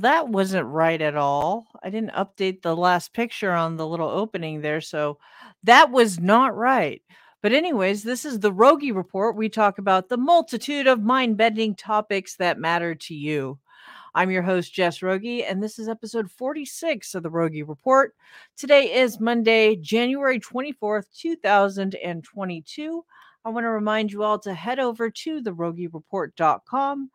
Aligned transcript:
That 0.00 0.28
wasn't 0.28 0.66
right 0.66 1.00
at 1.00 1.16
all. 1.16 1.66
I 1.82 1.90
didn't 1.90 2.12
update 2.12 2.62
the 2.62 2.74
last 2.74 3.12
picture 3.12 3.52
on 3.52 3.76
the 3.76 3.86
little 3.86 4.08
opening 4.08 4.62
there, 4.62 4.80
so 4.80 5.18
that 5.64 5.90
was 5.90 6.18
not 6.18 6.56
right. 6.56 7.02
But, 7.42 7.52
anyways, 7.52 8.02
this 8.02 8.24
is 8.24 8.40
the 8.40 8.52
Rogi 8.52 8.94
Report. 8.94 9.36
We 9.36 9.50
talk 9.50 9.78
about 9.78 10.08
the 10.08 10.16
multitude 10.16 10.86
of 10.86 11.02
mind 11.02 11.36
bending 11.36 11.74
topics 11.74 12.36
that 12.36 12.58
matter 12.58 12.94
to 12.94 13.14
you. 13.14 13.58
I'm 14.14 14.30
your 14.30 14.42
host, 14.42 14.72
Jess 14.72 15.00
Rogi, 15.00 15.44
and 15.48 15.62
this 15.62 15.78
is 15.78 15.88
episode 15.88 16.30
46 16.30 17.14
of 17.14 17.22
the 17.22 17.30
Rogi 17.30 17.66
Report. 17.66 18.14
Today 18.56 18.94
is 18.94 19.20
Monday, 19.20 19.76
January 19.76 20.40
24th, 20.40 21.06
2022. 21.14 23.04
I 23.44 23.48
want 23.50 23.64
to 23.64 23.70
remind 23.70 24.12
you 24.12 24.22
all 24.22 24.38
to 24.40 24.54
head 24.54 24.78
over 24.78 25.10
to 25.10 25.42
therogireport.com 25.42 27.10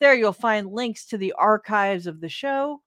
there 0.00 0.14
you'll 0.14 0.32
find 0.32 0.72
links 0.72 1.06
to 1.06 1.18
the 1.18 1.32
archives 1.32 2.06
of 2.06 2.20
the 2.20 2.28
show 2.28 2.80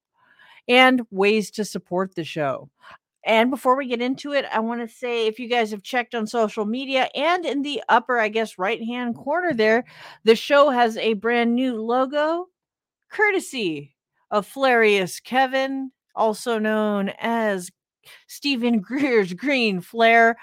and 0.68 1.02
ways 1.12 1.52
to 1.52 1.66
support 1.66 2.16
the 2.16 2.24
show. 2.24 2.70
And 3.26 3.50
before 3.50 3.76
we 3.76 3.88
get 3.88 4.02
into 4.02 4.32
it, 4.32 4.46
I 4.52 4.60
want 4.60 4.82
to 4.82 4.96
say 4.96 5.28
if 5.28 5.40
you 5.40 5.50
guys 5.50 5.72
have 5.72 5.84
checked 5.84 6.16
on 6.16 6.26
social 6.26 6.66
media 6.66 7.10
and 7.14 7.46
in 7.46 7.64
the 7.64 7.84
upper, 7.90 8.18
I 8.18 8.30
guess, 8.30 8.58
right 8.58 8.82
hand 8.84 9.16
corner 9.16 9.54
there, 9.54 9.86
the 10.24 10.36
show 10.36 10.70
has 10.70 10.96
a 10.98 11.14
brand 11.16 11.54
new 11.54 11.82
logo 11.82 12.48
courtesy 13.10 13.96
of 14.32 14.52
Flarius 14.52 15.22
Kevin, 15.22 15.92
also 16.16 16.60
known 16.60 17.12
as 17.20 17.72
Stephen 18.28 18.80
Greer's 18.82 19.34
Green 19.34 19.82
Flare. 19.82 20.38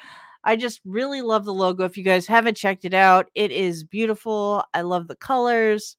I 0.44 0.56
just 0.56 0.80
really 0.84 1.22
love 1.22 1.44
the 1.44 1.54
logo. 1.54 1.84
If 1.84 1.96
you 1.96 2.04
guys 2.04 2.26
haven't 2.26 2.56
checked 2.56 2.84
it 2.84 2.94
out, 2.94 3.28
it 3.34 3.50
is 3.50 3.84
beautiful. 3.84 4.62
I 4.74 4.82
love 4.82 5.08
the 5.08 5.16
colors. 5.16 5.96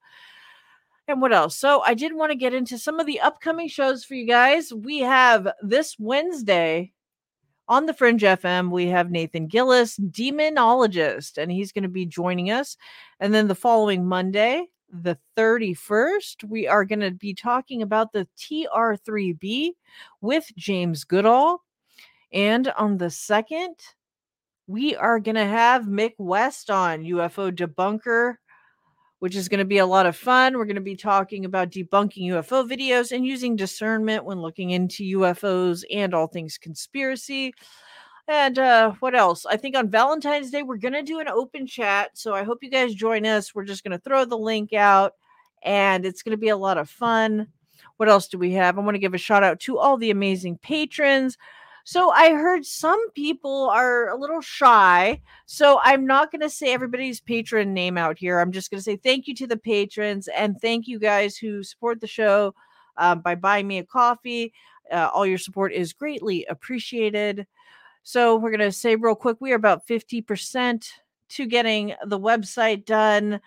And 1.08 1.22
what 1.22 1.34
else? 1.34 1.56
So 1.56 1.82
I 1.82 1.94
did 1.94 2.14
want 2.14 2.32
to 2.32 2.38
get 2.38 2.54
into 2.54 2.78
some 2.78 3.00
of 3.00 3.06
the 3.06 3.22
upcoming 3.22 3.70
shows 3.70 4.04
for 4.04 4.14
you 4.14 4.28
guys. 4.28 4.74
We 4.74 5.00
have 5.00 5.48
this 5.62 5.96
Wednesday 5.98 6.92
on 7.70 7.86
the 7.86 7.94
Fringe 7.94 8.22
FM, 8.22 8.72
we 8.72 8.88
have 8.88 9.12
Nathan 9.12 9.48
Gillis, 9.48 9.98
demonologist, 9.98 11.38
and 11.38 11.52
he's 11.52 11.74
going 11.74 11.84
to 11.84 11.90
be 11.90 12.06
joining 12.06 12.50
us. 12.50 12.78
And 13.20 13.34
then 13.34 13.50
the 13.50 13.56
following 13.56 14.06
Monday, 14.06 14.68
the 14.90 15.18
31st, 15.36 16.46
we 16.46 16.66
are 16.66 16.86
going 16.86 17.02
to 17.02 17.12
be 17.12 17.34
talking 17.34 17.82
about 17.82 18.14
the 18.14 18.28
TR3B 18.38 19.72
with 20.22 20.50
James 20.56 21.04
Goodall. 21.04 21.64
And 22.32 22.70
on 22.70 22.98
the 22.98 23.06
2nd, 23.06 23.76
we 24.68 24.96
are 24.96 25.20
going 25.20 25.36
to 25.36 25.46
have 25.46 25.84
Mick 25.84 26.14
West 26.18 26.70
on 26.70 27.04
UFO 27.04 27.52
debunker 27.52 28.36
which 29.20 29.36
is 29.36 29.50
going 29.50 29.60
to 29.60 29.66
be 29.66 29.80
a 29.80 29.86
lot 29.86 30.06
of 30.06 30.16
fun. 30.16 30.58
We're 30.58 30.66
going 30.66 30.76
to 30.76 30.82
be 30.82 30.96
talking 30.96 31.46
about 31.46 31.72
debunking 31.72 32.28
UFO 32.28 32.70
videos 32.70 33.12
and 33.12 33.26
using 33.26 33.56
discernment 33.56 34.26
when 34.26 34.42
looking 34.42 34.72
into 34.72 35.04
UFOs 35.20 35.84
and 35.92 36.14
all 36.14 36.28
things 36.28 36.58
conspiracy. 36.58 37.54
And 38.28 38.60
uh, 38.60 38.92
what 39.00 39.16
else? 39.16 39.46
I 39.46 39.58
think 39.58 39.76
on 39.76 39.90
Valentine's 39.90 40.52
Day, 40.52 40.62
we're 40.62 40.78
going 40.78 40.94
to 40.94 41.02
do 41.02 41.20
an 41.20 41.30
open 41.30 41.66
chat. 41.66 42.12
So 42.16 42.34
I 42.34 42.44
hope 42.44 42.60
you 42.62 42.70
guys 42.70 42.94
join 42.94 43.26
us. 43.26 43.56
We're 43.56 43.64
just 43.64 43.84
going 43.84 43.98
to 43.98 44.04
throw 44.04 44.26
the 44.26 44.38
link 44.38 44.74
out 44.74 45.14
and 45.64 46.06
it's 46.06 46.22
going 46.22 46.32
to 46.32 46.38
be 46.38 46.50
a 46.50 46.58
lot 46.58 46.78
of 46.78 46.90
fun. 46.90 47.48
What 47.96 48.10
else 48.10 48.28
do 48.28 48.38
we 48.38 48.52
have? 48.54 48.78
I 48.78 48.82
want 48.82 48.96
to 48.96 49.00
give 49.00 49.14
a 49.14 49.20
shout 49.20 49.44
out 49.44 49.60
to 49.62 49.78
all 49.78 49.98
the 49.98 50.12
amazing 50.12 50.60
patrons. 50.60 51.38
So 51.88 52.10
I 52.10 52.32
heard 52.32 52.66
some 52.66 53.12
people 53.12 53.70
are 53.70 54.10
a 54.10 54.18
little 54.18 54.42
shy. 54.42 55.22
So 55.46 55.80
I'm 55.82 56.06
not 56.06 56.34
going 56.34 56.42
to 56.42 56.50
say 56.50 56.74
everybody's 56.74 57.22
patron 57.22 57.74
name 57.74 57.98
out 57.98 58.20
here. 58.20 58.42
I'm 58.42 58.52
just 58.52 58.70
going 58.70 58.80
to 58.80 58.84
say 58.84 58.98
thank 58.98 59.26
you 59.26 59.34
to 59.36 59.48
the 59.48 59.56
patrons 59.56 60.28
and 60.28 60.60
thank 60.60 60.90
you 60.90 61.00
guys 61.00 61.38
who 61.38 61.64
support 61.64 62.02
the 62.02 62.06
show 62.06 62.54
um, 62.98 63.22
by 63.22 63.36
buying 63.36 63.70
me 63.70 63.78
a 63.78 63.86
coffee. 63.86 64.52
Uh, 64.92 65.10
all 65.14 65.26
your 65.26 65.38
support 65.38 65.72
is 65.72 65.94
greatly 65.94 66.46
appreciated. 66.50 67.48
So 68.04 68.36
we're 68.36 68.52
going 68.52 68.60
to 68.70 68.72
say 68.74 68.98
real 68.98 69.16
quick 69.16 69.38
we 69.40 69.54
are 69.54 69.56
about 69.56 69.88
50% 69.88 70.90
to 71.30 71.46
getting 71.46 71.96
the 72.06 72.20
website 72.20 72.84
done. 72.84 73.40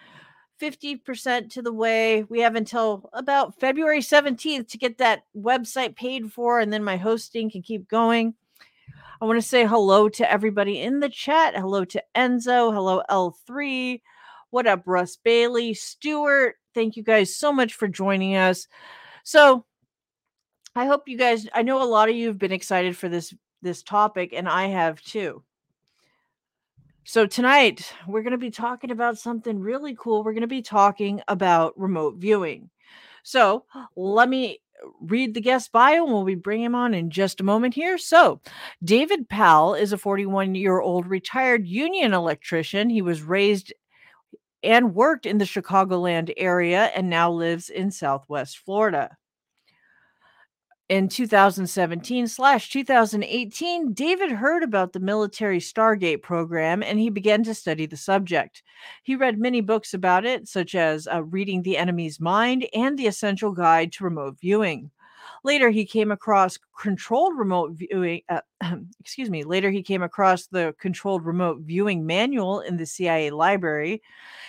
50% 0.60 1.50
to 1.50 1.62
the 1.62 1.72
way. 1.72 2.24
We 2.24 2.40
have 2.40 2.54
until 2.54 3.08
about 3.12 3.58
February 3.58 4.00
17th 4.00 4.68
to 4.68 4.78
get 4.78 4.98
that 4.98 5.24
website 5.36 5.96
paid 5.96 6.32
for, 6.32 6.60
and 6.60 6.72
then 6.72 6.84
my 6.84 6.96
hosting 6.96 7.50
can 7.50 7.62
keep 7.62 7.88
going. 7.88 8.34
I 9.20 9.24
want 9.24 9.40
to 9.40 9.46
say 9.46 9.66
hello 9.66 10.08
to 10.10 10.30
everybody 10.30 10.80
in 10.80 11.00
the 11.00 11.08
chat. 11.08 11.54
Hello 11.54 11.84
to 11.86 12.02
Enzo. 12.14 12.72
Hello, 12.72 13.02
L3. 13.10 14.00
What 14.50 14.66
up, 14.66 14.82
Russ 14.86 15.16
Bailey? 15.16 15.74
Stuart, 15.74 16.56
thank 16.74 16.96
you 16.96 17.02
guys 17.02 17.36
so 17.36 17.52
much 17.52 17.74
for 17.74 17.86
joining 17.86 18.36
us. 18.36 18.66
So, 19.24 19.64
I 20.74 20.86
hope 20.86 21.08
you 21.08 21.18
guys, 21.18 21.46
I 21.52 21.62
know 21.62 21.82
a 21.82 21.84
lot 21.84 22.08
of 22.08 22.16
you 22.16 22.28
have 22.28 22.38
been 22.38 22.52
excited 22.52 22.96
for 22.96 23.08
this 23.08 23.34
this 23.62 23.82
topic 23.82 24.32
and 24.32 24.48
I 24.48 24.68
have 24.68 25.02
too. 25.02 25.42
So, 27.10 27.26
tonight 27.26 27.92
we're 28.06 28.22
going 28.22 28.30
to 28.30 28.38
be 28.38 28.52
talking 28.52 28.92
about 28.92 29.18
something 29.18 29.58
really 29.58 29.96
cool. 29.98 30.22
We're 30.22 30.32
going 30.32 30.42
to 30.42 30.46
be 30.46 30.62
talking 30.62 31.20
about 31.26 31.76
remote 31.76 32.18
viewing. 32.18 32.70
So, 33.24 33.64
let 33.96 34.28
me 34.28 34.60
read 35.00 35.34
the 35.34 35.40
guest 35.40 35.72
bio 35.72 36.04
and 36.04 36.12
we'll 36.12 36.22
be 36.22 36.36
bringing 36.36 36.66
him 36.66 36.76
on 36.76 36.94
in 36.94 37.10
just 37.10 37.40
a 37.40 37.42
moment 37.42 37.74
here. 37.74 37.98
So, 37.98 38.40
David 38.84 39.28
Powell 39.28 39.74
is 39.74 39.92
a 39.92 39.98
41 39.98 40.54
year 40.54 40.78
old 40.78 41.08
retired 41.08 41.66
union 41.66 42.14
electrician. 42.14 42.88
He 42.88 43.02
was 43.02 43.22
raised 43.22 43.72
and 44.62 44.94
worked 44.94 45.26
in 45.26 45.38
the 45.38 45.44
Chicagoland 45.44 46.32
area 46.36 46.92
and 46.94 47.10
now 47.10 47.32
lives 47.32 47.70
in 47.70 47.90
Southwest 47.90 48.58
Florida 48.58 49.16
in 50.90 51.08
2017 51.08 52.26
slash 52.26 52.68
2018 52.68 53.92
david 53.92 54.32
heard 54.32 54.64
about 54.64 54.92
the 54.92 54.98
military 54.98 55.60
stargate 55.60 56.20
program 56.20 56.82
and 56.82 56.98
he 56.98 57.08
began 57.08 57.44
to 57.44 57.54
study 57.54 57.86
the 57.86 57.96
subject. 57.96 58.64
He 59.04 59.14
read 59.14 59.38
many 59.38 59.60
books 59.60 59.94
about 59.94 60.24
it 60.24 60.48
such 60.48 60.74
as 60.74 61.06
uh, 61.06 61.22
reading 61.22 61.62
the 61.62 61.76
enemy's 61.76 62.18
mind 62.18 62.66
and 62.74 62.98
the 62.98 63.06
essential 63.06 63.52
guide 63.52 63.92
to 63.92 64.04
remote 64.04 64.38
viewing. 64.40 64.90
Later 65.44 65.70
he 65.70 65.86
came 65.86 66.10
across 66.10 66.58
controlled 66.76 67.38
remote 67.38 67.70
viewing 67.74 68.22
uh, 68.28 68.40
excuse 68.98 69.30
me 69.30 69.44
later 69.44 69.70
he 69.70 69.84
came 69.84 70.02
across 70.02 70.48
the 70.48 70.74
controlled 70.80 71.24
remote 71.24 71.60
viewing 71.60 72.04
manual 72.04 72.62
in 72.62 72.76
the 72.76 72.84
cia 72.84 73.30
library. 73.30 74.02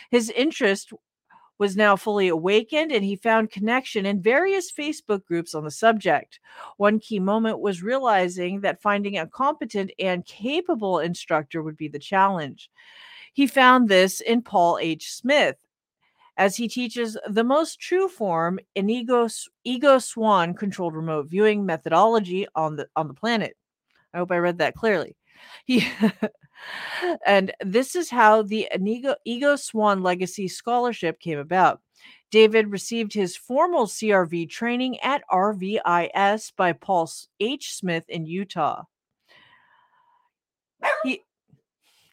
His 0.09 0.31
interest 0.31 0.91
was 1.61 1.77
now 1.77 1.95
fully 1.95 2.27
awakened 2.27 2.91
and 2.91 3.05
he 3.05 3.15
found 3.15 3.51
connection 3.51 4.03
in 4.07 4.19
various 4.19 4.71
Facebook 4.71 5.23
groups 5.25 5.53
on 5.53 5.63
the 5.63 5.69
subject. 5.69 6.39
One 6.77 6.97
key 6.97 7.19
moment 7.19 7.59
was 7.59 7.83
realizing 7.83 8.61
that 8.61 8.81
finding 8.81 9.19
a 9.19 9.27
competent 9.27 9.91
and 9.99 10.25
capable 10.25 10.97
instructor 10.97 11.61
would 11.61 11.77
be 11.77 11.87
the 11.87 11.99
challenge. 11.99 12.71
He 13.33 13.45
found 13.45 13.87
this 13.87 14.21
in 14.21 14.41
Paul 14.41 14.79
H. 14.81 15.11
Smith, 15.13 15.55
as 16.35 16.55
he 16.55 16.67
teaches 16.67 17.15
the 17.29 17.43
most 17.43 17.79
true 17.79 18.07
form 18.07 18.59
in 18.73 18.89
ego, 18.89 19.27
ego 19.63 19.99
Swann 19.99 20.55
controlled 20.55 20.95
remote 20.95 21.27
viewing 21.27 21.63
methodology 21.63 22.47
on 22.55 22.75
the 22.75 22.87
on 22.95 23.07
the 23.07 23.13
planet. 23.13 23.55
I 24.15 24.17
hope 24.17 24.31
I 24.31 24.37
read 24.37 24.57
that 24.57 24.73
clearly. 24.73 25.15
He 25.65 25.87
and 27.25 27.53
this 27.63 27.95
is 27.95 28.09
how 28.09 28.41
the 28.41 28.67
Ego, 28.79 29.15
Ego 29.25 29.55
Swann 29.55 30.03
Legacy 30.03 30.47
Scholarship 30.47 31.19
came 31.19 31.39
about. 31.39 31.81
David 32.31 32.71
received 32.71 33.13
his 33.13 33.35
formal 33.35 33.85
CRV 33.85 34.49
training 34.49 34.99
at 35.01 35.23
RVIS 35.29 36.53
by 36.55 36.73
Paul 36.73 37.09
H. 37.39 37.73
Smith 37.73 38.05
in 38.07 38.25
Utah. 38.25 38.83
He, 41.03 41.23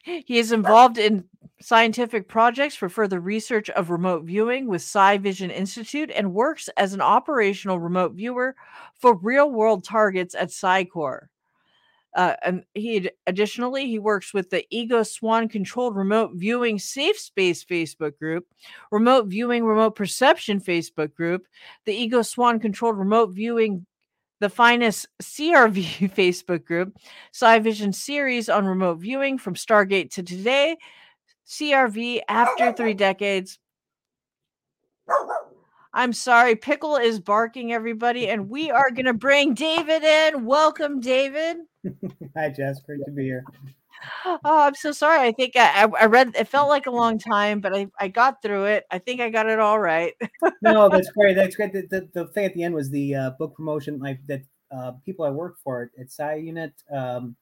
he 0.03 0.37
is 0.37 0.51
involved 0.51 0.97
in 0.97 1.25
scientific 1.61 2.27
projects 2.27 2.75
for 2.75 2.89
further 2.89 3.19
research 3.19 3.69
of 3.71 3.89
remote 3.89 4.23
viewing 4.23 4.67
with 4.67 4.81
Psi 4.81 5.17
Vision 5.17 5.51
Institute 5.51 6.11
and 6.13 6.33
works 6.33 6.69
as 6.77 6.93
an 6.93 7.01
operational 7.01 7.79
remote 7.79 8.13
viewer 8.13 8.55
for 8.99 9.15
real 9.15 9.51
world 9.51 9.83
targets 9.83 10.35
at 10.35 10.51
PSI 10.51 10.85
Core. 10.85 11.29
Uh, 12.15 12.33
and 12.43 12.63
he 12.73 13.09
additionally 13.27 13.85
he 13.85 13.99
works 13.99 14.33
with 14.33 14.49
the 14.49 14.65
Ego 14.71 15.03
Swann 15.03 15.47
controlled 15.47 15.95
remote 15.95 16.31
viewing 16.33 16.79
safe 16.79 17.19
space 17.19 17.63
Facebook 17.63 18.17
group, 18.17 18.45
remote 18.91 19.27
viewing 19.27 19.63
remote 19.63 19.95
perception 19.95 20.59
Facebook 20.59 21.13
group, 21.13 21.45
the 21.85 21.93
Ego 21.93 22.21
Swann 22.23 22.59
controlled 22.59 22.97
remote 22.97 23.31
viewing 23.31 23.85
the 24.39 24.49
finest 24.49 25.05
CRV 25.21 26.13
Facebook 26.15 26.65
group, 26.65 26.97
Vision 27.61 27.93
series 27.93 28.49
on 28.49 28.65
remote 28.65 28.95
viewing 28.95 29.37
from 29.37 29.53
Stargate 29.53 30.11
to 30.11 30.23
today, 30.23 30.77
CRV 31.47 32.21
after 32.27 32.73
three 32.73 32.93
decades. 32.93 33.59
I'm 35.93 36.13
sorry, 36.13 36.55
Pickle 36.55 36.97
is 36.97 37.19
barking, 37.19 37.73
everybody, 37.73 38.29
and 38.29 38.49
we 38.49 38.69
are 38.69 38.91
going 38.91 39.05
to 39.05 39.13
bring 39.13 39.55
David 39.55 40.03
in. 40.03 40.45
Welcome, 40.45 40.99
David. 40.99 41.57
Hi, 42.35 42.49
Jess. 42.49 42.81
Great 42.81 43.03
to 43.05 43.11
be 43.11 43.23
here. 43.23 43.43
oh, 44.25 44.39
I'm 44.43 44.75
so 44.75 44.91
sorry. 44.91 45.27
I 45.27 45.31
think 45.31 45.53
I, 45.55 45.87
I 45.99 46.05
read. 46.05 46.33
It 46.35 46.47
felt 46.47 46.69
like 46.69 46.87
a 46.87 46.91
long 46.91 47.19
time, 47.19 47.59
but 47.59 47.75
I, 47.75 47.87
I 47.99 48.07
got 48.07 48.41
through 48.41 48.65
it. 48.65 48.85
I 48.91 48.99
think 48.99 49.21
I 49.21 49.29
got 49.29 49.49
it 49.49 49.59
all 49.59 49.79
right. 49.79 50.13
no, 50.61 50.89
that's 50.89 51.09
great. 51.17 51.35
That's 51.35 51.55
great. 51.55 51.73
The, 51.73 51.87
the, 51.89 52.09
the, 52.13 52.27
thing 52.27 52.45
at 52.45 52.53
the 52.53 52.63
end 52.63 52.75
was 52.75 52.89
the 52.89 53.15
uh, 53.15 53.29
book 53.31 53.55
promotion. 53.55 53.99
Like 53.99 54.19
that, 54.27 54.41
uh, 54.71 54.93
people 55.05 55.25
I 55.25 55.29
work 55.29 55.57
for 55.63 55.83
at 55.83 56.05
SCI 56.05 56.35
Unit, 56.35 56.73
um, 56.91 57.35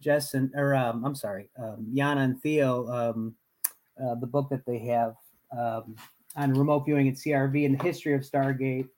Jess 0.00 0.34
and 0.34 0.50
or 0.54 0.74
um, 0.74 1.04
I'm 1.04 1.14
sorry, 1.14 1.50
um, 1.58 1.86
Yana 1.94 2.24
and 2.24 2.42
Theo. 2.42 2.86
Um, 2.88 3.34
uh, 4.02 4.14
the 4.14 4.26
book 4.26 4.48
that 4.48 4.64
they 4.64 4.78
have 4.78 5.14
um, 5.58 5.96
on 6.36 6.54
remote 6.54 6.84
viewing 6.86 7.08
at 7.08 7.14
CRV 7.14 7.66
and 7.66 7.78
the 7.78 7.82
history 7.82 8.14
of 8.14 8.20
Stargate. 8.20 8.88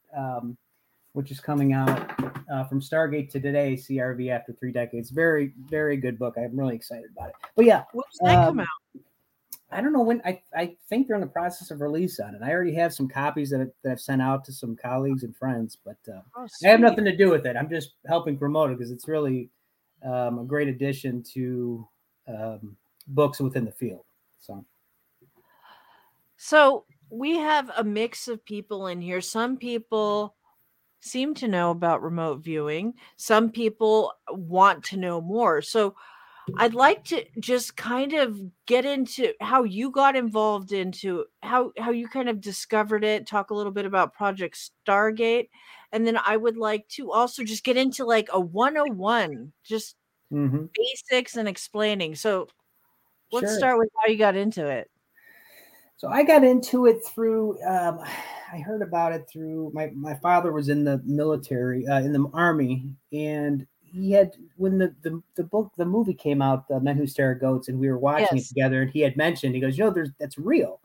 Um, 1.12 1.21
which 1.21 1.31
is 1.31 1.41
coming 1.41 1.73
out 1.73 1.89
uh, 2.53 2.65
from 2.65 2.81
Stargate 2.81 3.31
to 3.31 3.41
today, 3.41 3.75
CRV 3.75 4.31
after 4.31 4.53
three 4.53 4.73
decades. 4.73 5.11
Very, 5.11 5.53
very 5.69 5.97
good 5.97 6.19
book. 6.19 6.35
I'm 6.39 6.57
really 6.59 6.77
excited 6.77 7.11
about 7.17 7.31
it. 7.31 7.35
But 7.57 7.65
yeah, 7.65 7.85
when 7.93 8.05
does 8.11 8.19
that 8.23 8.39
um, 8.39 8.45
come 8.45 8.61
out? 8.61 9.03
I 9.73 9.81
don't 9.81 9.93
know 9.93 10.03
when. 10.03 10.21
I, 10.25 10.41
I 10.55 10.77
think 10.89 11.07
they're 11.07 11.17
in 11.17 11.21
the 11.21 11.29
process 11.29 11.71
of 11.71 11.81
release 11.81 12.19
on 12.19 12.35
it. 12.35 12.43
I 12.43 12.51
already 12.51 12.75
have 12.75 12.93
some 12.93 13.09
copies 13.09 13.51
that, 13.51 13.73
that 13.85 13.93
I've 13.93 14.01
sent 14.01 14.21
out 14.21 14.45
to 14.47 14.53
some 14.53 14.77
colleagues 14.77 15.23
and 15.23 15.37
friends, 15.37 15.79
but 15.85 15.99
uh, 16.09 16.21
oh, 16.37 16.47
I 16.65 16.69
have 16.69 16.81
nothing 16.81 17.05
to 17.05 17.17
do 17.17 17.31
with 17.31 17.47
it. 17.47 17.57
I'm 17.57 17.71
just 17.71 17.93
helping 18.07 18.37
promote 18.37 18.71
it 18.71 18.79
because 18.79 18.91
it's 18.91 19.07
really 19.07 19.49
um, 20.05 20.41
a 20.41 20.45
great 20.45 20.69
addition 20.69 21.23
to 21.35 21.89
um, 22.27 22.77
books 23.07 23.39
within 23.39 23.65
the 23.65 23.73
field. 23.73 24.05
So, 24.41 24.65
so 26.37 26.85
we 27.09 27.37
have 27.37 27.71
a 27.77 27.85
mix 27.85 28.27
of 28.27 28.45
people 28.45 28.89
in 28.89 29.01
here. 29.01 29.21
Some 29.21 29.57
people 29.57 30.35
seem 31.00 31.35
to 31.35 31.49
know 31.49 31.70
about 31.70 32.02
remote 32.02 32.43
viewing. 32.43 32.94
Some 33.17 33.50
people 33.50 34.12
want 34.29 34.85
to 34.85 34.97
know 34.97 35.20
more. 35.20 35.62
So 35.62 35.97
I'd 36.56 36.75
like 36.75 37.05
to 37.05 37.25
just 37.38 37.76
kind 37.76 38.12
of 38.12 38.41
get 38.67 38.85
into 38.85 39.32
how 39.41 39.64
you 39.64 39.91
got 39.91 40.17
involved 40.17 40.73
into 40.73 41.26
how 41.43 41.73
how 41.79 41.91
you 41.91 42.08
kind 42.08 42.29
of 42.29 42.41
discovered 42.41 43.05
it, 43.05 43.26
talk 43.26 43.50
a 43.50 43.55
little 43.55 43.73
bit 43.73 43.87
about 43.87 44.14
Project 44.14 44.58
Stargate, 44.87 45.49
and 45.93 46.06
then 46.06 46.19
I 46.25 46.37
would 46.37 46.56
like 46.56 46.88
to 46.88 47.12
also 47.12 47.44
just 47.44 47.64
get 47.64 47.76
into 47.76 48.05
like 48.05 48.29
a 48.32 48.41
101, 48.41 49.52
just 49.64 49.97
mm-hmm. 50.32 50.64
basics 50.75 51.37
and 51.37 51.49
explaining. 51.49 52.14
So 52.14 52.49
let's 53.32 53.50
sure. 53.50 53.58
start 53.58 53.79
with 53.79 53.91
how 53.99 54.11
you 54.11 54.19
got 54.19 54.37
into 54.37 54.67
it. 54.67 54.90
So 56.00 56.08
I 56.08 56.23
got 56.23 56.44
into 56.44 56.87
it 56.87 57.05
through 57.05 57.62
um, 57.62 58.00
I 58.52 58.58
heard 58.58 58.81
about 58.81 59.12
it 59.12 59.29
through 59.31 59.70
my 59.75 59.91
my 59.94 60.14
father 60.14 60.50
was 60.50 60.70
in 60.70 60.82
the 60.82 61.00
military 61.05 61.87
uh, 61.87 62.00
in 62.00 62.12
the 62.12 62.29
army 62.32 62.88
and 63.12 63.64
he 63.81 64.11
had 64.11 64.32
when 64.56 64.79
the, 64.79 64.93
the 65.02 65.23
the 65.37 65.44
book 65.44 65.70
the 65.76 65.85
movie 65.85 66.14
came 66.14 66.43
out 66.43 66.67
the 66.67 66.81
men 66.81 66.97
who 66.97 67.06
stare 67.06 67.32
at 67.32 67.41
goats 67.41 67.69
and 67.69 67.79
we 67.79 67.88
were 67.88 67.99
watching 67.99 68.26
yes. 68.32 68.47
it 68.47 68.49
together 68.49 68.82
and 68.82 68.91
he 68.91 69.00
had 69.00 69.17
mentioned 69.17 69.55
he 69.55 69.61
goes 69.61 69.79
you 69.79 69.85
know 69.85 69.91
there's 69.91 70.11
that's 70.19 70.37
real 70.37 70.81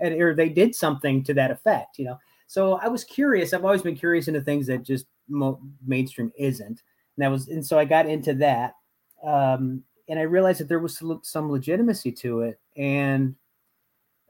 and 0.00 0.14
or 0.14 0.34
they 0.34 0.48
did 0.48 0.74
something 0.74 1.22
to 1.24 1.34
that 1.34 1.50
effect 1.50 1.98
you 1.98 2.06
know 2.06 2.18
so 2.46 2.78
i 2.78 2.88
was 2.88 3.04
curious 3.04 3.52
i've 3.52 3.64
always 3.64 3.82
been 3.82 3.96
curious 3.96 4.26
into 4.26 4.40
things 4.40 4.66
that 4.66 4.82
just 4.82 5.04
mo- 5.28 5.60
mainstream 5.86 6.32
isn't 6.38 6.66
and 6.68 6.78
that 7.18 7.30
was 7.30 7.48
and 7.48 7.66
so 7.66 7.78
i 7.78 7.84
got 7.84 8.06
into 8.06 8.32
that 8.32 8.74
um, 9.22 9.82
and 10.08 10.18
i 10.18 10.22
realized 10.22 10.60
that 10.60 10.68
there 10.68 10.78
was 10.78 10.98
some 11.22 11.52
legitimacy 11.52 12.10
to 12.10 12.40
it 12.40 12.58
and 12.78 13.34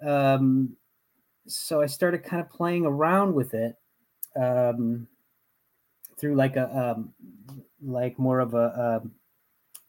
um, 0.05 0.77
so 1.47 1.81
I 1.81 1.87
started 1.87 2.25
kind 2.25 2.41
of 2.41 2.51
playing 2.51 2.87
around 2.87 3.35
with 3.35 3.55
it 3.55 3.77
um, 4.37 5.07
through 6.19 6.37
like 6.37 6.57
a 6.57 6.95
um, 6.97 7.13
like 7.85 8.19
more 8.19 8.41
of 8.41 8.55
a, 8.55 8.57
a 8.57 8.97
um, 9.03 9.13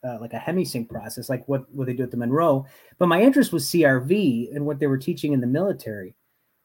uh, 0.06 0.18
like 0.20 0.34
a 0.34 0.38
Hemi-Sync 0.38 0.90
process, 0.90 1.30
like 1.30 1.48
what 1.48 1.70
what 1.74 1.88
they 1.88 1.94
do 1.94 2.04
at 2.04 2.12
the 2.12 2.18
Monroe. 2.18 2.66
But 2.98 3.08
my 3.08 3.22
interest 3.22 3.54
was 3.54 3.66
CRV 3.66 4.54
and 4.54 4.66
what 4.66 4.80
they 4.80 4.88
were 4.88 4.98
teaching 4.98 5.34
in 5.34 5.42
the 5.42 5.48
military. 5.48 6.16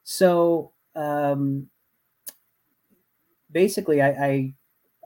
So 0.03 0.73
um, 0.95 1.67
basically, 3.51 4.01
I, 4.01 4.09
I 4.09 4.53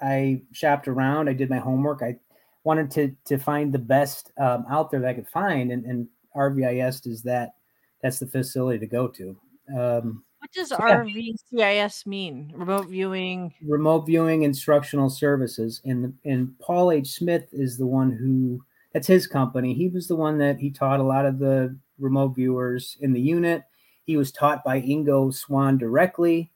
I 0.01 0.41
shopped 0.51 0.87
around. 0.87 1.29
I 1.29 1.33
did 1.33 1.49
my 1.49 1.59
homework. 1.59 2.01
I 2.01 2.17
wanted 2.63 2.89
to 2.91 3.15
to 3.25 3.37
find 3.37 3.71
the 3.71 3.79
best 3.79 4.31
um, 4.39 4.65
out 4.69 4.89
there 4.89 5.01
that 5.01 5.09
I 5.09 5.13
could 5.13 5.27
find, 5.27 5.71
and, 5.71 5.85
and 5.85 6.07
RVIS 6.35 7.05
is 7.05 7.21
that 7.23 7.53
that's 8.03 8.19
the 8.19 8.27
facility 8.27 8.77
to 8.77 8.85
go 8.85 9.07
to. 9.07 9.35
Um, 9.75 10.23
what 10.39 10.51
does 10.51 10.69
so 10.69 10.77
RVCIS 10.77 12.05
mean? 12.05 12.51
Remote 12.53 12.89
viewing. 12.89 13.53
Remote 13.65 14.01
viewing 14.01 14.43
instructional 14.43 15.09
services, 15.09 15.81
and 15.85 16.03
the, 16.03 16.29
and 16.29 16.53
Paul 16.59 16.91
H. 16.91 17.07
Smith 17.07 17.47
is 17.53 17.77
the 17.77 17.87
one 17.87 18.11
who 18.11 18.61
that's 18.93 19.07
his 19.07 19.25
company. 19.25 19.73
He 19.73 19.87
was 19.87 20.07
the 20.07 20.17
one 20.17 20.37
that 20.39 20.59
he 20.59 20.69
taught 20.69 20.99
a 20.99 21.03
lot 21.03 21.25
of 21.25 21.39
the 21.39 21.75
remote 21.97 22.35
viewers 22.35 22.97
in 22.99 23.13
the 23.13 23.21
unit. 23.21 23.63
He 24.03 24.17
was 24.17 24.33
taught 24.33 24.65
by 24.65 24.81
Ingo 24.81 25.33
Swann 25.33 25.77
directly. 25.77 26.51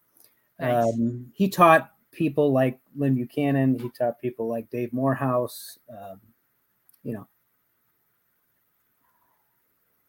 Nice. 0.59 0.83
Um, 0.83 1.31
he 1.33 1.47
taught 1.47 1.91
people 2.11 2.51
like 2.51 2.79
Lyn 2.95 3.15
Buchanan. 3.15 3.79
He 3.79 3.89
taught 3.97 4.19
people 4.19 4.49
like 4.49 4.69
Dave 4.69 4.91
Morehouse. 4.91 5.79
Um, 5.89 6.19
you 7.03 7.13
know. 7.13 7.27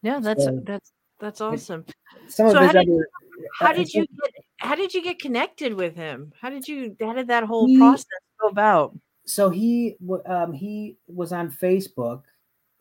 Yeah, 0.01 0.19
that's 0.19 0.43
so, 0.43 0.61
that's 0.65 0.91
that's 1.19 1.41
awesome. 1.41 1.85
Some 2.27 2.47
of 2.47 2.51
so 2.53 2.59
his 2.59 2.67
how 2.67 2.73
did, 2.73 2.89
other, 2.89 3.09
how 3.59 3.73
did 3.73 3.93
you 3.93 4.05
get 4.05 4.33
how 4.57 4.75
did 4.75 4.93
you 4.93 5.03
get 5.03 5.19
connected 5.19 5.73
with 5.73 5.95
him? 5.95 6.33
How 6.39 6.49
did 6.49 6.67
you 6.67 6.95
how 6.99 7.13
did 7.13 7.27
that 7.27 7.43
whole 7.43 7.67
he, 7.67 7.77
process 7.77 8.05
go 8.41 8.47
about? 8.47 8.97
So 9.25 9.49
he 9.49 9.95
um, 10.25 10.53
he 10.53 10.97
was 11.07 11.31
on 11.33 11.51
Facebook 11.51 12.23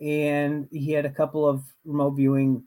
and 0.01 0.69
he 0.71 0.93
had 0.93 1.05
a 1.05 1.11
couple 1.11 1.47
of 1.47 1.65
remote 1.85 2.11
viewing. 2.13 2.65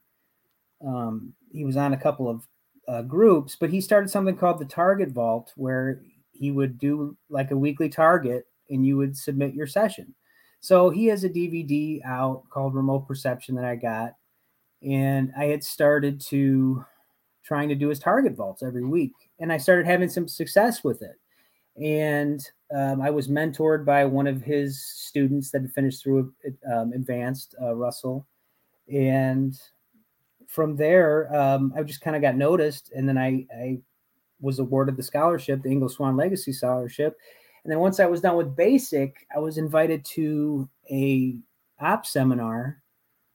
Um, 0.86 1.34
he 1.52 1.66
was 1.66 1.78
on 1.78 1.94
a 1.94 1.98
couple 1.98 2.30
of 2.30 2.48
uh, 2.88 3.02
groups, 3.04 3.56
but 3.60 3.70
he 3.70 3.82
started 3.82 4.10
something 4.10 4.36
called 4.36 4.60
the 4.60 4.66
Target 4.66 5.10
Vault, 5.10 5.54
where 5.56 6.02
he 6.32 6.52
would 6.52 6.78
do 6.78 7.16
like 7.30 7.52
a 7.52 7.58
weekly 7.58 7.90
target, 7.90 8.46
and 8.70 8.86
you 8.86 8.98
would 8.98 9.16
submit 9.16 9.54
your 9.54 9.68
session. 9.68 10.14
So 10.60 10.90
he 10.90 11.06
has 11.08 11.24
a 11.24 11.30
DVD 11.30 12.04
out 12.06 12.44
called 12.50 12.76
Remote 12.76 13.08
Perception 13.08 13.56
that 13.56 13.66
I 13.66 13.76
got, 13.76 14.14
and 14.84 15.32
I 15.38 15.46
had 15.46 15.64
started 15.64 16.20
to 16.28 16.86
trying 17.44 17.70
to 17.70 17.76
do 17.76 17.90
his 17.90 18.00
target 18.00 18.36
vaults 18.36 18.64
every 18.64 18.84
week, 18.84 19.14
and 19.40 19.52
I 19.52 19.58
started 19.58 19.86
having 19.86 20.10
some 20.10 20.28
success 20.28 20.84
with 20.84 21.02
it. 21.02 21.18
And 21.82 22.42
um, 22.76 23.02
I 23.02 23.10
was 23.10 23.28
mentored 23.28 23.86
by 23.86 24.06
one 24.06 24.28
of 24.28 24.42
his 24.42 24.84
students 24.86 25.52
that 25.52 25.62
had 25.62 25.74
finished 25.74 26.04
through 26.04 26.34
um, 26.72 26.94
advanced, 26.94 27.56
uh, 27.62 27.74
Russell, 27.76 28.28
and 28.92 29.60
from 30.48 30.76
there, 30.76 31.34
um, 31.34 31.74
I 31.78 31.84
just 31.84 32.02
kind 32.02 32.16
of 32.16 32.22
got 32.22 32.36
noticed, 32.36 32.92
and 32.94 33.08
then 33.08 33.18
I, 33.18 33.46
I 33.56 33.80
was 34.42 34.60
awarded 34.60 34.98
the 34.98 35.04
scholarship, 35.04 35.62
the 35.62 35.70
Ingo 35.70 35.90
Swann 35.90 36.18
Legacy 36.18 36.52
Scholarship. 36.52 37.18
And 37.64 37.72
then 37.72 37.80
once 37.80 38.02
I 38.02 38.06
was 38.06 38.20
done 38.20 38.36
with 38.36 38.56
basic, 38.56 39.28
I 39.34 39.40
was 39.40 39.58
invited 39.58 40.04
to 40.06 40.68
a 40.92 41.38
op 41.80 42.06
seminar 42.06 42.81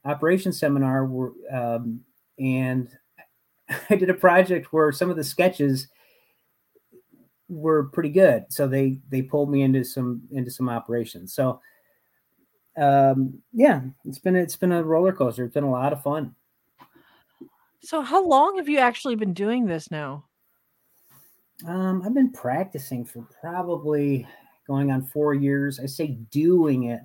operations 0.07 0.59
seminar 0.59 1.05
were, 1.05 1.33
um, 1.51 2.01
and 2.39 2.89
I 3.89 3.95
did 3.95 4.09
a 4.09 4.15
project 4.15 4.71
where 4.71 4.91
some 4.91 5.09
of 5.09 5.17
the 5.17 5.23
sketches 5.23 5.87
were 7.49 7.85
pretty 7.85 8.09
good. 8.09 8.45
So 8.49 8.67
they 8.67 8.99
they 9.09 9.21
pulled 9.21 9.51
me 9.51 9.61
into 9.61 9.83
some 9.83 10.21
into 10.31 10.51
some 10.51 10.69
operations. 10.69 11.33
So 11.33 11.61
um, 12.77 13.41
yeah, 13.53 13.81
it's 14.05 14.19
been 14.19 14.35
it's 14.35 14.55
been 14.55 14.71
a 14.71 14.83
roller 14.83 15.13
coaster. 15.13 15.43
It's 15.43 15.53
been 15.53 15.63
a 15.63 15.71
lot 15.71 15.93
of 15.93 16.03
fun. 16.03 16.35
So 17.81 18.01
how 18.01 18.25
long 18.25 18.57
have 18.57 18.67
you 18.67 18.79
actually 18.79 19.15
been 19.15 19.33
doing 19.33 19.65
this 19.65 19.91
now? 19.91 20.25
Um, 21.65 22.01
I've 22.05 22.13
been 22.13 22.31
practicing 22.31 23.05
for 23.05 23.25
probably 23.41 24.27
going 24.67 24.91
on 24.91 25.03
four 25.03 25.33
years. 25.33 25.79
I 25.79 25.85
say 25.85 26.17
doing 26.31 26.83
it 26.85 27.01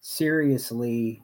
seriously 0.00 1.23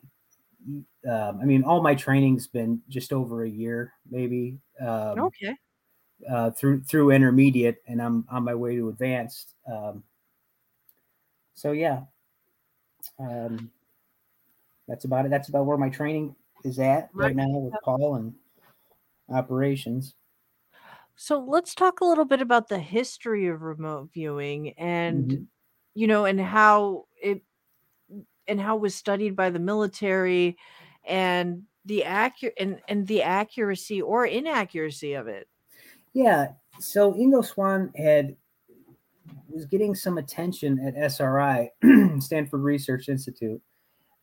um, 1.09 1.39
I 1.41 1.45
mean, 1.45 1.65
all 1.65 1.83
my 1.83 1.95
training's 1.95 2.47
been 2.47 2.81
just 2.89 3.13
over 3.13 3.45
a 3.45 3.51
year, 3.51 3.93
maybe. 4.11 4.59
Um, 4.81 5.19
okay. 5.21 5.57
Uh, 6.31 6.51
through 6.51 6.83
through 6.83 7.11
intermediate, 7.13 7.83
and 7.87 8.01
I'm 8.01 8.27
on 8.31 8.45
my 8.45 8.55
way 8.55 8.77
to 8.77 8.91
advanced. 8.91 9.55
Um, 9.71 10.05
so 11.55 11.73
yeah, 11.73 12.03
um, 13.19 13.71
that's 14.87 15.05
about 15.05 15.25
it. 15.25 15.31
That's 15.31 15.49
about 15.49 15.65
where 15.65 15.79
my 15.79 15.89
training 15.89 16.35
is 16.65 16.79
at 16.79 17.09
right, 17.15 17.27
right 17.27 17.37
now 17.37 17.49
with 17.49 17.75
Paul 17.83 18.17
and 18.17 18.35
operations. 19.31 20.15
So 21.17 21.39
let's 21.39 21.75
talk 21.75 22.01
a 22.01 22.05
little 22.05 22.25
bit 22.25 22.41
about 22.41 22.69
the 22.69 22.79
history 22.79 23.47
of 23.47 23.63
remote 23.63 24.11
viewing 24.13 24.71
and 24.79 25.25
mm-hmm. 25.25 25.43
you 25.95 26.07
know 26.07 26.25
and 26.25 26.41
how 26.41 27.07
it 27.23 27.43
and 28.51 28.61
how 28.61 28.77
it 28.77 28.83
was 28.83 28.95
studied 28.95 29.37
by 29.37 29.49
the 29.49 29.59
military 29.59 30.59
and 31.05 31.63
the 31.85 32.05
accurate 32.05 32.55
and, 32.59 32.81
and 32.89 33.07
the 33.07 33.23
accuracy 33.23 34.03
or 34.03 34.27
inaccuracy 34.27 35.15
of 35.15 35.29
it. 35.29 35.49
Yeah. 36.13 36.49
So 36.81 37.15
Ingo 37.15 37.45
Swann 37.45 37.93
had 37.97 38.37
was 39.49 39.67
getting 39.67 39.95
some 39.95 40.19
attention 40.19 40.79
at 40.81 40.97
SRI, 40.97 41.71
Stanford 42.19 42.61
Research 42.61 43.09
Institute, 43.09 43.61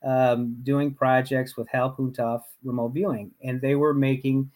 um, 0.03 0.57
doing 0.63 0.93
projects 0.93 1.57
with 1.57 1.67
Hal 1.69 1.96
Puthoff 1.98 2.43
remote 2.63 2.93
viewing, 2.93 3.31
and 3.43 3.62
they 3.62 3.75
were 3.75 3.93
making, 3.93 4.51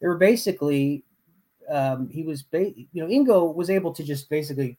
they 0.00 0.08
were 0.08 0.18
basically, 0.18 1.04
um, 1.70 2.08
he 2.08 2.22
was, 2.22 2.42
ba- 2.42 2.72
you 2.76 2.86
know, 2.94 3.06
Ingo 3.06 3.54
was 3.54 3.70
able 3.70 3.92
to 3.94 4.02
just 4.02 4.28
basically 4.28 4.78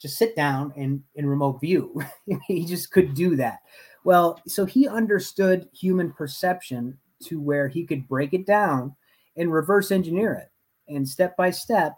just 0.00 0.16
sit 0.16 0.36
down 0.36 0.72
and 0.76 1.02
in 1.14 1.26
remote 1.26 1.60
view. 1.60 2.00
he 2.46 2.64
just 2.64 2.90
could 2.90 3.14
do 3.14 3.36
that. 3.36 3.60
Well, 4.04 4.40
so 4.46 4.64
he 4.64 4.88
understood 4.88 5.68
human 5.72 6.12
perception 6.12 6.98
to 7.24 7.40
where 7.40 7.68
he 7.68 7.84
could 7.84 8.08
break 8.08 8.32
it 8.32 8.46
down 8.46 8.94
and 9.36 9.52
reverse 9.52 9.90
engineer 9.90 10.34
it. 10.34 10.50
And 10.92 11.08
step 11.08 11.36
by 11.36 11.50
step, 11.50 11.96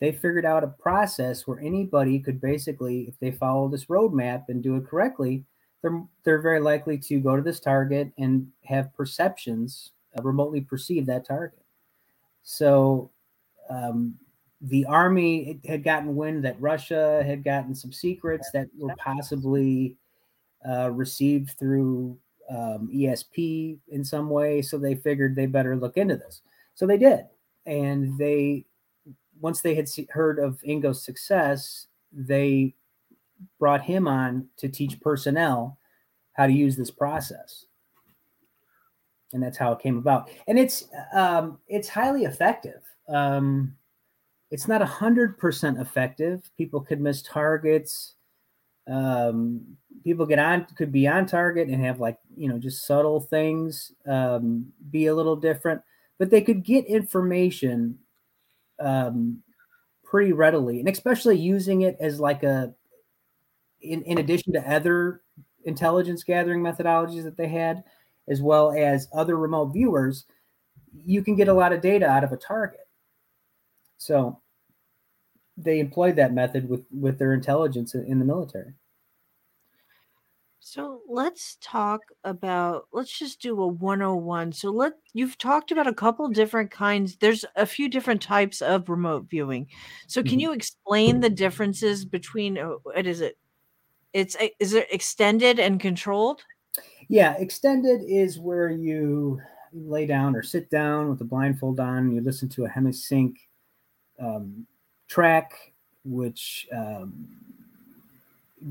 they 0.00 0.12
figured 0.12 0.44
out 0.44 0.64
a 0.64 0.68
process 0.68 1.46
where 1.46 1.60
anybody 1.60 2.18
could 2.18 2.40
basically, 2.40 3.02
if 3.02 3.18
they 3.18 3.30
follow 3.30 3.68
this 3.68 3.86
roadmap 3.86 4.44
and 4.48 4.62
do 4.62 4.76
it 4.76 4.86
correctly, 4.86 5.44
they're 5.82 6.02
they're 6.24 6.42
very 6.42 6.60
likely 6.60 6.98
to 6.98 7.20
go 7.20 7.36
to 7.36 7.42
this 7.42 7.60
target 7.60 8.12
and 8.18 8.48
have 8.64 8.94
perceptions 8.94 9.92
uh, 10.18 10.22
remotely 10.22 10.60
perceive 10.60 11.06
that 11.06 11.26
target. 11.26 11.62
So 12.42 13.10
um, 13.70 14.14
the 14.60 14.84
army 14.86 15.60
had 15.66 15.84
gotten 15.84 16.16
wind 16.16 16.44
that 16.44 16.60
Russia 16.60 17.22
had 17.24 17.44
gotten 17.44 17.74
some 17.74 17.92
secrets 17.92 18.50
that 18.52 18.68
were 18.76 18.94
possibly 18.96 19.96
uh, 20.68 20.90
received 20.90 21.50
through 21.58 22.16
um, 22.50 22.88
ESP 22.94 23.78
in 23.88 24.04
some 24.04 24.30
way. 24.30 24.62
So 24.62 24.78
they 24.78 24.94
figured 24.94 25.36
they 25.36 25.46
better 25.46 25.76
look 25.76 25.96
into 25.96 26.16
this. 26.16 26.42
So 26.74 26.86
they 26.86 26.98
did, 26.98 27.26
and 27.64 28.16
they 28.18 28.64
once 29.40 29.60
they 29.60 29.74
had 29.74 29.88
heard 30.10 30.38
of 30.38 30.58
Ingo's 30.64 31.04
success, 31.04 31.86
they 32.12 32.74
brought 33.58 33.82
him 33.82 34.08
on 34.08 34.48
to 34.56 34.68
teach 34.68 35.00
personnel 35.00 35.78
how 36.32 36.46
to 36.46 36.52
use 36.52 36.76
this 36.76 36.90
process 36.90 37.66
and 39.32 39.42
that's 39.42 39.58
how 39.58 39.72
it 39.72 39.78
came 39.80 39.98
about 39.98 40.30
and 40.46 40.58
it's 40.58 40.88
um, 41.12 41.58
it's 41.68 41.88
highly 41.88 42.24
effective 42.24 42.82
um, 43.08 43.74
it's 44.50 44.68
not 44.68 44.82
a 44.82 44.86
hundred 44.86 45.38
percent 45.38 45.78
effective 45.78 46.50
people 46.56 46.80
could 46.80 47.00
miss 47.00 47.22
targets 47.22 48.14
um, 48.88 49.60
people 50.04 50.26
get 50.26 50.38
on 50.38 50.66
could 50.76 50.92
be 50.92 51.08
on 51.08 51.26
target 51.26 51.68
and 51.68 51.84
have 51.84 52.00
like 52.00 52.18
you 52.36 52.48
know 52.48 52.58
just 52.58 52.86
subtle 52.86 53.20
things 53.20 53.92
um, 54.06 54.66
be 54.90 55.06
a 55.06 55.14
little 55.14 55.36
different 55.36 55.80
but 56.18 56.30
they 56.30 56.40
could 56.40 56.62
get 56.62 56.86
information 56.86 57.98
um, 58.80 59.42
pretty 60.04 60.32
readily 60.32 60.78
and 60.80 60.88
especially 60.88 61.36
using 61.36 61.82
it 61.82 61.96
as 62.00 62.20
like 62.20 62.42
a 62.42 62.72
in, 63.82 64.02
in 64.02 64.18
addition 64.18 64.52
to 64.52 64.70
other 64.70 65.22
intelligence 65.64 66.22
gathering 66.22 66.62
methodologies 66.62 67.24
that 67.24 67.36
they 67.36 67.48
had, 67.48 67.84
as 68.28 68.40
well 68.40 68.72
as 68.72 69.08
other 69.12 69.36
remote 69.36 69.72
viewers, 69.72 70.24
you 71.04 71.22
can 71.22 71.36
get 71.36 71.48
a 71.48 71.54
lot 71.54 71.72
of 71.72 71.80
data 71.80 72.06
out 72.06 72.24
of 72.24 72.32
a 72.32 72.36
target. 72.36 72.85
So 73.98 74.40
they 75.56 75.80
employed 75.80 76.16
that 76.16 76.34
method 76.34 76.68
with 76.68 76.84
with 76.90 77.18
their 77.18 77.32
intelligence 77.32 77.94
in 77.94 78.18
the 78.18 78.24
military. 78.24 78.74
So 80.60 81.02
let's 81.08 81.58
talk 81.60 82.00
about 82.24 82.88
let's 82.92 83.16
just 83.16 83.40
do 83.40 83.62
a 83.62 83.66
101. 83.68 84.52
So 84.52 84.70
let 84.70 84.94
you've 85.12 85.38
talked 85.38 85.70
about 85.70 85.86
a 85.86 85.94
couple 85.94 86.28
different 86.28 86.72
kinds. 86.72 87.16
There's 87.16 87.44
a 87.54 87.64
few 87.64 87.88
different 87.88 88.20
types 88.20 88.60
of 88.60 88.88
remote 88.88 89.26
viewing. 89.30 89.68
So 90.08 90.22
can 90.22 90.32
mm-hmm. 90.32 90.40
you 90.40 90.52
explain 90.52 91.20
the 91.20 91.30
differences 91.30 92.04
between 92.04 92.58
uh, 92.58 92.70
what 92.82 93.06
is 93.06 93.20
it? 93.20 93.38
It's 94.12 94.36
is 94.58 94.74
it 94.74 94.88
extended 94.90 95.60
and 95.60 95.78
controlled? 95.78 96.42
Yeah, 97.08 97.36
extended 97.38 98.02
is 98.02 98.40
where 98.40 98.68
you 98.68 99.40
lay 99.72 100.04
down 100.04 100.34
or 100.34 100.42
sit 100.42 100.68
down 100.68 101.08
with 101.10 101.20
a 101.20 101.24
blindfold 101.24 101.78
on. 101.78 102.10
You 102.10 102.22
listen 102.22 102.48
to 102.48 102.64
a 102.64 102.68
Hemi-Sync 102.68 103.36
um, 104.20 104.66
track, 105.08 105.72
which 106.04 106.66
um, 106.74 107.28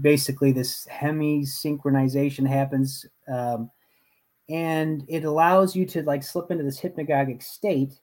basically 0.02 0.52
this 0.52 0.86
hemi-synchronization 0.86 2.48
happens, 2.48 3.06
um, 3.28 3.70
and 4.50 5.04
it 5.08 5.24
allows 5.24 5.76
you 5.76 5.86
to 5.86 6.04
like 6.04 6.24
slip 6.24 6.52
into 6.52 6.64
this 6.64 6.80
hypnagogic 6.80 7.42
state, 7.42 8.00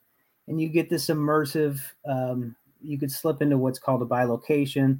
and 0.47 0.59
you 0.59 0.69
get 0.69 0.89
this 0.89 1.07
immersive. 1.07 1.79
Um, 2.05 2.55
you 2.81 2.99
could 2.99 3.11
slip 3.11 3.41
into 3.41 3.57
what's 3.57 3.79
called 3.79 4.01
a 4.01 4.05
bilocation, 4.05 4.99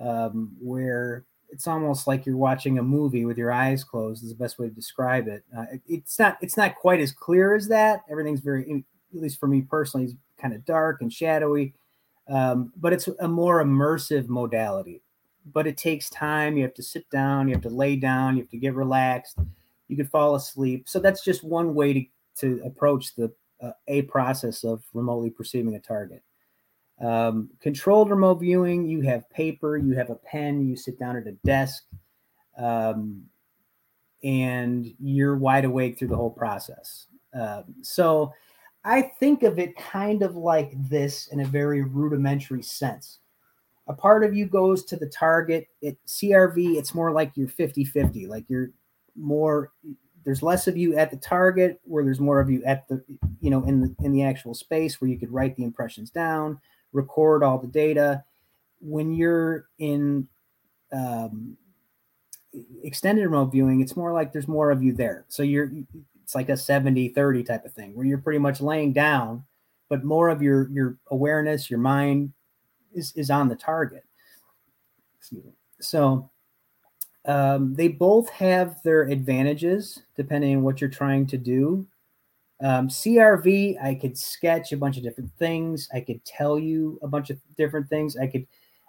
um, 0.00 0.56
where 0.60 1.24
it's 1.50 1.66
almost 1.66 2.06
like 2.06 2.26
you're 2.26 2.36
watching 2.36 2.78
a 2.78 2.82
movie 2.82 3.24
with 3.24 3.38
your 3.38 3.52
eyes 3.52 3.84
closed 3.84 4.22
is 4.22 4.30
the 4.30 4.36
best 4.36 4.58
way 4.58 4.68
to 4.68 4.74
describe 4.74 5.28
it. 5.28 5.44
Uh, 5.56 5.64
it. 5.72 5.80
it's 5.88 6.18
not 6.18 6.36
it's 6.40 6.56
not 6.56 6.74
quite 6.74 7.00
as 7.00 7.12
clear 7.12 7.54
as 7.54 7.68
that 7.68 8.02
everything's 8.10 8.40
very 8.40 8.84
at 9.14 9.20
least 9.22 9.38
for 9.38 9.46
me 9.46 9.62
personally 9.62 10.16
kind 10.40 10.54
of 10.54 10.64
dark 10.64 11.02
and 11.02 11.12
shadowy. 11.12 11.74
Um, 12.28 12.72
but 12.76 12.92
it's 12.92 13.08
a 13.20 13.28
more 13.28 13.62
immersive 13.62 14.28
modality. 14.28 15.02
But 15.52 15.66
it 15.66 15.76
takes 15.76 16.10
time. 16.10 16.56
You 16.56 16.64
have 16.64 16.74
to 16.74 16.82
sit 16.82 17.08
down 17.10 17.48
you 17.48 17.54
have 17.54 17.62
to 17.62 17.70
lay 17.70 17.96
down 17.96 18.36
you 18.36 18.42
have 18.42 18.50
to 18.50 18.58
get 18.58 18.74
relaxed. 18.74 19.38
You 19.88 19.96
could 19.96 20.10
fall 20.10 20.34
asleep. 20.34 20.88
So 20.88 20.98
that's 20.98 21.22
just 21.22 21.44
one 21.44 21.74
way 21.74 21.92
to, 21.92 22.04
to 22.40 22.62
approach 22.64 23.14
the 23.14 23.32
uh, 23.62 23.70
a 23.88 24.02
process 24.02 24.64
of 24.64 24.82
remotely 24.92 25.30
perceiving 25.30 25.74
a 25.76 25.80
target. 25.80 26.22
Um, 27.00 27.50
controlled 27.60 28.10
remote 28.10 28.40
viewing, 28.40 28.86
you 28.86 29.02
have 29.02 29.28
paper, 29.30 29.76
you 29.76 29.94
have 29.94 30.10
a 30.10 30.14
pen, 30.14 30.66
you 30.66 30.76
sit 30.76 30.98
down 30.98 31.16
at 31.16 31.26
a 31.26 31.32
desk, 31.44 31.84
um, 32.58 33.22
and 34.24 34.92
you're 34.98 35.36
wide 35.36 35.64
awake 35.64 35.98
through 35.98 36.08
the 36.08 36.16
whole 36.16 36.30
process. 36.30 37.06
Um, 37.34 37.64
so 37.82 38.32
I 38.86 39.02
think 39.02 39.42
of 39.42 39.58
it 39.58 39.76
kind 39.76 40.22
of 40.22 40.36
like 40.36 40.72
this 40.88 41.26
in 41.28 41.40
a 41.40 41.44
very 41.44 41.82
rudimentary 41.82 42.62
sense. 42.62 43.18
A 43.88 43.92
part 43.92 44.22
of 44.22 44.34
you 44.34 44.46
goes 44.46 44.84
to 44.84 44.96
the 44.96 45.08
target. 45.08 45.68
At 45.84 45.96
CRV, 46.06 46.76
it's 46.76 46.94
more 46.94 47.10
like 47.10 47.32
you're 47.34 47.48
50 47.48 47.84
50, 47.84 48.26
like 48.26 48.44
you're 48.48 48.70
more 49.16 49.72
there's 50.24 50.42
less 50.42 50.66
of 50.66 50.76
you 50.76 50.96
at 50.96 51.10
the 51.10 51.16
target 51.16 51.80
where 51.84 52.02
there's 52.02 52.18
more 52.18 52.40
of 52.40 52.50
you 52.50 52.62
at 52.64 52.86
the 52.88 53.02
you 53.40 53.48
know 53.48 53.64
in 53.64 53.80
the 53.80 53.94
in 54.04 54.12
the 54.12 54.22
actual 54.22 54.54
space 54.54 55.00
where 55.00 55.08
you 55.08 55.18
could 55.18 55.32
write 55.32 55.56
the 55.56 55.62
impressions 55.64 56.10
down 56.10 56.60
record 56.92 57.42
all 57.42 57.58
the 57.58 57.66
data. 57.66 58.24
When 58.80 59.12
you're 59.12 59.66
in 59.78 60.28
um, 60.92 61.56
extended 62.82 63.24
remote 63.24 63.52
viewing, 63.52 63.80
it's 63.80 63.96
more 63.96 64.12
like 64.12 64.32
there's 64.32 64.48
more 64.48 64.70
of 64.70 64.82
you 64.82 64.92
there. 64.92 65.24
So 65.28 65.42
you're 65.42 65.70
it's 66.26 66.34
like 66.34 66.48
a 66.48 66.56
70 66.56 67.10
30 67.10 67.44
type 67.44 67.64
of 67.64 67.72
thing 67.72 67.94
where 67.94 68.04
you're 68.04 68.18
pretty 68.18 68.40
much 68.40 68.60
laying 68.60 68.92
down, 68.92 69.44
but 69.88 70.02
more 70.02 70.28
of 70.28 70.42
your 70.42 70.68
your 70.70 70.98
awareness, 71.12 71.70
your 71.70 71.78
mind 71.78 72.32
is, 72.92 73.12
is 73.14 73.30
on 73.30 73.48
the 73.48 73.54
target. 73.54 74.02
So 75.78 76.28
um, 77.26 77.74
they 77.76 77.86
both 77.86 78.28
have 78.30 78.82
their 78.82 79.02
advantages 79.02 80.02
depending 80.16 80.56
on 80.56 80.62
what 80.64 80.80
you're 80.80 80.90
trying 80.90 81.28
to 81.28 81.38
do. 81.38 81.86
Um, 82.60 82.88
CRV, 82.88 83.80
I 83.80 83.94
could 83.94 84.18
sketch 84.18 84.72
a 84.72 84.76
bunch 84.76 84.96
of 84.96 85.04
different 85.04 85.30
things. 85.38 85.88
I 85.94 86.00
could 86.00 86.24
tell 86.24 86.58
you 86.58 86.98
a 87.02 87.06
bunch 87.06 87.30
of 87.30 87.38
different 87.56 87.88
things. 87.88 88.16
I 88.16 88.26
could 88.26 88.48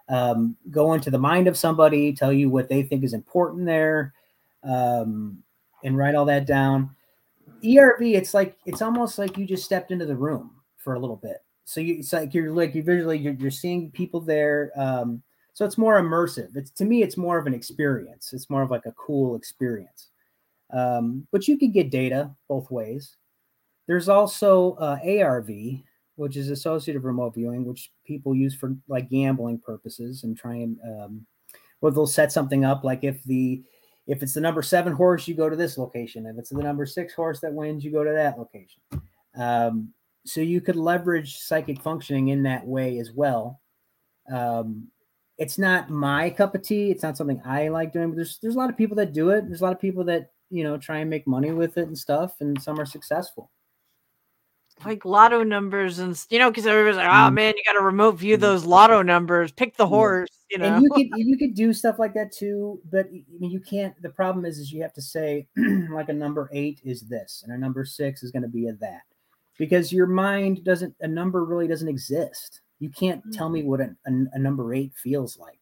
um, 0.09 0.57
go 0.71 0.93
into 0.93 1.11
the 1.11 1.19
mind 1.19 1.47
of 1.47 1.55
somebody, 1.55 2.13
tell 2.13 2.33
you 2.33 2.49
what 2.49 2.67
they 2.67 2.81
think 2.81 3.03
is 3.03 3.13
important 3.13 3.67
there, 3.67 4.15
um, 4.63 5.43
and 5.83 5.95
write 5.95 6.15
all 6.15 6.25
that 6.25 6.47
down. 6.47 6.95
ERV, 7.63 8.15
it's 8.15 8.33
like 8.33 8.57
it's 8.65 8.81
almost 8.81 9.17
like 9.17 9.37
you 9.37 9.45
just 9.45 9.65
stepped 9.65 9.91
into 9.91 10.05
the 10.05 10.15
room 10.15 10.51
for 10.77 10.93
a 10.93 10.99
little 10.99 11.15
bit. 11.15 11.37
So 11.65 11.81
you, 11.81 11.95
it's 11.95 12.13
like 12.13 12.33
you're 12.33 12.51
like 12.51 12.75
you 12.75 12.83
visually 12.83 13.17
you're, 13.17 13.33
you're 13.33 13.51
seeing 13.51 13.91
people 13.91 14.21
there. 14.21 14.71
Um, 14.75 15.21
so 15.53 15.65
it's 15.65 15.77
more 15.77 15.99
immersive. 15.99 16.55
It's 16.55 16.71
to 16.71 16.85
me, 16.85 17.01
it's 17.03 17.17
more 17.17 17.37
of 17.37 17.47
an 17.47 17.53
experience. 17.53 18.31
It's 18.33 18.49
more 18.49 18.61
of 18.61 18.71
like 18.71 18.85
a 18.85 18.93
cool 18.93 19.35
experience. 19.35 20.09
Um, 20.71 21.27
but 21.31 21.47
you 21.47 21.57
could 21.57 21.73
get 21.73 21.91
data 21.91 22.31
both 22.47 22.69
ways. 22.69 23.15
There's 23.87 24.09
also 24.09 24.73
uh, 24.73 24.97
ARV, 25.03 25.49
which 26.15 26.35
is 26.35 26.49
associative 26.49 27.05
remote 27.05 27.35
viewing, 27.35 27.65
which 27.65 27.91
people 28.05 28.35
use 28.35 28.53
for 28.53 28.75
like 28.87 29.09
gambling 29.09 29.59
purposes 29.59 30.23
and 30.23 30.37
try 30.37 30.55
and 30.55 30.77
um, 30.85 31.25
where 31.79 31.91
they'll 31.91 32.07
set 32.07 32.31
something 32.31 32.65
up 32.65 32.83
like 32.83 33.03
if 33.03 33.23
the 33.23 33.63
if 34.07 34.23
it's 34.23 34.33
the 34.33 34.41
number 34.41 34.61
seven 34.61 34.93
horse, 34.93 35.27
you 35.27 35.35
go 35.35 35.49
to 35.49 35.55
this 35.55 35.77
location. 35.77 36.25
If 36.25 36.37
it's 36.37 36.49
the 36.49 36.63
number 36.63 36.85
six 36.85 37.13
horse 37.13 37.41
that 37.41 37.53
wins, 37.53 37.83
you 37.83 37.91
go 37.91 38.03
to 38.03 38.11
that 38.11 38.37
location. 38.39 38.81
Um, 39.37 39.93
so 40.25 40.41
you 40.41 40.61
could 40.61 40.77
leverage 40.77 41.37
psychic 41.37 41.81
functioning 41.81 42.29
in 42.29 42.43
that 42.43 42.65
way 42.65 42.99
as 42.99 43.11
well. 43.11 43.59
Um, 44.31 44.87
it's 45.37 45.57
not 45.57 45.89
my 45.89 46.29
cup 46.29 46.55
of 46.55 46.63
tea. 46.63 46.89
It's 46.89 47.03
not 47.03 47.17
something 47.17 47.41
I 47.45 47.67
like 47.67 47.93
doing, 47.93 48.09
but 48.09 48.15
there's 48.15 48.39
there's 48.41 48.55
a 48.55 48.57
lot 48.57 48.69
of 48.69 48.77
people 48.77 48.95
that 48.97 49.13
do 49.13 49.29
it. 49.29 49.47
There's 49.47 49.61
a 49.61 49.63
lot 49.63 49.73
of 49.73 49.79
people 49.79 50.03
that 50.05 50.31
you 50.49 50.63
know 50.63 50.77
try 50.77 50.99
and 50.99 51.09
make 51.09 51.27
money 51.27 51.51
with 51.51 51.77
it 51.77 51.87
and 51.87 51.97
stuff, 51.97 52.35
and 52.39 52.59
some 52.61 52.79
are 52.79 52.85
successful. 52.85 53.51
Like 54.85 55.05
lotto 55.05 55.43
numbers 55.43 55.99
and 55.99 56.23
you 56.29 56.39
know 56.39 56.49
because 56.51 56.67
everybody's 56.67 56.97
like 56.97 57.07
oh 57.07 57.29
mm. 57.29 57.33
man 57.33 57.53
you 57.57 57.63
got 57.65 57.73
to 57.73 57.81
remote 57.81 58.11
view 58.11 58.37
mm. 58.37 58.41
those 58.41 58.65
lotto 58.65 59.01
numbers 59.01 59.51
pick 59.51 59.75
the 59.75 59.87
horse 59.87 60.29
you 60.51 60.57
know? 60.57 60.65
and 60.65 60.83
you 60.83 60.89
could 60.91 61.07
you 61.17 61.37
could 61.37 61.55
do 61.55 61.73
stuff 61.73 61.97
like 61.97 62.13
that 62.13 62.31
too 62.31 62.79
but 62.91 63.07
I 63.07 63.23
mean, 63.39 63.51
you 63.51 63.59
can't 63.59 63.99
the 64.01 64.09
problem 64.09 64.45
is 64.45 64.59
is 64.59 64.71
you 64.71 64.81
have 64.81 64.93
to 64.93 65.01
say 65.01 65.47
like 65.91 66.09
a 66.09 66.13
number 66.13 66.49
eight 66.53 66.79
is 66.83 67.01
this 67.01 67.43
and 67.43 67.53
a 67.53 67.57
number 67.57 67.85
six 67.85 68.23
is 68.23 68.31
going 68.31 68.43
to 68.43 68.49
be 68.49 68.67
a 68.67 68.73
that 68.73 69.01
because 69.57 69.91
your 69.91 70.07
mind 70.07 70.63
doesn't 70.63 70.95
a 71.01 71.07
number 71.07 71.43
really 71.43 71.67
doesn't 71.67 71.87
exist. 71.87 72.61
You 72.79 72.89
can't 72.89 73.25
mm. 73.25 73.35
tell 73.35 73.49
me 73.49 73.63
what 73.63 73.81
a, 73.81 73.95
a, 74.05 74.11
a 74.33 74.39
number 74.39 74.73
eight 74.73 74.93
feels 74.95 75.37
like. 75.37 75.59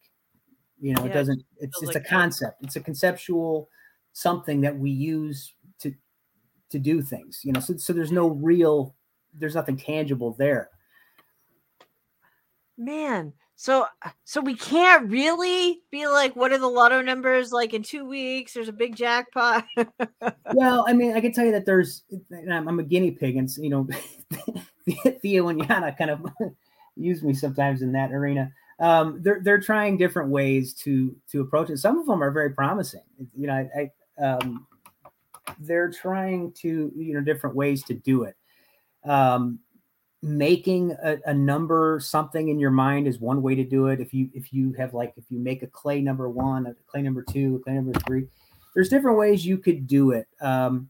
You 0.80 0.94
know 0.94 1.04
Yeah, 1.04 1.12
it 1.12 1.14
doesn't 1.14 1.44
it's 1.58 1.82
it's 1.82 1.88
like 1.88 1.96
a 1.96 2.00
that. 2.00 2.10
concept 2.10 2.58
it's 2.62 2.76
a 2.76 2.82
conceptual 2.82 3.70
something 4.14 4.62
that 4.62 4.78
we 4.78 4.92
use 4.92 5.54
to 5.80 5.94
to 6.70 6.80
do 6.80 7.02
things 7.02 7.42
you 7.44 7.54
know? 7.54 7.60
So, 7.60 7.78
so 7.78 7.94
there's 7.94 8.12
no 8.12 8.30
real 8.30 8.96
there's 9.38 9.56
nothing 9.56 9.78
tangible 9.78 10.34
there 10.34 10.70
man 12.78 13.32
so 13.56 13.86
so 14.26 14.42
we 14.42 14.56
can't 14.56 15.10
really 15.10 15.82
be 15.92 16.08
like 16.08 16.36
what 16.36 16.52
are 16.52 16.58
the 16.58 16.68
lotto 16.68 17.02
numbers 17.02 17.52
like 17.54 17.74
in 17.74 17.84
two 17.84 18.06
weeks 18.06 18.54
there's 18.54 18.68
a 18.68 18.74
big 18.74 18.96
jackpot 18.96 19.66
well, 20.54 20.86
I 20.88 20.94
mean, 20.94 21.16
I 21.16 21.22
can 21.22 21.34
tell 21.34 21.46
you 21.46 21.52
that 21.52 21.66
there's, 21.66 22.04
and 22.30 22.54
I'm, 22.54 22.68
I'm 22.68 22.80
a 22.80 22.84
guinea 22.84 23.12
pig, 23.12 23.36
and 23.36 23.50
you 23.58 23.70
know, 23.70 23.88
Theo 25.22 25.50
and 25.50 25.62
Yana 25.62 25.98
kind 25.98 26.12
of 26.12 26.26
use 26.96 27.24
me 27.24 27.34
sometimes 27.34 27.82
in 27.82 27.92
that 27.94 28.12
arena. 28.12 28.52
Um, 28.80 29.20
they're 29.22 29.42
they're 29.42 29.60
trying 29.60 29.98
different 29.98 30.30
ways 30.30 30.74
to 30.76 31.16
to 31.32 31.42
approach 31.42 31.70
it. 31.70 31.78
Some 31.78 31.98
of 31.98 32.06
them 32.06 32.24
are 32.24 32.32
very 32.32 32.52
promising. 32.52 33.02
You 33.36 33.48
know, 33.48 33.54
I, 33.54 33.92
I 34.20 34.24
um, 34.24 34.68
they're 35.60 35.92
trying 35.92 36.52
to 36.54 36.92
you 36.96 37.14
know 37.14 37.22
different 37.22 37.56
ways 37.56 37.84
to 37.84 37.94
do 37.94 38.24
it. 38.24 38.36
Um, 39.06 39.60
making 40.22 40.92
a, 41.04 41.18
a 41.26 41.34
number 41.34 42.00
something 42.02 42.50
in 42.50 42.58
your 42.60 42.72
mind 42.72 43.08
is 43.08 43.20
one 43.20 43.42
way 43.42 43.54
to 43.56 43.64
do 43.64 43.88
it. 43.88 44.00
If 44.00 44.14
you 44.14 44.30
if 44.34 44.52
you 44.52 44.74
have 44.74 44.94
like 44.94 45.14
if 45.18 45.26
you 45.30 45.40
make 45.40 45.62
a 45.62 45.68
clay 45.68 46.02
number 46.02 46.30
one, 46.30 46.66
a 46.66 46.74
clay 46.88 47.02
number 47.02 47.24
two, 47.24 47.58
a 47.58 47.60
clay 47.60 47.74
number 47.74 47.98
three, 48.08 48.28
there's 48.74 48.90
different 48.90 49.18
ways 49.18 49.46
you 49.46 49.58
could 49.58 49.88
do 49.88 50.12
it. 50.12 50.28
Um, 50.42 50.90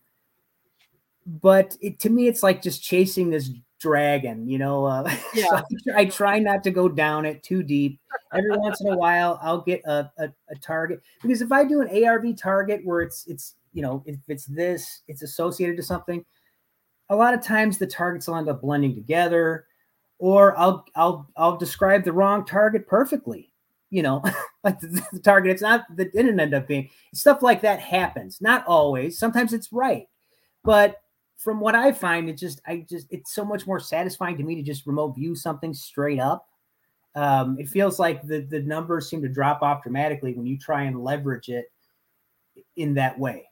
but 1.26 1.76
it, 1.82 2.00
to 2.00 2.10
me, 2.10 2.28
it's 2.28 2.44
like 2.44 2.62
just 2.62 2.84
chasing 2.84 3.30
this 3.30 3.50
dragon, 3.80 4.48
you 4.48 4.58
know. 4.58 4.86
Uh, 4.86 5.10
so 5.34 5.62
Yeah. 5.86 5.96
I 5.96 6.06
try 6.06 6.40
not 6.40 6.64
to 6.64 6.72
go 6.72 6.88
down 6.88 7.26
it 7.26 7.44
too 7.44 7.64
deep. 7.64 8.00
Every 8.34 8.58
once 8.58 8.82
in 8.82 8.88
a 8.88 8.98
while, 8.98 9.40
I'll 9.42 9.62
get 9.62 9.82
a, 9.86 10.12
a, 10.18 10.30
a 10.50 10.56
target 10.62 11.02
because 11.22 11.42
if 11.42 11.52
I 11.52 11.64
do 11.64 11.82
an 11.82 12.04
ARV 12.04 12.38
target 12.38 12.82
where 12.84 13.02
it's 13.02 13.26
it's 13.28 13.56
you 13.74 13.82
know 13.82 14.04
if 14.06 14.18
it's 14.28 14.46
this, 14.46 15.02
it's 15.08 15.22
associated 15.22 15.78
to 15.78 15.84
something. 15.84 16.26
A 17.10 17.16
lot 17.16 17.34
of 17.34 17.44
times 17.44 17.78
the 17.78 17.88
targets 17.88 18.28
will 18.28 18.36
end 18.36 18.50
up 18.50 18.62
blending 18.62 18.96
together, 18.96 19.66
or 20.20 20.58
I'll 20.58 20.86
I'll 20.96 21.30
I'll 21.38 21.58
describe 21.58 22.04
the 22.04 22.14
wrong 22.14 22.46
target 22.46 22.88
perfectly. 22.88 23.52
You 23.90 24.04
know, 24.04 24.24
like 24.64 24.80
the, 24.80 25.06
the 25.14 25.20
target 25.20 25.52
it's 25.52 25.62
not 25.62 25.86
that 25.96 26.14
didn't 26.14 26.40
end 26.40 26.54
up 26.54 26.68
being 26.68 26.90
stuff 27.14 27.42
like 27.42 27.62
that 27.62 27.80
happens. 27.80 28.42
Not 28.42 28.66
always. 28.66 29.18
Sometimes 29.20 29.54
it's 29.54 29.72
right, 29.72 30.08
but 30.64 31.02
from 31.38 31.60
what 31.60 31.76
I 31.76 31.92
find, 31.92 32.30
it 32.30 32.38
just 32.38 32.62
I 32.66 32.86
just 32.90 33.08
it's 33.12 33.34
so 33.34 33.46
much 33.46 33.68
more 33.68 33.80
satisfying 33.80 34.38
to 34.38 34.44
me 34.44 34.56
to 34.56 34.64
just 34.64 34.88
remote 34.88 35.16
view 35.16 35.36
something 35.36 35.74
straight 35.74 36.20
up. 36.20 36.48
Um, 37.14 37.58
it 37.60 37.70
feels 37.70 38.00
like 38.00 38.26
the 38.26 38.42
the 38.42 38.62
numbers 38.62 39.10
seem 39.10 39.22
to 39.22 39.30
drop 39.30 39.62
off 39.62 39.84
dramatically 39.84 40.34
when 40.34 40.48
you 40.48 40.58
try 40.58 40.84
and 40.84 41.04
leverage 41.04 41.50
it 41.50 41.66
in 42.76 42.94
that 42.96 43.18
way. 43.20 43.46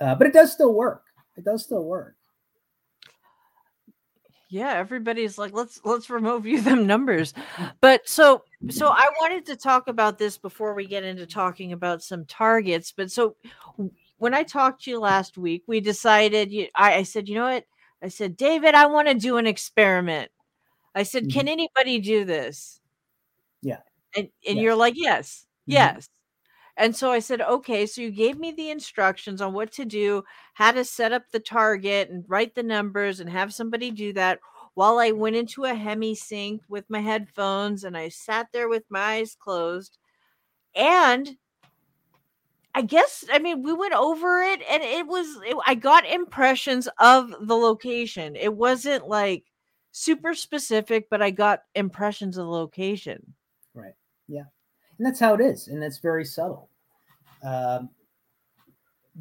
Uh, 0.00 0.14
but 0.14 0.26
it 0.26 0.32
does 0.32 0.52
still 0.52 0.74
work. 0.74 1.04
It 1.36 1.44
does 1.44 1.64
still 1.64 1.84
work. 1.84 2.16
Yeah 4.50 4.74
everybody's 4.74 5.38
like 5.38 5.52
let's 5.54 5.80
let's 5.84 6.10
remove 6.10 6.44
you 6.44 6.60
them 6.68 6.86
numbers. 6.86 7.32
But 7.80 8.06
so 8.08 8.42
so 8.68 8.88
i 8.88 9.08
wanted 9.20 9.46
to 9.46 9.56
talk 9.56 9.88
about 9.88 10.18
this 10.18 10.36
before 10.36 10.74
we 10.74 10.86
get 10.86 11.02
into 11.04 11.24
talking 11.26 11.72
about 11.72 12.02
some 12.02 12.26
targets 12.26 12.92
but 12.94 13.10
so 13.10 13.36
when 14.18 14.34
i 14.34 14.42
talked 14.42 14.84
to 14.84 14.90
you 14.90 14.98
last 15.00 15.38
week 15.38 15.62
we 15.66 15.80
decided 15.80 16.52
you 16.52 16.68
i, 16.74 16.96
I 16.96 17.02
said 17.04 17.26
you 17.28 17.36
know 17.36 17.44
what? 17.44 17.64
I 18.02 18.08
said 18.08 18.36
david 18.36 18.74
i 18.74 18.84
want 18.86 19.08
to 19.08 19.14
do 19.14 19.38
an 19.38 19.46
experiment. 19.46 20.30
I 20.94 21.04
said 21.04 21.30
can 21.30 21.48
anybody 21.48 22.00
do 22.00 22.24
this? 22.24 22.80
Yeah. 23.62 23.78
and 24.16 24.28
and 24.46 24.58
you're 24.58 24.74
like 24.74 24.94
yes 24.96 25.46
Mhm. 25.68 25.74
yes 25.74 26.08
and 26.80 26.96
so 26.96 27.12
I 27.12 27.18
said, 27.18 27.42
okay, 27.42 27.84
so 27.84 28.00
you 28.00 28.10
gave 28.10 28.38
me 28.38 28.52
the 28.52 28.70
instructions 28.70 29.42
on 29.42 29.52
what 29.52 29.70
to 29.72 29.84
do, 29.84 30.24
how 30.54 30.72
to 30.72 30.84
set 30.84 31.12
up 31.12 31.24
the 31.30 31.38
target 31.38 32.08
and 32.08 32.24
write 32.26 32.54
the 32.54 32.62
numbers 32.62 33.20
and 33.20 33.28
have 33.28 33.52
somebody 33.52 33.90
do 33.90 34.14
that 34.14 34.40
while 34.74 34.98
I 34.98 35.10
went 35.10 35.36
into 35.36 35.64
a 35.64 35.74
Hemi-Sync 35.74 36.62
with 36.68 36.88
my 36.88 37.00
headphones 37.00 37.84
and 37.84 37.98
I 37.98 38.08
sat 38.08 38.48
there 38.52 38.68
with 38.68 38.84
my 38.88 39.00
eyes 39.00 39.36
closed. 39.38 39.98
And 40.74 41.36
I 42.74 42.80
guess, 42.80 43.26
I 43.30 43.40
mean, 43.40 43.62
we 43.62 43.74
went 43.74 43.94
over 43.94 44.40
it 44.40 44.62
and 44.70 44.82
it 44.82 45.06
was, 45.06 45.26
it, 45.44 45.56
I 45.66 45.74
got 45.74 46.06
impressions 46.06 46.88
of 46.98 47.34
the 47.42 47.56
location. 47.56 48.36
It 48.36 48.54
wasn't 48.54 49.06
like 49.06 49.44
super 49.92 50.32
specific, 50.32 51.10
but 51.10 51.20
I 51.20 51.30
got 51.30 51.64
impressions 51.74 52.38
of 52.38 52.46
the 52.46 52.52
location. 52.52 53.34
Right. 53.74 53.92
Yeah. 54.28 54.44
And 54.96 55.06
that's 55.06 55.20
how 55.20 55.34
it 55.34 55.40
is, 55.42 55.68
and 55.68 55.82
that's 55.82 55.98
very 55.98 56.24
subtle. 56.24 56.69
Um, 57.42 57.90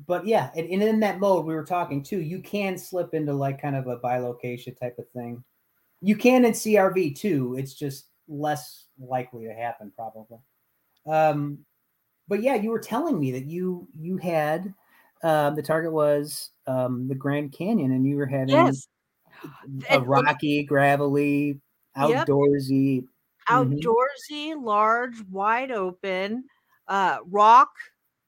but 0.07 0.25
yeah, 0.25 0.51
and, 0.55 0.69
and 0.69 0.81
in 0.83 0.99
that 1.01 1.19
mode 1.19 1.45
we 1.45 1.53
were 1.55 1.65
talking 1.65 2.03
too, 2.03 2.21
you 2.21 2.39
can 2.41 2.77
slip 2.77 3.13
into 3.13 3.33
like 3.33 3.61
kind 3.61 3.75
of 3.75 3.87
a 3.87 3.97
bilocation 3.97 4.77
type 4.79 4.97
of 4.99 5.09
thing. 5.09 5.43
You 6.01 6.15
can 6.15 6.45
in 6.45 6.53
CRV 6.53 7.15
too. 7.17 7.55
It's 7.57 7.73
just 7.73 8.07
less 8.27 8.85
likely 8.99 9.45
to 9.45 9.53
happen, 9.53 9.91
probably. 9.95 10.37
Um, 11.07 11.59
but 12.27 12.41
yeah, 12.41 12.55
you 12.55 12.69
were 12.69 12.79
telling 12.79 13.19
me 13.19 13.31
that 13.31 13.45
you 13.45 13.87
you 13.99 14.17
had 14.17 14.73
um, 15.23 15.55
the 15.55 15.63
target 15.63 15.91
was 15.91 16.51
um, 16.67 17.07
the 17.07 17.15
Grand 17.15 17.51
Canyon, 17.51 17.91
and 17.91 18.07
you 18.07 18.15
were 18.15 18.25
having 18.27 18.49
Yes. 18.55 18.87
a 19.89 19.95
And 19.95 20.07
let 20.07 20.23
me- 20.23 20.27
rocky, 20.27 20.63
gravelly, 20.63 21.59
Yep. 21.97 22.27
outdoorsy. 22.27 23.05
Mhm. 23.49 23.81
outdoorsy, 23.81 24.61
large, 24.61 25.21
wide 25.29 25.71
open, 25.71 26.45
uh, 26.87 27.17
rock, 27.25 27.71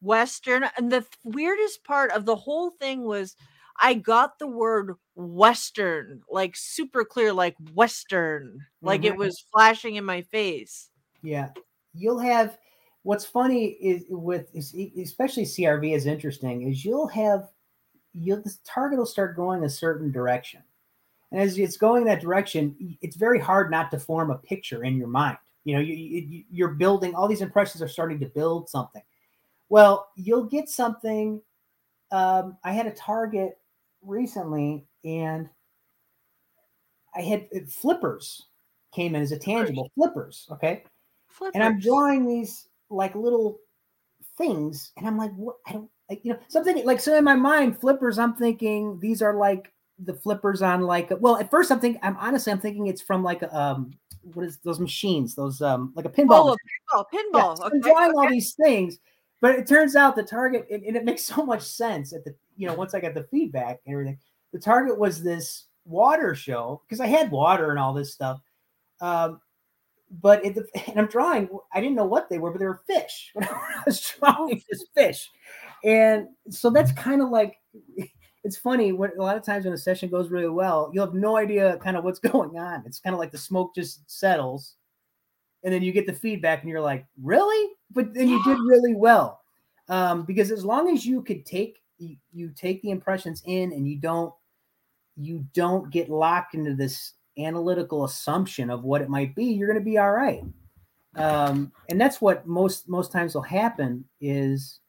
western. 0.01 0.65
And 0.77 0.91
the 0.91 1.05
weirdest 1.23 1.83
part 1.83 2.11
of 2.11 2.25
the 2.25 2.35
whole 2.35 2.71
thing 2.71 3.03
was 3.03 3.35
I 3.79 3.93
got 3.95 4.39
the 4.39 4.47
word 4.47 4.95
western 5.15 6.21
like 6.29 6.55
super 6.55 7.05
clear, 7.05 7.33
like 7.33 7.55
western, 7.73 8.59
like 8.81 9.03
it 9.05 9.15
Mhm. 9.15 9.17
was 9.17 9.43
flashing 9.53 9.95
in 9.95 10.05
my 10.05 10.21
face. 10.21 10.91
Yeah, 11.21 11.49
you'll 11.93 12.19
have. 12.19 12.57
What's 13.03 13.25
funny 13.25 13.65
is 13.69 14.05
with 14.09 14.53
especially 14.55 15.45
CRV 15.45 15.93
is 15.95 16.05
interesting 16.05 16.69
is 16.69 16.85
you'll 16.85 17.07
have 17.07 17.49
you'll 18.13 18.41
the 18.41 18.55
target 18.65 18.99
will 18.99 19.05
start 19.07 19.35
going 19.35 19.63
a 19.63 19.69
certain 19.69 20.11
direction, 20.11 20.63
and 21.31 21.41
as 21.41 21.57
it's 21.59 21.77
going 21.77 22.05
that 22.05 22.21
direction, 22.21 22.97
it's 23.01 23.15
very 23.17 23.39
hard 23.39 23.71
not 23.71 23.91
to 23.91 23.99
form 23.99 24.31
a 24.31 24.37
picture 24.39 24.83
in 24.83 24.97
your 24.97 25.07
mind. 25.09 25.37
You 25.65 25.75
know, 25.75 25.81
you, 25.81 25.95
you 25.95 26.45
you're 26.51 26.75
building 26.75 27.15
all 27.15 27.27
these 27.27 27.41
impressions 27.41 27.81
are 27.83 27.89
starting 27.89 28.19
to 28.21 28.27
build 28.27 28.69
something. 28.69 29.03
Well, 29.71 30.09
you'll 30.15 30.43
get 30.45 30.69
something. 30.69 31.41
Um, 32.11 32.57
I 32.63 32.73
had 32.73 32.87
a 32.87 32.91
target 32.91 33.57
recently, 34.03 34.85
and 35.03 35.49
I 37.15 37.21
had 37.21 37.47
uh, 37.55 37.59
flippers 37.67 38.47
came 38.93 39.15
in 39.15 39.21
as 39.21 39.31
a 39.31 39.39
tangible 39.39 39.89
flippers. 39.95 40.47
Okay 40.51 40.83
and 41.53 41.63
I'm 41.63 41.79
drawing 41.79 42.27
these 42.27 42.67
like 42.89 43.15
little 43.15 43.59
things, 44.37 44.91
and 44.97 45.07
I'm 45.07 45.17
like, 45.17 45.33
what? 45.35 45.57
I 45.67 45.73
don't, 45.73 45.89
like, 46.09 46.23
you 46.23 46.33
know, 46.33 46.39
something 46.47 46.85
like 46.85 46.99
so 46.99 47.17
in 47.17 47.23
my 47.23 47.35
mind, 47.35 47.79
flippers. 47.79 48.19
I'm 48.19 48.35
thinking 48.35 48.99
these 48.99 49.21
are 49.21 49.35
like 49.35 49.71
the 50.03 50.13
flippers 50.13 50.61
on 50.61 50.81
like. 50.81 51.11
Well, 51.19 51.37
at 51.37 51.49
first 51.49 51.71
I'm 51.71 51.79
thinking, 51.79 52.01
I'm 52.03 52.17
honestly, 52.17 52.51
I'm 52.51 52.59
thinking 52.59 52.87
it's 52.87 53.01
from 53.01 53.23
like 53.23 53.41
a, 53.41 53.57
um, 53.57 53.91
what 54.33 54.45
is 54.45 54.57
those 54.57 54.79
machines? 54.79 55.35
Those 55.35 55.61
um, 55.61 55.93
like 55.95 56.05
a 56.05 56.09
pinball. 56.09 56.29
Oh, 56.31 56.47
a 56.47 56.57
machine. 56.57 56.59
pinball, 56.93 57.05
Yeah, 57.13 57.19
pinball. 57.19 57.57
so 57.57 57.63
I'm 57.65 57.71
okay, 57.71 57.79
drawing 57.79 58.11
all 58.17 58.29
these 58.29 58.53
things, 58.53 58.99
but 59.41 59.55
it 59.55 59.67
turns 59.67 59.95
out 59.95 60.15
the 60.15 60.23
target, 60.23 60.67
and, 60.71 60.83
and 60.83 60.95
it 60.95 61.03
makes 61.03 61.25
so 61.25 61.43
much 61.43 61.63
sense 61.63 62.13
at 62.13 62.23
the, 62.23 62.33
you 62.55 62.67
know, 62.67 62.75
once 62.75 62.93
I 62.93 63.01
got 63.01 63.13
the 63.13 63.23
feedback 63.25 63.81
and 63.85 63.93
everything. 63.93 64.19
The 64.53 64.59
target 64.59 64.97
was 64.97 65.23
this 65.23 65.65
water 65.85 66.35
show 66.35 66.81
because 66.85 66.99
I 66.99 67.07
had 67.07 67.31
water 67.31 67.71
and 67.71 67.79
all 67.79 67.93
this 67.93 68.13
stuff. 68.13 68.39
Um, 68.99 69.41
but 70.21 70.45
it, 70.45 70.57
and 70.87 70.99
I'm 70.99 71.07
drawing, 71.07 71.49
I 71.73 71.81
didn't 71.81 71.95
know 71.95 72.05
what 72.05 72.29
they 72.29 72.37
were, 72.37 72.51
but 72.51 72.59
they 72.59 72.65
were 72.65 72.81
fish. 72.87 73.31
When 73.35 73.47
I 73.47 73.81
was 73.85 74.13
drawing 74.19 74.61
this 74.69 74.85
fish. 74.95 75.29
And 75.83 76.27
so 76.49 76.69
that's 76.69 76.91
kind 76.91 77.21
of 77.21 77.29
like, 77.29 77.57
it's 78.43 78.57
funny 78.57 78.91
when 78.91 79.11
a 79.17 79.23
lot 79.23 79.37
of 79.37 79.43
times 79.43 79.65
when 79.65 79.73
a 79.73 79.77
session 79.77 80.09
goes 80.09 80.29
really 80.29 80.49
well, 80.49 80.91
you'll 80.93 81.05
have 81.05 81.15
no 81.15 81.37
idea 81.37 81.77
kind 81.77 81.97
of 81.97 82.03
what's 82.03 82.19
going 82.19 82.57
on. 82.57 82.83
It's 82.85 82.99
kind 82.99 83.13
of 83.13 83.19
like 83.19 83.31
the 83.31 83.37
smoke 83.37 83.73
just 83.73 84.01
settles 84.09 84.75
and 85.63 85.73
then 85.73 85.81
you 85.81 85.91
get 85.91 86.07
the 86.07 86.13
feedback 86.13 86.61
and 86.61 86.69
you're 86.69 86.81
like 86.81 87.05
really 87.21 87.73
but 87.91 88.13
then 88.13 88.27
you 88.27 88.43
did 88.43 88.57
really 88.59 88.95
well 88.95 89.41
um, 89.89 90.23
because 90.23 90.51
as 90.51 90.63
long 90.63 90.89
as 90.89 91.05
you 91.05 91.21
could 91.21 91.45
take 91.45 91.81
you, 91.97 92.15
you 92.31 92.49
take 92.55 92.81
the 92.81 92.91
impressions 92.91 93.43
in 93.45 93.71
and 93.73 93.87
you 93.87 93.97
don't 93.97 94.33
you 95.17 95.45
don't 95.53 95.91
get 95.91 96.09
locked 96.09 96.55
into 96.55 96.73
this 96.73 97.13
analytical 97.37 98.05
assumption 98.05 98.69
of 98.69 98.83
what 98.83 99.01
it 99.01 99.09
might 99.09 99.35
be, 99.35 99.45
you're 99.45 99.67
going 99.67 99.79
to 99.79 99.85
be 99.85 99.97
all 99.97 100.11
right. 100.11 100.43
Um, 101.15 101.71
and 101.89 101.99
that's 101.99 102.21
what 102.21 102.47
most 102.47 102.87
most 102.87 103.11
times 103.11 103.35
will 103.35 103.41
happen 103.41 104.05
is 104.21 104.79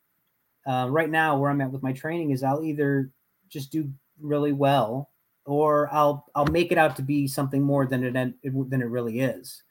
uh, 0.66 0.86
right 0.88 1.10
now 1.10 1.36
where 1.36 1.50
I'm 1.50 1.60
at 1.60 1.72
with 1.72 1.82
my 1.82 1.92
training 1.92 2.30
is 2.30 2.44
I'll 2.44 2.62
either 2.62 3.10
just 3.48 3.72
do 3.72 3.90
really 4.20 4.52
well 4.52 5.10
or 5.44 5.92
I'll 5.92 6.26
I'll 6.36 6.46
make 6.46 6.70
it 6.70 6.78
out 6.78 6.94
to 6.96 7.02
be 7.02 7.26
something 7.26 7.60
more 7.60 7.86
than 7.86 8.04
it 8.04 8.12
than 8.14 8.82
it 8.82 8.86
really 8.86 9.20
is. 9.20 9.62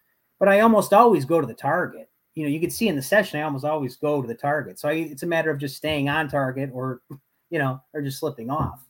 But 0.42 0.50
I 0.50 0.60
almost 0.60 0.92
always 0.92 1.24
go 1.24 1.40
to 1.40 1.48
the 1.48 1.54
target. 1.54 2.10
You 2.36 2.44
know, 2.44 2.50
you 2.50 2.60
can 2.60 2.70
see 2.70 2.90
in 2.90 2.98
the 2.98 3.02
session 3.02 3.40
I 3.40 3.44
almost 3.44 3.64
always 3.64 3.96
go 3.96 4.22
to 4.22 4.28
the 4.28 4.36
target. 4.36 4.78
So 4.78 4.90
I, 4.90 4.94
it's 4.94 5.24
a 5.24 5.28
matter 5.28 5.52
of 5.52 5.60
just 5.60 5.78
staying 5.78 6.10
on 6.10 6.28
target 6.28 6.70
or 6.74 7.02
you 7.50 7.60
know, 7.60 7.82
or 7.94 8.02
just 8.02 8.20
slipping 8.20 8.50
off 8.50 8.86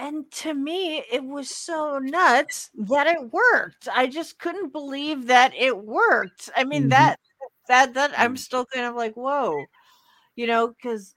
and 0.00 0.30
to 0.30 0.54
me 0.54 1.04
it 1.12 1.22
was 1.22 1.50
so 1.50 1.98
nuts 1.98 2.70
that 2.74 3.06
it 3.06 3.32
worked 3.32 3.86
i 3.94 4.06
just 4.06 4.38
couldn't 4.38 4.72
believe 4.72 5.26
that 5.26 5.54
it 5.54 5.76
worked 5.76 6.48
i 6.56 6.64
mean 6.64 6.82
mm-hmm. 6.82 6.90
that 6.90 7.20
that 7.68 7.94
that 7.94 8.12
i'm 8.18 8.34
mm. 8.34 8.38
still 8.38 8.64
kind 8.64 8.86
of 8.86 8.94
like 8.94 9.14
whoa 9.14 9.62
you 10.36 10.46
know 10.46 10.68
because 10.68 11.14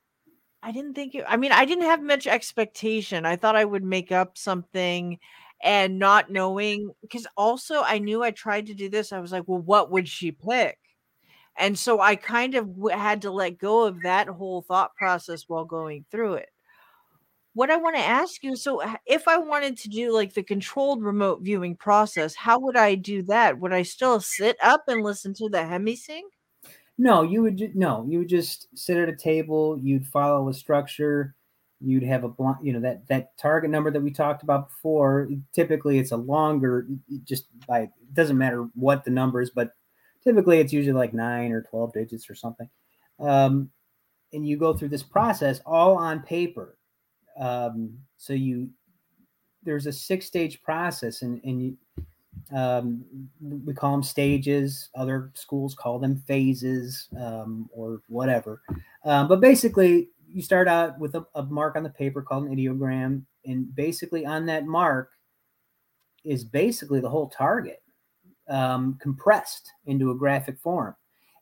i 0.61 0.71
didn't 0.71 0.93
think 0.93 1.15
it 1.15 1.23
i 1.27 1.37
mean 1.37 1.51
i 1.51 1.63
didn't 1.63 1.85
have 1.85 2.03
much 2.03 2.27
expectation 2.27 3.25
i 3.25 3.35
thought 3.35 3.55
i 3.55 3.65
would 3.65 3.83
make 3.83 4.11
up 4.11 4.37
something 4.37 5.17
and 5.63 5.97
not 5.97 6.29
knowing 6.29 6.91
because 7.01 7.25
also 7.37 7.81
i 7.83 7.97
knew 7.97 8.21
i 8.21 8.31
tried 8.31 8.67
to 8.67 8.73
do 8.73 8.89
this 8.89 9.11
i 9.11 9.19
was 9.19 9.31
like 9.31 9.43
well 9.47 9.61
what 9.61 9.89
would 9.89 10.07
she 10.07 10.31
pick 10.31 10.77
and 11.57 11.77
so 11.77 11.99
i 11.99 12.15
kind 12.15 12.53
of 12.53 12.69
had 12.91 13.21
to 13.21 13.31
let 13.31 13.57
go 13.57 13.85
of 13.85 14.01
that 14.01 14.27
whole 14.27 14.61
thought 14.61 14.93
process 14.95 15.45
while 15.47 15.65
going 15.65 16.05
through 16.11 16.33
it 16.33 16.49
what 17.53 17.69
I 17.69 17.77
want 17.77 17.95
to 17.95 18.01
ask 18.01 18.43
you 18.43 18.55
so 18.55 18.81
if 19.05 19.27
I 19.27 19.37
wanted 19.37 19.77
to 19.77 19.89
do 19.89 20.11
like 20.11 20.33
the 20.33 20.43
controlled 20.43 21.03
remote 21.03 21.41
viewing 21.41 21.75
process, 21.75 22.35
how 22.35 22.59
would 22.59 22.75
I 22.75 22.95
do 22.95 23.21
that? 23.23 23.59
Would 23.59 23.73
I 23.73 23.83
still 23.83 24.19
sit 24.19 24.57
up 24.61 24.83
and 24.87 25.03
listen 25.03 25.33
to 25.35 25.49
the 25.49 25.65
Hemi-Sync? 25.65 26.33
No, 26.97 27.23
you 27.23 27.41
would 27.41 27.57
ju- 27.57 27.71
no, 27.73 28.05
you 28.07 28.19
would 28.19 28.29
just 28.29 28.67
sit 28.75 28.97
at 28.97 29.09
a 29.09 29.15
table, 29.15 29.79
you'd 29.81 30.05
follow 30.05 30.49
a 30.49 30.53
structure, 30.53 31.35
you'd 31.83 32.03
have 32.03 32.23
a 32.23 32.29
bl- 32.29 32.51
you 32.61 32.73
know 32.73 32.79
that 32.79 33.07
that 33.07 33.37
target 33.37 33.69
number 33.69 33.91
that 33.91 34.01
we 34.01 34.11
talked 34.11 34.43
about 34.43 34.69
before. 34.69 35.29
Typically 35.53 35.99
it's 35.99 36.11
a 36.11 36.17
longer 36.17 36.87
just 37.23 37.45
by 37.67 37.81
it 37.81 38.13
doesn't 38.13 38.37
matter 38.37 38.67
what 38.75 39.03
the 39.03 39.11
number 39.11 39.41
is, 39.41 39.49
but 39.49 39.71
typically 40.23 40.59
it's 40.59 40.73
usually 40.73 40.93
like 40.93 41.13
9 41.13 41.51
or 41.51 41.61
12 41.63 41.93
digits 41.93 42.29
or 42.29 42.35
something. 42.35 42.69
Um, 43.19 43.69
and 44.31 44.47
you 44.47 44.57
go 44.57 44.73
through 44.73 44.89
this 44.89 45.03
process 45.03 45.61
all 45.65 45.95
on 45.97 46.21
paper 46.21 46.77
um, 47.37 47.97
so 48.17 48.33
you 48.33 48.69
there's 49.63 49.87
a 49.87 49.93
six 49.93 50.25
stage 50.25 50.61
process, 50.61 51.21
and 51.21 51.41
and 51.43 51.61
you, 51.61 51.77
um, 52.57 53.03
we 53.41 53.73
call 53.73 53.91
them 53.91 54.03
stages. 54.03 54.89
Other 54.95 55.31
schools 55.35 55.75
call 55.75 55.99
them 55.99 56.21
phases 56.27 57.07
um, 57.19 57.69
or 57.71 58.01
whatever. 58.07 58.61
Um, 59.05 59.27
but 59.27 59.41
basically, 59.41 60.09
you 60.33 60.41
start 60.41 60.67
out 60.67 60.99
with 60.99 61.15
a, 61.15 61.25
a, 61.35 61.43
mark 61.43 61.75
on 61.75 61.83
the 61.83 61.89
paper 61.89 62.21
called 62.21 62.45
an 62.45 62.55
ideogram, 62.55 63.23
and 63.45 63.73
basically 63.75 64.25
on 64.25 64.45
that 64.47 64.65
mark 64.65 65.11
is 66.25 66.43
basically 66.43 66.99
the 66.99 67.09
whole 67.09 67.29
target 67.29 67.81
um, 68.49 68.97
compressed 69.01 69.71
into 69.85 70.11
a 70.11 70.15
graphic 70.15 70.59
form, 70.59 70.95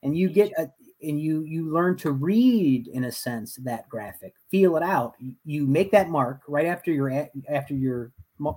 and 0.03 0.17
you 0.17 0.29
get 0.29 0.51
a, 0.57 0.69
and 1.01 1.19
you 1.19 1.43
you 1.43 1.71
learn 1.71 1.97
to 1.97 2.11
read 2.11 2.87
in 2.87 3.05
a 3.05 3.11
sense 3.11 3.55
that 3.63 3.89
graphic 3.89 4.33
feel 4.49 4.77
it 4.77 4.83
out. 4.83 5.15
You 5.45 5.65
make 5.65 5.91
that 5.91 6.09
mark 6.09 6.41
right 6.47 6.67
after 6.67 6.91
your 6.91 7.27
after 7.49 7.73
your 7.73 8.11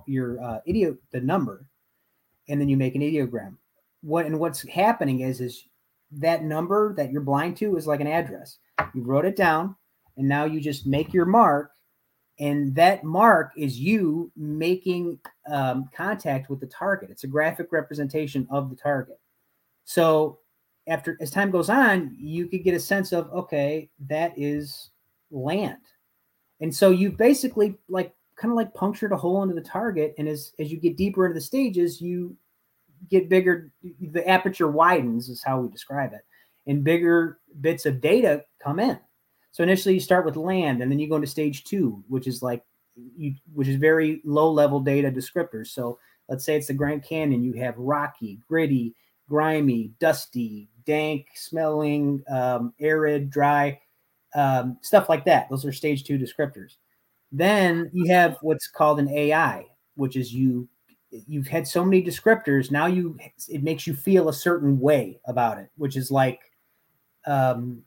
your 0.05 0.43
uh, 0.43 0.59
the 0.65 1.21
number 1.21 1.65
and 2.47 2.59
then 2.59 2.69
you 2.69 2.77
make 2.77 2.95
an 2.95 3.01
ideogram. 3.01 3.55
What 4.01 4.25
and 4.25 4.39
what's 4.39 4.67
happening 4.67 5.21
is 5.21 5.41
is 5.41 5.63
that 6.11 6.43
number 6.43 6.93
that 6.95 7.11
you're 7.11 7.21
blind 7.21 7.57
to 7.57 7.77
is 7.77 7.87
like 7.87 8.01
an 8.01 8.07
address. 8.07 8.57
You 8.93 9.01
wrote 9.01 9.25
it 9.25 9.35
down 9.35 9.75
and 10.17 10.27
now 10.27 10.45
you 10.45 10.59
just 10.59 10.85
make 10.85 11.13
your 11.13 11.25
mark 11.25 11.71
and 12.39 12.75
that 12.75 13.03
mark 13.03 13.51
is 13.55 13.79
you 13.79 14.31
making 14.35 15.17
um, 15.47 15.89
contact 15.95 16.49
with 16.49 16.59
the 16.59 16.67
target 16.67 17.09
it's 17.09 17.23
a 17.23 17.27
graphic 17.27 17.71
representation 17.71 18.47
of 18.49 18.69
the 18.69 18.75
target 18.75 19.19
so 19.85 20.39
after 20.87 21.17
as 21.21 21.31
time 21.31 21.51
goes 21.51 21.69
on, 21.69 22.15
you 22.17 22.47
could 22.47 22.63
get 22.63 22.73
a 22.73 22.79
sense 22.79 23.11
of 23.11 23.31
okay, 23.31 23.89
that 24.07 24.33
is 24.35 24.89
land, 25.31 25.77
and 26.59 26.75
so 26.75 26.91
you 26.91 27.11
basically 27.11 27.77
like 27.87 28.13
kind 28.35 28.51
of 28.51 28.55
like 28.55 28.73
punctured 28.73 29.11
a 29.11 29.17
hole 29.17 29.43
into 29.43 29.55
the 29.55 29.61
target, 29.61 30.13
and 30.17 30.27
as 30.27 30.53
as 30.59 30.71
you 30.71 30.77
get 30.77 30.97
deeper 30.97 31.25
into 31.25 31.35
the 31.35 31.45
stages, 31.45 32.01
you 32.01 32.35
get 33.09 33.29
bigger. 33.29 33.71
The 33.99 34.27
aperture 34.27 34.67
widens, 34.67 35.29
is 35.29 35.43
how 35.43 35.59
we 35.59 35.69
describe 35.69 36.13
it, 36.13 36.25
and 36.67 36.83
bigger 36.83 37.39
bits 37.61 37.85
of 37.85 38.01
data 38.01 38.43
come 38.61 38.79
in. 38.79 38.99
So 39.55 39.63
initially, 39.63 39.93
you 39.93 40.01
start 40.01 40.25
with 40.25 40.35
land, 40.35 40.81
and 40.81 40.91
then 40.91 40.99
you 40.99 41.07
go 41.07 41.15
into 41.15 41.27
stage 41.27 41.63
two, 41.63 42.03
which 42.09 42.27
is 42.27 42.43
like 42.43 42.61
you, 43.15 43.35
which 43.53 43.69
is 43.69 43.77
very 43.77 44.19
low 44.25 44.51
level 44.51 44.81
data 44.81 45.09
descriptors. 45.09 45.67
So 45.67 45.97
let's 46.27 46.43
say 46.43 46.57
it's 46.57 46.67
the 46.67 46.73
Grand 46.73 47.05
Canyon, 47.05 47.41
you 47.41 47.53
have 47.53 47.77
rocky, 47.77 48.41
gritty, 48.49 48.93
grimy, 49.29 49.93
dusty, 49.97 50.67
dank 50.85 51.27
smelling, 51.35 52.21
um, 52.29 52.73
arid, 52.81 53.29
dry, 53.29 53.79
um, 54.35 54.77
stuff 54.81 55.07
like 55.07 55.23
that. 55.23 55.49
Those 55.49 55.63
are 55.63 55.71
stage 55.71 56.03
two 56.03 56.17
descriptors. 56.17 56.75
Then 57.31 57.89
you 57.93 58.11
have 58.11 58.37
what's 58.41 58.67
called 58.67 58.99
an 58.99 59.07
AI, 59.07 59.67
which 59.95 60.17
is 60.17 60.33
you 60.33 60.67
you've 61.29 61.47
had 61.47 61.65
so 61.65 61.85
many 61.85 62.03
descriptors 62.03 62.71
now 62.71 62.87
you 62.87 63.17
it 63.47 63.63
makes 63.63 63.87
you 63.87 63.93
feel 63.93 64.27
a 64.27 64.33
certain 64.33 64.77
way 64.81 65.17
about 65.27 65.57
it 65.57 65.69
which 65.77 65.95
is 65.95 66.11
like 66.11 66.51
um 67.25 67.81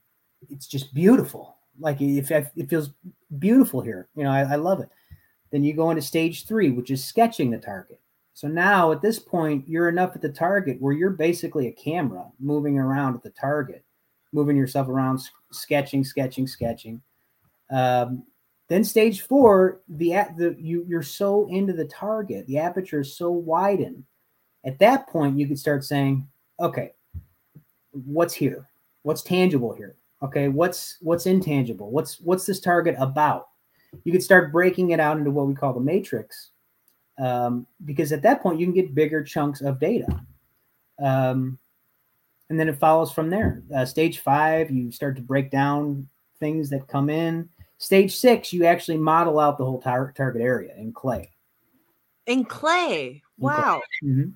it's 0.48 0.66
just 0.66 0.94
beautiful 0.94 1.58
like 1.79 2.01
if 2.01 2.31
it, 2.31 2.51
it 2.57 2.69
feels 2.69 2.91
beautiful 3.38 3.81
here 3.81 4.09
you 4.14 4.25
know 4.25 4.31
I, 4.31 4.41
I 4.41 4.57
love 4.57 4.81
it 4.81 4.88
then 5.51 5.64
you 5.64 5.75
go 5.75 5.91
into 5.91 6.03
stage 6.03 6.47
three 6.47 6.71
which 6.71 6.91
is 6.91 7.05
sketching 7.05 7.51
the 7.51 7.59
target 7.59 8.01
so 8.38 8.47
now 8.47 8.93
at 8.93 9.03
this 9.03 9.19
point, 9.19 9.69
you're 9.69 9.88
enough 9.88 10.14
at 10.14 10.23
the 10.23 10.29
target 10.29 10.81
where 10.81 10.93
you're 10.93 11.11
basically 11.11 11.67
a 11.67 11.73
camera 11.73 12.25
moving 12.38 12.79
around 12.79 13.17
at 13.17 13.25
the 13.25 13.31
target, 13.31 13.85
moving 14.33 14.57
yourself 14.57 14.87
around, 14.87 15.21
sketching, 15.51 16.05
sketching, 16.05 16.47
sketching. 16.47 17.03
Um, 17.69 18.23
then 18.69 18.85
stage 18.85 19.23
four, 19.23 19.81
the 19.88 20.11
the 20.37 20.55
you 20.57 20.85
you're 20.87 21.03
so 21.03 21.49
into 21.49 21.73
the 21.73 21.87
target, 21.87 22.47
the 22.47 22.59
aperture 22.59 23.01
is 23.01 23.17
so 23.17 23.29
widened. 23.29 24.05
At 24.64 24.79
that 24.79 25.09
point, 25.09 25.37
you 25.37 25.49
could 25.49 25.59
start 25.59 25.83
saying, 25.83 26.29
okay, 26.61 26.93
what's 27.91 28.35
here? 28.35 28.69
What's 29.03 29.23
tangible 29.23 29.73
here? 29.73 29.97
Okay, 30.22 30.48
what's 30.48 30.96
what's 31.00 31.26
intangible? 31.26 31.90
What's 31.90 32.20
what's 32.20 32.46
this 32.46 32.61
target 32.61 32.96
about? 32.98 33.48
You 34.04 34.12
could 34.12 34.22
start 34.22 34.52
breaking 34.52 34.90
it 34.90 35.00
out 35.00 35.16
into 35.16 35.31
what 35.31 35.46
we 35.46 35.54
call 35.54 35.72
the 35.72 35.81
matrix 35.81 36.50
um, 37.18 37.66
because 37.85 38.12
at 38.12 38.22
that 38.22 38.42
point 38.42 38.61
you 38.61 38.66
can 38.66 38.74
get 38.74 38.94
bigger 38.94 39.22
chunks 39.22 39.61
of 39.61 39.81
data. 39.81 40.20
Um, 41.02 41.59
and 42.50 42.59
then 42.59 42.68
it 42.68 42.78
follows 42.78 43.12
from 43.12 43.31
there. 43.31 43.62
Uh, 43.74 43.85
stage 43.85 44.20
five, 44.20 44.70
you 44.70 44.90
start 44.90 45.16
to 45.16 45.22
break 45.22 45.50
down 45.50 46.09
things 46.40 46.70
that 46.70 46.88
come 46.88 47.11
in. 47.11 47.48
Stage 47.78 48.16
six, 48.16 48.52
you 48.52 48.64
actually 48.64 48.96
model 48.96 49.38
out 49.38 49.59
the 49.59 49.64
whole 49.64 49.81
tar- 49.81 50.12
target 50.16 50.42
area 50.42 50.74
in 50.76 50.92
clay. 50.92 51.31
In 52.26 52.44
clay, 52.44 53.22
wow. 53.38 53.81
clay. 54.00 54.11
Mm-hmm. 54.11 54.31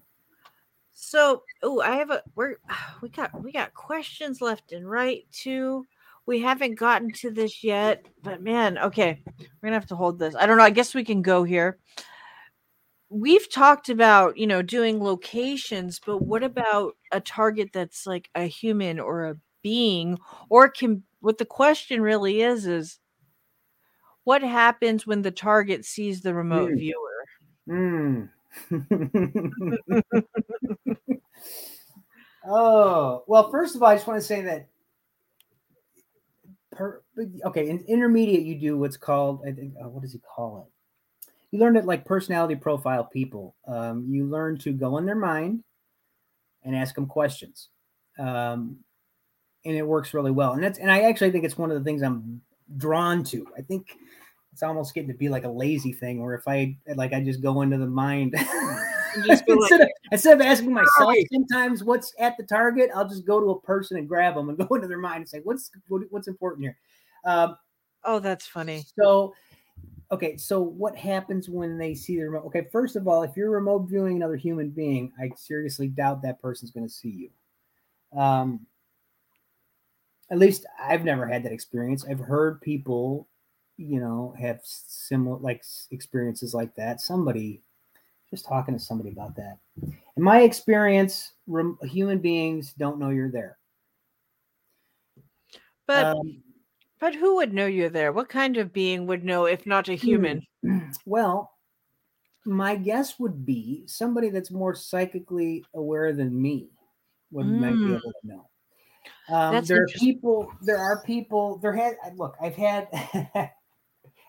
So, 1.04 1.42
oh, 1.62 1.80
I 1.80 1.96
have 1.96 2.10
a 2.10 2.22
we're 2.34 2.56
we 3.02 3.08
got 3.08 3.42
we 3.42 3.52
got 3.52 3.74
questions 3.74 4.40
left 4.40 4.72
and 4.72 4.88
right 4.88 5.24
too. 5.32 5.84
We 6.24 6.40
haven't 6.40 6.76
gotten 6.76 7.10
to 7.14 7.30
this 7.30 7.64
yet, 7.64 8.06
but 8.22 8.42
man, 8.42 8.78
okay, 8.78 9.22
we're 9.38 9.66
gonna 9.68 9.74
have 9.74 9.86
to 9.86 9.96
hold 9.96 10.18
this. 10.18 10.36
I 10.36 10.46
don't 10.46 10.56
know. 10.56 10.62
I 10.64 10.70
guess 10.70 10.94
we 10.94 11.04
can 11.04 11.22
go 11.22 11.44
here 11.44 11.78
we've 13.12 13.52
talked 13.52 13.90
about 13.90 14.38
you 14.38 14.46
know 14.46 14.62
doing 14.62 14.98
locations 14.98 16.00
but 16.00 16.22
what 16.22 16.42
about 16.42 16.96
a 17.12 17.20
target 17.20 17.68
that's 17.70 18.06
like 18.06 18.30
a 18.34 18.44
human 18.44 18.98
or 18.98 19.26
a 19.26 19.36
being 19.62 20.18
or 20.48 20.66
can 20.66 21.02
what 21.20 21.36
the 21.36 21.44
question 21.44 22.00
really 22.00 22.40
is 22.40 22.66
is 22.66 22.98
what 24.24 24.42
happens 24.42 25.06
when 25.06 25.20
the 25.20 25.30
target 25.30 25.84
sees 25.84 26.22
the 26.22 26.32
remote 26.32 26.70
mm. 26.70 26.78
viewer 26.78 27.24
mm. 27.68 28.28
oh 32.46 33.24
well 33.26 33.50
first 33.50 33.76
of 33.76 33.82
all 33.82 33.88
i 33.88 33.94
just 33.94 34.06
want 34.06 34.20
to 34.20 34.26
say 34.26 34.42
that 34.42 34.68
per, 36.70 37.02
okay 37.44 37.68
in 37.68 37.84
intermediate 37.88 38.44
you 38.44 38.54
do 38.54 38.76
what's 38.76 38.96
called 38.96 39.42
i 39.46 39.52
think 39.52 39.74
uh, 39.82 39.88
what 39.88 40.02
does 40.02 40.12
he 40.12 40.18
call 40.18 40.66
it 40.66 40.72
you 41.52 41.58
learn 41.58 41.76
it 41.76 41.84
like 41.84 42.04
personality 42.04 42.56
profile 42.56 43.04
people. 43.04 43.54
Um, 43.68 44.06
you 44.08 44.24
learn 44.24 44.58
to 44.58 44.72
go 44.72 44.96
in 44.96 45.06
their 45.06 45.14
mind 45.14 45.62
and 46.64 46.74
ask 46.74 46.94
them 46.94 47.06
questions. 47.06 47.68
Um, 48.18 48.78
and 49.64 49.76
it 49.76 49.86
works 49.86 50.14
really 50.14 50.30
well. 50.30 50.52
And 50.52 50.62
that's 50.62 50.78
and 50.78 50.90
I 50.90 51.02
actually 51.02 51.30
think 51.30 51.44
it's 51.44 51.58
one 51.58 51.70
of 51.70 51.78
the 51.78 51.84
things 51.84 52.02
I'm 52.02 52.40
drawn 52.78 53.22
to. 53.24 53.46
I 53.56 53.60
think 53.60 53.98
it's 54.52 54.62
almost 54.62 54.94
getting 54.94 55.08
to 55.08 55.16
be 55.16 55.28
like 55.28 55.44
a 55.44 55.50
lazy 55.50 55.92
thing 55.92 56.22
where 56.22 56.34
if 56.34 56.46
I 56.46 56.76
like 56.94 57.12
I 57.12 57.22
just 57.22 57.42
go 57.42 57.62
into 57.62 57.78
the 57.78 57.86
mind 57.86 58.34
Just 59.26 59.44
instead, 59.46 59.80
like, 59.80 59.88
of, 59.88 59.88
instead 60.10 60.40
of 60.40 60.46
asking 60.46 60.72
myself 60.72 61.08
Right. 61.08 61.26
sometimes 61.32 61.84
what's 61.84 62.14
at 62.18 62.36
the 62.36 62.44
target, 62.44 62.90
I'll 62.94 63.08
just 63.08 63.26
go 63.26 63.40
to 63.40 63.50
a 63.50 63.60
person 63.60 63.98
and 63.98 64.08
grab 64.08 64.34
them 64.34 64.48
and 64.48 64.58
go 64.68 64.74
into 64.74 64.88
their 64.88 64.98
mind 64.98 65.18
and 65.18 65.28
say 65.28 65.40
what's 65.44 65.70
what, 65.88 66.02
what's 66.10 66.28
important 66.28 66.64
here. 66.64 66.78
Um, 67.24 67.56
oh, 68.04 68.18
that's 68.18 68.46
funny. 68.46 68.84
so, 68.98 69.34
okay, 70.10 70.36
so 70.36 70.60
what 70.60 70.96
happens 70.96 71.48
when 71.48 71.78
they 71.78 71.94
see 71.94 72.16
the 72.16 72.24
remote? 72.24 72.46
Okay, 72.46 72.66
first 72.72 72.96
of 72.96 73.06
all, 73.06 73.22
if 73.22 73.36
you're 73.36 73.50
remote 73.50 73.88
viewing 73.88 74.16
another 74.16 74.36
human 74.36 74.70
being, 74.70 75.12
I 75.20 75.30
seriously 75.36 75.88
doubt 75.88 76.22
that 76.22 76.40
person's 76.40 76.70
going 76.70 76.86
to 76.86 76.92
see 76.92 77.30
you. 78.12 78.18
Um, 78.18 78.66
at 80.30 80.38
least 80.38 80.64
I've 80.80 81.04
never 81.04 81.26
had 81.26 81.44
that 81.44 81.52
experience. 81.52 82.04
I've 82.08 82.18
heard 82.18 82.60
people, 82.62 83.28
you 83.76 84.00
know, 84.00 84.34
have 84.38 84.60
similar 84.64 85.38
like 85.38 85.62
experiences 85.90 86.54
like 86.54 86.74
that. 86.76 87.00
Somebody 87.00 87.62
just 88.30 88.46
talking 88.46 88.74
to 88.74 88.80
somebody 88.80 89.10
about 89.10 89.36
that. 89.36 89.58
In 89.82 90.22
my 90.22 90.40
experience, 90.42 91.32
rem- 91.46 91.78
human 91.82 92.18
beings 92.18 92.72
don't 92.74 92.98
know 92.98 93.10
you're 93.10 93.30
there. 93.30 93.58
But 95.86 96.16
Um, 96.16 96.42
but 97.00 97.14
who 97.14 97.36
would 97.36 97.52
know 97.52 97.66
you're 97.66 97.90
there? 97.90 98.12
What 98.12 98.28
kind 98.28 98.56
of 98.56 98.72
being 98.72 99.06
would 99.06 99.24
know 99.24 99.46
if 99.46 99.66
not 99.66 99.88
a 99.88 99.94
human? 99.94 100.42
Well, 101.04 101.50
my 102.44 102.76
guess 102.76 103.18
would 103.18 103.44
be 103.44 103.84
somebody 103.86 104.30
that's 104.30 104.50
more 104.50 104.74
psychically 104.74 105.64
aware 105.74 106.12
than 106.12 106.40
me 106.40 106.70
would 107.32 107.46
might 107.46 107.72
be 107.72 107.76
Mm. 107.76 107.98
able 107.98 108.12
to 108.12 108.26
know. 108.26 108.48
Um, 109.28 109.64
there 109.64 109.82
are 109.82 109.86
people. 109.88 110.52
There 110.62 110.78
are 110.78 111.02
people. 111.02 111.58
There 111.58 111.72
had 111.72 111.96
look. 112.16 112.36
I've 112.40 112.54
had. 112.54 112.88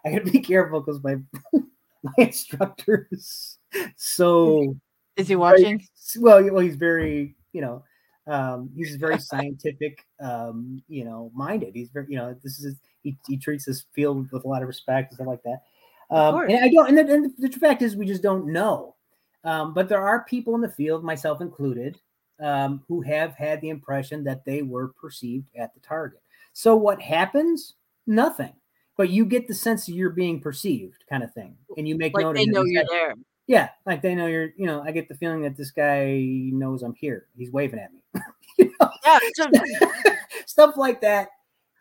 I 0.05 0.11
got 0.11 0.25
to 0.25 0.31
be 0.31 0.39
careful 0.39 0.81
because 0.81 1.03
my 1.03 1.15
my 2.03 2.13
instructor 2.17 3.07
is 3.11 3.57
so 3.95 4.75
Is 5.15 5.27
he 5.27 5.35
watching? 5.35 5.85
well. 6.19 6.43
Well, 6.43 6.63
he's 6.63 6.75
very 6.75 7.35
you 7.53 7.61
know. 7.61 7.83
Um, 8.25 8.69
he's 8.73 8.95
very 8.95 9.19
scientific, 9.19 10.05
um, 10.21 10.81
you 10.87 11.03
know, 11.03 11.29
minded. 11.35 11.75
He's 11.75 11.89
very, 11.89 12.05
you 12.07 12.15
know, 12.15 12.33
this 12.41 12.63
is 12.63 12.77
he, 13.01 13.17
he 13.27 13.35
treats 13.35 13.65
this 13.65 13.83
field 13.93 14.31
with 14.31 14.45
a 14.45 14.47
lot 14.47 14.61
of 14.61 14.69
respect 14.69 15.11
and 15.11 15.17
stuff 15.17 15.27
like 15.27 15.43
that. 15.43 15.63
Um, 16.09 16.41
and 16.41 16.63
I 16.63 16.69
don't, 16.69 16.87
and 16.87 16.97
the, 16.97 17.13
and 17.13 17.33
the 17.37 17.49
fact 17.59 17.81
is, 17.81 17.95
we 17.95 18.05
just 18.05 18.23
don't 18.23 18.47
know. 18.47 18.95
Um, 19.43 19.73
but 19.73 19.89
there 19.89 20.01
are 20.01 20.23
people 20.23 20.55
in 20.55 20.61
the 20.61 20.69
field, 20.69 21.03
myself 21.03 21.41
included, 21.41 21.99
um, 22.39 22.81
who 22.87 23.01
have 23.01 23.35
had 23.35 23.59
the 23.61 23.69
impression 23.69 24.23
that 24.23 24.45
they 24.45 24.61
were 24.61 24.89
perceived 24.89 25.49
at 25.57 25.73
the 25.73 25.79
target. 25.81 26.21
So 26.53 26.75
what 26.75 27.01
happens? 27.01 27.73
Nothing. 28.07 28.53
But 28.97 29.09
you 29.09 29.25
get 29.25 29.47
the 29.47 29.53
sense 29.55 29.85
that 29.87 29.93
you're 29.93 30.11
being 30.11 30.39
perceived, 30.39 31.03
kind 31.09 31.23
of 31.23 31.33
thing, 31.33 31.55
and 31.77 31.87
you 31.87 31.97
make 31.97 32.13
Like 32.13 32.23
note 32.25 32.35
they 32.35 32.43
of 32.43 32.47
it. 32.49 32.51
know 32.51 32.63
you're 32.63 32.83
that- 32.83 32.89
there. 32.91 33.13
yeah, 33.47 33.69
like 33.85 34.01
they 34.01 34.13
know 34.15 34.27
you're. 34.27 34.49
You 34.57 34.67
know, 34.67 34.81
I 34.83 34.91
get 34.91 35.07
the 35.09 35.15
feeling 35.15 35.41
that 35.43 35.57
this 35.57 35.71
guy 35.71 36.19
knows 36.21 36.83
I'm 36.83 36.93
here. 36.93 37.27
He's 37.35 37.51
waving 37.51 37.79
at 37.79 37.91
me. 37.93 38.03
You 38.59 38.71
know? 38.79 38.89
Yeah. 39.03 40.15
Stuff 40.45 40.77
like 40.77 41.01
that 41.01 41.29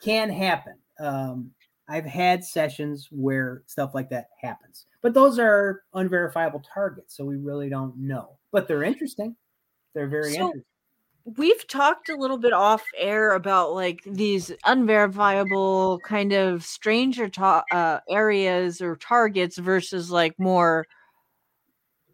can 0.02 0.30
happen. 0.30 0.74
Um, 0.98 1.50
I've 1.86 2.06
had 2.06 2.42
sessions 2.42 3.08
where 3.10 3.62
stuff 3.66 3.90
like 3.94 4.08
that 4.08 4.28
happens, 4.40 4.86
but 5.02 5.12
those 5.12 5.38
are 5.38 5.82
unverifiable 5.92 6.60
targets, 6.72 7.14
so 7.14 7.26
we 7.26 7.36
really 7.36 7.68
don't 7.68 7.94
know. 7.98 8.38
But 8.52 8.68
they're 8.68 8.84
interesting. 8.84 9.36
They're 9.94 10.08
very 10.08 10.32
So- 10.32 10.46
interesting. 10.46 10.64
We've 11.24 11.66
talked 11.68 12.08
a 12.08 12.16
little 12.16 12.38
bit 12.38 12.52
off 12.52 12.84
air 12.96 13.32
about 13.32 13.72
like 13.74 14.02
these 14.04 14.52
unverifiable 14.64 16.00
kind 16.00 16.32
of 16.32 16.64
stranger 16.64 17.28
ta- 17.28 17.64
uh, 17.70 18.00
areas 18.08 18.80
or 18.80 18.96
targets 18.96 19.58
versus 19.58 20.10
like 20.10 20.34
more 20.38 20.86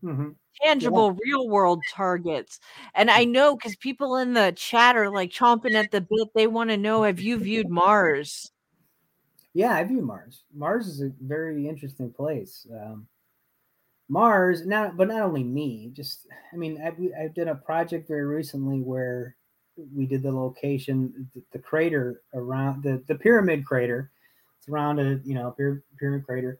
Mhm. 0.02 0.36
tangible 0.62 1.12
real 1.24 1.48
world 1.48 1.86
targets 1.86 2.58
and 2.94 3.10
i 3.10 3.24
know 3.24 3.54
because 3.56 3.76
people 3.76 4.16
in 4.16 4.32
the 4.34 4.52
chat 4.56 4.96
are 4.96 5.10
like 5.10 5.30
chomping 5.30 5.74
at 5.74 5.90
the 5.92 6.00
bit 6.00 6.28
they 6.34 6.46
want 6.48 6.70
to 6.70 6.76
know 6.76 7.02
have 7.04 7.20
you 7.20 7.38
viewed 7.38 7.68
mars 7.68 8.50
Yeah, 9.54 9.74
I 9.74 9.84
view 9.84 10.02
Mars. 10.02 10.44
Mars 10.52 10.86
is 10.88 11.00
a 11.00 11.12
very 11.20 11.66
interesting 11.68 12.12
place. 12.12 12.66
Um, 12.72 13.08
Mars, 14.08 14.66
not 14.66 14.96
but 14.96 15.08
not 15.08 15.22
only 15.22 15.44
me. 15.44 15.90
Just, 15.92 16.26
I 16.52 16.56
mean, 16.56 16.80
I've, 16.82 16.98
I 17.18 17.28
did 17.28 17.48
a 17.48 17.54
project 17.54 18.08
very 18.08 18.24
recently 18.24 18.80
where 18.80 19.36
we 19.94 20.06
did 20.06 20.22
the 20.22 20.32
location, 20.32 21.30
the, 21.34 21.42
the 21.52 21.58
crater 21.58 22.22
around 22.34 22.82
the 22.82 23.02
the 23.06 23.14
pyramid 23.14 23.64
crater. 23.64 24.10
It's 24.58 24.68
around 24.68 24.98
a 24.98 25.20
you 25.24 25.34
know 25.34 25.54
pyramid 25.98 26.24
crater, 26.24 26.58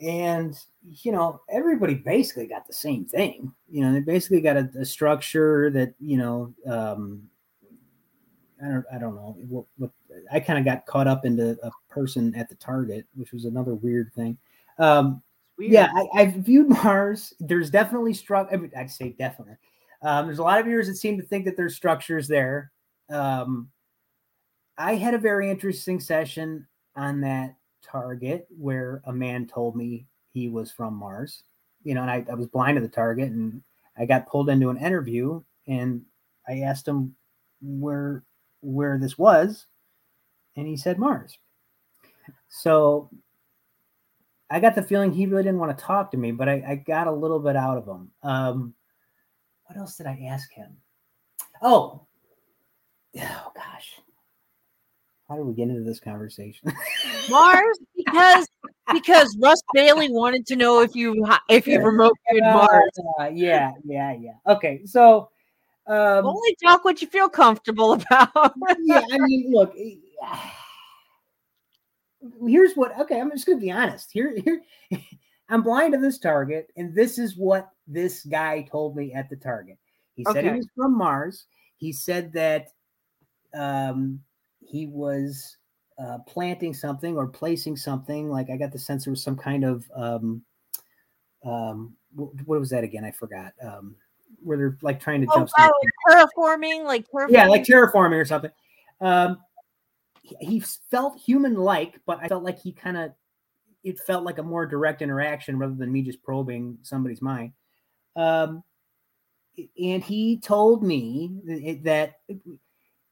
and 0.00 0.56
you 0.82 1.12
know 1.12 1.40
everybody 1.50 1.94
basically 1.94 2.46
got 2.46 2.66
the 2.66 2.74
same 2.74 3.06
thing. 3.06 3.52
You 3.68 3.82
know, 3.82 3.92
they 3.92 4.00
basically 4.00 4.40
got 4.40 4.56
a, 4.56 4.70
a 4.80 4.84
structure 4.84 5.70
that 5.70 5.94
you 5.98 6.18
know. 6.18 6.54
Um, 6.66 7.28
I 8.58 8.68
don't, 8.68 8.84
I 8.94 8.98
don't 8.98 9.14
know 9.14 9.36
what, 9.50 9.66
what 9.76 9.90
I 10.32 10.40
kind 10.40 10.58
of 10.58 10.64
got 10.64 10.86
caught 10.86 11.06
up 11.06 11.26
into 11.26 11.58
a 11.62 11.70
person 11.90 12.34
at 12.34 12.48
the 12.48 12.54
target, 12.54 13.04
which 13.14 13.32
was 13.32 13.44
another 13.44 13.74
weird 13.74 14.14
thing. 14.14 14.38
Um, 14.78 15.22
Weird. 15.58 15.72
yeah, 15.72 15.90
I, 15.94 16.06
I've 16.14 16.34
viewed 16.34 16.68
Mars. 16.68 17.32
There's 17.40 17.70
definitely 17.70 18.14
struck. 18.14 18.48
I 18.52 18.56
mean, 18.56 18.70
I'd 18.76 18.90
say 18.90 19.14
definitely. 19.18 19.56
Um, 20.02 20.26
there's 20.26 20.38
a 20.38 20.42
lot 20.42 20.60
of 20.60 20.66
viewers 20.66 20.86
that 20.88 20.96
seem 20.96 21.16
to 21.16 21.22
think 21.22 21.44
that 21.46 21.56
there's 21.56 21.74
structures 21.74 22.28
there. 22.28 22.72
Um, 23.10 23.70
I 24.78 24.94
had 24.94 25.14
a 25.14 25.18
very 25.18 25.50
interesting 25.50 26.00
session 26.00 26.66
on 26.94 27.20
that 27.22 27.56
target 27.82 28.46
where 28.58 29.02
a 29.06 29.12
man 29.12 29.46
told 29.46 29.76
me 29.76 30.06
he 30.32 30.48
was 30.48 30.70
from 30.70 30.94
Mars. 30.94 31.44
You 31.82 31.94
know, 31.94 32.02
and 32.02 32.10
I, 32.10 32.24
I 32.30 32.34
was 32.34 32.48
blind 32.48 32.76
to 32.76 32.80
the 32.80 32.88
target, 32.88 33.30
and 33.30 33.62
I 33.96 34.04
got 34.04 34.26
pulled 34.26 34.50
into 34.50 34.70
an 34.70 34.76
interview, 34.76 35.42
and 35.66 36.02
I 36.48 36.60
asked 36.60 36.86
him 36.86 37.14
where 37.62 38.24
where 38.60 38.98
this 38.98 39.16
was, 39.16 39.66
and 40.56 40.66
he 40.66 40.76
said 40.76 40.98
Mars. 40.98 41.38
So 42.48 43.08
I 44.50 44.60
got 44.60 44.74
the 44.74 44.82
feeling 44.82 45.12
he 45.12 45.26
really 45.26 45.42
didn't 45.42 45.58
want 45.58 45.76
to 45.76 45.84
talk 45.84 46.12
to 46.12 46.16
me, 46.16 46.30
but 46.30 46.48
I, 46.48 46.62
I 46.66 46.74
got 46.76 47.08
a 47.08 47.12
little 47.12 47.40
bit 47.40 47.56
out 47.56 47.78
of 47.78 47.86
him. 47.86 48.10
Um, 48.22 48.74
what 49.66 49.78
else 49.78 49.96
did 49.96 50.06
I 50.06 50.28
ask 50.28 50.52
him? 50.52 50.76
Oh, 51.60 52.06
oh 53.18 53.52
gosh, 53.54 54.00
how 55.28 55.36
did 55.36 55.46
we 55.46 55.54
get 55.54 55.68
into 55.68 55.82
this 55.82 56.00
conversation? 56.00 56.72
mars 57.28 57.78
because 57.96 58.46
because 58.92 59.36
russ 59.40 59.60
bailey 59.74 60.08
wanted 60.10 60.46
to 60.46 60.54
know 60.54 60.80
if 60.80 60.94
you 60.94 61.26
if 61.48 61.66
you 61.66 61.80
remote 61.80 62.16
viewed 62.30 62.44
mars 62.44 62.90
Uh, 63.18 63.28
yeah, 63.32 63.72
yeah, 63.84 64.12
yeah. 64.12 64.34
Okay, 64.46 64.82
so 64.84 65.28
um, 65.86 66.26
only 66.26 66.56
talk 66.62 66.84
what 66.84 67.02
you 67.02 67.08
feel 67.08 67.28
comfortable 67.28 67.92
about 67.94 68.54
yeah, 68.80 69.06
I 69.12 69.18
mean, 69.18 69.50
look. 69.50 69.74
eh, 69.76 69.96
Here's 72.46 72.74
what. 72.74 72.98
Okay, 73.00 73.20
I'm 73.20 73.30
just 73.30 73.46
gonna 73.46 73.58
be 73.58 73.70
honest. 73.70 74.10
Here, 74.12 74.36
here, 74.44 74.62
I'm 75.48 75.62
blind 75.62 75.92
to 75.92 75.98
this 75.98 76.18
target, 76.18 76.70
and 76.76 76.94
this 76.94 77.18
is 77.18 77.36
what 77.36 77.70
this 77.86 78.24
guy 78.24 78.66
told 78.70 78.96
me 78.96 79.12
at 79.12 79.28
the 79.28 79.36
target. 79.36 79.78
He 80.14 80.24
said 80.24 80.44
he 80.44 80.50
was 80.50 80.68
from 80.74 80.96
Mars. 80.96 81.44
He 81.76 81.92
said 81.92 82.32
that 82.32 82.68
um, 83.54 84.20
he 84.60 84.86
was 84.86 85.58
uh, 85.98 86.18
planting 86.26 86.74
something 86.74 87.16
or 87.16 87.26
placing 87.26 87.76
something. 87.76 88.30
Like 88.30 88.50
I 88.50 88.56
got 88.56 88.72
the 88.72 88.78
sense 88.78 89.04
there 89.04 89.12
was 89.12 89.22
some 89.22 89.36
kind 89.36 89.64
of 89.64 89.84
um, 89.94 90.42
um, 91.44 91.94
what, 92.14 92.60
was 92.60 92.70
that 92.70 92.84
again? 92.84 93.04
I 93.04 93.10
forgot. 93.10 93.52
Um, 93.62 93.94
where 94.42 94.56
they're 94.56 94.78
like 94.82 95.00
trying 95.00 95.20
to 95.22 95.26
Oh, 95.30 95.38
jump. 95.38 95.50
wow, 95.58 95.72
terraforming, 96.08 96.84
like 96.84 97.06
terraforming. 97.08 97.30
Yeah, 97.30 97.46
like 97.46 97.62
terraforming 97.62 98.20
or 98.20 98.24
something. 98.24 98.50
Um, 99.00 99.38
he, 100.40 100.60
felt 100.90 101.18
human-like, 101.18 102.00
but 102.06 102.18
I 102.22 102.28
felt 102.28 102.44
like 102.44 102.60
he 102.60 102.72
kind 102.72 102.96
of 102.96 103.12
it 103.84 104.00
felt 104.00 104.24
like 104.24 104.38
a 104.38 104.42
more 104.42 104.66
direct 104.66 105.00
interaction 105.00 105.58
rather 105.58 105.74
than 105.74 105.92
me 105.92 106.02
just 106.02 106.22
probing 106.22 106.78
somebody's 106.82 107.22
mind. 107.22 107.52
Um, 108.16 108.64
and 109.80 110.02
he 110.02 110.40
told 110.40 110.82
me 110.82 111.78
that 111.84 112.14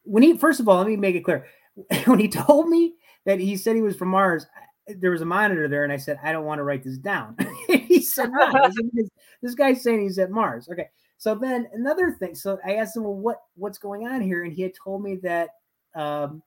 when 0.02 0.22
he 0.22 0.36
first 0.36 0.60
of 0.60 0.68
all, 0.68 0.78
let 0.78 0.86
me 0.86 0.96
make 0.96 1.14
it 1.14 1.24
clear. 1.24 1.46
When 2.04 2.20
he 2.20 2.28
told 2.28 2.68
me 2.68 2.94
that 3.24 3.40
he 3.40 3.56
said 3.56 3.74
he 3.74 3.82
was 3.82 3.96
from 3.96 4.08
Mars, 4.08 4.46
there 4.86 5.10
was 5.10 5.22
a 5.22 5.26
monitor 5.26 5.66
there, 5.66 5.82
and 5.82 5.92
I 5.92 5.96
said, 5.96 6.18
I 6.22 6.30
don't 6.30 6.44
want 6.44 6.58
to 6.58 6.62
write 6.62 6.84
this 6.84 6.98
down. 6.98 7.36
he 7.68 8.00
said, 8.00 8.30
said, 8.52 9.08
this 9.42 9.54
guy's 9.54 9.82
saying 9.82 10.02
he's 10.02 10.18
at 10.18 10.30
Mars. 10.30 10.68
Okay. 10.70 10.88
So 11.18 11.34
then 11.34 11.68
another 11.72 12.12
thing. 12.12 12.34
So 12.34 12.58
I 12.64 12.74
asked 12.74 12.96
him, 12.96 13.04
well, 13.04 13.14
what 13.14 13.42
what's 13.56 13.78
going 13.78 14.06
on 14.06 14.20
here? 14.20 14.44
And 14.44 14.52
he 14.52 14.62
had 14.62 14.72
told 14.74 15.02
me 15.02 15.16
that 15.22 15.50
um, 15.94 16.42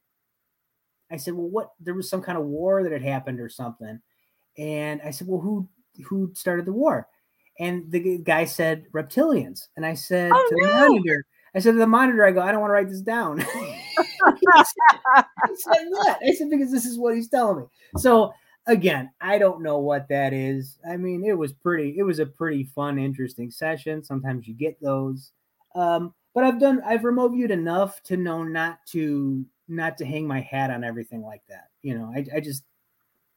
I 1.12 1.17
said, 1.17 1.34
well, 1.34 1.48
what 1.48 1.72
there 1.80 1.93
was 1.93 2.10
some 2.10 2.22
kind 2.22 2.38
of 2.38 2.46
war 2.46 2.84
that 2.84 2.91
had 2.91 3.04
happened 3.04 3.39
or 3.39 3.50
something. 3.50 4.00
And 4.58 5.02
I 5.04 5.12
said, 5.12 5.28
well, 5.28 5.39
who 5.39 5.67
who 6.06 6.32
started 6.34 6.65
the 6.65 6.74
war? 6.74 7.08
And 7.60 7.89
the 7.91 8.20
guy 8.20 8.46
said 8.46 8.86
reptilians. 8.91 9.67
And 9.76 9.86
I 9.86 9.96
said 9.96 10.32
Oh, 10.34 10.50
to 10.50 10.56
the 10.67 10.74
monitor, 10.74 11.26
I 11.56 11.60
said 11.60 11.72
to 11.72 11.78
the 11.78 11.88
monitor, 11.88 12.24
I 12.24 12.32
go, 12.32 12.41
I 12.41 12.52
don't 12.52 12.62
want 12.62 12.70
to 12.70 12.74
write 12.74 12.89
this 12.89 13.02
down. 13.02 13.39
he 13.39 13.46
said 15.56 15.86
what? 15.89 16.20
I 16.24 16.34
said, 16.34 16.50
because 16.50 16.72
this 16.72 16.86
is 16.86 17.00
what 17.00 17.15
he's 17.15 17.30
telling 17.30 17.62
me. 17.62 17.65
So 17.98 18.32
again, 18.67 19.10
I 19.22 19.38
don't 19.38 19.63
know 19.63 19.80
what 19.80 20.08
that 20.10 20.34
is. 20.34 20.78
I 20.88 20.98
mean, 20.98 21.26
it 21.26 21.38
was 21.38 21.54
pretty, 21.54 21.96
it 21.98 22.04
was 22.04 22.20
a 22.20 22.26
pretty 22.26 22.63
fun, 22.63 23.00
interesting 23.00 23.50
session. 23.50 24.04
Sometimes 24.04 24.48
you 24.48 24.54
get 24.54 24.80
those. 24.82 25.32
Um, 25.74 26.13
but 26.36 26.43
I've 26.43 26.60
done, 26.60 26.82
I've 26.86 27.04
remote 27.06 27.30
viewed 27.30 27.52
enough 27.52 28.04
to 28.04 28.17
know 28.17 28.43
not 28.43 28.80
to, 28.89 29.43
not 29.67 29.97
to 29.97 30.06
hang 30.06 30.27
my 30.27 30.41
hat 30.41 30.71
on 30.71 30.84
everything 30.84 31.21
like 31.21 31.41
that. 31.49 31.69
You 31.82 31.97
know, 31.97 32.13
I, 32.15 32.25
I 32.38 32.39
just, 32.39 32.63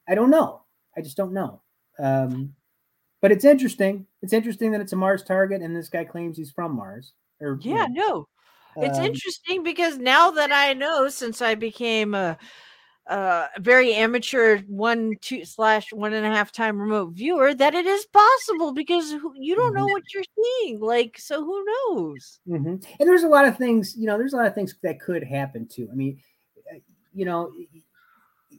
I 0.08 0.14
don't 0.14 0.30
know. 0.30 0.62
I 0.96 1.00
just 1.00 1.16
don't 1.16 1.32
know. 1.32 1.60
Um, 1.98 2.54
but 3.20 3.32
it's 3.32 3.44
interesting. 3.44 4.06
It's 4.22 4.32
interesting 4.32 4.72
that 4.72 4.80
it's 4.80 4.92
a 4.92 4.96
Mars 4.96 5.22
target 5.22 5.62
and 5.62 5.76
this 5.76 5.88
guy 5.88 6.04
claims 6.04 6.36
he's 6.36 6.50
from 6.50 6.74
Mars. 6.74 7.12
Or 7.40 7.58
yeah, 7.60 7.86
you 7.88 7.94
know, 7.94 8.26
no. 8.76 8.82
It's 8.82 8.98
um, 8.98 9.04
interesting 9.04 9.62
because 9.62 9.98
now 9.98 10.30
that 10.32 10.52
I 10.52 10.74
know, 10.74 11.08
since 11.08 11.42
I 11.42 11.54
became 11.54 12.14
a 12.14 12.38
uh, 13.08 13.46
very 13.58 13.94
amateur 13.94 14.60
one 14.68 15.16
two 15.20 15.44
slash 15.44 15.92
one 15.92 16.12
and 16.12 16.24
a 16.24 16.30
half 16.30 16.52
time 16.52 16.80
remote 16.80 17.12
viewer 17.12 17.52
that 17.54 17.74
it 17.74 17.86
is 17.86 18.06
possible 18.06 18.72
because 18.72 19.12
you 19.34 19.56
don't 19.56 19.74
know 19.74 19.84
mm-hmm. 19.84 19.92
what 19.92 20.02
you're 20.14 20.22
seeing 20.38 20.80
like 20.80 21.18
so 21.18 21.44
who 21.44 21.64
knows 21.64 22.40
mm-hmm. 22.48 22.68
and 22.68 23.08
there's 23.08 23.24
a 23.24 23.28
lot 23.28 23.46
of 23.46 23.56
things 23.56 23.96
you 23.96 24.06
know 24.06 24.16
there's 24.16 24.32
a 24.32 24.36
lot 24.36 24.46
of 24.46 24.54
things 24.54 24.76
that 24.82 25.00
could 25.00 25.24
happen 25.24 25.66
too 25.66 25.88
i 25.90 25.94
mean 25.94 26.18
uh, 26.72 26.78
you 27.12 27.24
know 27.24 27.50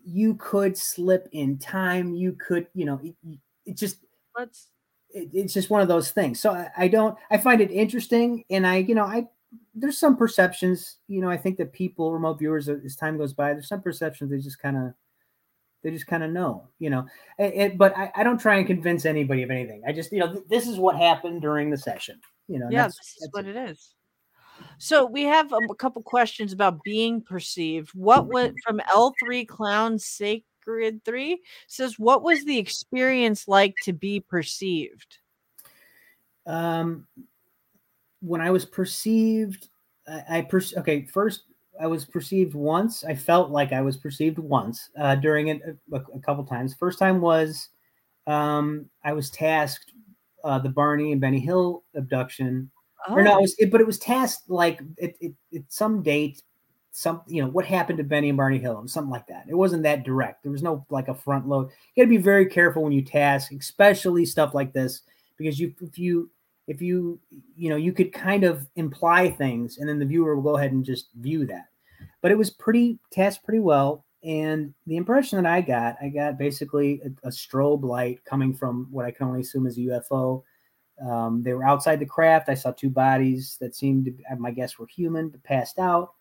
you 0.04 0.36
could 0.36 0.78
slip 0.78 1.30
in 1.32 1.58
time 1.58 2.14
you 2.14 2.34
could 2.34 2.68
you 2.74 2.86
know 2.86 3.00
it, 3.04 3.16
it 3.66 3.78
just 3.78 3.98
let's 4.38 4.68
it, 5.12 5.30
it's 5.34 5.54
just 5.54 5.70
one 5.70 5.82
of 5.82 5.88
those 5.88 6.12
things 6.12 6.40
so 6.40 6.52
I, 6.52 6.70
I 6.78 6.88
don't 6.88 7.18
i 7.30 7.38
find 7.38 7.62
it 7.62 7.72
interesting 7.72 8.44
and 8.50 8.66
i 8.66 8.78
you 8.78 8.96
know 8.96 9.06
i 9.06 9.28
there's 9.74 9.98
some 9.98 10.18
perceptions, 10.18 10.98
you 11.08 11.22
know, 11.22 11.30
I 11.30 11.38
think 11.38 11.58
that 11.58 11.74
people, 11.74 12.14
remote 12.14 12.40
viewers, 12.40 12.70
as 12.70 12.96
time 12.96 13.18
goes 13.18 13.34
by, 13.34 13.54
there's 13.54 13.68
some 13.68 13.82
perceptions 13.82 14.32
they 14.32 14.38
just 14.38 14.62
kind 14.62 14.78
of, 14.78 14.94
they 15.84 15.92
just 15.92 16.08
kind 16.08 16.24
of 16.24 16.32
know, 16.32 16.68
you 16.80 16.90
know. 16.90 17.06
It, 17.40 17.54
it, 17.56 17.78
but 17.78 17.96
I, 17.98 18.12
I, 18.16 18.24
don't 18.24 18.40
try 18.40 18.58
and 18.58 18.68
convince 18.68 19.06
anybody 19.06 19.44
of 19.44 19.52
anything. 19.52 19.82
I 19.88 19.92
just, 19.92 20.12
you 20.12 20.20
know, 20.20 20.32
th- 20.32 20.46
this 20.48 20.68
is 20.68 20.78
what 20.78 20.96
happened 20.96 21.42
during 21.42 21.70
the 21.70 21.78
session, 21.78 22.20
you 22.48 22.60
know. 22.60 22.68
Yeah, 22.70 22.88
this 22.88 23.18
is 23.22 23.30
what 23.32 23.46
it. 23.46 23.56
it 23.56 23.70
is. 23.70 23.96
So 24.78 25.06
we 25.06 25.24
have 25.24 25.52
a 25.54 25.76
couple 25.76 26.04
questions 26.04 26.54
about 26.54 26.84
being 26.84 27.22
perceived. 27.22 27.90
What 27.96 28.28
went 28.28 28.56
from 28.64 28.80
L3 28.94 29.48
Clown 29.48 29.98
Sacred 29.98 31.04
3 31.04 31.42
says, 31.68 31.98
what 31.98 32.22
was 32.22 32.46
the 32.46 32.60
experience 32.60 33.48
like 33.48 33.74
to 33.84 33.94
be 33.94 34.20
perceived? 34.20 35.18
Um, 36.46 37.08
when 38.22 38.42
I 38.42 38.52
was 38.52 38.66
perceived, 38.66 39.70
I, 40.08 40.38
I 40.38 40.42
per- 40.42 40.62
okay. 40.78 41.06
First, 41.06 41.44
I 41.80 41.88
was 41.88 42.06
perceived 42.06 42.54
once. 42.54 43.04
I 43.04 43.16
felt 43.16 43.50
like 43.50 43.74
I 43.74 43.82
was 43.82 43.98
perceived 43.98 44.38
once 44.38 44.90
uh, 44.98 45.16
during 45.16 45.48
it 45.50 45.62
a, 45.92 45.96
a, 45.98 46.20
couple 46.20 46.46
times. 46.46 46.76
First 46.76 47.00
time 47.00 47.22
was 47.22 47.70
um, 48.28 48.86
I 49.04 49.14
was 49.14 49.30
tasked 49.32 49.94
uh, 50.44 50.60
the 50.60 50.70
Barney 50.70 51.12
and 51.12 51.22
Benny 51.22 51.40
Hill 51.40 51.84
abduction. 51.96 52.70
Oh. 53.08 53.16
Or 53.16 53.24
no, 53.24 53.32
it 53.32 53.38
oh. 53.38 53.42
was, 53.42 53.56
it, 53.58 53.72
but 53.72 53.82
it 53.82 53.88
was 53.88 54.00
tasked 54.00 54.50
like 54.50 54.82
it, 54.98 55.16
it, 55.20 55.34
it 55.52 55.64
some 55.70 56.04
date, 56.04 56.44
some 56.92 57.22
you 57.26 57.42
know 57.42 57.50
what 57.50 57.66
happened 57.66 57.98
to 57.98 58.04
Benny 58.04 58.30
and 58.30 58.38
Barney 58.38 58.60
Hill, 58.60 58.84
something 58.88 59.12
like 59.12 59.28
that. 59.28 59.46
It 59.50 59.56
wasn't 59.56 59.84
that 59.84 60.04
direct. 60.04 60.44
There 60.44 60.52
was 60.52 60.64
no 60.64 60.86
like 60.90 61.08
a 61.08 61.16
front 61.16 61.48
load. 61.48 61.70
You 61.96 62.04
got 62.04 62.08
to 62.08 62.16
be 62.16 62.22
very 62.22 62.46
careful 62.46 62.84
when 62.84 62.92
you 62.92 63.02
task, 63.02 63.52
especially 63.54 64.26
stuff 64.26 64.54
like 64.54 64.74
this, 64.74 65.02
because 65.38 65.60
you 65.60 65.74
if 65.82 65.98
you 65.98 66.30
if 66.68 66.82
you 66.82 67.20
you 67.56 67.70
know 67.70 67.76
you 67.76 67.92
could 67.92 68.14
kind 68.14 68.44
of 68.44 68.68
imply 68.76 69.30
things 69.30 69.78
and 69.78 69.88
then 69.90 70.00
the 70.00 70.06
viewer 70.06 70.36
will 70.36 70.44
go 70.44 70.58
ahead 70.58 70.72
and 70.72 70.86
just 70.86 71.10
view 71.16 71.46
that. 71.46 71.68
But 72.22 72.32
it 72.32 72.38
was 72.38 72.50
pretty 72.50 73.00
cast 73.12 73.44
pretty 73.44 73.60
well 73.60 74.06
and 74.24 74.72
the 74.86 74.98
impression 74.98 75.42
that 75.42 75.52
i 75.52 75.60
got 75.60 75.96
i 76.00 76.08
got 76.08 76.38
basically 76.38 77.02
a, 77.04 77.30
a 77.30 77.32
strobe 77.32 77.84
light 77.84 78.24
coming 78.24 78.54
from 78.54 78.88
what 78.92 79.04
i 79.04 79.10
can 79.10 79.26
only 79.26 79.42
assume 79.42 79.66
is 79.66 79.80
a 79.80 79.82
ufo 79.82 80.44
um, 81.02 81.42
they 81.42 81.54
were 81.54 81.66
outside 81.66 82.00
the 82.00 82.06
craft. 82.06 82.50
I 82.50 82.54
saw 82.54 82.72
two 82.72 82.90
bodies 82.90 83.58
that 83.60 83.76
seemed 83.76 84.06
to 84.06 84.14
my 84.38 84.52
guess 84.52 84.78
were 84.78 84.88
human 84.88 85.30
but 85.30 85.44
passed 85.44 85.80
out. 85.80 86.14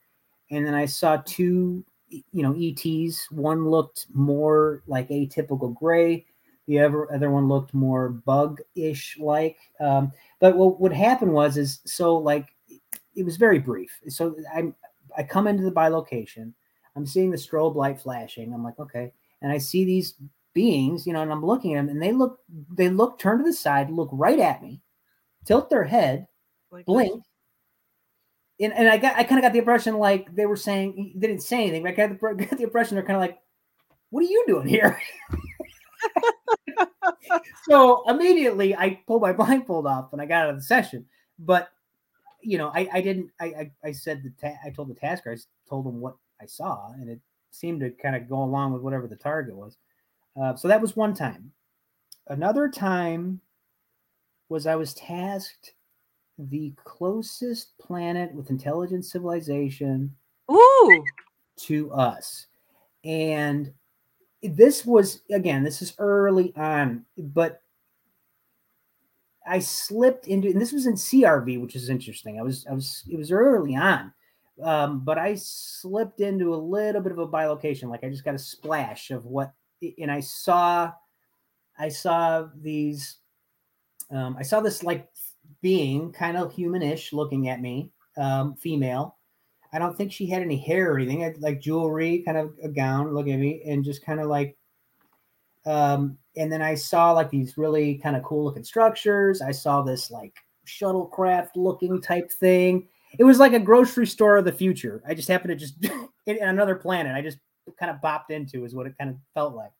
And 0.50 0.66
then 0.66 0.74
i 0.74 0.87
saw 0.87 1.18
two 1.24 1.85
you 2.09 2.42
know 2.42 2.57
ets 2.59 3.31
one 3.31 3.68
looked 3.68 4.07
more 4.12 4.83
like 4.87 5.09
atypical 5.11 5.74
gray. 5.74 6.26
The 6.66 6.79
other 6.81 7.31
one 7.31 7.48
looked 7.48 7.74
more 7.74 8.11
bug-ish 8.11 9.18
like. 9.18 9.59
Um, 9.81 10.12
but 10.40 10.57
what 10.57 10.81
would 10.81 10.92
happen 10.92 11.33
was 11.33 11.57
is 11.57 11.81
so 11.85 12.16
like 12.16 12.48
it 13.14 13.24
was 13.24 13.37
very 13.37 13.59
brief. 13.59 14.00
So 14.09 14.35
I'm 14.53 14.74
I 15.16 15.22
come 15.22 15.46
into 15.46 15.62
the 15.62 15.72
bilocation. 15.72 16.53
I'm 16.96 17.07
seeing 17.07 17.31
the 17.31 17.37
strobe 17.37 17.76
light 17.76 18.00
flashing. 18.00 18.53
I'm 18.53 18.64
like, 18.64 18.79
okay, 18.79 19.12
and 19.42 19.53
I 19.53 19.59
see 19.59 19.85
these 19.85 20.14
beings, 20.55 21.07
you 21.07 21.12
know, 21.12 21.22
and 21.22 21.31
I'm 21.31 21.44
looking 21.44 21.74
at 21.74 21.76
them, 21.76 21.88
and 21.88 22.03
they 22.03 22.12
look 22.12 22.40
they 22.72 22.88
look 22.88 23.18
turn 23.18 23.38
to 23.38 23.44
the 23.44 23.53
side, 23.53 23.90
look 23.90 24.09
right 24.12 24.38
at 24.38 24.62
me, 24.62 24.81
tilt 25.44 25.70
their 25.70 25.85
head, 25.85 26.26
like 26.70 26.87
blink. 26.87 27.22
And, 28.61 28.74
and 28.74 28.88
I 28.88 28.98
got 28.98 29.16
I 29.16 29.24
kind 29.24 29.38
of 29.38 29.42
got 29.42 29.53
the 29.53 29.59
impression 29.59 29.96
like 29.98 30.35
they 30.35 30.46
were 30.46 30.57
saying 30.57 31.12
they 31.16 31.29
didn't 31.29 31.42
say 31.42 31.62
anything, 31.62 31.83
but 31.83 31.92
I 31.92 31.94
got 31.94 32.09
the, 32.11 32.35
got 32.46 32.59
the 32.59 32.64
impression 32.64 32.94
they're 32.94 33.05
kind 33.05 33.16
of 33.16 33.20
like, 33.20 33.38
"What 34.11 34.20
are 34.20 34.29
you 34.29 34.44
doing 34.46 34.66
here?" 34.66 35.00
so 37.68 38.08
immediately 38.08 38.74
I 38.76 39.00
pulled 39.06 39.22
my 39.22 39.32
blindfold 39.34 39.86
off 39.86 40.12
and 40.12 40.20
I 40.20 40.26
got 40.26 40.44
out 40.44 40.50
of 40.50 40.56
the 40.56 40.62
session. 40.62 41.06
But 41.38 41.70
you 42.42 42.58
know, 42.58 42.70
I, 42.74 42.88
I 42.92 43.00
didn't. 43.00 43.30
I, 43.40 43.44
I, 43.46 43.70
I 43.84 43.92
said 43.92 44.22
the 44.22 44.32
ta- 44.40 44.58
I 44.64 44.70
told 44.70 44.88
the 44.88 44.94
tasker 44.94 45.32
I 45.32 45.36
told 45.68 45.86
him 45.86 46.00
what 46.00 46.16
I 46.40 46.46
saw, 46.46 46.90
and 46.92 47.08
it 47.08 47.20
seemed 47.50 47.80
to 47.80 47.90
kind 47.90 48.16
of 48.16 48.28
go 48.28 48.42
along 48.42 48.72
with 48.72 48.82
whatever 48.82 49.06
the 49.06 49.16
target 49.16 49.54
was. 49.54 49.76
Uh, 50.40 50.54
so 50.54 50.68
that 50.68 50.80
was 50.80 50.96
one 50.96 51.14
time. 51.14 51.52
Another 52.28 52.68
time 52.68 53.40
was 54.48 54.66
I 54.66 54.76
was 54.76 54.94
tasked 54.94 55.74
the 56.38 56.72
closest 56.84 57.76
planet 57.78 58.32
with 58.32 58.50
intelligent 58.50 59.04
civilization 59.04 60.14
Ooh. 60.50 61.04
to 61.56 61.92
us, 61.92 62.46
and 63.04 63.72
this 64.42 64.87
was 64.87 65.22
again, 65.31 65.64
this 65.64 65.83
is 65.83 65.94
early 65.98 66.53
on, 66.57 67.05
but 67.18 67.62
I 69.46 69.59
slipped 69.59 70.29
into, 70.29 70.48
and 70.48 70.61
this 70.61 70.72
was 70.72 70.87
in 70.87 70.94
CRV, 70.94 71.61
which 71.61 71.74
is 71.74 71.88
interesting. 71.88 72.38
I 72.38 72.42
was, 72.42 72.66
I 72.70 72.74
was, 72.74 73.05
it 73.11 73.16
was 73.16 73.33
early 73.33 73.74
on, 73.74 74.12
um, 74.62 75.00
but 75.05 75.18
I 75.18 75.35
slipped 75.35 76.20
into 76.20 76.55
a 76.55 76.57
little 76.57 77.00
bit 77.00 77.12
of 77.12 77.18
a 77.18 77.26
bilocation. 77.26 77.88
Like 77.88 78.05
I 78.05 78.11
just 78.11 78.24
got 78.24 78.35
a 78.35 78.38
splash 78.38 79.11
of 79.11 79.24
what, 79.24 79.53
and 79.98 80.11
I 80.11 80.20
saw, 80.20 80.92
I 81.79 81.88
saw 81.88 82.46
these, 82.61 83.16
um, 84.11 84.37
I 84.38 84.42
saw 84.42 84.61
this 84.61 84.83
like 84.83 85.09
being 85.62 86.12
kind 86.12 86.37
of 86.37 86.55
humanish 86.55 87.12
looking 87.12 87.48
at 87.48 87.61
me, 87.61 87.90
um, 88.16 88.55
female, 88.55 89.16
I 89.72 89.78
don't 89.78 89.96
think 89.96 90.12
she 90.12 90.26
had 90.26 90.42
any 90.42 90.59
hair 90.59 90.92
or 90.92 90.98
anything. 90.98 91.24
I, 91.24 91.35
like 91.38 91.61
jewelry, 91.61 92.22
kind 92.24 92.37
of 92.37 92.52
a 92.62 92.68
gown, 92.68 93.14
look 93.14 93.28
at 93.28 93.38
me, 93.38 93.62
and 93.66 93.85
just 93.85 94.04
kind 94.04 94.20
of 94.20 94.26
like 94.26 94.56
um, 95.66 96.18
and 96.37 96.50
then 96.50 96.62
I 96.62 96.74
saw 96.74 97.12
like 97.12 97.30
these 97.30 97.59
really 97.59 97.96
kind 97.96 98.16
of 98.16 98.22
cool 98.22 98.44
looking 98.44 98.64
structures. 98.64 99.42
I 99.42 99.52
saw 99.52 99.83
this 99.83 100.11
like 100.11 100.35
shuttlecraft 100.66 101.50
looking 101.56 102.00
type 102.00 102.30
thing. 102.30 102.88
It 103.18 103.24
was 103.24 103.38
like 103.38 103.52
a 103.52 103.59
grocery 103.59 104.06
store 104.06 104.37
of 104.37 104.44
the 104.44 104.52
future. 104.52 105.02
I 105.06 105.14
just 105.14 105.28
happened 105.28 105.50
to 105.50 105.56
just 105.56 105.74
in 106.26 106.42
another 106.42 106.76
planet. 106.76 107.14
I 107.14 107.22
just 107.22 107.38
kind 107.78 107.90
of 107.90 108.00
bopped 108.00 108.30
into 108.30 108.64
is 108.64 108.74
what 108.74 108.87
it 108.87 108.94
kind 108.98 109.11
of 109.11 109.16
felt 109.35 109.54
like. 109.54 109.72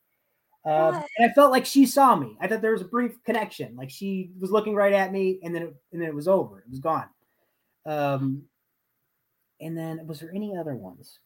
Um, 0.63 1.03
and 1.17 1.29
I 1.29 1.33
felt 1.33 1.51
like 1.51 1.65
she 1.65 1.87
saw 1.87 2.15
me. 2.15 2.37
I 2.39 2.47
thought 2.47 2.61
there 2.61 2.73
was 2.73 2.81
a 2.81 2.85
brief 2.85 3.23
connection. 3.23 3.75
Like 3.75 3.89
she 3.89 4.31
was 4.39 4.51
looking 4.51 4.75
right 4.75 4.93
at 4.93 5.11
me, 5.11 5.39
and 5.43 5.55
then 5.55 5.63
it, 5.63 5.75
and 5.91 6.01
then 6.01 6.09
it 6.09 6.13
was 6.13 6.27
over. 6.27 6.59
It 6.59 6.69
was 6.69 6.79
gone. 6.79 7.07
Um, 7.85 8.43
and 9.61 9.77
then 9.77 10.05
was 10.07 10.19
there 10.19 10.31
any 10.33 10.57
other 10.57 10.75
ones? 10.75 11.19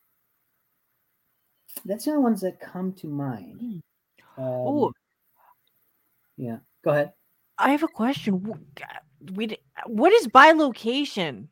That's 1.86 2.06
the 2.06 2.12
only 2.12 2.24
ones 2.24 2.42
that 2.42 2.60
come 2.60 2.94
to 2.94 3.08
mind. 3.08 3.60
Hmm. 3.60 4.44
Um, 4.44 4.50
oh, 4.50 4.92
yeah. 6.38 6.58
Go 6.84 6.92
ahead. 6.92 7.14
I 7.58 7.72
have 7.72 7.84
a 7.84 7.88
question. 7.88 8.44
We 9.34 9.58
what 9.88 10.14
is 10.14 10.28
bilocation? 10.28 11.48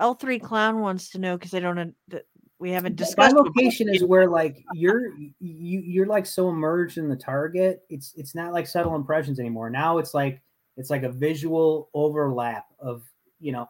L 0.00 0.14
three 0.14 0.38
clown 0.38 0.80
wants 0.80 1.10
to 1.10 1.18
know 1.18 1.36
because 1.36 1.54
I 1.54 1.60
don't 1.60 1.76
know 1.76 1.92
that 2.08 2.24
we 2.58 2.70
haven't 2.70 2.96
discussed. 2.96 3.34
Bilocation 3.34 3.94
is 3.94 4.02
where 4.02 4.28
like 4.28 4.64
you're 4.72 5.14
you 5.38 5.80
you're 5.80 6.06
like 6.06 6.26
so 6.26 6.48
immersed 6.48 6.96
in 6.96 7.08
the 7.08 7.16
target. 7.16 7.82
It's 7.90 8.14
it's 8.16 8.34
not 8.34 8.52
like 8.52 8.66
subtle 8.66 8.96
impressions 8.96 9.38
anymore. 9.38 9.70
Now 9.70 9.98
it's 9.98 10.14
like 10.14 10.40
it's 10.76 10.90
like 10.90 11.02
a 11.02 11.12
visual 11.12 11.90
overlap 11.94 12.66
of 12.80 13.02
you 13.38 13.52
know 13.52 13.68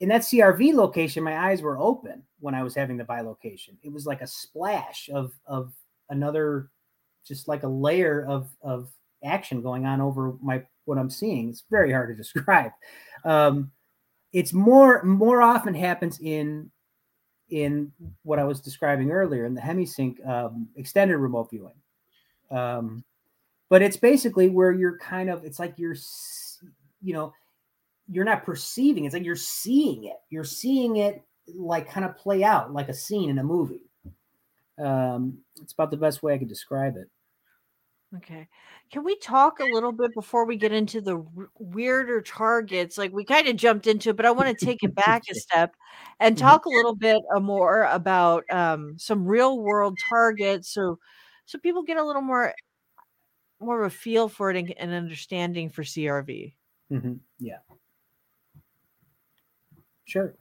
in 0.00 0.08
that 0.10 0.22
CRV 0.22 0.74
location, 0.74 1.24
my 1.24 1.48
eyes 1.48 1.62
were 1.62 1.78
open 1.78 2.22
when 2.40 2.54
I 2.54 2.62
was 2.62 2.74
having 2.74 2.96
the 2.96 3.04
bilocation. 3.04 3.76
It 3.82 3.92
was 3.92 4.06
like 4.06 4.20
a 4.20 4.26
splash 4.26 5.08
of 5.12 5.32
of 5.46 5.72
another, 6.10 6.70
just 7.26 7.48
like 7.48 7.62
a 7.62 7.68
layer 7.68 8.24
of 8.26 8.48
of 8.62 8.90
action 9.24 9.62
going 9.62 9.86
on 9.86 10.00
over 10.00 10.34
my 10.42 10.62
what 10.84 10.98
I'm 10.98 11.10
seeing. 11.10 11.48
It's 11.48 11.64
very 11.70 11.92
hard 11.92 12.10
to 12.10 12.14
describe. 12.22 12.72
Um, 13.24 13.70
it's 14.32 14.52
more 14.52 15.02
more 15.02 15.40
often 15.40 15.74
happens 15.74 16.18
in 16.20 16.70
in 17.48 17.92
what 18.22 18.38
I 18.38 18.44
was 18.44 18.60
describing 18.60 19.10
earlier 19.10 19.46
in 19.46 19.54
the 19.54 19.60
Hemi-Sync 19.60 20.24
um, 20.26 20.68
extended 20.74 21.16
remote 21.16 21.48
viewing. 21.50 21.76
Um, 22.50 23.04
but 23.68 23.82
it's 23.82 23.96
basically 23.96 24.48
where 24.48 24.72
you're 24.72 24.98
kind 24.98 25.30
of 25.30 25.44
it's 25.44 25.58
like 25.58 25.74
you're 25.78 25.96
you 27.02 27.14
know 27.14 27.32
you're 28.10 28.24
not 28.24 28.44
perceiving 28.44 29.04
it's 29.04 29.14
like 29.14 29.24
you're 29.24 29.36
seeing 29.36 30.04
it 30.04 30.16
you're 30.30 30.44
seeing 30.44 30.96
it 30.96 31.24
like 31.48 31.88
kind 31.88 32.06
of 32.06 32.16
play 32.16 32.44
out 32.44 32.72
like 32.72 32.88
a 32.88 32.94
scene 32.94 33.30
in 33.30 33.38
a 33.38 33.44
movie 33.44 33.82
um 34.78 35.38
it's 35.62 35.72
about 35.72 35.90
the 35.90 35.96
best 35.96 36.22
way 36.22 36.34
i 36.34 36.38
could 36.38 36.48
describe 36.48 36.96
it 36.96 37.10
Okay. 38.16 38.48
Can 38.90 39.02
we 39.04 39.16
talk 39.18 39.58
a 39.58 39.64
little 39.66 39.90
bit 39.92 40.14
before 40.14 40.46
we 40.46 40.56
get 40.56 40.72
into 40.72 41.00
the 41.00 41.16
r- 41.18 41.50
weirder 41.58 42.22
targets? 42.22 42.96
Like 42.96 43.12
we 43.12 43.24
kind 43.24 43.48
of 43.48 43.56
jumped 43.56 43.86
into 43.88 44.10
it, 44.10 44.16
but 44.16 44.24
I 44.24 44.30
want 44.30 44.48
to 44.48 44.54
take 44.64 44.82
it 44.84 44.94
back 44.94 45.24
a 45.28 45.34
step 45.34 45.74
and 46.20 46.38
Mhm. 46.38 46.38
talk 46.38 46.66
a 46.66 46.70
little 46.70 46.94
bit 46.94 47.18
uh, 47.34 47.40
more 47.40 47.82
about 47.82 48.44
um, 48.50 48.96
some 48.98 49.26
real 49.26 49.58
world 49.60 49.98
targets, 49.98 50.72
so 50.72 50.98
so 51.46 51.58
people 51.58 51.82
get 51.82 51.96
a 51.96 52.04
little 52.04 52.22
more 52.22 52.54
more 53.60 53.80
of 53.82 53.86
a 53.92 53.94
feel 53.94 54.28
for 54.28 54.50
it 54.50 54.56
and 54.56 54.70
an 54.78 54.90
understanding 54.92 55.68
for 55.70 55.84
CRV. 55.84 56.56
Mhm. 56.90 57.20
yeah 57.38 57.60
sure 60.06 60.34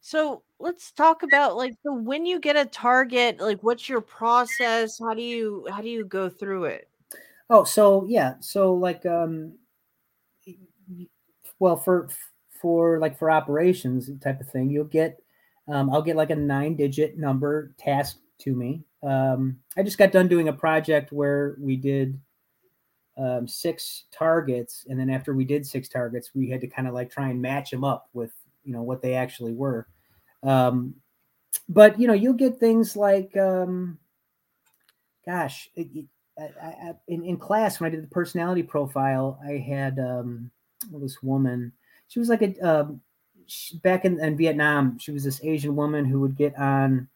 So 0.00 0.42
let's 0.58 0.92
talk 0.92 1.22
about 1.22 1.56
like 1.56 1.74
so 1.82 1.92
when 1.92 2.24
you 2.24 2.40
get 2.40 2.56
a 2.56 2.64
target, 2.64 3.40
like 3.40 3.62
what's 3.62 3.88
your 3.88 4.00
process? 4.00 4.98
How 4.98 5.14
do 5.14 5.22
you 5.22 5.66
how 5.70 5.82
do 5.82 5.88
you 5.88 6.04
go 6.04 6.28
through 6.28 6.64
it? 6.66 6.88
oh 7.50 7.64
so 7.64 8.04
yeah 8.08 8.34
so 8.40 8.74
like 8.74 9.04
um 9.06 9.52
well 11.58 11.76
for 11.76 12.08
for 12.60 12.98
like 12.98 13.18
for 13.18 13.30
operations 13.30 14.10
type 14.20 14.40
of 14.40 14.48
thing 14.50 14.70
you'll 14.70 14.84
get 14.84 15.18
um, 15.68 15.90
i'll 15.90 16.02
get 16.02 16.16
like 16.16 16.30
a 16.30 16.36
nine 16.36 16.76
digit 16.76 17.18
number 17.18 17.74
tasked 17.78 18.20
to 18.38 18.54
me 18.54 18.82
um, 19.02 19.56
i 19.76 19.82
just 19.82 19.98
got 19.98 20.12
done 20.12 20.28
doing 20.28 20.48
a 20.48 20.52
project 20.52 21.12
where 21.12 21.56
we 21.60 21.76
did 21.76 22.18
um, 23.18 23.48
six 23.48 24.04
targets 24.12 24.84
and 24.88 24.98
then 24.98 25.08
after 25.08 25.32
we 25.34 25.44
did 25.44 25.66
six 25.66 25.88
targets 25.88 26.30
we 26.34 26.48
had 26.50 26.60
to 26.60 26.66
kind 26.66 26.86
of 26.86 26.94
like 26.94 27.10
try 27.10 27.30
and 27.30 27.40
match 27.40 27.70
them 27.70 27.84
up 27.84 28.08
with 28.12 28.32
you 28.64 28.72
know 28.72 28.82
what 28.82 29.00
they 29.00 29.14
actually 29.14 29.52
were. 29.52 29.86
Um, 30.42 30.94
but 31.68 31.98
you 31.98 32.06
know 32.06 32.12
you'll 32.12 32.34
get 32.34 32.58
things 32.58 32.96
like 32.96 33.36
um, 33.36 33.98
gosh 35.24 35.70
it, 35.76 35.88
it, 35.94 36.04
I, 36.38 36.66
I, 36.66 36.92
in, 37.08 37.24
in 37.24 37.38
class 37.38 37.80
when 37.80 37.88
i 37.90 37.94
did 37.94 38.02
the 38.02 38.08
personality 38.08 38.62
profile 38.62 39.38
i 39.46 39.52
had 39.52 39.98
um, 39.98 40.50
this 40.92 41.22
woman? 41.22 41.72
She 42.08 42.18
was 42.18 42.28
like 42.28 42.42
a 42.42 42.58
um, 42.60 43.00
she, 43.46 43.78
back 43.78 44.04
in, 44.04 44.20
in 44.20 44.36
vietnam 44.36 44.98
she 44.98 45.12
was 45.12 45.24
this 45.24 45.42
asian 45.42 45.74
woman 45.76 46.04
who 46.04 46.20
would 46.20 46.36
get 46.36 46.56
on 46.58 47.08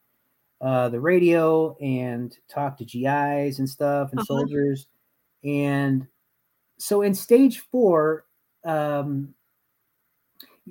uh, 0.61 0.89
the 0.89 1.01
radio 1.01 1.77
and 1.81 2.37
talk 2.49 2.77
to 2.79 2.85
gis 2.85 3.59
and 3.59 3.69
stuff 3.69 4.13
and 4.13 4.21
Uh-huh. 4.21 4.27
soldiers 4.27 4.87
and 5.45 6.07
so 6.79 7.03
in 7.03 7.15
stage 7.15 7.61
four 7.71 8.25
um, 8.65 9.35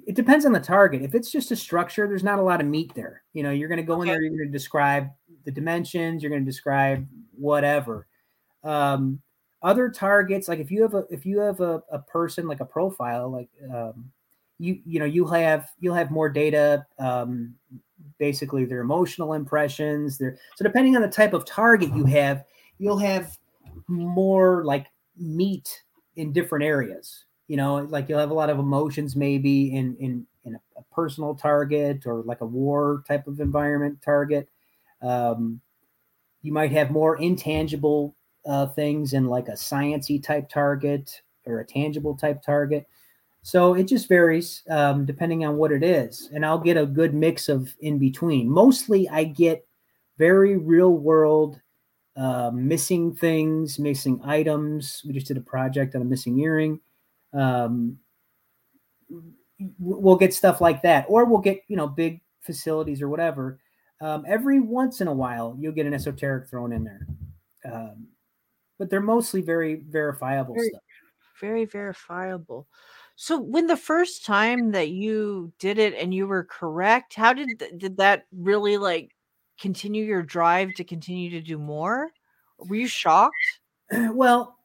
it 0.05 0.15
depends 0.15 0.45
on 0.45 0.53
the 0.53 0.59
target. 0.59 1.01
If 1.01 1.15
it's 1.15 1.31
just 1.31 1.51
a 1.51 1.55
structure 1.55 2.07
there's 2.07 2.23
not 2.23 2.39
a 2.39 2.43
lot 2.43 2.61
of 2.61 2.67
meat 2.67 2.93
there. 2.95 3.23
You 3.33 3.43
know 3.43 3.51
you're 3.51 3.69
going 3.69 3.77
to 3.77 3.83
go 3.83 4.01
in 4.01 4.07
there 4.07 4.21
you're 4.21 4.29
going 4.29 4.47
to 4.47 4.51
describe 4.51 5.09
the 5.45 5.51
dimensions 5.51 6.21
you're 6.21 6.29
going 6.29 6.43
to 6.43 6.49
describe 6.49 7.07
whatever. 7.35 8.07
Um, 8.63 9.21
other 9.61 9.89
targets 9.89 10.47
like 10.47 10.59
if 10.59 10.71
you 10.71 10.81
have 10.81 10.93
a 10.93 11.05
if 11.09 11.25
you 11.25 11.39
have 11.39 11.59
a, 11.59 11.83
a 11.91 11.99
person 11.99 12.47
like 12.47 12.61
a 12.61 12.65
profile 12.65 13.29
like 13.29 13.49
um, 13.73 14.09
you 14.57 14.79
you 14.85 14.99
know 14.99 15.05
you 15.05 15.25
have 15.25 15.69
you'll 15.79 15.95
have 15.95 16.11
more 16.11 16.29
data 16.29 16.85
um, 16.97 17.53
basically 18.17 18.65
their 18.65 18.79
emotional 18.79 19.33
impressions 19.33 20.17
their 20.17 20.37
so 20.55 20.63
depending 20.63 20.95
on 20.95 21.01
the 21.01 21.09
type 21.09 21.33
of 21.33 21.45
target 21.45 21.93
you 21.93 22.05
have 22.05 22.45
you'll 22.77 22.97
have 22.97 23.37
more 23.87 24.63
like 24.63 24.87
meat 25.17 25.83
in 26.15 26.31
different 26.31 26.63
areas 26.63 27.25
you 27.47 27.57
know 27.57 27.77
like 27.77 28.07
you'll 28.07 28.19
have 28.19 28.31
a 28.31 28.33
lot 28.33 28.49
of 28.49 28.59
emotions 28.59 29.15
maybe 29.15 29.75
in 29.75 29.95
in 29.97 30.25
in 30.45 30.55
a, 30.55 30.59
personal 30.91 31.35
target 31.35 32.05
or 32.05 32.23
like 32.23 32.41
a 32.41 32.45
war 32.45 33.03
type 33.07 33.27
of 33.27 33.39
environment 33.39 34.01
target. 34.01 34.49
Um, 35.01 35.61
you 36.41 36.51
might 36.51 36.71
have 36.71 36.91
more 36.91 37.17
intangible 37.17 38.15
uh, 38.45 38.67
things 38.67 39.13
in 39.13 39.25
like 39.25 39.47
a 39.47 39.53
sciency 39.53 40.21
type 40.21 40.49
target 40.49 41.21
or 41.45 41.59
a 41.59 41.65
tangible 41.65 42.17
type 42.17 42.41
target. 42.41 42.87
So 43.43 43.75
it 43.75 43.83
just 43.83 44.09
varies 44.09 44.63
um, 44.69 45.05
depending 45.05 45.45
on 45.45 45.55
what 45.55 45.71
it 45.71 45.83
is 45.83 46.29
and 46.33 46.45
i'll 46.45 46.59
get 46.59 46.75
a 46.75 46.85
good 46.85 47.13
mix 47.13 47.47
of 47.47 47.73
in 47.79 47.97
between 47.97 48.49
mostly 48.49 49.07
i 49.07 49.23
get 49.23 49.65
very 50.17 50.57
real 50.57 50.91
world 50.91 51.61
uh, 52.19 52.51
missing 52.53 53.15
things 53.15 53.79
missing 53.79 54.19
items. 54.23 55.01
We 55.05 55.13
just 55.13 55.27
did 55.27 55.37
a 55.37 55.41
project 55.41 55.95
on 55.95 56.01
a 56.01 56.05
missing 56.05 56.37
earring. 56.39 56.79
Um, 57.33 57.97
we'll 59.79 60.15
get 60.15 60.33
stuff 60.33 60.61
like 60.61 60.81
that 60.81 61.05
or 61.07 61.25
we'll 61.25 61.39
get 61.39 61.61
you 61.67 61.77
know 61.77 61.87
big 61.87 62.21
facilities 62.41 63.01
or 63.01 63.07
whatever. 63.09 63.59
Um, 64.01 64.25
every 64.27 64.59
once 64.59 65.01
in 65.01 65.07
a 65.07 65.13
while 65.13 65.55
you'll 65.59 65.73
get 65.73 65.85
an 65.85 65.93
esoteric 65.93 66.49
thrown 66.49 66.73
in 66.73 66.83
there. 66.83 67.07
Um, 67.65 68.07
but 68.77 68.89
they're 68.89 69.01
mostly 69.01 69.41
very 69.41 69.75
verifiable 69.75 70.55
Very- 70.55 70.69
stuff. 70.69 70.81
Very 71.39 71.63
verifiable. 71.63 72.67
So 73.15 73.39
when 73.39 73.67
the 73.67 73.77
first 73.77 74.25
time 74.25 74.71
that 74.71 74.89
you 74.89 75.53
did 75.57 75.77
it 75.77 75.93
and 75.93 76.13
you 76.13 76.27
were 76.27 76.43
correct, 76.43 77.13
how 77.13 77.31
did 77.31 77.63
did 77.77 77.95
that 77.97 78.25
really 78.33 78.77
like 78.77 79.11
continue 79.59 80.03
your 80.03 80.23
drive 80.23 80.73
to 80.75 80.83
continue 80.83 81.29
to 81.31 81.41
do 81.41 81.57
more? 81.57 82.11
Were 82.57 82.75
you 82.75 82.87
shocked? 82.87 83.35
well 84.13 84.59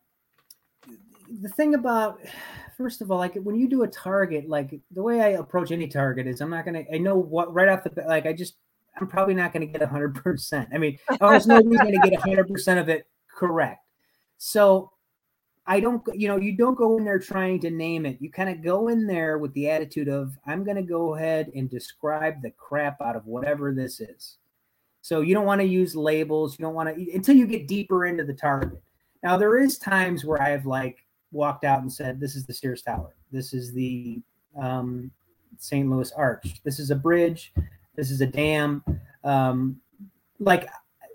the 1.40 1.49
thing 1.49 1.74
about 1.74 2.20
first 2.76 3.01
of 3.01 3.11
all 3.11 3.18
like 3.18 3.34
when 3.36 3.57
you 3.57 3.68
do 3.68 3.82
a 3.82 3.88
target 3.88 4.49
like 4.49 4.78
the 4.90 5.03
way 5.03 5.20
i 5.20 5.28
approach 5.28 5.70
any 5.70 5.88
target 5.88 6.26
is 6.26 6.40
i'm 6.40 6.51
not 6.51 6.64
gonna 6.64 6.84
i 6.92 6.99
know 6.99 7.16
what 7.16 7.53
right 7.55 7.68
off 7.68 7.82
the 7.84 7.90
bat 7.90 8.07
like 8.07 8.26
i 8.26 8.32
just 8.32 8.57
i'm 9.01 9.07
probably 9.07 9.34
not 9.34 9.53
gonna 9.53 9.66
get 9.66 9.80
100% 9.80 10.68
i 10.72 10.78
mean 10.78 10.99
almost 11.20 11.47
nobody's 11.47 11.78
gonna 11.78 12.11
get 12.11 12.20
100% 12.20 12.80
of 12.80 12.88
it 12.88 13.07
correct 13.34 13.86
so 14.36 14.90
i 15.66 15.80
don't 15.80 16.03
you 16.12 16.28
know 16.28 16.36
you 16.36 16.57
don't 16.57 16.76
go 16.76 16.99
in 16.99 17.05
there 17.05 17.18
trying 17.18 17.59
to 17.59 17.70
name 17.70 18.05
it 18.05 18.18
you 18.20 18.30
kind 18.30 18.51
of 18.51 18.62
go 18.62 18.88
in 18.88 19.07
there 19.07 19.38
with 19.38 19.53
the 19.55 19.70
attitude 19.70 20.09
of 20.09 20.36
i'm 20.47 20.64
gonna 20.64 20.82
go 20.82 21.14
ahead 21.14 21.51
and 21.55 21.70
describe 21.70 22.42
the 22.42 22.51
crap 22.51 23.01
out 23.01 23.16
of 23.16 23.26
whatever 23.26 23.72
this 23.72 24.01
is 24.01 24.36
so 25.05 25.20
you 25.20 25.34
don't 25.34 25.44
want 25.44 25.61
to 25.61 25.66
use 25.66 25.94
labels 25.94 26.59
you 26.59 26.64
don't 26.64 26.74
want 26.74 26.88
to 26.88 27.14
until 27.14 27.36
you 27.36 27.46
get 27.46 27.68
deeper 27.68 28.07
into 28.07 28.24
the 28.24 28.32
target 28.32 28.80
now 29.24 29.38
there 29.38 29.59
is 29.59 29.78
times 29.78 30.24
where 30.24 30.40
I've 30.40 30.66
like 30.66 31.05
walked 31.32 31.64
out 31.64 31.80
and 31.80 31.92
said, 31.92 32.20
"This 32.20 32.36
is 32.36 32.44
the 32.44 32.52
Sears 32.52 32.82
Tower. 32.82 33.16
This 33.32 33.55
is 33.55 33.72
the 33.72 34.20
um, 34.57 35.11
St. 35.59 35.90
Louis 35.90 36.12
Arch. 36.12 36.62
This 36.62 36.78
is 36.78 36.90
a 36.90 36.94
bridge. 36.94 37.52
This 37.96 38.11
is 38.11 38.20
a 38.20 38.26
dam." 38.26 38.84
Um, 39.24 39.80
like 40.38 40.68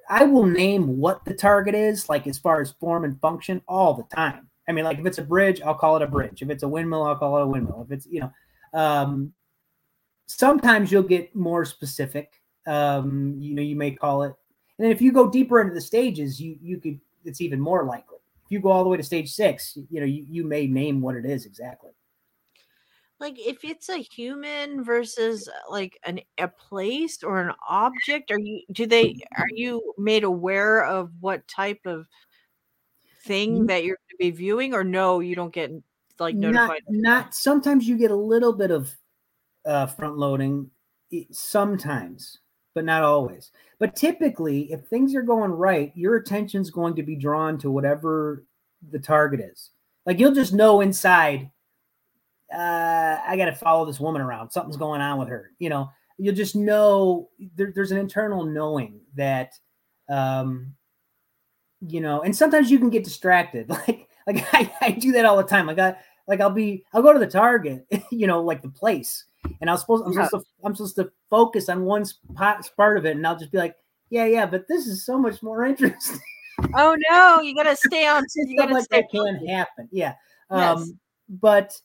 I 0.10 0.24
will 0.24 0.46
name 0.46 0.98
what 0.98 1.24
the 1.24 1.36
target 1.36 1.76
is, 1.76 2.10
like 2.10 2.26
as 2.26 2.40
far 2.40 2.62
as 2.62 2.72
form 2.72 3.06
and 3.06 3.22
function, 3.22 3.62
all 3.68 3.94
the 3.94 4.16
time. 4.16 4.50
I 4.68 4.72
mean, 4.72 4.86
like 4.86 4.98
if 4.98 5.06
it's 5.06 5.20
a 5.20 5.24
bridge, 5.24 5.62
I'll 5.62 5.76
call 5.76 5.96
it 5.96 6.02
a 6.02 6.08
bridge. 6.08 6.42
If 6.42 6.50
it's 6.50 6.64
a 6.64 6.68
windmill, 6.68 7.04
I'll 7.04 7.16
call 7.16 7.38
it 7.38 7.44
a 7.44 7.48
windmill. 7.48 7.86
If 7.88 7.92
it's 7.92 8.08
you 8.08 8.22
know, 8.22 8.32
um, 8.74 9.34
sometimes 10.26 10.92
you'll 10.92 11.04
get 11.04 11.36
more 11.36 11.64
specific. 11.64 12.39
Um, 12.70 13.36
you 13.40 13.56
know, 13.56 13.62
you 13.64 13.76
may 13.76 13.92
call 13.92 14.24
it, 14.24 14.34
and 14.78 14.86
then 14.86 14.92
if 14.92 15.02
you 15.02 15.12
go 15.12 15.30
deeper 15.30 15.60
into 15.60 15.74
the 15.74 15.82
stages, 15.82 16.40
you 16.40 16.58
you 16.62 16.78
could 16.80 17.00
it's 17.26 17.42
even 17.42 17.60
more 17.60 17.84
likely. 17.84 18.18
If 18.46 18.52
you 18.52 18.60
go 18.60 18.70
all 18.70 18.84
the 18.84 18.90
way 18.90 18.98
to 18.98 19.04
stage 19.04 19.32
six, 19.32 19.78
you 19.90 20.00
know, 20.00 20.06
you, 20.06 20.26
you 20.30 20.44
may 20.44 20.68
name 20.68 21.02
what 21.02 21.16
it 21.16 21.26
is 21.26 21.46
exactly. 21.46 21.92
Like 23.20 23.38
if 23.38 23.66
it's 23.66 23.90
a 23.90 23.98
human 23.98 24.84
versus 24.84 25.48
uh, 25.48 25.72
like 25.72 26.00
an 26.04 26.22
a 26.38 26.48
place 26.48 27.22
or 27.22 27.42
an 27.42 27.54
object, 27.68 28.32
are 28.32 28.40
you 28.40 28.62
do 28.72 28.86
they 28.86 29.18
are 29.36 29.50
you 29.54 29.94
made 29.98 30.24
aware 30.24 30.86
of 30.86 31.12
what 31.20 31.48
type 31.48 31.82
of 31.86 32.08
thing 33.24 33.66
that 33.68 33.84
you're 33.84 33.98
going 33.98 34.10
to 34.12 34.18
be 34.20 34.32
viewing 34.32 34.74
or 34.74 34.84
no, 34.84 35.20
you 35.20 35.36
don't 35.36 35.54
get 35.54 35.72
like 36.20 36.36
Not 36.36 36.54
notified? 36.54 36.82
not 36.90 37.34
sometimes 37.34 37.88
you 37.88 37.98
get 37.98 38.12
a 38.12 38.16
little 38.16 38.54
bit 38.54 38.72
of 38.72 38.96
uh, 39.66 39.86
front 39.88 40.18
loading, 40.18 40.72
sometimes, 41.32 42.40
but 42.76 42.86
not 42.86 43.04
always. 43.04 43.52
But 43.80 43.96
typically, 43.96 44.72
if 44.72 44.86
things 44.86 45.16
are 45.16 45.22
going 45.22 45.52
right, 45.52 45.92
your 45.96 46.16
attention's 46.16 46.70
going 46.70 46.96
to 46.96 47.04
be 47.04 47.16
drawn 47.16 47.58
to 47.60 47.72
whatever 47.72 48.46
the 48.92 49.00
target 49.00 49.40
is. 49.40 49.72
Like 50.06 50.20
you'll 50.20 50.34
just 50.34 50.54
know 50.54 50.82
inside, 50.82 51.50
uh, 52.54 53.18
I 53.26 53.36
got 53.38 53.46
to 53.46 53.56
follow 53.56 53.86
this 53.86 54.00
woman 54.00 54.22
around. 54.22 54.52
Something's 54.52 54.78
going 54.78 55.02
on 55.02 55.20
with 55.20 55.30
her. 55.30 55.52
You 55.60 55.70
know, 55.70 55.90
you'll 56.18 56.36
just 56.36 56.56
know 56.56 57.30
there, 57.56 57.72
there's 57.74 57.92
an 57.92 57.98
internal 57.98 58.44
knowing 58.44 59.00
that, 59.16 59.54
um, 60.10 60.74
you 61.82 62.02
know, 62.02 62.22
and 62.22 62.36
sometimes 62.36 62.70
you 62.70 62.80
can 62.80 62.90
get 62.90 63.04
distracted. 63.04 63.70
Like, 63.88 64.08
like 64.28 64.48
I, 64.54 64.72
I 64.82 64.92
do 64.92 65.14
that 65.14 65.26
all 65.26 65.38
the 65.38 65.44
time. 65.44 65.66
Like 65.66 65.80
I, 65.80 65.96
like 66.28 66.42
I'll 66.42 66.50
be, 66.50 66.86
I'll 66.94 67.02
go 67.02 67.14
to 67.14 67.20
the 67.20 67.26
target, 67.26 67.86
you 68.12 68.28
know, 68.28 68.44
like 68.44 68.62
the 68.62 68.70
place, 68.70 69.26
and 69.62 69.70
I'll 69.70 69.78
supposed, 69.78 70.06
I'm 70.06 70.14
Yeah. 70.14 70.26
supposed 70.26 70.46
to, 70.46 70.52
I'm 70.66 70.76
supposed 70.76 70.96
to 70.98 71.12
focus 71.30 71.70
on 71.70 71.86
one 71.86 72.06
spot, 72.06 72.70
part 72.76 72.98
of 72.98 73.06
it, 73.06 73.16
and 73.16 73.26
I'll 73.26 73.38
just 73.38 73.52
be 73.52 73.58
like, 73.58 73.76
yeah, 74.10 74.26
yeah, 74.26 74.46
but 74.46 74.68
this 74.68 74.88
is 74.88 75.06
so 75.06 75.18
much 75.18 75.44
more 75.44 75.66
interesting. 75.66 76.20
Oh 76.76 76.98
no, 77.10 77.42
you 77.42 77.56
gotta 77.56 77.76
stay 77.76 78.06
on. 78.08 78.26
You 78.36 78.58
gotta 78.58 78.74
like 78.74 78.86
stay 78.86 79.02
that 79.02 79.10
can 79.12 79.48
happen. 79.48 79.88
Yeah. 79.92 80.16
Yes. 80.52 80.78
Um, 80.78 81.00
but 81.30 81.80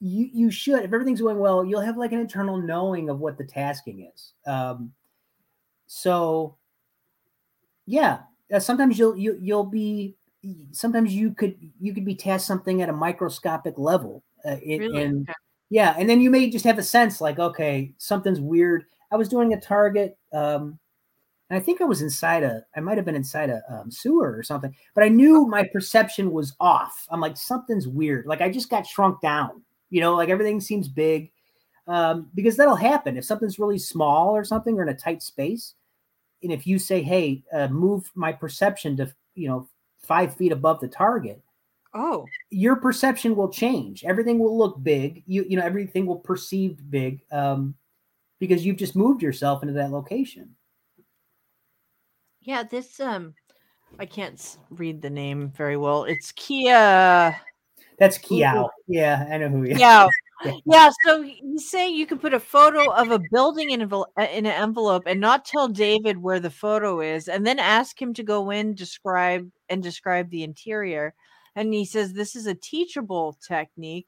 you 0.00 0.28
you 0.32 0.50
should 0.50 0.84
if 0.84 0.92
everything's 0.92 1.20
going 1.20 1.38
well, 1.38 1.64
you'll 1.64 1.80
have 1.80 1.96
like 1.96 2.12
an 2.12 2.20
internal 2.20 2.56
knowing 2.56 3.08
of 3.10 3.20
what 3.20 3.36
the 3.38 3.44
tasking 3.44 4.10
is. 4.14 4.32
Um, 4.46 4.92
so 5.86 6.56
yeah, 7.86 8.20
uh, 8.52 8.58
sometimes 8.58 8.98
you'll 8.98 9.16
you, 9.16 9.38
you'll 9.40 9.64
be 9.64 10.16
sometimes 10.72 11.12
you 11.14 11.32
could 11.32 11.56
you 11.80 11.92
could 11.92 12.04
be 12.04 12.14
tasked 12.14 12.46
something 12.46 12.82
at 12.82 12.88
a 12.88 12.92
microscopic 12.92 13.74
level 13.78 14.22
uh, 14.44 14.56
it, 14.62 14.78
Really? 14.78 15.04
Okay. 15.04 15.32
Yeah 15.70 15.94
and 15.98 16.08
then 16.08 16.20
you 16.20 16.30
may 16.30 16.48
just 16.48 16.64
have 16.64 16.78
a 16.78 16.82
sense 16.82 17.20
like 17.20 17.38
okay 17.38 17.92
something's 17.98 18.40
weird. 18.40 18.84
I 19.10 19.16
was 19.16 19.28
doing 19.28 19.52
a 19.52 19.60
target 19.60 20.18
um 20.32 20.78
and 21.48 21.56
i 21.56 21.60
think 21.60 21.80
i 21.80 21.84
was 21.84 22.02
inside 22.02 22.42
a 22.42 22.64
i 22.76 22.80
might 22.80 22.96
have 22.96 23.04
been 23.06 23.14
inside 23.14 23.50
a 23.50 23.62
um, 23.70 23.90
sewer 23.90 24.36
or 24.36 24.42
something 24.42 24.74
but 24.94 25.04
i 25.04 25.08
knew 25.08 25.46
my 25.46 25.64
perception 25.72 26.32
was 26.32 26.54
off. 26.60 27.06
I'm 27.10 27.20
like 27.20 27.36
something's 27.36 27.88
weird. 27.88 28.26
Like 28.26 28.40
i 28.40 28.50
just 28.50 28.70
got 28.70 28.86
shrunk 28.86 29.20
down 29.20 29.62
you 29.90 30.00
know 30.00 30.14
like 30.14 30.28
everything 30.28 30.60
seems 30.60 30.88
big 30.88 31.30
um, 31.88 32.28
because 32.34 32.56
that'll 32.56 32.74
happen. 32.74 33.16
If 33.16 33.24
something's 33.24 33.60
really 33.60 33.78
small 33.78 34.34
or 34.34 34.42
something 34.42 34.76
or 34.76 34.82
in 34.82 34.88
a 34.88 34.94
tight 34.94 35.22
space 35.22 35.74
and 36.42 36.52
if 36.52 36.66
you 36.66 36.78
say 36.78 37.02
hey 37.02 37.42
uh, 37.52 37.68
move 37.68 38.10
my 38.14 38.32
perception 38.32 38.96
to 38.96 39.12
you 39.34 39.48
know 39.48 39.68
five 40.02 40.34
feet 40.36 40.52
above 40.52 40.80
the 40.80 40.88
target 40.88 41.42
Oh, 41.98 42.26
your 42.50 42.76
perception 42.76 43.34
will 43.34 43.48
change 43.48 44.04
everything 44.04 44.38
will 44.38 44.56
look 44.56 44.82
big 44.82 45.22
you 45.26 45.44
you 45.48 45.56
know 45.56 45.64
everything 45.64 46.04
will 46.04 46.18
perceive 46.18 46.78
big 46.90 47.22
um 47.32 47.74
because 48.38 48.66
you've 48.66 48.76
just 48.76 48.94
moved 48.94 49.22
yourself 49.22 49.62
into 49.62 49.72
that 49.74 49.90
location 49.90 50.54
yeah. 52.46 52.62
This 52.62 53.00
um, 53.00 53.34
I 53.98 54.06
can't 54.06 54.56
read 54.70 55.02
the 55.02 55.10
name 55.10 55.52
very 55.56 55.76
well. 55.76 56.04
It's 56.04 56.32
Kia. 56.32 57.36
that's 57.98 58.18
kiao 58.18 58.68
yeah 58.86 59.26
i 59.30 59.38
know 59.38 59.48
who 59.48 59.62
he 59.62 59.72
is 59.72 59.78
Yeah. 59.78 60.06
Yeah. 60.44 60.52
Yeah, 60.66 60.90
so 61.02 61.22
you 61.22 61.58
say 61.58 61.88
you 61.88 62.06
can 62.06 62.18
put 62.18 62.34
a 62.34 62.38
photo 62.38 62.92
of 62.92 63.10
a 63.10 63.18
building 63.32 63.70
in, 63.70 63.80
envel- 63.80 64.08
uh, 64.18 64.26
in 64.30 64.44
an 64.44 64.52
envelope 64.52 65.04
and 65.06 65.18
not 65.18 65.46
tell 65.46 65.66
David 65.66 66.18
where 66.18 66.40
the 66.40 66.50
photo 66.50 67.00
is, 67.00 67.26
and 67.26 67.46
then 67.46 67.58
ask 67.58 68.00
him 68.00 68.12
to 68.12 68.22
go 68.22 68.50
in, 68.50 68.74
describe 68.74 69.50
and 69.70 69.82
describe 69.82 70.28
the 70.28 70.42
interior. 70.42 71.14
And 71.56 71.74
he 71.74 71.84
says 71.84 72.12
this 72.12 72.36
is 72.36 72.46
a 72.46 72.54
teachable 72.54 73.36
technique, 73.46 74.06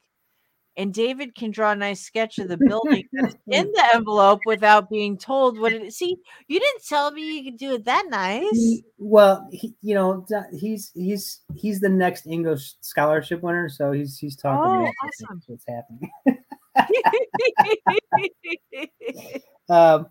and 0.77 0.93
David 0.95 1.35
can 1.35 1.51
draw 1.51 1.73
a 1.73 1.77
nice 1.77 2.03
sketch 2.03 2.39
of 2.39 2.49
the 2.49 2.59
building 2.59 3.03
in 3.51 3.73
the 3.73 3.85
envelope 3.95 4.41
without 4.47 4.89
being 4.91 5.17
told 5.19 5.59
what 5.59 5.73
it 5.73 5.83
is. 5.83 5.97
See, 5.97 6.17
you 6.47 6.61
didn't 6.61 6.85
tell 6.87 7.11
me 7.11 7.39
you 7.39 7.45
could 7.51 7.59
do 7.59 7.73
it 7.75 7.85
that 7.87 8.05
nice. 8.11 8.51
He- 8.53 8.85
well 8.99 9.49
he, 9.51 9.75
you 9.81 9.95
know 9.95 10.27
he's 10.53 10.91
he's 10.95 11.41
he's 11.55 11.79
the 11.79 11.89
next 11.89 12.27
english 12.27 12.75
scholarship 12.81 13.41
winner 13.45 13.69
so 13.69 13.93
he's 13.93 14.19
he's 14.19 14.35
talking 14.35 14.61
Oh, 14.61 14.85
think, 14.85 14.97
awesome. 15.31 15.41
what's 15.47 15.65
happening 15.69 16.11
um, 19.69 20.07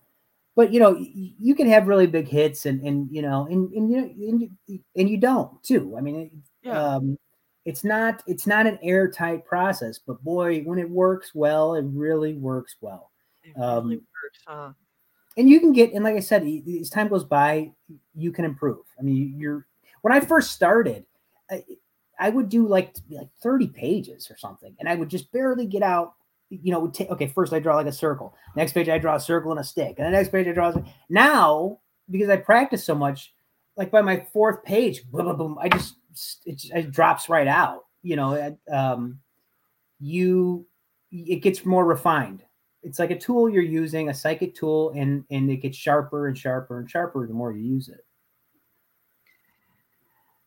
but 0.55 0.73
you 0.73 0.79
know, 0.79 0.97
you 0.97 1.53
can 1.53 1.67
have 1.67 1.87
really 1.87 2.07
big 2.07 2.27
hits, 2.27 2.65
and 2.65 2.81
and 2.81 3.07
you 3.11 3.21
know, 3.21 3.45
and 3.45 3.71
and 3.73 3.91
you 3.91 3.97
and 3.99 4.41
you, 4.67 4.79
and 4.95 5.09
you 5.09 5.17
don't 5.17 5.61
too. 5.63 5.95
I 5.97 6.01
mean, 6.01 6.41
Yeah. 6.63 6.95
um, 6.95 7.17
it's 7.67 7.83
not 7.83 8.23
it's 8.27 8.47
not 8.47 8.65
an 8.65 8.79
airtight 8.81 9.45
process, 9.45 9.99
but 9.99 10.23
boy, 10.23 10.61
when 10.61 10.79
it 10.79 10.89
works 10.89 11.35
well, 11.35 11.75
it 11.75 11.83
really 11.89 12.33
works 12.33 12.77
well. 12.79 13.11
Really 13.43 13.67
um, 13.67 13.89
works, 13.89 14.39
huh? 14.47 14.71
And 15.35 15.49
you 15.49 15.59
can 15.59 15.73
get, 15.73 15.91
and 15.91 16.01
like 16.01 16.15
I 16.15 16.21
said, 16.21 16.47
as 16.79 16.89
time 16.89 17.09
goes 17.09 17.25
by, 17.25 17.71
you 18.15 18.31
can 18.31 18.45
improve. 18.45 18.85
I 18.97 19.01
mean, 19.01 19.35
you're 19.37 19.67
when 20.01 20.13
I 20.13 20.21
first 20.21 20.51
started, 20.51 21.05
I, 21.51 21.65
I 22.17 22.29
would 22.29 22.47
do 22.47 22.65
like 22.65 22.95
like 23.09 23.27
thirty 23.43 23.67
pages 23.67 24.31
or 24.31 24.37
something, 24.37 24.73
and 24.79 24.87
I 24.87 24.95
would 24.95 25.09
just 25.09 25.29
barely 25.33 25.65
get 25.65 25.83
out. 25.83 26.13
You 26.49 26.71
know, 26.71 26.87
ta- 26.87 27.11
okay, 27.11 27.27
first 27.27 27.51
I 27.51 27.59
draw 27.59 27.75
like 27.75 27.87
a 27.87 27.91
circle. 27.91 28.33
Next 28.55 28.71
page 28.71 28.87
I 28.87 28.97
draw 28.97 29.15
a 29.15 29.19
circle 29.19 29.51
and 29.51 29.59
a 29.59 29.63
stick, 29.65 29.95
and 29.97 30.07
the 30.07 30.11
next 30.11 30.31
page 30.31 30.47
I 30.47 30.53
draw. 30.53 30.69
A, 30.69 30.85
now 31.09 31.79
because 32.09 32.29
I 32.29 32.37
practice 32.37 32.85
so 32.85 32.95
much, 32.95 33.33
like 33.75 33.91
by 33.91 34.01
my 34.01 34.25
fourth 34.31 34.63
page, 34.63 35.03
boom, 35.11 35.25
boom, 35.25 35.37
boom, 35.37 35.57
I 35.59 35.67
just 35.67 35.95
it, 36.45 36.63
it 36.73 36.91
drops 36.91 37.29
right 37.29 37.47
out. 37.47 37.85
You 38.03 38.15
know, 38.15 38.33
it, 38.33 38.57
um, 38.71 39.19
you 39.99 40.65
it 41.11 41.41
gets 41.41 41.65
more 41.65 41.85
refined. 41.85 42.43
It's 42.83 42.99
like 42.99 43.11
a 43.11 43.17
tool 43.17 43.49
you're 43.49 43.63
using, 43.63 44.09
a 44.09 44.13
psychic 44.13 44.55
tool, 44.55 44.91
and 44.95 45.23
and 45.29 45.49
it 45.49 45.57
gets 45.57 45.77
sharper 45.77 46.27
and 46.27 46.37
sharper 46.37 46.79
and 46.79 46.89
sharper 46.89 47.27
the 47.27 47.33
more 47.33 47.51
you 47.51 47.63
use 47.63 47.89
it. 47.89 48.05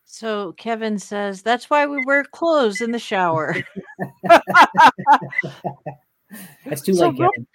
So 0.04 0.52
Kevin 0.52 0.98
says 0.98 1.42
that's 1.42 1.70
why 1.70 1.86
we 1.86 2.04
wear 2.04 2.24
clothes 2.24 2.80
in 2.80 2.92
the 2.92 2.98
shower. 2.98 3.56
It's 6.66 6.82
too 6.82 6.94
So 6.94 7.08
late, 7.08 7.16
Kevin. 7.16 7.46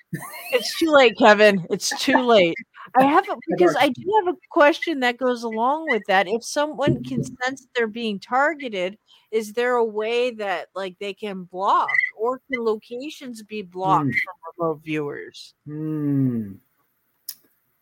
it's 0.52 0.78
too 0.78 0.92
late, 0.92 1.18
Kevin. 1.18 1.66
It's 1.70 1.90
too 2.02 2.22
late. 2.22 2.56
I 2.98 3.04
have 3.06 3.28
a, 3.30 3.36
because 3.50 3.76
I 3.80 3.90
do 3.90 4.02
have 4.26 4.34
a 4.34 4.38
question 4.50 5.00
that 5.02 5.18
goes 5.18 5.44
along 5.44 5.88
with 5.90 6.04
that. 6.08 6.28
If 6.28 6.44
someone 6.44 7.04
can 7.04 7.24
sense 7.24 7.68
they're 7.76 7.88
being 7.88 8.20
targeted, 8.20 8.98
is 9.32 9.54
there 9.54 9.76
a 9.76 9.84
way 9.86 10.32
that 10.32 10.70
like 10.76 10.98
they 11.00 11.14
can 11.14 11.44
block 11.44 11.90
or 12.18 12.40
can 12.52 12.64
locations 12.64 13.44
be 13.44 13.62
blocked 13.62 14.06
Hmm. 14.06 14.10
from 14.12 14.68
remote 14.68 14.82
viewers? 14.84 15.54
Hmm. 15.66 16.54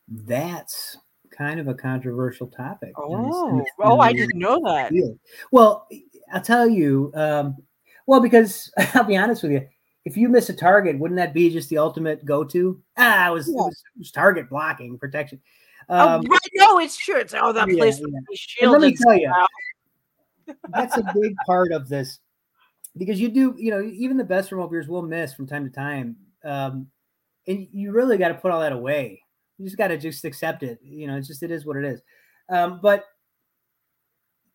That's 0.08 0.98
kind 1.32 1.60
of 1.60 1.68
a 1.68 1.74
controversial 1.74 2.48
topic. 2.48 2.94
in 3.10 3.24
this- 3.28 3.36
in 3.36 3.60
Oh, 3.60 3.66
oh, 3.84 4.00
I 4.00 4.14
didn't 4.14 4.38
know 4.40 4.62
that. 4.66 4.92
Well, 5.52 5.88
I'll 6.32 6.42
tell 6.42 6.68
you. 6.68 7.12
Um, 7.16 7.58
well, 8.06 8.20
because 8.22 8.72
I'll 8.94 9.04
be 9.06 9.18
honest 9.18 9.44
with 9.44 9.52
you, 9.54 9.68
if 10.06 10.18
you 10.18 10.30
miss 10.30 10.50
a 10.50 10.54
target, 10.54 11.00
wouldn't 11.00 11.18
that 11.18 11.34
be 11.34 11.50
just 11.50 11.70
the 11.70 11.78
ultimate 11.78 12.26
go-to? 12.26 12.82
Ah, 12.98 13.30
it 13.30 13.34
was, 13.34 13.48
it 13.48 13.54
was, 13.54 13.84
it 13.96 14.00
was 14.00 14.12
target 14.12 14.50
blocking 14.50 14.98
protection. 14.98 15.40
Oh, 15.90 16.16
Um, 16.16 16.22
right. 16.22 16.40
No, 16.56 16.80
it's 16.80 16.98
true. 16.98 17.20
It's 17.20 17.34
oh, 17.34 17.54
that 17.54 17.68
yeah, 17.70 17.76
place 17.76 18.00
yeah. 18.00 18.08
must 18.10 18.26
be 18.30 18.64
And 18.64 18.72
let 18.72 18.82
me 18.82 18.96
tell 18.96 19.16
you, 19.16 19.32
that's 20.70 20.98
a 20.98 21.14
big 21.22 21.36
part 21.46 21.72
of 21.72 21.88
this 21.88 22.20
because 22.98 23.20
you 23.20 23.30
do 23.30 23.56
you 23.58 23.72
know 23.72 23.82
even 23.82 24.18
the 24.18 24.24
best 24.24 24.52
remote 24.52 24.70
viewers 24.70 24.88
will 24.88 25.02
miss 25.02 25.34
from 25.34 25.48
time 25.48 25.64
to 25.64 25.70
time 25.70 26.16
um 26.44 26.88
and 27.48 27.68
you 27.72 27.92
really 27.92 28.18
got 28.18 28.30
to 28.30 28.36
put 28.36 28.52
all 28.52 28.60
that 28.60 28.72
away 28.72 29.22
you 29.58 29.66
just 29.66 29.78
got 29.78 29.88
to 29.88 29.98
just 29.98 30.26
accept 30.26 30.64
it 30.64 30.80
you 30.84 31.08
know 31.08 31.18
it's 31.18 31.28
just 31.28 31.44
it 31.44 31.52
is 31.52 31.66
what 31.66 31.78
it 31.78 31.86
is 31.86 32.02
um 32.50 32.80
but 32.82 33.06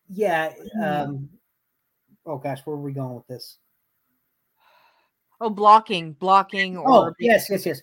yeah 0.07 0.51
um 0.83 1.29
oh 2.25 2.37
gosh 2.37 2.61
where 2.65 2.75
are 2.75 2.79
we 2.79 2.93
going 2.93 3.15
with 3.15 3.27
this 3.27 3.57
Oh, 5.41 5.49
blocking, 5.49 6.13
blocking, 6.13 6.77
or 6.77 6.91
oh 6.91 7.13
yes 7.19 7.49
yes 7.49 7.65
yes 7.65 7.81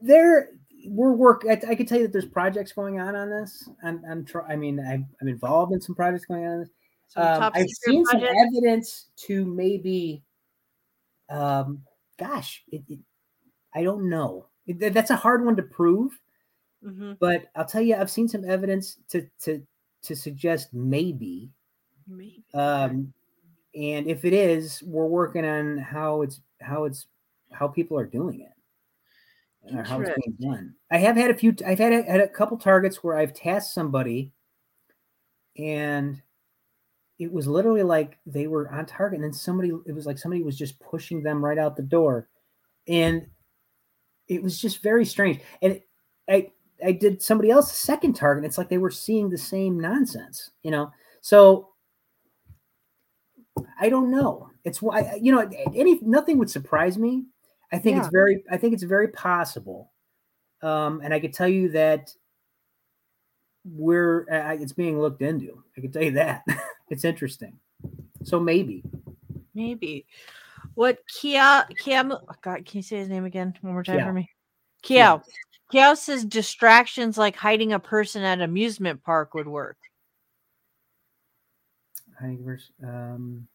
there 0.00 0.50
we're 0.86 1.12
work 1.12 1.44
I, 1.48 1.60
I 1.68 1.74
can 1.74 1.84
tell 1.86 1.98
you 1.98 2.04
that 2.04 2.12
there's 2.12 2.24
projects 2.26 2.72
going 2.72 3.00
on 3.00 3.14
on 3.16 3.28
this 3.28 3.68
i'm 3.82 4.02
i'm 4.08 4.24
try, 4.24 4.42
i 4.48 4.56
mean 4.56 4.78
I'm, 4.80 5.06
I'm 5.20 5.28
involved 5.28 5.72
in 5.72 5.80
some 5.80 5.94
projects 5.94 6.24
going 6.24 6.46
on 6.46 6.52
on 6.52 6.60
this 6.60 6.70
um, 7.14 7.50
I've 7.54 7.68
seen 7.68 8.04
some 8.04 8.22
evidence 8.22 9.06
to 9.26 9.44
maybe, 9.46 10.22
um, 11.30 11.82
gosh, 12.18 12.62
it, 12.72 12.82
it, 12.88 12.98
I 13.74 13.84
don't 13.84 14.08
know. 14.10 14.46
It- 14.66 14.92
that's 14.92 15.10
a 15.10 15.16
hard 15.16 15.44
one 15.44 15.56
to 15.56 15.62
prove, 15.62 16.18
Mhm. 16.84 17.16
but 17.18 17.46
I'll 17.54 17.64
tell 17.64 17.80
you, 17.80 17.94
I've 17.94 18.10
seen 18.10 18.28
some 18.28 18.44
evidence 18.44 18.98
to 19.10 19.26
to 19.44 19.64
to 20.02 20.16
suggest 20.16 20.74
maybe. 20.74 21.52
Maybe. 22.08 22.44
Um, 22.52 23.12
and 23.76 24.06
if 24.06 24.24
it 24.24 24.32
is, 24.32 24.82
we're 24.84 25.06
working 25.06 25.44
on 25.44 25.78
how 25.78 26.22
it's 26.22 26.40
how 26.60 26.84
it's 26.84 27.06
how 27.52 27.68
people 27.68 27.98
are 27.98 28.06
doing 28.06 28.40
it 28.40 29.74
or 29.74 29.80
uh, 29.80 29.84
how 29.84 30.00
it's 30.00 30.10
being 30.24 30.36
done. 30.40 30.74
I 30.90 30.98
have 30.98 31.16
had 31.16 31.30
a 31.30 31.34
few. 31.34 31.54
I've 31.66 31.78
had 31.78 31.92
a, 31.92 32.02
had 32.02 32.20
a 32.20 32.28
couple 32.28 32.56
targets 32.56 33.02
where 33.02 33.16
I've 33.16 33.34
tasked 33.34 33.74
somebody, 33.74 34.32
and 35.58 36.20
it 37.18 37.30
was 37.32 37.46
literally 37.46 37.82
like 37.82 38.18
they 38.26 38.46
were 38.46 38.70
on 38.70 38.86
target, 38.86 39.16
and 39.16 39.24
then 39.24 39.32
somebody. 39.32 39.72
It 39.86 39.92
was 39.92 40.06
like 40.06 40.18
somebody 40.18 40.42
was 40.42 40.58
just 40.58 40.80
pushing 40.80 41.22
them 41.22 41.44
right 41.44 41.58
out 41.58 41.76
the 41.76 41.82
door, 41.82 42.28
and 42.88 43.26
it 44.28 44.42
was 44.42 44.58
just 44.58 44.82
very 44.82 45.04
strange. 45.04 45.40
And 45.60 45.80
I 46.28 46.50
I 46.84 46.92
did 46.92 47.22
somebody 47.22 47.50
else's 47.50 47.78
second 47.78 48.14
target. 48.14 48.44
It's 48.44 48.58
like 48.58 48.68
they 48.68 48.78
were 48.78 48.90
seeing 48.90 49.28
the 49.28 49.38
same 49.38 49.78
nonsense, 49.78 50.50
you 50.62 50.70
know. 50.70 50.90
So 51.20 51.70
I 53.78 53.88
don't 53.88 54.10
know. 54.10 54.50
It's 54.64 54.82
why 54.82 55.18
you 55.20 55.32
know 55.32 55.48
any 55.74 55.98
nothing 56.02 56.38
would 56.38 56.50
surprise 56.50 56.98
me. 56.98 57.24
I 57.72 57.78
think 57.78 57.98
it's 57.98 58.08
very 58.08 58.44
I 58.50 58.56
think 58.56 58.74
it's 58.74 58.82
very 58.82 59.08
possible, 59.08 59.92
um, 60.62 61.00
and 61.02 61.12
I 61.12 61.20
could 61.20 61.32
tell 61.32 61.48
you 61.48 61.70
that 61.70 62.12
we're 63.64 64.26
uh, 64.30 64.56
it's 64.60 64.72
being 64.72 65.00
looked 65.00 65.22
into. 65.22 65.62
I 65.76 65.80
can 65.80 65.92
tell 65.92 66.02
you 66.02 66.12
that 66.12 66.44
it's 66.90 67.04
interesting. 67.04 67.58
So 68.24 68.40
maybe 68.40 68.82
Maybe. 69.56 70.06
What 70.74 70.98
Kia 71.08 71.66
Kia 71.78 72.04
oh 72.12 72.20
God, 72.42 72.66
can 72.66 72.78
you 72.78 72.82
say 72.82 72.98
his 72.98 73.08
name 73.08 73.24
again 73.24 73.54
one 73.62 73.72
more 73.72 73.82
time 73.82 73.98
Kiao. 73.98 74.06
for 74.06 74.12
me? 74.12 74.30
Kiao. 74.84 75.22
Kiao 75.72 75.96
says 75.96 76.24
distractions 76.24 77.16
like 77.16 77.34
hiding 77.34 77.72
a 77.72 77.80
person 77.80 78.22
at 78.22 78.42
amusement 78.42 79.02
park 79.02 79.34
would 79.34 79.48
work. 79.48 79.78
Hiding 82.20 82.44
verse. 82.44 82.70
Um, 82.82 83.46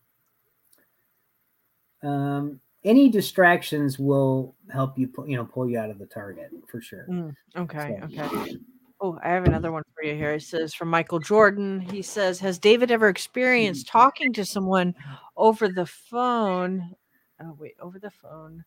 um, 2.04 2.60
any 2.84 3.10
distractions 3.10 4.00
will 4.00 4.56
help 4.72 4.98
you, 4.98 5.12
you 5.28 5.38
know, 5.38 5.46
pull 5.46 5.70
you 5.70 5.78
out 5.78 5.90
of 5.90 6.00
the 6.00 6.06
target 6.06 6.52
for 6.68 6.82
sure. 6.82 7.06
Mm, 7.10 7.36
okay, 7.56 8.00
So- 8.00 8.06
okay. 8.24 8.58
Oh, 9.04 9.20
I 9.24 9.30
have 9.30 9.46
another 9.46 9.72
one 9.72 9.82
for 9.96 10.04
you 10.04 10.14
here. 10.14 10.34
It 10.34 10.44
says 10.44 10.76
from 10.76 10.88
Michael 10.88 11.18
Jordan. 11.18 11.80
He 11.80 12.04
says, 12.04 12.40
Has 12.40 12.60
David 12.60 12.92
ever 12.92 13.10
experienced 13.10 13.88
talking 13.88 14.32
to 14.34 14.46
someone 14.46 14.94
over 15.36 15.68
the 15.68 15.88
phone? 15.88 16.94
Oh, 17.42 17.56
wait, 17.58 17.74
over 17.80 17.98
the 17.98 18.12
phone. 18.12 18.64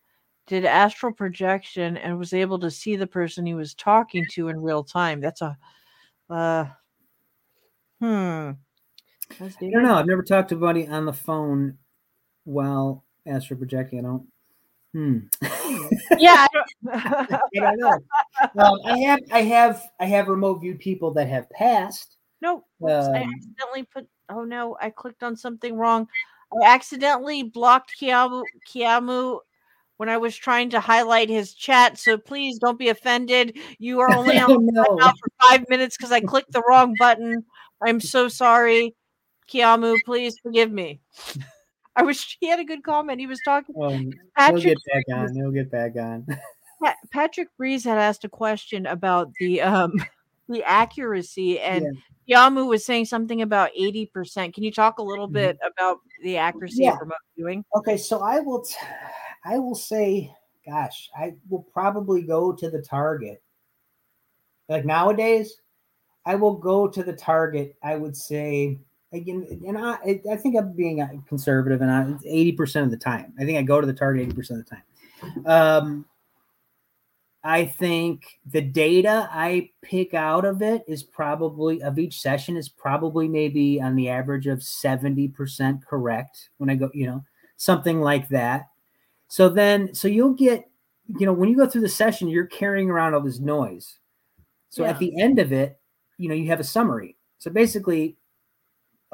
Did 0.48 0.64
astral 0.64 1.12
projection 1.12 1.96
and 1.96 2.18
was 2.18 2.32
able 2.32 2.58
to 2.58 2.70
see 2.70 2.96
the 2.96 3.06
person 3.06 3.46
he 3.46 3.54
was 3.54 3.74
talking 3.74 4.24
to 4.32 4.48
in 4.48 4.60
real 4.60 4.82
time. 4.82 5.20
That's 5.20 5.40
a 5.40 5.56
uh 6.28 6.66
hmm. 8.00 8.50
Has 9.38 9.56
I 9.60 9.70
don't 9.70 9.82
know. 9.82 9.94
I've 9.94 10.06
never 10.06 10.22
talked 10.22 10.50
to 10.50 10.54
anybody 10.54 10.86
on 10.86 11.06
the 11.06 11.12
phone 11.12 11.78
while 12.44 13.04
astral 13.26 13.58
projecting. 13.58 14.00
I 14.00 14.02
don't. 14.02 14.26
Hmm. 14.92 15.18
Yeah. 16.18 16.46
I 16.46 16.48
don't- 16.52 17.32
I 17.32 17.38
don't 17.60 17.78
know. 17.78 17.98
Um, 18.56 18.78
I 18.84 18.98
have, 18.98 19.20
I 19.32 19.42
have, 19.42 19.82
I 19.98 20.04
have 20.06 20.28
remote 20.28 20.60
viewed 20.60 20.78
people 20.78 21.12
that 21.14 21.28
have 21.28 21.48
passed. 21.50 22.16
No, 22.40 22.64
whoops, 22.78 23.06
I 23.08 23.22
Um, 23.22 23.30
accidentally 23.34 23.82
put. 23.92 24.06
Oh 24.28 24.44
no, 24.44 24.76
I 24.80 24.90
clicked 24.90 25.22
on 25.22 25.36
something 25.36 25.76
wrong. 25.76 26.06
I 26.52 26.66
accidentally 26.66 27.42
blocked 27.42 27.94
Kiamu, 28.00 28.42
Kiamu 28.68 29.40
when 29.96 30.08
I 30.08 30.16
was 30.18 30.36
trying 30.36 30.70
to 30.70 30.80
highlight 30.80 31.28
his 31.28 31.54
chat. 31.54 31.98
So 31.98 32.16
please 32.18 32.58
don't 32.58 32.78
be 32.78 32.90
offended. 32.90 33.58
You 33.78 34.00
are 34.00 34.10
only 34.16 34.38
on 34.38 34.50
oh 34.50 34.58
no. 34.60 34.84
for 34.84 35.28
five 35.42 35.64
minutes 35.68 35.96
because 35.96 36.12
I 36.12 36.20
clicked 36.20 36.52
the 36.52 36.62
wrong 36.68 36.94
button. 36.98 37.44
I'm 37.84 38.00
so 38.00 38.28
sorry, 38.28 38.94
Kiamu. 39.48 39.96
Please 40.04 40.38
forgive 40.42 40.70
me. 40.72 41.00
I 41.96 42.02
wish 42.02 42.36
He 42.40 42.48
had 42.48 42.60
a 42.60 42.64
good 42.64 42.82
comment. 42.82 43.20
He 43.20 43.26
was 43.26 43.40
talking. 43.44 43.74
Um, 43.80 43.92
he'll 43.92 44.12
Patrick 44.36 44.62
get 44.64 44.78
back 44.92 45.16
on. 45.18 45.34
He'll 45.34 45.50
get 45.50 45.70
back 45.70 45.96
on. 45.96 46.26
Patrick 47.12 47.48
Breeze 47.56 47.84
had 47.84 47.98
asked 47.98 48.24
a 48.24 48.28
question 48.28 48.86
about 48.86 49.30
the 49.40 49.62
um 49.62 49.92
the 50.48 50.62
accuracy 50.64 51.58
and 51.60 51.86
Yamu 52.28 52.66
was 52.68 52.84
saying 52.84 53.04
something 53.06 53.42
about 53.42 53.70
80%. 53.78 54.54
Can 54.54 54.62
you 54.64 54.72
talk 54.72 54.98
a 54.98 55.02
little 55.02 55.28
Mhm. 55.28 55.32
bit 55.32 55.58
about 55.66 55.98
the 56.22 56.36
accuracy 56.38 56.82
Yeah. 56.84 56.94
of 56.94 57.00
remote 57.00 57.16
viewing? 57.36 57.64
Okay, 57.76 57.96
so 57.98 58.20
I 58.20 58.40
will, 58.40 58.62
t- 58.62 58.74
I 59.44 59.58
will 59.58 59.74
say, 59.74 60.34
gosh, 60.66 61.10
I 61.16 61.34
will 61.50 61.62
probably 61.72 62.22
go 62.22 62.52
to 62.52 62.70
the 62.70 62.80
target. 62.82 63.42
Like 64.70 64.84
nowadays, 64.86 65.54
I 66.24 66.34
will 66.36 66.54
go 66.54 66.88
to 66.88 67.02
the 67.02 67.12
target. 67.12 67.76
I 67.82 67.96
would 67.96 68.16
say 68.16 68.78
again, 69.14 69.46
and 69.66 69.78
I, 69.78 69.92
I- 69.94 70.22
I 70.32 70.36
think 70.36 70.56
I'm 70.56 70.72
being 70.72 71.00
uh, 71.00 71.08
conservative, 71.28 71.80
and 71.80 71.90
I 71.90 72.14
eighty 72.26 72.52
percent 72.52 72.84
of 72.84 72.90
the 72.90 72.96
time, 72.96 73.32
I 73.38 73.44
think 73.44 73.58
I 73.58 73.62
go 73.62 73.80
to 73.80 73.86
the 73.86 73.92
target 73.92 74.22
eighty 74.22 74.34
percent 74.34 74.60
of 74.60 74.66
the 74.66 74.76
time. 74.76 75.46
Um, 75.46 76.04
I 77.46 77.66
think 77.66 78.24
the 78.50 78.62
data 78.62 79.28
I 79.30 79.70
pick 79.82 80.14
out 80.14 80.46
of 80.46 80.62
it 80.62 80.82
is 80.88 81.02
probably 81.02 81.82
of 81.82 81.98
each 81.98 82.20
session 82.20 82.56
is 82.56 82.70
probably 82.70 83.28
maybe 83.28 83.80
on 83.80 83.96
the 83.96 84.08
average 84.08 84.46
of 84.46 84.62
seventy 84.62 85.28
percent 85.28 85.84
correct 85.86 86.48
when 86.56 86.70
I 86.70 86.74
go, 86.76 86.90
you 86.94 87.06
know, 87.06 87.22
something 87.56 88.00
like 88.00 88.28
that. 88.30 88.68
So 89.28 89.48
then, 89.48 89.94
so 89.94 90.08
you'll 90.08 90.34
get, 90.34 90.68
you 91.18 91.26
know, 91.26 91.32
when 91.32 91.48
you 91.50 91.56
go 91.56 91.66
through 91.66 91.82
the 91.82 91.88
session, 91.88 92.28
you're 92.28 92.46
carrying 92.46 92.90
around 92.90 93.14
all 93.14 93.20
this 93.20 93.40
noise. 93.40 93.98
So 94.70 94.84
Yeah. 94.84 94.90
at 94.90 94.98
the 94.98 95.20
end 95.20 95.38
of 95.38 95.52
it, 95.52 95.78
you 96.18 96.28
know, 96.28 96.34
you 96.34 96.46
have 96.48 96.60
a 96.60 96.64
summary. 96.64 97.16
So 97.38 97.50
basically, 97.50 98.16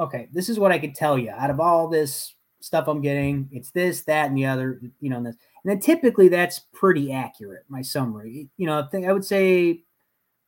okay, 0.01 0.29
this 0.33 0.49
is 0.49 0.59
what 0.59 0.73
I 0.73 0.79
could 0.79 0.95
tell 0.95 1.19
you 1.19 1.31
out 1.31 1.51
of 1.51 1.61
all 1.61 1.87
this 1.87 2.35
stuff 2.61 2.89
I'm 2.89 3.03
getting. 3.03 3.49
It's 3.53 3.71
this, 3.71 4.03
that, 4.05 4.29
and 4.29 4.37
the 4.37 4.47
other, 4.47 4.81
you 5.01 5.11
know, 5.11 5.19
and, 5.19 5.27
this. 5.27 5.37
and 5.65 5.71
then 5.71 5.79
typically 5.79 6.29
that's 6.29 6.61
pretty 6.73 7.13
accurate. 7.13 7.65
My 7.69 7.83
summary, 7.83 8.49
you 8.57 8.67
know, 8.67 8.81
I 8.81 8.87
think 8.91 9.07
I 9.07 9.13
would 9.13 9.25
say, 9.25 9.83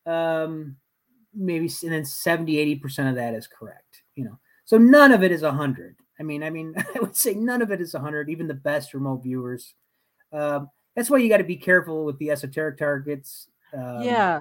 um, 0.07 0.77
maybe, 1.35 1.71
and 1.83 1.93
then 1.93 2.05
70, 2.05 2.81
80% 2.81 3.11
of 3.11 3.15
that 3.17 3.35
is 3.35 3.47
correct, 3.47 4.03
you 4.17 4.25
know, 4.25 4.39
so 4.65 4.79
none 4.79 5.13
of 5.13 5.23
it 5.23 5.31
is 5.31 5.43
a 5.43 5.53
hundred. 5.53 5.97
I 6.19 6.23
mean, 6.23 6.43
I 6.43 6.51
mean, 6.51 6.75
I 6.95 7.01
would 7.01 7.17
say 7.17 7.35
none 7.35 7.63
of 7.63 7.71
it 7.71 7.81
is 7.81 7.95
a 7.95 8.01
hundred, 8.01 8.31
even 8.31 8.49
the 8.49 8.55
best 8.55 8.95
remote 8.95 9.23
viewers. 9.23 9.75
Um, 10.33 10.71
that's 10.97 11.11
why 11.11 11.19
you 11.19 11.29
got 11.29 11.39
to 11.39 11.45
be 11.45 11.57
careful 11.57 12.05
with 12.05 12.19
the 12.19 12.31
esoteric 12.31 12.79
targets. 12.79 13.49
Um, 13.75 14.03
yeah. 14.03 14.41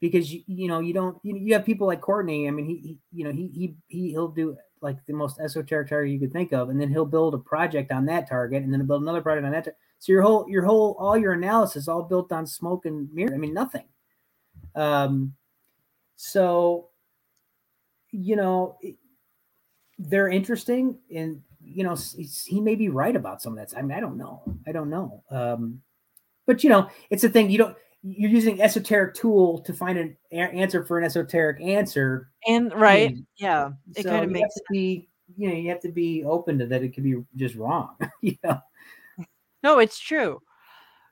Because 0.00 0.32
you, 0.32 0.42
you 0.46 0.68
know 0.68 0.80
you 0.80 0.92
don't 0.92 1.18
you, 1.22 1.36
you 1.36 1.54
have 1.54 1.64
people 1.64 1.86
like 1.86 2.00
Courtney. 2.00 2.48
I 2.48 2.50
mean, 2.50 2.66
he, 2.66 2.76
he 2.76 2.98
you 3.12 3.24
know 3.24 3.32
he 3.32 3.48
he 3.48 3.74
he 3.88 4.10
he'll 4.10 4.28
do 4.28 4.56
like 4.80 4.96
the 5.06 5.12
most 5.12 5.40
esoteric 5.40 5.88
target 5.88 6.12
you 6.12 6.20
could 6.20 6.32
think 6.32 6.52
of, 6.52 6.70
and 6.70 6.80
then 6.80 6.88
he'll 6.90 7.06
build 7.06 7.34
a 7.34 7.38
project 7.38 7.90
on 7.90 8.06
that 8.06 8.28
target, 8.28 8.62
and 8.62 8.72
then 8.72 8.86
build 8.86 9.02
another 9.02 9.22
project 9.22 9.46
on 9.46 9.52
that. 9.52 9.64
tar- 9.64 9.76
So 9.98 10.12
your 10.12 10.22
whole 10.22 10.48
your 10.48 10.64
whole 10.64 10.96
all 10.98 11.16
your 11.16 11.32
analysis 11.32 11.88
all 11.88 12.02
built 12.02 12.32
on 12.32 12.46
smoke 12.46 12.86
and 12.86 13.12
mirror. 13.12 13.34
I 13.34 13.38
mean, 13.38 13.54
nothing. 13.54 13.84
Um, 14.74 15.34
so 16.16 16.90
you 18.10 18.36
know 18.36 18.78
they're 19.98 20.28
interesting, 20.28 20.98
and 21.14 21.42
you 21.64 21.82
know 21.84 21.96
he 22.46 22.60
may 22.60 22.76
be 22.76 22.88
right 22.88 23.16
about 23.16 23.42
some 23.42 23.58
of 23.58 23.68
that. 23.68 23.76
I 23.76 23.82
mean, 23.82 23.96
I 23.96 24.00
don't 24.00 24.16
know. 24.16 24.42
I 24.66 24.72
don't 24.72 24.90
know. 24.90 25.22
Um, 25.30 25.82
but 26.46 26.62
you 26.64 26.70
know, 26.70 26.88
it's 27.10 27.24
a 27.24 27.28
thing 27.28 27.50
you 27.50 27.58
don't 27.58 27.76
you're 28.16 28.30
using 28.30 28.60
esoteric 28.62 29.14
tool 29.14 29.58
to 29.60 29.72
find 29.72 29.98
an 29.98 30.16
answer 30.32 30.84
for 30.84 30.98
an 30.98 31.04
esoteric 31.04 31.60
answer. 31.60 32.30
And 32.46 32.72
right. 32.74 33.12
Hmm. 33.12 33.20
Yeah. 33.36 33.70
It 33.96 34.04
So 34.04 34.10
kind 34.10 34.24
of 34.24 34.30
you 34.30 34.34
makes 34.34 34.54
be, 34.70 35.08
you 35.36 35.48
know, 35.48 35.54
you 35.54 35.68
have 35.70 35.80
to 35.80 35.92
be 35.92 36.24
open 36.24 36.58
to 36.58 36.66
that. 36.66 36.82
It 36.82 36.94
could 36.94 37.04
be 37.04 37.16
just 37.36 37.54
wrong. 37.54 37.96
you 38.22 38.36
know, 38.44 38.60
No, 39.62 39.78
it's 39.78 39.98
true. 39.98 40.40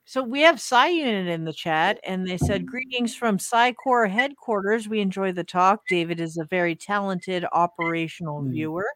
So 0.08 0.22
we 0.22 0.40
have 0.42 0.60
Psy 0.60 0.86
Unit 0.86 1.26
in 1.26 1.44
the 1.44 1.52
chat, 1.52 1.98
and 2.04 2.24
they 2.24 2.38
said, 2.38 2.64
Greetings 2.64 3.16
from 3.16 3.40
PSI 3.40 3.72
Core 3.72 4.06
headquarters. 4.06 4.88
We 4.88 5.00
enjoy 5.00 5.32
the 5.32 5.42
talk. 5.42 5.80
David 5.88 6.20
is 6.20 6.36
a 6.36 6.44
very 6.44 6.76
talented 6.76 7.44
operational 7.52 8.40
Mm. 8.40 8.50
viewer. 8.52 8.86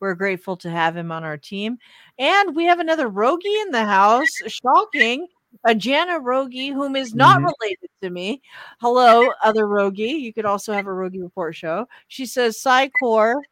We're 0.00 0.14
grateful 0.14 0.58
to 0.58 0.70
have 0.70 0.94
him 0.94 1.10
on 1.10 1.24
our 1.24 1.38
team. 1.38 1.78
And 2.18 2.54
we 2.54 2.66
have 2.66 2.80
another 2.80 3.08
Rogie 3.08 3.48
in 3.62 3.70
the 3.70 3.84
house. 3.86 4.28
Shocking. 4.46 5.26
A 5.68 5.74
Jana 5.74 6.18
Rogi, 6.18 6.72
whom 6.72 6.96
is 6.96 7.14
not 7.14 7.40
Mhm. 7.40 7.52
related 7.60 7.90
to 8.00 8.08
me. 8.08 8.40
Hello, 8.80 9.28
other 9.44 9.64
Rogi. 9.66 10.18
You 10.18 10.32
could 10.32 10.46
also 10.46 10.72
have 10.72 10.86
a 10.86 10.90
Rogi 10.90 11.22
report 11.22 11.54
show. 11.54 11.86
She 12.06 12.24
says, 12.24 12.58
PSI 12.58 12.88
Core. 12.98 13.42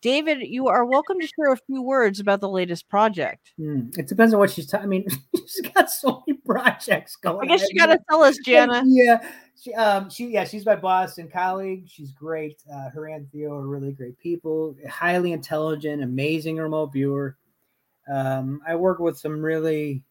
David, 0.00 0.40
you 0.46 0.66
are 0.68 0.86
welcome 0.86 1.20
to 1.20 1.26
share 1.26 1.52
a 1.52 1.58
few 1.58 1.82
words 1.82 2.20
about 2.20 2.40
the 2.40 2.48
latest 2.48 2.88
project. 2.88 3.52
Hmm. 3.58 3.90
it 3.98 4.06
depends 4.08 4.32
on 4.32 4.40
what 4.40 4.50
she's 4.50 4.66
talking. 4.66 4.84
I 4.84 4.88
mean, 4.88 5.06
she's 5.46 5.60
got 5.74 5.90
so 5.90 6.22
many 6.26 6.38
projects 6.38 7.16
going. 7.16 7.50
I 7.50 7.54
guess 7.54 7.68
you 7.70 7.82
on. 7.82 7.88
got 7.88 7.94
to 7.96 8.02
tell 8.08 8.22
us, 8.22 8.38
Jana. 8.38 8.82
Yeah, 8.86 9.20
she, 9.62 9.74
um, 9.74 10.08
she, 10.08 10.28
yeah, 10.28 10.44
she's 10.44 10.64
my 10.64 10.76
boss 10.76 11.18
and 11.18 11.30
colleague. 11.30 11.84
She's 11.86 12.12
great. 12.12 12.62
Uh, 12.72 12.88
her 12.88 13.08
and 13.08 13.30
Theo 13.30 13.54
are 13.54 13.66
really 13.66 13.92
great 13.92 14.16
people. 14.18 14.74
Highly 14.88 15.32
intelligent, 15.32 16.02
amazing 16.02 16.56
remote 16.56 16.94
viewer. 16.94 17.36
Um, 18.10 18.62
I 18.66 18.74
work 18.74 19.00
with 19.00 19.18
some 19.18 19.42
really, 19.42 20.02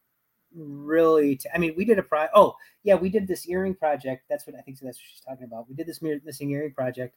really. 0.55 1.35
T- 1.35 1.49
I 1.53 1.57
mean, 1.57 1.73
we 1.77 1.85
did 1.85 1.99
a 1.99 2.03
pro. 2.03 2.27
Oh, 2.33 2.55
yeah, 2.83 2.95
we 2.95 3.09
did 3.09 3.27
this 3.27 3.47
earring 3.47 3.75
project. 3.75 4.23
That's 4.29 4.45
what 4.47 4.55
I 4.55 4.61
think. 4.61 4.79
That's 4.79 4.99
what 4.99 5.09
she's 5.11 5.21
talking 5.21 5.45
about. 5.45 5.69
We 5.69 5.75
did 5.75 5.87
this 5.87 6.01
missing 6.01 6.51
earring 6.51 6.73
project. 6.73 7.15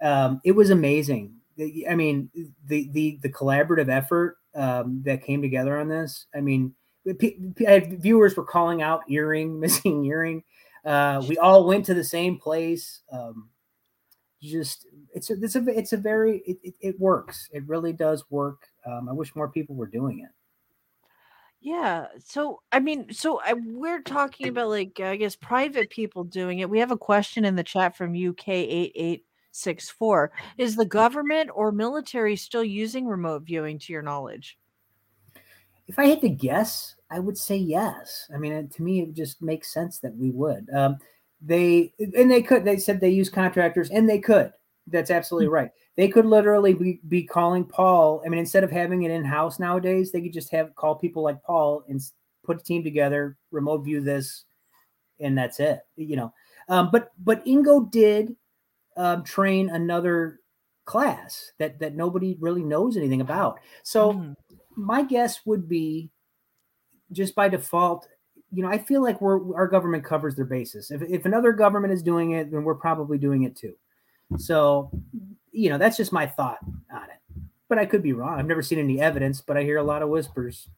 Um, 0.00 0.40
it 0.44 0.52
was 0.52 0.70
amazing. 0.70 1.34
I 1.88 1.94
mean, 1.94 2.30
the 2.66 2.88
the 2.92 3.18
the 3.22 3.28
collaborative 3.30 3.88
effort 3.88 4.38
um, 4.54 5.02
that 5.04 5.24
came 5.24 5.42
together 5.42 5.78
on 5.78 5.88
this. 5.88 6.26
I 6.34 6.40
mean, 6.40 6.74
p- 7.18 7.38
p- 7.54 7.78
viewers 7.78 8.36
were 8.36 8.44
calling 8.44 8.82
out 8.82 9.02
earring, 9.08 9.58
missing 9.60 10.04
earring. 10.04 10.44
Uh, 10.84 11.24
we 11.28 11.38
all 11.38 11.64
went 11.66 11.86
to 11.86 11.94
the 11.94 12.04
same 12.04 12.38
place. 12.38 13.00
Um, 13.10 13.48
just 14.42 14.86
it's 15.14 15.30
a 15.30 15.34
it's 15.34 15.56
a 15.56 15.64
it's 15.68 15.92
a 15.92 15.96
very 15.96 16.42
it, 16.46 16.58
it, 16.62 16.74
it 16.80 17.00
works. 17.00 17.48
It 17.52 17.66
really 17.66 17.92
does 17.92 18.24
work. 18.30 18.66
Um, 18.84 19.08
I 19.08 19.12
wish 19.12 19.34
more 19.36 19.48
people 19.48 19.76
were 19.76 19.86
doing 19.86 20.20
it. 20.20 20.30
Yeah. 21.62 22.08
So, 22.18 22.60
I 22.72 22.80
mean, 22.80 23.12
so 23.12 23.40
I, 23.44 23.52
we're 23.52 24.02
talking 24.02 24.48
about 24.48 24.68
like, 24.68 24.98
I 24.98 25.14
guess, 25.14 25.36
private 25.36 25.90
people 25.90 26.24
doing 26.24 26.58
it. 26.58 26.68
We 26.68 26.80
have 26.80 26.90
a 26.90 26.96
question 26.96 27.44
in 27.44 27.54
the 27.54 27.62
chat 27.62 27.96
from 27.96 28.14
UK8864. 28.14 30.28
Is 30.58 30.74
the 30.74 30.84
government 30.84 31.50
or 31.54 31.70
military 31.70 32.34
still 32.34 32.64
using 32.64 33.06
remote 33.06 33.44
viewing 33.44 33.78
to 33.78 33.92
your 33.92 34.02
knowledge? 34.02 34.58
If 35.86 36.00
I 36.00 36.06
had 36.06 36.20
to 36.22 36.28
guess, 36.28 36.96
I 37.12 37.20
would 37.20 37.38
say 37.38 37.58
yes. 37.58 38.28
I 38.34 38.38
mean, 38.38 38.68
to 38.68 38.82
me, 38.82 39.02
it 39.02 39.12
just 39.12 39.40
makes 39.40 39.72
sense 39.72 40.00
that 40.00 40.16
we 40.16 40.30
would. 40.30 40.68
Um, 40.74 40.96
they 41.40 41.92
and 41.98 42.30
they 42.30 42.42
could. 42.42 42.64
They 42.64 42.76
said 42.76 43.00
they 43.00 43.10
use 43.10 43.28
contractors, 43.28 43.90
and 43.90 44.08
they 44.08 44.18
could. 44.18 44.52
That's 44.86 45.10
absolutely 45.10 45.48
right. 45.48 45.70
They 45.96 46.08
could 46.08 46.26
literally 46.26 46.74
be, 46.74 47.00
be 47.08 47.22
calling 47.22 47.64
Paul. 47.64 48.22
I 48.24 48.28
mean, 48.28 48.40
instead 48.40 48.64
of 48.64 48.70
having 48.70 49.04
it 49.04 49.10
in 49.10 49.24
house 49.24 49.58
nowadays, 49.58 50.10
they 50.10 50.20
could 50.20 50.32
just 50.32 50.50
have 50.50 50.74
call 50.74 50.96
people 50.96 51.22
like 51.22 51.42
Paul 51.42 51.84
and 51.88 52.00
put 52.44 52.60
a 52.60 52.64
team 52.64 52.82
together, 52.82 53.36
remote 53.50 53.84
view 53.84 54.00
this, 54.00 54.44
and 55.20 55.38
that's 55.38 55.60
it. 55.60 55.80
You 55.96 56.16
know, 56.16 56.34
um, 56.68 56.90
but 56.90 57.12
but 57.22 57.44
Ingo 57.46 57.90
did 57.90 58.34
um, 58.96 59.22
train 59.22 59.70
another 59.70 60.40
class 60.84 61.52
that 61.58 61.78
that 61.78 61.94
nobody 61.94 62.36
really 62.40 62.62
knows 62.62 62.96
anything 62.96 63.20
about. 63.20 63.60
So 63.82 64.12
mm. 64.12 64.34
my 64.76 65.02
guess 65.04 65.46
would 65.46 65.68
be 65.68 66.10
just 67.12 67.34
by 67.34 67.48
default, 67.48 68.08
you 68.50 68.62
know, 68.62 68.68
I 68.68 68.78
feel 68.78 69.02
like 69.02 69.20
we're 69.20 69.54
our 69.54 69.68
government 69.68 70.04
covers 70.04 70.34
their 70.34 70.44
bases. 70.44 70.90
If 70.90 71.02
if 71.02 71.24
another 71.24 71.52
government 71.52 71.92
is 71.92 72.02
doing 72.02 72.32
it, 72.32 72.50
then 72.50 72.64
we're 72.64 72.74
probably 72.74 73.18
doing 73.18 73.44
it 73.44 73.54
too. 73.54 73.74
So, 74.38 74.90
you 75.50 75.70
know, 75.70 75.78
that's 75.78 75.96
just 75.96 76.12
my 76.12 76.26
thought 76.26 76.58
on 76.92 77.04
it. 77.04 77.42
But 77.68 77.78
I 77.78 77.86
could 77.86 78.02
be 78.02 78.12
wrong. 78.12 78.38
I've 78.38 78.46
never 78.46 78.62
seen 78.62 78.78
any 78.78 79.00
evidence, 79.00 79.40
but 79.40 79.56
I 79.56 79.62
hear 79.62 79.78
a 79.78 79.82
lot 79.82 80.02
of 80.02 80.08
whispers. 80.08 80.68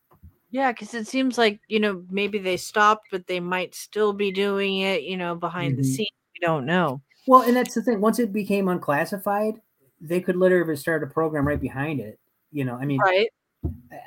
Yeah, 0.50 0.70
because 0.70 0.94
it 0.94 1.08
seems 1.08 1.36
like, 1.36 1.60
you 1.66 1.80
know, 1.80 2.04
maybe 2.10 2.38
they 2.38 2.56
stopped, 2.56 3.08
but 3.10 3.26
they 3.26 3.40
might 3.40 3.74
still 3.74 4.12
be 4.12 4.30
doing 4.30 4.78
it, 4.78 5.02
you 5.02 5.16
know, 5.16 5.34
behind 5.34 5.72
mm-hmm. 5.72 5.82
the 5.82 5.88
scenes. 5.88 6.12
We 6.34 6.46
don't 6.46 6.64
know. 6.64 7.02
Well, 7.26 7.42
and 7.42 7.56
that's 7.56 7.74
the 7.74 7.82
thing. 7.82 8.00
Once 8.00 8.20
it 8.20 8.32
became 8.32 8.68
unclassified, 8.68 9.60
they 10.00 10.20
could 10.20 10.36
literally 10.36 10.76
start 10.76 11.02
a 11.02 11.06
program 11.08 11.48
right 11.48 11.60
behind 11.60 11.98
it. 11.98 12.20
You 12.52 12.64
know, 12.64 12.74
I 12.74 12.84
mean, 12.84 13.00
right. 13.00 13.28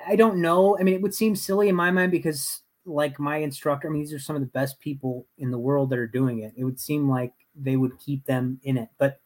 I 0.07 0.15
don't 0.15 0.37
know. 0.37 0.77
I 0.79 0.83
mean, 0.83 0.95
it 0.95 1.01
would 1.01 1.13
seem 1.13 1.35
silly 1.35 1.67
in 1.67 1.75
my 1.75 1.91
mind 1.91 2.11
because, 2.11 2.61
like, 2.85 3.19
my 3.19 3.37
instructor, 3.37 3.89
I 3.89 3.91
mean, 3.91 4.03
these 4.03 4.13
are 4.13 4.19
some 4.19 4.37
of 4.37 4.41
the 4.41 4.47
best 4.47 4.79
people 4.79 5.25
in 5.37 5.51
the 5.51 5.59
world 5.59 5.89
that 5.89 5.99
are 5.99 6.07
doing 6.07 6.39
it. 6.39 6.53
It 6.55 6.63
would 6.63 6.79
seem 6.79 7.09
like 7.09 7.33
they 7.55 7.75
would 7.75 7.99
keep 7.99 8.23
them 8.25 8.61
in 8.63 8.77
it, 8.77 8.87
but 8.97 9.19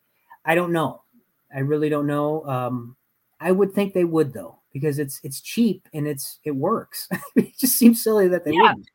I 0.45 0.55
don't 0.55 0.71
know. 0.71 1.03
I 1.53 1.59
really 1.59 1.89
don't 1.89 2.07
know. 2.07 2.45
Um, 2.47 2.95
I 3.39 3.51
would 3.51 3.73
think 3.73 3.93
they 3.93 4.05
would 4.05 4.33
though, 4.33 4.59
because 4.71 4.99
it's 4.99 5.19
it's 5.23 5.41
cheap 5.41 5.87
and 5.93 6.07
it's 6.07 6.39
it 6.43 6.51
works. 6.51 7.07
it 7.35 7.57
just 7.57 7.75
seems 7.75 8.03
silly 8.03 8.27
that 8.29 8.45
they 8.45 8.51
yeah. 8.51 8.61
wouldn't. 8.61 8.89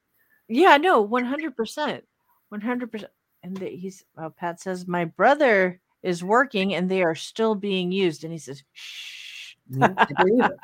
Yeah, 0.48 0.76
no, 0.76 1.00
one 1.00 1.24
hundred 1.24 1.56
percent, 1.56 2.04
one 2.48 2.60
hundred 2.60 2.92
percent. 2.92 3.12
And 3.42 3.56
the, 3.56 3.68
he's 3.68 4.04
uh, 4.16 4.30
Pat 4.30 4.60
says 4.60 4.86
my 4.86 5.04
brother 5.04 5.80
is 6.02 6.22
working 6.24 6.74
and 6.74 6.88
they 6.88 7.02
are 7.02 7.14
still 7.14 7.54
being 7.54 7.92
used, 7.92 8.24
and 8.24 8.32
he 8.32 8.38
says, 8.38 8.62
"Shh." 8.72 9.54
Yeah, 9.68 9.92
I 9.96 10.22
believe 10.22 10.44
it. 10.44 10.58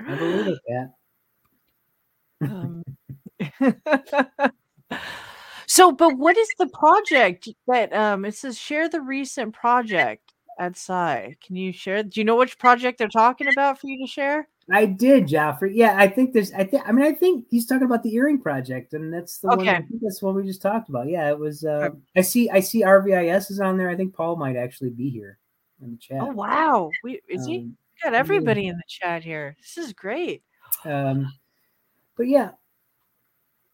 I 0.00 0.14
believe 0.14 0.46
it, 0.48 0.58
Pat. 0.68 0.90
Um, 2.40 2.84
so, 5.68 5.92
but 5.92 6.16
what 6.16 6.36
is 6.36 6.48
the 6.58 6.68
project 6.68 7.48
that 7.66 7.92
um 7.92 8.24
it 8.24 8.34
says 8.34 8.58
share 8.58 8.88
the 8.88 9.00
recent 9.00 9.54
project 9.54 10.32
at 10.58 10.76
PSI? 10.76 11.36
Can 11.44 11.56
you 11.56 11.72
share? 11.72 12.02
Do 12.02 12.20
you 12.20 12.24
know 12.24 12.36
which 12.36 12.58
project 12.58 12.98
they're 12.98 13.08
talking 13.08 13.48
about 13.48 13.78
for 13.78 13.86
you 13.86 14.04
to 14.04 14.10
share? 14.10 14.48
I 14.70 14.86
did, 14.86 15.26
Joffrey. 15.26 15.70
Yeah, 15.74 15.94
I 15.96 16.08
think 16.08 16.32
there's. 16.32 16.52
I 16.52 16.64
think. 16.64 16.82
I 16.86 16.92
mean, 16.92 17.04
I 17.04 17.12
think 17.12 17.46
he's 17.50 17.66
talking 17.66 17.86
about 17.86 18.02
the 18.02 18.14
earring 18.14 18.40
project, 18.40 18.92
and 18.92 19.12
that's 19.12 19.38
the 19.38 19.48
okay. 19.48 19.56
one. 19.56 19.68
I 19.68 19.80
think 19.82 20.02
that's 20.02 20.20
what 20.20 20.34
we 20.34 20.44
just 20.44 20.60
talked 20.60 20.88
about. 20.88 21.08
Yeah, 21.08 21.30
it 21.30 21.38
was. 21.38 21.64
Uh, 21.64 21.90
I 22.16 22.20
see. 22.20 22.50
I 22.50 22.60
see. 22.60 22.82
RVIS 22.82 23.50
is 23.50 23.60
on 23.60 23.78
there. 23.78 23.88
I 23.88 23.96
think 23.96 24.14
Paul 24.14 24.36
might 24.36 24.56
actually 24.56 24.90
be 24.90 25.08
here 25.08 25.38
in 25.82 25.92
the 25.92 25.96
chat. 25.96 26.18
Oh 26.20 26.32
wow! 26.32 26.90
We 27.02 27.20
is 27.28 27.46
um, 27.46 27.48
he? 27.48 27.58
We 27.58 27.72
got 28.02 28.14
everybody 28.14 28.64
yeah. 28.64 28.70
in 28.70 28.76
the 28.76 28.82
chat 28.86 29.24
here. 29.24 29.56
This 29.60 29.78
is 29.78 29.92
great. 29.94 30.42
Um, 30.84 31.32
but 32.16 32.28
yeah, 32.28 32.50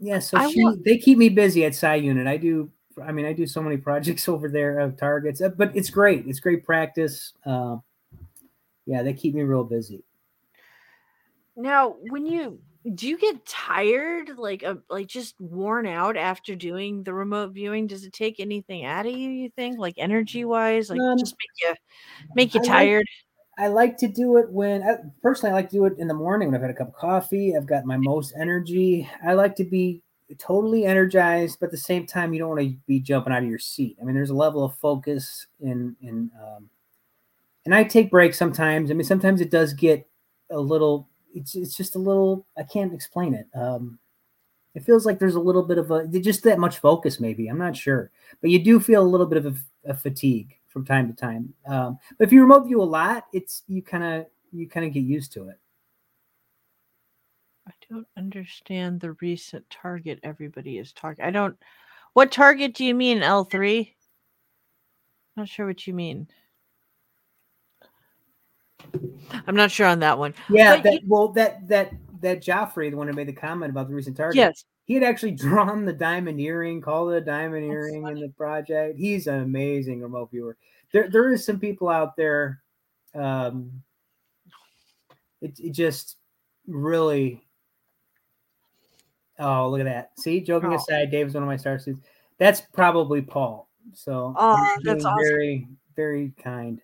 yeah, 0.05 0.19
so 0.19 0.51
she, 0.51 0.63
they 0.85 0.99
keep 0.99 1.17
me 1.17 1.31
busy 1.31 1.65
at 1.65 1.73
Sci 1.73 1.95
Unit. 1.95 2.27
I 2.27 2.37
do. 2.37 2.71
I 3.03 3.11
mean, 3.11 3.25
I 3.25 3.33
do 3.33 3.47
so 3.47 3.63
many 3.63 3.77
projects 3.89 4.29
over 4.29 4.51
there 4.51 4.79
of 4.81 4.99
targets, 4.99 5.41
uh, 5.41 5.49
but 5.49 5.75
it's 5.75 5.89
great. 5.89 6.27
It's 6.27 6.41
great 6.41 6.65
practice. 6.65 7.33
Uh, 7.45 7.79
yeah, 8.85 9.03
they 9.03 9.15
keep 9.15 9.35
me 9.35 9.43
real 9.43 9.65
busy. 9.65 10.05
Now, 11.57 11.97
when 12.11 12.27
you 12.27 12.59
do 12.95 13.09
you 13.09 13.17
get 13.17 13.47
tired, 13.47 14.37
like 14.37 14.63
uh, 14.63 14.75
like 14.91 15.07
just 15.07 15.37
worn 15.41 15.87
out 15.87 16.19
after 16.19 16.55
doing 16.55 17.03
the 17.03 17.15
remote 17.15 17.53
viewing? 17.53 17.87
Does 17.87 18.05
it 18.05 18.13
take 18.13 18.41
anything 18.41 18.85
out 18.85 19.07
of 19.07 19.13
you? 19.13 19.31
You 19.31 19.51
think, 19.57 19.79
like 19.79 19.95
energy 19.97 20.45
wise, 20.45 20.91
like 20.91 21.01
um, 21.01 21.17
just 21.17 21.35
make 21.35 21.69
you 21.71 21.75
make 22.35 22.55
you 22.55 22.61
I 22.61 22.65
tired? 22.65 23.07
I 23.59 23.69
like 23.69 23.97
to 23.99 24.09
do 24.09 24.37
it 24.39 24.51
when 24.51 24.83
I, 24.83 24.97
personally 25.23 25.53
I 25.53 25.55
like 25.55 25.71
to 25.71 25.77
do 25.77 25.85
it 25.87 25.99
in 25.99 26.09
the 26.09 26.15
morning 26.15 26.49
when 26.49 26.57
I've 26.57 26.63
had 26.63 26.71
a 26.71 26.75
cup 26.75 26.89
of 26.89 26.95
coffee. 26.95 27.57
I've 27.57 27.67
got 27.67 27.85
my 27.85 27.97
most 27.97 28.35
energy. 28.39 29.09
I 29.25 29.35
like 29.35 29.55
to 29.57 29.65
be 29.65 30.03
totally 30.39 30.85
energized, 30.87 31.59
but 31.61 31.67
at 31.67 31.73
the 31.73 31.79
same 31.79 32.07
time, 32.07 32.33
you 32.33 32.41
don't 32.41 32.49
want 32.49 32.63
to 32.63 32.77
be 32.87 33.01
jumping 33.01 33.33
out 33.33 33.43
of 33.43 33.49
your 33.49 33.59
seat. 33.59 33.97
I 34.01 34.05
mean, 34.05 34.15
there's 34.15 34.31
a 34.31 34.35
level 34.35 34.65
of 34.65 34.77
focus 34.77 35.47
in 35.61 35.97
in 36.01 36.31
um, 36.41 36.69
and 37.65 37.75
I 37.75 37.85
take 37.85 38.11
breaks 38.11 38.39
sometimes. 38.39 38.91
I 38.91 38.95
mean, 38.95 39.05
sometimes 39.05 39.41
it 39.41 39.51
does 39.51 39.73
get 39.73 40.07
a 40.51 40.59
little. 40.59 41.09
It's 41.35 41.55
it's 41.55 41.77
just 41.77 41.97
a 41.97 41.99
little. 41.99 42.47
I 42.57 42.63
can't 42.63 42.93
explain 42.95 43.35
it. 43.35 43.47
Um, 43.55 43.99
it 44.75 44.85
feels 44.85 45.07
like 45.07 45.19
there's 45.19 45.37
a 45.37 45.41
little 45.41 45.63
bit 45.63 45.79
of 45.79 45.91
a 45.91 46.07
just 46.07 46.43
that 46.45 46.59
much 46.59 46.79
focus. 46.79 47.21
Maybe 47.21 47.49
I'm 47.49 47.59
not 47.59 47.77
sure, 47.77 48.11
but 48.41 48.51
you 48.51 48.63
do 48.63 48.81
feel 48.81 49.03
a 49.03 49.07
little 49.07 49.27
bit 49.27 49.45
of 49.45 49.47
a, 49.47 49.91
a 49.91 49.95
fatigue 49.95 50.57
from 50.75 50.85
time 50.85 51.07
to 51.07 51.15
time. 51.15 51.55
Um, 51.67 51.99
but 52.19 52.27
if 52.27 52.33
you 52.33 52.43
remote 52.43 52.67
view 52.67 52.83
a 52.83 52.85
lot, 52.85 53.27
it's 53.33 53.63
you 53.69 53.81
kind 53.81 54.05
of 54.05 54.27
you 54.53 54.69
kind 54.69 54.85
of 54.85 54.93
get 54.93 55.05
used 55.05 55.33
to 55.33 55.49
it. 55.49 55.59
I 57.67 57.73
don't 57.89 58.07
understand 58.19 59.01
the 59.01 59.13
recent 59.13 59.71
target 59.71 60.19
everybody 60.23 60.77
is 60.77 60.93
talking. 60.93 61.25
I 61.25 61.31
don't. 61.31 61.57
What 62.13 62.31
target 62.31 62.75
do 62.75 62.85
you 62.85 62.95
mean, 62.95 63.21
L3? 63.21 63.91
Not 65.37 65.49
sure 65.49 65.67
what 65.67 65.87
you 65.87 65.95
mean. 65.95 66.29
I'm 69.47 69.57
not 69.57 69.71
sure 69.71 69.87
on 69.87 70.01
that 70.01 70.19
one. 70.19 70.35
Yeah, 70.49 70.81
that, 70.81 70.93
you, 70.93 71.01
well, 71.07 71.29
that 71.29 71.67
that 71.69 71.93
that 72.21 72.43
Joffrey, 72.43 72.91
the 72.91 72.97
one 72.97 73.07
who 73.07 73.15
made 73.15 73.29
the 73.29 73.33
comment 73.33 73.71
about 73.71 73.89
the 73.89 73.95
recent 73.95 74.17
target. 74.17 74.37
Yes, 74.37 74.65
he 74.85 74.95
had 74.95 75.03
actually 75.03 75.33
drawn 75.33 75.85
the 75.85 75.93
diamond 75.93 76.41
earring, 76.41 76.81
called 76.81 77.13
it 77.13 77.19
a 77.19 77.21
diamond 77.21 77.71
earring 77.71 78.07
in 78.07 78.21
the 78.21 78.33
project. 78.37 78.99
He's 78.99 79.27
an 79.27 79.41
amazing 79.41 80.01
remote 80.01 80.31
viewer. 80.31 80.57
There, 80.93 81.09
there 81.09 81.33
is 81.33 81.45
some 81.45 81.59
people 81.59 81.89
out 81.89 82.17
there. 82.17 82.63
Um, 83.15 83.83
it, 85.41 85.59
it 85.61 85.73
just 85.73 86.17
really 86.67 87.45
Oh, 89.39 89.69
look 89.69 89.81
at 89.81 89.85
that. 89.85 90.11
See, 90.19 90.41
joking 90.41 90.73
oh. 90.73 90.77
aside, 90.77 91.11
Dave 91.11 91.27
is 91.27 91.35
one 91.35 91.43
of 91.43 91.49
my 91.49 91.57
star 91.57 91.79
students. 91.79 92.07
That's 92.39 92.61
probably 92.73 93.21
Paul. 93.23 93.69
So 93.93 94.35
oh, 94.37 94.77
that's 94.83 95.05
awesome. 95.05 95.19
very, 95.23 95.69
very 95.97 96.33
kind. 96.43 96.81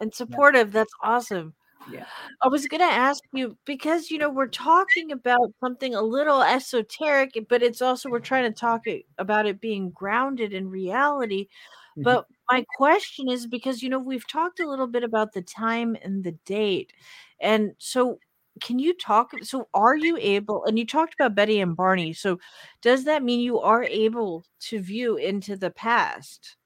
And 0.00 0.14
supportive. 0.14 0.68
Yeah. 0.68 0.80
That's 0.80 0.92
awesome. 1.02 1.54
Yeah. 1.90 2.06
I 2.42 2.48
was 2.48 2.66
going 2.66 2.80
to 2.80 2.84
ask 2.84 3.22
you 3.32 3.56
because, 3.64 4.10
you 4.10 4.18
know, 4.18 4.30
we're 4.30 4.46
talking 4.46 5.12
about 5.12 5.52
something 5.60 5.94
a 5.94 6.02
little 6.02 6.42
esoteric, 6.42 7.36
but 7.48 7.62
it's 7.62 7.82
also, 7.82 8.08
we're 8.08 8.20
trying 8.20 8.52
to 8.52 8.58
talk 8.58 8.82
about 9.18 9.46
it 9.46 9.60
being 9.60 9.90
grounded 9.90 10.52
in 10.52 10.68
reality. 10.68 11.44
Mm-hmm. 11.92 12.02
But 12.02 12.26
my 12.50 12.64
question 12.76 13.28
is 13.28 13.46
because, 13.46 13.82
you 13.82 13.88
know, 13.88 13.98
we've 13.98 14.26
talked 14.26 14.60
a 14.60 14.68
little 14.68 14.86
bit 14.86 15.04
about 15.04 15.32
the 15.32 15.42
time 15.42 15.96
and 16.02 16.22
the 16.24 16.32
date. 16.44 16.92
And 17.40 17.72
so 17.78 18.18
can 18.60 18.78
you 18.78 18.94
talk 18.94 19.32
so 19.42 19.68
are 19.74 19.96
you 19.96 20.16
able 20.18 20.64
and 20.64 20.78
you 20.78 20.86
talked 20.86 21.14
about 21.14 21.34
betty 21.34 21.60
and 21.60 21.76
barney 21.76 22.12
so 22.12 22.38
does 22.80 23.04
that 23.04 23.22
mean 23.22 23.40
you 23.40 23.60
are 23.60 23.84
able 23.84 24.44
to 24.60 24.80
view 24.80 25.16
into 25.16 25.56
the 25.56 25.70
past 25.70 26.56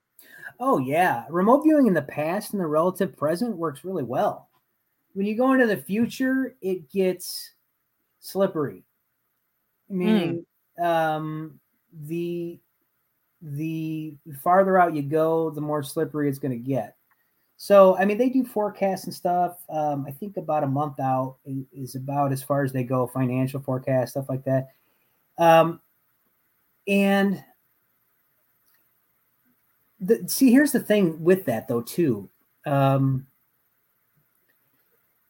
oh 0.60 0.78
yeah 0.78 1.24
remote 1.28 1.62
viewing 1.62 1.86
in 1.86 1.94
the 1.94 2.02
past 2.02 2.52
and 2.52 2.60
the 2.60 2.66
relative 2.66 3.16
present 3.16 3.56
works 3.56 3.84
really 3.84 4.04
well 4.04 4.49
when 5.14 5.26
you 5.26 5.36
go 5.36 5.52
into 5.52 5.66
the 5.66 5.76
future 5.76 6.54
it 6.60 6.90
gets 6.90 7.52
slippery 8.20 8.84
meaning 9.88 10.44
mm. 10.78 10.84
um 10.84 11.58
the 12.06 12.58
the 13.42 14.14
farther 14.42 14.78
out 14.78 14.94
you 14.94 15.02
go 15.02 15.50
the 15.50 15.60
more 15.60 15.82
slippery 15.82 16.28
it's 16.28 16.38
going 16.38 16.52
to 16.52 16.56
get 16.56 16.96
so, 17.62 17.94
I 17.98 18.06
mean, 18.06 18.16
they 18.16 18.30
do 18.30 18.42
forecasts 18.42 19.04
and 19.04 19.12
stuff. 19.12 19.58
Um, 19.68 20.06
I 20.08 20.12
think 20.12 20.38
about 20.38 20.64
a 20.64 20.66
month 20.66 20.98
out 20.98 21.36
is 21.44 21.94
about 21.94 22.32
as 22.32 22.42
far 22.42 22.64
as 22.64 22.72
they 22.72 22.84
go, 22.84 23.06
financial 23.06 23.60
forecast, 23.60 24.12
stuff 24.12 24.30
like 24.30 24.44
that. 24.44 24.68
Um, 25.36 25.78
and 26.88 27.44
the, 30.00 30.26
see, 30.26 30.50
here's 30.50 30.72
the 30.72 30.80
thing 30.80 31.22
with 31.22 31.44
that, 31.44 31.68
though, 31.68 31.82
too. 31.82 32.30
Um, 32.64 33.26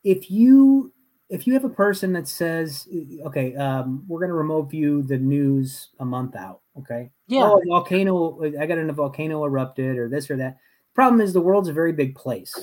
if 0.04 0.30
you 0.30 0.92
if 1.28 1.46
you 1.46 1.52
have 1.54 1.64
a 1.64 1.70
person 1.70 2.12
that 2.12 2.26
says, 2.26 2.88
okay, 3.24 3.54
um, 3.54 4.04
we're 4.08 4.18
going 4.18 4.30
to 4.30 4.34
remote 4.34 4.68
view 4.68 5.00
the 5.02 5.16
news 5.16 5.90
a 6.00 6.04
month 6.04 6.34
out, 6.34 6.60
okay? 6.76 7.12
Yeah. 7.28 7.44
Oh, 7.44 7.62
volcano, 7.68 8.42
I 8.60 8.66
got 8.66 8.78
in 8.78 8.90
a 8.90 8.92
volcano 8.92 9.44
erupted 9.44 9.96
or 9.96 10.08
this 10.08 10.28
or 10.28 10.36
that 10.38 10.58
Problem 10.94 11.20
is, 11.20 11.32
the 11.32 11.40
world's 11.40 11.68
a 11.68 11.72
very 11.72 11.92
big 11.92 12.14
place. 12.14 12.54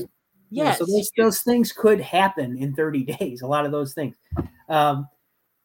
Know, 0.51 0.71
so 0.73 0.85
those, 0.85 1.11
those 1.17 1.41
things 1.41 1.71
could 1.71 1.99
happen 1.99 2.57
in 2.57 2.73
30 2.75 3.03
days, 3.19 3.41
a 3.41 3.47
lot 3.47 3.65
of 3.65 3.71
those 3.71 3.93
things. 3.93 4.15
Um, 4.69 5.07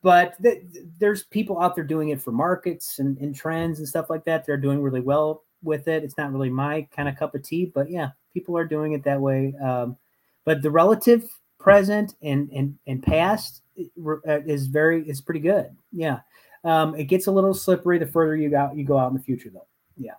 but 0.02 0.40
th- 0.42 0.62
there's 0.98 1.24
people 1.24 1.60
out 1.60 1.74
there 1.74 1.84
doing 1.84 2.08
it 2.08 2.20
for 2.20 2.32
markets 2.32 2.98
and, 2.98 3.18
and 3.18 3.34
trends 3.34 3.78
and 3.78 3.86
stuff 3.86 4.10
like 4.10 4.24
that. 4.24 4.46
They're 4.46 4.56
doing 4.56 4.80
really 4.80 5.00
well 5.00 5.44
with 5.62 5.86
it. 5.86 6.02
It's 6.02 6.18
not 6.18 6.32
really 6.32 6.50
my 6.50 6.86
kind 6.94 7.08
of 7.08 7.16
cup 7.16 7.34
of 7.34 7.42
tea, 7.42 7.66
but 7.66 7.90
yeah, 7.90 8.10
people 8.32 8.56
are 8.56 8.64
doing 8.64 8.92
it 8.92 9.04
that 9.04 9.20
way. 9.20 9.54
Um, 9.62 9.96
but 10.44 10.62
the 10.62 10.70
relative 10.70 11.28
present 11.62 12.14
and 12.22 12.50
and 12.50 12.76
and 12.86 13.02
past 13.02 13.62
uh, 13.78 14.40
is 14.46 14.66
very 14.66 15.08
is 15.08 15.20
pretty 15.20 15.40
good. 15.40 15.74
Yeah. 15.92 16.20
Um, 16.64 16.94
it 16.94 17.04
gets 17.04 17.26
a 17.26 17.30
little 17.32 17.54
slippery 17.54 17.98
the 17.98 18.06
further 18.06 18.36
you 18.36 18.50
go 18.50 18.70
you 18.74 18.84
go 18.84 18.98
out 18.98 19.08
in 19.08 19.16
the 19.16 19.22
future, 19.22 19.50
though. 19.50 19.66
Yeah. 19.96 20.14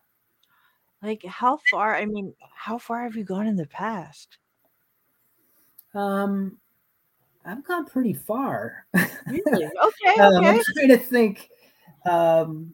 Like 1.02 1.24
how 1.26 1.60
far? 1.70 1.96
I 1.96 2.06
mean, 2.06 2.34
how 2.56 2.78
far 2.78 3.04
have 3.04 3.16
you 3.16 3.24
gone 3.24 3.48
in 3.48 3.56
the 3.56 3.68
past? 3.68 4.38
Um, 5.94 6.58
I've 7.46 7.64
gone 7.64 7.86
pretty 7.86 8.14
far. 8.14 8.86
Really? 9.28 9.42
Okay. 9.84 10.22
um, 10.22 10.36
okay. 10.36 10.50
I'm 10.50 10.62
trying 10.74 10.88
to 10.90 10.98
think. 10.98 11.50
Um, 12.06 12.74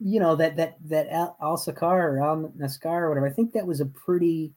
you 0.00 0.20
know 0.20 0.36
that 0.36 0.56
that 0.56 0.76
that 0.84 1.08
Al, 1.08 1.36
Al 1.40 1.56
Sakar 1.56 1.82
or 1.82 2.20
Al 2.22 2.52
Naskar 2.58 3.02
or 3.02 3.08
whatever. 3.08 3.26
I 3.26 3.32
think 3.32 3.52
that 3.52 3.66
was 3.66 3.80
a 3.80 3.86
pretty. 3.86 4.52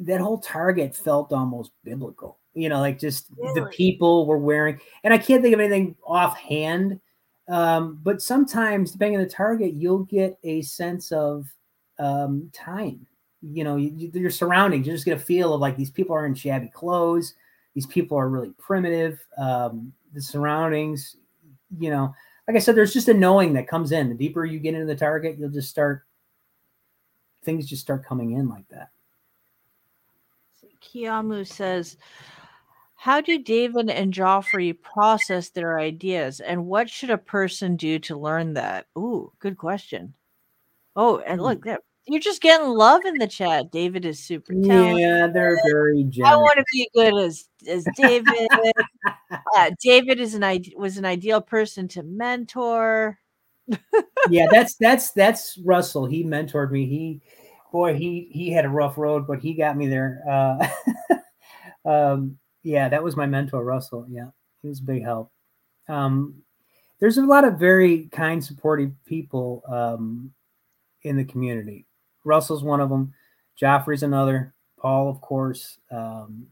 That 0.00 0.20
whole 0.20 0.38
target 0.38 0.94
felt 0.94 1.32
almost 1.32 1.72
biblical. 1.84 2.38
You 2.54 2.68
know, 2.68 2.80
like 2.80 2.98
just 2.98 3.30
the 3.54 3.66
people 3.72 4.26
were 4.26 4.38
wearing, 4.38 4.80
and 5.04 5.12
I 5.14 5.18
can't 5.18 5.42
think 5.42 5.54
of 5.54 5.60
anything 5.60 5.96
offhand. 6.04 7.00
Um, 7.48 7.98
but 8.02 8.20
sometimes, 8.20 8.92
depending 8.92 9.18
on 9.18 9.24
the 9.24 9.30
target, 9.30 9.74
you'll 9.74 10.04
get 10.04 10.38
a 10.44 10.62
sense 10.62 11.12
of 11.12 11.46
um, 11.98 12.50
time. 12.52 13.06
You 13.42 13.64
know, 13.64 13.76
you, 13.76 13.92
you- 13.96 14.10
your 14.20 14.30
surroundings. 14.30 14.86
You 14.86 14.92
just 14.92 15.04
get 15.04 15.16
a 15.16 15.20
feel 15.20 15.54
of 15.54 15.60
like 15.60 15.76
these 15.76 15.90
people 15.90 16.14
are 16.14 16.26
in 16.26 16.34
shabby 16.34 16.68
clothes. 16.68 17.34
These 17.74 17.86
people 17.86 18.18
are 18.18 18.28
really 18.28 18.52
primitive. 18.58 19.24
Um, 19.36 19.92
the 20.12 20.20
surroundings, 20.20 21.16
you 21.78 21.90
know, 21.90 22.14
like 22.48 22.56
I 22.56 22.60
said, 22.60 22.74
there's 22.74 22.92
just 22.94 23.08
a 23.08 23.14
knowing 23.14 23.52
that 23.54 23.68
comes 23.68 23.92
in. 23.92 24.08
The 24.08 24.14
deeper 24.14 24.44
you 24.44 24.58
get 24.58 24.74
into 24.74 24.86
the 24.86 24.96
target, 24.96 25.36
you'll 25.38 25.50
just 25.50 25.70
start 25.70 26.04
things 27.44 27.66
just 27.66 27.82
start 27.82 28.04
coming 28.04 28.32
in 28.32 28.48
like 28.48 28.66
that. 28.68 28.90
Kiamu 30.80 31.46
says, 31.46 31.96
How 32.96 33.20
do 33.20 33.38
David 33.38 33.90
and 33.90 34.12
Joffrey 34.12 34.80
process 34.80 35.50
their 35.50 35.78
ideas, 35.78 36.40
and 36.40 36.66
what 36.66 36.88
should 36.90 37.10
a 37.10 37.18
person 37.18 37.76
do 37.76 37.98
to 38.00 38.16
learn 38.16 38.54
that? 38.54 38.86
Ooh, 38.96 39.32
good 39.38 39.56
question. 39.56 40.14
Oh, 40.96 41.18
and 41.18 41.40
look, 41.40 41.64
that 41.64 41.80
you're 42.08 42.20
just 42.20 42.42
getting 42.42 42.68
love 42.68 43.04
in 43.04 43.18
the 43.18 43.28
chat. 43.28 43.70
David 43.70 44.04
is 44.04 44.18
super 44.18 44.54
talented. 44.54 45.00
Yeah, 45.00 45.28
they're 45.32 45.60
very 45.64 46.10
I 46.24 46.34
want 46.36 46.58
to 46.58 46.64
be 46.72 46.88
good 46.94 47.16
as 47.22 47.48
as 47.68 47.86
David. 47.96 48.48
uh, 49.56 49.70
David 49.82 50.18
is 50.18 50.34
an 50.34 50.42
ide- 50.42 50.74
was 50.76 50.96
an 50.96 51.04
ideal 51.04 51.40
person 51.40 51.86
to 51.88 52.02
mentor. 52.02 53.18
yeah, 54.30 54.46
that's 54.52 54.74
that's 54.76 55.12
that's 55.12 55.58
Russell. 55.64 56.06
He 56.06 56.24
mentored 56.24 56.70
me. 56.70 56.86
He 56.86 57.20
boy, 57.72 57.94
he 57.94 58.28
he 58.30 58.50
had 58.50 58.64
a 58.64 58.70
rough 58.70 58.98
road, 58.98 59.26
but 59.26 59.40
he 59.40 59.54
got 59.54 59.76
me 59.76 59.88
there. 59.88 60.22
Uh 60.28 60.68
um 61.88 62.38
yeah, 62.62 62.88
that 62.88 63.02
was 63.02 63.16
my 63.16 63.26
mentor, 63.26 63.64
Russell. 63.64 64.06
Yeah, 64.08 64.28
he 64.62 64.68
was 64.68 64.80
a 64.80 64.84
big 64.84 65.02
help. 65.02 65.30
Um 65.88 66.42
there's 67.00 67.18
a 67.18 67.22
lot 67.22 67.44
of 67.44 67.58
very 67.58 68.08
kind, 68.12 68.44
supportive 68.44 68.92
people 69.04 69.62
um 69.68 70.32
in 71.02 71.16
the 71.16 71.24
community. 71.24 71.86
Russell's 72.24 72.64
one 72.64 72.80
of 72.80 72.90
them, 72.90 73.14
Joffrey's 73.60 74.02
another, 74.02 74.54
Paul, 74.78 75.08
of 75.08 75.20
course, 75.20 75.78
um 75.90 76.46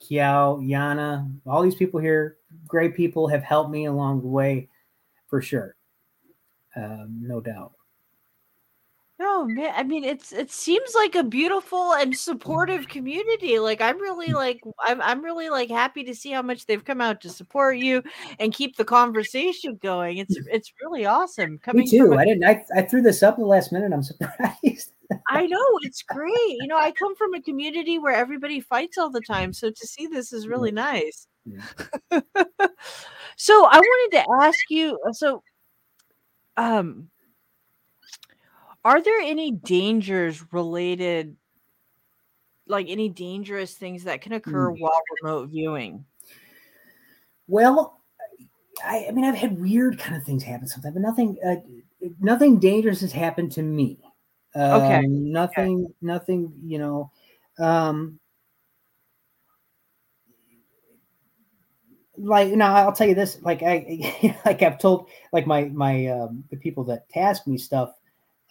Kiao, 0.00 0.58
Yana, 0.62 1.28
all 1.46 1.62
these 1.62 1.74
people 1.74 1.98
here, 1.98 2.36
great 2.66 2.94
people 2.94 3.26
have 3.28 3.42
helped 3.42 3.70
me 3.70 3.86
along 3.86 4.20
the 4.20 4.28
way 4.28 4.68
for 5.28 5.42
sure 5.42 5.74
um, 6.78 7.20
no 7.20 7.40
doubt. 7.40 7.72
No, 9.20 9.44
man. 9.46 9.72
I 9.74 9.82
mean, 9.82 10.04
it's 10.04 10.32
it 10.32 10.52
seems 10.52 10.94
like 10.94 11.16
a 11.16 11.24
beautiful 11.24 11.92
and 11.94 12.16
supportive 12.16 12.86
community. 12.86 13.58
Like 13.58 13.80
I'm 13.80 14.00
really 14.00 14.28
mm. 14.28 14.34
like 14.34 14.60
I'm 14.78 15.02
I'm 15.02 15.24
really 15.24 15.50
like 15.50 15.70
happy 15.70 16.04
to 16.04 16.14
see 16.14 16.30
how 16.30 16.42
much 16.42 16.66
they've 16.66 16.84
come 16.84 17.00
out 17.00 17.20
to 17.22 17.30
support 17.30 17.78
you 17.78 18.02
and 18.38 18.54
keep 18.54 18.76
the 18.76 18.84
conversation 18.84 19.76
going. 19.82 20.18
It's 20.18 20.38
mm. 20.38 20.46
it's 20.50 20.72
really 20.80 21.04
awesome. 21.04 21.58
Coming 21.58 21.84
Me 21.84 21.90
too. 21.90 22.14
I 22.14 22.24
didn't. 22.24 22.44
I, 22.44 22.64
I 22.76 22.82
threw 22.82 23.02
this 23.02 23.24
up 23.24 23.38
the 23.38 23.44
last 23.44 23.72
minute. 23.72 23.92
I'm 23.92 24.02
surprised. 24.04 24.92
I 25.28 25.46
know 25.46 25.66
it's 25.82 26.02
great. 26.02 26.56
You 26.60 26.68
know, 26.68 26.78
I 26.78 26.92
come 26.92 27.16
from 27.16 27.34
a 27.34 27.42
community 27.42 27.98
where 27.98 28.14
everybody 28.14 28.60
fights 28.60 28.98
all 28.98 29.10
the 29.10 29.22
time, 29.22 29.52
so 29.52 29.70
to 29.70 29.86
see 29.86 30.06
this 30.06 30.32
is 30.32 30.46
mm. 30.46 30.50
really 30.50 30.70
nice. 30.70 31.26
Yeah. 31.44 31.64
so 33.36 33.66
I 33.66 33.78
wanted 33.78 34.18
to 34.18 34.44
ask 34.44 34.58
you. 34.70 34.96
Uh, 35.04 35.12
so, 35.12 35.42
um, 36.56 37.08
are 38.84 39.02
there 39.02 39.20
any 39.20 39.50
dangers 39.50 40.52
related, 40.52 41.36
like 42.66 42.88
any 42.88 43.08
dangerous 43.08 43.74
things 43.74 44.04
that 44.04 44.20
can 44.20 44.32
occur 44.32 44.70
while 44.70 45.00
remote 45.22 45.50
viewing? 45.50 46.04
well, 47.46 48.00
I, 48.84 49.06
I 49.08 49.10
mean, 49.12 49.24
I've 49.24 49.34
had 49.34 49.58
weird 49.58 49.98
kind 49.98 50.16
of 50.16 50.24
things 50.24 50.44
happen 50.44 50.68
sometimes, 50.68 50.94
but 50.94 51.02
nothing. 51.02 51.36
Uh, 51.44 51.56
nothing 52.20 52.58
dangerous 52.60 53.00
has 53.00 53.12
happened 53.12 53.52
to 53.52 53.62
me. 53.62 53.98
Um, 54.54 54.82
Okay. 54.82 55.02
Nothing. 55.06 55.94
Nothing. 56.00 56.52
You 56.64 56.78
know. 56.78 57.10
Um, 57.58 58.20
like 62.16 62.52
now 62.52 62.74
I'll 62.74 62.92
tell 62.92 63.06
you 63.08 63.14
this 63.14 63.40
like 63.42 63.62
I 63.62 64.36
like 64.44 64.62
I've 64.62 64.78
told 64.78 65.08
like 65.32 65.46
my 65.46 65.64
my 65.66 66.06
um 66.06 66.44
the 66.50 66.56
people 66.56 66.84
that 66.84 67.08
task 67.08 67.46
me 67.46 67.58
stuff 67.58 67.94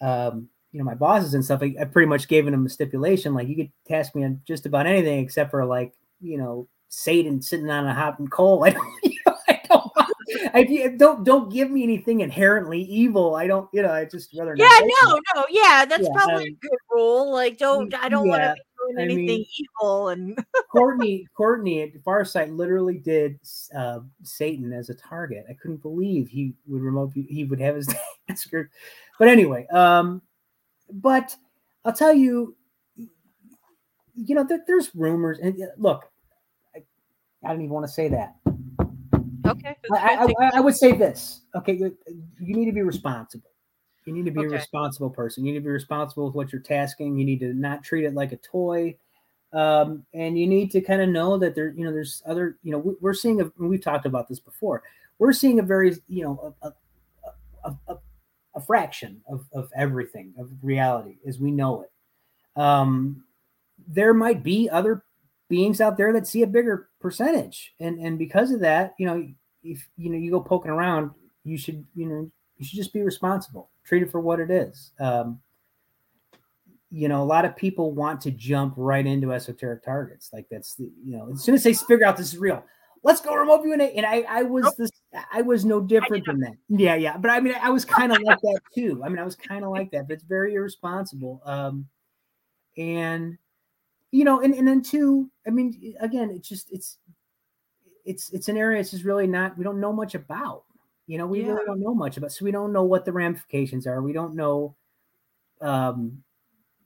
um 0.00 0.48
you 0.72 0.78
know 0.78 0.84
my 0.84 0.94
bosses 0.94 1.34
and 1.34 1.44
stuff 1.44 1.62
I, 1.62 1.74
I 1.80 1.84
pretty 1.84 2.08
much 2.08 2.28
gave 2.28 2.44
them 2.44 2.66
a 2.66 2.68
stipulation 2.68 3.34
like 3.34 3.48
you 3.48 3.56
could 3.56 3.72
task 3.86 4.14
me 4.14 4.24
on 4.24 4.40
just 4.46 4.66
about 4.66 4.86
anything 4.86 5.18
except 5.20 5.50
for 5.50 5.64
like 5.64 5.94
you 6.20 6.38
know 6.38 6.68
Satan 6.88 7.40
sitting 7.42 7.68
on 7.70 7.86
a 7.86 7.94
hot 7.94 8.18
and 8.18 8.30
coal 8.30 8.64
I 8.66 8.70
don't 8.70 8.86
you 9.02 9.14
know, 9.26 9.34
I 9.48 9.60
don't 9.68 9.92
I 10.54 10.94
don't 10.96 11.24
don't 11.24 11.52
give 11.52 11.70
me 11.70 11.82
anything 11.82 12.20
inherently 12.20 12.82
evil 12.82 13.34
I 13.34 13.46
don't 13.46 13.68
you 13.72 13.82
know 13.82 13.90
I 13.92 14.04
just 14.04 14.34
rather 14.38 14.54
not 14.54 14.62
Yeah, 14.64 14.86
no, 15.08 15.16
it. 15.16 15.22
no, 15.34 15.44
yeah, 15.50 15.84
that's 15.86 16.02
Yeah, 16.04 16.14
probably 16.14 16.48
um, 16.48 16.52
a 16.52 16.66
good 16.66 16.78
rule. 16.90 17.32
Like, 17.32 17.58
don't 17.58 17.92
I 17.94 18.08
don't 18.08 18.28
want 18.28 18.42
to 18.42 18.54
be 18.54 18.94
doing 18.94 18.98
I 18.98 19.02
anything 19.02 19.26
mean- 19.38 19.46
evil 19.80 20.08
and 20.10 20.38
Courtney, 20.72 21.26
Courtney 21.36 21.82
at 21.82 21.94
Farsight 22.04 22.54
literally 22.54 22.98
did 22.98 23.38
uh, 23.74 24.00
Satan 24.22 24.72
as 24.72 24.90
a 24.90 24.94
target. 24.94 25.44
I 25.48 25.54
couldn't 25.54 25.80
believe 25.82 26.28
he 26.28 26.54
would 26.66 26.82
remote 26.82 27.12
he 27.14 27.44
would 27.44 27.60
have 27.60 27.76
his 27.76 27.88
massacred. 28.38 28.70
But 29.18 29.28
anyway, 29.28 29.66
um, 29.68 30.22
but 30.90 31.36
I'll 31.84 31.92
tell 31.92 32.12
you, 32.12 32.56
you 34.14 34.34
know, 34.34 34.44
there, 34.44 34.60
there's 34.66 34.94
rumors. 34.94 35.38
And 35.38 35.60
look, 35.76 36.10
I, 36.74 36.82
I 37.44 37.48
don't 37.48 37.60
even 37.60 37.72
want 37.72 37.86
to 37.86 37.92
say 37.92 38.08
that. 38.08 38.34
okay. 39.46 39.76
I, 39.92 40.26
I, 40.40 40.50
I, 40.54 40.60
would 40.60 40.76
say 40.76 40.92
this. 40.92 41.42
Okay, 41.54 41.74
you, 41.74 41.96
you 42.40 42.54
need 42.56 42.66
to 42.66 42.72
be 42.72 42.82
responsible. 42.82 43.50
You 44.04 44.12
need 44.12 44.24
to 44.24 44.30
be 44.30 44.40
Okay. 44.40 44.54
a 44.54 44.58
responsible 44.58 45.10
person. 45.10 45.44
You 45.44 45.52
need 45.52 45.58
to 45.58 45.64
be 45.64 45.70
responsible 45.70 46.26
with 46.26 46.34
what 46.34 46.52
you're 46.52 46.62
tasking. 46.62 47.16
You 47.18 47.24
need 47.24 47.40
to 47.40 47.52
not 47.52 47.82
treat 47.82 48.04
it 48.04 48.14
like 48.14 48.32
a 48.32 48.38
toy. 48.38 48.96
Um, 49.52 50.04
and 50.14 50.38
you 50.38 50.46
need 50.46 50.70
to 50.72 50.80
kind 50.80 51.00
of 51.00 51.08
know 51.08 51.38
that 51.38 51.54
there, 51.54 51.70
you 51.70 51.84
know, 51.84 51.92
there's 51.92 52.22
other, 52.26 52.58
you 52.62 52.72
know, 52.72 52.78
we, 52.78 52.94
we're 53.00 53.14
seeing 53.14 53.40
a, 53.40 53.50
we've 53.58 53.82
talked 53.82 54.06
about 54.06 54.28
this 54.28 54.40
before. 54.40 54.82
We're 55.18 55.32
seeing 55.32 55.58
a 55.58 55.62
very, 55.62 55.94
you 56.06 56.24
know, 56.24 56.54
a, 56.62 56.68
a, 56.68 56.74
a, 57.64 57.76
a, 57.88 57.96
a 58.58 58.60
fraction 58.60 59.22
of, 59.28 59.46
of 59.52 59.70
everything 59.76 60.34
of 60.38 60.50
reality 60.62 61.16
as 61.26 61.38
we 61.38 61.50
know 61.50 61.82
it. 61.82 62.60
Um, 62.60 63.24
there 63.86 64.12
might 64.12 64.42
be 64.42 64.68
other 64.68 65.04
beings 65.48 65.80
out 65.80 65.96
there 65.96 66.12
that 66.12 66.26
see 66.26 66.42
a 66.42 66.46
bigger 66.46 66.90
percentage, 67.00 67.74
and 67.78 67.98
and 68.00 68.18
because 68.18 68.50
of 68.50 68.60
that, 68.60 68.94
you 68.98 69.06
know, 69.06 69.26
if 69.62 69.88
you 69.96 70.10
know 70.10 70.18
you 70.18 70.32
go 70.32 70.40
poking 70.40 70.72
around, 70.72 71.12
you 71.44 71.56
should, 71.56 71.86
you 71.94 72.06
know, 72.06 72.30
you 72.56 72.66
should 72.66 72.76
just 72.76 72.92
be 72.92 73.02
responsible. 73.02 73.70
Treat 73.84 74.02
it 74.02 74.10
for 74.10 74.20
what 74.20 74.40
it 74.40 74.50
is. 74.50 74.90
Um, 74.98 75.40
you 76.90 77.08
know, 77.08 77.22
a 77.22 77.24
lot 77.24 77.44
of 77.44 77.54
people 77.54 77.92
want 77.92 78.20
to 78.22 78.30
jump 78.30 78.74
right 78.76 79.06
into 79.06 79.32
esoteric 79.32 79.84
targets. 79.84 80.30
Like 80.32 80.46
that's 80.50 80.74
the, 80.74 80.90
you 81.04 81.16
know, 81.16 81.30
as 81.32 81.42
soon 81.42 81.54
as 81.54 81.62
they 81.62 81.74
figure 81.74 82.06
out 82.06 82.16
this 82.16 82.28
is 82.28 82.38
real, 82.38 82.64
let's 83.02 83.20
go 83.20 83.34
remote 83.34 83.62
viewing. 83.62 83.80
And 83.80 84.06
I, 84.06 84.24
I 84.28 84.42
was 84.42 84.74
this, 84.76 84.90
I 85.32 85.42
was 85.42 85.64
no 85.64 85.80
different 85.80 86.26
than 86.26 86.40
that. 86.40 86.54
Yeah, 86.68 86.94
yeah. 86.94 87.16
But 87.16 87.30
I 87.30 87.40
mean, 87.40 87.54
I 87.60 87.70
was 87.70 87.84
kind 87.84 88.12
of 88.12 88.20
like 88.22 88.40
that 88.42 88.60
too. 88.74 89.02
I 89.04 89.08
mean, 89.08 89.18
I 89.18 89.24
was 89.24 89.36
kind 89.36 89.64
of 89.64 89.70
like 89.70 89.90
that, 89.92 90.06
but 90.06 90.14
it's 90.14 90.24
very 90.24 90.54
irresponsible. 90.54 91.40
Um, 91.44 91.88
and 92.76 93.38
you 94.10 94.24
know, 94.24 94.40
and 94.40 94.54
and 94.54 94.66
then 94.68 94.82
two, 94.82 95.30
I 95.46 95.50
mean, 95.50 95.94
again, 96.00 96.30
it's 96.30 96.48
just 96.48 96.70
it's 96.72 96.98
it's 98.04 98.32
it's 98.32 98.48
an 98.48 98.56
area 98.56 98.80
it's 98.80 98.90
just 98.90 99.04
really 99.04 99.26
not 99.26 99.56
we 99.58 99.64
don't 99.64 99.80
know 99.80 99.92
much 99.92 100.14
about. 100.14 100.64
You 101.06 101.18
know, 101.18 101.26
we 101.26 101.40
Yeah. 101.40 101.52
really 101.52 101.66
don't 101.66 101.80
know 101.80 101.94
much 101.94 102.16
about. 102.18 102.32
So 102.32 102.44
we 102.44 102.50
don't 102.50 102.72
know 102.72 102.84
what 102.84 103.04
the 103.06 103.12
ramifications 103.12 103.86
are. 103.86 104.02
We 104.02 104.12
don't 104.12 104.34
know. 104.34 104.76
Um, 105.60 106.22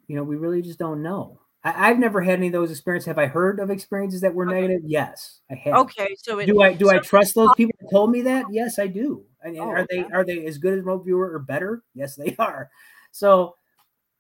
you 0.07 0.17
know, 0.17 0.23
we 0.23 0.37
really 0.37 0.63
just 0.63 0.79
don't 0.79 1.03
know. 1.03 1.41
I, 1.65 1.91
I've 1.91 1.99
never 1.99 2.21
had 2.21 2.39
any 2.39 2.49
of 2.49 2.53
those 2.53 2.71
experiences. 2.71 3.07
Have 3.07 3.19
I 3.19 3.27
heard 3.27 3.61
of 3.61 3.71
experiences 3.71 4.21
that 4.23 4.35
were 4.35 4.47
Okay. 4.47 4.61
negative? 4.63 4.83
Yes, 4.85 5.41
I 5.51 5.55
have. 5.55 5.75
Okay, 5.77 6.15
so 6.19 6.39
it, 6.39 6.49
Do 6.49 6.61
I 6.63 6.73
do 6.75 6.91
I 6.91 6.99
trust 6.99 7.35
those 7.35 7.51
people 7.57 7.73
that 7.81 7.91
told 7.91 8.11
me 8.11 8.23
that? 8.23 8.47
Yes, 8.53 8.79
I 8.79 8.87
do. 8.89 9.25
And 9.43 9.59
Oh, 9.59 9.71
are 9.71 9.87
they 9.89 10.01
okay. 10.01 10.11
are 10.13 10.25
they 10.25 10.47
as 10.47 10.59
good 10.59 10.75
as 10.75 10.81
remote 10.81 11.05
viewer 11.05 11.33
or 11.33 11.39
better? 11.39 11.83
Yes, 11.95 12.17
they 12.17 12.35
are. 12.39 12.71
So, 13.13 13.57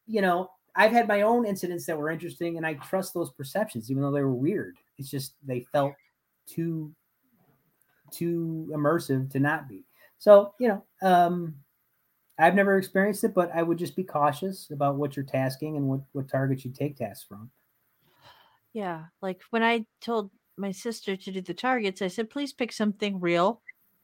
you 0.06 0.22
know, 0.22 0.50
I've 0.74 0.92
had 0.92 1.08
my 1.08 1.22
own 1.22 1.46
incidents 1.46 1.86
that 1.86 1.98
were 1.98 2.10
interesting, 2.10 2.56
and 2.56 2.66
I 2.66 2.74
trust 2.74 3.14
those 3.14 3.32
perceptions, 3.32 3.90
even 3.90 4.02
though 4.02 4.12
they 4.12 4.22
were 4.22 4.34
weird. 4.34 4.76
It's 4.98 5.10
just 5.10 5.34
they 5.42 5.60
felt 5.72 5.94
too 6.46 6.94
too 8.10 8.68
immersive 8.72 9.30
to 9.30 9.40
not 9.40 9.68
be. 9.68 9.84
So, 10.18 10.54
you 10.58 10.68
know, 10.68 10.84
um, 11.02 11.56
I've 12.38 12.54
never 12.54 12.78
experienced 12.78 13.24
it, 13.24 13.34
but 13.34 13.50
I 13.54 13.62
would 13.62 13.78
just 13.78 13.94
be 13.94 14.04
cautious 14.04 14.70
about 14.70 14.96
what 14.96 15.16
you're 15.16 15.24
tasking 15.24 15.76
and 15.76 15.86
what, 15.86 16.00
what 16.12 16.28
targets 16.28 16.64
you 16.64 16.72
take 16.72 16.96
tasks 16.96 17.24
from. 17.28 17.50
Yeah. 18.72 19.04
Like 19.20 19.42
when 19.50 19.62
I 19.62 19.86
told 20.00 20.30
my 20.56 20.72
sister 20.72 21.16
to 21.16 21.32
do 21.32 21.40
the 21.40 21.54
targets, 21.54 22.02
I 22.02 22.08
said, 22.08 22.30
please 22.30 22.52
pick 22.52 22.72
something 22.72 23.20
real, 23.20 23.60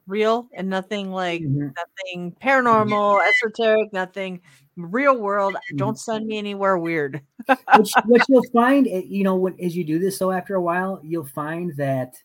real, 0.07 0.47
and 0.53 0.69
nothing 0.69 1.11
like 1.11 1.41
Mhm. 1.41 1.73
nothing 1.75 2.35
paranormal, 2.41 3.19
esoteric, 3.27 3.91
nothing 3.93 4.41
real 4.77 5.17
world. 5.19 5.55
Don't 5.75 5.99
send 5.99 6.27
me 6.27 6.37
anywhere 6.37 6.77
weird. 6.77 7.21
which, 7.47 7.91
which 8.05 8.23
you'll 8.29 8.43
find, 8.53 8.87
eh, 8.87 9.01
you 9.05 9.23
know, 9.23 9.35
when, 9.35 9.59
as 9.59 9.75
you 9.75 9.83
do 9.83 9.97
this, 9.99 10.17
so 10.17 10.31
after 10.31 10.55
a 10.55 10.61
while, 10.61 10.99
you'll 11.03 11.25
find 11.25 11.75
that 11.77 12.15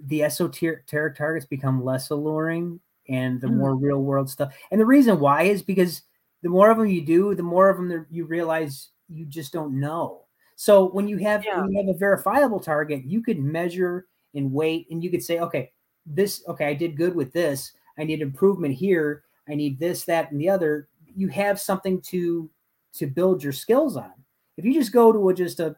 the 0.00 0.22
esoteric 0.22 0.86
targets 0.86 1.44
become 1.46 1.84
less 1.84 2.10
alluring 2.10 2.78
and 3.08 3.40
the 3.40 3.46
Mm. 3.48 3.56
more 3.56 3.74
real 3.76 4.02
world 4.02 4.28
stuff. 4.30 4.54
And 4.70 4.80
the 4.80 4.86
reason 4.86 5.18
why 5.20 5.42
is 5.42 5.62
because 5.62 6.02
the 6.42 6.48
more 6.48 6.70
of 6.70 6.78
them 6.78 6.86
you 6.88 7.04
do, 7.04 7.34
the 7.34 7.42
more 7.42 7.68
of 7.68 7.76
them 7.76 7.88
there, 7.88 8.06
you 8.10 8.24
realize 8.26 8.90
you 9.08 9.24
just 9.26 9.52
don't 9.52 9.78
know. 9.80 10.24
So 10.56 10.90
when 10.90 11.08
you 11.08 11.16
have 11.18 11.44
Yeah. 11.44 11.60
when 11.60 11.72
you 11.72 11.78
have 11.86 11.94
a 11.94 11.98
verifiable 11.98 12.60
target, 12.60 13.04
you 13.04 13.22
could 13.22 13.38
measure 13.38 14.06
and 14.34 14.52
wait, 14.52 14.86
and 14.90 15.02
you 15.02 15.10
could 15.10 15.22
say, 15.22 15.38
okay, 15.40 15.72
this 16.06 16.42
okay, 16.48 16.66
I 16.66 16.74
did 16.74 16.96
good 16.96 17.14
with 17.14 17.32
this. 17.32 17.72
I 17.96 18.04
need 18.04 18.20
improvement 18.20 18.74
here. 18.74 19.24
I 19.48 19.54
need 19.54 19.78
this, 19.78 20.04
that, 20.04 20.30
and 20.30 20.40
the 20.40 20.48
other. 20.48 20.88
You 21.16 21.28
have 21.28 21.58
something 21.60 22.00
to 22.02 22.50
to 22.94 23.06
build 23.06 23.42
your 23.42 23.52
skills 23.52 23.96
on. 23.96 24.12
If 24.56 24.64
you 24.64 24.72
just 24.74 24.92
go 24.92 25.12
to 25.12 25.28
a, 25.28 25.34
just 25.34 25.60
a 25.60 25.76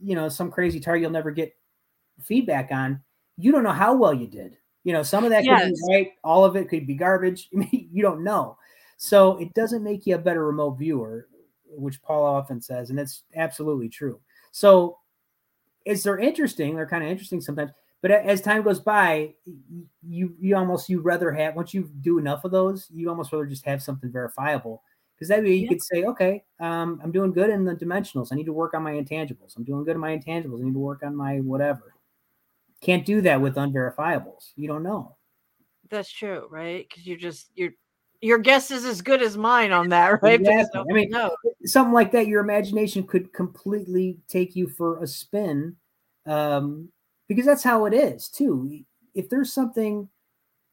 you 0.00 0.14
know 0.14 0.28
some 0.28 0.50
crazy 0.50 0.78
target 0.80 1.02
you'll 1.02 1.10
never 1.10 1.30
get 1.30 1.56
feedback 2.22 2.70
on, 2.70 3.02
you 3.36 3.50
don't 3.52 3.62
know 3.64 3.72
how 3.72 3.94
well 3.96 4.14
you 4.14 4.26
did. 4.26 4.58
You 4.86 4.92
know, 4.92 5.02
some 5.02 5.24
of 5.24 5.30
that 5.30 5.48
could 5.48 5.58
Yes. 5.58 5.64
be 5.64 5.74
right, 5.90 6.12
all 6.22 6.44
of 6.44 6.54
it 6.54 6.68
could 6.68 6.86
be 6.86 6.94
garbage. 6.94 7.48
I 7.54 7.56
mean, 7.58 7.88
you 7.92 8.02
don't 8.02 8.22
know. 8.22 8.56
So 8.98 9.36
it 9.38 9.52
doesn't 9.52 9.82
make 9.82 10.06
you 10.06 10.14
a 10.14 10.18
better 10.18 10.46
remote 10.46 10.78
viewer, 10.78 11.26
which 11.66 12.00
Paul 12.02 12.24
often 12.24 12.60
says, 12.62 12.90
and 12.90 13.00
it's 13.00 13.24
absolutely 13.34 13.88
true. 13.88 14.20
So 14.52 14.98
is 15.86 16.04
they're 16.04 16.18
interesting, 16.20 16.76
they're 16.76 16.86
kind 16.86 17.02
of 17.04 17.10
interesting 17.10 17.40
sometimes, 17.40 17.72
but 18.00 18.12
as 18.12 18.40
time 18.40 18.62
goes 18.62 18.78
by, 18.78 19.34
you 20.06 20.36
you 20.40 20.56
almost 20.56 20.88
you 20.88 21.00
rather 21.00 21.32
have 21.32 21.56
once 21.56 21.74
you 21.74 21.90
do 22.02 22.18
enough 22.18 22.44
of 22.44 22.52
those, 22.52 22.88
you 22.94 23.08
almost 23.08 23.32
rather 23.32 23.46
just 23.46 23.64
have 23.66 23.82
something 23.82 24.12
verifiable. 24.12 24.84
Because 25.16 25.28
that 25.30 25.42
way 25.42 25.54
you 25.54 25.64
Yeah. 25.64 25.68
could 25.68 25.82
say, 25.82 26.04
okay, 26.04 26.44
um, 26.60 27.00
I'm 27.02 27.10
doing 27.10 27.32
good 27.32 27.50
in 27.50 27.64
the 27.64 27.74
dimensionals. 27.74 28.28
I 28.32 28.36
need 28.36 28.46
to 28.46 28.52
work 28.52 28.74
on 28.74 28.84
my 28.84 28.92
intangibles. 28.92 29.56
I'm 29.56 29.64
doing 29.64 29.84
good 29.84 29.96
in 29.96 30.00
my 30.00 30.16
intangibles. 30.16 30.60
I 30.60 30.64
need 30.66 30.74
to 30.74 30.78
work 30.78 31.02
on 31.02 31.16
my 31.16 31.40
whatever. 31.40 31.95
Can't 32.82 33.06
do 33.06 33.20
that 33.22 33.40
with 33.40 33.56
unverifiables. 33.56 34.52
You 34.56 34.68
don't 34.68 34.82
know. 34.82 35.16
That's 35.90 36.10
true, 36.10 36.46
right? 36.50 36.86
Because 36.88 37.06
you're 37.06 37.16
just 37.16 37.50
you're 37.54 37.72
your 38.20 38.38
guess 38.38 38.70
is 38.70 38.84
as 38.84 39.02
good 39.02 39.22
as 39.22 39.36
mine 39.36 39.72
on 39.72 39.88
that, 39.90 40.08
right? 40.22 40.40
Exactly. 40.40 40.80
I 40.90 40.92
mean, 40.92 41.10
knows. 41.10 41.32
something 41.64 41.92
like 41.92 42.12
that, 42.12 42.26
your 42.26 42.40
imagination 42.40 43.06
could 43.06 43.32
completely 43.32 44.18
take 44.28 44.56
you 44.56 44.68
for 44.68 45.02
a 45.02 45.06
spin. 45.06 45.76
Um, 46.26 46.88
because 47.28 47.46
that's 47.46 47.62
how 47.62 47.86
it 47.86 47.94
is 47.94 48.28
too. 48.28 48.84
If 49.14 49.28
there's 49.28 49.52
something 49.52 50.08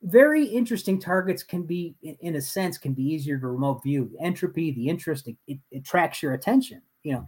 very 0.03 0.45
interesting 0.45 0.99
targets 0.99 1.43
can 1.43 1.63
be 1.63 1.95
in- 2.01 2.35
a 2.35 2.41
sense 2.41 2.77
can 2.77 2.93
be 2.93 3.03
easier 3.03 3.39
to 3.39 3.47
remote 3.47 3.81
view 3.81 4.11
entropy 4.19 4.71
the 4.71 4.87
interest 4.89 5.27
it, 5.29 5.37
it 5.47 5.59
attracts 5.73 6.21
your 6.21 6.33
attention 6.33 6.81
you 7.03 7.13
know 7.13 7.27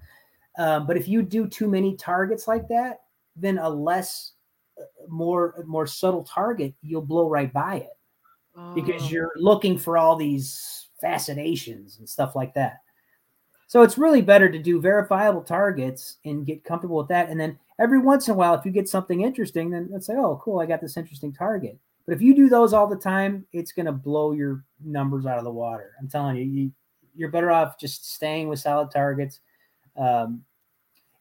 um, 0.57 0.85
but 0.85 0.97
if 0.97 1.07
you 1.07 1.21
do 1.21 1.47
too 1.47 1.69
many 1.69 1.95
targets 1.95 2.49
like 2.49 2.67
that 2.67 2.97
then 3.37 3.57
a 3.59 3.69
less 3.69 4.33
more 5.07 5.63
more 5.65 5.87
subtle 5.87 6.23
target 6.23 6.73
you'll 6.81 7.01
blow 7.01 7.29
right 7.29 7.53
by 7.53 7.75
it 7.75 7.97
because 8.73 9.03
Oh. 9.05 9.09
you're 9.09 9.31
looking 9.37 9.77
for 9.77 9.97
all 9.97 10.15
these 10.15 10.89
fascinations 11.01 11.99
and 11.99 12.07
stuff 12.09 12.35
like 12.35 12.53
that. 12.55 12.79
So 13.67 13.81
it's 13.81 13.97
really 13.97 14.21
better 14.21 14.49
to 14.49 14.59
do 14.59 14.79
verifiable 14.79 15.41
targets 15.41 16.17
and 16.25 16.45
get 16.45 16.63
comfortable 16.63 16.97
with 16.97 17.07
that. 17.09 17.29
And 17.29 17.39
then 17.39 17.57
every 17.79 17.99
once 17.99 18.27
in 18.27 18.33
a 18.33 18.37
while, 18.37 18.53
if 18.53 18.65
you 18.65 18.71
get 18.71 18.87
something 18.87 19.21
interesting, 19.21 19.69
then 19.69 19.87
let's 19.91 20.05
say, 20.05 20.15
oh, 20.15 20.39
cool, 20.43 20.59
I 20.59 20.65
got 20.65 20.81
this 20.81 20.97
interesting 20.97 21.33
target. 21.33 21.77
But 22.05 22.13
if 22.13 22.21
you 22.21 22.35
do 22.35 22.47
those 22.47 22.73
all 22.73 22.87
the 22.87 22.95
time, 22.95 23.45
it's 23.53 23.71
going 23.71 23.87
to 23.87 23.91
blow 23.91 24.33
your 24.33 24.63
numbers 24.83 25.25
out 25.25 25.39
of 25.39 25.43
the 25.43 25.51
water. 25.51 25.93
I'm 25.99 26.07
telling 26.07 26.37
you, 26.37 26.43
you 26.43 26.71
you're 27.15 27.31
better 27.31 27.51
off 27.51 27.79
just 27.79 28.13
staying 28.13 28.49
with 28.49 28.59
solid 28.59 28.91
targets. 28.91 29.39
Um, 29.97 30.43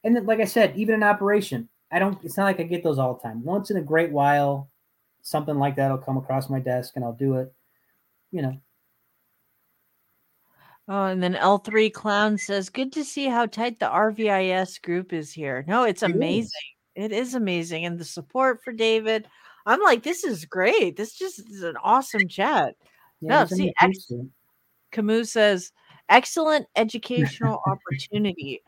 and 0.03 0.15
then, 0.15 0.25
like 0.25 0.39
I 0.39 0.45
said, 0.45 0.77
even 0.77 0.95
in 0.95 1.03
operation, 1.03 1.67
I 1.95 1.99
don't. 1.99 2.19
It's 2.25 2.35
not 2.35 2.43
like 2.43 2.59
I 2.59 2.63
get 2.63 2.83
those 2.83 2.99
all 2.99 3.13
the 3.13 3.21
time. 3.21 3.41
Once 3.41 3.71
in 3.71 3.77
a 3.77 3.81
great 3.81 4.11
while, 4.11 4.69
something 5.21 5.55
like 5.57 5.77
that 5.77 5.89
will 5.89 5.97
come 5.97 6.17
across 6.17 6.49
my 6.49 6.59
desk, 6.59 6.93
and 6.97 7.05
I'll 7.05 7.13
do 7.13 7.35
it. 7.35 7.53
You 8.31 8.41
know, 8.41 8.57
Oh, 10.87 11.05
and 11.05 11.23
then 11.23 11.33
L3 11.35 11.91
Clown 11.91 12.37
says, 12.37 12.69
Good 12.69 12.91
to 12.93 13.03
see 13.03 13.25
how 13.27 13.45
tight 13.45 13.79
the 13.79 13.87
RVIS 13.87 14.81
group 14.81 15.13
is 15.13 15.31
here. 15.31 15.63
No, 15.67 15.83
it's 15.83 16.03
It 16.03 16.11
is. 16.11 16.15
amazing. 16.15 16.51
It 16.95 17.11
is 17.11 17.33
amazing. 17.33 17.85
And 17.85 17.97
the 17.97 18.05
support 18.05 18.61
for 18.63 18.71
David, 18.71 19.27
I'm 19.65 19.81
like, 19.81 20.03
this 20.03 20.23
is 20.23 20.45
great. 20.45 20.95
This 20.95 21.13
just 21.17 21.39
is 21.49 21.63
an 21.63 21.75
awesome 21.83 22.27
chat. 22.27 22.75
Yeah, 23.21 23.39
No, 23.39 23.45
see, 23.45 23.73
nothing 23.81 23.89
ex- 23.89 24.05
to 24.07 24.15
it. 24.19 24.27
Camus 24.91 25.31
says, 25.31 25.71
excellent 26.09 26.67
educational 26.75 27.61
opportunity. 27.67 28.61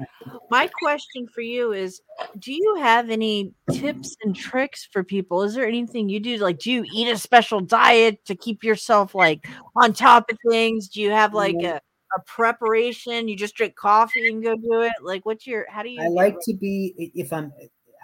My 0.49 0.69
question 0.81 1.27
for 1.27 1.41
you 1.41 1.73
is 1.73 2.01
Do 2.39 2.53
you 2.53 2.75
have 2.79 3.09
any 3.09 3.53
tips 3.71 4.15
and 4.23 4.35
tricks 4.35 4.88
for 4.91 5.03
people? 5.03 5.43
Is 5.43 5.55
there 5.55 5.67
anything 5.67 6.09
you 6.09 6.19
do? 6.19 6.38
Like, 6.38 6.59
do 6.59 6.71
you 6.71 6.85
eat 6.93 7.07
a 7.07 7.17
special 7.17 7.59
diet 7.59 8.23
to 8.25 8.35
keep 8.35 8.63
yourself 8.63 9.15
like 9.15 9.47
on 9.75 9.93
top 9.93 10.31
of 10.31 10.38
things? 10.49 10.88
Do 10.88 11.01
you 11.01 11.11
have 11.11 11.33
like 11.33 11.55
a, 11.63 11.81
a 12.15 12.21
preparation? 12.25 13.27
You 13.27 13.35
just 13.35 13.55
drink 13.55 13.75
coffee 13.75 14.27
and 14.29 14.43
go 14.43 14.55
do 14.55 14.81
it? 14.81 14.93
Like, 15.01 15.25
what's 15.25 15.45
your, 15.45 15.65
how 15.69 15.83
do 15.83 15.89
you? 15.89 16.01
I 16.01 16.07
like 16.07 16.38
to 16.43 16.53
be 16.53 17.11
if 17.15 17.33
I'm 17.33 17.51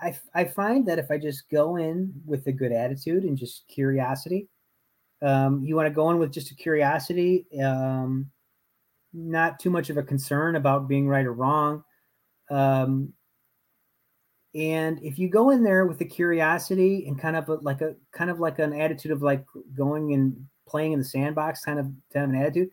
I, 0.03 0.17
I 0.35 0.43
find 0.43 0.85
that 0.87 0.99
if 0.99 1.09
I 1.09 1.17
just 1.17 1.49
go 1.49 1.77
in 1.77 2.13
with 2.25 2.47
a 2.47 2.51
good 2.51 2.73
attitude 2.73 3.23
and 3.23 3.37
just 3.37 3.65
curiosity, 3.69 4.49
um, 5.21 5.63
you 5.63 5.75
want 5.75 5.87
to 5.87 5.93
go 5.93 6.09
in 6.11 6.19
with 6.19 6.33
just 6.33 6.51
a 6.51 6.55
curiosity, 6.55 7.45
um, 7.63 8.29
not 9.13 9.59
too 9.59 9.69
much 9.69 9.89
of 9.89 9.97
a 9.97 10.03
concern 10.03 10.55
about 10.55 10.87
being 10.87 11.07
right 11.07 11.25
or 11.25 11.33
wrong. 11.33 11.83
Um, 12.49 13.13
and 14.55 15.01
if 15.03 15.17
you 15.17 15.29
go 15.29 15.49
in 15.49 15.63
there 15.63 15.85
with 15.85 16.01
a 16.01 16.05
curiosity 16.05 17.05
and 17.07 17.19
kind 17.19 17.35
of 17.35 17.49
a, 17.49 17.55
like 17.55 17.81
a 17.81 17.95
kind 18.11 18.29
of 18.29 18.39
like 18.39 18.59
an 18.59 18.73
attitude 18.73 19.11
of 19.11 19.21
like 19.21 19.45
going 19.75 20.13
and 20.13 20.45
playing 20.67 20.91
in 20.91 20.99
the 20.99 21.05
sandbox 21.05 21.63
kind 21.63 21.79
of 21.79 21.87
kind 22.11 22.25
of 22.25 22.29
an 22.31 22.41
attitude, 22.41 22.69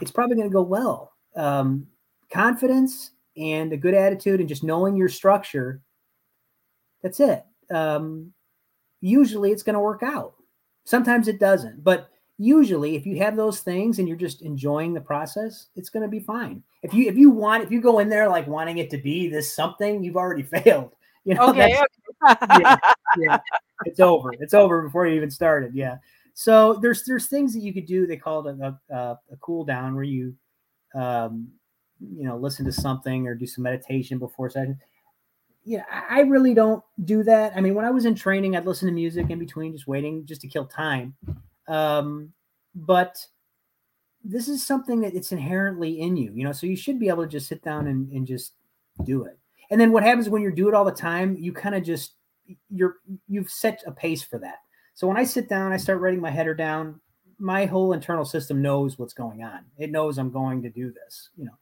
it's 0.00 0.10
probably 0.10 0.36
going 0.36 0.48
to 0.48 0.52
go 0.52 0.62
well. 0.62 1.12
Um, 1.36 1.86
confidence 2.30 3.12
and 3.36 3.72
a 3.72 3.76
good 3.76 3.94
attitude 3.94 4.40
and 4.40 4.48
just 4.48 4.64
knowing 4.64 4.96
your 4.96 5.08
structure 5.08 5.80
that's 7.02 7.20
it 7.20 7.44
um, 7.70 8.32
usually 9.00 9.50
it's 9.50 9.62
going 9.62 9.74
to 9.74 9.80
work 9.80 10.02
out 10.02 10.34
sometimes 10.84 11.28
it 11.28 11.38
doesn't 11.38 11.82
but 11.82 12.08
usually 12.38 12.96
if 12.96 13.06
you 13.06 13.18
have 13.18 13.36
those 13.36 13.60
things 13.60 13.98
and 13.98 14.08
you're 14.08 14.16
just 14.16 14.42
enjoying 14.42 14.94
the 14.94 15.00
process 15.00 15.66
it's 15.76 15.90
going 15.90 16.02
to 16.02 16.08
be 16.08 16.18
fine 16.20 16.62
if 16.82 16.92
you 16.94 17.08
if 17.08 17.16
you 17.16 17.30
want 17.30 17.62
if 17.62 17.70
you 17.70 17.80
go 17.80 17.98
in 17.98 18.08
there 18.08 18.28
like 18.28 18.46
wanting 18.46 18.78
it 18.78 18.90
to 18.90 18.98
be 18.98 19.28
this 19.28 19.54
something 19.54 20.02
you've 20.02 20.16
already 20.16 20.42
failed 20.64 20.94
you 21.24 21.34
know 21.34 21.50
Okay. 21.50 21.76
okay. 21.76 22.36
yeah, 22.60 22.76
yeah, 23.18 23.38
it's 23.84 24.00
over. 24.00 24.32
It's 24.32 24.54
over 24.54 24.82
before 24.82 25.06
you 25.06 25.14
even 25.14 25.30
started. 25.30 25.74
Yeah. 25.74 25.96
So 26.34 26.74
there's 26.74 27.04
there's 27.04 27.26
things 27.26 27.52
that 27.54 27.60
you 27.60 27.72
could 27.72 27.86
do. 27.86 28.06
They 28.06 28.16
call 28.16 28.46
it 28.46 28.56
a, 28.60 28.78
a, 28.90 28.96
a 29.32 29.36
cool 29.40 29.64
down 29.64 29.94
where 29.94 30.04
you, 30.04 30.34
um, 30.94 31.48
you 32.00 32.24
know, 32.24 32.36
listen 32.36 32.64
to 32.64 32.72
something 32.72 33.26
or 33.26 33.34
do 33.34 33.46
some 33.46 33.64
meditation 33.64 34.18
before 34.18 34.50
session. 34.50 34.78
Yeah, 35.64 35.84
I 35.90 36.18
I 36.18 36.20
really 36.22 36.54
don't 36.54 36.82
do 37.04 37.22
that. 37.24 37.52
I 37.56 37.60
mean, 37.60 37.74
when 37.74 37.84
I 37.84 37.90
was 37.90 38.04
in 38.04 38.14
training, 38.14 38.56
I'd 38.56 38.66
listen 38.66 38.88
to 38.88 38.94
music 38.94 39.30
in 39.30 39.38
between, 39.38 39.72
just 39.72 39.86
waiting, 39.86 40.24
just 40.26 40.40
to 40.42 40.48
kill 40.48 40.66
time. 40.66 41.14
Um, 41.72 42.32
but 42.74 43.26
this 44.22 44.46
is 44.46 44.64
something 44.64 45.00
that 45.00 45.14
it's 45.14 45.32
inherently 45.32 46.00
in 46.00 46.16
you, 46.16 46.30
you 46.34 46.44
know. 46.44 46.52
So 46.52 46.66
you 46.66 46.76
should 46.76 47.00
be 47.00 47.08
able 47.08 47.24
to 47.24 47.28
just 47.28 47.48
sit 47.48 47.62
down 47.62 47.86
and, 47.86 48.10
and 48.12 48.26
just 48.26 48.52
do 49.04 49.24
it. 49.24 49.38
And 49.70 49.80
then 49.80 49.90
what 49.90 50.02
happens 50.02 50.28
when 50.28 50.42
you 50.42 50.52
do 50.52 50.68
it 50.68 50.74
all 50.74 50.84
the 50.84 50.92
time, 50.92 51.36
you 51.38 51.52
kind 51.52 51.74
of 51.74 51.82
just 51.82 52.16
you're 52.68 52.96
you've 53.26 53.50
set 53.50 53.82
a 53.86 53.92
pace 53.92 54.22
for 54.22 54.38
that. 54.38 54.58
So 54.94 55.06
when 55.06 55.16
I 55.16 55.24
sit 55.24 55.48
down, 55.48 55.72
I 55.72 55.78
start 55.78 56.00
writing 56.00 56.20
my 56.20 56.30
header 56.30 56.54
down. 56.54 57.00
My 57.38 57.64
whole 57.64 57.94
internal 57.94 58.26
system 58.26 58.60
knows 58.60 58.98
what's 58.98 59.14
going 59.14 59.42
on. 59.42 59.64
It 59.78 59.90
knows 59.90 60.18
I'm 60.18 60.30
going 60.30 60.62
to 60.62 60.70
do 60.70 60.92
this, 60.92 61.30
you 61.36 61.46
know. 61.46 61.56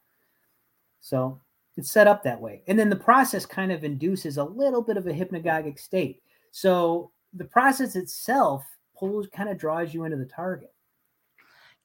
So 0.99 1.39
it's 1.77 1.89
set 1.89 2.07
up 2.07 2.21
that 2.23 2.39
way. 2.39 2.63
And 2.67 2.77
then 2.77 2.89
the 2.89 2.97
process 2.97 3.45
kind 3.45 3.71
of 3.71 3.85
induces 3.85 4.37
a 4.37 4.43
little 4.43 4.81
bit 4.81 4.97
of 4.97 5.07
a 5.07 5.13
hypnagogic 5.13 5.79
state. 5.79 6.21
So 6.51 7.11
the 7.33 7.45
process 7.45 7.95
itself 7.95 8.63
pulls 9.01 9.27
kind 9.27 9.49
of 9.49 9.57
draws 9.57 9.93
you 9.93 10.05
into 10.05 10.17
the 10.17 10.25
target. 10.25 10.73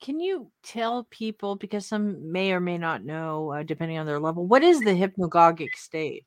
Can 0.00 0.20
you 0.20 0.52
tell 0.62 1.04
people, 1.10 1.56
because 1.56 1.86
some 1.86 2.30
may 2.30 2.52
or 2.52 2.60
may 2.60 2.78
not 2.78 3.02
know, 3.02 3.50
uh, 3.50 3.62
depending 3.62 3.98
on 3.98 4.06
their 4.06 4.20
level, 4.20 4.46
what 4.46 4.62
is 4.62 4.78
the 4.80 4.90
hypnagogic 4.90 5.74
state? 5.74 6.24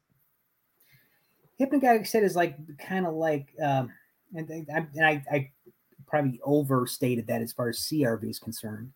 hypnagogic 1.60 2.08
state 2.08 2.24
is 2.24 2.38
like 2.38 2.56
kind 2.78 3.06
of 3.06 3.14
like 3.14 3.54
um 3.62 3.92
and, 4.34 4.68
I, 4.72 4.88
and 4.96 5.06
I, 5.06 5.24
I 5.32 5.52
probably 6.06 6.40
overstated 6.44 7.28
that 7.28 7.42
as 7.42 7.52
far 7.52 7.70
as 7.70 7.80
CRV 7.80 8.30
is 8.30 8.40
concerned. 8.40 8.92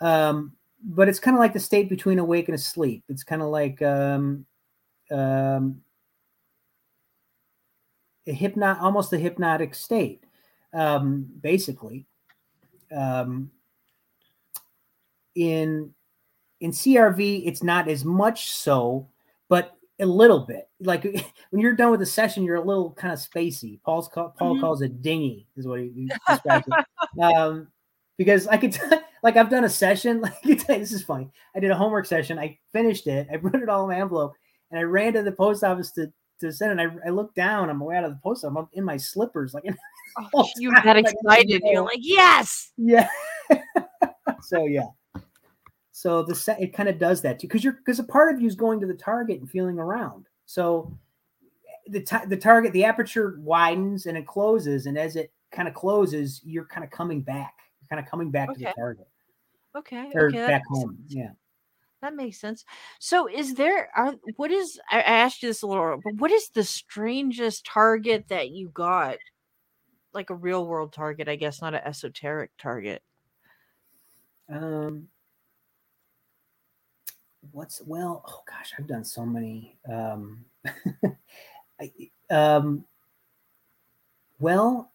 Um, 0.00 0.52
but 0.82 1.08
it's 1.08 1.18
kind 1.18 1.34
of 1.34 1.40
like 1.40 1.52
the 1.52 1.60
state 1.60 1.88
between 1.88 2.18
awake 2.18 2.48
and 2.48 2.54
asleep. 2.54 3.04
It's 3.08 3.24
kind 3.24 3.40
of 3.40 3.48
like 3.48 3.80
um, 3.80 4.44
um, 5.10 5.80
a 8.26 8.32
hypnot, 8.34 8.80
almost 8.80 9.12
a 9.14 9.18
hypnotic 9.18 9.74
state, 9.74 10.24
um, 10.74 11.26
basically. 11.40 12.06
Um, 12.94 13.50
in 15.34 15.94
in 16.60 16.70
CRV, 16.70 17.46
it's 17.46 17.62
not 17.62 17.88
as 17.88 18.04
much 18.04 18.50
so, 18.50 19.08
but 19.48 19.76
a 20.00 20.06
little 20.06 20.40
bit. 20.40 20.68
Like 20.80 21.04
when 21.50 21.62
you're 21.62 21.74
done 21.74 21.90
with 21.90 22.00
the 22.00 22.06
session, 22.06 22.44
you're 22.44 22.56
a 22.56 22.64
little 22.64 22.92
kind 22.92 23.12
of 23.12 23.18
spacey. 23.18 23.80
Paul's 23.82 24.08
Paul 24.08 24.34
mm-hmm. 24.40 24.60
calls 24.60 24.82
it 24.82 25.02
dingy, 25.02 25.46
is 25.56 25.66
what 25.66 25.80
he, 25.80 25.90
he 25.94 26.10
describes 26.28 26.66
it. 26.66 27.22
Um, 27.22 27.68
because 28.16 28.46
I 28.46 28.56
could, 28.56 28.72
t- 28.72 28.80
like, 29.24 29.36
I've 29.36 29.50
done 29.50 29.64
a 29.64 29.68
session. 29.68 30.20
Like, 30.20 30.40
this 30.42 30.92
is 30.92 31.02
funny. 31.02 31.28
I 31.54 31.60
did 31.60 31.70
a 31.70 31.76
homework 31.76 32.06
session. 32.06 32.38
I 32.38 32.58
finished 32.72 33.06
it. 33.06 33.26
I 33.32 33.36
put 33.38 33.56
it 33.56 33.68
all 33.68 33.82
in 33.82 33.96
my 33.96 34.00
envelope, 34.00 34.34
and 34.70 34.78
I 34.78 34.84
ran 34.84 35.14
to 35.14 35.22
the 35.22 35.32
post 35.32 35.64
office 35.64 35.90
to 35.92 36.12
to 36.40 36.52
send 36.52 36.78
it. 36.78 36.82
I, 37.04 37.08
I 37.08 37.10
looked 37.10 37.34
down. 37.34 37.70
I'm 37.70 37.80
way 37.80 37.96
out 37.96 38.04
of 38.04 38.10
the 38.10 38.20
post 38.22 38.44
office. 38.44 38.56
I'm 38.58 38.68
in 38.72 38.84
my 38.84 38.96
slippers, 38.96 39.54
like. 39.54 39.64
Oh, 40.34 40.48
you 40.56 40.72
got 40.82 40.96
excited. 40.96 41.62
You're 41.64 41.84
like, 41.84 41.98
yes. 42.00 42.72
Yeah. 42.76 43.08
so 44.42 44.64
yeah. 44.64 44.88
So 45.92 46.22
the 46.22 46.34
set 46.34 46.60
it 46.60 46.74
kind 46.74 46.88
of 46.88 46.98
does 46.98 47.22
that 47.22 47.38
too, 47.38 47.46
because 47.46 47.64
you're 47.64 47.74
because 47.74 47.98
a 47.98 48.04
part 48.04 48.34
of 48.34 48.40
you 48.40 48.48
is 48.48 48.54
going 48.54 48.80
to 48.80 48.86
the 48.86 48.94
target 48.94 49.40
and 49.40 49.48
feeling 49.50 49.78
around. 49.78 50.26
So 50.46 50.96
the 51.86 52.00
t- 52.00 52.26
the 52.26 52.36
target, 52.36 52.72
the 52.72 52.84
aperture 52.84 53.36
widens 53.38 54.06
and 54.06 54.18
it 54.18 54.26
closes, 54.26 54.86
and 54.86 54.98
as 54.98 55.16
it 55.16 55.32
kind 55.50 55.68
of 55.68 55.74
closes, 55.74 56.40
you're 56.44 56.66
kind 56.66 56.84
of 56.84 56.90
coming 56.90 57.20
back. 57.20 57.54
You're 57.80 57.88
kind 57.96 58.04
of 58.04 58.10
coming 58.10 58.30
back 58.30 58.50
okay. 58.50 58.60
to 58.60 58.64
the 58.66 58.72
target. 58.76 59.08
Okay. 59.76 60.10
Or 60.14 60.28
okay, 60.28 60.46
back 60.46 60.62
home. 60.68 60.98
Sense. 61.00 61.14
Yeah. 61.14 61.30
That 62.02 62.14
makes 62.14 62.38
sense. 62.38 62.66
So, 62.98 63.28
is 63.28 63.54
there 63.54 63.88
are 63.96 64.14
what 64.36 64.50
is 64.50 64.78
I 64.90 65.00
asked 65.00 65.42
you 65.42 65.48
this 65.48 65.62
a 65.62 65.66
little, 65.66 65.98
but 66.04 66.16
what 66.16 66.30
is 66.30 66.50
the 66.50 66.64
strangest 66.64 67.64
target 67.64 68.28
that 68.28 68.50
you 68.50 68.68
got? 68.68 69.16
Like 70.14 70.30
a 70.30 70.34
real 70.34 70.66
world 70.66 70.92
target, 70.92 71.28
I 71.28 71.36
guess, 71.36 71.60
not 71.60 71.74
an 71.74 71.80
esoteric 71.84 72.50
target. 72.56 73.02
Um, 74.48 75.08
what's 77.52 77.80
well 77.84 78.24
oh 78.26 78.42
gosh 78.48 78.72
i've 78.78 78.86
done 78.86 79.04
so 79.04 79.24
many 79.24 79.76
um 79.90 80.44
I, 81.80 81.92
um 82.30 82.84
well 84.38 84.92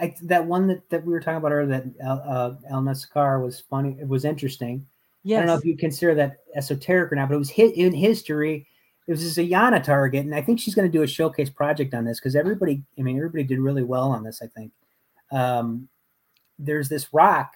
I, 0.00 0.14
that 0.22 0.46
one 0.46 0.68
that, 0.68 0.88
that 0.90 1.04
we 1.04 1.12
were 1.12 1.20
talking 1.20 1.36
about 1.36 1.52
earlier 1.52 1.66
that 1.66 2.04
uh, 2.04 2.54
El 2.68 2.82
Nascar 2.82 3.42
was 3.42 3.60
funny 3.60 3.96
it 4.00 4.08
was 4.08 4.24
interesting 4.24 4.86
yes. 5.22 5.38
i 5.38 5.40
don't 5.40 5.48
know 5.48 5.58
if 5.58 5.64
you 5.64 5.76
consider 5.76 6.14
that 6.14 6.38
esoteric 6.54 7.12
or 7.12 7.16
not 7.16 7.28
but 7.28 7.34
it 7.34 7.38
was 7.38 7.50
hit 7.50 7.76
in 7.76 7.92
history 7.92 8.66
it 9.06 9.10
was 9.10 9.20
just 9.20 9.38
a 9.38 9.48
yana 9.48 9.82
target 9.82 10.24
and 10.24 10.34
i 10.34 10.40
think 10.40 10.60
she's 10.60 10.74
going 10.74 10.90
to 10.90 10.98
do 10.98 11.02
a 11.02 11.06
showcase 11.06 11.50
project 11.50 11.94
on 11.94 12.04
this 12.04 12.18
because 12.18 12.36
everybody 12.36 12.82
i 12.98 13.02
mean 13.02 13.16
everybody 13.16 13.44
did 13.44 13.58
really 13.58 13.82
well 13.82 14.10
on 14.10 14.22
this 14.22 14.40
i 14.42 14.46
think 14.46 14.72
um 15.30 15.88
there's 16.58 16.88
this 16.88 17.12
rock 17.12 17.52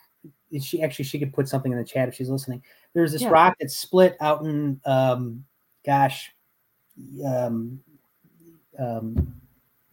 Is 0.51 0.64
she 0.64 0.82
actually 0.82 1.05
she 1.05 1.18
could 1.18 1.32
put 1.32 1.49
something 1.49 1.72
in 1.72 1.78
the 1.78 1.84
chat 1.84 2.09
if 2.09 2.14
she's 2.14 2.28
listening. 2.28 2.62
There's 2.94 3.12
this 3.12 3.22
yeah. 3.22 3.30
rock 3.30 3.57
that's 3.61 3.76
split 3.76 4.16
out 4.20 4.42
in 4.42 4.80
um, 4.84 5.44
gosh, 5.84 6.32
um, 7.24 7.80
um, 8.78 9.34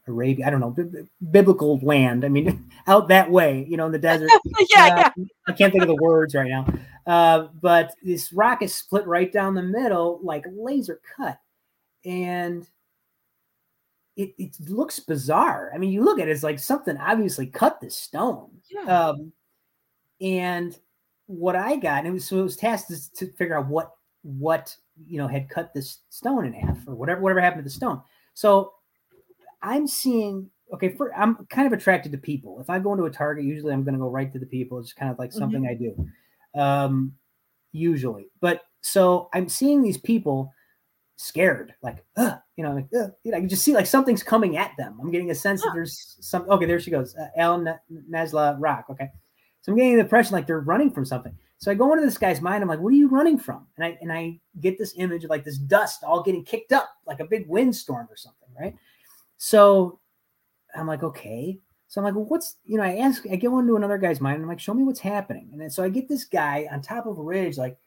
Arabia. 0.08 0.48
I 0.48 0.50
don't 0.50 0.60
know, 0.60 0.72
b- 0.72 1.08
biblical 1.32 1.80
land. 1.80 2.26
I 2.26 2.30
mean, 2.30 2.70
out 2.88 3.08
that 3.10 3.30
way, 3.30 3.66
you 3.70 3.78
know, 3.78 3.86
in 3.86 3.92
the 3.92 4.00
desert. 4.00 4.30
yeah, 4.70 4.86
uh, 4.86 5.12
yeah. 5.18 5.26
I 5.48 5.52
can't 5.54 5.72
think 5.72 5.84
of 5.84 5.90
the 5.90 6.02
words 6.02 6.36
right 6.36 6.50
now. 6.50 6.66
Uh, 7.06 7.48
but 7.62 7.94
this 8.02 8.32
rock 8.32 8.62
is 8.62 8.74
split 8.74 9.06
right 9.06 9.32
down 9.32 9.56
the 9.56 9.62
middle, 9.62 10.20
like 10.24 10.46
laser 10.52 11.02
cut, 11.18 11.38
and 12.06 12.68
it, 14.16 14.34
it 14.38 14.56
looks 14.70 15.00
bizarre. 15.00 15.72
I 15.74 15.78
mean, 15.78 15.92
you 15.92 16.04
look 16.04 16.20
at 16.20 16.28
it, 16.28 16.32
it's 16.32 16.44
like 16.44 16.60
something 16.60 16.98
obviously 16.98 17.48
cut 17.48 17.82
this 17.82 17.98
stone. 17.98 18.50
Yeah. 18.70 19.10
Um, 19.10 19.34
and 20.22 20.78
what 21.26 21.56
I 21.56 21.76
got, 21.76 22.00
and 22.00 22.08
it 22.08 22.12
was 22.12 22.26
so 22.26 22.40
it 22.40 22.44
was 22.44 22.56
tasked 22.56 22.90
to, 22.90 23.14
to 23.26 23.34
figure 23.34 23.58
out 23.58 23.68
what 23.68 23.92
what 24.22 24.76
you 25.06 25.18
know 25.18 25.28
had 25.28 25.50
cut 25.50 25.74
this 25.74 26.00
stone 26.10 26.46
in 26.46 26.54
half 26.54 26.88
or 26.88 26.96
whatever 26.96 27.22
whatever 27.22 27.42
happened 27.42 27.62
to 27.62 27.70
the 27.70 27.70
stone. 27.70 28.02
So 28.34 28.74
I'm 29.64 29.88
seeing 29.88 30.50
okay, 30.74 30.90
for 30.90 31.14
I'm 31.16 31.46
kind 31.50 31.68
of 31.68 31.74
attracted 31.74 32.12
to 32.12 32.18
people. 32.18 32.60
If 32.60 32.70
I 32.70 32.80
go 32.80 32.94
into 32.94 33.06
a 33.06 33.12
target, 33.12 33.46
usually 33.46 33.74
I'm 33.74 33.84
going 33.84 33.94
to 33.94 34.00
go 34.00 34.10
right 34.10 34.32
to 34.34 34.40
the 34.40 34.46
people. 34.46 34.80
It's 34.80 34.94
kind 34.94 35.12
of 35.12 35.20
like 35.20 35.32
something 35.32 35.64
mm-hmm. 35.64 35.70
I 35.70 36.60
do, 36.60 36.60
um, 36.60 37.14
usually. 37.72 38.28
But 38.42 38.62
so 38.82 39.30
I'm 39.34 39.48
seeing 39.48 39.82
these 39.82 39.98
people 39.98 40.52
scared, 41.16 41.74
like, 41.84 42.04
you 42.18 42.64
know, 42.64 42.74
like, 42.74 42.88
you 42.92 43.32
know, 43.32 43.38
I 43.38 43.40
can 43.40 43.50
just 43.50 43.64
see 43.64 43.74
like 43.74 43.86
something's 43.86 44.24
coming 44.24 44.58
at 44.58 44.72
them. 44.78 44.98
I'm 45.02 45.12
getting 45.12 45.32
a 45.32 45.36
sense 45.36 45.62
that 45.62 45.72
there's 45.74 46.18
some. 46.20 46.50
Okay, 46.50 46.66
there 46.66 46.80
she 46.80 46.92
goes, 46.92 47.16
uh, 47.16 47.28
Al 47.38 47.64
Naslaa 48.12 48.58
Rock. 48.60 48.86
Okay, 48.90 49.10
so 49.62 49.72
I'm 49.72 49.78
getting 49.78 49.96
the 49.96 50.02
impression 50.02 50.34
like 50.34 50.48
they're 50.48 50.60
running 50.60 50.92
from 50.92 51.06
something. 51.06 51.36
So 51.60 51.72
I 51.72 51.76
go 51.76 51.94
into 51.94 52.06
this 52.06 52.18
guy's 52.18 52.42
mind. 52.42 52.62
I'm 52.62 52.68
like, 52.68 52.82
what 52.82 52.92
are 52.92 52.98
you 52.98 53.08
running 53.08 53.38
from? 53.38 53.68
And 53.78 53.86
I 53.86 53.98
and 54.02 54.12
I 54.12 54.40
get 54.60 54.78
this 54.78 54.94
image 54.98 55.24
of 55.24 55.30
like 55.30 55.46
this 55.46 55.58
dust 55.58 56.04
all 56.04 56.22
getting 56.22 56.44
kicked 56.44 56.74
up 56.74 56.90
like 57.06 57.22
a 57.22 57.26
big 57.26 57.48
windstorm 57.48 58.08
or 58.10 58.18
something, 58.18 58.50
right? 58.60 58.76
So 59.44 60.00
I'm 60.74 60.88
like, 60.88 61.04
okay. 61.04 61.60
So 61.90 62.00
I'm 62.00 62.06
like, 62.06 62.16
well, 62.16 62.24
what's 62.24 62.56
you 62.64 62.78
know, 62.78 62.84
I 62.84 62.96
ask, 63.00 63.26
I 63.30 63.36
go 63.36 63.60
into 63.60 63.76
another 63.76 63.98
guy's 63.98 64.22
mind. 64.22 64.42
I'm 64.42 64.48
like, 64.48 64.58
show 64.58 64.74
me 64.74 64.84
what's 64.86 65.02
happening. 65.02 65.50
And 65.52 65.60
then 65.60 65.70
so 65.70 65.84
I 65.84 65.90
get 65.90 66.08
this 66.08 66.24
guy 66.24 66.66
on 66.72 66.82
top 66.82 67.08
of 67.08 67.18
a 67.18 67.22
ridge, 67.22 67.58
like 67.58 67.78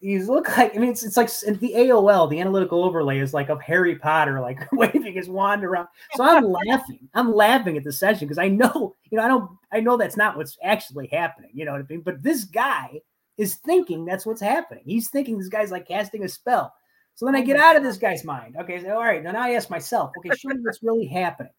he's 0.00 0.28
look 0.28 0.56
like 0.56 0.74
I 0.74 0.78
mean 0.78 0.90
it's 0.90 1.02
it's 1.02 1.16
like 1.16 1.28
the 1.28 1.74
AOL 1.76 2.30
the 2.30 2.40
analytical 2.40 2.84
overlay 2.84 3.18
is 3.18 3.34
like 3.34 3.48
of 3.48 3.60
Harry 3.60 3.96
Potter 3.96 4.40
like 4.40 4.66
waving 4.72 5.12
his 5.12 5.28
wand 5.28 5.62
around. 5.62 5.88
So 6.14 6.24
I'm 6.24 6.44
laughing. 6.66 7.06
I'm 7.12 7.34
laughing 7.34 7.76
at 7.76 7.84
the 7.84 7.92
session 7.92 8.26
because 8.26 8.38
I 8.38 8.48
know 8.48 8.96
you 9.10 9.18
know 9.18 9.24
I 9.24 9.28
don't 9.28 9.50
I 9.72 9.80
know 9.80 9.98
that's 9.98 10.16
not 10.16 10.38
what's 10.38 10.56
actually 10.64 11.08
happening. 11.08 11.50
You 11.52 11.66
know 11.66 11.72
what 11.72 11.82
I 11.82 11.86
mean? 11.90 12.00
But 12.00 12.22
this 12.22 12.44
guy 12.44 13.02
is 13.36 13.56
thinking 13.56 14.06
that's 14.06 14.24
what's 14.24 14.40
happening. 14.40 14.84
He's 14.86 15.10
thinking 15.10 15.36
this 15.36 15.50
guy's 15.50 15.70
like 15.70 15.86
casting 15.86 16.24
a 16.24 16.28
spell. 16.30 16.72
So 17.16 17.24
then 17.24 17.34
I 17.34 17.40
get 17.40 17.56
out 17.56 17.76
of 17.76 17.82
this 17.82 17.96
guy's 17.96 18.24
mind. 18.24 18.56
Okay, 18.60 18.82
so 18.82 18.90
all 18.90 19.02
right, 19.02 19.22
now 19.22 19.32
I 19.42 19.54
ask 19.54 19.70
myself, 19.70 20.12
okay, 20.18 20.36
show 20.36 20.50
me 20.50 20.56
what's 20.60 20.82
really 20.82 21.06
happening. 21.06 21.52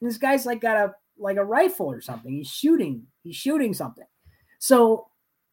And 0.00 0.08
this 0.10 0.18
guy's 0.18 0.46
like 0.46 0.60
got 0.60 0.76
a 0.76 0.94
like 1.18 1.36
a 1.36 1.44
rifle 1.44 1.90
or 1.90 2.00
something. 2.00 2.32
He's 2.32 2.48
shooting. 2.48 3.06
He's 3.22 3.36
shooting 3.36 3.74
something. 3.74 4.06
So 4.58 5.08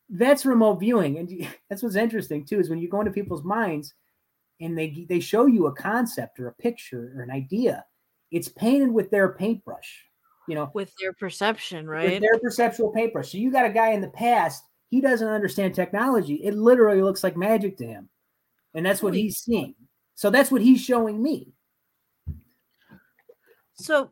that's 0.10 0.46
remote 0.46 0.80
viewing, 0.80 1.18
and 1.18 1.48
that's 1.70 1.84
what's 1.84 1.98
interesting 1.98 2.46
too 2.46 2.60
is 2.60 2.70
when 2.70 2.80
you 2.80 2.90
go 2.90 3.02
into 3.02 3.12
people's 3.12 3.44
minds 3.44 3.94
and 4.62 4.78
they 4.78 5.06
they 5.10 5.20
show 5.20 5.46
you 5.46 5.68
a 5.68 5.76
concept 5.76 6.40
or 6.40 6.48
a 6.48 6.54
picture 6.54 7.14
or 7.18 7.22
an 7.22 7.32
idea, 7.32 7.84
it's 8.32 8.48
painted 8.48 8.94
with 8.94 9.12
their 9.12 9.34
paintbrush, 9.34 10.06
you 10.48 10.56
know, 10.56 10.72
with 10.74 10.94
their 11.02 11.12
perception, 11.12 11.86
right? 11.86 12.10
With 12.10 12.22
their 12.22 12.40
perceptual 12.40 12.94
paintbrush. 12.94 13.32
So 13.32 13.38
you 13.38 13.52
got 13.52 13.66
a 13.66 13.74
guy 13.74 13.90
in 13.90 14.00
the 14.00 14.08
past, 14.08 14.64
he 14.90 15.02
doesn't 15.02 15.28
understand 15.28 15.76
technology. 15.76 16.36
It 16.36 16.56
literally 16.56 17.02
looks 17.02 17.26
like 17.26 17.36
magic 17.36 17.78
to 17.80 17.86
him, 17.86 18.10
and 18.74 18.86
that's 18.86 19.02
what 19.02 19.14
he's 19.14 19.38
seeing. 19.38 19.76
So 20.16 20.30
that's 20.30 20.52
what 20.52 20.62
he's 20.62 20.82
showing 20.82 21.22
me. 21.22 21.54
So 23.76 24.12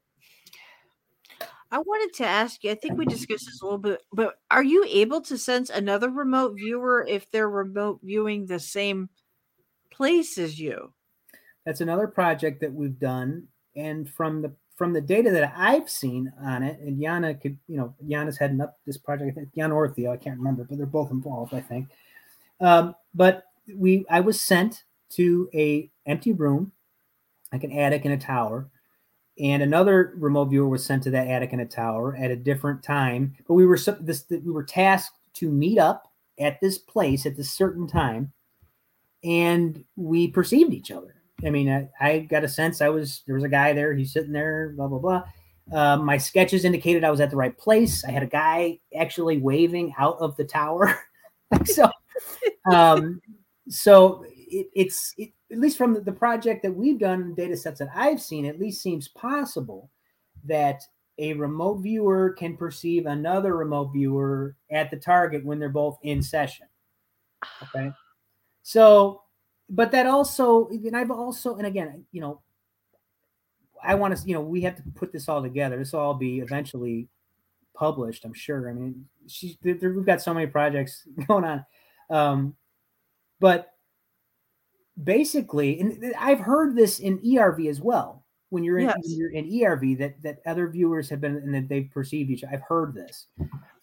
I 1.69 1.79
wanted 1.79 2.15
to 2.17 2.25
ask 2.25 2.63
you, 2.63 2.71
I 2.71 2.75
think 2.75 2.97
we 2.97 3.05
discussed 3.05 3.45
this 3.45 3.61
a 3.61 3.65
little 3.65 3.77
bit, 3.77 4.01
but 4.13 4.35
are 4.49 4.63
you 4.63 4.85
able 4.87 5.21
to 5.21 5.37
sense 5.37 5.69
another 5.69 6.09
remote 6.09 6.55
viewer 6.55 7.05
if 7.07 7.29
they're 7.29 7.49
remote 7.49 7.99
viewing 8.01 8.45
the 8.45 8.59
same 8.59 9.09
place 9.91 10.37
as 10.37 10.57
you? 10.57 10.93
That's 11.65 11.81
another 11.81 12.07
project 12.07 12.61
that 12.61 12.73
we've 12.73 12.97
done. 12.97 13.47
And 13.75 14.09
from 14.09 14.41
the 14.41 14.53
from 14.77 14.93
the 14.93 15.01
data 15.01 15.31
that 15.31 15.53
I've 15.57 15.89
seen 15.89 16.31
on 16.39 16.61
it, 16.61 16.79
and 16.79 17.01
Yana 17.01 17.41
could, 17.41 17.57
you 17.67 17.77
know, 17.77 17.95
Yana's 18.05 18.37
heading 18.37 18.61
up 18.61 18.77
this 18.85 18.97
project. 18.97 19.31
I 19.31 19.33
think 19.33 19.49
Yana 19.57 19.73
or 19.73 19.89
Theo, 19.89 20.13
I 20.13 20.17
can't 20.17 20.37
remember, 20.37 20.63
but 20.63 20.77
they're 20.77 20.85
both 20.85 21.09
involved, 21.09 21.53
I 21.55 21.61
think. 21.61 21.89
Um, 22.61 22.95
but 23.15 23.46
we 23.75 24.05
I 24.09 24.19
was 24.19 24.41
sent 24.41 24.83
to 25.11 25.49
a 25.53 25.89
empty 26.05 26.33
room, 26.33 26.71
like 27.51 27.63
an 27.63 27.71
attic 27.71 28.05
in 28.05 28.11
a 28.11 28.17
tower, 28.17 28.69
and 29.39 29.61
another 29.61 30.13
remote 30.17 30.45
viewer 30.45 30.67
was 30.67 30.85
sent 30.85 31.03
to 31.03 31.11
that 31.11 31.27
attic 31.27 31.53
in 31.53 31.59
a 31.59 31.65
tower 31.65 32.15
at 32.15 32.31
a 32.31 32.35
different 32.35 32.83
time. 32.83 33.35
But 33.47 33.53
we 33.53 33.65
were 33.65 33.79
this 34.01 34.25
we 34.29 34.51
were 34.51 34.63
tasked 34.63 35.15
to 35.35 35.51
meet 35.51 35.77
up 35.77 36.11
at 36.39 36.59
this 36.61 36.77
place 36.77 37.25
at 37.25 37.35
this 37.35 37.51
certain 37.51 37.87
time, 37.87 38.33
and 39.23 39.83
we 39.95 40.27
perceived 40.27 40.73
each 40.73 40.91
other. 40.91 41.15
I 41.45 41.51
mean, 41.51 41.69
I, 41.69 41.89
I 42.01 42.19
got 42.19 42.43
a 42.43 42.49
sense 42.49 42.81
I 42.81 42.89
was 42.89 43.21
there 43.25 43.35
was 43.35 43.43
a 43.43 43.49
guy 43.49 43.73
there. 43.73 43.93
He's 43.93 44.13
sitting 44.13 44.31
there, 44.31 44.73
blah 44.75 44.87
blah 44.87 44.99
blah. 44.99 45.23
Um, 45.71 46.05
my 46.05 46.17
sketches 46.17 46.63
indicated 46.63 47.03
I 47.03 47.11
was 47.11 47.19
at 47.19 47.29
the 47.29 47.35
right 47.35 47.55
place. 47.57 48.05
I 48.05 48.11
had 48.11 48.23
a 48.23 48.27
guy 48.27 48.79
actually 48.97 49.37
waving 49.37 49.93
out 49.97 50.17
of 50.19 50.35
the 50.37 50.45
tower. 50.45 50.97
so, 51.65 51.89
um, 52.71 53.21
so 53.69 54.23
it, 54.27 54.67
it's 54.73 55.13
it, 55.17 55.31
at 55.51 55.59
least 55.59 55.77
from 55.77 56.03
the 56.03 56.11
project 56.11 56.63
that 56.63 56.75
we've 56.75 56.99
done, 56.99 57.33
data 57.33 57.55
sets 57.55 57.79
that 57.79 57.89
I've 57.95 58.21
seen, 58.21 58.45
at 58.45 58.59
least 58.59 58.81
seems 58.81 59.07
possible 59.07 59.89
that 60.45 60.81
a 61.19 61.33
remote 61.33 61.77
viewer 61.77 62.35
can 62.37 62.55
perceive 62.55 63.05
another 63.05 63.55
remote 63.55 63.91
viewer 63.93 64.55
at 64.71 64.91
the 64.91 64.97
target 64.97 65.43
when 65.45 65.59
they're 65.59 65.69
both 65.69 65.97
in 66.03 66.21
session. 66.21 66.67
Okay. 67.63 67.91
So, 68.63 69.23
but 69.69 69.91
that 69.91 70.05
also, 70.05 70.67
and 70.67 70.95
I've 70.95 71.11
also, 71.11 71.55
and 71.55 71.65
again, 71.65 72.05
you 72.11 72.21
know, 72.21 72.41
I 73.83 73.95
want 73.95 74.17
to, 74.17 74.27
you 74.27 74.33
know, 74.33 74.41
we 74.41 74.61
have 74.61 74.75
to 74.75 74.83
put 74.95 75.11
this 75.11 75.29
all 75.29 75.41
together. 75.41 75.77
This 75.77 75.93
will 75.93 76.01
all 76.01 76.13
be 76.13 76.39
eventually 76.39 77.07
published, 77.73 78.25
I'm 78.25 78.33
sure. 78.33 78.69
I 78.69 78.73
mean, 78.73 79.05
she's, 79.27 79.57
we've 79.63 80.05
got 80.05 80.21
so 80.21 80.33
many 80.33 80.47
projects 80.47 81.07
going 81.27 81.45
on. 81.45 81.65
Um, 82.09 82.55
but 83.39 83.73
basically, 85.03 85.79
and 85.79 86.13
I've 86.19 86.39
heard 86.39 86.75
this 86.75 86.99
in 86.99 87.19
ERV 87.19 87.69
as 87.69 87.81
well. 87.81 88.23
When 88.49 88.63
you're 88.63 88.79
in, 88.79 88.85
yes. 88.87 88.95
when 89.01 89.17
you're 89.17 89.31
in 89.31 89.49
ERV, 89.49 89.97
that 89.99 90.21
that 90.23 90.37
other 90.45 90.69
viewers 90.69 91.09
have 91.09 91.19
been 91.19 91.35
and 91.35 91.53
that 91.53 91.67
they've 91.67 91.89
perceived 91.91 92.29
each. 92.29 92.43
I've 92.49 92.61
heard 92.61 92.93
this, 92.93 93.27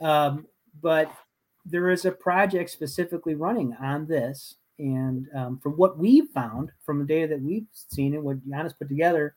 um, 0.01 0.47
but 0.81 1.11
there 1.67 1.91
is 1.91 2.07
a 2.07 2.11
project 2.11 2.71
specifically 2.71 3.35
running 3.35 3.75
on 3.75 4.07
this, 4.07 4.55
and 4.79 5.27
um, 5.37 5.59
from 5.59 5.73
what 5.73 5.99
we've 5.99 6.29
found 6.31 6.71
from 6.85 6.99
the 6.99 7.05
data 7.05 7.29
that 7.29 7.43
we've 7.43 7.67
seen 7.73 8.15
and 8.15 8.25
what 8.25 8.39
Yana's 8.47 8.73
put 8.73 8.89
together, 8.89 9.37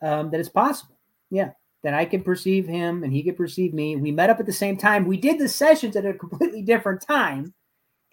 um, 0.00 0.30
that 0.30 0.38
it's 0.38 0.48
possible. 0.48 0.96
Yeah, 1.28 1.50
that 1.82 1.94
I 1.94 2.04
can 2.04 2.22
perceive 2.22 2.66
him 2.66 3.02
and 3.02 3.12
he 3.12 3.22
could 3.22 3.36
perceive 3.36 3.74
me. 3.74 3.96
We 3.96 4.12
met 4.12 4.30
up 4.30 4.40
at 4.40 4.46
the 4.46 4.52
same 4.52 4.76
time. 4.76 5.06
We 5.06 5.16
did 5.16 5.38
the 5.38 5.48
sessions 5.48 5.96
at 5.96 6.06
a 6.06 6.14
completely 6.14 6.62
different 6.62 7.00
time, 7.00 7.52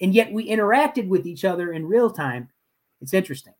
and 0.01 0.13
yet 0.13 0.31
we 0.31 0.49
interacted 0.49 1.07
with 1.07 1.25
each 1.25 1.45
other 1.45 1.71
in 1.71 1.85
real 1.85 2.09
time. 2.09 2.49
It's 3.01 3.13
interesting. 3.13 3.53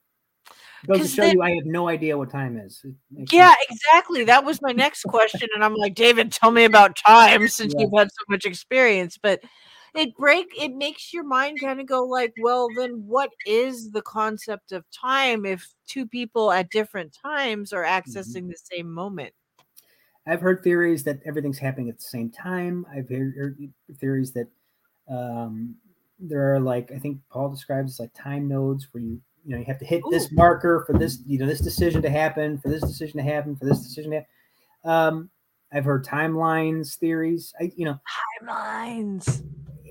Goes 0.87 1.01
to 1.01 1.07
show 1.07 1.21
then, 1.23 1.35
you 1.35 1.41
I 1.41 1.51
have 1.51 1.65
no 1.65 1.89
idea 1.89 2.17
what 2.17 2.29
time 2.29 2.57
is. 2.57 2.85
Yeah, 3.31 3.49
sense. 3.49 3.65
exactly. 3.69 4.23
That 4.23 4.45
was 4.45 4.61
my 4.61 4.71
next 4.71 5.03
question. 5.03 5.49
And 5.53 5.63
I'm 5.63 5.75
like, 5.75 5.93
David, 5.93 6.31
tell 6.31 6.51
me 6.51 6.63
about 6.63 6.95
time 6.95 7.47
since 7.49 7.73
yeah. 7.73 7.81
you've 7.81 7.91
had 7.97 8.09
so 8.09 8.23
much 8.29 8.45
experience. 8.45 9.17
But 9.21 9.41
it 9.95 10.15
break 10.15 10.47
it 10.57 10.73
makes 10.73 11.13
your 11.13 11.23
mind 11.23 11.59
kind 11.59 11.81
of 11.81 11.87
go 11.87 12.03
like, 12.03 12.33
well, 12.41 12.69
then 12.77 13.03
what 13.05 13.31
is 13.45 13.91
the 13.91 14.01
concept 14.03 14.71
of 14.71 14.85
time 14.91 15.45
if 15.45 15.67
two 15.87 16.07
people 16.07 16.51
at 16.51 16.69
different 16.69 17.17
times 17.21 17.73
are 17.73 17.83
mm-hmm. 17.83 18.09
accessing 18.09 18.43
mm-hmm. 18.43 18.49
the 18.49 18.61
same 18.71 18.89
moment? 18.89 19.33
I've 20.25 20.41
heard 20.41 20.63
theories 20.63 21.03
that 21.05 21.19
everything's 21.25 21.57
happening 21.57 21.89
at 21.89 21.97
the 21.97 22.03
same 22.03 22.29
time. 22.29 22.85
I've 22.89 23.09
heard, 23.09 23.35
heard 23.35 23.57
theories 23.99 24.31
that 24.33 24.47
um, 25.09 25.75
there 26.19 26.53
are 26.53 26.59
like 26.59 26.91
I 26.91 26.99
think 26.99 27.19
Paul 27.31 27.49
describes 27.49 27.99
like 27.99 28.11
time 28.13 28.47
nodes 28.47 28.87
where 28.91 29.01
you 29.01 29.21
you 29.45 29.51
know 29.51 29.57
you 29.57 29.65
have 29.65 29.79
to 29.79 29.85
hit 29.85 30.03
Ooh. 30.05 30.11
this 30.11 30.31
marker 30.31 30.83
for 30.85 30.97
this 30.97 31.19
you 31.25 31.39
know 31.39 31.45
this 31.45 31.61
decision 31.61 32.01
to 32.01 32.09
happen 32.09 32.57
for 32.57 32.69
this 32.69 32.81
decision 32.81 33.17
to 33.17 33.23
happen 33.23 33.55
for 33.55 33.65
this 33.65 33.81
decision 33.81 34.11
to 34.11 34.17
happen. 34.17 34.29
Um, 34.83 35.29
I've 35.71 35.85
heard 35.85 36.05
timelines 36.05 36.95
theories. 36.95 37.53
I 37.59 37.71
you 37.75 37.85
know 37.85 37.99
timelines 38.41 39.43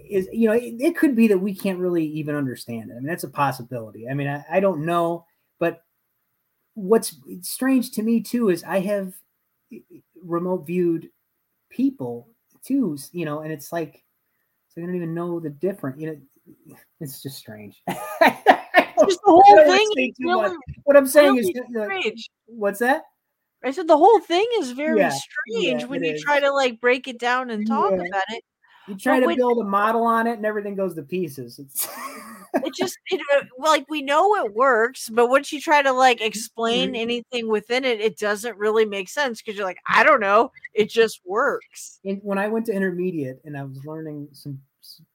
is 0.09 0.29
you 0.33 0.49
know 0.49 0.55
it, 0.55 0.75
it, 0.79 0.97
could 0.97 1.17
be 1.17 1.29
that 1.29 1.39
we 1.39 1.55
can't 1.55 1.79
really 1.79 2.05
even 2.05 2.35
understand 2.35 2.91
it. 2.91 2.95
I 2.95 2.99
mean 2.99 3.07
that's 3.07 3.25
a 3.25 3.31
possibility. 3.31 4.09
I 4.09 4.15
mean 4.15 4.29
I, 4.29 4.45
I 4.51 4.61
don't 4.61 4.85
know, 4.85 5.25
but 5.59 5.83
what's 6.75 7.17
strange 7.43 7.91
to 7.93 8.03
me 8.03 8.23
too 8.23 8.51
is 8.51 8.63
I 8.65 8.81
have 8.81 9.15
remote 10.23 10.67
viewed 10.67 11.09
people 11.71 12.29
too, 12.65 12.99
you 13.13 13.25
know, 13.25 13.41
and 13.41 13.53
it's 13.53 13.73
like 13.73 14.05
they 14.79 14.87
don't 14.87 14.95
even 14.95 15.13
know 15.13 15.41
the 15.41 15.51
difference. 15.51 16.01
You 16.01 16.07
know, 16.07 16.77
it's 17.01 17.21
just 17.21 17.37
strange. 17.37 17.83
just 17.89 18.01
the 18.21 19.19
whole 19.27 19.43
thing. 19.43 20.13
Really, 20.21 20.57
what 20.85 20.97
I'm 20.97 21.07
saying 21.07 21.35
really 21.35 21.51
is, 21.51 21.63
strange. 21.69 22.31
what's 22.47 22.79
that? 22.79 23.03
I 23.65 23.73
said 23.73 23.89
the 23.89 23.99
whole 23.99 24.21
thing 24.21 24.47
is 24.61 24.71
very 24.71 25.01
yeah, 25.01 25.11
strange 25.11 25.83
yeah, 25.83 25.87
when 25.87 26.05
you 26.05 26.13
is. 26.13 26.23
try 26.23 26.39
to 26.39 26.53
like 26.53 26.81
break 26.81 27.09
it 27.09 27.19
down 27.19 27.51
and 27.51 27.67
talk 27.67 27.91
yeah. 27.91 28.07
about 28.07 28.23
it. 28.29 28.45
You 28.87 28.97
try 28.97 29.17
but 29.17 29.21
to 29.23 29.27
when, 29.27 29.37
build 29.37 29.59
a 29.59 29.65
model 29.65 30.05
on 30.05 30.29
it, 30.29 30.35
and 30.35 30.47
everything 30.47 30.77
goes 30.77 30.95
to 30.95 31.03
pieces. 31.03 31.59
It's 31.59 31.89
it 32.55 32.73
just 32.73 32.97
it, 33.07 33.21
like 33.59 33.85
we 33.91 34.01
know 34.01 34.37
it 34.37 34.55
works, 34.55 35.09
but 35.09 35.29
once 35.29 35.53
you 35.53 35.61
try 35.61 35.83
to 35.83 35.93
like 35.93 36.21
explain 36.21 36.91
mm-hmm. 36.91 37.03
anything 37.03 37.49
within 37.49 37.85
it, 37.85 38.01
it 38.01 38.17
doesn't 38.17 38.57
really 38.57 38.85
make 38.85 39.09
sense 39.09 39.43
because 39.43 39.57
you're 39.57 39.67
like, 39.67 39.81
I 39.89 40.05
don't 40.05 40.21
know, 40.21 40.53
it 40.73 40.89
just 40.89 41.21
works. 41.27 41.99
And 42.05 42.21
when 42.23 42.39
I 42.39 42.47
went 42.47 42.67
to 42.67 42.73
intermediate 42.73 43.41
and 43.45 43.59
I 43.59 43.65
was 43.65 43.85
learning 43.85 44.29
some, 44.33 44.61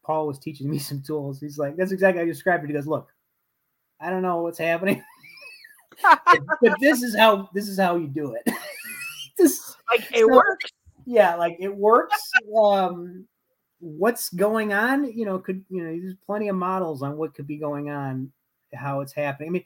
Paul 0.06 0.28
was 0.28 0.40
teaching 0.40 0.70
me 0.70 0.80
some 0.80 1.02
tools. 1.02 1.40
He's 1.40 1.58
like, 1.58 1.76
that's 1.76 1.91
exactly 1.91 2.20
how 2.20 2.26
you 2.26 2.34
described 2.34 2.64
it. 2.64 2.68
He 2.68 2.74
goes, 2.74 2.88
look, 2.88 3.10
I 4.00 4.10
don't 4.10 4.22
know 4.22 4.41
what's 4.41 4.60
happening, 4.60 5.04
but, 6.62 6.80
this 6.80 7.04
is 7.04 7.16
how 7.16 7.50
this 7.54 7.68
is 7.68 7.80
how 7.80 7.95
you 7.95 8.08
do 8.08 8.34
it. 8.34 8.54
this, 9.38 9.76
like 9.91 10.02
it 10.12 10.20
so, 10.20 10.28
works. 10.28 10.72
Yeah, 11.06 11.36
like 11.36 11.58
it 11.60 11.74
works. 11.74 12.20
Um, 12.58 13.28
what's 13.84 14.30
going 14.30 14.72
on 14.72 15.12
you 15.12 15.26
know 15.26 15.38
could 15.38 15.62
you 15.70 15.84
know 15.84 15.90
there's 15.90 16.16
plenty 16.26 16.48
of 16.48 16.56
models 16.56 17.04
on 17.04 17.18
what 17.18 17.34
could 17.34 17.45
be 17.45 17.58
going 17.58 17.90
on 17.90 18.32
how 18.74 19.02
it's 19.02 19.12
happening 19.12 19.50
i 19.50 19.52
mean 19.52 19.64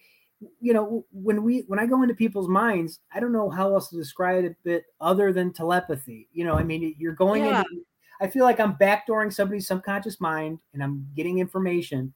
you 0.59 0.73
know 0.73 1.05
when 1.11 1.43
we 1.43 1.59
when 1.67 1.77
i 1.77 1.85
go 1.85 2.01
into 2.01 2.15
people's 2.15 2.47
minds 2.47 2.99
i 3.13 3.19
don't 3.19 3.31
know 3.31 3.47
how 3.47 3.71
else 3.75 3.89
to 3.89 3.95
describe 3.95 4.43
it 4.43 4.55
bit 4.63 4.85
other 4.99 5.31
than 5.31 5.53
telepathy 5.53 6.27
you 6.33 6.43
know 6.43 6.55
i 6.55 6.63
mean 6.63 6.95
you're 6.97 7.13
going 7.13 7.45
yeah. 7.45 7.59
into 7.59 7.85
i 8.21 8.27
feel 8.27 8.43
like 8.43 8.59
i'm 8.59 8.75
backdooring 8.75 9.31
somebody's 9.31 9.67
subconscious 9.67 10.19
mind 10.19 10.59
and 10.73 10.83
i'm 10.83 11.07
getting 11.15 11.39
information 11.39 12.13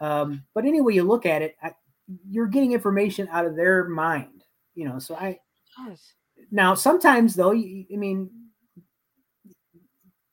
um, 0.00 0.42
but 0.54 0.64
anyway 0.64 0.94
you 0.94 1.04
look 1.04 1.26
at 1.26 1.42
it 1.42 1.56
I, 1.62 1.72
you're 2.28 2.48
getting 2.48 2.72
information 2.72 3.28
out 3.30 3.46
of 3.46 3.56
their 3.56 3.88
mind 3.88 4.44
you 4.74 4.88
know 4.88 4.98
so 4.98 5.14
i 5.14 5.38
yes. 5.86 6.14
now 6.50 6.74
sometimes 6.74 7.34
though 7.34 7.52
you, 7.52 7.84
i 7.92 7.96
mean 7.96 8.30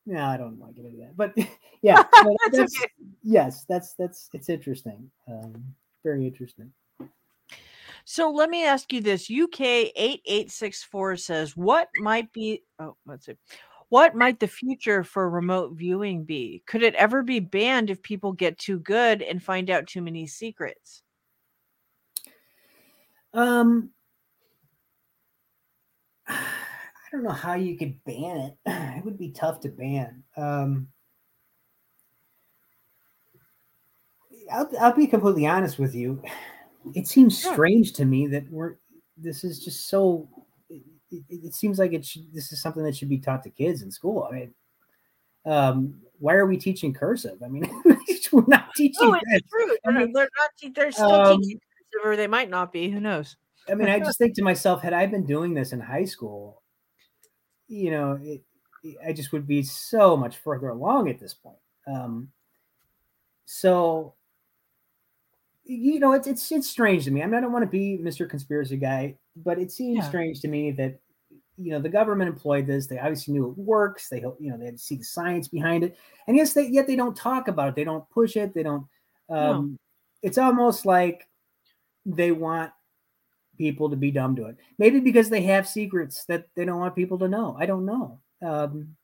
no, 0.09 0.25
I 0.25 0.37
don't 0.37 0.57
want 0.57 0.75
to 0.75 0.81
get 0.81 0.89
into 0.91 1.03
that. 1.05 1.15
But 1.15 1.33
yeah, 1.83 2.03
that's, 2.11 2.57
that's 2.57 2.81
okay. 2.81 2.91
yes, 3.23 3.63
that's 3.69 3.93
that's 3.93 4.29
it's 4.33 4.49
interesting. 4.49 5.09
Um, 5.27 5.63
very 6.03 6.25
interesting. 6.25 6.71
So 8.05 8.31
let 8.31 8.49
me 8.49 8.65
ask 8.65 8.91
you 8.91 9.01
this: 9.01 9.29
UK 9.29 9.61
eight 9.61 10.21
eight 10.25 10.49
six 10.49 10.83
four 10.83 11.15
says, 11.15 11.55
"What 11.55 11.89
might 11.99 12.33
be? 12.33 12.63
Oh, 12.79 12.95
let's 13.05 13.27
see. 13.27 13.37
What 13.90 14.16
might 14.16 14.40
the 14.40 14.48
future 14.48 15.03
for 15.03 15.30
remote 15.30 15.74
viewing 15.74 16.24
be? 16.24 16.64
Could 16.68 16.84
it 16.84 16.95
ever 16.95 17.24
be 17.24 17.40
banned 17.40 17.90
if 17.90 18.02
people 18.02 18.34
get 18.34 18.57
too 18.57 18.80
good 18.80 19.22
and 19.22 19.44
find 19.44 19.70
out 19.70 19.88
too 19.88 20.02
many 20.02 20.28
secrets?" 20.28 21.03
Um, 23.34 23.91
I 26.28 27.11
don't 27.11 27.24
know 27.24 27.32
how 27.32 27.56
you 27.56 27.78
could 27.78 28.03
ban 28.03 28.38
it. 28.38 28.57
It 28.99 29.06
would 29.06 29.18
be 29.18 29.32
tough 29.32 29.61
to 29.61 29.70
ban. 29.70 30.24
Um, 30.38 30.90
I'll, 34.52 34.70
I'll 34.80 34.95
be 34.95 35.07
completely 35.07 35.48
honest 35.48 35.80
with 35.80 35.95
you. 35.95 36.22
It 36.95 37.07
seems 37.07 37.38
strange 37.38 37.91
to 37.94 38.06
me 38.06 38.26
that 38.28 38.49
we're 38.49 38.78
this 39.18 39.44
is 39.44 39.60
just 39.64 39.90
so. 39.90 40.30
It, 41.11 41.23
it, 41.30 41.45
it 41.45 41.53
seems 41.53 41.80
like 41.80 41.94
it 41.94 42.06
should, 42.06 42.34
this 42.34 42.52
is 42.52 42.61
something 42.61 42.84
that 42.84 42.95
should 42.95 43.10
be 43.10 43.18
taught 43.18 43.44
to 43.44 43.49
kids 43.49 43.81
in 43.81 43.91
school. 43.91 44.27
I 44.30 44.36
mean, 44.36 44.53
um, 45.45 45.95
why 46.19 46.34
are 46.34 46.45
we 46.45 46.57
teaching 46.57 46.94
cursive? 46.94 47.41
I 47.44 47.48
mean, 47.48 47.64
we're 48.31 48.44
not 48.48 48.73
teaching. 48.76 49.10
No, 49.10 49.19
it's 49.27 49.49
true. 49.49 49.77
I 49.86 49.91
mean, 49.91 50.14
they're 50.14 50.30
not. 50.38 50.76
They're 50.76 50.91
still 50.91 51.11
um, 51.11 51.41
teaching 51.41 51.60
cursive, 51.60 52.06
or 52.06 52.15
they 52.15 52.27
might 52.27 52.49
not 52.49 52.72
be. 52.72 52.90
Who 52.90 52.99
knows? 52.99 53.38
I 53.69 53.76
mean, 53.76 53.90
I 53.90 53.99
just 54.06 54.18
think 54.18 54.36
to 54.36 54.44
myself, 54.44 54.81
had 54.81 54.94
I 54.94 55.06
been 55.06 55.26
doing 55.26 55.53
this 55.53 55.72
in 55.72 55.80
high 55.80 56.06
school, 56.06 56.61
you 57.68 57.91
know, 57.91 58.19
it, 58.22 58.41
I 59.06 59.14
just 59.14 59.31
would 59.31 59.48
be 59.48 59.64
so 59.64 60.15
much 60.15 60.38
further 60.38 60.69
along 60.69 61.10
at 61.10 61.19
this 61.19 61.34
point. 61.34 61.57
Um, 61.88 62.30
so, 63.45 64.14
you 65.64 65.99
know, 65.99 66.14
it's 66.14 66.27
it's 66.27 66.52
it's 66.52 66.69
strange 66.69 67.06
to 67.06 67.11
me. 67.11 67.23
I 67.23 67.26
mean, 67.26 67.36
I 67.36 67.41
don't 67.41 67.52
want 67.53 67.64
to 67.64 67.69
be 67.69 67.98
Mr. 68.02 68.30
Conspiracy 68.30 68.77
guy, 68.77 69.15
but 69.44 69.60
it 69.60 69.72
seems 69.72 69.99
yeah. 69.99 70.07
strange 70.07 70.41
to 70.41 70.48
me 70.48 70.72
that 70.72 70.99
you 71.57 71.72
know 71.72 71.80
the 71.80 71.90
government 71.90 72.30
employed 72.30 72.68
this. 72.68 72.88
They 72.88 72.99
obviously 72.99 73.34
knew 73.34 73.49
it 73.49 73.57
works. 73.57 74.10
They 74.10 74.20
you 74.20 74.49
know 74.52 74.57
they 74.57 74.66
had 74.66 74.78
to 74.78 74.84
see 74.84 74.95
the 74.95 75.03
science 75.03 75.48
behind 75.48 75.84
it, 75.84 75.98
and 76.28 76.38
yes, 76.38 76.53
they 76.53 76.68
yet 76.68 76.88
they 76.88 76.95
don't 76.95 77.16
talk 77.16 77.48
about 77.48 77.70
it. 77.70 77.76
They 77.76 77.84
don't 77.84 78.10
push 78.10 78.36
it. 78.36 78.53
They 78.53 78.64
don't. 78.64 78.86
Um, 79.30 79.72
no. 79.72 79.78
It's 80.22 80.38
almost 80.38 80.86
like 80.86 81.28
they 82.06 82.32
want 82.32 82.72
people 83.57 83.90
to 83.90 83.95
be 83.95 84.11
dumb 84.11 84.36
to 84.38 84.45
it. 84.45 84.57
Maybe 84.78 84.99
because 84.99 85.30
they 85.30 85.41
have 85.44 85.68
secrets 85.68 86.26
that 86.26 86.48
they 86.56 86.66
don't 86.66 86.80
want 86.80 86.95
people 86.95 87.20
to 87.20 87.28
know. 87.28 87.56
I 87.60 87.66
don't 87.66 87.86
know. 87.86 88.20
Um, 88.41 88.95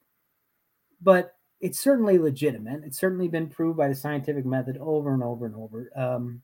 but 1.02 1.36
it's 1.62 1.80
certainly 1.80 2.18
legitimate. 2.18 2.84
It's 2.84 2.98
certainly 2.98 3.28
been 3.28 3.48
proved 3.48 3.78
by 3.78 3.90
the 3.90 3.95
scientific 3.95 4.45
method 4.45 4.78
over 4.78 5.14
and 5.14 5.24
over 5.24 5.45
and 5.45 5.56
over. 5.56 5.91
Um, 5.95 6.41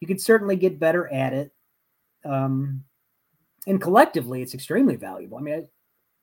you 0.00 0.06
could 0.06 0.20
certainly 0.20 0.56
get 0.56 0.78
better 0.78 1.12
at 1.12 1.32
it. 1.32 1.52
Um, 2.24 2.84
and 3.66 3.80
collectively, 3.80 4.42
it's 4.42 4.54
extremely 4.54 4.96
valuable. 4.96 5.38
I 5.38 5.40
mean, 5.40 5.54
I, 5.54 5.64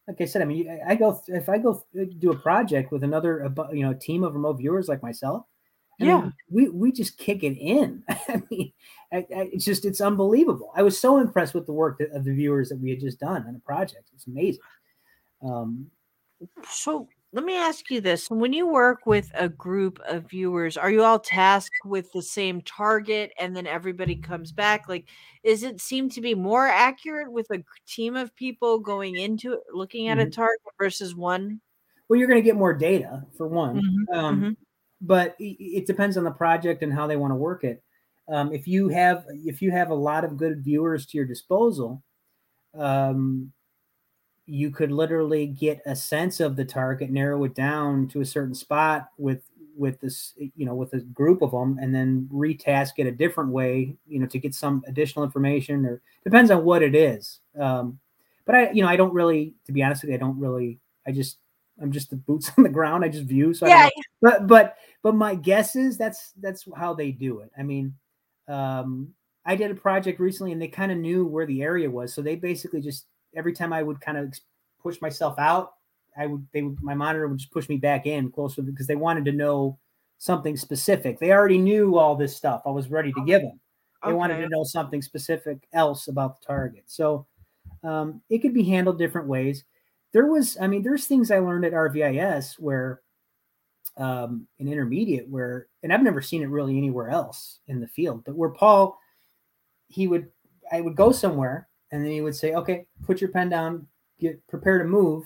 like 0.07 0.21
I 0.21 0.25
said, 0.25 0.41
I 0.41 0.45
mean, 0.45 0.69
I, 0.69 0.91
I 0.91 0.95
go 0.95 1.21
if 1.27 1.49
I 1.49 1.57
go 1.57 1.83
do 2.19 2.31
a 2.31 2.37
project 2.37 2.91
with 2.91 3.03
another, 3.03 3.51
you 3.71 3.83
know, 3.83 3.93
team 3.93 4.23
of 4.23 4.33
remote 4.33 4.57
viewers 4.57 4.87
like 4.87 5.03
myself, 5.03 5.45
I 6.01 6.05
yeah, 6.05 6.21
mean, 6.21 6.33
we 6.49 6.69
we 6.69 6.91
just 6.91 7.17
kick 7.17 7.43
it 7.43 7.57
in. 7.57 8.03
I 8.09 8.41
mean, 8.49 8.73
I, 9.13 9.17
I, 9.17 9.49
it's 9.53 9.65
just 9.65 9.85
it's 9.85 10.01
unbelievable. 10.01 10.71
I 10.75 10.81
was 10.81 10.99
so 10.99 11.19
impressed 11.19 11.53
with 11.53 11.65
the 11.65 11.73
work 11.73 11.99
that, 11.99 12.11
of 12.11 12.23
the 12.23 12.33
viewers 12.33 12.69
that 12.69 12.79
we 12.79 12.89
had 12.89 12.99
just 12.99 13.19
done 13.19 13.45
on 13.47 13.53
the 13.53 13.59
project. 13.59 14.09
It's 14.13 14.27
amazing. 14.27 14.61
Um, 15.43 15.87
so 16.67 17.07
let 17.33 17.45
me 17.45 17.55
ask 17.55 17.89
you 17.89 18.01
this 18.01 18.29
when 18.29 18.51
you 18.51 18.67
work 18.67 19.05
with 19.05 19.31
a 19.35 19.47
group 19.47 19.99
of 20.07 20.29
viewers 20.29 20.77
are 20.77 20.91
you 20.91 21.03
all 21.03 21.19
tasked 21.19 21.85
with 21.85 22.11
the 22.11 22.21
same 22.21 22.61
target 22.61 23.31
and 23.39 23.55
then 23.55 23.65
everybody 23.65 24.15
comes 24.15 24.51
back 24.51 24.87
like 24.89 25.05
is 25.43 25.63
it 25.63 25.79
seem 25.79 26.09
to 26.09 26.21
be 26.21 26.35
more 26.35 26.67
accurate 26.67 27.31
with 27.31 27.47
a 27.51 27.63
team 27.87 28.15
of 28.15 28.35
people 28.35 28.79
going 28.79 29.15
into 29.15 29.53
it 29.53 29.61
looking 29.73 30.07
at 30.07 30.17
mm-hmm. 30.17 30.27
a 30.27 30.31
target 30.31 30.59
versus 30.77 31.15
one 31.15 31.59
well 32.09 32.19
you're 32.19 32.27
going 32.27 32.41
to 32.41 32.45
get 32.45 32.55
more 32.55 32.73
data 32.73 33.23
for 33.37 33.47
one 33.47 33.77
mm-hmm. 33.77 34.17
Um, 34.17 34.37
mm-hmm. 34.37 34.51
but 35.01 35.35
it 35.39 35.85
depends 35.85 36.17
on 36.17 36.23
the 36.23 36.31
project 36.31 36.83
and 36.83 36.93
how 36.93 37.07
they 37.07 37.17
want 37.17 37.31
to 37.31 37.35
work 37.35 37.63
it 37.63 37.81
um, 38.29 38.53
if 38.53 38.67
you 38.67 38.89
have 38.89 39.25
if 39.45 39.61
you 39.61 39.71
have 39.71 39.89
a 39.89 39.95
lot 39.95 40.23
of 40.23 40.37
good 40.37 40.63
viewers 40.63 41.05
to 41.07 41.17
your 41.17 41.25
disposal 41.25 42.03
um, 42.77 43.51
you 44.51 44.69
could 44.69 44.91
literally 44.91 45.47
get 45.47 45.81
a 45.85 45.95
sense 45.95 46.41
of 46.41 46.57
the 46.57 46.65
target, 46.65 47.09
narrow 47.09 47.41
it 47.45 47.55
down 47.55 48.05
to 48.09 48.19
a 48.19 48.25
certain 48.25 48.53
spot 48.53 49.09
with 49.17 49.41
with 49.77 49.97
this, 50.01 50.33
you 50.57 50.65
know, 50.65 50.75
with 50.75 50.91
a 50.91 50.99
group 50.99 51.41
of 51.41 51.51
them, 51.51 51.79
and 51.81 51.95
then 51.95 52.27
retask 52.29 52.91
it 52.97 53.07
a 53.07 53.11
different 53.13 53.51
way, 53.51 53.95
you 54.05 54.19
know, 54.19 54.25
to 54.25 54.37
get 54.37 54.53
some 54.53 54.83
additional 54.87 55.23
information. 55.23 55.85
Or 55.85 56.01
depends 56.25 56.51
on 56.51 56.65
what 56.65 56.83
it 56.83 56.95
is. 56.95 57.39
Um, 57.57 57.97
but 58.45 58.55
I, 58.55 58.71
you 58.71 58.81
know, 58.81 58.89
I 58.89 58.97
don't 58.97 59.13
really, 59.13 59.53
to 59.67 59.71
be 59.71 59.81
honest 59.81 60.03
with 60.03 60.09
you, 60.09 60.15
I 60.15 60.19
don't 60.19 60.37
really. 60.37 60.79
I 61.07 61.13
just, 61.13 61.37
I'm 61.81 61.93
just 61.93 62.09
the 62.09 62.17
boots 62.17 62.51
on 62.57 62.65
the 62.65 62.69
ground. 62.69 63.05
I 63.05 63.07
just 63.07 63.23
view. 63.23 63.53
So 63.53 63.67
yeah. 63.67 63.87
But 64.21 64.47
but 64.47 64.75
but 65.01 65.15
my 65.15 65.33
guess 65.33 65.77
is 65.77 65.97
that's 65.97 66.33
that's 66.41 66.67
how 66.75 66.93
they 66.93 67.11
do 67.11 67.39
it. 67.39 67.51
I 67.57 67.63
mean, 67.63 67.93
um, 68.49 69.13
I 69.45 69.55
did 69.55 69.71
a 69.71 69.75
project 69.75 70.19
recently, 70.19 70.51
and 70.51 70.61
they 70.61 70.67
kind 70.67 70.91
of 70.91 70.97
knew 70.97 71.25
where 71.25 71.45
the 71.45 71.63
area 71.63 71.89
was, 71.89 72.13
so 72.13 72.21
they 72.21 72.35
basically 72.35 72.81
just 72.81 73.05
every 73.35 73.53
time 73.53 73.73
I 73.73 73.83
would 73.83 74.01
kind 74.01 74.17
of 74.17 74.33
push 74.81 75.01
myself 75.01 75.39
out, 75.39 75.73
I 76.17 76.25
would 76.27 76.45
they 76.53 76.61
would 76.61 76.81
my 76.81 76.93
monitor 76.93 77.27
would 77.27 77.37
just 77.37 77.51
push 77.51 77.69
me 77.69 77.77
back 77.77 78.05
in 78.05 78.31
closer 78.31 78.61
because 78.61 78.87
they 78.87 78.95
wanted 78.95 79.25
to 79.25 79.31
know 79.31 79.77
something 80.17 80.55
specific. 80.55 81.19
They 81.19 81.31
already 81.31 81.57
knew 81.57 81.97
all 81.97 82.15
this 82.15 82.35
stuff. 82.35 82.61
I 82.65 82.69
was 82.69 82.91
ready 82.91 83.11
to 83.13 83.25
give 83.25 83.41
them. 83.41 83.59
They 84.03 84.09
okay. 84.09 84.15
wanted 84.15 84.41
to 84.41 84.49
know 84.49 84.63
something 84.63 85.01
specific 85.01 85.67
else 85.73 86.07
about 86.07 86.39
the 86.39 86.45
target. 86.45 86.83
So 86.87 87.25
um, 87.83 88.21
it 88.29 88.39
could 88.39 88.53
be 88.53 88.63
handled 88.63 88.97
different 88.97 89.27
ways. 89.27 89.63
There 90.11 90.25
was, 90.25 90.57
I 90.59 90.67
mean, 90.67 90.83
there's 90.83 91.05
things 91.05 91.31
I 91.31 91.39
learned 91.39 91.65
at 91.65 91.73
RVIS 91.73 92.59
where 92.59 93.01
um, 93.97 94.47
an 94.59 94.67
intermediate 94.67 95.27
where, 95.29 95.67
and 95.83 95.93
I've 95.93 96.03
never 96.03 96.21
seen 96.21 96.41
it 96.41 96.49
really 96.49 96.77
anywhere 96.77 97.09
else 97.09 97.59
in 97.67 97.79
the 97.79 97.87
field, 97.87 98.23
but 98.25 98.35
where 98.35 98.49
Paul, 98.49 98.99
he 99.87 100.07
would, 100.07 100.27
I 100.71 100.81
would 100.81 100.95
go 100.95 101.11
somewhere 101.11 101.67
and 101.91 102.03
then 102.03 102.11
he 102.11 102.21
would 102.21 102.35
say, 102.35 102.53
okay, 102.53 102.85
put 103.05 103.21
your 103.21 103.31
pen 103.31 103.49
down, 103.49 103.87
get 104.19 104.45
prepare 104.47 104.77
to 104.79 104.85
move. 104.85 105.25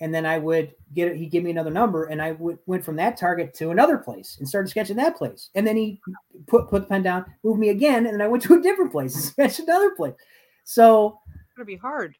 And 0.00 0.14
then 0.14 0.24
I 0.24 0.38
would 0.38 0.74
get 0.94 1.08
it, 1.08 1.16
he'd 1.16 1.30
give 1.30 1.42
me 1.42 1.50
another 1.50 1.72
number 1.72 2.04
and 2.04 2.22
I 2.22 2.32
would 2.32 2.58
went 2.66 2.84
from 2.84 2.96
that 2.96 3.16
target 3.16 3.52
to 3.54 3.70
another 3.70 3.98
place 3.98 4.36
and 4.38 4.48
started 4.48 4.68
sketching 4.68 4.96
that 4.96 5.16
place. 5.16 5.50
And 5.54 5.66
then 5.66 5.76
he 5.76 6.00
put 6.46 6.68
put 6.68 6.82
the 6.82 6.88
pen 6.88 7.02
down, 7.02 7.24
moved 7.42 7.58
me 7.58 7.70
again, 7.70 8.06
and 8.06 8.14
then 8.14 8.22
I 8.22 8.28
went 8.28 8.44
to 8.44 8.54
a 8.54 8.62
different 8.62 8.92
place 8.92 9.14
and 9.14 9.24
sketched 9.50 9.58
another 9.60 9.90
place. 9.90 10.14
So 10.64 11.18
it's 11.26 11.54
gonna 11.56 11.64
be 11.64 11.76
hard. 11.76 12.16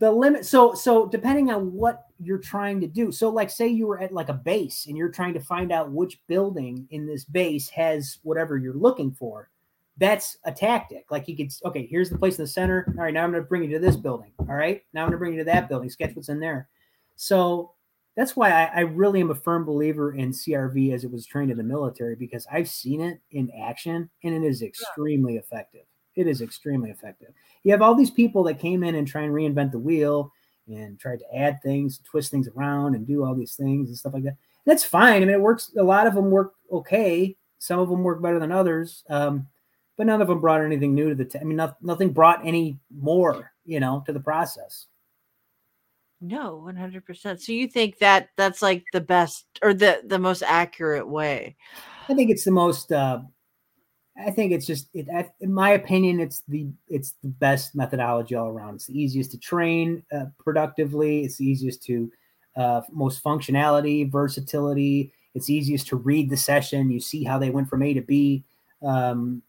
The 0.00 0.10
limit, 0.10 0.44
so 0.44 0.74
so 0.74 1.06
depending 1.06 1.50
on 1.50 1.72
what 1.72 2.04
you're 2.18 2.38
trying 2.38 2.80
to 2.80 2.86
do. 2.86 3.12
So, 3.12 3.28
like 3.30 3.48
say 3.48 3.68
you 3.68 3.86
were 3.86 4.00
at 4.00 4.12
like 4.12 4.28
a 4.28 4.34
base 4.34 4.86
and 4.86 4.96
you're 4.96 5.10
trying 5.10 5.34
to 5.34 5.40
find 5.40 5.72
out 5.72 5.92
which 5.92 6.20
building 6.26 6.86
in 6.90 7.06
this 7.06 7.24
base 7.24 7.68
has 7.70 8.18
whatever 8.22 8.56
you're 8.56 8.74
looking 8.74 9.12
for 9.12 9.48
that's 9.96 10.36
a 10.44 10.52
tactic. 10.52 11.06
Like 11.10 11.24
he 11.24 11.36
could, 11.36 11.52
okay, 11.64 11.86
here's 11.86 12.10
the 12.10 12.18
place 12.18 12.38
in 12.38 12.44
the 12.44 12.48
center. 12.48 12.92
All 12.98 13.04
right, 13.04 13.14
now 13.14 13.24
I'm 13.24 13.30
going 13.30 13.42
to 13.42 13.48
bring 13.48 13.62
you 13.62 13.70
to 13.70 13.78
this 13.78 13.96
building. 13.96 14.32
All 14.40 14.54
right, 14.54 14.82
now 14.92 15.02
I'm 15.02 15.08
going 15.08 15.12
to 15.12 15.18
bring 15.18 15.32
you 15.34 15.38
to 15.38 15.44
that 15.44 15.68
building. 15.68 15.88
Sketch 15.90 16.14
what's 16.14 16.28
in 16.28 16.40
there. 16.40 16.68
So 17.16 17.72
that's 18.16 18.36
why 18.36 18.50
I, 18.50 18.70
I, 18.76 18.80
really 18.80 19.20
am 19.20 19.30
a 19.30 19.34
firm 19.34 19.64
believer 19.64 20.14
in 20.14 20.30
CRV 20.30 20.92
as 20.92 21.04
it 21.04 21.10
was 21.10 21.26
trained 21.26 21.50
in 21.50 21.56
the 21.56 21.64
military 21.64 22.14
because 22.14 22.46
I've 22.50 22.68
seen 22.68 23.00
it 23.00 23.20
in 23.32 23.50
action 23.60 24.08
and 24.22 24.34
it 24.34 24.46
is 24.46 24.62
extremely 24.62 25.36
effective. 25.36 25.82
It 26.14 26.28
is 26.28 26.40
extremely 26.40 26.90
effective. 26.90 27.32
You 27.64 27.72
have 27.72 27.82
all 27.82 27.94
these 27.94 28.10
people 28.10 28.44
that 28.44 28.60
came 28.60 28.84
in 28.84 28.94
and 28.94 29.06
try 29.06 29.22
and 29.22 29.32
reinvent 29.32 29.72
the 29.72 29.80
wheel 29.80 30.32
and 30.68 30.98
tried 30.98 31.18
to 31.18 31.36
add 31.36 31.60
things, 31.62 32.00
twist 32.04 32.30
things 32.30 32.48
around, 32.56 32.94
and 32.94 33.06
do 33.06 33.24
all 33.24 33.34
these 33.34 33.56
things 33.56 33.88
and 33.88 33.98
stuff 33.98 34.14
like 34.14 34.22
that. 34.22 34.36
That's 34.64 34.84
fine. 34.84 35.16
I 35.16 35.26
mean, 35.26 35.34
it 35.34 35.40
works. 35.40 35.72
A 35.76 35.82
lot 35.82 36.06
of 36.06 36.14
them 36.14 36.30
work 36.30 36.54
okay. 36.70 37.36
Some 37.58 37.80
of 37.80 37.88
them 37.88 38.02
work 38.02 38.22
better 38.22 38.38
than 38.38 38.52
others. 38.52 39.04
Um, 39.10 39.46
but 39.96 40.06
none 40.06 40.20
of 40.20 40.28
them 40.28 40.40
brought 40.40 40.62
anything 40.62 40.94
new 40.94 41.08
to 41.08 41.14
the. 41.14 41.24
T- 41.24 41.38
I 41.38 41.44
mean, 41.44 41.56
not, 41.56 41.82
nothing 41.82 42.10
brought 42.10 42.46
any 42.46 42.78
more, 42.96 43.52
you 43.64 43.80
know, 43.80 44.02
to 44.06 44.12
the 44.12 44.20
process. 44.20 44.86
No, 46.20 46.56
one 46.56 46.76
hundred 46.76 47.04
percent. 47.04 47.42
So 47.42 47.52
you 47.52 47.68
think 47.68 47.98
that 47.98 48.30
that's 48.36 48.62
like 48.62 48.84
the 48.92 49.00
best 49.00 49.46
or 49.62 49.74
the 49.74 50.00
the 50.04 50.18
most 50.18 50.42
accurate 50.42 51.08
way? 51.08 51.56
I 52.08 52.14
think 52.14 52.30
it's 52.30 52.44
the 52.44 52.50
most. 52.50 52.92
uh 52.92 53.20
I 54.16 54.30
think 54.30 54.52
it's 54.52 54.64
just, 54.64 54.90
it, 54.94 55.08
in 55.40 55.52
my 55.52 55.70
opinion, 55.70 56.20
it's 56.20 56.44
the 56.46 56.68
it's 56.86 57.14
the 57.24 57.30
best 57.30 57.74
methodology 57.74 58.36
all 58.36 58.46
around. 58.46 58.76
It's 58.76 58.86
the 58.86 58.96
easiest 58.96 59.32
to 59.32 59.38
train 59.38 60.04
uh, 60.14 60.26
productively. 60.38 61.24
It's 61.24 61.38
the 61.38 61.46
easiest 61.46 61.82
to 61.86 62.12
uh, 62.56 62.82
most 62.92 63.24
functionality, 63.24 64.08
versatility. 64.08 65.12
It's 65.34 65.50
easiest 65.50 65.88
to 65.88 65.96
read 65.96 66.30
the 66.30 66.36
session. 66.36 66.92
You 66.92 67.00
see 67.00 67.24
how 67.24 67.40
they 67.40 67.50
went 67.50 67.68
from 67.68 67.82
A 67.82 67.92
to 67.92 68.02
B. 68.02 68.44
Um, 68.86 69.42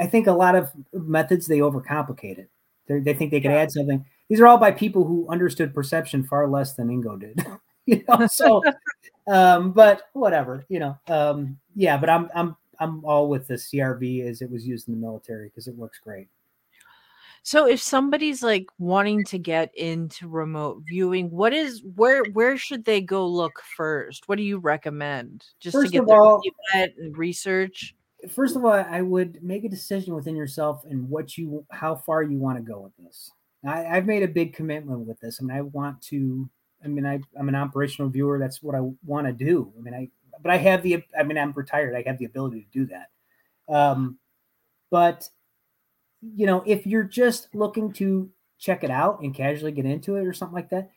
I 0.00 0.06
think 0.06 0.26
a 0.26 0.32
lot 0.32 0.54
of 0.54 0.72
methods 0.92 1.46
they 1.46 1.58
overcomplicate 1.58 2.38
it. 2.38 2.50
They're, 2.86 3.00
they 3.00 3.14
think 3.14 3.30
they 3.30 3.40
can 3.40 3.52
add 3.52 3.70
something. 3.70 4.04
These 4.28 4.40
are 4.40 4.46
all 4.46 4.58
by 4.58 4.72
people 4.72 5.04
who 5.04 5.26
understood 5.28 5.74
perception 5.74 6.24
far 6.24 6.48
less 6.48 6.74
than 6.74 6.88
Ingo 6.88 7.18
did. 7.18 7.46
you 7.86 8.04
know, 8.08 8.26
so 8.26 8.62
um, 9.28 9.72
but 9.72 10.02
whatever, 10.12 10.64
you 10.68 10.78
know. 10.78 10.98
Um, 11.06 11.58
yeah, 11.74 11.96
but 11.96 12.10
I'm 12.10 12.28
I'm 12.34 12.56
I'm 12.80 13.04
all 13.04 13.28
with 13.28 13.46
the 13.46 13.54
CRV 13.54 14.26
as 14.26 14.42
it 14.42 14.50
was 14.50 14.66
used 14.66 14.88
in 14.88 14.94
the 14.94 15.00
military 15.00 15.48
because 15.48 15.68
it 15.68 15.76
works 15.76 15.98
great. 16.02 16.28
So 17.42 17.66
if 17.66 17.80
somebody's 17.80 18.42
like 18.42 18.66
wanting 18.78 19.24
to 19.24 19.38
get 19.38 19.74
into 19.74 20.28
remote 20.28 20.82
viewing, 20.86 21.30
what 21.30 21.54
is 21.54 21.82
where 21.94 22.22
where 22.32 22.58
should 22.58 22.84
they 22.84 23.00
go 23.00 23.26
look 23.26 23.62
first? 23.76 24.28
What 24.28 24.36
do 24.36 24.44
you 24.44 24.58
recommend? 24.58 25.46
Just 25.58 25.74
first 25.74 25.92
to 25.92 25.98
get 25.98 26.06
their 26.06 26.20
all, 26.20 26.42
research 27.12 27.94
first 28.30 28.56
of 28.56 28.64
all, 28.64 28.72
I 28.72 29.00
would 29.00 29.42
make 29.42 29.64
a 29.64 29.68
decision 29.68 30.14
within 30.14 30.36
yourself 30.36 30.84
and 30.84 31.08
what 31.08 31.38
you, 31.38 31.64
how 31.70 31.94
far 31.94 32.22
you 32.22 32.38
want 32.38 32.58
to 32.58 32.62
go 32.62 32.80
with 32.80 32.96
this. 32.96 33.30
I, 33.66 33.80
have 33.80 34.06
made 34.06 34.22
a 34.22 34.28
big 34.28 34.54
commitment 34.54 35.00
with 35.00 35.20
this. 35.20 35.38
I 35.40 35.44
mean, 35.44 35.56
I 35.56 35.62
want 35.62 36.00
to. 36.02 36.48
I 36.84 36.86
mean, 36.86 37.04
I, 37.04 37.18
I'm 37.38 37.48
an 37.48 37.56
operational 37.56 38.08
viewer. 38.08 38.38
That's 38.38 38.62
what 38.62 38.76
I 38.76 38.80
want 39.04 39.26
to 39.26 39.32
do. 39.32 39.72
I 39.76 39.82
mean, 39.82 39.94
I, 39.94 40.08
but 40.40 40.52
I 40.52 40.56
have 40.58 40.82
the. 40.82 41.02
I 41.18 41.24
mean, 41.24 41.36
I'm 41.36 41.52
retired. 41.52 41.96
I 41.96 42.08
have 42.08 42.18
the 42.18 42.24
ability 42.24 42.60
to 42.60 42.78
do 42.78 42.86
that. 42.86 43.08
Um, 43.72 44.18
but 44.90 45.28
you 46.20 46.46
know, 46.46 46.62
if 46.66 46.86
you're 46.86 47.04
just 47.04 47.54
looking 47.54 47.92
to 47.94 48.30
check 48.58 48.84
it 48.84 48.90
out 48.90 49.20
and 49.20 49.34
casually 49.34 49.72
get 49.72 49.84
into 49.84 50.16
it 50.16 50.26
or 50.26 50.32
something 50.32 50.54
like 50.54 50.70
that, 50.70 50.90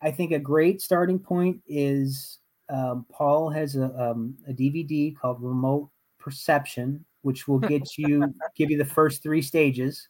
I 0.00 0.10
think 0.10 0.32
a 0.32 0.38
great 0.38 0.82
starting 0.82 1.18
point 1.18 1.62
is 1.66 2.38
um, 2.68 3.06
Paul 3.10 3.50
has 3.50 3.76
a, 3.76 3.84
um, 3.84 4.36
a 4.48 4.52
DVD 4.52 5.16
called 5.16 5.42
Remote 5.42 5.90
perception, 6.24 7.04
which 7.22 7.46
will 7.46 7.58
get 7.72 7.98
you 7.98 8.32
give 8.56 8.70
you 8.70 8.78
the 8.78 8.84
first 8.84 9.22
three 9.22 9.42
stages. 9.42 10.08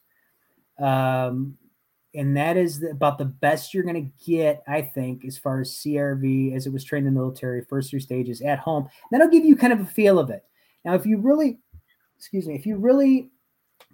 Um, 0.80 1.58
and 2.14 2.36
that 2.36 2.56
is 2.56 2.84
about 2.84 3.18
the 3.18 3.24
best 3.24 3.74
you're 3.74 3.82
going 3.82 4.04
to 4.04 4.24
get, 4.24 4.62
I 4.68 4.82
think, 4.82 5.24
as 5.24 5.36
far 5.36 5.60
as 5.60 5.72
CRV 5.72 6.54
as 6.54 6.66
it 6.66 6.72
was 6.72 6.84
trained 6.84 7.08
in 7.08 7.14
the 7.14 7.20
military, 7.20 7.64
first 7.64 7.90
three 7.90 7.98
stages 7.98 8.40
at 8.40 8.60
home. 8.60 8.88
That'll 9.10 9.28
give 9.28 9.44
you 9.44 9.56
kind 9.56 9.72
of 9.72 9.80
a 9.80 9.84
feel 9.84 10.20
of 10.20 10.30
it. 10.30 10.44
Now, 10.84 10.94
if 10.94 11.04
you 11.04 11.18
really, 11.18 11.58
excuse 12.16 12.46
me, 12.46 12.54
if 12.54 12.66
you 12.66 12.76
really, 12.76 13.30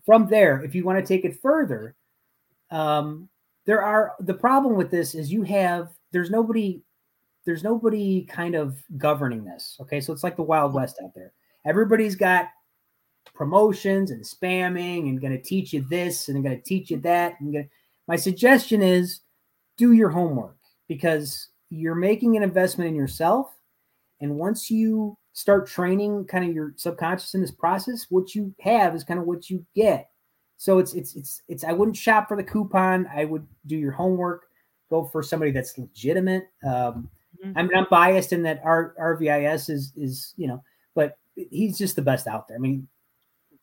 from 0.05 0.27
there, 0.29 0.63
if 0.63 0.75
you 0.75 0.85
want 0.85 0.99
to 0.99 1.07
take 1.07 1.25
it 1.25 1.41
further, 1.41 1.97
um, 2.71 3.31
there 3.65 3.83
are 3.83 4.15
the 4.21 4.35
problem 4.35 4.77
with 4.77 4.91
this 4.91 5.15
is 5.15 5.33
you 5.33 5.43
have 5.43 5.91
there's 6.13 6.31
nobody 6.31 6.83
there's 7.47 7.65
nobody 7.65 8.23
kind 8.25 8.55
of 8.55 8.83
governing 8.99 9.45
this. 9.45 9.77
Okay, 9.81 10.01
so 10.01 10.13
it's 10.13 10.23
like 10.23 10.37
the 10.37 10.43
Wild 10.43 10.75
West 10.75 11.01
out 11.03 11.15
there. 11.15 11.33
Everybody's 11.65 12.16
got 12.16 12.49
promotions 13.35 14.11
and 14.11 14.23
spamming 14.23 15.09
and 15.09 15.20
going 15.20 15.32
to 15.32 15.43
teach 15.43 15.73
you 15.73 15.85
this 15.89 16.28
and 16.28 16.43
going 16.43 16.57
to 16.57 16.62
teach 16.62 16.91
you 16.91 16.99
that. 16.99 17.35
And 17.41 17.53
gonna, 17.53 17.66
my 18.07 18.16
suggestion 18.16 18.82
is 18.82 19.20
do 19.77 19.93
your 19.93 20.11
homework 20.11 20.57
because 20.89 21.49
you're 21.70 21.95
making 21.95 22.37
an 22.37 22.43
investment 22.43 22.89
in 22.89 22.95
yourself. 22.95 23.55
And 24.20 24.37
once 24.37 24.70
you 24.70 25.16
start 25.32 25.66
training 25.66 26.27
kind 26.27 26.45
of 26.45 26.55
your 26.55 26.74
subconscious 26.77 27.35
in 27.35 27.41
this 27.41 27.51
process, 27.51 28.07
what 28.11 28.35
you 28.35 28.55
have 28.61 28.95
is 28.95 29.05
kind 29.05 29.20
of 29.20 29.27
what 29.27 29.49
you 29.49 29.65
get. 29.74 30.11
So 30.59 30.78
it's 30.78 30.93
it's 30.93 31.16
it's 31.16 31.41
it's 31.49 31.65
I 31.65 31.73
wouldn't 31.73 31.97
shop 31.97 32.28
for 32.28 32.37
the 32.37 32.45
coupon. 32.45 33.09
I 33.15 33.24
would 33.24 33.47
do 33.65 33.77
your 33.78 33.93
homework. 33.93 34.43
Go 34.91 35.05
for 35.05 35.23
somebody 35.23 35.53
that's 35.53 35.78
legitimate. 35.78 36.49
Um, 36.62 37.09
mm-hmm. 37.43 37.53
I 37.57 37.62
mean, 37.62 37.74
I'm 37.74 37.87
biased 37.91 38.35
in 38.35 38.43
that 38.43 38.61
our 38.62 38.95
RVIS 39.01 39.70
is 39.70 39.95
is 39.97 40.35
you 40.37 40.49
know, 40.49 40.62
but 40.95 41.16
he's 41.35 41.78
just 41.78 41.97
the 41.97 42.02
best 42.02 42.27
out 42.27 42.48
there. 42.48 42.57
I 42.57 42.61
mean, 42.61 42.89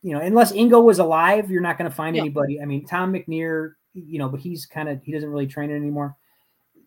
you 0.03 0.13
know, 0.13 0.19
unless 0.19 0.53
Ingo 0.53 0.83
was 0.83 0.99
alive, 0.99 1.49
you're 1.49 1.61
not 1.61 1.77
going 1.77 1.89
to 1.89 1.95
find 1.95 2.15
yeah. 2.15 2.21
anybody. 2.21 2.61
I 2.61 2.65
mean, 2.65 2.85
Tom 2.85 3.13
McNear, 3.13 3.73
you 3.93 4.19
know, 4.19 4.29
but 4.29 4.39
he's 4.39 4.65
kind 4.65 4.89
of 4.89 5.01
he 5.03 5.11
doesn't 5.11 5.29
really 5.29 5.47
train 5.47 5.69
it 5.69 5.75
anymore. 5.75 6.15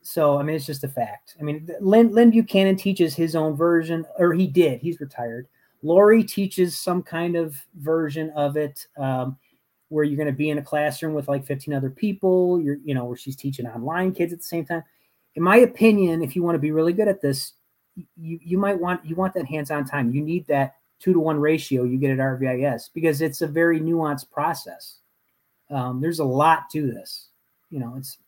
so 0.03 0.39
I 0.39 0.43
mean, 0.43 0.57
it's 0.57 0.67
just 0.67 0.85
a 0.85 0.89
fact. 0.89 1.37
I 1.41 1.43
mean, 1.43 1.69
Lynn, 1.81 2.13
Lyn 2.13 2.31
Buchanan 2.31 2.77
teaches 2.77 3.15
his 3.15 3.35
own 3.35 3.57
version, 3.57 4.07
or 4.19 4.33
he 4.33 4.47
did. 4.47 4.81
He's 4.81 5.01
retired. 5.01 5.49
Lori 5.83 6.23
teaches 6.23 6.77
some 6.77 7.03
kind 7.03 7.37
of 7.37 7.57
version 7.77 8.31
of 8.31 8.57
it 8.57 8.87
um, 8.99 9.37
where 9.89 10.05
you're 10.05 10.17
going 10.17 10.27
to 10.27 10.33
be 10.33 10.51
in 10.51 10.59
a 10.59 10.63
classroom 10.63 11.15
with 11.15 11.29
like 11.29 11.47
15 11.47 11.75
other 11.75 11.91
people. 11.91 12.61
You're, 12.61 12.77
you 12.85 12.95
know, 12.95 13.05
where 13.05 13.17
she's 13.17 13.37
teaching 13.37 13.67
online 13.67 14.13
kids 14.13 14.33
at 14.33 14.41
the 14.41 14.45
same 14.45 14.65
time. 14.65 14.85
In 15.37 15.43
my 15.43 15.59
opinion, 15.59 16.23
if 16.23 16.37
you 16.37 16.43
want 16.43 16.55
to 16.55 16.61
be 16.61 16.73
really 16.73 16.93
good 16.93 17.09
at 17.09 17.23
this, 17.23 17.53
you 18.17 18.39
you 18.43 18.59
might 18.59 18.79
want 18.79 19.05
you 19.05 19.15
want 19.15 19.35
that 19.35 19.47
hands-on 19.47 19.85
time. 19.85 20.13
You 20.13 20.23
need 20.23 20.47
that 20.47 20.77
two 20.99 21.13
to 21.13 21.21
one 21.21 21.41
ratio 21.41 21.85
you 21.85 21.99
get 21.99 22.11
at 22.11 22.19
RVIS 22.19 22.91
because 22.95 23.21
it's 23.23 23.43
a 23.43 23.47
very 23.47 23.81
nuanced 23.81 24.31
process. 24.31 24.99
Um, 25.71 26.01
there's 26.01 26.19
a 26.19 26.25
lot 26.25 26.71
to 26.73 26.87
this. 26.87 27.29
You 27.71 27.81
know, 27.81 27.95
it's 27.97 28.19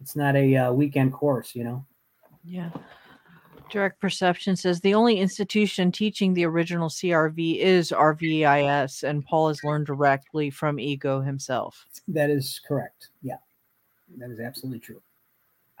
it's 0.00 0.16
not 0.16 0.36
a 0.36 0.56
uh, 0.56 0.72
weekend 0.72 1.12
course. 1.12 1.54
You 1.54 1.64
know. 1.64 1.86
Yeah. 2.44 2.70
Direct 3.70 4.00
Perception 4.00 4.56
says 4.56 4.80
the 4.80 4.94
only 4.94 5.18
institution 5.18 5.92
teaching 5.92 6.32
the 6.32 6.46
original 6.46 6.88
CRV 6.88 7.58
is 7.58 7.90
RVIS, 7.90 9.02
and 9.02 9.24
Paul 9.24 9.48
has 9.48 9.62
learned 9.62 9.86
directly 9.86 10.48
from 10.48 10.78
Ingo 10.78 11.24
himself. 11.24 11.86
That 12.08 12.30
is 12.30 12.60
correct. 12.66 13.08
Yeah, 13.22 13.36
that 14.16 14.30
is 14.30 14.40
absolutely 14.40 14.80
true. 14.80 15.02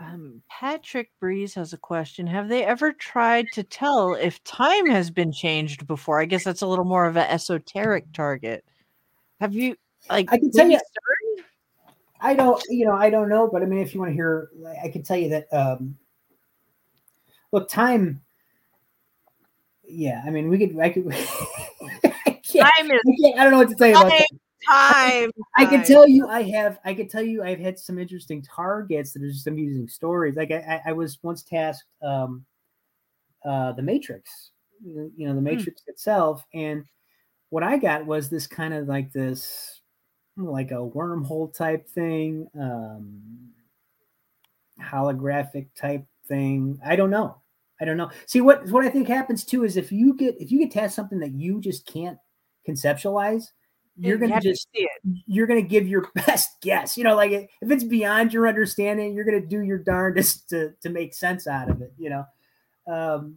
Um, 0.00 0.42
Patrick 0.48 1.10
Breeze 1.18 1.54
has 1.54 1.72
a 1.72 1.78
question. 1.78 2.26
Have 2.26 2.48
they 2.48 2.64
ever 2.64 2.92
tried 2.92 3.46
to 3.54 3.64
tell 3.64 4.14
if 4.14 4.42
time 4.44 4.86
has 4.86 5.10
been 5.10 5.32
changed 5.32 5.86
before? 5.86 6.20
I 6.20 6.24
guess 6.24 6.44
that's 6.44 6.62
a 6.62 6.66
little 6.66 6.84
more 6.84 7.06
of 7.06 7.16
an 7.16 7.26
esoteric 7.28 8.12
target. 8.12 8.64
Have 9.40 9.54
you 9.54 9.76
like? 10.08 10.32
I 10.32 10.38
can 10.38 10.52
tell 10.52 10.70
you. 10.70 10.78
I 12.20 12.34
don't, 12.34 12.62
you 12.68 12.84
know, 12.84 12.94
I 12.94 13.10
don't 13.10 13.28
know, 13.28 13.48
but 13.52 13.62
I 13.62 13.66
mean, 13.66 13.80
if 13.80 13.94
you 13.94 14.00
want 14.00 14.10
to 14.10 14.14
hear, 14.14 14.50
I 14.82 14.88
can 14.88 15.02
tell 15.02 15.16
you 15.16 15.30
that 15.30 15.52
um, 15.52 15.96
look, 17.52 17.68
time. 17.68 18.22
Yeah, 19.84 20.22
I 20.24 20.30
mean, 20.30 20.48
we 20.48 20.58
could. 20.58 20.78
I 20.78 20.90
could. 20.90 21.12
I. 21.12 22.38
I, 22.60 22.72
I, 23.36 23.42
don't 23.42 23.50
know 23.52 23.58
what 23.58 23.68
to 23.68 23.74
tell 23.74 23.88
you 23.88 23.94
about 23.94 24.10
that. 24.10 24.26
Time, 24.66 25.30
I, 25.56 25.62
I 25.62 25.66
can 25.66 25.84
tell 25.84 26.08
you, 26.08 26.26
I 26.26 26.42
have. 26.42 26.80
I 26.84 26.92
can 26.92 27.08
tell 27.08 27.22
you, 27.22 27.44
I've 27.44 27.60
had 27.60 27.78
some 27.78 27.98
interesting 27.98 28.42
targets 28.42 29.12
that 29.12 29.22
are 29.22 29.28
just 29.28 29.46
amusing 29.46 29.86
stories. 29.86 30.34
Like 30.36 30.50
I, 30.50 30.80
I 30.86 30.92
was 30.92 31.18
once 31.22 31.44
tasked, 31.44 31.88
um, 32.02 32.44
uh, 33.44 33.72
the 33.72 33.82
Matrix. 33.82 34.50
You 34.84 35.12
know, 35.16 35.34
the 35.34 35.38
hmm. 35.38 35.44
Matrix 35.44 35.82
hmm. 35.84 35.90
itself, 35.90 36.44
and 36.54 36.84
what 37.50 37.62
I 37.62 37.76
got 37.76 38.06
was 38.06 38.28
this 38.28 38.46
kind 38.46 38.74
of 38.74 38.88
like 38.88 39.12
this, 39.12 39.80
like 40.36 40.70
a 40.72 40.74
wormhole 40.74 41.54
type 41.54 41.88
thing, 41.88 42.48
um, 42.60 43.50
holographic 44.82 45.68
type 45.76 46.04
thing. 46.26 46.80
I 46.84 46.96
don't 46.96 47.10
know. 47.10 47.36
I 47.80 47.84
don't 47.84 47.96
know. 47.96 48.10
See 48.26 48.40
what 48.40 48.66
what 48.68 48.84
I 48.84 48.90
think 48.90 49.06
happens 49.08 49.44
too 49.44 49.64
is 49.64 49.76
if 49.76 49.92
you 49.92 50.14
get 50.14 50.40
if 50.40 50.50
you 50.50 50.58
get 50.58 50.72
tasked 50.72 50.96
something 50.96 51.20
that 51.20 51.32
you 51.32 51.60
just 51.60 51.86
can't 51.86 52.18
conceptualize, 52.68 53.52
you're 53.98 54.18
gonna 54.18 54.40
just 54.40 54.68
you're 55.26 55.46
gonna 55.46 55.62
give 55.62 55.88
your 55.88 56.08
best 56.14 56.60
guess. 56.60 56.96
You 56.96 57.04
know, 57.04 57.16
like 57.16 57.32
if 57.32 57.70
it's 57.70 57.84
beyond 57.84 58.32
your 58.32 58.48
understanding, 58.48 59.14
you're 59.14 59.24
gonna 59.24 59.44
do 59.44 59.62
your 59.62 59.78
darndest 59.78 60.48
to 60.50 60.72
to 60.82 60.88
make 60.88 61.14
sense 61.14 61.46
out 61.46 61.70
of 61.70 61.82
it. 61.82 61.92
You 61.98 62.10
know, 62.10 62.24
um, 62.92 63.36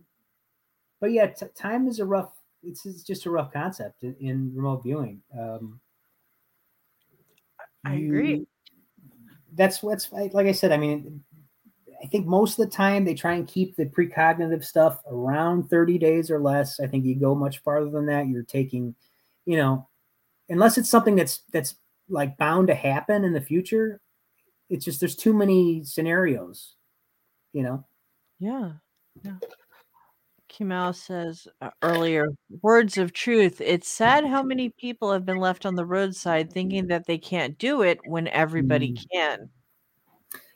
but 0.99 1.11
yeah, 1.11 1.27
t- 1.27 1.47
time 1.55 1.87
is 1.87 1.99
a 1.99 2.05
rough. 2.05 2.31
It's, 2.63 2.85
it's 2.85 3.01
just 3.01 3.25
a 3.25 3.31
rough 3.31 3.51
concept 3.51 4.03
in, 4.03 4.15
in 4.19 4.51
remote 4.55 4.83
viewing. 4.83 5.21
Um, 5.37 5.79
I 7.83 7.95
you, 7.95 8.05
agree. 8.05 8.47
That's 9.53 9.81
what's 9.81 10.11
like 10.11 10.35
I 10.35 10.51
said. 10.51 10.71
I 10.71 10.77
mean, 10.77 11.23
I 12.01 12.07
think 12.07 12.25
most 12.25 12.59
of 12.59 12.69
the 12.69 12.75
time 12.75 13.03
they 13.03 13.15
try 13.15 13.33
and 13.33 13.47
keep 13.47 13.75
the 13.75 13.85
precognitive 13.85 14.63
stuff 14.63 15.01
around 15.07 15.69
30 15.69 15.97
days 15.97 16.31
or 16.31 16.39
less. 16.39 16.79
I 16.79 16.87
think 16.87 17.05
you 17.05 17.15
go 17.15 17.35
much 17.35 17.59
farther 17.59 17.89
than 17.89 18.05
that, 18.07 18.27
you're 18.27 18.43
taking, 18.43 18.95
you 19.45 19.57
know, 19.57 19.87
unless 20.51 20.77
it's 20.77 20.89
something 20.89 21.15
that's 21.15 21.43
that's 21.51 21.75
like 22.09 22.37
bound 22.37 22.67
to 22.67 22.75
happen 22.75 23.23
in 23.23 23.33
the 23.33 23.41
future, 23.41 24.01
it's 24.69 24.85
just 24.85 24.99
there's 24.99 25.15
too 25.15 25.33
many 25.33 25.83
scenarios, 25.83 26.75
you 27.53 27.63
know. 27.63 27.85
Yeah. 28.39 28.73
Yeah. 29.23 29.37
Kimau 30.49 30.93
says 30.93 31.47
uh, 31.61 31.69
earlier, 31.81 32.27
words 32.61 32.97
of 32.97 33.13
truth. 33.13 33.61
It's 33.61 33.87
sad 33.87 34.25
how 34.25 34.43
many 34.43 34.69
people 34.69 35.11
have 35.11 35.25
been 35.25 35.37
left 35.37 35.65
on 35.65 35.75
the 35.75 35.85
roadside 35.85 36.51
thinking 36.51 36.87
that 36.87 37.07
they 37.07 37.17
can't 37.17 37.57
do 37.57 37.81
it 37.81 37.99
when 38.05 38.27
everybody 38.27 38.91
mm. 38.91 39.05
can 39.11 39.49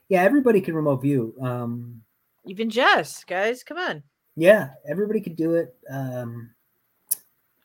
yeah, 0.10 0.24
everybody 0.24 0.62
can 0.62 0.76
remote 0.76 1.02
view. 1.02 1.34
Um, 1.42 2.02
Even 2.46 2.70
Jess, 2.70 3.24
guys, 3.24 3.64
come 3.64 3.78
on. 3.78 4.04
Yeah, 4.36 4.70
everybody 4.88 5.22
could 5.22 5.36
do 5.36 5.56
it. 5.56 5.76
Um, 5.90 6.52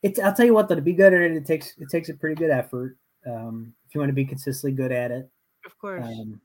it's 0.03 0.19
I'll 0.19 0.35
tell 0.35 0.47
you 0.47 0.55
what 0.55 0.69
though, 0.69 0.75
to 0.75 0.83
be 0.83 0.93
good 0.93 1.13
at 1.13 1.23
it, 1.23 1.33
it 1.33 1.47
takes 1.47 1.75
it 1.79 1.89
takes 1.91 2.09
a 2.09 2.15
pretty 2.15 2.37
good 2.37 2.51
effort. 2.51 2.97
Um, 3.27 3.75
if 3.87 3.95
you 3.95 4.01
want 4.01 4.11
to 4.11 4.15
be 4.15 4.25
consistently 4.25 4.77
good 4.77 4.93
at 4.93 5.11
it. 5.11 5.29
Of 5.67 5.79
course. 5.79 6.07
Um, 6.07 6.41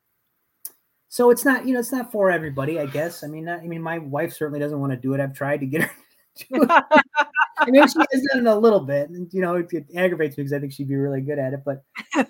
so 1.07 1.29
it's 1.29 1.45
not, 1.45 1.65
you 1.65 1.73
know, 1.73 1.79
it's 1.79 1.93
not 1.93 2.11
for 2.11 2.29
everybody, 2.29 2.79
I 2.79 2.87
guess. 2.87 3.23
I 3.23 3.27
mean, 3.27 3.45
not, 3.45 3.59
I 3.59 3.67
mean, 3.67 3.81
my 3.81 3.99
wife 3.99 4.33
certainly 4.33 4.59
doesn't 4.59 4.79
want 4.79 4.91
to 4.91 4.97
do 4.97 5.13
it. 5.13 5.21
I've 5.21 5.33
tried 5.33 5.61
to 5.61 5.65
get 5.65 5.83
her 5.83 5.91
to 6.37 6.91
I 7.57 7.69
mean, 7.71 7.87
she 7.87 7.99
has 8.11 8.27
done 8.33 8.45
it 8.45 8.49
a 8.49 8.55
little 8.55 8.81
bit, 8.81 9.09
and 9.09 9.31
you 9.31 9.41
know, 9.41 9.55
it, 9.55 9.67
it 9.71 9.85
aggravates 9.95 10.37
me 10.37 10.43
because 10.43 10.53
I 10.53 10.59
think 10.59 10.73
she'd 10.73 10.89
be 10.89 10.95
really 10.95 11.21
good 11.21 11.39
at 11.39 11.53
it. 11.53 11.61
But 11.63 11.83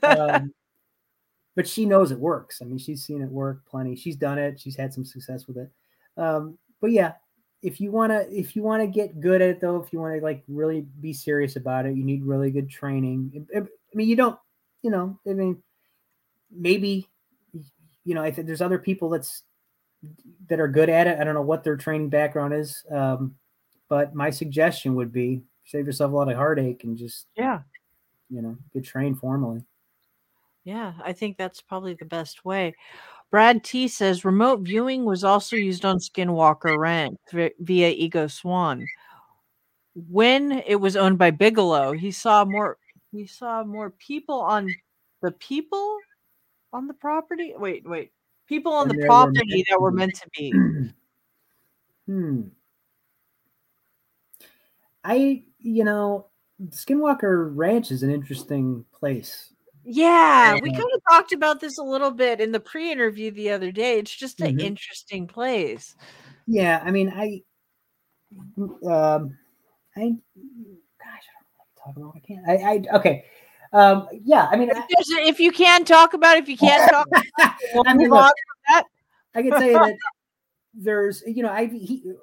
um, 0.04 0.54
but 1.56 1.68
she 1.68 1.86
knows 1.86 2.12
it 2.12 2.20
works. 2.20 2.62
I 2.62 2.66
mean, 2.66 2.78
she's 2.78 3.04
seen 3.04 3.24
it 3.24 3.30
work 3.30 3.66
plenty. 3.66 3.96
She's 3.96 4.16
done 4.16 4.38
it. 4.38 4.60
She's 4.60 4.76
had 4.76 4.94
some 4.94 5.04
success 5.04 5.48
with 5.48 5.58
it. 5.58 5.72
Um, 6.18 6.58
but 6.80 6.92
yeah, 6.92 7.14
if 7.66 7.82
you 7.82 7.92
want 7.92 8.12
to, 8.12 8.32
if 8.32 8.56
you 8.56 8.62
want 8.62 8.84
to 8.84 8.88
get 8.88 9.20
good 9.20 9.42
at 9.42 9.50
it 9.50 9.60
though, 9.60 9.82
if 9.82 9.92
you 9.92 10.00
want 10.00 10.16
to 10.16 10.24
like 10.24 10.44
really 10.48 10.82
be 11.02 11.12
serious 11.14 11.56
about 11.56 11.88
it, 11.88 11.96
you 11.96 12.04
need 12.04 12.24
really 12.24 12.52
good 12.52 12.70
training. 12.70 13.48
I 13.56 13.64
mean, 13.96 14.08
you 14.08 14.16
don't, 14.16 14.38
you 14.84 14.92
know, 14.92 15.20
I 15.28 15.34
mean, 15.34 15.64
maybe, 16.52 17.10
you 18.04 18.14
know, 18.14 18.22
I 18.22 18.30
think 18.30 18.46
there's 18.46 18.62
other 18.62 18.78
people 18.78 19.10
that's 19.10 19.42
that 20.48 20.60
are 20.60 20.68
good 20.68 20.90
at 20.90 21.08
it. 21.08 21.18
I 21.20 21.24
don't 21.24 21.34
know 21.34 21.42
what 21.42 21.64
their 21.64 21.76
training 21.76 22.10
background 22.10 22.54
is, 22.54 22.84
um, 22.92 23.36
but 23.90 24.14
my 24.14 24.30
suggestion 24.30 24.94
would 24.94 25.12
be 25.12 25.42
save 25.66 25.88
yourself 25.88 26.12
a 26.12 26.16
lot 26.16 26.30
of 26.30 26.38
heartache 26.38 26.84
and 26.84 26.96
just 26.96 27.26
yeah, 27.36 27.62
you 28.30 28.44
know, 28.44 28.56
get 28.74 28.86
trained 28.86 29.18
formally. 29.18 29.64
Yeah, 30.66 30.94
I 31.04 31.14
think 31.14 31.38
that's 31.38 31.62
probably 31.62 31.96
the 31.96 32.06
best 32.06 32.46
way. 32.46 32.76
Brad 33.36 33.66
T 33.66 33.90
says 33.90 34.24
remote 34.24 34.62
viewing 34.62 35.04
was 35.04 35.26
also 35.26 35.58
used 35.58 35.84
on 35.84 35.98
Skinwalker 35.98 36.78
Ranch 36.78 37.18
via 37.34 37.94
Ingo 37.94 38.32
Swann. 38.32 38.88
When 40.10 40.64
it 40.66 40.78
was 40.78 40.96
owned 40.96 41.18
by 41.18 41.32
Bigelow, 41.32 41.92
he 41.92 42.12
saw 42.12 42.46
more 42.46 42.78
he 43.12 43.28
saw 43.28 43.66
more 43.66 43.90
people 43.90 44.40
on 44.40 44.74
the 45.22 45.32
people 45.32 45.98
on 46.72 46.88
the 46.88 46.94
property. 46.94 47.54
Wait, 47.58 47.86
wait. 47.86 48.14
People 48.48 48.72
on 48.72 48.90
and 48.90 49.02
the 49.02 49.06
property 49.06 49.66
that 49.70 49.82
were 49.82 49.92
meant 49.92 50.16
to 50.16 50.30
be. 50.30 50.52
hmm. 52.06 52.42
I, 55.04 55.44
you 55.60 55.84
know, 55.84 56.28
Skinwalker 56.70 57.52
Ranch 57.54 57.92
is 57.92 58.02
an 58.02 58.12
interesting 58.12 58.86
place. 58.94 59.52
Yeah, 59.86 60.56
we 60.56 60.72
kind 60.72 60.84
of 60.96 61.02
talked 61.10 61.32
about 61.32 61.60
this 61.60 61.78
a 61.78 61.84
little 61.84 62.12
bit 62.12 62.42
in 62.42 62.52
the 62.52 62.60
pre-interview 62.60 63.32
the 63.32 63.52
other 63.52 63.72
day. 63.72 64.00
It's 64.00 64.14
just 64.14 64.42
an 64.42 64.58
mm-hmm. 64.58 64.66
interesting 64.66 65.28
place. 65.28 65.96
Yeah, 66.48 66.82
I 66.84 66.92
mean, 66.92 67.10
I, 67.10 67.44
um, 68.58 69.38
I, 69.96 70.16
gosh, 71.00 71.26
I 71.30 71.34
don't 71.38 71.56
want 71.56 71.70
to 71.70 71.82
talk 71.84 71.98
about. 71.98 72.14
I 72.16 72.20
can't. 72.20 72.48
I, 72.48 72.54
I 72.54 72.98
okay. 72.98 73.26
Um, 73.74 74.08
yeah, 74.24 74.48
I 74.50 74.56
mean, 74.56 74.70
if, 74.72 74.86
if 74.90 75.40
you 75.40 75.52
can 75.52 75.86
talk 75.86 76.14
about, 76.14 76.38
it, 76.38 76.44
if 76.44 76.50
you 76.50 76.58
can't 76.58 76.90
talk, 76.90 77.08
I 77.86 77.94
mean, 77.94 78.10
look, 78.10 78.34
I 79.36 79.42
can 79.42 79.52
tell 79.52 79.64
you 79.64 79.74
that 79.74 79.96
there's 80.78 81.24
you 81.26 81.42
know 81.42 81.50
i 81.50 81.70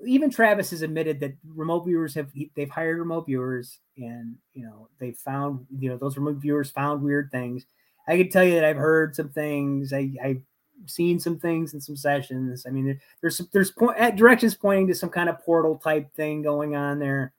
even 0.07 0.31
travis 0.31 0.71
has 0.71 0.83
admitted 0.83 1.21
that 1.21 1.33
remote 1.55 1.85
viewers 1.85 2.15
have 2.15 2.31
they've 2.55 2.71
hired 2.71 2.99
remote 2.99 3.25
viewers 3.25 3.79
and 3.97 4.37
you 4.53 4.63
know 4.65 4.89
they 4.99 5.13
found 5.13 5.67
you 5.79 5.89
know 5.89 5.97
those 5.97 6.17
remote 6.17 6.37
viewers 6.37 6.71
found 6.71 7.03
weird 7.03 7.31
things. 7.31 7.65
I 8.07 8.17
can 8.17 8.31
tell 8.31 8.45
you 8.45 8.55
that 8.55 8.65
i've 8.65 8.77
heard 8.77 9.17
some 9.17 9.31
things. 9.31 9.93
I 9.93 10.13
i've 10.23 10.43
seen 10.87 11.19
some 11.19 11.39
things 11.39 11.75
in 11.75 11.81
some 11.81 11.97
sessions. 11.97 12.67
I 12.67 12.71
mean 12.71 12.87
there, 12.87 12.99
there's 13.21 13.39
there's 13.53 13.71
point, 13.71 14.17
directions 14.17 14.55
pointing 14.55 14.89
to 14.89 14.95
some 14.95 15.11
kind 15.11 15.29
of 15.29 15.41
portal 15.41 15.79
type 15.79 16.13
thing 16.15 16.43
going 16.43 16.77
on 16.77 16.99
there. 16.99 17.33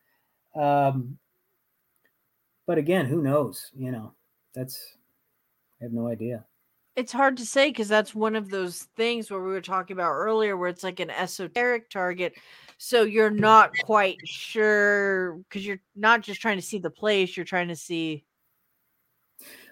Um 0.56 1.18
but 2.66 2.78
again 2.78 3.06
who 3.06 3.22
knows 3.22 3.72
you 3.76 3.92
know 3.92 4.14
that's 4.56 4.96
i 5.82 5.84
have 5.84 5.92
no 5.94 6.08
idea 6.08 6.46
it's 6.96 7.12
hard 7.12 7.38
to 7.38 7.46
say 7.46 7.70
because 7.70 7.88
that's 7.88 8.14
one 8.14 8.36
of 8.36 8.50
those 8.50 8.84
things 8.96 9.32
where 9.32 9.42
we 9.42 9.52
were 9.52 9.62
talking 9.62 9.96
about 9.96 10.12
earlier 10.12 10.58
where 10.58 10.70
it's 10.70 10.84
like 10.84 11.00
an 11.00 11.10
esoteric 11.10 11.90
target 11.90 12.34
so 12.78 13.04
you're 13.04 13.30
not 13.30 13.72
quite 13.84 14.18
sure 14.26 15.38
because 15.38 15.66
you're 15.66 15.82
not 15.96 16.22
just 16.22 16.42
trying 16.42 16.58
to 16.58 16.66
see 16.66 16.80
the 16.80 16.90
place 16.90 17.36
you're 17.36 17.46
trying 17.46 17.68
to 17.68 17.76
see 17.76 18.24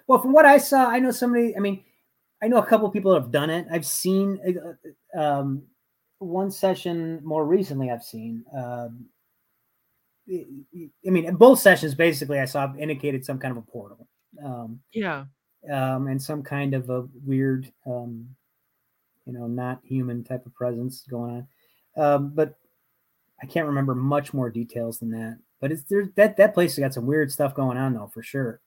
well 0.06 0.20
from 0.20 0.32
what 0.32 0.46
i 0.46 0.58
saw 0.58 0.88
i 0.88 0.98
know 0.98 1.10
somebody 1.10 1.56
i 1.56 1.60
mean 1.60 1.82
I 2.42 2.48
know 2.48 2.58
a 2.58 2.66
couple 2.66 2.90
people 2.90 3.12
that 3.12 3.22
have 3.22 3.30
done 3.30 3.50
it. 3.50 3.66
I've 3.70 3.86
seen 3.86 4.40
uh, 5.16 5.18
um, 5.18 5.62
one 6.18 6.50
session 6.50 7.20
more 7.22 7.46
recently. 7.46 7.90
I've 7.90 8.02
seen. 8.02 8.44
Um, 8.54 9.06
I 10.28 11.10
mean, 11.10 11.34
both 11.36 11.60
sessions 11.60 11.94
basically 11.94 12.40
I 12.40 12.46
saw 12.46 12.72
indicated 12.76 13.24
some 13.24 13.38
kind 13.38 13.52
of 13.52 13.58
a 13.58 13.70
portal. 13.70 14.08
Um, 14.44 14.80
yeah. 14.92 15.26
Um, 15.70 16.08
and 16.08 16.20
some 16.20 16.42
kind 16.42 16.74
of 16.74 16.90
a 16.90 17.06
weird, 17.24 17.70
um, 17.86 18.28
you 19.26 19.32
know, 19.32 19.46
not 19.46 19.80
human 19.84 20.24
type 20.24 20.44
of 20.44 20.54
presence 20.54 21.04
going 21.08 21.46
on. 21.96 22.04
Um, 22.04 22.32
but 22.34 22.56
I 23.42 23.46
can't 23.46 23.66
remember 23.66 23.94
much 23.94 24.34
more 24.34 24.50
details 24.50 24.98
than 24.98 25.10
that. 25.10 25.38
But 25.60 25.70
it's 25.70 25.84
there 25.84 26.10
that 26.16 26.36
that 26.38 26.54
place 26.54 26.76
has 26.76 26.82
got 26.82 26.94
some 26.94 27.06
weird 27.06 27.30
stuff 27.30 27.54
going 27.54 27.78
on 27.78 27.94
though, 27.94 28.10
for 28.12 28.22
sure. 28.22 28.60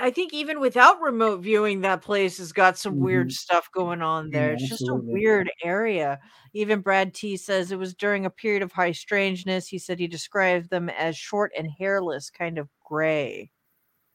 I 0.00 0.10
think 0.10 0.34
even 0.34 0.58
without 0.58 1.00
remote 1.00 1.40
viewing, 1.40 1.82
that 1.82 2.02
place 2.02 2.38
has 2.38 2.52
got 2.52 2.76
some 2.76 2.94
mm-hmm. 2.94 3.04
weird 3.04 3.32
stuff 3.32 3.68
going 3.72 4.02
on 4.02 4.30
there. 4.30 4.48
Yeah, 4.48 4.54
it's 4.54 4.68
just 4.68 4.88
a 4.88 4.94
weird 4.94 5.50
area. 5.62 6.18
Even 6.52 6.80
Brad 6.80 7.14
T 7.14 7.36
says 7.36 7.70
it 7.70 7.78
was 7.78 7.94
during 7.94 8.26
a 8.26 8.30
period 8.30 8.62
of 8.62 8.72
high 8.72 8.90
strangeness. 8.90 9.68
He 9.68 9.78
said 9.78 10.00
he 10.00 10.08
described 10.08 10.70
them 10.70 10.88
as 10.88 11.16
short 11.16 11.52
and 11.56 11.68
hairless, 11.78 12.30
kind 12.30 12.58
of 12.58 12.68
gray. 12.84 13.52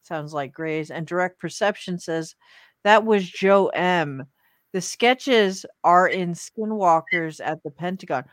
Sounds 0.04 0.34
like 0.34 0.54
grays. 0.54 0.92
And 0.92 1.08
direct 1.08 1.40
perception 1.40 1.98
says 1.98 2.36
that 2.84 3.06
was 3.06 3.28
Joe 3.28 3.68
M. 3.70 4.26
The 4.74 4.82
sketches 4.82 5.66
are 5.84 6.08
in 6.08 6.34
Skinwalkers 6.34 7.40
at 7.44 7.62
the 7.64 7.72
Pentagon. 7.72 8.26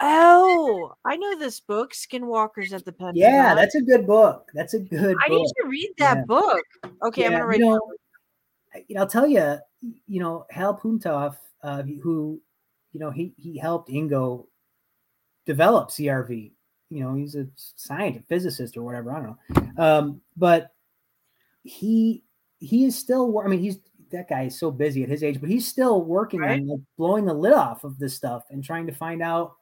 Oh, 0.00 0.92
I 1.04 1.16
know 1.16 1.38
this 1.38 1.60
book, 1.60 1.92
Skinwalkers 1.92 2.72
at 2.72 2.84
the 2.84 2.92
Pentagon. 2.92 3.14
Yeah, 3.14 3.54
that's 3.54 3.76
a 3.76 3.82
good 3.82 4.06
book. 4.06 4.48
That's 4.52 4.74
a 4.74 4.80
good. 4.80 5.16
I 5.22 5.28
book. 5.28 5.38
need 5.38 5.52
to 5.60 5.68
read 5.68 5.90
that 5.98 6.18
yeah. 6.18 6.24
book. 6.26 6.64
Okay, 7.04 7.22
yeah, 7.22 7.26
I'm 7.28 7.32
gonna 7.34 7.46
read. 7.46 7.60
You 7.60 7.66
know, 7.66 7.80
you 8.88 8.94
know, 8.96 9.00
I'll 9.02 9.06
tell 9.06 9.26
you. 9.26 9.58
You 10.08 10.20
know, 10.20 10.46
Hal 10.50 10.78
Puthoff, 10.78 11.36
uh, 11.62 11.82
who, 12.02 12.40
you 12.92 13.00
know, 13.00 13.10
he 13.10 13.34
he 13.36 13.58
helped 13.58 13.90
Ingo 13.90 14.46
develop 15.46 15.90
CRV. 15.90 16.52
You 16.90 17.04
know, 17.04 17.14
he's 17.14 17.34
a 17.36 17.46
scientist, 17.56 18.28
physicist, 18.28 18.76
or 18.76 18.82
whatever. 18.82 19.12
I 19.12 19.22
don't 19.22 19.36
know. 19.76 19.84
Um, 19.84 20.20
but 20.36 20.72
he 21.62 22.24
he 22.58 22.84
is 22.84 22.96
still. 22.96 23.40
I 23.40 23.48
mean, 23.48 23.60
he's 23.60 23.78
that 24.12 24.28
guy 24.28 24.42
is 24.44 24.58
so 24.58 24.70
busy 24.70 25.02
at 25.02 25.08
his 25.08 25.24
age, 25.24 25.40
but 25.40 25.50
he's 25.50 25.66
still 25.66 26.02
working 26.02 26.40
right? 26.40 26.60
on 26.60 26.68
like 26.68 26.80
blowing 26.96 27.24
the 27.24 27.34
lid 27.34 27.52
off 27.52 27.84
of 27.84 27.98
this 27.98 28.14
stuff 28.14 28.44
and 28.50 28.62
trying 28.62 28.86
to 28.86 28.92
find 28.92 29.22
out 29.22 29.54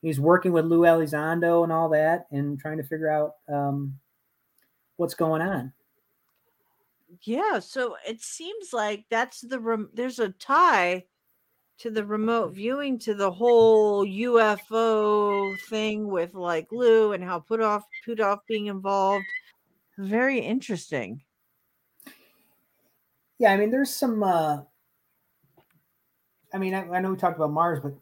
he's 0.00 0.20
working 0.20 0.52
with 0.52 0.64
Lou 0.64 0.82
Elizondo 0.82 1.64
and 1.64 1.72
all 1.72 1.88
that 1.90 2.26
and 2.30 2.58
trying 2.58 2.78
to 2.78 2.84
figure 2.84 3.10
out 3.10 3.32
um, 3.52 3.98
what's 4.96 5.14
going 5.14 5.42
on. 5.42 5.72
Yeah, 7.22 7.60
so 7.60 7.96
it 8.06 8.20
seems 8.20 8.72
like 8.72 9.04
that's 9.10 9.40
the 9.40 9.58
rem- 9.58 9.90
there's 9.94 10.18
a 10.18 10.30
tie 10.30 11.04
to 11.78 11.90
the 11.90 12.04
remote 12.04 12.54
viewing 12.54 12.98
to 13.00 13.14
the 13.14 13.30
whole 13.30 14.06
UFO 14.06 15.54
thing 15.68 16.08
with 16.08 16.34
like 16.34 16.68
Lou 16.72 17.12
and 17.12 17.22
how 17.22 17.40
put 17.40 17.60
off 17.60 17.84
put 18.04 18.20
off 18.20 18.40
being 18.46 18.66
involved. 18.66 19.24
Very 19.98 20.40
interesting. 20.40 21.22
Yeah, 23.38 23.52
I 23.52 23.56
mean, 23.56 23.70
there's 23.70 23.94
some. 23.94 24.22
uh 24.22 24.62
I 26.54 26.58
mean, 26.58 26.74
I, 26.74 26.88
I 26.88 27.00
know 27.00 27.10
we 27.10 27.16
talked 27.16 27.36
about 27.36 27.52
Mars, 27.52 27.80
but 27.82 27.94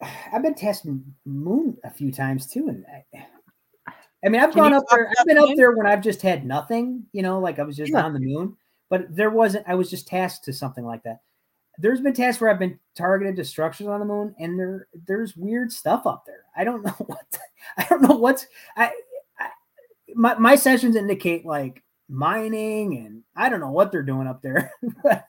I've 0.32 0.42
been 0.42 0.54
testing 0.54 1.04
moon 1.24 1.76
a 1.84 1.90
few 1.90 2.12
times 2.12 2.46
too, 2.46 2.68
and 2.68 2.84
I, 2.86 3.26
I 4.24 4.28
mean, 4.28 4.40
I've 4.40 4.50
Can 4.52 4.62
gone 4.62 4.74
up 4.74 4.84
there. 4.90 5.10
I've 5.18 5.26
been 5.26 5.38
up 5.38 5.50
there 5.56 5.72
when 5.72 5.86
I've 5.86 6.02
just 6.02 6.20
had 6.20 6.44
nothing, 6.44 7.04
you 7.12 7.22
know, 7.22 7.38
like 7.38 7.58
I 7.58 7.62
was 7.62 7.76
just 7.76 7.92
yeah. 7.92 8.02
on 8.02 8.12
the 8.12 8.20
moon. 8.20 8.56
But 8.90 9.14
there 9.14 9.30
wasn't. 9.30 9.66
I 9.68 9.74
was 9.74 9.88
just 9.88 10.08
tasked 10.08 10.44
to 10.44 10.52
something 10.52 10.84
like 10.84 11.02
that. 11.04 11.20
There's 11.78 12.00
been 12.00 12.12
tasks 12.12 12.40
where 12.40 12.50
I've 12.50 12.58
been 12.58 12.78
targeted 12.96 13.36
to 13.36 13.44
structures 13.44 13.86
on 13.86 14.00
the 14.00 14.06
moon, 14.06 14.34
and 14.38 14.58
there 14.58 14.88
there's 15.06 15.36
weird 15.36 15.72
stuff 15.72 16.06
up 16.06 16.24
there. 16.26 16.44
I 16.56 16.64
don't 16.64 16.84
know 16.84 16.96
what. 17.06 17.38
I 17.78 17.86
don't 17.88 18.02
know 18.02 18.16
what's. 18.16 18.46
I, 18.76 18.90
I 19.38 19.48
my 20.14 20.34
my 20.34 20.56
sessions 20.56 20.96
indicate 20.96 21.46
like 21.46 21.82
mining, 22.10 22.98
and 22.98 23.22
I 23.36 23.48
don't 23.48 23.60
know 23.60 23.70
what 23.70 23.92
they're 23.92 24.02
doing 24.02 24.26
up 24.26 24.42
there. 24.42 24.72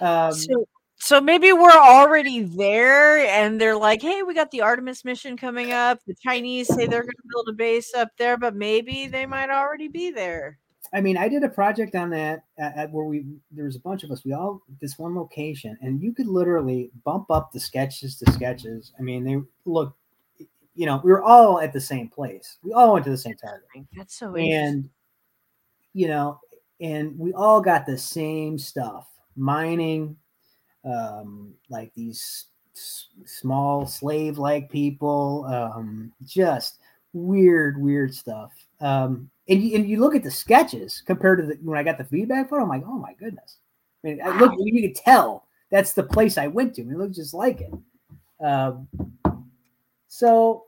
um, 0.00 0.32
so 0.32 0.66
so 1.02 1.18
maybe 1.20 1.52
we're 1.52 1.70
already 1.70 2.42
there 2.42 3.18
and 3.26 3.58
they're 3.58 3.76
like, 3.76 4.02
hey, 4.02 4.22
we 4.22 4.34
got 4.34 4.50
the 4.50 4.60
Artemis 4.60 5.02
mission 5.02 5.34
coming 5.34 5.72
up. 5.72 5.98
The 6.06 6.14
Chinese 6.22 6.68
say 6.68 6.86
they're 6.86 7.02
going 7.02 7.08
to 7.08 7.28
build 7.32 7.48
a 7.48 7.54
base 7.54 7.94
up 7.94 8.10
there, 8.18 8.36
but 8.36 8.54
maybe 8.54 9.06
they 9.06 9.24
might 9.24 9.48
already 9.48 9.88
be 9.88 10.10
there. 10.10 10.58
I 10.92 11.00
mean, 11.00 11.16
I 11.16 11.28
did 11.28 11.42
a 11.42 11.48
project 11.48 11.94
on 11.94 12.10
that 12.10 12.44
at, 12.58 12.76
at 12.76 12.92
where 12.92 13.06
we 13.06 13.24
there 13.50 13.64
was 13.64 13.76
a 13.76 13.80
bunch 13.80 14.02
of 14.02 14.10
us. 14.10 14.24
We 14.24 14.32
all 14.32 14.60
this 14.80 14.98
one 14.98 15.14
location, 15.14 15.78
and 15.80 16.02
you 16.02 16.12
could 16.12 16.26
literally 16.26 16.90
bump 17.04 17.30
up 17.30 17.52
the 17.52 17.60
sketches 17.60 18.16
to 18.16 18.32
sketches. 18.32 18.92
I 18.98 19.02
mean, 19.02 19.24
they 19.24 19.36
look, 19.64 19.96
you 20.74 20.86
know, 20.86 21.00
we 21.02 21.12
were 21.12 21.22
all 21.22 21.60
at 21.60 21.72
the 21.72 21.80
same 21.80 22.08
place. 22.08 22.58
We 22.62 22.72
all 22.72 22.92
went 22.92 23.04
to 23.04 23.10
the 23.10 23.18
same 23.18 23.36
target. 23.36 23.68
That's 23.96 24.18
so 24.18 24.34
and 24.34 24.90
you 25.92 26.08
know, 26.08 26.40
and 26.80 27.18
we 27.18 27.32
all 27.32 27.60
got 27.60 27.86
the 27.86 27.98
same 27.98 28.58
stuff: 28.58 29.08
mining, 29.36 30.16
um, 30.84 31.54
like 31.68 31.92
these 31.94 32.46
s- 32.74 33.08
small 33.24 33.86
slave 33.86 34.38
like 34.38 34.70
people, 34.70 35.44
um, 35.46 36.12
just 36.24 36.78
weird, 37.12 37.80
weird 37.80 38.14
stuff. 38.14 38.52
Um, 38.80 39.30
and 39.48 39.62
you, 39.62 39.76
and 39.76 39.88
you 39.88 39.98
look 40.00 40.14
at 40.14 40.22
the 40.22 40.30
sketches 40.30 41.02
compared 41.04 41.40
to 41.40 41.46
the, 41.46 41.58
when 41.62 41.78
I 41.78 41.82
got 41.82 41.98
the 41.98 42.04
feedback 42.04 42.48
for, 42.48 42.60
I'm 42.60 42.68
like, 42.68 42.84
oh 42.86 42.98
my 42.98 43.14
goodness. 43.14 43.56
I 44.04 44.08
mean, 44.08 44.22
I 44.22 44.38
look, 44.38 44.52
you 44.58 44.80
could 44.80 44.94
tell 44.94 45.46
that's 45.70 45.92
the 45.92 46.02
place 46.02 46.38
I 46.38 46.46
went 46.46 46.74
to. 46.76 46.82
It 46.82 46.96
looks 46.96 47.16
just 47.16 47.34
like 47.34 47.60
it. 47.60 48.44
Um, 48.44 48.88
so, 50.08 50.64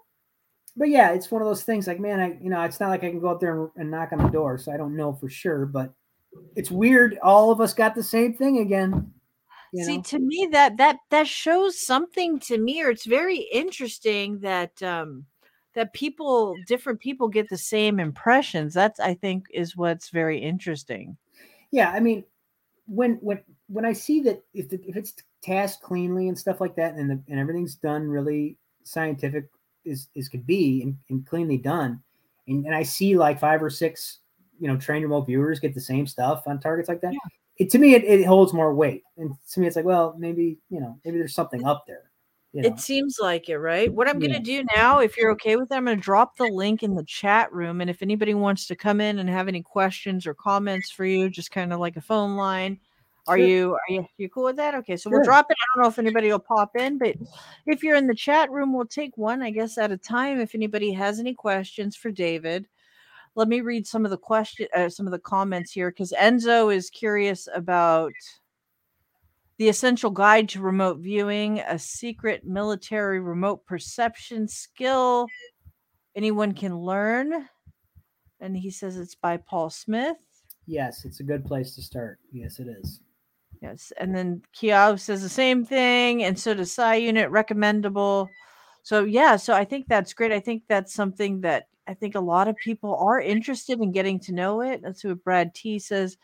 but 0.77 0.89
yeah, 0.89 1.13
it's 1.13 1.31
one 1.31 1.43
of 1.43 1.49
those 1.49 1.65
things 1.65 1.87
like, 1.87 2.01
man, 2.01 2.21
I, 2.21 2.39
you 2.41 2.49
know, 2.49 2.61
it's 2.63 2.81
not 2.81 2.89
like 2.89 3.05
I 3.05 3.11
can 3.11 3.21
go 3.21 3.29
up 3.29 3.41
there 3.41 3.61
and, 3.61 3.71
and 3.77 3.91
knock 3.91 4.13
on 4.13 4.19
the 4.19 4.29
door. 4.29 4.59
So 4.59 4.73
I 4.73 4.77
don't 4.77 4.97
know 4.97 5.13
for 5.13 5.29
sure, 5.29 5.67
but 5.67 5.93
it's 6.57 6.71
weird. 6.71 7.19
All 7.23 7.51
of 7.51 7.61
us 7.61 7.75
got 7.75 7.95
the 7.95 8.03
same 8.03 8.35
thing 8.35 8.59
again. 8.59 9.13
You 9.73 9.85
See, 9.85 10.03
to 10.03 10.19
me, 10.19 10.49
that 10.53 10.77
that 10.77 10.99
that 11.11 11.27
shows 11.27 11.81
something 11.81 12.39
to 12.41 12.59
me, 12.59 12.83
or 12.83 12.91
it's 12.91 13.07
very 13.07 13.49
interesting 13.53 14.39
that 14.41 14.83
um 14.83 15.25
that 15.75 15.95
people, 15.95 16.55
different 16.67 17.01
people, 17.01 17.29
get 17.29 17.49
the 17.49 17.57
same 17.57 17.99
impressions. 17.99 18.75
That's 18.75 19.01
I 19.01 19.15
think 19.15 19.47
is 19.53 19.77
what's 19.77 20.11
very 20.11 20.39
interesting. 20.39 21.17
Yeah, 21.71 21.91
I 21.91 22.01
mean, 22.01 22.25
when 22.87 23.15
when 23.23 23.41
when 23.69 23.87
I 23.87 23.95
see 23.95 24.21
that 24.21 24.43
if 24.53 24.69
the, 24.69 24.79
if 24.87 24.97
it's 24.97 25.15
tasked 25.43 25.83
cleanly 25.83 26.29
and 26.29 26.39
stuff 26.39 26.61
like 26.61 26.77
that, 26.77 26.95
and 26.95 27.11
the, 27.11 27.21
and 27.29 27.41
everything's 27.41 27.75
done 27.75 28.09
really 28.09 28.59
scientific 28.85 29.49
is 29.85 30.09
is 30.15 30.29
could 30.29 30.47
be 30.47 30.83
and, 30.83 30.97
and 31.11 31.27
cleanly 31.27 31.59
done, 31.59 32.03
and, 32.49 32.67
and 32.67 32.75
I 32.75 32.83
see 32.83 33.17
like 33.17 33.41
five 33.41 33.63
or 33.63 33.71
six 33.71 34.19
you 34.59 34.69
know 34.69 34.77
trained 34.77 35.05
remote 35.05 35.27
viewers 35.27 35.61
get 35.61 35.75
the 35.75 35.81
same 35.81 36.07
stuff 36.07 36.45
on 36.47 36.61
targets 36.61 36.89
like 36.89 37.01
that. 37.01 37.13
Yeah 37.13 37.19
it, 37.59 37.71
to 37.71 37.79
me 37.79 37.95
it, 37.95 38.05
it 38.05 38.25
holds 38.27 38.53
more 38.53 38.75
weight 38.75 39.03
and 39.19 39.35
to 39.51 39.61
me 39.61 39.67
it's 39.67 39.77
like 39.77 39.85
well 39.85 40.15
maybe 40.19 40.59
you 40.71 40.81
know 40.81 40.99
maybe 41.05 41.19
there's 41.19 41.35
something 41.35 41.65
up 41.65 41.85
there 41.87 42.11
you 42.53 42.61
know? 42.61 42.69
It 42.69 42.81
seems 42.81 43.17
like 43.19 43.49
it, 43.49 43.59
right? 43.59 43.91
What 43.91 44.09
I'm 44.09 44.19
going 44.19 44.35
to 44.35 44.39
do 44.39 44.63
now, 44.77 44.99
if 44.99 45.17
you're 45.17 45.33
okay 45.33 45.57
with 45.57 45.71
that, 45.71 45.77
I'm 45.77 45.87
going 45.87 45.97
to 45.97 46.03
drop 46.03 46.37
the 46.37 46.45
link 46.45 46.83
in 46.83 46.95
the 46.95 47.05
chat 47.05 47.51
room. 47.51 47.81
And 47.81 47.89
if 47.89 48.03
anybody 48.03 48.35
wants 48.35 48.67
to 48.67 48.77
come 48.77 49.01
in 49.01 49.19
and 49.19 49.31
have 49.31 49.49
any 49.49 49.63
questions 49.63 50.27
or 50.27 50.35
comments 50.35 50.91
for 50.91 51.07
you, 51.07 51.31
just 51.31 51.51
kind 51.51 51.73
of 51.73 51.81
like 51.81 51.97
a 51.97 52.03
phone 52.03 52.37
line, 52.37 52.79
are 53.27 53.39
sure. 53.39 53.47
you 53.47 53.75
are 53.75 53.93
you 53.93 54.07
you 54.17 54.29
cool 54.29 54.45
with 54.45 54.57
that? 54.57 54.75
Okay, 54.75 54.97
so 54.97 55.09
sure. 55.09 55.19
we'll 55.19 55.25
drop 55.25 55.47
it. 55.51 55.57
I 55.61 55.65
don't 55.77 55.83
know 55.85 55.89
if 55.89 55.99
anybody 55.99 56.29
will 56.29 56.39
pop 56.39 56.77
in, 56.77 56.99
but 56.99 57.17
if 57.67 57.83
you're 57.83 57.97
in 57.97 58.07
the 58.07 58.15
chat 58.15 58.51
room, 58.51 58.75
we'll 58.75 58.87
take 58.87 59.17
one, 59.17 59.43
I 59.43 59.51
guess, 59.51 59.79
at 59.79 59.93
a 59.93 59.97
time. 59.97 60.41
If 60.41 60.55
anybody 60.55 60.93
has 60.93 61.21
any 61.21 61.35
questions 61.35 61.95
for 61.95 62.11
David, 62.11 62.67
let 63.35 63.49
me 63.49 63.61
read 63.61 63.87
some 63.87 64.05
of 64.05 64.11
the 64.11 64.19
question 64.19 64.67
uh, 64.75 64.89
some 64.89 65.07
of 65.07 65.13
the 65.13 65.19
comments 65.19 65.73
here 65.73 65.91
because 65.91 66.13
enzo 66.19 66.75
is 66.75 66.91
curious 66.91 67.49
about 67.55 68.13
the 69.59 69.69
essential 69.69 70.11
guide 70.11 70.49
to 70.51 70.61
remote 70.61 70.99
viewing 70.99 71.61
a 71.61 71.79
secret 71.79 72.45
military 72.45 73.21
remote 73.21 73.65
perception 73.67 74.47
skill 74.49 75.27
anyone 76.15 76.53
can 76.53 76.77
learn 76.77 77.49
and 78.41 78.57
he 78.57 78.71
says 78.71 78.97
it's 78.97 79.15
by 79.15 79.37
paul 79.37 79.71
smith 79.71 80.17
yes 80.67 81.05
it's 81.05 81.21
a 81.21 81.25
good 81.25 81.45
place 81.45 81.75
to 81.75 81.83
start 81.83 82.19
yes 82.33 82.59
it 82.59 82.67
is 82.69 83.01
yes 83.63 83.93
and 83.99 84.15
then 84.15 84.43
kiao 84.55 84.99
says 84.99 85.23
the 85.23 85.29
same 85.29 85.65
thing 85.65 86.25
and 86.25 86.39
so 86.39 86.53
does 86.53 86.73
psi 86.73 86.97
unit 86.97 87.31
recommendable 87.31 88.29
so 88.83 89.05
yeah 89.05 89.37
so 89.37 89.55
i 89.55 89.65
think 89.65 89.87
that's 89.89 90.13
great 90.13 90.33
i 90.33 90.41
think 90.41 90.63
that's 90.69 90.93
something 90.93 91.41
that 91.41 91.69
I 91.87 91.95
think 91.95 92.15
a 92.15 92.21
lot 92.21 92.49
of 92.49 92.57
people 92.57 92.97
are 92.97 93.21
interested 93.21 93.81
in 93.81 93.93
getting 93.93 94.21
to 94.21 94.33
know 94.33 94.61
it. 94.61 94.83
That's 94.83 95.05
what 95.05 95.25
Brad 95.25 95.55
T 95.55 95.79
says. 95.79 96.17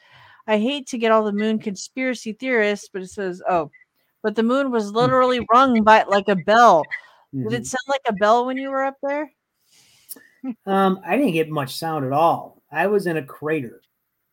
I 0.47 0.59
hate 0.59 0.87
to 0.89 0.99
get 0.99 1.13
all 1.13 1.25
the 1.25 1.33
moon 1.33 1.59
conspiracy 1.59 2.33
theorists, 2.33 2.89
but 2.93 3.03
it 3.03 3.11
says, 3.11 3.43
oh, 3.49 3.71
but 4.23 4.35
the 4.35 4.43
moon 4.43 4.71
was 4.71 4.93
mm. 4.93 4.95
literally 4.95 5.47
rung 5.53 5.83
by 5.83 6.05
like 6.05 6.29
a 6.29 6.37
bell. 6.37 6.85
Did 7.35 7.53
it 7.53 7.53
mm-hmm. 7.53 7.65
sound 7.65 7.85
like 7.89 8.01
a 8.07 8.15
bell 8.15 8.47
when 8.47 8.57
you 8.57 8.71
were 8.71 8.85
up 8.85 8.97
there? 9.03 9.31
um, 10.67 11.01
I 11.05 11.17
didn't 11.17 11.33
get 11.33 11.51
much 11.51 11.77
sound 11.77 12.07
at 12.07 12.13
all. 12.13 12.63
I 12.73 12.87
was 12.87 13.07
in 13.07 13.17
a 13.17 13.23
crater. 13.23 13.83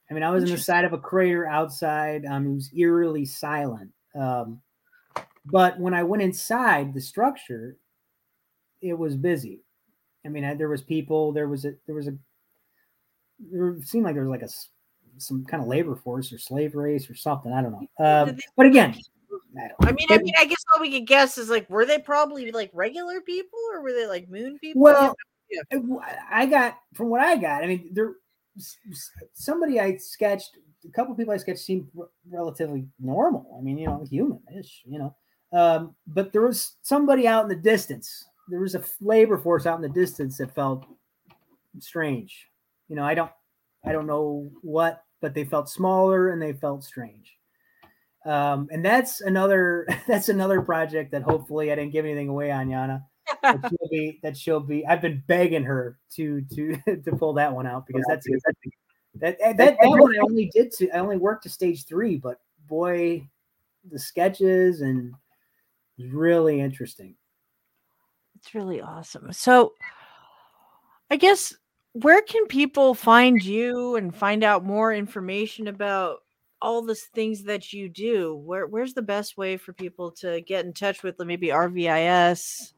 I 0.09 0.13
mean, 0.13 0.23
I 0.23 0.29
was 0.29 0.43
in 0.43 0.51
the 0.51 0.57
side 0.57 0.85
of 0.85 0.93
a 0.93 0.97
crater 0.97 1.47
outside. 1.47 2.25
Um, 2.25 2.45
it 2.47 2.53
was 2.53 2.71
eerily 2.75 3.25
silent. 3.25 3.91
Um, 4.13 4.61
but 5.45 5.79
when 5.79 5.93
I 5.93 6.03
went 6.03 6.21
inside 6.23 6.93
the 6.93 7.01
structure, 7.01 7.77
it 8.81 8.93
was 8.93 9.15
busy. 9.15 9.61
I 10.25 10.29
mean, 10.29 10.43
I, 10.43 10.53
there 10.53 10.69
was 10.69 10.81
people. 10.81 11.31
There 11.31 11.47
was 11.47 11.65
a 11.65 11.73
there 11.85 11.95
was 11.95 12.07
a 12.07 12.15
there 13.51 13.75
seemed 13.83 14.05
like 14.05 14.15
there 14.15 14.23
was 14.23 14.31
like 14.31 14.47
a 14.47 14.53
some 15.17 15.45
kind 15.45 15.61
of 15.61 15.69
labor 15.69 15.95
force 15.95 16.31
or 16.33 16.37
slave 16.37 16.75
race 16.75 17.09
or 17.09 17.15
something. 17.15 17.51
I 17.51 17.61
don't 17.61 17.71
know. 17.71 18.05
Um, 18.05 18.37
but 18.55 18.65
again, 18.65 18.95
I, 19.57 19.87
I 19.87 19.91
mean, 19.91 20.07
I 20.09 20.17
mean, 20.17 20.33
I 20.37 20.45
guess 20.45 20.63
all 20.73 20.81
we 20.81 20.91
could 20.91 21.07
guess 21.07 21.37
is 21.37 21.49
like, 21.49 21.69
were 21.69 21.85
they 21.85 21.99
probably 21.99 22.51
like 22.51 22.71
regular 22.73 23.21
people 23.21 23.59
or 23.73 23.81
were 23.81 23.93
they 23.93 24.07
like 24.07 24.29
moon 24.29 24.59
people? 24.59 24.81
Well, 24.81 25.15
yeah. 25.49 25.79
I 26.29 26.45
got 26.45 26.77
from 26.93 27.09
what 27.09 27.21
I 27.21 27.37
got. 27.37 27.63
I 27.63 27.67
mean, 27.67 27.89
there 27.91 28.15
somebody 29.33 29.79
I 29.79 29.97
sketched, 29.97 30.57
a 30.87 30.91
couple 30.91 31.15
people 31.15 31.33
I 31.33 31.37
sketched 31.37 31.59
seemed 31.59 31.87
relatively 32.29 32.85
normal. 32.99 33.55
I 33.57 33.61
mean, 33.61 33.77
you 33.77 33.87
know, 33.87 34.05
human-ish, 34.09 34.83
you 34.85 34.99
know. 34.99 35.15
Um, 35.53 35.95
but 36.07 36.31
there 36.31 36.41
was 36.41 36.75
somebody 36.81 37.27
out 37.27 37.43
in 37.43 37.49
the 37.49 37.55
distance. 37.55 38.25
There 38.49 38.59
was 38.59 38.75
a 38.75 38.83
labor 39.01 39.37
force 39.37 39.65
out 39.65 39.77
in 39.77 39.81
the 39.81 39.89
distance 39.89 40.37
that 40.37 40.53
felt 40.53 40.85
strange. 41.79 42.47
You 42.87 42.95
know, 42.95 43.03
I 43.03 43.13
don't, 43.15 43.31
I 43.83 43.91
don't 43.91 44.07
know 44.07 44.49
what, 44.61 45.03
but 45.21 45.33
they 45.33 45.45
felt 45.45 45.69
smaller 45.69 46.29
and 46.29 46.41
they 46.41 46.53
felt 46.53 46.83
strange. 46.83 47.37
Um, 48.25 48.67
and 48.71 48.83
that's 48.83 49.21
another, 49.21 49.87
that's 50.07 50.29
another 50.29 50.61
project 50.61 51.11
that 51.11 51.23
hopefully 51.23 51.71
I 51.71 51.75
didn't 51.75 51.93
give 51.93 52.05
anything 52.05 52.29
away 52.29 52.51
on 52.51 52.67
Yana. 52.67 53.03
That 53.53 53.69
she'll 53.69 53.89
be, 53.89 54.19
that 54.23 54.37
she'll 54.37 54.59
be. 54.59 54.85
I've 54.85 55.01
been 55.01 55.23
begging 55.27 55.63
her 55.63 55.97
to 56.15 56.41
to 56.55 56.75
to 57.03 57.11
pull 57.17 57.33
that 57.33 57.53
one 57.53 57.67
out 57.67 57.87
because 57.87 58.03
that's 58.07 58.25
that 58.25 58.55
that, 59.15 59.57
that, 59.57 59.57
that 59.57 59.77
one 59.81 60.15
I 60.15 60.19
only 60.19 60.51
did 60.53 60.71
to 60.73 60.89
I 60.89 60.99
only 60.99 61.17
worked 61.17 61.43
to 61.43 61.49
stage 61.49 61.85
three, 61.85 62.17
but 62.17 62.39
boy, 62.67 63.27
the 63.89 63.99
sketches 63.99 64.81
and 64.81 65.13
really 65.97 66.59
interesting. 66.59 67.15
It's 68.35 68.53
really 68.53 68.81
awesome. 68.81 69.31
So, 69.31 69.73
I 71.09 71.15
guess 71.15 71.55
where 71.93 72.21
can 72.21 72.45
people 72.47 72.93
find 72.93 73.43
you 73.43 73.95
and 73.95 74.13
find 74.13 74.43
out 74.43 74.65
more 74.65 74.93
information 74.93 75.67
about 75.67 76.17
all 76.61 76.81
the 76.81 76.95
things 76.95 77.43
that 77.43 77.71
you 77.71 77.87
do? 77.87 78.35
Where 78.35 78.67
where's 78.67 78.93
the 78.93 79.01
best 79.01 79.37
way 79.37 79.55
for 79.55 79.71
people 79.71 80.11
to 80.11 80.41
get 80.41 80.65
in 80.65 80.73
touch 80.73 81.03
with 81.03 81.15
maybe 81.19 81.47
RVIS 81.47 82.73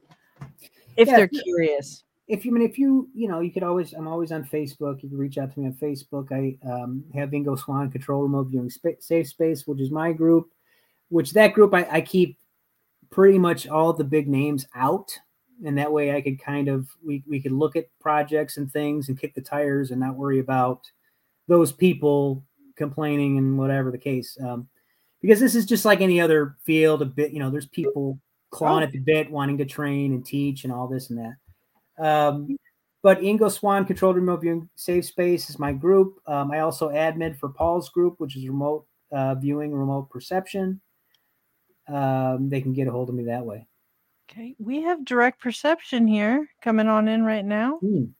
if 0.95 1.07
yeah, 1.07 1.17
they're 1.17 1.27
curious? 1.27 2.03
If 2.27 2.45
you 2.45 2.51
I 2.51 2.59
mean 2.59 2.69
if 2.69 2.77
you 2.77 3.09
you 3.13 3.27
know 3.27 3.39
you 3.39 3.51
could 3.51 3.63
always 3.63 3.93
I'm 3.93 4.07
always 4.07 4.31
on 4.31 4.43
Facebook. 4.43 5.01
You 5.03 5.09
can 5.09 5.17
reach 5.17 5.37
out 5.37 5.53
to 5.53 5.59
me 5.59 5.67
on 5.67 5.73
Facebook. 5.73 6.31
I 6.31 6.57
um, 6.69 7.03
have 7.13 7.29
Ingo 7.29 7.57
Swann 7.57 7.91
Control 7.91 8.23
Remote 8.23 8.47
Viewing 8.47 8.69
Sp- 8.69 8.99
Safe 8.99 9.27
Space, 9.27 9.65
which 9.65 9.81
is 9.81 9.91
my 9.91 10.11
group. 10.11 10.51
Which 11.09 11.31
that 11.33 11.53
group 11.53 11.73
I, 11.73 11.87
I 11.89 12.01
keep 12.01 12.37
pretty 13.09 13.39
much 13.39 13.67
all 13.67 13.93
the 13.93 14.03
big 14.03 14.27
names 14.27 14.65
out 14.75 15.17
and 15.65 15.77
that 15.77 15.91
way 15.91 16.15
I 16.15 16.21
could 16.21 16.41
kind 16.41 16.67
of 16.67 16.89
we 17.03 17.23
we 17.27 17.39
could 17.39 17.51
look 17.51 17.75
at 17.75 17.87
projects 17.99 18.57
and 18.57 18.71
things 18.71 19.09
and 19.09 19.19
kick 19.19 19.33
the 19.33 19.41
tires 19.41 19.91
and 19.91 19.99
not 19.99 20.15
worry 20.15 20.39
about 20.39 20.81
those 21.47 21.71
people 21.71 22.43
complaining 22.75 23.37
and 23.37 23.57
whatever 23.57 23.91
the 23.91 23.97
case. 23.97 24.37
Um, 24.41 24.67
because 25.21 25.39
this 25.39 25.55
is 25.55 25.65
just 25.65 25.85
like 25.85 26.01
any 26.01 26.21
other 26.21 26.55
field. 26.63 27.01
A 27.01 27.05
bit, 27.05 27.31
you 27.31 27.39
know, 27.39 27.49
there's 27.49 27.65
people 27.65 28.19
clawing 28.49 28.83
at 28.83 28.91
the 28.91 28.99
bit, 28.99 29.29
wanting 29.29 29.57
to 29.57 29.65
train 29.65 30.13
and 30.13 30.25
teach 30.25 30.63
and 30.63 30.73
all 30.73 30.87
this 30.87 31.09
and 31.09 31.19
that. 31.19 32.03
Um, 32.03 32.57
but 33.03 33.21
Ingo 33.21 33.51
Swann 33.51 33.85
Controlled 33.85 34.15
Remote 34.15 34.41
Viewing 34.41 34.69
Safe 34.75 35.05
Space 35.05 35.49
is 35.49 35.59
my 35.59 35.71
group. 35.71 36.19
Um, 36.27 36.51
I 36.51 36.59
also 36.59 36.89
admin 36.89 37.37
for 37.37 37.49
Paul's 37.49 37.89
group, 37.89 38.15
which 38.19 38.35
is 38.35 38.47
remote 38.47 38.85
uh, 39.11 39.35
viewing, 39.35 39.73
remote 39.73 40.09
perception. 40.09 40.81
Um, 41.87 42.49
they 42.49 42.61
can 42.61 42.73
get 42.73 42.87
a 42.87 42.91
hold 42.91 43.09
of 43.09 43.15
me 43.15 43.25
that 43.25 43.45
way. 43.45 43.67
Okay, 44.29 44.55
we 44.59 44.81
have 44.81 45.05
direct 45.05 45.39
perception 45.39 46.05
here 46.05 46.49
coming 46.61 46.87
on 46.87 47.07
in 47.07 47.23
right 47.23 47.45
now. 47.45 47.79
Mm. 47.81 48.11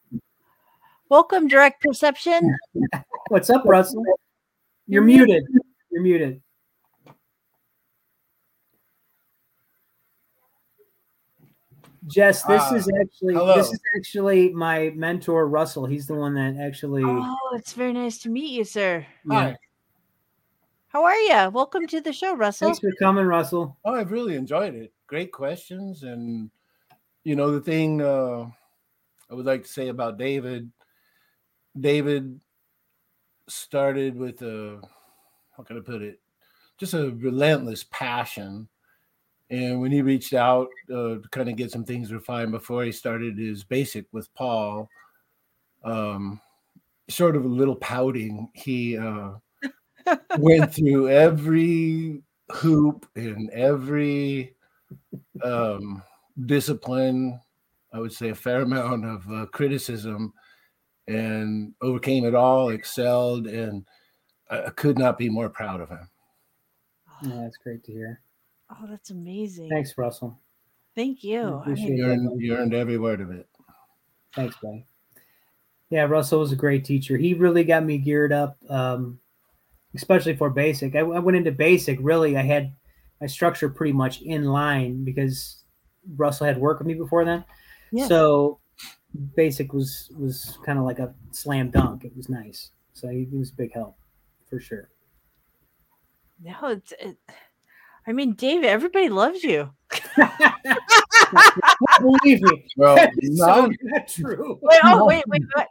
Welcome, 1.10 1.48
direct 1.48 1.82
perception. 1.82 2.56
What's 3.30 3.50
up, 3.50 3.64
Russell? 3.66 4.06
You're, 4.88 5.02
muted. 5.02 5.44
You're 5.92 6.02
muted. 6.02 6.42
Jess, 12.08 12.44
this 12.44 12.62
uh, 12.72 12.76
is 12.76 12.90
actually 13.02 13.34
hello. 13.34 13.56
this 13.56 13.72
is 13.72 13.80
actually 13.98 14.54
my 14.54 14.92
mentor 14.96 15.48
Russell. 15.48 15.86
He's 15.86 16.08
the 16.08 16.16
one 16.16 16.34
that 16.36 16.56
actually. 16.58 17.04
Oh, 17.06 17.38
it's 17.54 17.74
very 17.74 17.92
nice 17.92 18.18
to 18.20 18.30
meet 18.30 18.52
you, 18.52 18.64
sir. 18.64 19.06
Yeah. 19.30 19.40
Hi. 19.40 19.58
How 20.88 21.04
are 21.04 21.16
you? 21.16 21.50
Welcome 21.50 21.86
to 21.88 22.00
the 22.00 22.14
show, 22.14 22.36
Russell. 22.36 22.68
Thanks 22.68 22.80
for 22.80 22.92
coming, 22.98 23.26
Russell. 23.26 23.78
Oh, 23.84 23.94
I've 23.94 24.12
really 24.12 24.36
enjoyed 24.36 24.74
it. 24.74 24.94
Great 25.08 25.34
questions, 25.34 26.04
and 26.04 26.50
you 27.26 27.36
know 27.36 27.52
the 27.52 27.62
thing 27.62 28.02
uh, 28.02 28.46
I 29.30 29.34
would 29.34 29.46
like 29.46 29.64
to 29.64 29.70
say 29.70 29.90
about 29.90 30.18
David. 30.18 30.72
David 31.78 32.40
started 33.48 34.16
with 34.16 34.42
a 34.42 34.80
how 35.56 35.64
can 35.64 35.78
I 35.78 35.82
put 35.82 36.02
it? 36.02 36.22
Just 36.78 36.94
a 36.94 37.12
relentless 37.12 37.86
passion. 37.92 38.70
And 39.50 39.80
when 39.80 39.92
he 39.92 40.02
reached 40.02 40.34
out 40.34 40.68
uh, 40.92 41.16
to 41.16 41.24
kind 41.32 41.50
of 41.50 41.56
get 41.56 41.72
some 41.72 41.86
things 41.86 42.12
refined 42.12 42.52
before 42.52 42.84
he 42.84 42.92
started 42.92 43.38
his 43.38 43.64
basic 43.64 44.06
with 44.12 44.34
Paul, 44.36 44.90
um, 45.84 46.42
sort 47.10 47.36
of 47.36 47.46
a 47.46 47.48
little 47.48 47.76
pouting, 47.76 48.50
he 48.54 48.98
uh, 48.98 49.32
went 50.38 50.74
through 50.74 51.10
every 51.10 52.22
hoop 52.52 53.08
and 53.16 53.50
every 53.52 54.54
um, 55.44 56.04
discipline. 56.46 57.40
I 57.94 58.00
would 58.00 58.12
say 58.12 58.30
a 58.30 58.36
fair 58.36 58.62
amount 58.62 59.06
of 59.06 59.32
uh, 59.32 59.46
criticism, 59.48 60.34
and 61.08 61.74
overcame 61.82 62.26
it 62.26 62.36
all, 62.36 62.70
excelled, 62.70 63.48
and 63.48 63.86
I 64.50 64.70
could 64.72 64.98
not 64.98 65.18
be 65.18 65.30
more 65.30 65.50
proud 65.50 65.80
of 65.80 65.90
him. 65.90 66.10
Yeah, 67.24 67.42
that's 67.44 67.58
great 67.58 67.84
to 67.86 67.92
hear. 67.92 68.22
Oh, 68.70 68.88
that's 68.90 69.12
amazing. 69.12 69.70
Thanks, 69.70 69.98
Russell. 69.98 70.40
Thank 70.96 71.24
you. 71.24 71.62
You 71.68 72.06
earned, 72.06 72.42
you 72.42 72.56
earned 72.56 72.74
every 72.74 72.98
word 72.98 73.22
of 73.22 73.32
it. 73.32 73.48
Thanks, 74.34 74.56
buddy. 74.62 74.86
Yeah, 75.90 76.04
Russell 76.04 76.40
was 76.40 76.52
a 76.52 76.58
great 76.58 76.84
teacher. 76.84 77.18
He 77.18 77.34
really 77.34 77.64
got 77.64 77.86
me 77.86 77.98
geared 77.98 78.34
up. 78.34 78.58
Um, 78.70 79.20
especially 79.98 80.36
for 80.36 80.50
basic. 80.50 80.96
I, 80.96 81.00
I, 81.00 81.20
went 81.20 81.38
into 81.38 81.52
basic 81.52 81.98
really. 82.02 82.38
I 82.38 82.44
had 82.44 82.74
my 83.20 83.28
structure 83.28 83.70
pretty 83.70 83.94
much 83.94 84.22
in 84.22 84.46
line 84.46 85.04
because 85.04 85.64
Russell 86.16 86.46
had 86.46 86.58
worked 86.58 86.80
with 86.80 86.88
me 86.88 86.94
before 86.94 87.26
then. 87.26 87.44
Yeah. 87.92 88.08
So 88.08 88.60
basic 89.36 89.74
was 89.74 90.12
was 90.18 90.58
kind 90.66 90.78
of 90.78 90.86
like 90.86 91.00
a 91.00 91.14
slam 91.32 91.72
dunk. 91.72 92.04
It 92.04 92.16
was 92.16 92.30
nice. 92.30 92.72
So 92.94 93.08
he, 93.10 93.28
he 93.30 93.38
was 93.38 93.52
a 93.52 93.56
big 93.56 93.74
help 93.74 93.98
for 94.50 94.60
sure. 94.60 94.90
No, 96.44 96.54
it's. 96.64 96.94
It, 97.00 97.18
I 98.08 98.14
mean, 98.14 98.34
David, 98.34 98.66
everybody 98.66 99.10
loves 99.10 99.44
you. 99.44 99.70
Believe 102.00 102.42
me. 102.42 102.66
Well, 102.78 102.96
not, 103.22 103.66
so 103.66 103.72
not 103.84 104.08
true. 104.08 104.60
Wait, 104.62 104.80
oh, 104.86 105.06
wait, 105.06 105.24
wait, 105.28 105.42
wait. 105.56 105.68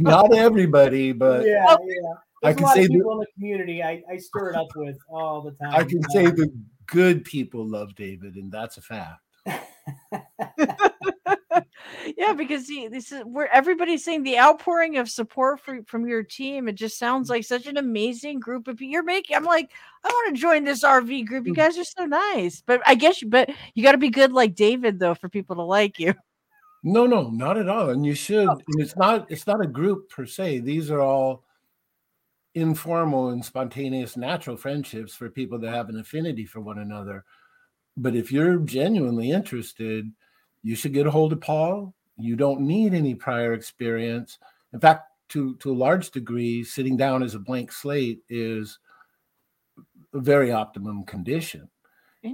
Not 0.00 0.34
everybody, 0.34 1.12
but 1.12 1.46
yeah, 1.46 1.64
oh, 1.68 1.78
yeah. 1.86 2.48
I 2.48 2.52
can 2.52 2.66
say 2.68 2.88
people 2.88 3.10
the, 3.10 3.12
in 3.12 3.18
the 3.20 3.26
community 3.34 3.82
I, 3.82 4.02
I 4.10 4.16
stir 4.16 4.50
it 4.50 4.56
up 4.56 4.68
with 4.74 4.98
all 5.08 5.42
the 5.42 5.52
time. 5.52 5.74
I 5.74 5.84
can 5.84 6.02
say 6.10 6.26
the 6.26 6.52
good 6.86 7.24
people 7.24 7.64
love 7.64 7.94
David, 7.94 8.34
and 8.34 8.50
that's 8.50 8.78
a 8.78 8.82
fact. 8.82 9.20
Yeah, 12.16 12.32
because 12.36 12.66
see, 12.66 12.88
this 12.88 13.12
is 13.12 13.22
where 13.24 13.52
everybody's 13.52 14.04
saying 14.04 14.22
the 14.22 14.38
outpouring 14.38 14.96
of 14.96 15.08
support 15.08 15.60
for, 15.60 15.80
from 15.86 16.06
your 16.06 16.22
team. 16.22 16.68
It 16.68 16.74
just 16.74 16.98
sounds 16.98 17.30
like 17.30 17.44
such 17.44 17.66
an 17.66 17.76
amazing 17.76 18.40
group 18.40 18.68
of 18.68 18.76
people. 18.76 18.92
You're 18.92 19.02
making. 19.02 19.36
I'm 19.36 19.44
like, 19.44 19.70
I 20.04 20.08
want 20.08 20.34
to 20.34 20.40
join 20.40 20.64
this 20.64 20.84
RV 20.84 21.26
group. 21.26 21.46
You 21.46 21.52
mm. 21.52 21.56
guys 21.56 21.78
are 21.78 21.84
so 21.84 22.04
nice. 22.04 22.62
But 22.66 22.82
I 22.86 22.94
guess, 22.94 23.22
but 23.22 23.50
you 23.74 23.82
got 23.82 23.92
to 23.92 23.98
be 23.98 24.10
good 24.10 24.32
like 24.32 24.54
David 24.54 24.98
though 24.98 25.14
for 25.14 25.28
people 25.28 25.56
to 25.56 25.62
like 25.62 25.98
you. 25.98 26.14
No, 26.82 27.06
no, 27.06 27.30
not 27.30 27.58
at 27.58 27.68
all. 27.68 27.90
And 27.90 28.06
you 28.06 28.14
should. 28.14 28.48
Oh. 28.48 28.60
And 28.68 28.80
it's 28.80 28.96
not. 28.96 29.30
It's 29.30 29.46
not 29.46 29.64
a 29.64 29.66
group 29.66 30.08
per 30.08 30.26
se. 30.26 30.60
These 30.60 30.90
are 30.90 31.00
all 31.00 31.44
informal 32.54 33.30
and 33.30 33.44
spontaneous 33.44 34.16
natural 34.16 34.56
friendships 34.56 35.14
for 35.14 35.28
people 35.28 35.58
that 35.58 35.74
have 35.74 35.90
an 35.90 36.00
affinity 36.00 36.46
for 36.46 36.60
one 36.60 36.78
another. 36.78 37.24
But 37.96 38.14
if 38.14 38.30
you're 38.30 38.58
genuinely 38.58 39.30
interested, 39.30 40.10
you 40.62 40.74
should 40.74 40.92
get 40.92 41.06
a 41.06 41.10
hold 41.10 41.32
of 41.32 41.40
Paul. 41.40 41.94
You 42.18 42.36
don't 42.36 42.60
need 42.60 42.94
any 42.94 43.14
prior 43.14 43.52
experience. 43.54 44.38
In 44.72 44.80
fact, 44.80 45.10
to, 45.30 45.56
to 45.56 45.72
a 45.72 45.74
large 45.74 46.10
degree, 46.10 46.62
sitting 46.62 46.96
down 46.96 47.22
as 47.22 47.34
a 47.34 47.38
blank 47.38 47.72
slate 47.72 48.20
is 48.28 48.78
a 50.14 50.20
very 50.20 50.52
optimum 50.52 51.04
condition. 51.04 51.68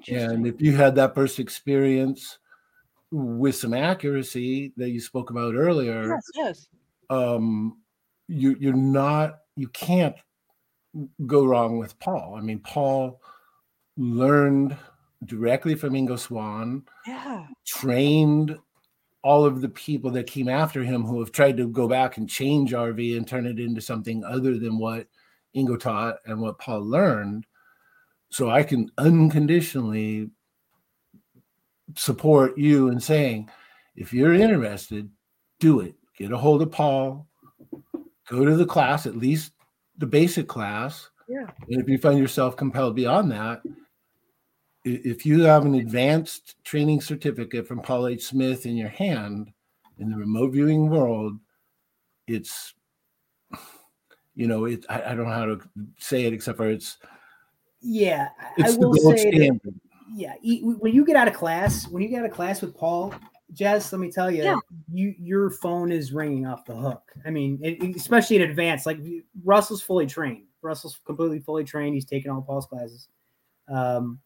And 0.08 0.46
if 0.46 0.60
you 0.60 0.74
had 0.74 0.94
that 0.94 1.14
first 1.14 1.38
experience 1.38 2.38
with 3.10 3.54
some 3.54 3.74
accuracy 3.74 4.72
that 4.78 4.90
you 4.90 5.00
spoke 5.00 5.30
about 5.30 5.54
earlier, 5.54 6.08
yes, 6.08 6.30
yes. 6.34 6.68
Um, 7.10 7.78
you, 8.26 8.56
you're 8.58 8.72
not 8.72 9.40
you 9.56 9.68
can't 9.68 10.16
go 11.26 11.44
wrong 11.44 11.78
with 11.78 11.98
Paul. 11.98 12.36
I 12.36 12.40
mean, 12.40 12.58
Paul 12.60 13.20
learned 13.96 14.76
directly 15.24 15.74
from 15.74 15.94
Ingo 15.94 16.18
Swann, 16.18 16.84
Yeah. 17.06 17.46
trained 17.66 18.58
all 19.22 19.44
of 19.44 19.60
the 19.60 19.68
people 19.68 20.10
that 20.10 20.26
came 20.26 20.48
after 20.48 20.82
him 20.82 21.04
who 21.04 21.20
have 21.20 21.30
tried 21.30 21.56
to 21.56 21.68
go 21.68 21.86
back 21.88 22.16
and 22.16 22.28
change 22.28 22.72
RV 22.72 23.16
and 23.16 23.26
turn 23.26 23.46
it 23.46 23.60
into 23.60 23.80
something 23.80 24.24
other 24.24 24.58
than 24.58 24.78
what 24.78 25.06
Ingo 25.54 25.78
taught 25.78 26.16
and 26.26 26.40
what 26.40 26.58
Paul 26.58 26.82
learned. 26.82 27.46
So 28.30 28.50
I 28.50 28.62
can 28.62 28.90
unconditionally 28.98 30.30
support 31.96 32.56
you 32.58 32.88
in 32.88 32.98
saying, 32.98 33.50
if 33.94 34.12
you're 34.12 34.32
interested, 34.34 35.10
do 35.60 35.80
it. 35.80 35.94
Get 36.16 36.32
a 36.32 36.36
hold 36.36 36.62
of 36.62 36.72
Paul, 36.72 37.28
go 38.28 38.44
to 38.44 38.56
the 38.56 38.66
class, 38.66 39.06
at 39.06 39.16
least 39.16 39.52
the 39.98 40.06
basic 40.06 40.48
class. 40.48 41.10
Yeah. 41.28 41.46
And 41.68 41.80
if 41.80 41.88
you 41.88 41.98
find 41.98 42.18
yourself 42.18 42.56
compelled 42.56 42.96
beyond 42.96 43.30
that, 43.32 43.62
if 44.84 45.24
you 45.24 45.42
have 45.42 45.64
an 45.64 45.74
advanced 45.76 46.56
training 46.64 47.00
certificate 47.00 47.66
from 47.66 47.80
Paul 47.80 48.08
H. 48.08 48.24
Smith 48.24 48.66
in 48.66 48.76
your 48.76 48.88
hand 48.88 49.52
in 49.98 50.10
the 50.10 50.16
remote 50.16 50.52
viewing 50.52 50.88
world, 50.90 51.38
it's 52.26 52.74
you 54.34 54.46
know, 54.46 54.64
it 54.64 54.84
I, 54.88 55.02
I 55.02 55.14
don't 55.14 55.26
know 55.26 55.32
how 55.34 55.44
to 55.46 55.60
say 55.98 56.24
it 56.24 56.32
except 56.32 56.56
for 56.56 56.68
it's 56.68 56.98
Yeah, 57.80 58.28
I- 58.40 58.46
I 58.46 58.52
it's 58.58 58.76
the 58.76 58.88
will 58.88 58.94
gold 58.94 59.18
say 59.18 59.30
that 59.30 59.36
standard. 59.36 59.80
yeah 60.14 60.34
when 60.42 60.92
you 60.92 61.04
get 61.04 61.16
out 61.16 61.28
of 61.28 61.34
class 61.34 61.86
when 61.88 62.02
you 62.02 62.08
get 62.08 62.18
out 62.20 62.26
of 62.26 62.32
class 62.32 62.60
with 62.60 62.76
paul 62.76 63.14
jess 63.54 63.92
let 63.92 64.00
me 64.00 64.10
tell 64.10 64.30
you 64.30 64.42
Yeah. 64.42 64.56
you 64.92 65.14
your 65.18 65.48
phone 65.48 65.90
is 65.92 66.12
ringing 66.12 66.44
off 66.46 66.64
the 66.66 66.74
hook 66.74 67.02
i 67.24 67.30
mean 67.30 67.58
it, 67.62 67.82
it- 67.82 67.96
especially 67.96 68.36
in 68.36 68.42
advance 68.42 68.84
like 68.84 68.98
russell's 69.44 69.80
fully 69.80 70.06
trained 70.06 70.44
russell's 70.60 71.00
completely 71.06 71.38
fully 71.38 71.64
trained 71.64 71.94
he's 71.94 72.04
taken 72.04 72.30
all 72.30 72.42
paul's 72.42 72.66
classes 72.66 73.08
um 73.68 74.18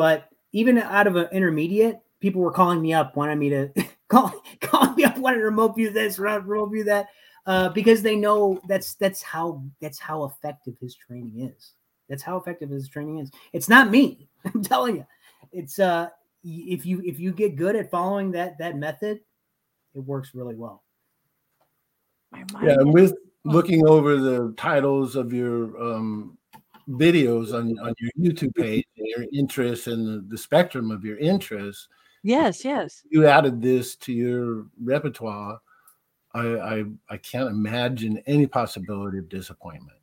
but 0.00 0.30
even 0.52 0.78
out 0.78 1.06
of 1.06 1.16
an 1.16 1.28
intermediate 1.30 2.00
people 2.20 2.40
were 2.40 2.50
calling 2.50 2.80
me 2.80 2.94
up 2.94 3.14
wanting 3.16 3.38
me 3.38 3.50
to 3.50 3.70
call 4.08 4.32
calling 4.62 4.94
me 4.94 5.04
up 5.04 5.18
wanting 5.18 5.40
to 5.40 5.44
remote 5.44 5.76
view 5.76 5.90
this 5.90 6.18
remote 6.18 6.70
view 6.70 6.84
that 6.84 7.08
uh 7.44 7.68
because 7.68 8.00
they 8.00 8.16
know 8.16 8.58
that's 8.66 8.94
that's 8.94 9.20
how 9.20 9.62
that's 9.78 9.98
how 9.98 10.24
effective 10.24 10.74
his 10.80 10.94
training 10.94 11.52
is. 11.54 11.72
That's 12.08 12.22
how 12.22 12.38
effective 12.38 12.70
his 12.70 12.88
training 12.88 13.18
is. 13.18 13.30
It's 13.52 13.68
not 13.68 13.90
me 13.90 14.26
I'm 14.54 14.62
telling 14.62 14.96
you, 14.96 15.06
it's 15.52 15.78
uh 15.78 16.08
if 16.42 16.86
you 16.86 17.02
if 17.04 17.20
you 17.20 17.30
get 17.30 17.56
good 17.56 17.76
at 17.76 17.90
following 17.90 18.30
that 18.30 18.56
that 18.56 18.78
method, 18.78 19.20
it 19.94 20.00
works 20.00 20.34
really 20.34 20.54
well. 20.54 20.82
Yeah, 22.34 22.76
and 22.78 22.94
with 22.94 23.12
looking 23.44 23.86
over 23.86 24.16
the 24.16 24.54
titles 24.56 25.14
of 25.14 25.34
your 25.34 25.78
um, 25.78 26.38
videos 26.90 27.54
on, 27.54 27.78
on 27.78 27.94
your 27.98 28.10
YouTube 28.18 28.54
page 28.54 28.86
and 28.96 29.06
your 29.06 29.26
interests 29.32 29.86
and 29.86 30.06
the, 30.06 30.24
the 30.28 30.38
spectrum 30.38 30.90
of 30.90 31.04
your 31.04 31.18
interests, 31.18 31.88
yes, 32.22 32.64
yes. 32.64 33.02
you 33.10 33.26
added 33.26 33.62
this 33.62 33.96
to 33.96 34.12
your 34.12 34.66
repertoire. 34.82 35.60
I, 36.32 36.40
I 36.40 36.84
I 37.08 37.16
can't 37.16 37.48
imagine 37.48 38.22
any 38.26 38.46
possibility 38.46 39.18
of 39.18 39.28
disappointment. 39.28 39.98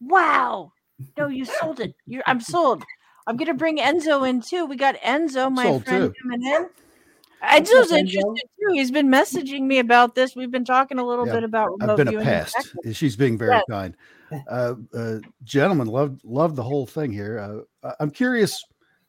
Wow. 0.00 0.72
No, 1.16 1.28
you 1.28 1.44
sold 1.44 1.80
it. 1.80 1.94
You're, 2.06 2.24
I'm 2.26 2.40
sold. 2.40 2.82
I'm 3.26 3.36
gonna 3.36 3.54
bring 3.54 3.78
Enzo 3.78 4.28
in 4.28 4.40
too. 4.40 4.66
We 4.66 4.76
got 4.76 4.96
Enzo, 4.96 5.52
my 5.52 5.64
Sold 5.64 5.84
friend, 5.84 6.12
too. 6.12 6.22
coming 6.22 6.44
in. 6.44 6.68
Enzo's 7.42 7.92
interested 7.92 8.42
too. 8.60 8.72
He's 8.72 8.90
been 8.90 9.08
messaging 9.08 9.62
me 9.62 9.78
about 9.78 10.14
this. 10.14 10.34
We've 10.34 10.50
been 10.50 10.64
talking 10.64 10.98
a 10.98 11.06
little 11.06 11.26
Yeah, 11.26 11.34
bit 11.34 11.44
about 11.44 11.70
remote 11.78 11.90
I've 11.90 11.96
been 11.96 12.08
a 12.08 12.18
and 12.18 12.24
pest. 12.24 12.76
She's 12.92 13.16
being 13.16 13.38
very 13.38 13.52
Yes. 13.52 13.64
kind. 13.70 13.96
Uh, 14.48 14.74
uh, 14.94 15.18
gentlemen, 15.44 15.86
loved 15.88 16.24
loved 16.24 16.56
the 16.56 16.62
whole 16.62 16.86
thing 16.86 17.12
here. 17.12 17.38
Uh, 17.82 17.92
I'm 18.00 18.10
curious 18.10 18.62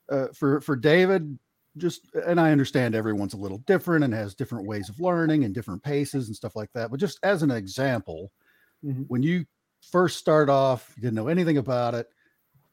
uh, 0.10 0.28
for 0.34 0.62
for 0.62 0.76
David. 0.76 1.38
Just 1.78 2.08
and 2.28 2.40
I 2.40 2.52
understand 2.52 2.96
everyone's 2.96 3.34
a 3.34 3.38
little 3.38 3.60
different 3.60 4.04
and 4.04 4.14
has 4.14 4.36
different 4.36 4.68
ways 4.68 4.90
of 4.90 5.00
learning 5.00 5.46
and 5.46 5.54
different 5.54 5.82
paces 5.84 6.28
and 6.28 6.36
stuff 6.36 6.56
like 6.56 6.72
that. 6.74 6.92
But 6.92 7.00
just 7.00 7.18
as 7.24 7.44
an 7.44 7.52
example, 7.52 8.32
Mhm. 8.84 9.06
when 9.08 9.24
you 9.24 9.46
first 9.90 10.18
start 10.18 10.50
off, 10.50 10.94
you 10.98 11.02
didn't 11.02 11.16
know 11.16 11.28
anything 11.30 11.58
about 11.58 11.94
it, 11.94 12.10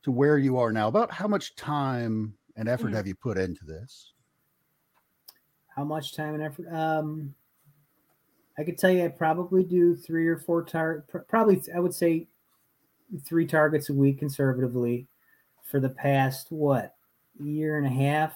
to 0.02 0.10
where 0.10 0.36
you 0.38 0.58
are 0.58 0.72
now, 0.72 0.88
about 0.88 1.12
how 1.12 1.28
much 1.28 1.54
time 1.54 2.36
and 2.56 2.68
effort 2.68 2.90
Mm. 2.90 2.94
have 2.94 3.06
you 3.06 3.14
put 3.14 3.38
into 3.38 3.64
this? 3.64 4.14
How 5.68 5.84
much 5.84 6.14
time 6.16 6.34
and 6.34 6.42
effort? 6.42 6.66
Um, 6.74 7.34
I 8.58 8.64
could 8.64 8.78
tell 8.78 8.90
you, 8.90 9.04
I 9.04 9.08
probably 9.08 9.62
do 9.62 9.94
three 9.94 10.26
or 10.26 10.38
four 10.38 10.64
tar. 10.64 11.04
Probably, 11.28 11.62
I 11.72 11.78
would 11.78 11.94
say, 11.94 12.26
three 13.24 13.46
targets 13.46 13.90
a 13.90 13.94
week 13.94 14.18
conservatively 14.18 15.06
for 15.62 15.80
the 15.80 15.88
past 15.88 16.50
what 16.50 16.94
year 17.38 17.78
and 17.78 17.86
a 17.86 17.90
half. 17.90 18.34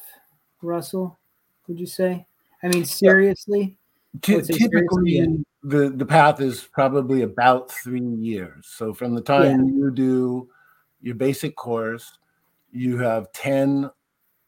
Russell, 0.63 1.19
would 1.67 1.79
you 1.79 1.87
say? 1.87 2.27
I 2.63 2.69
mean, 2.69 2.85
seriously. 2.85 3.77
Ty- 4.21 4.37
would 4.37 4.47
say 4.47 4.55
seriously, 4.55 4.81
typically, 4.81 5.45
the 5.63 5.91
the 5.91 6.07
path 6.07 6.41
is 6.41 6.69
probably 6.73 7.23
about 7.23 7.71
three 7.71 8.01
years. 8.01 8.67
So 8.67 8.93
from 8.93 9.15
the 9.15 9.23
time 9.23 9.69
you 9.69 9.91
do 9.91 10.49
your 11.01 11.15
basic 11.15 11.57
course, 11.57 12.19
you 12.71 12.99
have 12.99 13.33
ten 13.33 13.91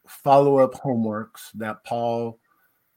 follow 0.07 0.59
up 0.59 0.75
homeworks 0.75 1.51
that 1.55 1.83
Paul 1.85 2.39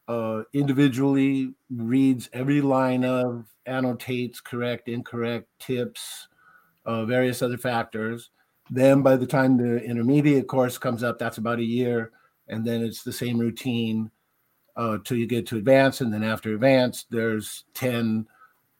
uh, 0.08 0.42
individually 0.52 1.54
reads 1.70 2.28
every 2.32 2.60
line 2.60 3.04
of, 3.04 3.46
annotates 3.66 4.40
correct, 4.40 4.88
incorrect, 4.88 5.48
tips, 5.58 6.27
uh, 6.88 7.04
various 7.04 7.42
other 7.42 7.58
factors. 7.58 8.30
Then 8.70 9.02
by 9.02 9.16
the 9.16 9.26
time 9.26 9.56
the 9.56 9.76
intermediate 9.84 10.48
course 10.48 10.78
comes 10.78 11.02
up, 11.04 11.18
that's 11.18 11.38
about 11.38 11.58
a 11.58 11.64
year, 11.64 12.10
and 12.48 12.64
then 12.64 12.82
it's 12.82 13.02
the 13.02 13.12
same 13.12 13.38
routine 13.38 14.10
uh, 14.76 14.98
till 15.04 15.16
you 15.18 15.26
get 15.26 15.46
to 15.48 15.56
advanced, 15.58 16.00
and 16.00 16.12
then 16.12 16.24
after 16.24 16.54
advanced, 16.54 17.06
there's 17.10 17.64
ten 17.74 18.26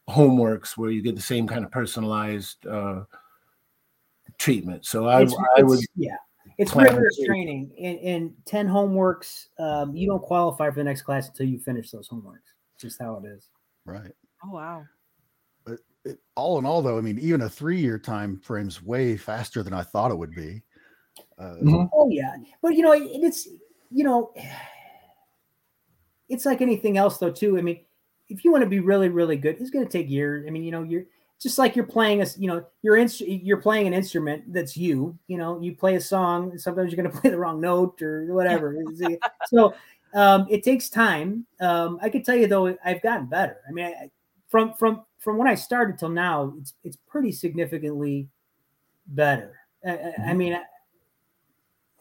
homeworks 0.08 0.76
where 0.76 0.90
you 0.90 1.02
get 1.02 1.16
the 1.16 1.22
same 1.22 1.46
kind 1.46 1.64
of 1.64 1.70
personalized 1.70 2.66
uh, 2.66 3.04
treatment. 4.38 4.86
So 4.86 5.06
I, 5.06 5.22
It's- 5.22 5.36
I 5.56 5.62
would 5.62 5.80
yeah. 5.94 6.16
It's 6.56 6.74
rigorous 6.74 7.16
training, 7.24 7.70
and, 7.78 7.98
and 8.00 8.32
ten 8.44 8.66
homeworks. 8.66 9.46
Um, 9.60 9.94
you 9.94 10.08
don't 10.08 10.22
qualify 10.22 10.70
for 10.70 10.76
the 10.76 10.84
next 10.84 11.02
class 11.02 11.28
until 11.28 11.46
you 11.46 11.60
finish 11.60 11.90
those 11.92 12.08
homeworks. 12.08 12.50
Just 12.80 13.00
how 13.00 13.14
it 13.22 13.28
is. 13.28 13.48
Right. 13.84 14.10
Oh 14.44 14.50
wow. 14.54 14.84
It, 16.08 16.18
all 16.36 16.58
in 16.58 16.64
all, 16.64 16.82
though, 16.82 16.98
I 16.98 17.00
mean, 17.00 17.18
even 17.18 17.42
a 17.42 17.48
three-year 17.48 17.98
time 17.98 18.40
frame's 18.42 18.82
way 18.82 19.16
faster 19.16 19.62
than 19.62 19.74
I 19.74 19.82
thought 19.82 20.10
it 20.10 20.18
would 20.18 20.34
be. 20.34 20.62
Uh, 21.38 21.56
Mhm. 21.62 21.88
Oh 21.92 22.08
yeah, 22.08 22.36
but 22.62 22.74
you 22.74 22.82
know 22.82 22.92
it, 22.92 23.02
it's 23.04 23.48
you 23.90 24.04
know 24.04 24.32
it's 26.28 26.46
like 26.46 26.60
anything 26.60 26.96
else 26.96 27.18
though 27.18 27.30
too. 27.30 27.58
I 27.58 27.62
mean, 27.62 27.80
if 28.28 28.44
you 28.44 28.52
want 28.52 28.62
to 28.62 28.68
be 28.68 28.80
really 28.80 29.08
really 29.08 29.36
good, 29.36 29.56
it's 29.60 29.70
going 29.70 29.84
to 29.84 29.90
take 29.90 30.08
years. 30.08 30.44
I 30.46 30.50
mean, 30.50 30.64
you 30.64 30.70
know, 30.70 30.82
you're 30.82 31.04
just 31.40 31.58
like 31.58 31.76
you're 31.76 31.86
playing 31.86 32.22
a, 32.22 32.26
you 32.36 32.48
know 32.48 32.64
you're 32.82 32.96
inst- 32.96 33.20
you're 33.20 33.60
playing 33.60 33.86
an 33.86 33.94
instrument 33.94 34.52
that's 34.52 34.76
you. 34.76 35.18
You 35.26 35.38
know, 35.38 35.60
you 35.60 35.74
play 35.74 35.96
a 35.96 36.00
song. 36.00 36.50
and 36.50 36.60
Sometimes 36.60 36.92
you're 36.92 37.02
going 37.02 37.12
to 37.14 37.20
play 37.20 37.30
the 37.30 37.38
wrong 37.38 37.60
note 37.60 38.00
or 38.02 38.32
whatever. 38.32 38.76
So 39.46 39.74
um, 40.14 40.46
it 40.50 40.62
takes 40.62 40.88
time. 40.88 41.46
Um, 41.60 41.98
I 42.02 42.08
could 42.08 42.24
tell 42.24 42.36
you 42.36 42.46
though, 42.46 42.76
I've 42.84 43.02
gotten 43.02 43.26
better. 43.26 43.58
I 43.68 43.72
mean, 43.72 43.86
I, 43.86 44.10
from 44.48 44.72
from 44.74 45.04
from 45.18 45.36
when 45.36 45.48
I 45.48 45.54
started 45.54 45.98
till 45.98 46.08
now, 46.08 46.54
it's 46.60 46.74
it's 46.84 46.96
pretty 47.06 47.32
significantly 47.32 48.28
better. 49.08 49.56
I, 49.86 49.90
I- 49.90 50.14
I 50.28 50.34
mean, 50.34 50.54
I, 50.54 50.62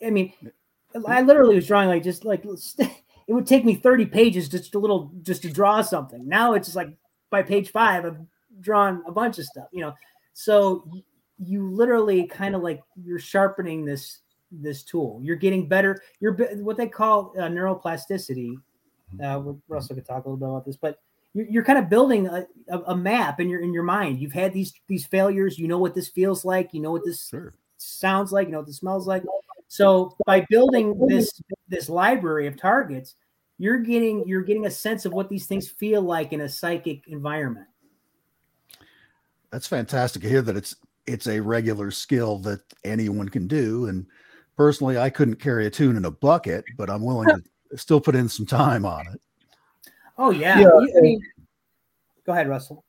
I 0.06 0.10
mean, 0.10 0.34
I 1.08 1.22
literally 1.22 1.56
was 1.56 1.68
drawing 1.68 1.90
like 1.90 2.04
just 2.04 2.26
like 2.26 2.44
it 2.80 3.34
would 3.34 3.48
take 3.48 3.66
me 3.66 3.76
30 3.76 4.06
pages 4.06 4.48
just 4.50 4.76
a 4.76 4.80
little 4.80 5.12
just 5.22 5.42
to 5.44 5.52
draw 5.52 5.82
something. 5.82 6.28
Now 6.28 6.54
it's 6.54 6.68
just 6.68 6.76
like 6.76 6.90
by 7.30 7.44
page 7.44 7.72
five, 7.72 8.06
I've 8.06 8.18
drawn 8.62 9.04
a 9.06 9.12
bunch 9.12 9.38
of 9.40 9.46
stuff, 9.46 9.68
you 9.72 9.82
know. 9.82 9.94
So 10.34 10.90
you 11.40 11.70
literally 11.70 12.26
kind 12.26 12.56
of 12.56 12.62
like 12.62 12.82
you're 13.04 13.20
sharpening 13.20 13.86
this 13.86 14.20
this 14.52 14.84
tool. 14.84 15.20
You're 15.22 15.36
getting 15.36 15.68
better. 15.68 16.02
You're 16.20 16.34
what 16.64 16.78
they 16.78 16.88
call 16.88 17.34
uh, 17.38 17.44
neuroplasticity. 17.44 18.56
Uh, 19.24 19.54
Russell 19.68 19.96
could 19.96 20.06
talk 20.06 20.26
a 20.26 20.30
little 20.30 20.38
bit 20.38 20.48
about 20.50 20.66
this, 20.66 20.78
but 20.78 21.00
you're, 21.34 21.48
you're 21.48 21.64
kind 21.64 21.80
of 21.80 21.90
building 21.90 22.28
a, 22.28 22.46
a, 22.70 22.80
a 22.88 22.96
map 22.96 23.40
in 23.40 23.50
your 23.50 23.62
in 23.62 23.74
your 23.74 23.84
mind. 23.84 24.20
You've 24.20 24.34
had 24.34 24.54
these 24.54 24.74
these 24.88 25.06
failures. 25.06 25.60
You 25.60 25.68
know 25.68 25.80
what 25.80 25.96
this 25.96 26.08
feels 26.08 26.46
like. 26.46 26.74
You 26.74 26.82
know 26.82 26.92
what 26.92 27.06
this 27.06 27.30
sure. 27.30 27.54
sounds 27.78 28.32
like, 28.32 28.48
you 28.48 28.54
know 28.54 28.60
what 28.60 28.68
this 28.68 28.78
smells 28.78 29.08
like. 29.08 29.24
So 29.68 30.16
by 30.26 30.46
building 30.50 30.98
this 31.08 31.42
this 31.68 31.90
library 31.90 32.48
of 32.48 32.58
targets, 32.58 33.16
you're 33.58 33.80
getting 33.80 34.28
you're 34.28 34.44
getting 34.44 34.66
a 34.66 34.72
sense 34.72 35.06
of 35.06 35.14
what 35.14 35.30
these 35.30 35.46
things 35.46 35.68
feel 35.68 36.02
like 36.02 36.34
in 36.34 36.42
a 36.42 36.50
psychic 36.50 37.08
environment. 37.08 37.68
That's 39.52 39.68
fantastic 39.68 40.22
to 40.22 40.30
hear 40.30 40.42
that 40.42 40.58
it's 40.58 40.76
it's 41.06 41.28
a 41.28 41.40
regular 41.40 41.92
skill 41.92 42.38
that 42.40 42.62
anyone 42.84 43.30
can 43.30 43.48
do. 43.48 43.88
And 43.88 44.06
personally, 44.58 44.98
I 44.98 45.10
couldn't 45.10 45.38
carry 45.38 45.66
a 45.66 45.70
tune 45.70 45.96
in 45.96 46.06
a 46.06 46.12
bucket, 46.12 46.66
but 46.78 46.90
I'm 46.90 47.04
willing 47.04 47.30
to 47.30 47.78
still 47.78 48.02
put 48.02 48.16
in 48.16 48.28
some 48.28 48.46
time 48.46 48.86
on 48.86 49.08
it. 49.08 49.22
Oh 50.18 50.32
yeah. 50.32 50.60
Yeah, 50.60 50.70
I 50.98 51.02
mean, 51.02 51.22
go 52.26 52.34
ahead, 52.34 52.48
Russell. 52.50 52.84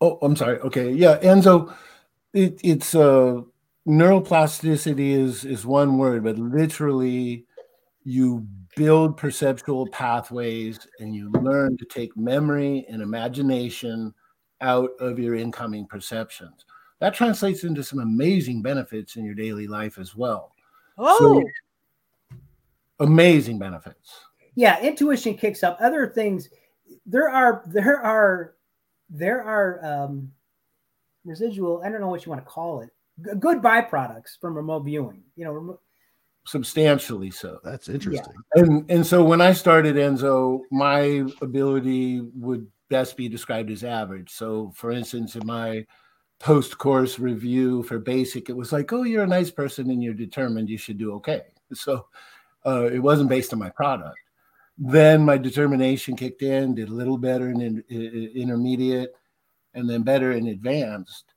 Oh, 0.00 0.18
I'm 0.22 0.36
sorry. 0.36 0.58
Okay, 0.60 0.92
yeah, 0.92 1.18
Enzo, 1.18 1.74
it, 2.32 2.60
it's 2.62 2.94
uh 2.94 3.42
neuroplasticity 3.86 5.10
is 5.12 5.44
is 5.44 5.64
one 5.66 5.98
word, 5.98 6.24
but 6.24 6.38
literally 6.38 7.46
you 8.04 8.46
build 8.76 9.16
perceptual 9.16 9.86
pathways 9.88 10.78
and 11.00 11.14
you 11.14 11.30
learn 11.32 11.76
to 11.78 11.84
take 11.86 12.16
memory 12.16 12.86
and 12.88 13.02
imagination 13.02 14.14
out 14.60 14.90
of 15.00 15.18
your 15.18 15.34
incoming 15.34 15.86
perceptions. 15.86 16.64
That 17.00 17.14
translates 17.14 17.64
into 17.64 17.82
some 17.82 18.00
amazing 18.00 18.62
benefits 18.62 19.16
in 19.16 19.24
your 19.24 19.34
daily 19.34 19.66
life 19.66 19.98
as 19.98 20.14
well. 20.14 20.52
Oh, 20.96 21.18
So- 21.18 22.34
Amazing 23.00 23.58
benefits. 23.60 24.24
Yeah 24.58 24.80
intuition 24.80 25.34
kicks 25.34 25.62
up 25.62 25.78
other 25.80 26.08
things 26.08 26.48
there 27.06 27.28
are 27.28 27.62
there 27.66 28.02
are 28.02 28.54
there 29.08 29.42
are 29.42 29.84
um 29.84 30.30
residual 31.24 31.80
i 31.84 31.88
don't 31.88 32.00
know 32.00 32.08
what 32.08 32.26
you 32.26 32.30
want 32.30 32.44
to 32.44 32.50
call 32.50 32.80
it 32.80 32.90
g- 33.24 33.38
good 33.38 33.62
byproducts 33.62 34.38
from 34.40 34.56
remote 34.56 34.80
viewing 34.80 35.22
you 35.36 35.44
know 35.44 35.52
remo- 35.52 35.80
Substantially 36.46 37.30
so. 37.30 37.58
That's 37.62 37.90
interesting. 37.90 38.32
Yeah. 38.56 38.62
And 38.62 38.90
and 38.90 39.06
so 39.06 39.22
when 39.22 39.42
I 39.42 39.52
started 39.52 39.96
Enzo, 39.96 40.60
my 40.70 41.22
ability 41.42 42.22
would 42.34 42.66
best 42.88 43.18
be 43.18 43.28
described 43.28 43.70
as 43.70 43.84
average. 43.84 44.30
So 44.30 44.72
for 44.74 44.90
instance, 44.90 45.36
in 45.36 45.46
my 45.46 45.84
post 46.40 46.78
course 46.78 47.18
review 47.18 47.82
for 47.82 47.98
basic, 47.98 48.48
it 48.48 48.56
was 48.56 48.72
like, 48.72 48.90
oh, 48.94 49.02
you're 49.02 49.24
a 49.24 49.26
nice 49.26 49.50
person 49.50 49.90
and 49.90 50.02
you're 50.02 50.14
determined, 50.14 50.70
you 50.70 50.78
should 50.78 50.96
do 50.96 51.12
okay. 51.16 51.42
So 51.74 52.06
uh, 52.64 52.84
it 52.90 53.00
wasn't 53.00 53.28
based 53.28 53.52
on 53.52 53.58
my 53.58 53.68
product. 53.68 54.16
Then 54.78 55.24
my 55.24 55.36
determination 55.38 56.14
kicked 56.16 56.42
in, 56.42 56.74
did 56.76 56.88
a 56.88 56.94
little 56.94 57.18
better 57.18 57.50
in, 57.50 57.60
in- 57.60 57.84
in 57.88 58.30
intermediate, 58.34 59.12
and 59.74 59.88
then 59.90 60.02
better 60.02 60.32
in 60.32 60.48
advanced. 60.48 61.34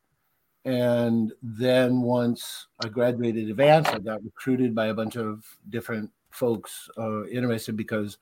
And 0.64 1.34
then 1.42 2.02
once 2.02 2.68
I 2.84 2.88
graduated 2.88 3.50
advanced, 3.50 3.92
I 3.92 3.98
got 4.00 4.24
recruited 4.24 4.76
by 4.76 4.88
a 4.88 4.94
bunch 4.94 5.16
of 5.18 5.44
different 5.70 6.12
folks 6.30 6.88
uh, 7.00 7.26
interested 7.28 7.76
because, 7.76 8.20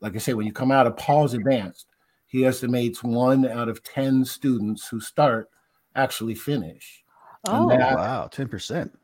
like 0.00 0.14
I 0.14 0.18
say, 0.18 0.34
when 0.34 0.46
you 0.46 0.52
come 0.52 0.70
out 0.70 0.86
of 0.86 0.96
Paul's 0.96 1.34
advanced, 1.34 1.86
he 2.28 2.46
estimates 2.46 3.02
one 3.02 3.44
out 3.48 3.68
of 3.68 3.82
10 3.82 4.24
students 4.24 4.86
who 4.86 5.00
start 5.00 5.50
actually 5.96 6.36
finish. 6.36 7.02
oh, 7.48 7.68
that- 7.70 7.96
wow, 7.96 8.28
ten 8.30 8.46
percent. 8.46 8.96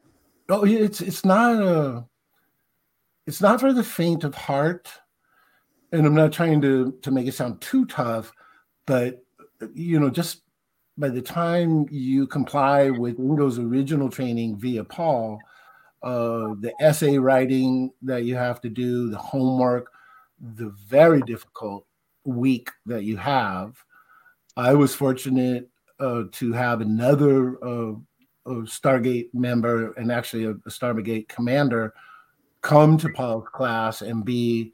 Oh, 0.49 0.65
yeah, 0.65 0.79
it's 0.79 1.01
it's 1.01 1.25
not 1.25 1.61
a 1.61 2.05
it's 3.27 3.41
not 3.41 3.59
for 3.59 3.73
the 3.73 3.83
faint 3.83 4.23
of 4.23 4.33
heart. 4.37 4.89
And 5.93 6.07
I'm 6.07 6.15
not 6.15 6.33
trying 6.33 6.61
to 6.63 6.93
to 7.03 7.11
make 7.11 7.27
it 7.27 7.35
sound 7.35 7.61
too 7.61 7.87
tough, 7.87 8.33
but 8.87 9.23
you 9.75 9.99
know, 10.01 10.11
just 10.11 10.43
by 10.99 11.09
the 11.09 11.23
time 11.23 11.87
you 11.91 12.27
comply 12.27 12.91
with 12.91 13.19
Ingo's 13.19 13.59
original 13.59 14.09
training 14.09 14.57
via 14.57 14.83
Paul, 14.83 15.39
uh, 16.03 16.55
the 16.61 16.73
essay 16.81 17.19
writing 17.19 17.93
that 18.03 18.25
you 18.25 18.35
have 18.35 18.61
to 18.63 18.69
do, 18.69 19.11
the 19.11 19.19
homework, 19.19 19.91
the 20.41 20.71
very 20.87 21.21
difficult 21.23 21.87
week 22.25 22.71
that 22.87 23.05
you 23.05 23.17
have. 23.17 23.83
I 24.57 24.75
was 24.75 24.95
fortunate 24.95 25.69
uh, 26.01 26.25
to 26.33 26.53
have 26.53 26.81
another 26.81 27.57
uh, 27.65 27.95
Stargate 28.47 29.29
member 29.35 29.93
and 29.93 30.11
actually 30.11 30.45
a, 30.45 30.51
a 30.51 30.71
Stargate 30.71 31.29
commander 31.29 31.95
come 32.63 32.97
to 32.99 33.09
Paul's 33.11 33.49
class 33.53 34.03
and 34.03 34.25
be 34.25 34.73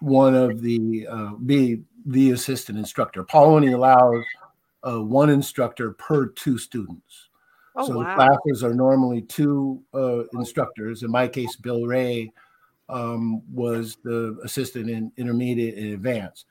one 0.00 0.34
of 0.34 0.60
the 0.60 1.06
uh, 1.08 1.34
be 1.34 1.82
the 2.06 2.30
assistant 2.30 2.78
instructor. 2.78 3.24
Paul 3.24 3.54
only 3.56 3.72
allows 3.72 4.24
uh, 4.82 5.02
one 5.02 5.30
instructor 5.30 5.92
per 5.92 6.26
two 6.26 6.58
students. 6.58 7.28
oh 7.76 7.86
so 7.86 7.92
the 7.94 7.98
wow. 8.00 8.14
classes 8.14 8.64
are 8.64 8.74
normally 8.74 9.22
two 9.22 9.82
uh, 9.94 10.24
instructors. 10.32 11.02
In 11.02 11.10
my 11.10 11.28
case, 11.28 11.56
Bill 11.56 11.84
Ray 11.86 12.32
um, 12.88 13.42
was 13.52 13.98
the 14.04 14.38
assistant 14.44 14.88
in 14.88 15.12
intermediate 15.16 15.76
and 15.76 15.94
advanced. 15.94 16.46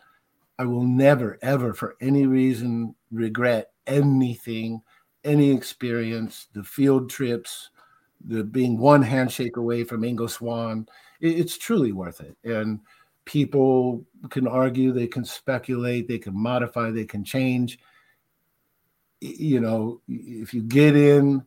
I 0.60 0.66
will 0.66 0.84
never, 0.84 1.38
ever, 1.42 1.74
for 1.74 1.96
any 2.02 2.26
reason, 2.26 2.96
regret 3.12 3.72
anything, 3.86 4.82
any 5.24 5.52
experience, 5.52 6.48
the 6.54 6.64
field 6.64 7.10
trips, 7.10 7.70
the 8.26 8.44
being 8.44 8.78
one 8.78 9.04
handshake 9.04 9.58
away 9.58 9.84
from 9.84 10.02
Ingo 10.02 10.30
Swann. 10.30 10.88
It- 11.22 11.40
it's 11.40 11.58
truly 11.58 11.92
worth 11.92 12.22
it. 12.22 12.38
And 12.44 12.80
people 13.28 14.04
can 14.32 14.48
argue, 14.48 14.92
they 14.92 15.06
can 15.06 15.24
speculate, 15.24 16.08
they 16.08 16.18
can 16.18 16.36
modify, 16.36 16.90
they 16.90 17.06
can 17.06 17.24
change. 17.24 17.78
You 19.22 19.60
know, 19.60 20.02
if 20.08 20.54
you 20.54 20.64
get 20.64 20.96
in 20.96 21.44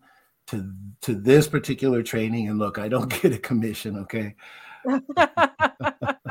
to 0.48 0.73
to 1.01 1.15
this 1.15 1.48
particular 1.48 2.02
training, 2.02 2.48
and 2.48 2.59
look, 2.59 2.78
I 2.78 2.89
don't 2.89 3.09
get 3.23 3.32
a 3.32 3.39
commission, 3.39 3.97
okay? 3.98 4.35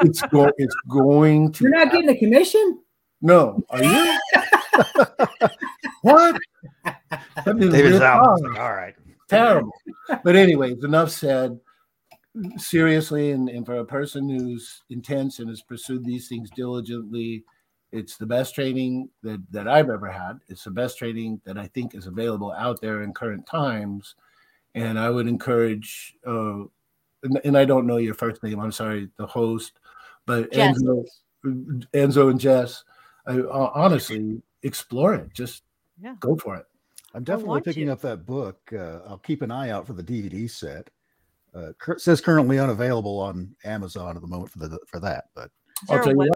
It's 0.01 0.21
going, 0.21 0.53
it's 0.57 0.75
going 0.87 1.51
to 1.51 1.63
you're 1.65 1.71
not 1.71 1.91
getting 1.91 2.09
a 2.09 2.15
commission 2.15 2.79
no, 3.21 3.61
are 3.69 3.83
you? 3.83 4.17
what? 6.01 6.39
David's 7.45 7.99
out. 7.99 8.41
like, 8.41 8.59
all 8.59 8.73
right. 8.73 8.95
Terrible. 9.27 9.71
But 10.23 10.35
anyways, 10.35 10.83
enough 10.83 11.11
said. 11.11 11.59
Seriously, 12.57 13.31
and, 13.31 13.49
and 13.49 13.65
for 13.65 13.75
a 13.79 13.85
person 13.85 14.29
who's 14.29 14.83
intense 14.89 15.39
and 15.39 15.49
has 15.49 15.61
pursued 15.61 16.05
these 16.05 16.27
things 16.27 16.49
diligently, 16.51 17.43
it's 17.91 18.17
the 18.17 18.25
best 18.25 18.53
training 18.53 19.09
that, 19.23 19.41
that 19.51 19.67
I've 19.67 19.89
ever 19.89 20.07
had. 20.07 20.39
It's 20.47 20.63
the 20.63 20.71
best 20.71 20.97
training 20.97 21.41
that 21.45 21.57
I 21.57 21.67
think 21.67 21.95
is 21.95 22.05
available 22.05 22.51
out 22.51 22.81
there 22.81 23.01
in 23.01 23.13
current 23.13 23.47
times. 23.47 24.15
And 24.75 24.99
I 24.99 25.09
would 25.09 25.27
encourage, 25.27 26.15
uh, 26.25 26.65
and, 27.23 27.41
and 27.43 27.57
I 27.57 27.65
don't 27.65 27.87
know 27.87 27.97
your 27.97 28.13
first 28.13 28.43
name, 28.43 28.59
I'm 28.59 28.71
sorry, 28.71 29.09
the 29.17 29.25
host, 29.25 29.79
but 30.27 30.51
Jess. 30.51 30.77
Enzo, 30.81 31.05
Enzo 31.93 32.29
and 32.29 32.39
Jess, 32.39 32.83
I, 33.25 33.39
uh, 33.39 33.71
honestly, 33.73 34.41
explore 34.61 35.15
it. 35.15 35.33
Just 35.33 35.63
Yeah. 35.99 36.15
go 36.19 36.35
for 36.35 36.55
it. 36.57 36.65
I'm 37.15 37.23
definitely 37.23 37.61
picking 37.61 37.87
to. 37.87 37.93
up 37.93 38.01
that 38.01 38.27
book. 38.27 38.59
Uh, 38.71 38.99
I'll 39.07 39.17
keep 39.17 39.41
an 39.41 39.49
eye 39.49 39.71
out 39.71 39.87
for 39.87 39.93
the 39.93 40.03
DVD 40.03 40.47
set. 40.49 40.91
Uh, 41.53 41.71
cur- 41.79 41.97
says 41.97 42.21
currently 42.21 42.59
unavailable 42.59 43.19
on 43.19 43.55
Amazon 43.63 44.15
at 44.15 44.21
the 44.21 44.27
moment 44.27 44.51
for 44.51 44.59
the 44.59 44.79
for 44.87 44.99
that, 44.99 45.25
but 45.35 45.49
I'll 45.89 45.99
tell 45.99 46.11
you 46.11 46.17
what. 46.17 46.29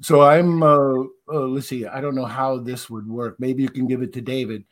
So 0.00 0.22
I'm 0.22 0.62
uh, 0.62 1.02
uh 1.30 1.46
let's 1.46 1.66
see, 1.66 1.86
I 1.86 2.00
don't 2.00 2.14
know 2.14 2.24
how 2.24 2.58
this 2.58 2.88
would 2.88 3.08
work. 3.08 3.36
Maybe 3.38 3.62
you 3.62 3.68
can 3.68 3.86
give 3.86 4.02
it 4.02 4.12
to 4.14 4.20
David. 4.20 4.64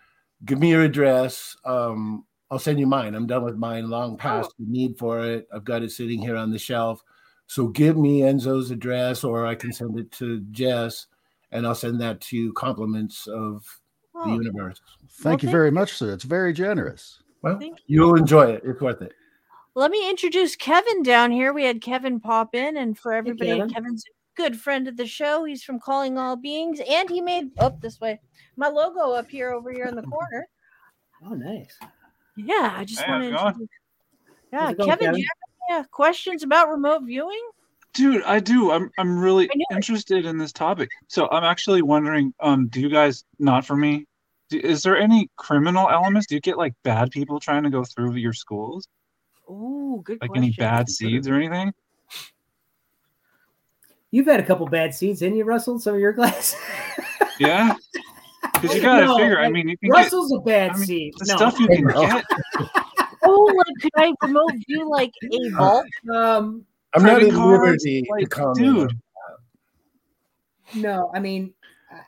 Give 0.44 0.58
me 0.58 0.70
your 0.70 0.82
address. 0.82 1.56
Um, 1.64 2.24
I'll 2.50 2.58
send 2.58 2.78
you 2.78 2.86
mine. 2.86 3.14
I'm 3.14 3.26
done 3.26 3.42
with 3.42 3.56
mine 3.56 3.90
long 3.90 4.16
past 4.16 4.52
the 4.58 4.66
need 4.66 4.98
for 4.98 5.20
it. 5.24 5.48
I've 5.52 5.64
got 5.64 5.82
it 5.82 5.90
sitting 5.90 6.20
here 6.20 6.36
on 6.36 6.50
the 6.50 6.58
shelf. 6.58 7.02
So 7.48 7.68
give 7.68 7.96
me 7.96 8.20
Enzo's 8.20 8.70
address 8.70 9.24
or 9.24 9.46
I 9.46 9.54
can 9.54 9.72
send 9.72 9.98
it 9.98 10.10
to 10.12 10.40
Jess 10.50 11.06
and 11.50 11.66
I'll 11.66 11.74
send 11.74 12.00
that 12.00 12.20
to 12.22 12.36
you 12.36 12.52
compliments 12.52 13.26
of 13.26 13.64
the 14.14 14.30
Oh, 14.30 14.34
universe. 14.34 14.80
thank 15.10 15.24
Well, 15.24 15.32
you 15.32 15.38
thank 15.38 15.52
very 15.52 15.70
much, 15.70 15.94
sir. 15.94 16.12
It's 16.12 16.24
very 16.24 16.52
generous. 16.52 17.22
Well, 17.42 17.58
Thank 17.58 17.78
you'll 17.86 18.16
enjoy 18.16 18.52
it. 18.52 18.62
It's 18.64 18.80
worth 18.80 19.02
it. 19.02 19.12
Let 19.76 19.90
me 19.90 20.08
introduce 20.08 20.56
Kevin 20.56 21.02
down 21.02 21.30
here. 21.30 21.52
We 21.52 21.64
had 21.64 21.82
Kevin 21.82 22.18
pop 22.18 22.54
in, 22.54 22.78
and 22.78 22.98
for 22.98 23.12
everybody, 23.12 23.50
Kevin. 23.50 23.68
Kevin's 23.68 24.04
a 24.06 24.40
good 24.42 24.58
friend 24.58 24.88
of 24.88 24.96
the 24.96 25.04
show. 25.06 25.44
He's 25.44 25.62
from 25.62 25.78
Calling 25.80 26.16
All 26.16 26.34
Beings, 26.34 26.80
and 26.88 27.10
he 27.10 27.20
made 27.20 27.50
up 27.58 27.78
this 27.82 28.00
way 28.00 28.18
my 28.56 28.68
logo 28.68 29.12
up 29.12 29.28
here 29.28 29.52
over 29.52 29.70
here 29.70 29.84
in 29.84 29.94
the 29.94 30.02
corner. 30.02 30.48
oh 31.26 31.34
nice 31.34 31.78
Yeah, 32.36 32.74
I 32.74 32.86
just 32.86 33.02
Hey, 33.02 33.10
want 33.12 33.24
to 33.24 33.28
it 33.28 33.32
going? 33.32 33.46
introduce. 33.48 33.68
Yeah, 34.50 34.58
How's 34.60 34.74
going, 34.76 34.88
Kevin, 34.88 35.12
do 35.12 35.20
you 35.20 35.26
have 35.26 35.76
any 35.76 35.80
uh, 35.80 35.84
questions 35.90 36.42
about 36.42 36.70
remote 36.70 37.02
viewing? 37.04 37.50
Dude, 37.92 38.22
I 38.22 38.40
do. 38.40 38.70
I'm 38.70 38.90
I'm 38.96 39.18
really 39.18 39.44
I 39.50 39.56
knew 39.56 39.66
it. 39.68 39.74
interested 39.76 40.24
in 40.24 40.38
this 40.38 40.52
topic. 40.52 40.88
So 41.08 41.28
I'm 41.30 41.44
actually 41.44 41.82
wondering, 41.82 42.32
um, 42.40 42.68
do 42.68 42.80
you 42.80 42.88
guys 42.88 43.24
not 43.38 43.66
for 43.66 43.76
me? 43.76 44.06
Do, 44.48 44.58
is 44.58 44.82
there 44.82 44.96
any 44.96 45.28
criminal 45.36 45.90
elements? 45.90 46.28
Do 46.28 46.34
you 46.34 46.40
get 46.40 46.56
like 46.56 46.72
bad 46.82 47.10
people 47.10 47.40
trying 47.40 47.64
to 47.64 47.70
go 47.70 47.84
through 47.84 48.14
your 48.14 48.32
schools? 48.32 48.88
Oh, 49.48 50.01
good 50.05 50.18
Like 50.20 50.31
question. 50.31 50.44
any 50.44 50.52
bad 50.59 50.89
seeds 50.89 51.28
or 51.28 51.35
anything? 51.35 51.73
you've 54.10 54.27
had 54.27 54.40
a 54.40 54.43
couple 54.43 54.66
bad 54.66 54.94
seeds 54.94 55.20
didn't 55.20 55.36
you 55.36 55.44
russell 55.44 55.78
some 55.78 55.94
of 55.94 56.01
your 56.01 56.12
glass. 56.12 56.56
Yeah. 57.39 57.74
Because 58.55 58.74
you 58.77 58.81
gotta 58.81 59.05
No, 59.05 59.18
figure. 59.18 59.39
I 59.39 59.51
mean, 59.51 59.68
you 59.68 59.77
can 59.77 59.90
get 59.90 59.94
russell's 59.94 60.32
a 60.32 60.39
bad 60.39 60.70
I 60.70 60.77
mean, 60.78 60.86
seed 60.86 61.14
the 61.18 61.27
no. 61.27 61.36
stuff 61.36 61.60
you 61.60 61.66
can 61.68 61.86
get. 61.86 62.24
Oh, 63.28 63.44
like 63.56 63.77
could 63.82 63.90
I 63.97 64.14
remote 64.23 64.52
you 64.68 64.89
like 64.89 65.12
a 65.32 65.48
vault? 65.51 65.85
um 66.14 66.64
I'm 66.94 67.02
not 67.02 67.16
Credit 67.18 67.28
at 67.28 67.35
cards, 67.35 67.60
liberty 67.85 68.02
to 68.20 68.27
comment. 68.27 68.56
dude. 68.59 68.93
no 70.82 71.10
i 71.14 71.18
mean 71.20 71.52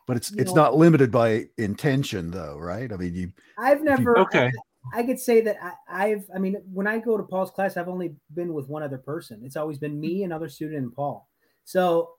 But 0.07 0.17
it's 0.17 0.33
it's 0.33 0.53
know- 0.55 0.63
not 0.63 0.77
limited 0.77 1.11
by 1.11 1.47
intention, 1.59 2.31
though, 2.31 2.57
right? 2.57 2.91
I 2.91 2.97
mean, 2.97 3.15
you 3.15 3.33
i've 3.59 3.83
never 3.83 4.19
Okay. 4.21 4.51
I 4.95 5.03
could 5.03 5.19
say 5.21 5.41
that 5.43 5.57
I, 5.63 5.73
I've, 6.11 6.25
I 6.35 6.39
mean, 6.39 6.57
when 6.73 6.87
I 6.87 6.99
go 6.99 7.17
to 7.17 7.23
Paul's 7.23 7.51
class, 7.51 7.77
I've 7.77 7.89
only 7.89 8.15
been 8.35 8.53
with 8.55 8.69
one 8.69 8.83
other 8.83 8.99
person. 8.99 9.41
It's 9.45 9.57
always 9.57 9.79
been 9.79 9.99
me, 10.01 10.23
another 10.25 10.49
student, 10.49 10.83
and 10.83 10.95
Paul. 10.95 11.29
So, 11.65 12.11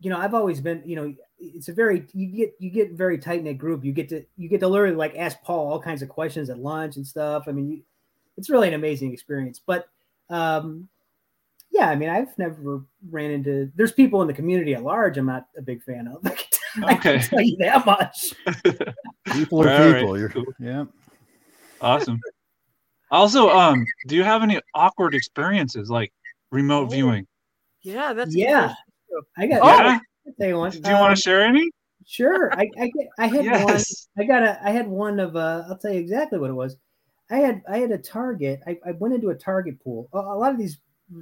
you 0.00 0.10
know, 0.10 0.18
I've 0.18 0.34
always 0.34 0.60
been, 0.60 0.82
you 0.84 0.96
know, 0.96 1.14
it's 1.38 1.68
a 1.68 1.72
very, 1.72 2.04
you 2.12 2.26
get, 2.26 2.54
you 2.58 2.70
get 2.70 2.92
very 2.92 3.18
tight 3.18 3.42
knit 3.42 3.58
group. 3.58 3.84
You 3.84 3.92
get 3.92 4.08
to, 4.10 4.24
you 4.36 4.48
get 4.48 4.60
to 4.60 4.68
literally 4.68 4.94
like 4.96 5.16
ask 5.16 5.42
Paul 5.42 5.70
all 5.72 5.80
kinds 5.80 6.02
of 6.02 6.08
questions 6.08 6.50
at 6.50 6.58
lunch 6.58 6.96
and 6.96 7.06
stuff. 7.06 7.44
I 7.48 7.52
mean, 7.52 7.68
you, 7.70 7.82
it's 8.36 8.50
really 8.50 8.68
an 8.68 8.74
amazing 8.74 9.12
experience. 9.12 9.60
But 9.64 9.88
um, 10.30 10.88
yeah, 11.70 11.88
I 11.90 11.96
mean, 11.96 12.08
I've 12.08 12.36
never 12.38 12.82
ran 13.10 13.30
into. 13.30 13.70
There's 13.76 13.92
people 13.92 14.20
in 14.22 14.28
the 14.28 14.34
community 14.34 14.74
at 14.74 14.82
large. 14.82 15.16
I'm 15.18 15.26
not 15.26 15.46
a 15.56 15.62
big 15.62 15.82
fan 15.82 16.08
of. 16.08 16.24
I 16.84 16.94
Okay. 16.94 17.18
can 17.18 17.20
tell 17.20 17.40
you 17.40 17.56
that 17.58 17.84
much. 17.86 18.34
People 19.32 19.62
are 19.64 19.70
All 19.70 19.90
right, 19.90 20.00
people. 20.00 20.18
You're, 20.18 20.28
cool. 20.28 20.44
yeah. 20.60 20.84
Awesome. 21.80 22.20
Also, 23.10 23.48
um, 23.48 23.86
do 24.06 24.16
you 24.16 24.24
have 24.24 24.42
any 24.42 24.60
awkward 24.74 25.14
experiences 25.14 25.90
like 25.90 26.12
remote 26.50 26.86
Oh. 26.86 26.90
viewing? 26.90 27.26
Yeah, 27.82 28.12
that's 28.12 28.34
Yeah. 28.34 28.74
I 29.36 29.46
got. 29.46 29.62
Oh, 29.62 29.66
Yeah. 29.66 29.98
You 30.48 30.58
one. 30.58 30.70
Do 30.70 30.90
you 30.90 30.94
want 30.96 31.16
to 31.16 31.22
share 31.22 31.42
any? 31.42 31.70
Sure. 32.04 32.52
I 32.52 32.68
I, 32.78 32.90
I 33.18 33.26
had 33.26 33.64
one. 33.64 33.80
I 34.18 34.24
got 34.24 34.42
a 34.42 34.60
I 34.62 34.70
had 34.70 34.86
one 34.86 35.20
of 35.20 35.36
uh 35.36 35.64
I'll 35.68 35.78
tell 35.78 35.92
you 35.92 36.00
exactly 36.00 36.38
what 36.38 36.50
it 36.50 36.54
was. 36.54 36.76
I 37.30 37.38
had 37.38 37.62
I 37.68 37.78
had 37.78 37.90
a 37.92 37.98
target. 37.98 38.60
I, 38.66 38.78
I 38.86 38.92
went 38.92 39.14
into 39.14 39.30
a 39.30 39.34
target 39.34 39.82
pool. 39.82 40.08
A, 40.12 40.18
a 40.18 40.36
lot 40.36 40.52
of 40.52 40.58
these 40.58 40.78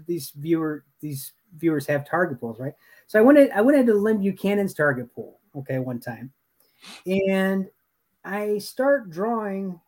these 0.07 0.31
viewer 0.31 0.85
these 1.01 1.33
viewers 1.57 1.87
have 1.87 2.09
target 2.09 2.41
pools, 2.41 2.59
right? 2.59 2.74
So 3.07 3.19
I 3.19 3.23
went 3.23 3.39
in, 3.39 3.51
I 3.53 3.61
went 3.61 3.78
into 3.78 3.95
Lyn 3.95 4.20
Buchanan's 4.20 4.74
target 4.74 5.12
pool, 5.15 5.41
okay, 5.55 5.78
one 5.78 6.01
time. 6.01 6.33
And 7.07 7.69
I 8.24 8.59
start 8.59 9.11
drawing 9.11 9.81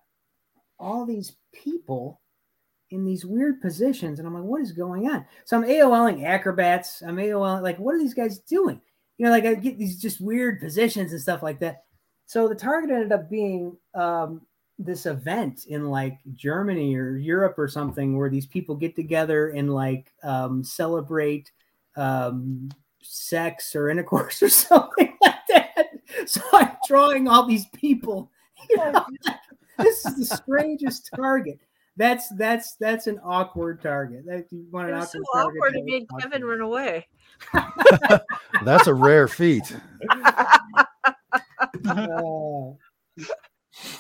all 0.78 1.04
these 1.04 1.36
people 1.52 2.20
in 2.90 3.04
these 3.04 3.24
weird 3.24 3.60
positions. 3.60 4.18
And 4.18 4.26
I'm 4.26 4.34
like, 4.34 4.44
what 4.44 4.60
is 4.60 4.72
going 4.72 5.10
on? 5.10 5.24
So 5.44 5.56
I'm 5.56 5.64
AOLing 5.64 6.24
acrobats. 6.24 7.02
I'm 7.02 7.16
AOLing, 7.16 7.62
like, 7.62 7.78
what 7.78 7.94
are 7.94 7.98
these 7.98 8.14
guys 8.14 8.38
doing? 8.38 8.80
You 9.18 9.26
know, 9.26 9.32
like 9.32 9.44
I 9.44 9.54
get 9.54 9.78
these 9.78 10.00
just 10.00 10.20
weird 10.20 10.60
positions 10.60 11.12
and 11.12 11.20
stuff 11.20 11.42
like 11.42 11.60
that. 11.60 11.84
So 12.26 12.48
the 12.48 12.54
target 12.54 12.90
ended 12.90 13.12
up 13.12 13.28
being 13.28 13.76
um, 13.94 14.42
this 14.78 15.06
event 15.06 15.66
in 15.66 15.90
like 15.90 16.18
Germany 16.34 16.94
or 16.94 17.16
Europe 17.16 17.58
or 17.58 17.68
something 17.68 18.16
where 18.16 18.30
these 18.30 18.46
people 18.46 18.76
get 18.76 18.94
together 18.94 19.48
and 19.48 19.74
like 19.74 20.12
um, 20.22 20.62
celebrate 20.62 21.50
um, 21.96 22.70
sex 23.02 23.74
or 23.74 23.90
intercourse 23.90 24.42
or 24.42 24.48
something 24.48 25.16
like 25.20 25.34
that. 25.48 25.86
So 26.26 26.40
I'm 26.52 26.76
drawing 26.86 27.28
all 27.28 27.46
these 27.46 27.66
people. 27.66 28.30
You 28.70 28.76
know, 28.76 29.06
this 29.78 30.04
is 30.06 30.16
the 30.28 30.36
strangest 30.36 31.10
target. 31.16 31.58
That's 31.96 32.28
that's 32.36 32.76
that's 32.76 33.06
an 33.08 33.18
awkward 33.24 33.82
target. 33.82 34.24
That 34.26 34.46
you 34.50 34.64
want 34.70 34.88
It 34.88 34.92
an 34.92 34.98
was 35.00 35.10
so 35.12 35.18
awkward 35.34 35.54
target. 35.54 35.56
awkward. 35.56 35.74
It 35.74 35.78
that 35.78 35.84
made 35.84 36.06
Kevin 36.22 36.44
run 36.44 36.60
away. 36.60 37.06
That's 38.64 38.86
a 38.86 38.94
rare 38.94 39.26
feat. 39.28 39.74
Oh, 41.86 42.76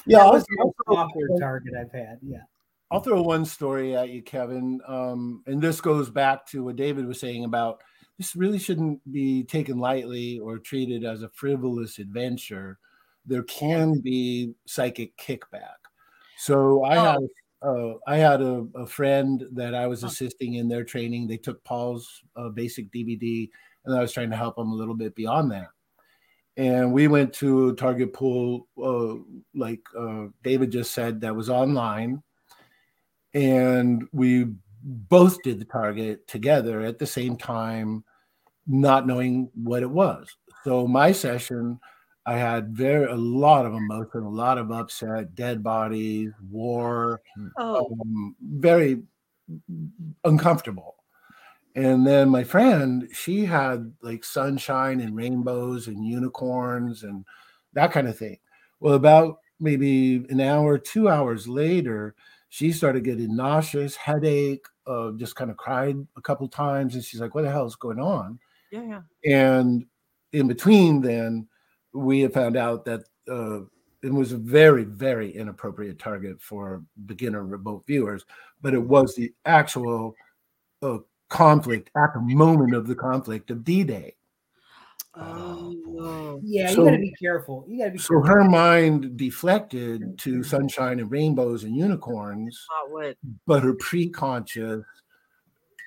Yeah, 0.06 0.18
that 0.18 0.26
I'll, 0.26 0.32
was 0.32 0.44
the 0.44 0.56
most 0.58 0.74
throw- 0.86 0.96
awkward 0.96 1.30
target 1.40 1.74
I've 1.78 1.92
had. 1.92 2.18
Yeah. 2.22 2.42
I'll 2.90 3.00
throw 3.00 3.22
one 3.22 3.44
story 3.44 3.94
at 3.94 4.08
you, 4.08 4.22
Kevin. 4.22 4.80
Um, 4.86 5.42
and 5.46 5.60
this 5.60 5.80
goes 5.80 6.08
back 6.10 6.46
to 6.48 6.64
what 6.64 6.76
David 6.76 7.06
was 7.06 7.20
saying 7.20 7.44
about 7.44 7.82
this 8.16 8.34
really 8.34 8.58
shouldn't 8.58 9.00
be 9.12 9.44
taken 9.44 9.78
lightly 9.78 10.38
or 10.40 10.58
treated 10.58 11.04
as 11.04 11.22
a 11.22 11.28
frivolous 11.28 11.98
adventure. 11.98 12.78
There 13.28 13.44
can 13.44 14.00
be 14.00 14.54
psychic 14.66 15.16
kickback. 15.16 15.78
So 16.38 16.84
I 16.84 16.96
had 16.96 17.20
uh, 17.60 17.94
I 18.06 18.16
had 18.16 18.40
a, 18.40 18.66
a 18.74 18.86
friend 18.86 19.44
that 19.52 19.74
I 19.74 19.86
was 19.86 20.04
assisting 20.04 20.54
in 20.54 20.68
their 20.68 20.84
training. 20.84 21.26
They 21.26 21.36
took 21.36 21.62
Paul's 21.64 22.22
uh, 22.36 22.48
basic 22.48 22.90
DVD, 22.90 23.48
and 23.84 23.96
I 23.96 24.00
was 24.00 24.12
trying 24.12 24.30
to 24.30 24.36
help 24.36 24.56
them 24.56 24.70
a 24.70 24.74
little 24.74 24.94
bit 24.94 25.14
beyond 25.14 25.50
that. 25.52 25.68
And 26.56 26.92
we 26.92 27.06
went 27.06 27.32
to 27.34 27.68
a 27.68 27.74
target 27.74 28.12
pool, 28.12 28.66
uh, 28.82 29.14
like 29.54 29.80
uh, 29.96 30.26
David 30.42 30.72
just 30.72 30.92
said, 30.92 31.20
that 31.20 31.36
was 31.36 31.48
online 31.48 32.22
and 33.34 34.08
we 34.12 34.46
both 34.82 35.42
did 35.42 35.60
the 35.60 35.64
target 35.64 36.26
together 36.26 36.80
at 36.80 36.98
the 36.98 37.06
same 37.06 37.36
time 37.36 38.04
not 38.66 39.06
knowing 39.06 39.50
what 39.54 39.82
it 39.82 39.90
was 39.90 40.36
so 40.64 40.86
my 40.86 41.12
session 41.12 41.78
i 42.28 42.36
had 42.36 42.68
very 42.68 43.06
a 43.06 43.16
lot 43.16 43.66
of 43.66 43.74
emotion 43.74 44.22
a 44.22 44.28
lot 44.28 44.58
of 44.58 44.70
upset 44.70 45.34
dead 45.34 45.62
bodies 45.62 46.30
war 46.50 47.20
Oh, 47.56 47.96
um, 48.00 48.36
very 48.40 49.02
uncomfortable. 50.24 50.96
And 51.74 52.06
then 52.06 52.28
my 52.28 52.44
friend 52.44 53.08
she 53.12 53.44
had 53.44 53.92
like 54.02 54.24
sunshine 54.24 55.00
and 55.00 55.14
rainbows 55.14 55.86
and 55.86 56.04
unicorns 56.04 57.04
and 57.04 57.24
that 57.74 57.92
kind 57.92 58.08
of 58.08 58.18
thing. 58.18 58.38
Well 58.80 58.94
about 58.94 59.38
maybe 59.60 60.16
an 60.28 60.40
hour 60.40 60.78
two 60.78 61.08
hours 61.08 61.46
later 61.46 62.14
she 62.48 62.72
started 62.72 63.04
getting 63.04 63.36
nauseous 63.36 63.94
headache 63.94 64.64
uh, 64.86 65.12
just 65.12 65.36
kind 65.36 65.50
of 65.50 65.56
cried 65.56 65.96
a 66.16 66.20
couple 66.22 66.48
times 66.48 66.94
and 66.94 67.04
she's 67.04 67.20
like 67.20 67.34
what 67.34 67.42
the 67.42 67.50
hell 67.50 67.66
is 67.66 67.76
going 67.76 68.00
on? 68.00 68.38
Yeah, 68.70 69.00
yeah. 69.24 69.50
and 69.54 69.86
in 70.32 70.48
between 70.48 71.00
then 71.00 71.46
we 71.92 72.20
had 72.20 72.32
found 72.32 72.56
out 72.56 72.84
that 72.84 73.02
uh, 73.30 73.60
it 74.02 74.12
was 74.12 74.32
a 74.32 74.36
very 74.38 74.84
very 74.84 75.30
inappropriate 75.34 75.98
target 75.98 76.40
for 76.40 76.82
beginner 77.06 77.44
remote 77.44 77.84
viewers 77.86 78.24
but 78.62 78.74
it 78.74 78.82
was 78.82 79.14
the 79.14 79.32
actual 79.44 80.14
uh, 80.82 80.98
conflict 81.28 81.90
at 81.96 82.12
the 82.14 82.20
moment 82.20 82.74
of 82.74 82.86
the 82.86 82.94
conflict 82.94 83.50
of 83.50 83.64
d-day 83.64 84.14
Oh, 85.20 86.40
Yeah, 86.44 86.70
So- 86.70 86.84
you 86.84 86.90
got 86.90 86.96
to 86.96 86.98
be 87.02 87.14
careful. 87.20 87.64
You 87.66 87.78
got 87.78 87.84
to 87.86 87.90
be 87.92 87.98
so 87.98 88.20
careful. 88.22 88.28
her 88.28 88.44
mind 88.44 89.16
deflected 89.16 90.16
to 90.18 90.42
sunshine 90.44 91.00
and 91.00 91.10
rainbows 91.10 91.64
and 91.64 91.74
unicorns 91.76 92.64
but 93.46 93.62
her 93.64 93.74
pre-conscious 93.74 94.84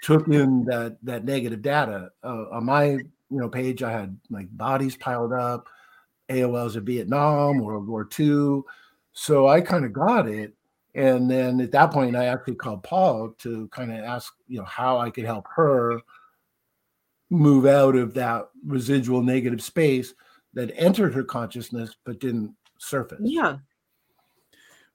took 0.03 0.27
in 0.27 0.65
that 0.65 0.97
that 1.03 1.23
negative 1.23 1.61
data 1.61 2.09
uh, 2.23 2.45
on 2.51 2.65
my 2.65 2.85
you 2.89 3.03
know 3.29 3.47
page 3.47 3.83
i 3.83 3.91
had 3.91 4.17
like 4.29 4.47
bodies 4.57 4.97
piled 4.97 5.31
up 5.31 5.67
aol's 6.31 6.75
of 6.75 6.83
vietnam 6.83 7.59
world 7.59 7.87
war 7.87 8.07
ii 8.19 8.61
so 9.13 9.47
i 9.47 9.59
kind 9.59 9.85
of 9.85 9.93
got 9.93 10.27
it. 10.27 10.53
And 10.93 11.29
then 11.31 11.61
at 11.61 11.71
that 11.71 11.91
point 11.91 12.15
i 12.15 12.25
actually 12.25 12.55
called 12.55 12.83
paul 12.83 13.35
to 13.39 13.67
kind 13.69 13.91
of 13.91 13.99
ask 13.99 14.33
you 14.47 14.59
know 14.59 14.65
how 14.65 14.97
i 14.97 15.09
could 15.09 15.25
help 15.25 15.45
her 15.55 16.01
move 17.29 17.65
out 17.65 17.95
of 17.95 18.13
that 18.13 18.49
residual 18.65 19.23
negative 19.23 19.63
space 19.63 20.13
that 20.53 20.71
entered 20.75 21.13
her 21.13 21.23
consciousness 21.23 21.95
but 22.03 22.19
didn't 22.19 22.53
surface. 22.77 23.21
Yeah. 23.23 23.57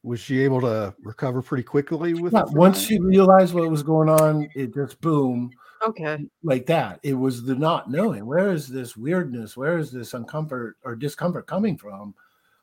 Was 0.02 0.20
she 0.20 0.40
able 0.40 0.60
to 0.60 0.94
recover 1.02 1.42
pretty 1.42 1.64
quickly 1.64 2.14
with 2.14 2.32
Yeah, 2.34 2.44
once 2.50 2.80
she 2.80 3.00
realized 3.00 3.54
what 3.54 3.70
was 3.70 3.82
going 3.82 4.08
on 4.08 4.48
it 4.54 4.74
just 4.74 5.00
boom 5.00 5.50
Okay. 5.86 6.26
like 6.42 6.66
that. 6.66 6.98
It 7.02 7.14
was 7.14 7.44
the 7.44 7.54
not 7.54 7.90
knowing 7.90 8.26
where 8.26 8.52
is 8.52 8.66
this 8.68 8.96
weirdness, 8.96 9.56
where 9.56 9.78
is 9.78 9.92
this 9.92 10.12
uncomfort 10.12 10.72
or 10.84 10.96
discomfort 10.96 11.46
coming 11.46 11.76
from. 11.78 12.14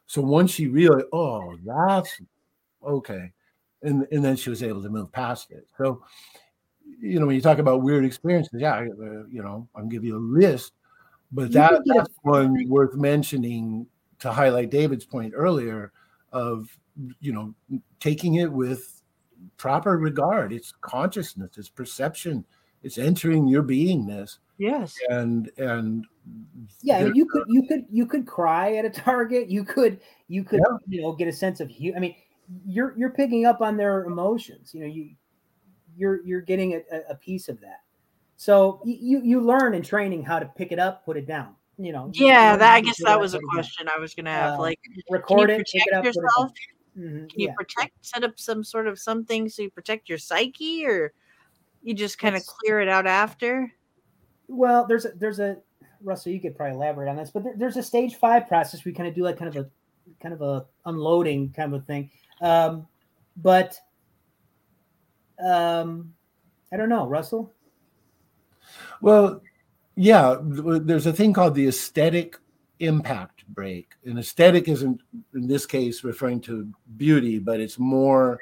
So 0.08 0.22
once 0.22 0.52
she 0.52 0.68
realized, 0.68 1.06
oh, 1.14 1.56
that's 1.66 2.20
okay, 2.86 3.32
and 3.82 4.06
and 4.12 4.24
then 4.24 4.36
she 4.36 4.50
was 4.50 4.62
able 4.62 4.84
to 4.84 4.90
move 4.90 5.12
past 5.12 5.52
it. 5.52 5.66
So, 5.78 6.04
you 7.00 7.20
know, 7.20 7.26
when 7.28 7.36
you 7.36 7.42
talk 7.42 7.60
about 7.60 7.82
weird 7.82 8.04
experiences, 8.06 8.60
yeah, 8.62 8.76
uh, 8.80 9.26
you 9.28 9.42
know, 9.42 9.68
I'll 9.76 9.86
give 9.86 10.04
you 10.04 10.18
a 10.18 10.20
list, 10.20 10.74
but 11.32 11.44
You 11.44 11.50
that 11.50 11.72
get 11.72 11.80
a- 11.80 11.94
that's 12.00 12.16
one 12.24 12.68
worth 12.68 12.96
mentioning 12.96 13.88
to 14.20 14.32
highlight 14.32 14.70
David's 14.72 15.06
point 15.06 15.34
earlier 15.36 15.92
of 16.34 16.78
you 17.22 17.32
know 17.34 17.54
taking 18.00 18.36
it 18.36 18.52
with 18.52 19.02
proper 19.58 19.98
regard. 19.98 20.52
It's 20.52 20.74
consciousness, 20.82 21.58
it's 21.58 21.70
perception, 21.70 22.46
it's 22.84 22.98
entering 22.98 23.48
your 23.48 23.64
beingness 23.64 24.38
Yes. 24.58 24.96
and 25.10 25.50
and 25.58 26.06
Yeah, 26.82 27.04
there- 27.04 27.16
you 27.16 27.26
could 27.26 27.44
you 27.48 27.64
could 27.68 27.86
you 27.90 28.06
could 28.06 28.26
cry 28.28 28.76
at 28.76 28.86
a 28.86 28.90
target. 28.90 29.50
You 29.50 29.64
could 29.64 30.00
you 30.28 30.44
could 30.44 30.60
Yeah. 30.60 30.78
you 30.88 31.02
know 31.02 31.14
get 31.14 31.28
a 31.28 31.34
sense 31.34 31.60
of 31.60 31.70
hu- 31.72 31.94
I 31.96 32.00
mean, 32.00 32.16
you're 32.66 32.94
you're 32.98 33.10
picking 33.12 33.46
up 33.46 33.62
on 33.62 33.78
their 33.78 34.04
emotions. 34.06 34.74
You 34.74 34.82
know, 34.82 34.88
you 34.88 35.10
you're 35.98 36.24
you're 36.26 36.42
getting 36.42 36.74
a, 36.74 36.82
a- 36.92 37.12
a 37.12 37.16
piece 37.16 37.50
of 37.50 37.60
that. 37.62 37.82
So 38.38 38.82
you 38.86 39.22
you 39.24 39.42
learn 39.42 39.74
in 39.74 39.82
training 39.82 40.24
how 40.24 40.40
to 40.40 40.46
pick 40.46 40.72
it 40.72 40.80
up, 40.80 41.06
put 41.06 41.18
it 41.18 41.26
down. 41.28 41.56
You 41.78 41.92
know. 41.92 42.12
Yeah, 42.14 42.52
learn 42.52 42.60
that 42.60 42.74
I 42.76 42.82
guess 42.82 42.98
that 43.04 43.20
was 43.20 43.34
a 43.34 43.38
put 43.38 43.44
it 43.44 43.46
down. 43.48 43.54
question 43.56 43.90
I 43.96 44.00
was 44.00 44.14
gonna 44.14 44.30
have. 44.32 44.60
Uh, 44.60 44.62
like, 44.62 44.80
can 44.84 44.94
you 44.96 45.02
Record 45.10 45.50
it, 45.50 45.58
protect 45.60 45.88
it 45.88 45.94
up, 45.94 46.04
put 46.04 46.10
it 46.10 46.16
yourself? 46.16 46.52
down. 46.96 47.04
Mhm, 47.06 47.30
Can 47.32 47.40
you 47.40 47.48
yeah. 47.48 47.54
protect, 47.56 47.94
set 48.06 48.24
up 48.24 48.40
some 48.40 48.64
sort 48.64 48.86
of 48.88 49.00
something 49.00 49.50
so 49.50 49.64
you 49.64 49.72
protect 49.72 50.08
your 50.10 50.20
psyche, 50.20 50.86
or 50.86 51.12
you 51.84 51.94
just 51.94 52.18
kind 52.18 52.36
of 52.36 52.46
clear 52.46 52.82
it 52.82 52.88
out 52.90 53.06
after? 53.08 53.72
Well, 54.48 54.86
there's 54.88 55.06
a 55.06 55.12
there's 55.12 55.40
a 55.40 55.58
Russell, 56.02 56.32
you 56.32 56.40
could 56.40 56.56
probably 56.56 56.76
elaborate 56.76 57.10
on 57.10 57.16
this, 57.16 57.30
but 57.30 57.44
there, 57.44 57.54
there's 57.56 57.78
a 57.78 57.84
stage 57.84 58.16
five 58.16 58.48
process. 58.48 58.84
We 58.84 58.92
kind 58.92 59.08
of 59.08 59.16
do 59.16 59.24
like 59.24 59.38
kind 59.38 59.56
of 59.56 59.66
a 59.66 59.70
kind 60.22 60.34
of 60.34 60.42
a 60.42 60.66
unloading 60.86 61.52
kind 61.52 61.74
of 61.74 61.82
a 61.82 61.86
thing. 61.86 62.10
Um, 62.42 62.88
but 63.38 63.78
um, 65.44 66.14
I 66.72 66.78
don't 66.78 66.90
know, 66.90 67.08
Russell. 67.08 67.52
well 69.02 69.42
yeah 69.96 70.38
there's 70.42 71.06
a 71.06 71.14
thing 71.14 71.34
called 71.34 71.56
the 71.56 71.68
aesthetic 71.68 72.38
impact 72.80 73.46
break 73.50 73.94
and 74.06 74.18
aesthetic 74.18 74.68
isn't 74.68 75.02
in 75.36 75.48
this 75.48 75.66
case 75.66 76.04
referring 76.04 76.42
to 76.42 76.68
beauty 76.98 77.40
but 77.40 77.60
it's 77.60 77.78
more 77.78 78.40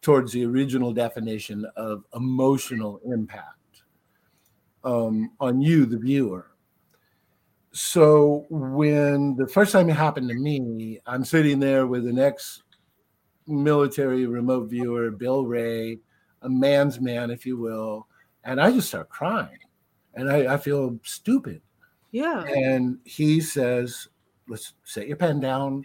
towards 0.00 0.32
the 0.32 0.44
original 0.44 0.92
definition 0.92 1.66
of 1.76 2.04
emotional 2.14 3.00
impact 3.04 3.82
um, 4.84 5.30
on 5.40 5.60
you, 5.60 5.86
the 5.86 5.98
viewer. 5.98 6.50
So 7.72 8.46
when 8.50 9.36
the 9.36 9.46
first 9.46 9.72
time 9.72 9.90
it 9.90 9.96
happened 9.96 10.28
to 10.30 10.34
me, 10.34 11.00
I'm 11.06 11.24
sitting 11.24 11.60
there 11.60 11.86
with 11.86 12.06
an 12.06 12.18
ex 12.18 12.62
military 13.46 14.26
remote 14.26 14.68
viewer, 14.68 15.10
Bill 15.10 15.44
Ray, 15.44 15.98
a 16.42 16.48
man's 16.48 17.00
man, 17.00 17.30
if 17.30 17.44
you 17.44 17.56
will, 17.56 18.06
and 18.44 18.60
I 18.60 18.70
just 18.70 18.88
start 18.88 19.08
crying 19.08 19.58
and 20.14 20.30
I, 20.30 20.54
I 20.54 20.56
feel 20.56 20.98
stupid. 21.02 21.62
Yeah. 22.10 22.42
And 22.44 22.98
he 23.04 23.40
says, 23.40 24.08
let's 24.48 24.74
set 24.84 25.08
your 25.08 25.16
pen 25.16 25.40
down. 25.40 25.84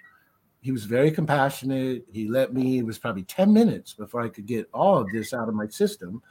He 0.64 0.72
was 0.72 0.86
very 0.86 1.12
compassionate. 1.12 2.06
He 2.10 2.30
let 2.30 2.54
me, 2.54 2.80
it 2.80 2.86
was 2.86 2.98
probably 2.98 3.24
10 3.24 3.52
minutes 3.52 3.94
before 3.94 4.22
I 4.22 4.30
could 4.30 4.46
get 4.46 4.70
all 4.74 4.98
of 4.98 5.12
this 5.12 5.34
out 5.34 5.50
of 5.50 5.56
my 5.56 5.68
system. 5.68 6.24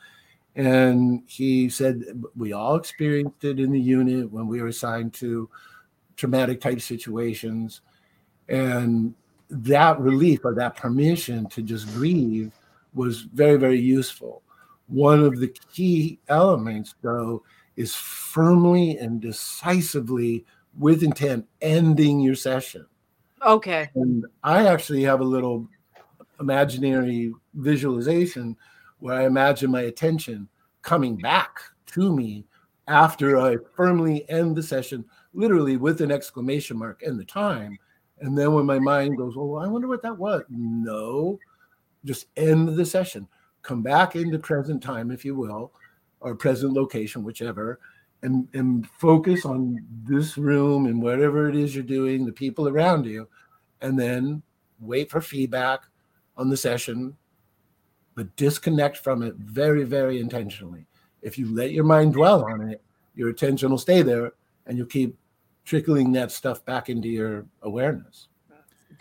And 0.56 1.22
he 1.26 1.68
said, 1.68 2.02
we 2.34 2.54
all 2.54 2.76
experienced 2.76 3.44
it 3.44 3.60
in 3.60 3.70
the 3.70 3.80
unit 3.80 4.32
when 4.32 4.46
we 4.46 4.62
were 4.62 4.68
assigned 4.68 5.12
to 5.14 5.50
traumatic 6.16 6.62
type 6.62 6.80
situations. 6.80 7.82
And 8.48 9.14
that 9.50 10.00
relief 10.00 10.40
or 10.44 10.54
that 10.54 10.76
permission 10.76 11.46
to 11.50 11.62
just 11.62 11.92
grieve 11.92 12.52
was 12.94 13.22
very, 13.22 13.58
very 13.58 13.80
useful. 13.80 14.42
One 14.88 15.22
of 15.22 15.40
the 15.40 15.54
key 15.72 16.18
elements, 16.28 16.94
though, 17.02 17.42
is 17.76 17.94
firmly 17.94 18.96
and 18.96 19.20
decisively 19.20 20.46
with 20.78 21.02
intent 21.02 21.46
ending 21.60 22.20
your 22.20 22.34
session. 22.34 22.86
Okay. 23.44 23.90
And 23.94 24.24
I 24.42 24.66
actually 24.66 25.02
have 25.02 25.20
a 25.20 25.24
little 25.24 25.68
imaginary 26.40 27.32
visualization 27.54 28.56
where 28.98 29.16
I 29.16 29.26
imagine 29.26 29.70
my 29.70 29.82
attention 29.82 30.48
coming 30.82 31.16
back 31.16 31.60
to 31.86 32.14
me 32.14 32.44
after 32.88 33.38
I 33.38 33.56
firmly 33.76 34.28
end 34.28 34.56
the 34.56 34.62
session, 34.62 35.04
literally 35.34 35.76
with 35.76 36.00
an 36.00 36.10
exclamation 36.10 36.78
mark 36.78 37.02
and 37.02 37.18
the 37.18 37.24
time. 37.24 37.78
And 38.20 38.36
then 38.36 38.52
when 38.52 38.66
my 38.66 38.78
mind 38.78 39.16
goes, 39.16 39.34
Oh, 39.36 39.56
I 39.56 39.66
wonder 39.66 39.88
what 39.88 40.02
that 40.02 40.16
was. 40.16 40.42
No, 40.48 41.38
just 42.04 42.26
end 42.36 42.76
the 42.76 42.86
session. 42.86 43.26
Come 43.62 43.82
back 43.82 44.16
into 44.16 44.38
present 44.38 44.82
time, 44.82 45.10
if 45.10 45.24
you 45.24 45.34
will, 45.34 45.72
or 46.20 46.34
present 46.34 46.72
location, 46.72 47.22
whichever, 47.24 47.80
and, 48.22 48.48
and 48.54 48.86
focus 48.86 49.44
on 49.44 49.84
this 50.04 50.38
room 50.38 50.86
and 50.86 51.02
whatever 51.02 51.48
it 51.48 51.56
is 51.56 51.74
you're 51.74 51.84
doing, 51.84 52.24
the 52.24 52.32
people 52.32 52.68
around 52.68 53.04
you, 53.04 53.28
and 53.80 53.98
then 53.98 54.42
wait 54.80 55.10
for 55.10 55.20
feedback 55.20 55.82
on 56.36 56.48
the 56.48 56.56
session, 56.56 57.16
but 58.14 58.34
disconnect 58.36 58.96
from 58.96 59.22
it 59.22 59.34
very, 59.36 59.84
very 59.84 60.20
intentionally. 60.20 60.86
If 61.20 61.38
you 61.38 61.52
let 61.54 61.72
your 61.72 61.84
mind 61.84 62.14
dwell 62.14 62.44
on 62.44 62.68
it, 62.68 62.82
your 63.14 63.28
attention 63.28 63.70
will 63.70 63.78
stay 63.78 64.02
there 64.02 64.32
and 64.66 64.76
you'll 64.78 64.86
keep 64.86 65.16
trickling 65.64 66.12
that 66.12 66.32
stuff 66.32 66.64
back 66.64 66.88
into 66.88 67.08
your 67.08 67.46
awareness. 67.62 68.28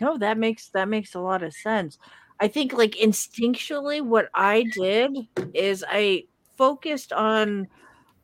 No, 0.00 0.18
that 0.18 0.38
makes 0.38 0.68
that 0.70 0.88
makes 0.88 1.14
a 1.14 1.20
lot 1.20 1.42
of 1.42 1.52
sense. 1.52 1.98
I 2.40 2.48
think 2.48 2.72
like 2.72 2.92
instinctually 2.92 4.02
what 4.02 4.28
I 4.34 4.64
did 4.74 5.16
is 5.54 5.84
I 5.88 6.24
focused 6.56 7.12
on 7.12 7.68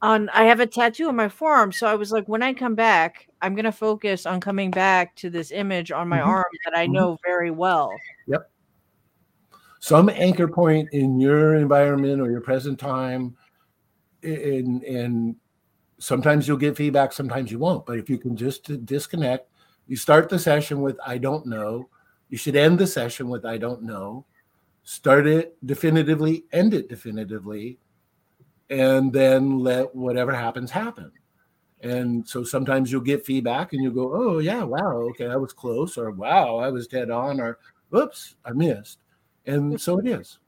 on 0.03 0.29
I 0.31 0.45
have 0.45 0.61
a 0.61 0.67
tattoo 0.67 1.09
on 1.09 1.17
my 1.17 1.29
forearm. 1.29 1.73
So 1.73 1.87
I 1.87 1.95
was 1.95 2.13
like, 2.13 2.29
when 2.29 2.43
I 2.43 2.53
come 2.55 2.75
back, 2.75 3.29
I'm 3.43 3.55
gonna 3.55 3.73
focus 3.73 4.27
on 4.27 4.41
coming 4.41 4.71
back 4.71 5.15
to 5.17 5.31
this 5.31 5.51
image 5.51 5.91
on 5.93 6.09
my 6.09 6.19
Mhm. 6.19 6.27
arm 6.27 6.45
that 6.65 6.77
I 6.77 6.87
Mhm. 6.87 6.93
know 6.95 7.19
very 7.25 7.51
well. 7.51 7.93
Yep. 8.27 8.51
Some 9.81 10.09
anchor 10.09 10.49
point 10.49 10.89
in 10.93 11.21
your 11.21 11.55
environment 11.55 12.21
or 12.21 12.31
your 12.31 12.41
present 12.41 12.79
time, 12.81 13.37
and 14.23 14.83
and 14.83 15.37
sometimes 15.99 16.49
you'll 16.49 16.57
get 16.57 16.77
feedback, 16.77 17.13
sometimes 17.13 17.51
you 17.53 17.59
won't. 17.61 17.87
But 17.87 17.99
if 17.99 18.11
you 18.11 18.19
can 18.19 18.37
just 18.37 18.85
disconnect, 18.87 19.51
you 19.87 19.97
start 19.97 20.29
the 20.29 20.39
session 20.39 20.81
with 20.83 20.99
"I 21.07 21.19
don't 21.19 21.47
know." 21.47 21.89
You 22.29 22.39
should 22.39 22.57
end 22.57 22.79
the 22.79 22.87
session 22.87 23.29
with 23.29 23.45
"I 23.45 23.59
don't 23.59 23.83
know." 23.85 24.27
Start 24.85 25.27
it 25.27 25.57
definitively, 25.67 26.45
end 26.53 26.75
it 26.75 26.89
definitively, 26.89 27.79
and 28.71 29.13
then 29.13 29.59
let 29.59 29.95
whatever 29.95 30.33
happens 30.33 30.71
happen. 30.71 31.11
And 31.81 32.27
so 32.27 32.43
sometimes 32.43 32.91
you'll 32.91 33.01
get 33.01 33.25
feedback 33.25 33.73
and 33.73 33.83
you'll 33.83 33.95
go, 33.95 34.13
oh, 34.13 34.39
yeah, 34.39 34.65
wow, 34.65 34.97
okay, 35.11 35.29
I 35.29 35.37
was 35.37 35.53
close, 35.53 35.97
or 35.97 36.11
wow, 36.11 36.57
I 36.57 36.71
was 36.71 36.89
dead 36.89 37.11
on, 37.11 37.41
or 37.41 37.59
oops, 37.97 38.37
I 38.45 38.53
missed. 38.53 38.99
And 39.47 39.81
so 39.81 39.99
it 39.99 40.07
is. 40.07 40.39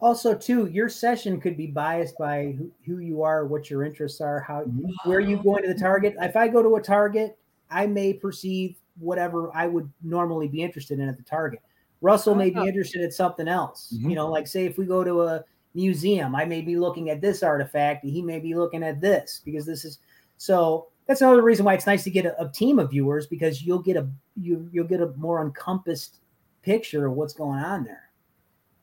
Also, 0.00 0.34
too, 0.34 0.66
your 0.66 0.88
session 0.88 1.40
could 1.40 1.56
be 1.56 1.66
biased 1.66 2.16
by 2.18 2.54
who, 2.56 2.70
who 2.86 2.98
you 2.98 3.22
are, 3.22 3.46
what 3.46 3.68
your 3.68 3.84
interests 3.84 4.20
are, 4.20 4.40
how 4.40 4.62
where 5.04 5.20
you 5.20 5.42
going 5.42 5.62
to 5.62 5.72
the 5.72 5.78
target. 5.78 6.14
If 6.20 6.36
I 6.36 6.48
go 6.48 6.62
to 6.62 6.76
a 6.76 6.82
target, 6.82 7.36
I 7.70 7.86
may 7.86 8.14
perceive 8.14 8.76
whatever 8.98 9.54
I 9.54 9.66
would 9.66 9.90
normally 10.02 10.48
be 10.48 10.62
interested 10.62 11.00
in 11.00 11.08
at 11.08 11.16
the 11.16 11.22
target. 11.22 11.60
Russell 12.00 12.34
may 12.34 12.48
be 12.48 12.60
interested 12.66 13.02
in 13.02 13.10
something 13.10 13.46
else. 13.46 13.94
Mhm. 13.98 14.08
You 14.10 14.16
know, 14.16 14.30
like 14.30 14.46
say 14.46 14.64
if 14.64 14.78
we 14.78 14.86
go 14.86 15.04
to 15.04 15.22
a 15.22 15.44
museum, 15.74 16.34
I 16.34 16.44
may 16.44 16.60
be 16.60 16.76
looking 16.76 17.10
at 17.10 17.20
this 17.20 17.42
artifact, 17.42 18.04
and 18.04 18.12
he 18.12 18.22
may 18.22 18.38
be 18.38 18.54
looking 18.54 18.82
at 18.82 19.00
this 19.00 19.40
because 19.44 19.66
this 19.66 19.84
is 19.84 19.98
so. 20.36 20.88
That's 21.06 21.22
another 21.22 21.42
reason 21.42 21.64
why 21.64 21.74
it's 21.74 21.86
nice 21.86 22.04
to 22.04 22.10
get 22.10 22.24
a, 22.24 22.40
a 22.40 22.48
team 22.48 22.78
of 22.78 22.90
viewers 22.90 23.26
because 23.26 23.62
you'll 23.62 23.82
get 23.82 23.96
a 23.96 24.08
you 24.40 24.68
you'll 24.72 24.86
get 24.86 25.00
a 25.00 25.12
more 25.16 25.42
encompassed 25.42 26.20
picture 26.62 27.06
of 27.06 27.14
what's 27.14 27.32
going 27.32 27.58
on 27.58 27.84
there. 27.84 28.10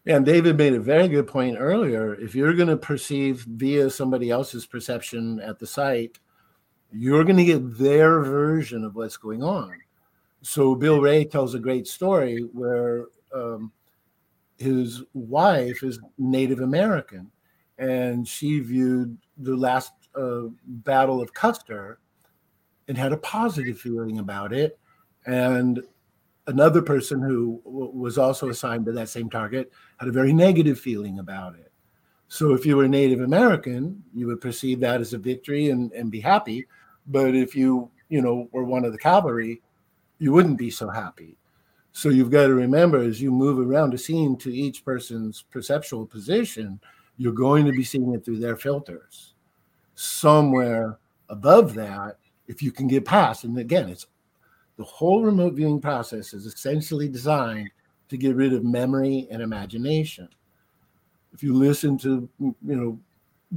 And 0.08 0.26
David 0.26 0.58
made 0.58 0.74
a 0.74 0.80
very 0.80 1.10
good 1.10 1.28
point 1.28 1.58
earlier. 1.60 2.16
If 2.16 2.34
you're 2.34 2.54
going 2.54 2.70
to 2.70 2.78
perceive 2.78 3.42
via 3.42 3.90
somebody 3.90 4.30
else's 4.30 4.66
perception 4.66 5.42
at 5.42 5.60
the 5.60 5.68
site, 5.68 6.20
you're 6.94 7.26
going 7.26 7.38
to 7.38 7.44
get 7.44 7.78
their 7.78 8.22
version 8.22 8.86
of 8.86 8.96
what's 8.96 9.18
going 9.18 9.44
on. 9.44 9.74
So 10.42 10.76
Bill 10.76 11.02
Ray 11.02 11.26
tells 11.26 11.56
a 11.56 11.60
great 11.60 11.88
story 11.88 12.48
where 12.54 13.08
um, 13.34 13.74
his 14.58 15.04
wife 15.14 15.84
is 15.84 16.00
Native 16.18 16.62
American, 16.62 17.32
and 17.78 18.28
she 18.28 18.60
viewed 18.60 19.18
the 19.38 19.56
last 19.56 19.92
uh, 20.16 20.44
Battle 20.66 21.22
of 21.22 21.34
Custer 21.34 22.00
and 22.88 22.98
had 22.98 23.14
a 23.14 23.18
positive 23.18 23.80
feeling 23.80 24.20
about 24.20 24.54
it. 24.54 24.80
And 25.26 25.84
another 26.48 26.82
person 26.82 27.22
who 27.22 27.62
w- 27.66 27.92
was 27.92 28.18
also 28.18 28.50
assigned 28.50 28.86
to 28.86 28.92
that 28.94 29.10
same 29.10 29.30
target 29.30 29.72
had 29.98 30.10
a 30.10 30.14
very 30.14 30.34
negative 30.34 30.80
feeling 30.80 31.20
about 31.20 31.56
it. 31.56 31.72
So 32.30 32.54
if 32.54 32.66
you 32.66 32.76
were 32.76 32.88
Native 32.88 33.22
American, 33.22 34.04
you 34.14 34.28
would 34.28 34.42
perceive 34.42 34.80
that 34.82 35.02
as 35.02 35.14
a 35.14 35.18
victory 35.18 35.70
and, 35.70 35.92
and 35.94 36.12
be 36.12 36.20
happy. 36.20 36.68
But 37.06 37.36
if 37.36 37.56
you, 37.56 37.90
you 38.10 38.22
know, 38.22 38.50
were 38.52 38.64
one 38.64 38.86
of 38.86 38.92
the 38.92 38.98
cavalry, 38.98 39.62
you 40.20 40.34
wouldn't 40.34 40.58
be 40.58 40.70
so 40.70 40.90
happy. 40.90 41.37
So 41.98 42.10
you've 42.10 42.30
got 42.30 42.46
to 42.46 42.54
remember 42.54 43.00
as 43.00 43.20
you 43.20 43.32
move 43.32 43.58
around 43.58 43.92
a 43.96 43.98
scene 43.98 44.38
to 44.38 44.56
each 44.56 44.86
person's 44.86 45.42
perceptual 45.50 46.06
position, 46.06 46.80
you're 47.18 47.34
going 47.34 47.66
to 47.66 47.72
be 47.72 47.84
seeing 47.84 48.14
it 48.14 48.24
through 48.24 48.38
their 48.38 48.56
filters. 48.56 49.34
Somewhere 49.96 51.00
above 51.30 51.74
that, 51.74 52.20
if 52.48 52.62
you 52.62 52.72
can 52.72 52.86
get 52.88 53.04
past, 53.04 53.46
and 53.46 53.58
again, 53.58 53.90
it's 53.90 54.06
the 54.78 54.84
whole 54.84 55.24
remote 55.24 55.56
viewing 55.56 55.82
process 55.82 56.36
is 56.36 56.46
essentially 56.46 57.10
designed 57.10 57.72
to 58.10 58.16
get 58.16 58.36
rid 58.36 58.54
of 58.54 58.64
memory 58.64 59.28
and 59.32 59.42
imagination. 59.42 60.30
If 61.34 61.42
you 61.42 61.56
listen 61.56 61.98
to 61.98 62.30
you 62.40 62.56
know 62.62 63.00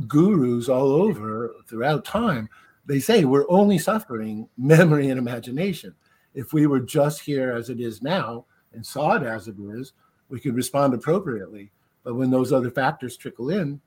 gurus 0.09 0.71
all 0.71 0.93
over 0.93 1.57
throughout 1.69 2.07
time, 2.07 2.49
they 2.87 3.01
say 3.01 3.27
we're 3.27 3.51
only 3.51 3.77
suffering 3.77 4.49
memory 4.57 5.11
and 5.11 5.19
imagination. 5.19 5.95
If 6.35 6.53
we 6.53 6.67
were 6.67 6.81
just 6.81 7.21
here 7.21 7.53
as 7.53 7.71
it 7.71 7.81
is 7.81 8.03
now 8.03 8.47
and 8.73 8.85
saw 8.85 9.17
it 9.17 9.23
as 9.23 9.49
it 9.49 9.57
is, 9.59 9.93
we 10.29 10.41
could 10.41 10.55
respond 10.55 10.95
appropriately. 10.95 11.73
But 12.05 12.15
when 12.15 12.31
those 12.31 12.53
other 12.53 12.71
factors 12.71 13.17
trickle 13.17 13.51
in, 13.51 13.81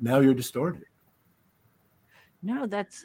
now 0.00 0.20
you're 0.20 0.34
distorted. 0.34 0.84
No, 2.42 2.66
that's 2.66 3.04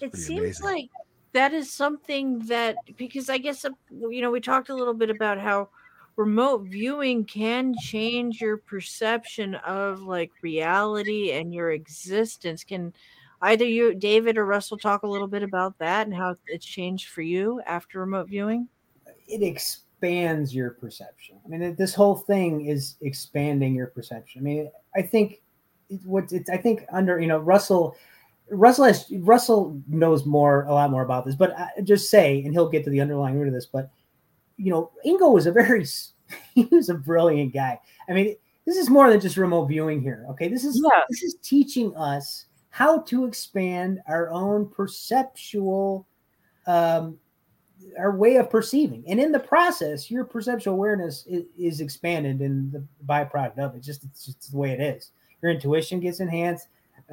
it 0.00 0.14
seems 0.14 0.60
amazing. 0.60 0.66
like 0.66 0.90
that 1.32 1.52
is 1.54 1.72
something 1.72 2.38
that 2.40 2.76
because 2.96 3.30
I 3.30 3.38
guess 3.38 3.64
uh, 3.64 3.70
you 3.90 4.20
know 4.20 4.30
we 4.30 4.40
talked 4.40 4.68
a 4.68 4.74
little 4.74 4.94
bit 4.94 5.10
about 5.10 5.38
how 5.38 5.70
remote 6.16 6.62
viewing 6.64 7.24
can 7.24 7.74
change 7.80 8.40
your 8.40 8.56
perception 8.58 9.54
of 9.56 10.02
like 10.02 10.30
reality 10.42 11.32
and 11.32 11.52
your 11.52 11.72
existence. 11.72 12.62
Can 12.62 12.92
either 13.44 13.64
you, 13.64 13.94
David 13.94 14.36
or 14.36 14.44
Russell, 14.46 14.76
talk 14.78 15.02
a 15.02 15.08
little 15.08 15.28
bit 15.28 15.42
about 15.42 15.78
that 15.78 16.06
and 16.06 16.14
how 16.14 16.36
it's 16.46 16.66
changed 16.66 17.08
for 17.08 17.22
you 17.22 17.60
after 17.66 18.00
remote 18.00 18.28
viewing? 18.28 18.68
it 19.26 19.42
expands 19.42 20.54
your 20.54 20.70
perception. 20.70 21.38
I 21.44 21.48
mean, 21.48 21.74
this 21.76 21.94
whole 21.94 22.14
thing 22.14 22.66
is 22.66 22.96
expanding 23.00 23.74
your 23.74 23.86
perception. 23.88 24.40
I 24.40 24.44
mean, 24.44 24.70
I 24.94 25.02
think 25.02 25.40
what 26.04 26.32
it's, 26.32 26.50
I 26.50 26.56
think 26.56 26.84
under 26.92 27.20
you 27.20 27.26
know 27.26 27.38
Russell, 27.38 27.96
Russell 28.50 28.84
has 28.84 29.06
Russell 29.20 29.80
knows 29.88 30.26
more 30.26 30.64
a 30.64 30.72
lot 30.74 30.90
more 30.90 31.02
about 31.02 31.24
this, 31.24 31.34
but 31.34 31.58
I 31.58 31.80
just 31.82 32.10
say, 32.10 32.42
and 32.44 32.52
he'll 32.52 32.68
get 32.68 32.84
to 32.84 32.90
the 32.90 33.00
underlying 33.00 33.38
root 33.38 33.48
of 33.48 33.54
this. 33.54 33.66
But 33.66 33.90
you 34.56 34.70
know, 34.70 34.90
Ingo 35.06 35.32
was 35.32 35.46
a 35.46 35.52
very 35.52 35.86
he 36.54 36.64
was 36.70 36.88
a 36.88 36.94
brilliant 36.94 37.52
guy. 37.54 37.80
I 38.08 38.12
mean, 38.12 38.36
this 38.66 38.76
is 38.76 38.90
more 38.90 39.10
than 39.10 39.20
just 39.20 39.36
remote 39.36 39.66
viewing 39.66 40.02
here. 40.02 40.26
Okay, 40.30 40.48
this 40.48 40.64
is 40.64 40.80
Yeah. 40.84 41.00
this 41.08 41.22
is 41.22 41.36
teaching 41.42 41.96
us 41.96 42.46
how 42.74 42.98
to 42.98 43.24
expand 43.24 44.00
our 44.08 44.28
own 44.30 44.68
perceptual, 44.68 46.08
um, 46.66 47.16
our 47.96 48.16
way 48.16 48.34
of 48.34 48.50
perceiving, 48.50 49.04
and 49.06 49.20
in 49.20 49.30
the 49.30 49.38
process, 49.38 50.10
your 50.10 50.24
perceptual 50.24 50.74
awareness 50.74 51.24
is, 51.28 51.44
is 51.56 51.80
expanded, 51.80 52.40
and 52.40 52.72
the 52.72 52.84
byproduct 53.06 53.60
of 53.60 53.76
it 53.76 53.80
just 53.80 54.02
it's 54.02 54.26
just 54.26 54.50
the 54.50 54.56
way 54.56 54.72
it 54.72 54.80
is. 54.80 55.12
Your 55.40 55.52
intuition 55.52 56.00
gets 56.00 56.18
enhanced. 56.18 56.66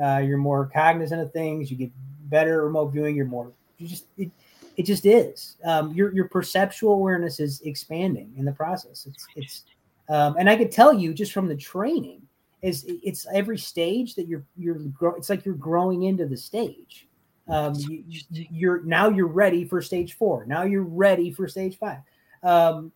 Uh, 0.03 0.17
you're 0.17 0.39
more 0.39 0.65
cognizant 0.65 1.21
of 1.21 1.31
things. 1.31 1.69
You 1.69 1.77
get 1.77 1.91
better 2.23 2.65
remote 2.65 2.87
viewing. 2.87 3.15
You're 3.15 3.27
more. 3.27 3.51
You 3.77 3.87
just 3.87 4.07
it, 4.17 4.31
it 4.77 4.83
just 4.87 5.05
is. 5.05 5.57
Um, 5.63 5.93
your 5.93 6.11
your 6.11 6.27
perceptual 6.27 6.93
awareness 6.93 7.39
is 7.39 7.61
expanding 7.61 8.33
in 8.35 8.45
the 8.45 8.51
process. 8.51 9.05
It's 9.05 9.27
it's 9.35 9.63
um, 10.09 10.37
and 10.39 10.49
I 10.49 10.55
could 10.55 10.71
tell 10.71 10.91
you 10.91 11.13
just 11.13 11.33
from 11.33 11.47
the 11.47 11.55
training 11.55 12.23
is 12.61 12.85
it's 12.87 13.25
every 13.33 13.57
stage 13.57 14.15
that 14.15 14.27
you're 14.27 14.45
you're 14.55 14.75
grow, 14.75 15.15
it's 15.15 15.29
like 15.29 15.45
you're 15.45 15.55
growing 15.55 16.03
into 16.03 16.25
the 16.27 16.37
stage. 16.37 17.07
Um, 17.47 17.73
you, 17.75 18.03
you- 18.07 18.47
you're 18.51 18.83
now 18.83 19.09
you're 19.09 19.27
ready 19.27 19.65
for 19.65 19.81
stage 19.81 20.13
four. 20.13 20.45
Now 20.45 20.63
you're 20.63 20.83
ready 20.83 21.31
for 21.31 21.47
stage 21.47 21.77
five. 21.77 21.99
Um, 22.43 22.91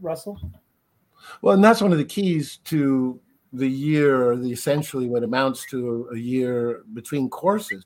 Russell, 0.00 0.40
Well, 1.42 1.54
and 1.54 1.64
that's 1.64 1.80
one 1.82 1.92
of 1.92 1.98
the 1.98 2.04
keys 2.04 2.58
to 2.64 3.20
the 3.52 3.68
year, 3.68 4.30
or 4.30 4.36
the 4.36 4.50
essentially 4.50 5.08
what 5.08 5.22
amounts 5.22 5.66
to 5.70 6.08
a, 6.10 6.14
a 6.14 6.18
year 6.18 6.82
between 6.94 7.28
courses. 7.28 7.84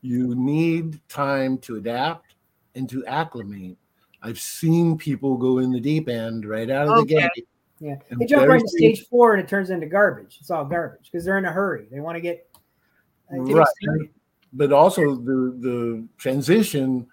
You 0.00 0.34
need 0.34 1.00
time 1.08 1.58
to 1.58 1.76
adapt 1.76 2.34
and 2.74 2.88
to 2.88 3.04
acclimate. 3.06 3.76
I've 4.22 4.40
seen 4.40 4.96
people 4.96 5.36
go 5.36 5.58
in 5.58 5.70
the 5.72 5.80
deep 5.80 6.08
end 6.08 6.44
right 6.44 6.70
out 6.70 6.88
of 6.88 6.94
the 6.96 7.04
gate. 7.04 7.46
Yeah, 7.82 7.96
And 8.10 8.20
they 8.20 8.26
jump 8.26 8.46
right 8.48 8.60
to 8.60 8.68
stage 8.68 9.06
four 9.08 9.34
and 9.34 9.42
it 9.42 9.48
turns 9.48 9.70
into 9.70 9.86
garbage. 9.86 10.36
It's 10.40 10.52
all 10.52 10.64
garbage 10.64 11.10
because 11.10 11.24
they're 11.24 11.38
in 11.38 11.46
a 11.46 11.50
hurry. 11.50 11.88
They 11.90 11.98
want 11.98 12.14
to 12.16 12.20
get 12.20 12.48
uh, 13.32 13.42
get 13.42 13.56
Right. 13.56 13.66
excited. 13.82 14.10
but 14.52 14.72
also 14.72 15.16
the 15.16 15.56
the 15.58 16.06
transition 16.16 17.08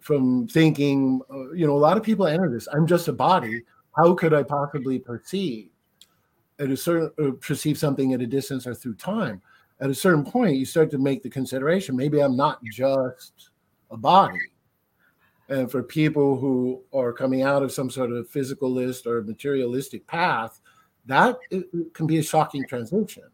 from 0.00 0.48
thinking 0.48 1.20
uh, 1.30 1.52
you 1.52 1.66
know 1.66 1.76
a 1.76 1.78
lot 1.78 1.96
of 1.98 2.02
people 2.02 2.26
enter 2.26 2.50
this 2.50 2.68
i'm 2.72 2.86
just 2.86 3.08
a 3.08 3.12
body 3.12 3.62
how 3.96 4.12
could 4.14 4.34
i 4.34 4.42
possibly 4.42 4.98
perceive 4.98 5.70
at 6.58 6.70
a 6.70 6.76
certain 6.76 7.10
uh, 7.26 7.32
perceive 7.40 7.78
something 7.78 8.12
at 8.12 8.20
a 8.20 8.26
distance 8.26 8.66
or 8.66 8.74
through 8.74 8.94
time 8.94 9.40
at 9.80 9.88
a 9.90 9.94
certain 9.94 10.22
point 10.22 10.56
you 10.56 10.66
start 10.66 10.90
to 10.90 10.98
make 10.98 11.22
the 11.22 11.30
consideration 11.30 11.96
maybe 11.96 12.22
i'm 12.22 12.36
not 12.36 12.62
just 12.64 13.50
a 13.90 13.96
body 13.96 14.38
and 15.48 15.70
for 15.70 15.82
people 15.82 16.38
who 16.38 16.82
are 16.92 17.12
coming 17.12 17.42
out 17.42 17.62
of 17.62 17.72
some 17.72 17.90
sort 17.90 18.10
of 18.12 18.30
physicalist 18.30 19.06
or 19.06 19.22
materialistic 19.22 20.06
path 20.06 20.60
that 21.06 21.38
it- 21.50 21.68
it 21.72 21.92
can 21.94 22.06
be 22.06 22.18
a 22.18 22.22
shocking 22.22 22.66
transition 22.66 23.24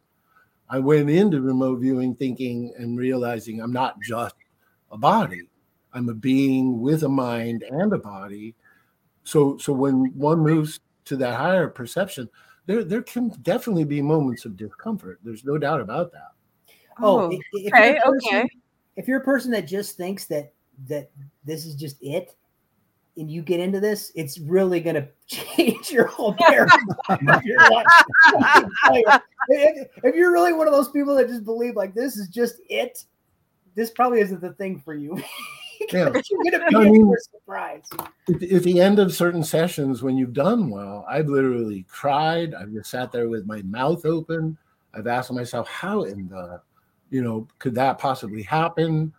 I 0.72 0.78
went 0.78 1.10
into 1.10 1.40
remote 1.42 1.80
viewing 1.80 2.14
thinking 2.14 2.72
and 2.78 2.96
realizing 2.96 3.60
I'm 3.60 3.72
not 3.72 4.00
just 4.00 4.36
a 4.92 4.96
body. 4.96 5.42
I'm 5.92 6.08
a 6.08 6.14
being 6.14 6.80
with 6.80 7.02
a 7.02 7.08
mind 7.08 7.64
and 7.64 7.92
a 7.92 7.98
body. 7.98 8.54
So 9.24 9.56
so 9.58 9.72
when 9.72 10.16
one 10.16 10.38
moves 10.38 10.78
to 11.06 11.16
that 11.16 11.34
higher 11.34 11.66
perception, 11.68 12.30
there 12.66 12.84
there 12.84 13.02
can 13.02 13.30
definitely 13.42 13.82
be 13.84 14.00
moments 14.00 14.44
of 14.44 14.56
discomfort. 14.56 15.18
There's 15.24 15.44
no 15.44 15.58
doubt 15.58 15.80
about 15.80 16.12
that. 16.12 16.30
Oh, 17.00 17.18
Oh, 17.22 17.32
i- 17.32 17.40
if 17.52 17.74
okay, 17.74 17.98
person, 18.04 18.38
okay. 18.38 18.48
If 18.94 19.08
you're 19.08 19.20
a 19.20 19.24
person 19.24 19.50
that 19.50 19.66
just 19.66 19.96
thinks 19.96 20.26
that 20.26 20.52
that 20.88 21.10
this 21.44 21.66
is 21.66 21.74
just 21.74 21.96
it, 22.00 22.34
and 23.16 23.30
you 23.30 23.42
get 23.42 23.60
into 23.60 23.80
this, 23.80 24.12
it's 24.14 24.38
really 24.38 24.80
going 24.80 24.94
to 24.96 25.08
change 25.26 25.90
your 25.90 26.06
whole 26.06 26.34
paradigm 26.34 26.78
of 27.08 27.42
your 27.44 27.58
life. 27.58 27.86
I 28.26 28.60
can 28.60 28.70
tell 28.84 28.96
you. 28.96 29.04
if, 29.48 29.88
if 30.04 30.14
you're 30.14 30.32
really 30.32 30.52
one 30.52 30.66
of 30.66 30.72
those 30.72 30.90
people 30.90 31.14
that 31.16 31.28
just 31.28 31.44
believe 31.44 31.76
like 31.76 31.94
this 31.94 32.16
is 32.16 32.28
just 32.28 32.56
it, 32.68 33.04
this 33.74 33.90
probably 33.90 34.20
isn't 34.20 34.40
the 34.40 34.52
thing 34.54 34.80
for 34.80 34.94
you. 34.94 35.20
Yeah. 35.94 36.12
you're 36.12 36.42
going 36.42 36.52
to 36.52 36.66
be 36.68 36.76
I 36.76 36.90
mean- 36.90 37.06
for 37.06 37.14
a 37.16 37.20
surprise. 37.20 37.84
At, 38.28 38.42
at 38.42 38.62
the 38.64 38.80
end 38.82 38.98
of 38.98 39.14
certain 39.14 39.42
sessions, 39.42 40.02
when 40.02 40.14
you've 40.18 40.34
done 40.34 40.68
well, 40.68 41.06
I've 41.08 41.28
literally 41.28 41.86
cried. 41.88 42.52
I've 42.52 42.70
just 42.70 42.90
sat 42.90 43.10
there 43.12 43.30
with 43.30 43.46
my 43.46 43.62
mouth 43.62 44.04
open. 44.04 44.58
I've 44.92 45.06
asked 45.06 45.32
myself, 45.32 45.66
how 45.68 46.02
in 46.02 46.28
the, 46.28 46.60
you 47.08 47.22
know, 47.22 47.48
could 47.58 47.74
that 47.76 47.98
possibly 47.98 48.42
happen? 48.42 49.14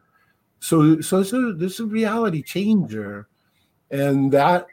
So, 0.62 1.02
so 1.02 1.20
it's 1.20 1.34
a, 1.34 1.54
this 1.54 1.74
is 1.74 1.80
a 1.82 1.86
reality 1.86 2.44
changer, 2.44 3.28
and 3.90 4.32
that 4.32 4.68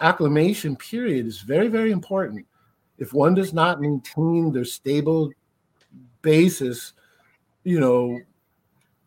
acclimation 0.00 0.76
period 0.76 1.26
is 1.26 1.40
very, 1.40 1.66
very 1.66 1.90
important. 1.90 2.46
If 2.98 3.12
one 3.12 3.34
does 3.34 3.52
not 3.52 3.80
maintain 3.80 4.52
their 4.52 4.64
stable 4.64 5.32
basis, 6.22 6.92
you 7.64 7.80
know, 7.80 8.20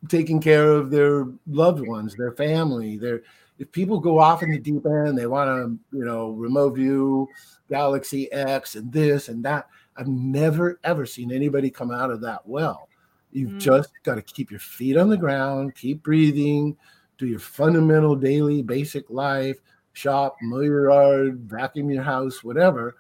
taking 0.10 0.42
care 0.42 0.70
of 0.74 0.92
their 0.92 1.28
loved 1.48 1.88
ones, 1.88 2.14
their 2.16 2.34
family, 2.34 2.98
their 2.98 3.22
if 3.58 3.72
people 3.72 4.00
go 4.00 4.20
off 4.20 4.44
in 4.44 4.52
the 4.52 4.60
deep 4.60 4.86
end, 4.86 5.18
they 5.18 5.26
want 5.26 5.48
to, 5.50 5.98
you 5.98 6.06
know, 6.06 6.32
remote 6.32 6.76
view 6.76 7.28
Galaxy 7.70 8.32
X 8.32 8.76
and 8.76 8.92
this 8.92 9.30
and 9.30 9.44
that. 9.46 9.68
I've 9.96 10.10
never 10.10 10.78
ever 10.84 11.06
seen 11.06 11.32
anybody 11.32 11.70
come 11.70 11.90
out 11.90 12.12
of 12.12 12.20
that 12.22 12.46
well. 12.46 12.90
You've 13.38 13.52
Mm. 13.52 13.60
just 13.60 13.92
got 14.02 14.16
to 14.16 14.22
keep 14.24 14.50
your 14.50 14.60
feet 14.60 14.98
on 14.98 15.10
the 15.10 15.18
ground, 15.18 15.76
keep 15.76 16.02
breathing, 16.02 16.76
do 17.20 17.28
your 17.28 17.40
fundamental 17.40 18.16
daily 18.16 18.64
basic 18.64 19.10
life, 19.12 19.60
shop, 19.94 20.38
mow 20.42 20.62
your 20.62 20.90
yard, 20.90 21.42
vacuum 21.42 21.92
your 21.92 22.02
house, 22.02 22.44
whatever. 22.44 22.96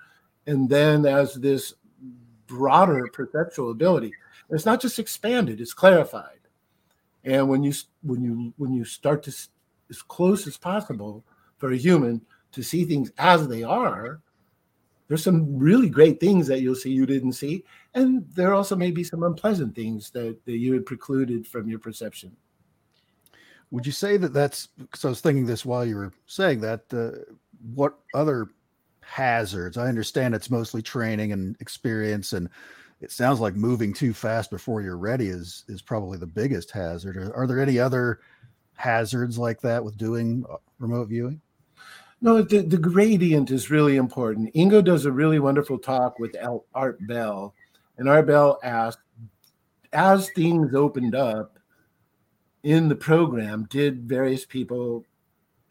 And 0.45 0.69
then 0.69 1.05
as 1.07 1.33
this 1.33 1.73
broader 2.45 3.07
perceptual 3.11 3.71
ability, 3.71 4.13
it's 4.49 4.65
not 4.65 4.79
just 4.79 4.99
expanded, 4.99 5.59
it's 5.59 5.73
clarified. 5.73 6.39
And 7.23 7.49
when 7.49 7.63
you 7.63 7.73
when 8.03 8.23
you 8.23 8.53
when 8.57 8.73
you 8.73 8.85
start 8.85 9.23
to 9.23 9.31
as 9.89 10.01
close 10.03 10.45
as 10.45 10.55
possible 10.55 11.25
for 11.57 11.71
a 11.71 11.77
human 11.77 12.21
to 12.51 12.61
see 12.61 12.85
things 12.85 13.11
as 13.17 13.47
they 13.47 13.63
are, 13.63 14.21
there's 15.07 15.23
some 15.23 15.57
really 15.57 15.89
great 15.89 16.19
things 16.19 16.47
that 16.47 16.61
you'll 16.61 16.75
see 16.75 16.91
you 16.91 17.05
didn't 17.05 17.33
see, 17.33 17.63
and 17.93 18.25
there 18.33 18.53
also 18.53 18.75
may 18.75 18.91
be 18.91 19.03
some 19.03 19.23
unpleasant 19.23 19.75
things 19.75 20.09
that, 20.11 20.43
that 20.45 20.57
you 20.57 20.73
had 20.73 20.85
precluded 20.85 21.47
from 21.47 21.69
your 21.69 21.79
perception. 21.79 22.35
Would 23.71 23.85
you 23.85 23.91
say 23.91 24.17
that 24.17 24.33
that's 24.33 24.67
because 24.67 25.03
I 25.03 25.09
was 25.09 25.21
thinking 25.21 25.45
this 25.45 25.65
while 25.65 25.85
you 25.85 25.95
were 25.95 26.13
saying 26.25 26.61
that? 26.61 26.81
Uh, 26.91 27.33
what 27.73 27.97
other 28.13 28.47
hazards? 29.01 29.77
I 29.77 29.87
understand 29.87 30.35
it's 30.35 30.49
mostly 30.49 30.81
training 30.81 31.31
and 31.31 31.55
experience, 31.59 32.33
and 32.33 32.49
it 33.01 33.11
sounds 33.11 33.39
like 33.39 33.55
moving 33.55 33.93
too 33.93 34.13
fast 34.13 34.49
before 34.49 34.81
you're 34.81 34.97
ready 34.97 35.27
is 35.27 35.65
is 35.67 35.81
probably 35.81 36.17
the 36.17 36.25
biggest 36.27 36.71
hazard. 36.71 37.17
Are, 37.17 37.35
are 37.35 37.47
there 37.47 37.61
any 37.61 37.77
other 37.77 38.21
hazards 38.75 39.37
like 39.37 39.59
that 39.61 39.83
with 39.83 39.97
doing 39.97 40.45
uh, 40.49 40.57
remote 40.79 41.09
viewing? 41.09 41.41
No, 42.19 42.41
the, 42.41 42.61
the 42.61 42.77
gradient 42.77 43.51
is 43.51 43.69
really 43.69 43.95
important. 43.95 44.53
Ingo 44.55 44.83
does 44.83 45.05
a 45.05 45.11
really 45.11 45.39
wonderful 45.39 45.77
talk 45.77 46.17
with 46.17 46.35
Art 46.73 46.97
Bell, 47.07 47.53
and 47.97 48.09
Art 48.09 48.25
Bell 48.27 48.59
asked, 48.63 48.99
as 49.93 50.29
things 50.31 50.73
opened 50.73 51.15
up 51.15 51.59
in 52.63 52.89
the 52.89 52.95
program, 52.95 53.67
did 53.69 54.03
various 54.03 54.45
people 54.45 55.05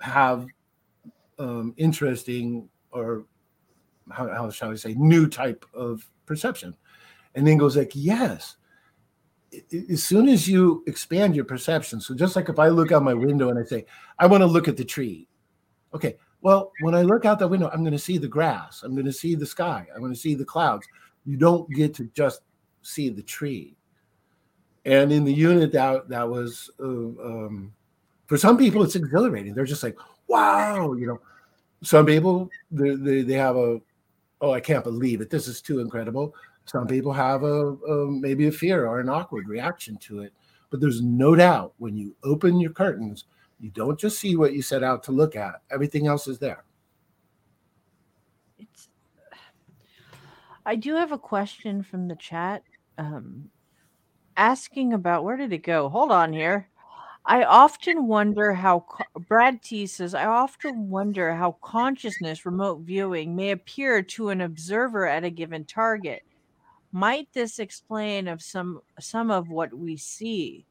have 0.00 0.46
um, 1.38 1.74
interesting 1.76 2.68
or 2.92 3.26
how, 4.10 4.28
how 4.28 4.50
shall 4.50 4.70
I 4.70 4.76
say 4.76 4.94
new 4.94 5.28
type 5.28 5.66
of 5.74 6.08
perception? 6.26 6.76
And 7.34 7.46
Ingo's 7.46 7.76
like, 7.76 7.92
yes. 7.94 8.56
As 9.90 10.04
soon 10.04 10.28
as 10.28 10.48
you 10.48 10.82
expand 10.86 11.34
your 11.34 11.44
perception, 11.44 12.00
so 12.00 12.14
just 12.14 12.36
like 12.36 12.48
if 12.48 12.58
I 12.58 12.68
look 12.68 12.92
out 12.92 13.02
my 13.02 13.14
window 13.14 13.50
and 13.50 13.58
I 13.58 13.64
say, 13.64 13.84
I 14.18 14.26
want 14.26 14.42
to 14.42 14.46
look 14.46 14.68
at 14.68 14.76
the 14.76 14.84
tree. 14.84 15.28
Okay, 15.94 16.16
well, 16.42 16.72
when 16.80 16.94
I 16.94 17.02
look 17.02 17.24
out 17.24 17.38
that 17.38 17.48
window, 17.48 17.70
I'm 17.72 17.80
going 17.80 17.92
to 17.92 17.98
see 17.98 18.18
the 18.18 18.28
grass. 18.28 18.82
I'm 18.82 18.94
going 18.94 19.06
to 19.06 19.12
see 19.12 19.34
the 19.34 19.46
sky. 19.46 19.86
I'm 19.94 20.00
going 20.00 20.12
to 20.12 20.18
see 20.18 20.34
the 20.34 20.44
clouds. 20.44 20.86
You 21.24 21.36
don't 21.36 21.68
get 21.70 21.94
to 21.94 22.04
just 22.14 22.42
see 22.82 23.08
the 23.08 23.22
tree. 23.22 23.76
And 24.84 25.10
in 25.10 25.24
the 25.24 25.32
unit, 25.32 25.72
that 25.72 26.08
that 26.08 26.28
was 26.28 26.70
uh, 26.78 26.84
um, 26.84 27.72
for 28.26 28.36
some 28.36 28.56
people, 28.56 28.82
it's 28.84 28.94
exhilarating. 28.94 29.54
They're 29.54 29.64
just 29.64 29.82
like, 29.82 29.98
wow, 30.28 30.92
you 30.92 31.06
know. 31.06 31.20
Some 31.82 32.06
people 32.06 32.48
they 32.70 32.94
they, 32.94 33.22
they 33.22 33.34
have 33.34 33.56
a, 33.56 33.80
oh, 34.40 34.52
I 34.52 34.60
can't 34.60 34.84
believe 34.84 35.20
it. 35.20 35.28
This 35.28 35.46
is 35.46 35.60
too 35.60 35.80
incredible. 35.80 36.34
Some 36.64 36.86
people 36.86 37.12
have 37.12 37.42
a, 37.42 37.72
a 37.72 38.10
maybe 38.10 38.46
a 38.46 38.52
fear 38.52 38.86
or 38.86 39.00
an 39.00 39.08
awkward 39.08 39.48
reaction 39.48 39.96
to 39.98 40.20
it. 40.20 40.32
But 40.70 40.80
there's 40.80 41.02
no 41.02 41.34
doubt 41.34 41.74
when 41.78 41.96
you 41.96 42.16
open 42.24 42.60
your 42.60 42.72
curtains, 42.72 43.24
you 43.58 43.70
don't 43.70 43.98
just 43.98 44.18
see 44.18 44.36
what 44.36 44.52
you 44.52 44.62
set 44.62 44.82
out 44.82 45.02
to 45.04 45.12
look 45.12 45.36
at. 45.36 45.62
Everything 45.70 46.06
else 46.06 46.28
is 46.28 46.38
there. 46.38 46.64
It's 48.58 48.88
I 50.64 50.76
do 50.76 50.94
have 50.94 51.12
a 51.12 51.18
question 51.18 51.82
from 51.82 52.08
the 52.08 52.16
chat 52.16 52.62
um 52.98 53.50
asking 54.36 54.92
about 54.92 55.24
where 55.24 55.36
did 55.36 55.52
it 55.52 55.62
go? 55.62 55.88
Hold 55.88 56.12
on 56.12 56.32
here. 56.32 56.68
I 57.28 57.42
often 57.42 58.06
wonder 58.06 58.52
how 58.52 58.86
Brad 59.28 59.60
T 59.60 59.86
says, 59.88 60.14
I 60.14 60.26
often 60.26 60.88
wonder 60.88 61.34
how 61.34 61.56
consciousness 61.60 62.46
remote 62.46 62.82
viewing 62.82 63.34
may 63.34 63.50
appear 63.50 64.00
to 64.02 64.28
an 64.28 64.42
observer 64.42 65.08
at 65.08 65.24
a 65.24 65.30
given 65.30 65.64
target. 65.64 66.22
Might 66.92 67.32
this 67.32 67.58
explain 67.58 68.28
of 68.28 68.40
some 68.40 68.80
some 69.00 69.30
of 69.32 69.48
what 69.48 69.74
we 69.74 69.96
see? 69.96 70.66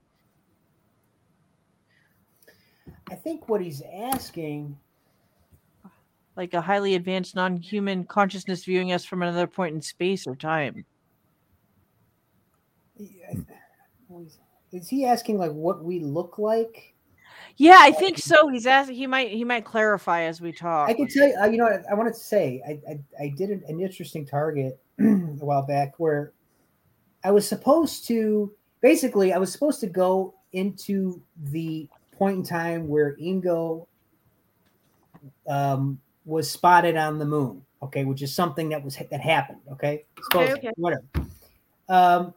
I 3.12 3.16
think 3.16 3.48
what 3.48 3.62
he's 3.62 3.82
asking, 3.94 4.78
Like 6.36 6.54
a 6.54 6.62
highly 6.62 6.96
advanced 6.96 7.36
non-human 7.36 8.06
consciousness 8.06 8.66
viewing 8.66 8.92
us 8.92 9.06
from 9.06 9.22
another 9.22 9.48
point 9.48 9.76
in 9.76 9.82
space 9.82 10.26
or 10.26 10.36
time. 10.36 10.86
is 14.72 14.90
he 14.90 15.06
asking 15.06 15.38
like 15.38 15.52
what 15.52 15.84
we 15.84 16.00
look 16.00 16.38
like? 16.38 16.94
Yeah, 17.58 17.78
I 17.80 17.92
think 17.92 18.18
so. 18.18 18.50
He's 18.50 18.68
asking 18.68 18.96
he 18.96 19.08
might 19.08 19.32
he 19.32 19.44
might 19.44 19.66
clarify 19.66 20.24
as 20.24 20.42
we 20.42 20.52
talk. 20.52 20.90
I 20.90 20.94
can 20.94 21.08
tell 21.08 21.28
you, 21.28 21.36
uh, 21.40 21.46
you 21.46 21.58
know, 21.58 21.66
what 21.66 21.84
I 21.90 21.94
wanted 21.94 22.14
to 22.14 22.20
say, 22.20 22.62
I, 22.68 22.92
I, 22.92 23.26
I 23.26 23.34
did 23.38 23.50
an, 23.50 23.64
an 23.68 23.80
interesting 23.80 24.26
target 24.26 24.80
a 25.00 25.04
while 25.04 25.66
back 25.66 25.94
where 25.98 26.34
I 27.24 27.32
was 27.32 27.48
supposed 27.48 28.08
to, 28.08 28.54
basically, 28.82 29.32
I 29.34 29.38
was 29.38 29.52
supposed 29.52 29.80
to 29.82 29.88
go 29.88 30.36
into 30.52 31.22
the 31.52 31.90
point 32.18 32.38
in 32.38 32.44
time 32.44 32.88
where 32.88 33.16
Ingo 33.18 33.88
um, 35.48 36.00
was 36.26 36.50
spotted 36.50 36.96
on 36.96 37.20
the 37.20 37.26
moon, 37.26 37.62
okay, 37.82 38.06
which 38.06 38.22
is 38.22 38.34
something 38.34 38.70
that 38.70 38.84
was 38.84 38.98
that 38.98 39.22
happened, 39.22 39.60
okay, 39.72 40.06
Okay, 40.34 40.54
okay. 40.54 40.72
whatever. 40.76 41.04
Um, 41.88 42.34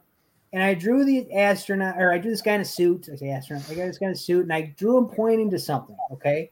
and 0.51 0.63
I 0.63 0.73
drew 0.73 1.05
the 1.05 1.31
astronaut, 1.33 1.95
or 1.97 2.11
I 2.11 2.17
drew 2.17 2.31
this 2.31 2.41
guy 2.41 2.55
in 2.55 2.61
a 2.61 2.65
suit. 2.65 3.07
I 3.11 3.15
say 3.15 3.29
astronaut. 3.29 3.69
I 3.69 3.75
got 3.75 3.85
this 3.85 3.97
guy 3.97 4.07
in 4.07 4.13
a 4.13 4.15
suit, 4.15 4.43
and 4.43 4.53
I 4.53 4.73
drew 4.77 4.97
him 4.97 5.07
pointing 5.07 5.51
to 5.51 5.59
something. 5.59 5.95
Okay. 6.11 6.49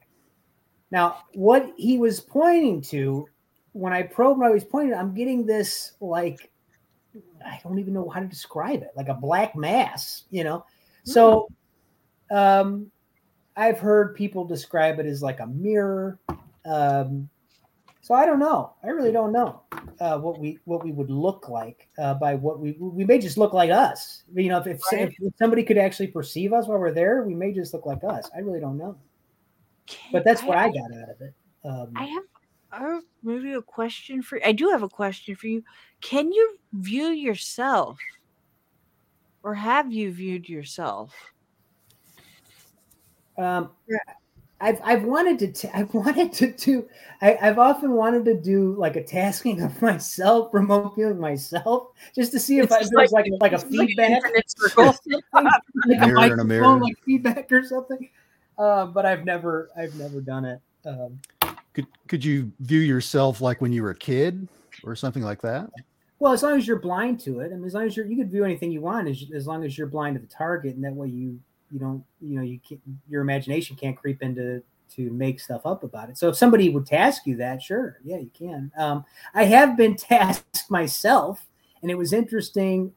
Now, 0.92 1.24
what 1.34 1.74
he 1.78 1.98
was 1.98 2.20
pointing 2.20 2.82
to, 2.84 3.28
when 3.74 3.94
I 3.94 4.04
probed 4.04 4.40
what 4.40 4.48
I 4.48 4.54
was 4.54 4.64
pointing, 4.64 4.94
I'm 4.94 5.14
getting 5.14 5.46
this 5.46 5.94
like, 6.00 6.52
I 7.46 7.60
don't 7.64 7.80
even 7.80 7.94
know 7.94 8.08
how 8.08 8.20
to 8.20 8.28
describe 8.28 8.82
it, 8.82 8.92
like 8.96 9.10
a 9.10 9.14
black 9.14 9.56
mass, 9.56 10.24
you 10.30 10.44
know. 10.44 10.66
So, 11.04 11.48
um, 12.32 12.92
I've 13.58 13.80
heard 13.80 14.16
people 14.16 14.46
describe 14.46 15.00
it 15.00 15.08
as 15.08 15.24
like 15.24 15.40
a 15.40 15.48
mirror. 15.48 16.20
Um, 16.64 17.28
so 18.02 18.14
I 18.14 18.26
don't 18.26 18.40
know. 18.40 18.74
I 18.84 18.90
really 18.90 19.12
don't 19.12 19.34
know 19.34 19.64
uh, 20.00 20.18
what 20.20 20.40
we 20.40 20.60
what 20.66 20.84
we 20.84 20.92
would 20.92 21.10
look 21.10 21.50
like 21.50 21.90
uh, 21.98 22.14
by 22.14 22.36
what 22.36 22.60
we 22.60 22.74
we 22.80 23.04
may 23.04 23.20
just 23.20 23.38
look 23.38 23.52
like 23.54 23.72
us. 23.72 24.24
You 24.34 24.48
know, 24.48 24.60
if, 24.60 24.68
if, 24.68 24.82
Right. 24.92 25.14
if 25.20 25.34
somebody 25.38 25.64
could 25.64 25.78
actually 25.78 26.08
perceive 26.08 26.54
us 26.54 26.68
while 26.68 26.78
we're 26.78 26.94
there, 26.94 27.24
we 27.24 27.34
may 27.34 27.52
just 27.52 27.74
look 27.74 27.86
like 27.86 28.04
us. 28.04 28.30
I 28.34 28.40
really 28.40 28.62
don't 28.62 28.78
know, 28.78 28.96
but 30.14 30.24
that's 30.24 30.44
what 30.44 30.56
I 30.56 30.68
got 30.70 30.94
out 31.02 31.10
of 31.10 31.22
it. 31.22 31.34
Um, 31.66 31.92
I 31.96 32.06
have, 32.06 32.24
I 32.72 32.80
have 32.94 33.04
maybe 33.24 33.54
a 33.54 33.62
question 33.62 34.22
for 34.22 34.40
I 34.46 34.52
do 34.52 34.70
have 34.70 34.84
a 34.84 34.90
question 34.90 35.36
for 35.36 35.48
you. 35.48 35.64
Can 36.00 36.32
you 36.32 36.58
view 36.74 37.08
yourself, 37.08 37.98
or 39.44 39.56
have 39.56 39.92
you 39.92 40.14
viewed 40.14 40.48
yourself? 40.48 41.14
Um, 43.38 43.70
I've 44.60 44.80
I've 44.84 45.04
wanted 45.04 45.38
to 45.40 45.48
t- 45.52 45.70
I've 45.74 45.94
wanted 45.94 46.34
to 46.34 46.52
do 46.54 46.88
I, 47.22 47.38
I've 47.42 47.60
often 47.60 47.92
wanted 47.92 48.26
to 48.26 48.34
do 48.40 48.74
like 48.78 48.96
a 48.96 49.04
tasking 49.04 49.62
of 49.62 49.80
myself, 49.82 50.54
remote 50.54 50.96
viewing 50.96 51.20
myself, 51.20 51.90
just 52.16 52.32
to 52.32 52.40
see 52.40 52.58
if 52.60 52.66
It's 52.66 52.74
I, 52.74 52.80
just 52.80 52.92
there's 52.96 53.12
like 53.12 53.26
like- 53.28 53.42
like, 53.42 53.52
a 53.52 53.56
it's 53.56 53.64
like 53.76 53.88
feedback, 53.90 54.10
infinite 54.12 54.50
circle. 54.58 54.96
like 55.34 55.46
a 55.46 55.86
Mirror 55.86 56.04
in 56.06 56.10
a 56.10 56.14
microphone, 56.16 56.48
mirror. 56.48 56.80
like 56.80 56.96
feedback 57.06 57.52
or 57.52 57.64
something. 57.64 58.10
Uh, 58.58 58.88
but 58.88 59.06
I've 59.06 59.24
never 59.26 59.70
I've 59.78 59.94
never 59.96 60.20
done 60.22 60.46
it. 60.46 60.60
Um, 60.86 61.20
Could 61.74 61.86
could 62.08 62.26
you 62.26 62.52
view 62.62 62.80
yourself 62.80 63.40
like 63.42 63.62
when 63.62 63.72
you 63.72 63.84
were 63.84 63.92
a 63.92 63.96
kid 63.96 64.48
or 64.84 64.96
something 64.96 65.22
like 65.24 65.42
that? 65.44 65.70
well, 66.20 66.34
as 66.34 66.42
long 66.42 66.58
as 66.58 66.66
you're 66.68 66.80
blind 66.80 67.20
to 67.20 67.42
it, 67.42 67.52
I 67.52 67.56
mean, 67.56 67.66
as 67.66 67.76
long 67.76 67.84
as 67.86 67.96
you're 67.96 68.08
you 68.08 68.16
could 68.18 68.32
view 68.32 68.44
anything 68.44 68.72
you 68.72 68.82
want, 68.82 69.08
as, 69.08 69.24
as 69.36 69.46
long 69.46 69.64
as 69.64 69.78
you're 69.78 69.86
blind 69.86 70.16
to 70.16 70.22
the 70.22 70.26
target, 70.28 70.74
and 70.76 70.84
that 70.84 70.94
way 70.96 71.10
you 71.10 71.40
you 71.72 71.80
don't 71.80 72.04
you 72.22 72.36
know 72.38 72.44
you 72.44 72.60
can't, 72.68 72.82
your 73.10 73.22
imagination 73.22 73.76
can't 73.76 73.98
creep 73.98 74.22
into 74.22 74.64
to 74.96 75.12
make 75.12 75.40
stuff 75.40 75.66
up 75.66 75.84
about 75.84 76.10
it. 76.10 76.18
So 76.18 76.30
if 76.30 76.38
somebody 76.38 76.70
would 76.70 76.86
task 76.86 77.24
you 77.26 77.36
that, 77.38 77.62
sure, 77.62 77.98
yeah, 78.04 78.18
you 78.18 78.32
can. 78.38 78.72
Um, 78.78 79.04
I 79.34 79.44
have 79.46 79.76
been 79.76 79.96
tasked 79.98 80.70
myself, 80.70 81.46
and 81.82 81.92
it 81.92 81.98
was 81.98 82.14
interesting. 82.14 82.94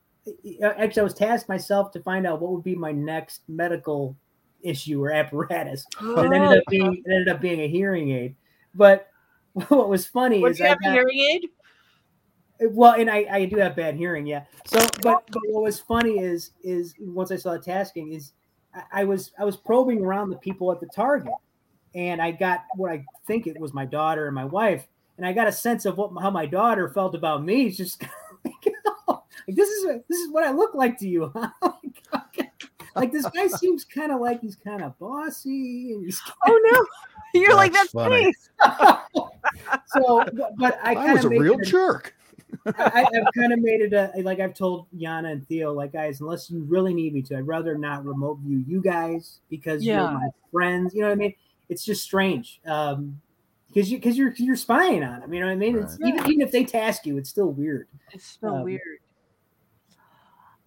Actually, 0.63 1.01
I 1.01 1.05
was 1.05 1.15
tasked 1.15 1.49
myself 1.49 1.91
to 1.93 2.01
find 2.01 2.27
out 2.27 2.41
what 2.41 2.53
would 2.53 2.65
be 2.65 2.77
my 2.77 2.93
next 2.93 3.43
medical 3.49 4.17
issue 4.63 5.03
or 5.03 5.13
apparatus. 5.13 5.87
And 6.01 6.33
it 6.33 6.37
ended 6.37 6.59
up 6.59 6.65
being 6.69 7.03
it 7.05 7.13
ended 7.13 7.29
up 7.29 7.41
being 7.41 7.61
a 7.61 7.69
hearing 7.69 8.11
aid. 8.11 8.37
But 8.75 9.09
what 9.53 9.89
was 9.89 10.07
funny 10.07 10.41
Would 10.41 10.53
is 10.53 10.59
you 10.61 10.67
I 10.67 10.69
have 10.69 10.79
a 10.85 10.91
hearing 10.93 11.19
aid? 11.19 11.47
well, 12.71 12.93
and 12.93 13.11
I, 13.11 13.27
I 13.31 13.45
do 13.47 13.57
have 13.57 13.75
bad 13.75 13.97
hearing, 13.97 14.27
yeah. 14.27 14.45
So, 14.67 14.79
but 15.03 15.23
but 15.31 15.43
what 15.49 15.63
was 15.63 15.81
funny 15.81 16.19
is 16.19 16.53
is 16.63 16.95
once 17.01 17.33
I 17.33 17.37
saw 17.37 17.53
the 17.53 17.59
tasking 17.59 18.13
is 18.13 18.33
I, 18.75 18.83
I 19.01 19.05
was 19.05 19.33
I 19.39 19.45
was 19.45 19.57
probing 19.57 20.05
around 20.05 20.31
the 20.31 20.37
people 20.37 20.71
at 20.73 20.81
the 20.81 20.89
target, 20.95 21.33
and 21.95 22.21
I 22.21 22.31
got 22.31 22.65
what 22.77 22.91
I 22.91 23.05
think 23.27 23.47
it 23.47 23.59
was 23.59 23.75
my 23.75 23.85
daughter 23.85 24.27
and 24.27 24.35
my 24.35 24.45
wife, 24.45 24.87
and 25.17 25.27
I 25.27 25.33
got 25.33 25.49
a 25.49 25.53
sense 25.53 25.85
of 25.85 25.97
what 25.97 26.11
how 26.21 26.31
my 26.31 26.47
daughter 26.47 26.89
felt 26.91 27.15
about 27.15 27.45
me. 27.45 27.67
It's 27.67 27.77
just 27.77 28.03
like, 28.45 28.75
like 29.09 29.57
this 29.57 29.69
is 29.69 29.85
this 30.09 30.19
is 30.19 30.31
what 30.31 30.45
I 30.45 30.53
look 30.53 30.75
like 30.75 30.99
to 30.99 31.09
you, 31.09 31.33
huh? 31.35 31.51
Like, 32.13 32.51
like 32.97 33.13
this 33.13 33.27
guy 33.27 33.47
seems 33.47 33.85
kind 33.85 34.11
of 34.11 34.21
like 34.21 34.41
he's 34.41 34.57
kind 34.57 34.83
of 34.83 34.99
bossy, 34.99 35.93
and 35.93 36.05
he's 36.05 36.21
Oh 36.47 36.71
no, 36.73 37.41
you're 37.41 37.55
like 37.55 37.73
That's 37.73 37.93
that's 37.93 38.05
funny. 38.09 38.27
me. 38.27 38.35
so. 39.87 40.25
But, 40.33 40.57
but 40.57 40.79
I 40.83 40.91
I, 40.91 40.95
kind 40.95 41.13
was 41.13 41.25
a 41.25 41.29
real 41.29 41.59
jerk. 41.59 42.15
I, 42.67 43.05
I've 43.05 43.33
kind 43.37 43.53
of 43.53 43.61
made 43.61 43.81
it 43.81 43.93
a 43.93 44.13
like 44.23 44.41
I've 44.41 44.55
told 44.55 44.87
Yana 44.97 45.33
and 45.33 45.47
Theo, 45.47 45.73
like 45.73 45.93
guys, 45.93 46.21
unless 46.21 46.51
you 46.51 46.61
really 46.65 46.93
need 46.95 47.15
me 47.15 47.23
to, 47.23 47.39
I'd 47.39 47.47
rather 47.47 47.77
not 47.79 48.05
remote 48.05 48.39
view 48.41 48.65
you 48.67 48.81
guys 48.83 49.41
because 49.49 49.85
Yeah. 49.85 50.01
you're 50.03 50.11
my 50.11 50.29
friends. 50.53 50.95
You 50.95 51.03
know 51.03 51.09
what 51.09 51.13
I 51.15 51.17
mean? 51.17 51.35
It's 51.69 51.85
just 51.85 52.03
strange. 52.03 52.61
Um, 52.67 53.21
because 53.69 53.91
you 53.91 53.99
because 53.99 54.19
you're 54.19 54.33
you're 54.37 54.57
spying 54.57 55.03
on 55.05 55.21
them. 55.21 55.33
You 55.33 55.41
know 55.41 55.47
what 55.47 55.53
I 55.53 55.57
mean? 55.57 55.79
It's, 55.79 55.99
Right. 56.01 56.15
even 56.15 56.27
even 56.27 56.41
if 56.41 56.51
they 56.51 56.65
task 56.65 57.07
you, 57.07 57.17
it's 57.19 57.31
still 57.31 57.53
weird. 57.53 57.89
It's 58.13 58.39
so 58.41 58.49
Um, 58.49 58.63
weird. 58.65 58.81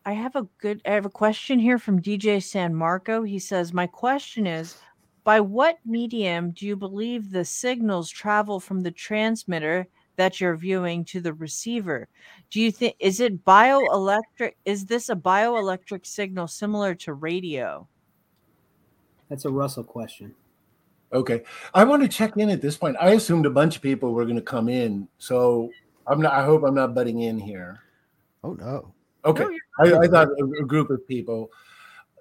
I 0.06 0.14
have 0.14 0.36
a 0.36 0.48
good 0.58 0.82
I 0.86 0.92
have 0.92 1.06
a 1.06 1.10
question 1.10 1.60
here 1.60 1.78
from 1.78 2.02
DJ 2.02 2.42
San 2.42 2.74
Marco. 2.74 3.24
He 3.24 3.40
says, 3.40 3.74
My 3.74 3.88
question 3.88 4.48
is 4.48 4.78
by 5.24 5.40
what 5.40 5.80
medium 5.86 6.52
do 6.52 6.66
you 6.66 6.76
believe 6.76 7.30
the 7.32 7.46
signals 7.46 8.10
travel 8.10 8.60
from 8.60 8.82
the 8.82 8.92
transmitter 8.92 9.88
that 10.16 10.40
you're 10.40 10.56
viewing 10.56 11.06
to 11.06 11.22
the 11.22 11.34
receiver? 11.34 12.08
Do 12.52 12.62
you 12.62 12.72
think 12.72 12.96
is 13.00 13.20
it 13.20 13.44
bioelectric? 13.46 14.54
Is 14.66 14.86
this 14.86 15.10
a 15.10 15.16
bioelectric 15.16 16.06
signal 16.06 16.48
similar 16.48 16.96
to 16.96 17.14
radio? 17.14 17.88
That's 19.30 19.46
a 19.46 19.50
Russell 19.50 19.84
question. 19.84 20.36
Okay. 21.12 21.44
I 21.74 21.84
want 21.84 22.02
to 22.02 22.08
check 22.08 22.38
in 22.38 22.50
at 22.50 22.62
this 22.62 22.78
point. 22.78 22.98
I 23.00 23.12
assumed 23.12 23.46
a 23.46 23.52
bunch 23.52 23.76
of 23.76 23.82
people 23.82 24.14
were 24.14 24.26
going 24.26 24.36
to 24.36 24.42
come 24.42 24.68
in. 24.68 25.08
So 25.18 25.70
I'm 26.08 26.22
not, 26.22 26.34
I 26.34 26.44
hope 26.44 26.64
I'm 26.64 26.76
not 26.76 26.96
butting 26.96 27.22
in 27.22 27.38
here. 27.40 27.80
Oh 28.44 28.54
no. 28.54 28.94
Okay. 29.26 29.46
No, 29.80 30.00
I, 30.00 30.04
I 30.04 30.08
thought 30.08 30.28
a, 30.28 30.62
a 30.62 30.66
group 30.66 30.90
of 30.90 31.08
people. 31.08 31.52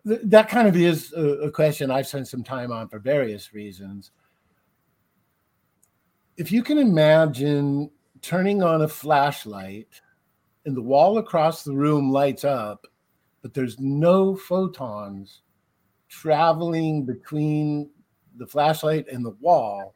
Th- 0.07 0.21
that 0.25 0.49
kind 0.49 0.69
of 0.69 0.77
is 0.77 1.13
a, 1.15 1.47
a 1.47 1.51
question 1.51 1.91
I've 1.91 2.07
spent 2.07 2.29
some 2.29 2.45
time 2.45 2.71
on 2.71 2.89
for 2.89 2.99
various 2.99 3.53
reasons. 3.53 4.11
If 6.43 6.51
you 6.51 6.65
can 6.65 6.77
imagine 6.77 7.89
turning 8.21 8.65
on 8.65 8.83
a 8.83 8.89
flashlight 8.89 9.87
and 10.67 10.77
the 10.77 10.83
wall 10.83 11.19
across 11.19 11.63
the 11.63 11.73
room 11.73 12.11
lights 12.11 12.43
up, 12.43 12.85
but 13.43 13.55
there's 13.55 13.79
no 13.79 14.35
photons 14.35 15.43
traveling 16.09 17.07
between 17.07 17.91
the 18.39 18.47
flashlight 18.49 19.07
and 19.07 19.25
the 19.25 19.37
wall, 19.39 19.95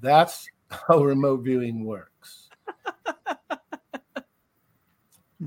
that's 0.00 0.48
how 0.70 1.02
remote 1.02 1.42
viewing 1.42 1.84
works. 1.84 2.48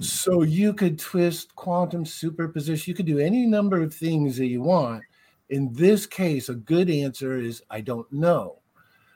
So 0.01 0.41
you 0.41 0.73
could 0.73 0.99
twist 0.99 1.55
quantum 1.55 2.05
superposition. 2.05 2.91
You 2.91 2.93
could 2.93 3.05
do 3.05 3.19
any 3.19 3.45
number 3.45 3.81
of 3.81 3.93
things 3.93 4.35
that 4.35 4.47
you 4.47 4.61
want. 4.61 5.01
In 5.47 5.71
this 5.71 6.05
case, 6.05 6.49
a 6.49 6.55
good 6.55 6.89
answer 6.89 7.39
is 7.39 7.63
I 7.69 7.79
don't 7.79 8.11
know. 8.11 8.59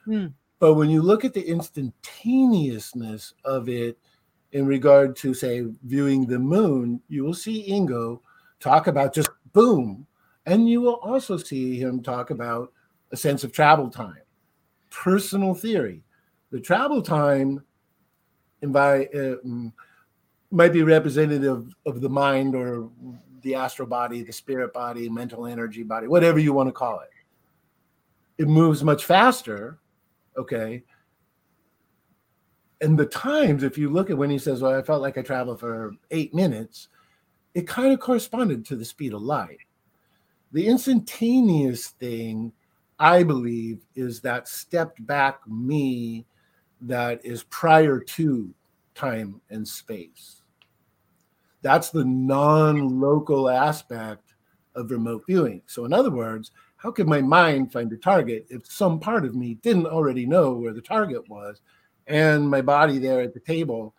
Hmm. 0.06 0.28
But 0.60 0.74
when 0.74 0.90
you 0.90 1.02
look 1.02 1.24
at 1.24 1.34
the 1.34 1.42
instantaneousness 1.42 3.34
of 3.44 3.68
it 3.68 3.98
in 4.52 4.66
regard 4.66 5.16
to, 5.16 5.34
say, 5.34 5.64
viewing 5.84 6.26
the 6.26 6.38
moon, 6.38 7.00
you 7.08 7.24
will 7.24 7.34
see 7.34 7.68
Ingo 7.68 8.20
talk 8.60 8.86
about 8.86 9.14
just 9.14 9.30
boom. 9.52 10.06
And 10.46 10.68
you 10.68 10.82
will 10.82 10.96
also 10.96 11.36
see 11.36 11.80
him 11.80 12.02
talk 12.02 12.30
about 12.30 12.72
a 13.10 13.16
sense 13.16 13.42
of 13.42 13.52
travel 13.52 13.88
time. 13.88 14.22
Personal 14.90 15.54
theory. 15.54 16.04
The 16.50 16.60
travel 16.60 17.00
time 17.00 17.64
by 18.62 19.06
uh, 19.06 19.36
mm, 19.46 19.72
might 20.50 20.72
be 20.72 20.82
representative 20.82 21.74
of 21.86 22.00
the 22.00 22.08
mind 22.08 22.54
or 22.54 22.90
the 23.42 23.54
astral 23.54 23.88
body, 23.88 24.22
the 24.22 24.32
spirit 24.32 24.72
body, 24.72 25.08
mental 25.08 25.46
energy 25.46 25.82
body, 25.82 26.06
whatever 26.06 26.38
you 26.38 26.52
want 26.52 26.68
to 26.68 26.72
call 26.72 27.00
it. 27.00 28.42
It 28.42 28.48
moves 28.48 28.84
much 28.84 29.04
faster. 29.04 29.78
Okay. 30.36 30.84
And 32.80 32.98
the 32.98 33.06
times, 33.06 33.62
if 33.62 33.76
you 33.76 33.90
look 33.90 34.10
at 34.10 34.16
when 34.16 34.30
he 34.30 34.38
says, 34.38 34.62
Well, 34.62 34.78
I 34.78 34.82
felt 34.82 35.02
like 35.02 35.18
I 35.18 35.22
traveled 35.22 35.60
for 35.60 35.92
eight 36.10 36.34
minutes, 36.34 36.88
it 37.54 37.66
kind 37.66 37.92
of 37.92 38.00
corresponded 38.00 38.64
to 38.66 38.76
the 38.76 38.84
speed 38.84 39.12
of 39.12 39.22
light. 39.22 39.58
The 40.52 40.66
instantaneous 40.66 41.88
thing, 41.88 42.52
I 42.98 43.22
believe, 43.22 43.80
is 43.94 44.20
that 44.22 44.48
stepped 44.48 45.04
back 45.06 45.40
me 45.46 46.26
that 46.80 47.24
is 47.24 47.42
prior 47.44 48.00
to 48.00 48.54
time 48.94 49.40
and 49.50 49.66
space. 49.66 50.42
That's 51.62 51.90
the 51.90 52.04
non 52.04 53.00
local 53.00 53.48
aspect 53.48 54.34
of 54.74 54.90
remote 54.90 55.24
viewing. 55.26 55.62
So, 55.66 55.84
in 55.84 55.92
other 55.92 56.10
words, 56.10 56.52
how 56.80 56.90
could 56.90 57.06
my 57.06 57.20
mind 57.20 57.72
find 57.72 57.92
a 57.92 57.96
target 57.96 58.46
if 58.48 58.66
some 58.66 58.98
part 58.98 59.24
of 59.24 59.34
me 59.34 59.54
didn't 59.62 59.86
already 59.86 60.26
know 60.26 60.52
where 60.54 60.72
the 60.72 60.80
target 60.80 61.28
was 61.28 61.60
and 62.06 62.48
my 62.48 62.60
body 62.60 62.98
there 62.98 63.20
at 63.20 63.34
the 63.34 63.40
table 63.40 63.94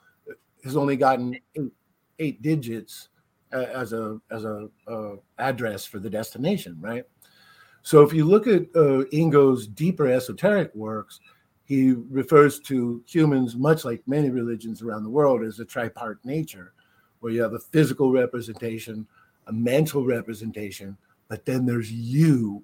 has 0.64 0.76
only 0.76 0.96
gotten 0.96 1.38
eight, 1.56 1.72
eight 2.20 2.42
digits 2.42 3.10
as 3.52 3.94
a 3.94 4.20
as 4.30 4.46
a 4.46 4.70
uh, 4.88 5.16
address 5.38 5.86
for 5.86 6.00
the 6.00 6.10
destination, 6.10 6.78
right? 6.80 7.04
So 7.84 8.02
if 8.02 8.14
you 8.14 8.26
look 8.26 8.48
at 8.48 8.64
uh, 8.76 9.06
Ingo's 9.12 9.68
deeper 9.68 10.08
esoteric 10.08 10.74
works, 10.76 11.20
he 11.66 11.94
refers 11.94 12.60
to 12.62 13.04
humans, 13.08 13.56
much 13.56 13.86
like 13.86 14.08
many 14.08 14.30
religions 14.30 14.82
around 14.82 15.04
the 15.04 15.10
world, 15.10 15.44
as 15.44 15.60
a 15.60 15.66
tripart 15.66 16.18
nature, 16.24 16.74
where 17.20 17.34
you 17.34 17.42
have 17.42 17.54
a 17.54 17.60
physical 17.60 18.12
representation, 18.12 19.08
a 19.48 19.54
mental 19.54 20.06
representation, 20.06 20.96
but 21.28 21.46
then 21.46 21.66
there's 21.66 21.92
you. 21.92 22.64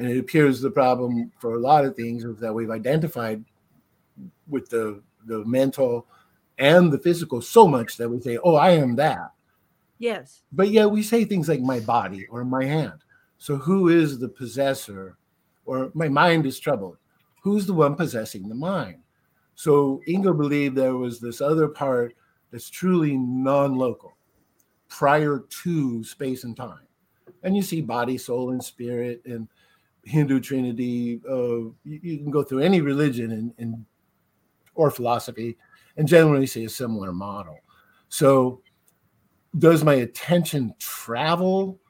And 0.00 0.08
it 0.08 0.18
appears 0.18 0.62
the 0.62 0.70
problem 0.70 1.30
for 1.38 1.56
a 1.56 1.60
lot 1.60 1.84
of 1.84 1.94
things 1.94 2.24
is 2.24 2.38
that 2.40 2.54
we've 2.54 2.70
identified 2.70 3.44
with 4.48 4.70
the 4.70 5.02
the 5.26 5.44
mental 5.44 6.06
and 6.58 6.90
the 6.90 6.98
physical 6.98 7.42
so 7.42 7.68
much 7.68 7.98
that 7.98 8.08
we 8.08 8.18
say, 8.18 8.38
"Oh, 8.42 8.54
I 8.54 8.70
am 8.70 8.96
that." 8.96 9.32
Yes. 9.98 10.40
But 10.52 10.70
yet 10.70 10.90
we 10.90 11.02
say 11.02 11.26
things 11.26 11.50
like 11.50 11.60
my 11.60 11.80
body 11.80 12.26
or 12.30 12.46
my 12.46 12.64
hand. 12.64 13.04
So 13.36 13.56
who 13.56 13.88
is 13.88 14.18
the 14.18 14.28
possessor? 14.28 15.18
Or 15.66 15.90
my 15.92 16.08
mind 16.08 16.46
is 16.46 16.58
troubled. 16.58 16.96
Who's 17.42 17.66
the 17.66 17.74
one 17.74 17.94
possessing 17.94 18.48
the 18.48 18.54
mind? 18.54 19.02
So 19.54 20.00
Ingo 20.08 20.34
believed 20.34 20.76
there 20.76 20.96
was 20.96 21.20
this 21.20 21.42
other 21.42 21.68
part 21.68 22.14
that's 22.50 22.70
truly 22.70 23.18
non-local, 23.18 24.16
prior 24.88 25.44
to 25.62 26.02
space 26.04 26.44
and 26.44 26.56
time. 26.56 26.88
And 27.42 27.54
you 27.54 27.60
see 27.60 27.82
body, 27.82 28.16
soul, 28.16 28.52
and 28.52 28.64
spirit, 28.64 29.20
and 29.26 29.46
Hindu 30.04 30.40
Trinity. 30.40 31.20
Uh, 31.28 31.70
you, 31.84 32.00
you, 32.02 32.18
can 32.18 32.30
go 32.30 32.42
through 32.42 32.60
any 32.60 32.80
religion 32.80 33.32
and, 33.32 33.52
and 33.58 33.84
or 34.74 34.90
philosophy, 34.90 35.56
and 35.96 36.08
generally 36.08 36.46
see 36.46 36.64
a 36.64 36.68
similar 36.68 37.12
model. 37.12 37.58
So 38.08 38.62
does 39.58 39.84
my 39.84 39.94
attention 39.94 40.74
travel? 40.78 41.80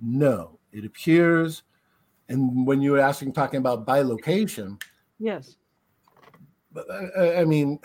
No, 0.00 0.58
it 0.72 0.84
appears. 0.84 1.62
And 2.28 2.66
when 2.66 2.82
you 2.82 2.92
were 2.92 3.00
asking, 3.00 3.32
talking 3.32 3.58
about 3.58 3.86
bilocation, 3.86 4.80
yes. 5.18 5.56
But 6.72 6.86
I, 6.90 7.38
I 7.38 7.44
mean, 7.44 7.78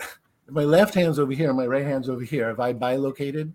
my 0.48 0.64
left 0.64 0.94
hand's 0.94 1.18
over 1.18 1.32
here, 1.32 1.52
my 1.54 1.66
right 1.66 1.84
hand's 1.84 2.08
over 2.08 2.22
here. 2.22 2.48
Have 2.48 2.60
I 2.60 2.72
bilocated? 2.72 3.54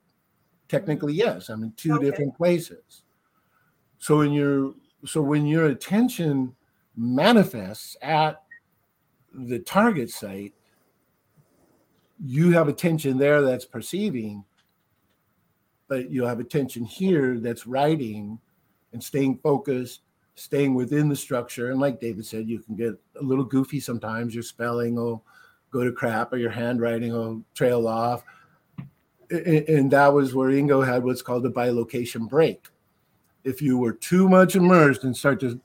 Technically, 0.68 1.14
yes. 1.14 1.50
I'm 1.50 1.64
in 1.64 1.72
two 1.74 1.94
okay. 1.94 2.06
different 2.06 2.36
places. 2.36 3.04
So 4.00 4.18
when 4.18 4.32
your 4.32 4.74
so 5.06 5.22
when 5.22 5.46
your 5.46 5.68
attention 5.68 6.56
manifests 6.96 7.96
at 8.02 8.42
the 9.34 9.60
target 9.60 10.10
site, 10.10 10.54
you 12.20 12.52
have 12.52 12.68
attention 12.68 13.18
there 13.18 13.42
that's 13.42 13.66
perceiving, 13.66 14.44
but 15.88 16.10
you 16.10 16.24
have 16.24 16.40
attention 16.40 16.84
here 16.84 17.40
that's 17.40 17.68
writing 17.68 18.40
and 18.94 19.04
staying 19.04 19.38
focused, 19.38 20.02
staying 20.36 20.74
within 20.74 21.10
the 21.10 21.16
structure. 21.16 21.70
And 21.72 21.80
like 21.80 22.00
David 22.00 22.26
said, 22.26 22.50
you 22.50 22.60
can 22.60 22.76
get 22.76 23.00
a 23.20 23.24
little 23.24 23.46
goofy 23.46 23.80
sometimes. 23.80 24.34
Your 24.34 24.44
spelling 24.44 24.96
will 24.96 25.24
go 25.70 25.84
to 25.84 25.92
crap 25.92 26.34
or 26.34 26.38
your 26.38 26.50
handwriting 26.50 27.12
will 27.12 27.44
trail 27.54 27.88
off. 27.88 28.24
And 29.30 29.92
that 29.92 30.08
was 30.08 30.34
where 30.34 30.50
Ingo 30.50 30.86
had 30.86 31.04
what's 31.04 31.22
called 31.22 31.46
a 31.46 31.50
bilocation 31.50 32.28
break. 32.28 32.66
If 33.48 33.62
you 33.62 33.78
were 33.78 33.94
too 33.94 34.28
much 34.28 34.56
immersed 34.56 35.04
and 35.04 35.16
start 35.16 35.40
to, 35.42 35.60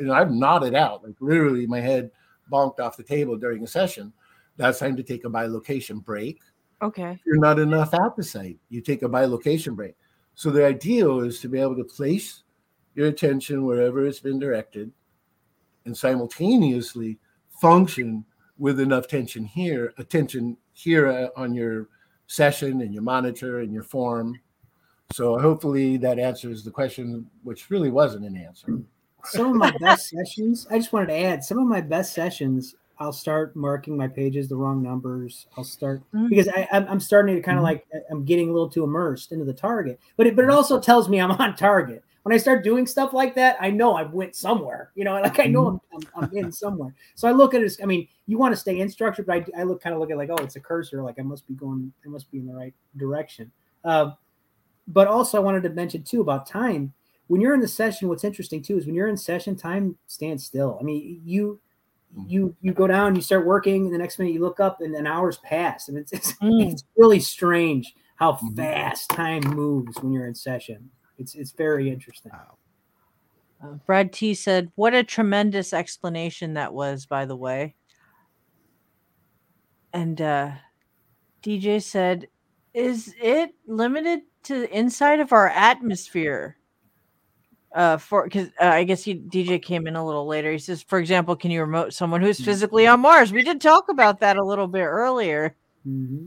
you 0.00 0.06
know, 0.06 0.14
I've 0.14 0.30
nodded 0.30 0.74
out, 0.74 1.04
like 1.04 1.14
literally 1.20 1.66
my 1.66 1.80
head 1.80 2.10
bonked 2.50 2.80
off 2.80 2.96
the 2.96 3.02
table 3.02 3.36
during 3.36 3.62
a 3.62 3.66
session. 3.66 4.12
That's 4.56 4.78
time 4.78 4.96
to 4.96 5.02
take 5.02 5.24
a 5.24 5.30
bilocation 5.30 6.04
break 6.04 6.40
Okay. 6.80 7.12
If 7.12 7.26
you're 7.26 7.38
not 7.38 7.58
enough 7.58 7.94
at 7.94 8.16
the 8.16 8.22
site, 8.22 8.58
you 8.68 8.80
take 8.80 9.02
a 9.02 9.08
bilocation 9.08 9.74
break. 9.74 9.94
So 10.34 10.50
the 10.50 10.64
ideal 10.64 11.20
is 11.20 11.40
to 11.40 11.48
be 11.48 11.60
able 11.60 11.76
to 11.76 11.84
place 11.84 12.44
your 12.94 13.08
attention 13.08 13.64
wherever 13.64 14.06
it's 14.06 14.20
been 14.20 14.38
directed 14.38 14.92
and 15.84 15.96
simultaneously 15.96 17.18
function 17.60 18.24
with 18.58 18.80
enough 18.80 19.08
tension 19.08 19.44
here, 19.44 19.92
attention 19.98 20.56
here 20.72 21.08
uh, 21.08 21.28
on 21.36 21.54
your 21.54 21.88
session 22.26 22.82
and 22.82 22.92
your 22.92 23.02
monitor 23.02 23.60
and 23.60 23.72
your 23.72 23.82
form. 23.82 24.38
So 25.12 25.38
hopefully 25.38 25.96
that 25.98 26.18
answers 26.18 26.62
the 26.62 26.70
question, 26.70 27.28
which 27.42 27.70
really 27.70 27.90
wasn't 27.90 28.26
an 28.26 28.36
answer. 28.36 28.80
Some 29.24 29.50
of 29.50 29.56
my 29.56 29.72
best 29.80 30.08
sessions, 30.10 30.66
I 30.70 30.78
just 30.78 30.92
wanted 30.92 31.06
to 31.06 31.18
add, 31.18 31.44
some 31.44 31.58
of 31.58 31.66
my 31.66 31.80
best 31.80 32.14
sessions 32.14 32.74
I'll 33.00 33.12
start 33.12 33.54
marking 33.54 33.96
my 33.96 34.08
pages 34.08 34.48
the 34.48 34.56
wrong 34.56 34.82
numbers. 34.82 35.46
I'll 35.56 35.64
start 35.64 36.00
mm-hmm. 36.12 36.28
because 36.28 36.48
I, 36.48 36.68
I'm 36.72 37.00
starting 37.00 37.36
to 37.36 37.42
kind 37.42 37.58
of 37.58 37.64
mm-hmm. 37.64 37.94
like 37.94 38.04
I'm 38.10 38.24
getting 38.24 38.48
a 38.48 38.52
little 38.52 38.68
too 38.68 38.84
immersed 38.84 39.32
into 39.32 39.44
the 39.44 39.52
target. 39.52 40.00
But 40.16 40.26
it, 40.26 40.36
but 40.36 40.44
it 40.44 40.50
also 40.50 40.80
tells 40.80 41.08
me 41.08 41.20
I'm 41.20 41.30
on 41.32 41.54
target. 41.54 42.02
When 42.24 42.34
I 42.34 42.38
start 42.38 42.64
doing 42.64 42.86
stuff 42.86 43.12
like 43.14 43.34
that, 43.36 43.56
I 43.60 43.70
know 43.70 43.94
I 43.94 44.02
went 44.02 44.34
somewhere. 44.34 44.90
You 44.96 45.04
know, 45.04 45.12
like 45.20 45.38
I 45.38 45.44
know 45.44 45.64
mm-hmm. 45.64 45.96
I'm, 45.96 46.24
I'm, 46.24 46.30
I'm 46.30 46.36
in 46.36 46.52
somewhere. 46.52 46.92
So 47.14 47.28
I 47.28 47.30
look 47.30 47.54
at 47.54 47.62
it. 47.62 47.66
As, 47.66 47.78
I 47.82 47.86
mean, 47.86 48.08
you 48.26 48.36
want 48.36 48.52
to 48.52 48.56
stay 48.56 48.80
in 48.80 48.88
structure, 48.88 49.22
but 49.22 49.36
I, 49.36 49.60
I 49.60 49.62
look 49.62 49.80
kind 49.80 49.94
of 49.94 50.00
look 50.00 50.10
at 50.10 50.16
like, 50.16 50.30
oh, 50.30 50.42
it's 50.42 50.56
a 50.56 50.60
cursor. 50.60 51.02
Like 51.02 51.18
I 51.18 51.22
must 51.22 51.46
be 51.46 51.54
going. 51.54 51.92
I 52.04 52.08
must 52.08 52.30
be 52.32 52.38
in 52.38 52.46
the 52.46 52.54
right 52.54 52.74
direction. 52.96 53.50
Uh, 53.84 54.10
but 54.88 55.06
also, 55.06 55.36
I 55.36 55.40
wanted 55.40 55.62
to 55.64 55.70
mention 55.70 56.02
too 56.02 56.22
about 56.22 56.46
time. 56.46 56.94
When 57.26 57.42
you're 57.42 57.54
in 57.54 57.60
the 57.60 57.68
session, 57.68 58.08
what's 58.08 58.24
interesting 58.24 58.62
too 58.62 58.78
is 58.78 58.86
when 58.86 58.94
you're 58.94 59.08
in 59.08 59.18
session, 59.18 59.54
time 59.54 59.98
stands 60.06 60.46
still. 60.46 60.78
I 60.80 60.82
mean, 60.82 61.20
you 61.24 61.60
you 62.26 62.56
you 62.62 62.72
go 62.72 62.86
down, 62.86 63.14
you 63.14 63.20
start 63.20 63.46
working, 63.46 63.84
and 63.84 63.94
the 63.94 63.98
next 63.98 64.18
minute 64.18 64.32
you 64.32 64.40
look 64.40 64.60
up, 64.60 64.80
and 64.80 64.94
an 64.94 65.06
hour's 65.06 65.36
passed, 65.38 65.90
and 65.90 65.98
it's 65.98 66.12
it's, 66.12 66.32
mm. 66.34 66.72
it's 66.72 66.84
really 66.96 67.20
strange 67.20 67.94
how 68.16 68.32
mm-hmm. 68.32 68.54
fast 68.54 69.10
time 69.10 69.42
moves 69.42 70.00
when 70.00 70.10
you're 70.10 70.26
in 70.26 70.34
session. 70.34 70.90
It's 71.18 71.34
it's 71.34 71.52
very 71.52 71.90
interesting. 71.90 72.32
Wow. 72.32 72.56
Uh, 73.62 73.74
Brad 73.84 74.10
T 74.10 74.32
said, 74.32 74.72
"What 74.76 74.94
a 74.94 75.04
tremendous 75.04 75.74
explanation 75.74 76.54
that 76.54 76.72
was." 76.72 77.04
By 77.04 77.26
the 77.26 77.36
way, 77.36 77.74
and 79.92 80.18
uh, 80.22 80.52
DJ 81.42 81.82
said, 81.82 82.28
"Is 82.78 83.14
it 83.20 83.54
limited 83.66 84.20
to 84.44 84.60
the 84.60 84.78
inside 84.78 85.20
of 85.20 85.32
our 85.32 85.48
atmosphere?" 85.48 86.56
uh 87.74 87.98
for 87.98 88.24
because 88.24 88.48
uh, 88.62 88.64
i 88.64 88.82
guess 88.82 89.04
he 89.04 89.14
dj 89.14 89.60
came 89.62 89.86
in 89.86 89.94
a 89.94 90.04
little 90.04 90.26
later. 90.26 90.50
He 90.50 90.58
says 90.58 90.82
for 90.82 90.98
example 90.98 91.36
can 91.36 91.50
you 91.50 91.60
remote 91.60 91.92
someone 91.92 92.22
who's 92.22 92.40
physically 92.42 92.86
on 92.86 93.00
mars? 93.00 93.30
We 93.30 93.42
did 93.42 93.60
talk 93.60 93.90
about 93.90 94.20
that 94.20 94.38
a 94.38 94.44
little 94.44 94.66
bit 94.66 94.84
earlier. 94.84 95.54
Mm-hmm. 95.86 96.26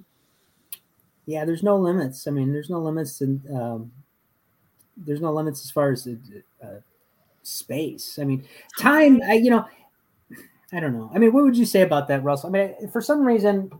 yeah 1.26 1.44
there's 1.44 1.64
no 1.64 1.78
limits. 1.78 2.28
I 2.28 2.32
mean 2.32 2.53
there's 2.53 2.69
no 2.69 2.80
limits 2.80 3.22
and 3.22 3.41
um, 3.60 3.91
there's 4.95 5.19
no 5.22 5.32
limits 5.34 5.64
as 5.65 5.72
far 5.72 5.91
as 5.91 6.07
uh, 6.07 6.68
space. 7.41 8.19
I 8.22 8.23
mean 8.23 8.45
time 8.78 9.19
I, 9.28 9.34
you 9.34 9.49
know 9.49 9.65
i 10.72 10.80
don't 10.80 10.94
know. 10.94 11.10
I 11.11 11.18
mean 11.18 11.34
what 11.34 11.44
would 11.44 11.57
you 11.57 11.65
say 11.65 11.82
about 11.82 12.07
that 12.10 12.23
russell? 12.23 12.49
I 12.49 12.52
mean 12.53 12.90
for 12.94 13.02
some 13.02 13.22
reason 13.26 13.72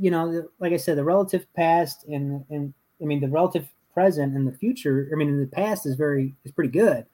you 0.00 0.10
know 0.10 0.48
like 0.58 0.72
i 0.72 0.76
said 0.76 0.96
the 0.96 1.04
relative 1.04 1.46
past 1.54 2.04
and 2.04 2.44
and 2.50 2.72
i 3.00 3.04
mean 3.04 3.20
the 3.20 3.28
relative 3.28 3.68
present 3.92 4.34
and 4.34 4.46
the 4.46 4.52
future. 4.52 5.08
I 5.12 5.16
mean, 5.16 5.28
in 5.28 5.40
the 5.40 5.46
past 5.46 5.86
is 5.86 5.96
very 5.96 6.34
is 6.44 6.52
pretty 6.52 6.70
good, 6.70 7.06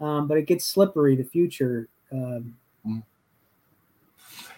um, 0.00 0.28
but 0.28 0.38
it 0.38 0.46
gets 0.46 0.64
slippery. 0.64 1.16
The 1.16 1.24
future. 1.24 1.88
Um, 2.10 2.56
mm. 2.86 3.02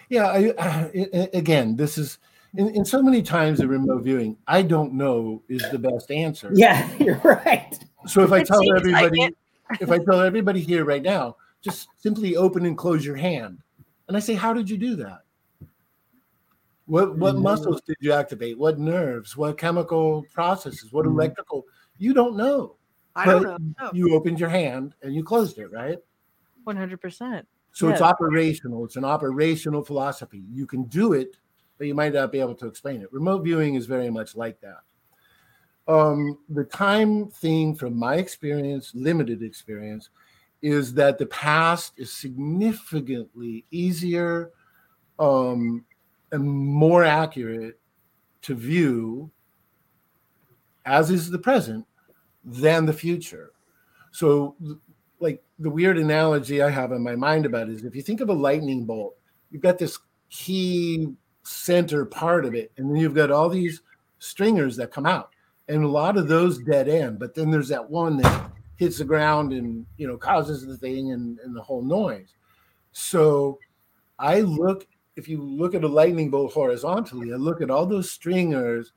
yeah. 0.09 0.27
I, 0.27 0.49
uh, 0.57 1.27
again, 1.33 1.75
this 1.75 1.97
is 1.97 2.19
in, 2.55 2.69
in 2.69 2.85
so 2.85 3.01
many 3.01 3.21
times 3.21 3.59
of 3.59 3.69
remote 3.69 4.03
viewing. 4.03 4.37
I 4.47 4.61
don't 4.61 4.93
know 4.93 5.41
is 5.49 5.63
the 5.71 5.79
best 5.79 6.11
answer. 6.11 6.51
Yeah, 6.53 6.89
you're 6.99 7.21
right. 7.23 7.77
So 8.07 8.21
if 8.23 8.31
I 8.31 8.43
tell 8.43 8.61
everybody, 8.75 9.21
like 9.21 9.33
if 9.81 9.91
I 9.91 9.97
tell 9.99 10.21
everybody 10.21 10.61
here 10.61 10.85
right 10.85 11.03
now, 11.03 11.37
just 11.61 11.87
simply 11.97 12.35
open 12.35 12.65
and 12.65 12.77
close 12.77 13.05
your 13.05 13.15
hand, 13.15 13.59
and 14.07 14.15
I 14.15 14.19
say, 14.19 14.35
how 14.35 14.53
did 14.53 14.69
you 14.69 14.77
do 14.77 14.95
that? 14.97 15.21
What 16.85 17.17
what 17.17 17.33
mm-hmm. 17.33 17.43
muscles 17.43 17.81
did 17.81 17.97
you 17.99 18.11
activate? 18.11 18.57
What 18.57 18.79
nerves? 18.79 19.35
What 19.35 19.57
chemical 19.57 20.23
processes? 20.33 20.91
What 20.91 21.05
mm-hmm. 21.05 21.19
electrical 21.19 21.65
You 21.97 22.13
don't 22.13 22.37
know. 22.37 22.75
I 23.15 23.25
don't 23.25 23.43
know. 23.43 23.57
No, 23.81 23.91
You 23.93 24.13
opened 24.13 24.39
your 24.39 24.49
hand 24.49 24.93
and 25.01 25.15
you 25.15 25.23
closed 25.23 25.57
it, 25.57 25.71
right? 25.71 25.97
100%. 26.67 27.43
So 27.71 27.89
it's 27.89 28.01
operational. 28.01 28.85
It's 28.85 28.95
an 28.95 29.05
operational 29.05 29.83
philosophy. 29.83 30.43
You 30.49 30.65
can 30.65 30.83
do 30.85 31.13
it, 31.13 31.37
but 31.77 31.87
you 31.87 31.93
might 31.93 32.13
not 32.13 32.31
be 32.31 32.39
able 32.39 32.55
to 32.55 32.67
explain 32.67 33.01
it. 33.01 33.11
Remote 33.11 33.43
viewing 33.43 33.75
is 33.75 33.85
very 33.85 34.09
much 34.09 34.35
like 34.35 34.59
that. 34.61 34.79
Um, 35.87 36.39
the 36.49 36.63
time 36.63 37.27
thing, 37.29 37.75
from 37.75 37.97
my 37.97 38.15
experience, 38.15 38.91
limited 38.95 39.43
experience, 39.43 40.09
is 40.61 40.93
that 40.93 41.17
the 41.17 41.27
past 41.27 41.93
is 41.97 42.11
significantly 42.11 43.65
easier 43.71 44.51
um, 45.19 45.85
and 46.35 46.45
more 46.45 47.03
accurate 47.03 47.79
to 48.41 48.53
view, 48.53 49.31
as 50.85 51.09
is 51.09 51.31
the 51.31 51.39
present, 51.39 51.85
than 52.43 52.85
the 52.85 52.93
future. 52.93 53.53
So, 54.11 54.55
like 55.19 55.41
the 55.59 55.69
weird 55.69 55.97
analogy 55.97 56.61
I 56.61 56.69
have 56.69 56.91
in 56.91 57.01
my 57.01 57.15
mind 57.15 57.45
about 57.45 57.69
is 57.69 57.85
if 57.85 57.95
you 57.95 58.01
think 58.01 58.19
of 58.19 58.29
a 58.29 58.33
lightning 58.33 58.85
bolt, 58.85 59.15
you've 59.49 59.61
got 59.61 59.79
this 59.79 59.97
key 60.29 61.07
center 61.43 62.05
part 62.05 62.43
of 62.45 62.53
it, 62.53 62.71
and 62.77 62.89
then 62.89 62.97
you've 62.97 63.15
got 63.15 63.31
all 63.31 63.49
these 63.49 63.81
stringers 64.19 64.75
that 64.75 64.91
come 64.91 65.05
out, 65.05 65.29
and 65.69 65.83
a 65.83 65.87
lot 65.87 66.17
of 66.17 66.27
those 66.27 66.59
dead 66.59 66.89
end. 66.89 67.17
But 67.17 67.33
then 67.33 67.49
there's 67.49 67.69
that 67.69 67.89
one 67.89 68.17
that 68.17 68.51
hits 68.75 68.97
the 68.97 69.05
ground 69.05 69.53
and 69.53 69.85
you 69.95 70.05
know 70.05 70.17
causes 70.17 70.67
the 70.67 70.77
thing 70.77 71.13
and, 71.13 71.39
and 71.39 71.55
the 71.55 71.61
whole 71.61 71.81
noise. 71.81 72.35
So 72.91 73.57
I 74.19 74.41
look 74.41 74.85
if 75.15 75.27
you 75.27 75.41
look 75.41 75.73
at 75.73 75.83
a 75.83 75.87
lightning 75.87 76.29
bolt 76.29 76.53
horizontally, 76.53 77.31
I 77.33 77.37
look 77.37 77.61
at 77.61 77.71
all 77.71 77.85
those 77.85 78.11
stringers 78.11 78.91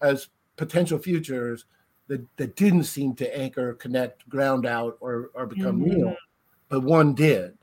as 0.00 0.28
potential 0.56 0.98
futures 0.98 1.64
that, 2.08 2.24
that 2.36 2.56
didn't 2.56 2.84
seem 2.84 3.14
to 3.14 3.38
anchor, 3.38 3.74
connect, 3.74 4.28
ground 4.28 4.66
out, 4.66 4.98
or, 5.00 5.30
or 5.34 5.46
become 5.46 5.82
real, 5.82 6.14
but 6.68 6.82
one 6.82 7.14
did. 7.14 7.56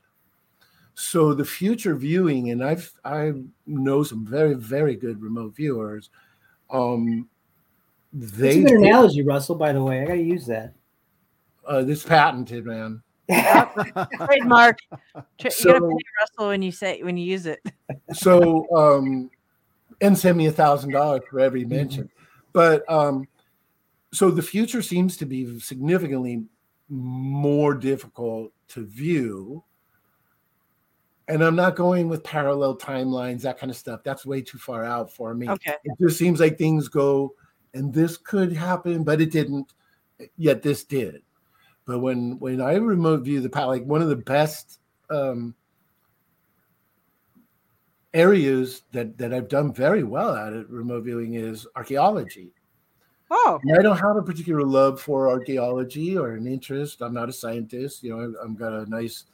So 0.94 1.32
the 1.34 1.44
future 1.44 1.94
viewing, 1.96 2.50
and 2.50 2.62
I've 2.62 2.92
I 3.04 3.32
know 3.66 4.02
some 4.02 4.26
very 4.26 4.54
very 4.54 4.96
good 4.96 5.22
remote 5.22 5.54
viewers. 5.56 6.10
Um, 6.68 7.28
That's 8.12 8.32
they 8.32 8.62
a 8.62 8.64
good 8.64 8.80
analogy, 8.80 9.22
Russell. 9.22 9.54
By 9.54 9.72
the 9.72 9.82
way, 9.82 10.02
I 10.02 10.04
got 10.04 10.14
to 10.14 10.22
use 10.22 10.46
that. 10.46 10.74
uh, 11.66 11.82
this 11.82 12.02
patented 12.02 12.66
man. 12.66 13.02
Trademark. 14.26 14.78
Tra- 15.38 15.50
you 15.58 15.64
gotta 15.64 15.80
pay 15.80 16.04
Russell 16.20 16.48
when 16.48 16.62
you 16.62 16.72
say 16.72 17.02
when 17.02 17.16
you 17.16 17.24
use 17.24 17.46
it. 17.46 17.60
so 18.12 18.66
um 18.76 19.30
and 20.00 20.16
send 20.16 20.36
me 20.36 20.46
a 20.46 20.52
thousand 20.52 20.92
dollars 20.92 21.22
for 21.30 21.40
every 21.40 21.64
mention 21.64 22.08
but 22.52 22.88
um 22.90 23.26
so 24.12 24.30
the 24.30 24.42
future 24.42 24.82
seems 24.82 25.16
to 25.16 25.26
be 25.26 25.58
significantly 25.60 26.42
more 26.88 27.74
difficult 27.74 28.52
to 28.68 28.86
view 28.86 29.62
and 31.28 31.42
i'm 31.42 31.54
not 31.54 31.76
going 31.76 32.08
with 32.08 32.24
parallel 32.24 32.76
timelines 32.76 33.42
that 33.42 33.58
kind 33.58 33.70
of 33.70 33.76
stuff 33.76 34.00
that's 34.04 34.26
way 34.26 34.40
too 34.40 34.58
far 34.58 34.84
out 34.84 35.12
for 35.12 35.34
me 35.34 35.48
Okay. 35.48 35.74
it 35.84 35.92
just 36.00 36.18
seems 36.18 36.40
like 36.40 36.56
things 36.58 36.88
go 36.88 37.34
and 37.74 37.92
this 37.92 38.16
could 38.16 38.52
happen 38.52 39.04
but 39.04 39.20
it 39.20 39.30
didn't 39.30 39.72
yet 40.36 40.62
this 40.62 40.84
did 40.84 41.22
but 41.86 41.98
when 41.98 42.38
when 42.38 42.60
i 42.60 42.74
remote 42.74 43.22
view 43.22 43.40
the 43.40 43.48
past 43.48 43.66
like 43.66 43.84
one 43.84 44.02
of 44.02 44.08
the 44.08 44.16
best 44.16 44.78
um 45.10 45.54
areas 48.14 48.82
that 48.92 49.16
that 49.18 49.32
I've 49.32 49.48
done 49.48 49.72
very 49.72 50.02
well 50.02 50.34
at 50.34 50.52
at 50.52 50.68
remote 50.68 51.04
viewing 51.04 51.34
is 51.34 51.66
archaeology. 51.76 52.52
Oh. 53.30 53.60
And 53.62 53.78
I 53.78 53.82
don't 53.82 53.98
have 53.98 54.16
a 54.16 54.22
particular 54.22 54.64
love 54.64 55.00
for 55.00 55.28
archaeology 55.28 56.18
or 56.18 56.32
an 56.32 56.48
interest. 56.48 57.00
I'm 57.00 57.14
not 57.14 57.28
a 57.28 57.32
scientist. 57.32 58.02
You 58.02 58.16
know, 58.16 58.24
I've, 58.24 58.34
I've 58.42 58.56
got 58.58 58.72
a 58.72 58.90
nice 58.90 59.26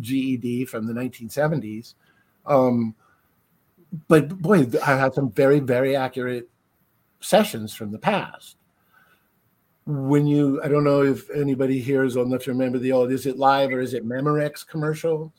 GED 0.00 0.66
from 0.66 0.86
the 0.86 0.92
1970s. 0.92 1.94
Um, 2.44 2.94
but 4.06 4.28
boy, 4.38 4.66
I 4.84 4.96
had 4.96 5.14
some 5.14 5.30
very, 5.30 5.60
very 5.60 5.96
accurate 5.96 6.50
sessions 7.20 7.74
from 7.74 7.90
the 7.90 7.98
past. 7.98 8.57
When 9.90 10.26
you, 10.26 10.62
I 10.62 10.68
don't 10.68 10.84
know 10.84 11.02
if 11.02 11.30
anybody 11.30 11.80
here 11.80 12.04
is 12.04 12.14
old 12.18 12.26
enough 12.28 12.42
to 12.44 12.50
remember 12.50 12.78
the 12.78 12.92
old, 12.92 13.10
is 13.10 13.24
it 13.24 13.38
live 13.38 13.70
or 13.70 13.80
is 13.80 13.94
it 13.94 14.06
Memorex 14.06 14.66
commercial? 14.66 15.32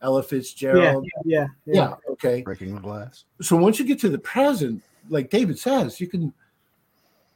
Ella 0.00 0.20
Yeah, 0.20 0.26
Fitzgerald. 0.28 1.08
yeah, 1.24 1.46
yeah. 1.66 1.94
Okay 2.10 2.42
Breaking 2.42 2.74
the 2.74 2.80
glass. 2.80 3.24
so 3.40 3.56
once 3.56 3.78
you 3.80 3.84
get 3.84 3.98
to 4.00 4.08
the 4.10 4.18
present 4.18 4.82
like 5.08 5.28
david 5.30 5.58
says 5.58 5.98
you 6.00 6.06
can 6.06 6.32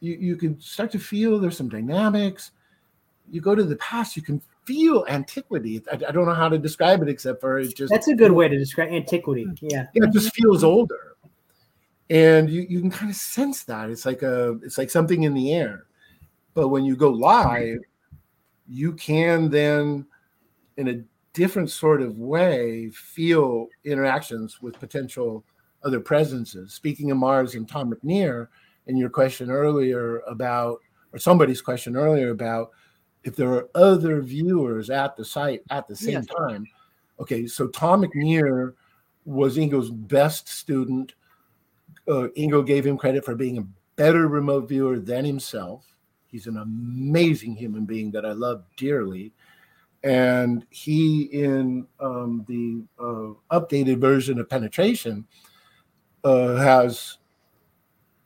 you, 0.00 0.14
you 0.20 0.36
can 0.36 0.60
start 0.60 0.90
to 0.92 0.98
feel 0.98 1.38
there's 1.38 1.56
some 1.56 1.68
dynamics 1.68 2.50
you 3.30 3.40
go 3.40 3.54
to 3.54 3.62
the 3.64 3.76
past 3.76 4.16
you 4.16 4.22
can 4.22 4.40
feel 4.64 5.04
antiquity 5.08 5.82
i, 5.90 5.94
I 5.94 6.12
don't 6.12 6.26
know 6.26 6.34
how 6.34 6.48
to 6.50 6.58
describe 6.58 7.02
it 7.02 7.08
except 7.08 7.40
for 7.40 7.58
it 7.58 7.74
just 7.74 7.90
That's 7.90 8.08
a 8.08 8.14
good 8.14 8.32
way 8.32 8.48
to 8.48 8.56
describe 8.58 8.90
antiquity. 8.90 9.46
Yeah. 9.62 9.86
yeah, 9.94 10.04
it 10.04 10.12
just 10.12 10.34
feels 10.34 10.62
older 10.62 11.16
and 12.10 12.48
you, 12.50 12.66
you 12.68 12.80
can 12.80 12.90
kind 12.90 13.10
of 13.10 13.16
sense 13.16 13.64
that 13.64 13.88
it's 13.90 14.04
like 14.06 14.22
a 14.22 14.58
it's 14.62 14.76
like 14.78 14.90
something 14.90 15.22
in 15.24 15.32
the 15.34 15.52
air 15.54 15.86
but 16.58 16.68
when 16.70 16.84
you 16.84 16.96
go 16.96 17.08
live 17.08 17.78
you 18.66 18.92
can 18.94 19.48
then 19.48 20.04
in 20.76 20.88
a 20.88 21.00
different 21.32 21.70
sort 21.70 22.02
of 22.02 22.18
way 22.18 22.90
feel 22.90 23.68
interactions 23.84 24.60
with 24.60 24.76
potential 24.80 25.44
other 25.84 26.00
presences 26.00 26.74
speaking 26.74 27.12
of 27.12 27.16
mars 27.16 27.54
and 27.54 27.68
tom 27.68 27.92
mcnear 27.92 28.48
and 28.88 28.98
your 28.98 29.08
question 29.08 29.52
earlier 29.52 30.18
about 30.26 30.80
or 31.12 31.18
somebody's 31.20 31.62
question 31.62 31.96
earlier 31.96 32.30
about 32.30 32.70
if 33.22 33.36
there 33.36 33.52
are 33.52 33.68
other 33.76 34.20
viewers 34.20 34.90
at 34.90 35.14
the 35.14 35.24
site 35.24 35.62
at 35.70 35.86
the 35.86 35.94
same 35.94 36.14
Yes. 36.14 36.26
time 36.26 36.66
okay 37.20 37.46
so 37.46 37.68
tom 37.68 38.02
mcnear 38.02 38.72
was 39.24 39.58
Ingo's 39.58 39.90
best 39.90 40.48
student. 40.48 41.14
Uh, 42.08 42.28
Ingo 42.38 42.66
gave 42.66 42.86
him 42.86 42.96
credit 42.96 43.26
for 43.26 43.34
being 43.34 43.58
a 43.58 43.66
better 43.96 44.26
remote 44.26 44.66
viewer 44.66 44.98
than 44.98 45.26
himself. 45.26 45.84
He's 46.30 46.46
an 46.46 46.58
amazing 46.58 47.56
human 47.56 47.84
being 47.84 48.10
that 48.12 48.24
I 48.24 48.32
love 48.32 48.64
dearly. 48.76 49.32
And 50.04 50.64
he, 50.70 51.22
in 51.24 51.86
um, 51.98 52.44
the 52.46 52.84
uh, 53.02 53.58
updated 53.58 53.98
version 53.98 54.38
of 54.38 54.48
Penetration, 54.48 55.26
uh, 56.22 56.56
has 56.56 57.18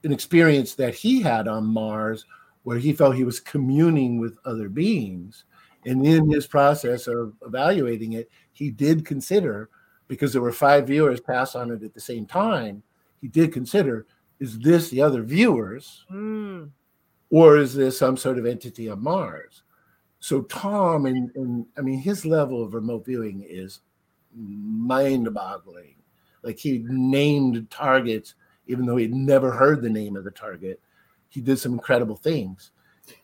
an 0.05 0.13
experience 0.13 0.75
that 0.75 0.95
he 0.95 1.23
had 1.23 1.49
on 1.49 1.65
Mars 1.65 2.27
where 2.65 2.79
he 2.79 2.93
felt 2.93 3.17
he 3.17 3.25
was 3.25 3.41
communing 3.41 4.19
with 4.19 4.39
other 4.45 4.69
beings. 4.69 5.45
And 5.85 6.07
in 6.07 6.31
his 6.31 6.47
process 6.47 7.07
of 7.07 7.35
evaluating 7.45 8.13
it, 8.13 8.31
he 8.53 8.71
did 8.71 9.05
consider 9.05 9.69
because 10.09 10.33
there 10.33 10.43
were 10.43 10.53
five 10.53 10.87
viewers 10.87 11.21
pass 11.21 11.55
on 11.55 11.71
it 11.71 11.83
at 11.83 11.95
the 11.95 12.01
same 12.01 12.27
time, 12.27 12.83
he 13.21 13.29
did 13.29 13.53
consider 13.53 14.07
is 14.41 14.59
this 14.59 14.91
the 14.91 15.01
other 15.01 15.23
viewers 15.23 16.05
Mm. 16.11 16.71
Or 17.33 17.57
is 17.57 17.75
there 17.75 17.91
some 17.91 18.17
sort 18.17 18.39
of 18.39 18.47
entity 18.47 18.89
on 18.89 19.03
Mars? 19.03 19.63
So 20.21 20.43
Tom 20.43 21.07
and, 21.07 21.35
and 21.35 21.67
I 21.77 21.81
mean 21.81 21.99
his 21.99 22.25
level 22.25 22.63
of 22.63 22.75
remote 22.75 23.05
viewing 23.05 23.45
is 23.49 23.81
mind-boggling. 24.37 25.97
Like 26.45 26.59
he 26.59 26.85
named 26.87 27.69
targets 27.71 28.35
even 28.67 28.87
though 28.87 28.97
he'd 28.97 29.15
never 29.15 29.51
heard 29.51 29.83
the 29.83 29.91
name 29.91 30.17
of 30.17 30.25
the 30.25 30.31
target. 30.31 30.81
He 31.29 31.41
did 31.41 31.59
some 31.59 31.73
incredible 31.73 32.17
things. 32.17 32.71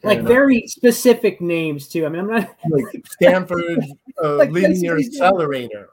Like 0.03 0.21
uh, 0.21 0.23
very 0.23 0.67
specific 0.67 1.41
names 1.41 1.89
too. 1.89 2.07
I 2.07 2.09
mean, 2.09 2.23
I'm 2.23 2.29
not. 2.29 2.57
like 2.71 3.07
Stanford 3.07 3.85
uh, 4.23 4.37
Like, 4.37 4.51
linear 4.51 4.99
accelerator. 4.99 5.91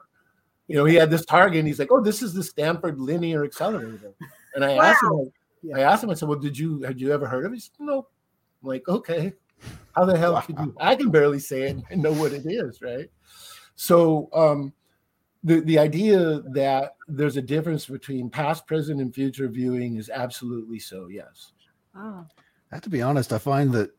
You 0.66 0.76
know, 0.76 0.84
he 0.84 0.96
had 0.96 1.10
this 1.10 1.24
target, 1.24 1.60
and 1.60 1.68
he's 1.68 1.78
like, 1.78 1.92
"Oh, 1.92 2.00
this 2.00 2.22
is 2.22 2.34
the 2.34 2.42
Stanford 2.42 2.98
linear 2.98 3.44
accelerator." 3.44 4.14
And 4.56 4.64
I 4.64 4.72
asked 4.72 5.04
him, 5.04 5.30
I 5.74 5.80
asked 5.80 6.04
him, 6.04 6.10
I 6.10 6.14
said, 6.14 6.28
"Well, 6.28 6.38
did 6.38 6.58
you 6.58 6.82
had 6.82 7.00
you 7.00 7.12
ever 7.12 7.26
heard 7.26 7.44
of 7.44 7.52
it?" 7.52 7.56
He 7.56 7.60
said, 7.60 7.72
"No." 7.80 8.06
I'm 8.62 8.68
like, 8.68 8.88
"Okay, 8.88 9.32
how 9.94 10.04
the 10.04 10.16
hell 10.16 10.40
could 10.42 10.58
you?" 10.58 10.74
I 10.78 10.94
can 10.94 11.10
barely 11.10 11.40
say 11.40 11.70
it 11.70 11.76
and 11.90 12.02
know 12.02 12.12
what 12.12 12.32
it 12.32 12.46
is, 12.46 12.80
right? 12.82 13.10
So, 13.74 14.28
um, 14.32 14.72
the 15.44 15.60
the 15.60 15.78
idea 15.78 16.40
that 16.52 16.96
there's 17.08 17.36
a 17.36 17.42
difference 17.42 17.86
between 17.86 18.30
past, 18.30 18.66
present, 18.66 19.00
and 19.00 19.14
future 19.14 19.48
viewing 19.48 19.96
is 19.96 20.10
absolutely 20.10 20.78
so. 20.78 21.08
Yes. 21.08 21.52
Oh. 21.94 22.26
I 22.72 22.74
have 22.74 22.82
to 22.82 22.90
be 22.90 23.02
honest, 23.02 23.32
I 23.32 23.38
find 23.38 23.72
that 23.72 23.90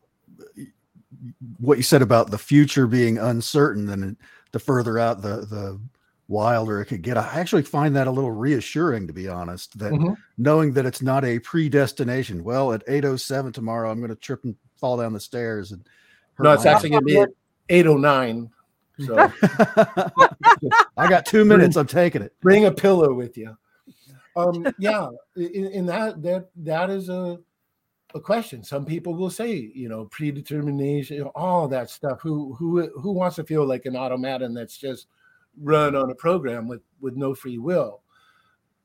what 1.58 1.78
you 1.78 1.82
said 1.82 2.02
about 2.02 2.30
the 2.30 2.38
future 2.38 2.86
being 2.86 3.18
uncertain 3.18 3.88
and 3.88 4.16
the 4.52 4.58
further 4.58 4.98
out 4.98 5.22
the 5.22 5.46
the 5.46 5.80
wilder 6.28 6.80
it 6.82 6.86
could 6.86 7.02
get, 7.02 7.16
I 7.16 7.40
actually 7.40 7.62
find 7.62 7.96
that 7.96 8.06
a 8.06 8.10
little 8.10 8.30
reassuring 8.30 9.06
to 9.06 9.12
be 9.12 9.28
honest. 9.28 9.78
That 9.78 9.92
Mhm. 9.92 10.16
knowing 10.36 10.74
that 10.74 10.84
it's 10.86 11.02
not 11.02 11.24
a 11.24 11.38
predestination. 11.38 12.44
Well, 12.44 12.72
at 12.72 12.82
807 12.86 13.52
tomorrow, 13.52 13.90
I'm 13.90 14.00
gonna 14.00 14.14
trip 14.14 14.44
and 14.44 14.54
fall 14.76 14.98
down 14.98 15.12
the 15.14 15.20
stairs 15.20 15.72
and 15.72 15.88
No, 16.38 16.52
it's 16.52 16.66
actually 16.66 16.90
going 16.90 17.02
to 17.02 17.06
be 17.06 17.18
at 17.20 17.30
809. 17.68 18.48
So 19.00 19.16
I 20.96 21.08
got 21.08 21.26
two 21.26 21.44
minutes, 21.44 21.76
I'm 21.76 21.86
taking 21.86 22.22
it. 22.22 22.32
bring 22.40 22.66
a 22.66 22.72
pillow 22.72 23.12
with 23.12 23.36
you. 23.36 23.56
Um, 24.36 24.66
yeah, 24.78 25.08
in, 25.36 25.66
in 25.66 25.86
that 25.86 26.22
that 26.22 26.50
that 26.56 26.90
is 26.90 27.08
a 27.08 27.40
a 28.14 28.20
question. 28.20 28.62
Some 28.62 28.84
people 28.84 29.14
will 29.14 29.30
say, 29.30 29.52
you 29.74 29.88
know, 29.88 30.06
predetermination, 30.06 31.22
all 31.34 31.66
that 31.68 31.90
stuff. 31.90 32.20
Who 32.22 32.54
who 32.54 32.88
who 33.00 33.12
wants 33.12 33.36
to 33.36 33.44
feel 33.44 33.66
like 33.66 33.84
an 33.86 33.96
automaton 33.96 34.54
that's 34.54 34.78
just 34.78 35.08
run 35.60 35.94
on 35.94 36.10
a 36.10 36.14
program 36.14 36.68
with 36.68 36.82
with 37.00 37.16
no 37.16 37.34
free 37.34 37.58
will? 37.58 38.02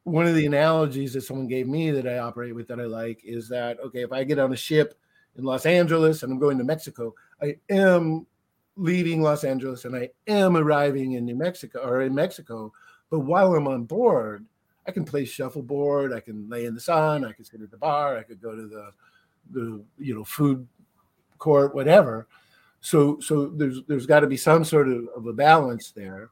One 0.03 0.27
of 0.27 0.35
the 0.35 0.45
analogies 0.45 1.13
that 1.13 1.21
someone 1.21 1.47
gave 1.47 1.67
me 1.67 1.91
that 1.91 2.07
I 2.07 2.17
operate 2.17 2.53
with 2.53 2.67
that 2.67 2.79
I 2.79 2.85
like 2.85 3.21
is 3.23 3.47
that 3.49 3.79
okay, 3.79 4.01
if 4.01 4.11
I 4.11 4.23
get 4.23 4.39
on 4.39 4.53
a 4.53 4.57
ship 4.57 4.95
in 5.37 5.43
Los 5.43 5.65
Angeles 5.65 6.23
and 6.23 6.31
I'm 6.31 6.39
going 6.39 6.57
to 6.57 6.63
Mexico, 6.63 7.13
I 7.41 7.55
am 7.69 8.25
leaving 8.75 9.21
Los 9.21 9.43
Angeles 9.43 9.85
and 9.85 9.95
I 9.95 10.09
am 10.27 10.57
arriving 10.57 11.13
in 11.13 11.25
New 11.25 11.35
Mexico 11.35 11.79
or 11.79 12.01
in 12.01 12.13
Mexico. 12.13 12.71
But 13.09 13.19
while 13.19 13.53
I'm 13.53 13.67
on 13.67 13.83
board, 13.83 14.45
I 14.87 14.91
can 14.91 15.05
play 15.05 15.25
shuffleboard, 15.25 16.13
I 16.13 16.19
can 16.19 16.49
lay 16.49 16.65
in 16.65 16.73
the 16.73 16.81
sun, 16.81 17.23
I 17.23 17.31
can 17.31 17.45
sit 17.45 17.61
at 17.61 17.71
the 17.71 17.77
bar, 17.77 18.17
I 18.17 18.23
could 18.23 18.41
go 18.41 18.55
to 18.55 18.67
the 18.67 18.91
the 19.51 19.83
you 19.97 20.15
know 20.15 20.23
food 20.23 20.67
court, 21.37 21.75
whatever. 21.75 22.27
So 22.81 23.19
so 23.19 23.47
there's 23.47 23.81
there's 23.87 24.05
got 24.05 24.21
to 24.21 24.27
be 24.27 24.37
some 24.37 24.63
sort 24.63 24.87
of, 24.89 25.07
of 25.15 25.27
a 25.27 25.33
balance 25.33 25.91
there. 25.91 26.29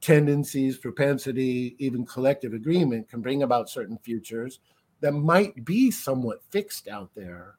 Tendencies, 0.00 0.78
propensity, 0.78 1.76
even 1.78 2.06
collective 2.06 2.52
agreement 2.52 3.08
can 3.08 3.20
bring 3.20 3.42
about 3.42 3.68
certain 3.68 3.98
futures 3.98 4.60
that 5.00 5.12
might 5.12 5.64
be 5.64 5.90
somewhat 5.90 6.42
fixed 6.50 6.88
out 6.88 7.10
there. 7.14 7.54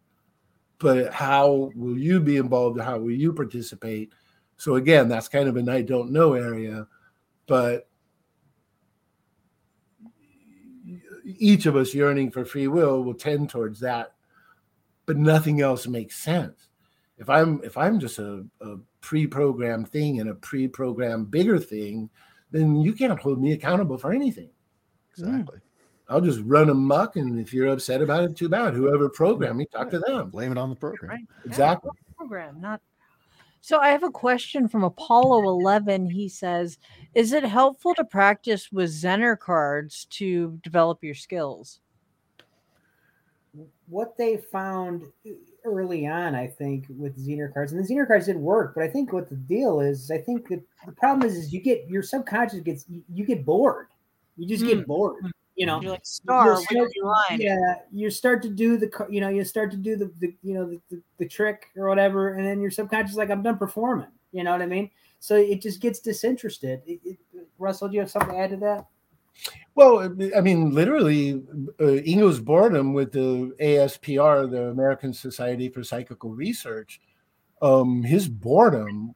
But 0.80 1.14
how 1.14 1.72
will 1.76 1.98
you 1.98 2.20
be 2.20 2.38
involved? 2.38 2.80
How 2.80 2.98
will 2.98 3.12
you 3.12 3.34
participate? 3.34 4.14
So 4.58 4.76
again, 4.76 5.10
that's 5.10 5.28
kind 5.28 5.50
of 5.50 5.58
an 5.58 5.70
I 5.70 5.82
don't 5.82 6.12
know 6.12 6.34
area, 6.34 6.88
but 7.48 7.90
each 11.38 11.66
of 11.66 11.76
us 11.76 11.94
yearning 11.94 12.32
for 12.32 12.46
free 12.46 12.68
will 12.68 13.04
will 13.04 13.14
tend 13.14 13.50
towards 13.50 13.80
that 13.80 14.14
but 15.06 15.18
nothing 15.18 15.62
else 15.62 15.88
makes 15.88 16.16
sense 16.18 16.68
if 17.18 17.30
i'm 17.30 17.62
if 17.64 17.78
i'm 17.78 18.00
just 18.00 18.20
a, 18.20 18.46
a 18.62 18.78
pre-programmed 19.02 19.90
thing 19.90 20.20
and 20.20 20.30
a 20.30 20.36
pre-programmed 20.36 21.30
bigger 21.30 21.60
thing 21.60 22.10
then 22.52 22.78
you 22.82 22.94
can't 22.94 23.20
hold 23.20 23.42
me 23.42 23.54
accountable 23.54 23.98
for 23.98 24.12
anything 24.12 24.50
Exactly. 25.12 25.58
Mm. 25.58 25.62
i'll 26.10 26.22
just 26.22 26.42
run 26.44 26.70
amok 26.70 27.16
and 27.16 27.40
if 27.40 27.54
you're 27.54 27.68
upset 27.68 28.02
about 28.02 28.24
it 28.24 28.36
too 28.36 28.50
bad 28.50 28.74
whoever 28.74 29.10
programmed 29.10 29.58
me 29.58 29.66
talk 29.66 29.90
to 29.90 30.00
them 30.00 30.30
Blame 30.30 30.52
it 30.52 30.58
on 30.58 30.70
the 30.70 30.76
program. 30.76 31.12
Right. 31.12 31.26
Yeah, 31.44 31.50
exactly 31.50 31.92
program, 32.20 32.60
not. 32.60 32.82
So 33.62 33.80
I 33.80 33.90
have 33.90 34.04
a 34.04 34.12
question 34.12 34.68
from 34.68 34.84
Apollo 34.84 35.44
11. 35.50 36.10
He 36.10 36.30
says, 36.30 36.78
"Is 37.14 37.34
it 37.34 37.44
helpful 37.44 37.96
to 37.96 38.04
practice 38.04 38.72
with 38.72 38.90
Zener 38.90 39.38
cards 39.38 40.06
to 40.12 40.60
develop 40.64 41.04
your 41.04 41.16
skills?" 41.16 41.80
what 43.88 44.16
they 44.16 44.38
found 44.38 45.12
early 45.64 46.08
on, 46.08 46.36
I 46.36 46.48
think, 46.48 46.86
with 46.90 47.18
Zener 47.18 47.54
cards, 47.54 47.72
and 47.72 47.84
the 47.84 47.88
Zener 47.88 48.08
cards 48.08 48.26
did 48.26 48.38
work, 48.38 48.74
but 48.76 48.84
I 48.84 48.88
think 48.88 49.14
what 49.14 49.30
the 49.30 49.36
deal 49.36 49.80
is, 49.80 50.12
I 50.12 50.18
think 50.18 50.48
that 50.50 50.62
the 50.86 50.92
problem 50.94 51.28
is, 51.28 51.38
is 51.38 51.54
you 51.54 51.62
get 51.62 51.88
your 51.88 52.04
subconscious 52.04 52.60
gets 52.62 52.86
you, 52.90 53.04
you 53.14 53.26
get 53.26 53.46
bored. 53.46 53.88
You 54.38 54.48
just 54.48 54.66
get 54.66 54.80
hmm. 54.80 54.84
bored. 54.84 55.22
Hmm. 55.22 55.30
You 55.56 55.66
know, 55.66 55.82
You're 55.82 55.92
like 55.92 56.06
star. 56.06 56.46
You'll 56.46 56.88
start- 56.88 56.90
line? 57.04 57.42
yeah, 57.42 57.76
you 57.92 58.10
start 58.10 58.42
to 58.44 58.50
do 58.50 58.78
the, 58.78 58.90
you 59.10 59.20
know, 59.20 59.28
you 59.28 59.44
start 59.44 59.72
to 59.72 59.78
do 59.78 59.98
the, 59.98 60.06
the 60.20 60.34
you 60.42 60.54
know, 60.54 60.66
the, 60.70 60.80
the, 60.90 61.02
the 61.18 61.28
trick 61.28 61.68
or 61.76 61.90
whatever, 61.90 62.36
and 62.36 62.46
then 62.46 62.62
your 62.62 62.72
subconscious 62.72 63.12
is 63.12 63.18
like, 63.18 63.30
I'm 63.30 63.44
done 63.44 63.58
performing. 63.58 64.08
You 64.32 64.44
know 64.44 64.52
what 64.52 64.62
I 64.62 64.68
mean? 64.68 64.90
So 65.20 65.36
it 65.36 65.62
just 65.62 65.82
gets 65.82 66.00
disinterested. 66.00 66.82
It, 66.88 67.02
it, 67.04 67.18
Russell, 67.58 67.90
do 67.90 67.96
you 67.96 68.00
have 68.00 68.10
something 68.10 68.32
to 68.32 68.38
add 68.38 68.52
to 68.52 68.58
that? 68.58 68.86
Well, 69.76 70.00
I 70.36 70.42
mean, 70.42 70.72
literally, 70.72 71.42
uh, 71.80 71.94
Ingo's 71.98 72.40
boredom 72.40 72.94
with 72.94 73.12
the 73.14 73.56
ASPR, 73.62 74.50
the 74.50 74.64
American 74.66 75.14
Society 75.14 75.70
for 75.70 75.84
Psychical 75.84 76.32
Research, 76.32 77.00
um, 77.62 78.04
his 78.04 78.28
boredom 78.28 79.16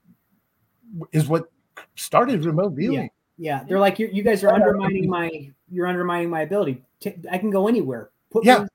is 1.12 1.28
what 1.28 1.52
started 1.96 2.46
remote 2.46 2.74
viewing. 2.74 3.10
Yeah, 3.38 3.64
they're 3.64 3.80
like, 3.80 4.00
you 4.00 4.10
you 4.12 4.24
guys 4.24 4.44
are 4.44 4.54
undermining 4.54 5.10
my, 5.10 5.30
you're 5.70 5.88
undermining 5.88 6.30
my 6.30 6.42
ability. 6.42 6.84
T- 7.00 7.16
I 7.30 7.38
can 7.40 7.50
go 7.50 7.68
anywhere. 7.68 8.12
Put 8.30 8.46
Yeah. 8.46 8.60
me, 8.62 8.68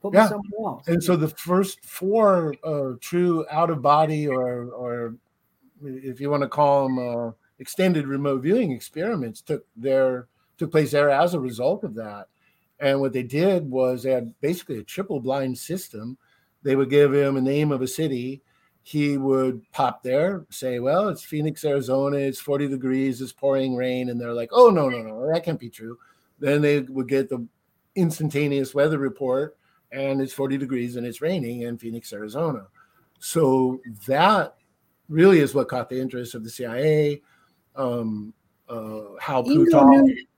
put 0.00 0.14
Yeah. 0.14 0.22
me 0.22 0.28
somewhere 0.28 0.50
else. 0.64 0.88
And 0.88 1.02
so 1.02 1.16
the 1.16 1.28
first 1.28 1.84
four 1.84 2.54
uh, 2.64 2.92
true 3.00 3.44
out 3.50 3.68
of 3.68 3.82
body, 3.82 4.28
or 4.28 4.70
or 4.70 5.16
if 5.82 6.20
you 6.20 6.30
want 6.30 6.44
to 6.44 6.48
call 6.48 6.84
them 6.84 6.98
uh, 6.98 7.32
extended 7.58 8.06
remote 8.06 8.42
viewing 8.42 8.72
experiments, 8.72 9.42
took 9.42 9.66
their 9.76 10.28
took 10.58 10.70
place 10.70 10.90
there 10.90 11.10
as 11.10 11.34
a 11.34 11.40
result 11.40 11.84
of 11.84 11.94
that. 11.94 12.26
And 12.78 13.00
what 13.00 13.12
they 13.12 13.22
did 13.22 13.70
was 13.70 14.02
they 14.02 14.12
had 14.12 14.38
basically 14.40 14.78
a 14.78 14.84
triple 14.84 15.20
blind 15.20 15.56
system. 15.56 16.18
They 16.62 16.76
would 16.76 16.90
give 16.90 17.14
him 17.14 17.36
a 17.36 17.40
name 17.40 17.72
of 17.72 17.82
a 17.82 17.88
city. 17.88 18.42
He 18.82 19.16
would 19.16 19.62
pop 19.72 20.02
there, 20.02 20.46
say, 20.50 20.78
"Well, 20.78 21.08
it's 21.08 21.24
Phoenix, 21.24 21.64
Arizona. 21.64 22.18
It's 22.18 22.38
40 22.38 22.68
degrees. 22.68 23.20
It's 23.20 23.32
pouring 23.32 23.74
rain." 23.74 24.10
And 24.10 24.20
they're 24.20 24.32
like, 24.32 24.50
"Oh 24.52 24.70
no, 24.70 24.88
no, 24.88 25.02
no, 25.02 25.32
that 25.32 25.44
can't 25.44 25.58
be 25.58 25.70
true." 25.70 25.98
Then 26.38 26.60
they 26.60 26.80
would 26.80 27.08
get 27.08 27.28
the 27.28 27.46
instantaneous 27.96 28.74
weather 28.74 28.98
report 28.98 29.56
and 29.90 30.20
it's 30.20 30.32
40 30.32 30.58
degrees 30.58 30.96
and 30.96 31.06
it's 31.06 31.20
raining 31.20 31.62
in 31.62 31.78
Phoenix, 31.78 32.12
Arizona. 32.12 32.66
So 33.18 33.80
that 34.06 34.56
really 35.08 35.40
is 35.40 35.54
what 35.54 35.68
caught 35.68 35.88
the 35.88 36.00
interest 36.00 36.34
of 36.34 36.44
the 36.44 36.50
CIA. 36.50 37.22
Um, 37.74 38.34
uh, 38.68 39.02
how 39.20 39.42
knew, 39.42 39.70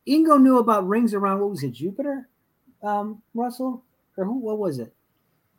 Ingo 0.09 0.41
knew 0.41 0.59
about 0.59 0.89
rings 0.89 1.13
around 1.15 1.41
what 1.41 1.51
was 1.51 1.63
it, 1.63 1.73
Jupiter? 1.73 2.29
Um, 2.83 3.23
Russell? 3.35 3.85
Or 4.17 4.25
who 4.25 4.39
what 4.39 4.59
was 4.59 4.79
it? 4.79 4.93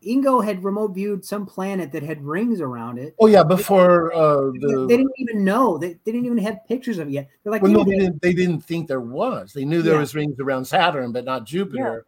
Ingo 0.05 0.43
had 0.43 0.63
remote 0.63 0.93
viewed 0.93 1.25
some 1.25 1.45
planet 1.45 1.91
that 1.91 2.03
had 2.03 2.23
rings 2.23 2.61
around 2.61 2.97
it. 2.97 3.15
oh 3.19 3.27
yeah, 3.27 3.43
before 3.43 4.13
uh, 4.13 4.51
They 4.87 4.97
didn't 4.97 5.11
even 5.17 5.43
know. 5.43 5.77
They, 5.77 5.93
they 6.03 6.11
didn't 6.11 6.25
even 6.25 6.37
have 6.39 6.65
pictures 6.67 6.99
of 6.99 7.09
it 7.09 7.11
yet. 7.11 7.29
They're 7.43 7.51
like, 7.51 7.61
well, 7.61 7.71
no, 7.71 7.83
they 7.83 7.95
didn't. 7.97 8.21
They 8.21 8.33
didn't 8.33 8.61
think 8.61 8.87
there 8.87 9.01
was. 9.01 9.53
They 9.53 9.65
knew 9.65 9.81
there 9.81 9.95
Yeah. 9.95 9.99
was 9.99 10.15
rings 10.15 10.39
around 10.39 10.65
Saturn, 10.65 11.11
but 11.11 11.25
not 11.25 11.45
Jupiter. 11.45 12.05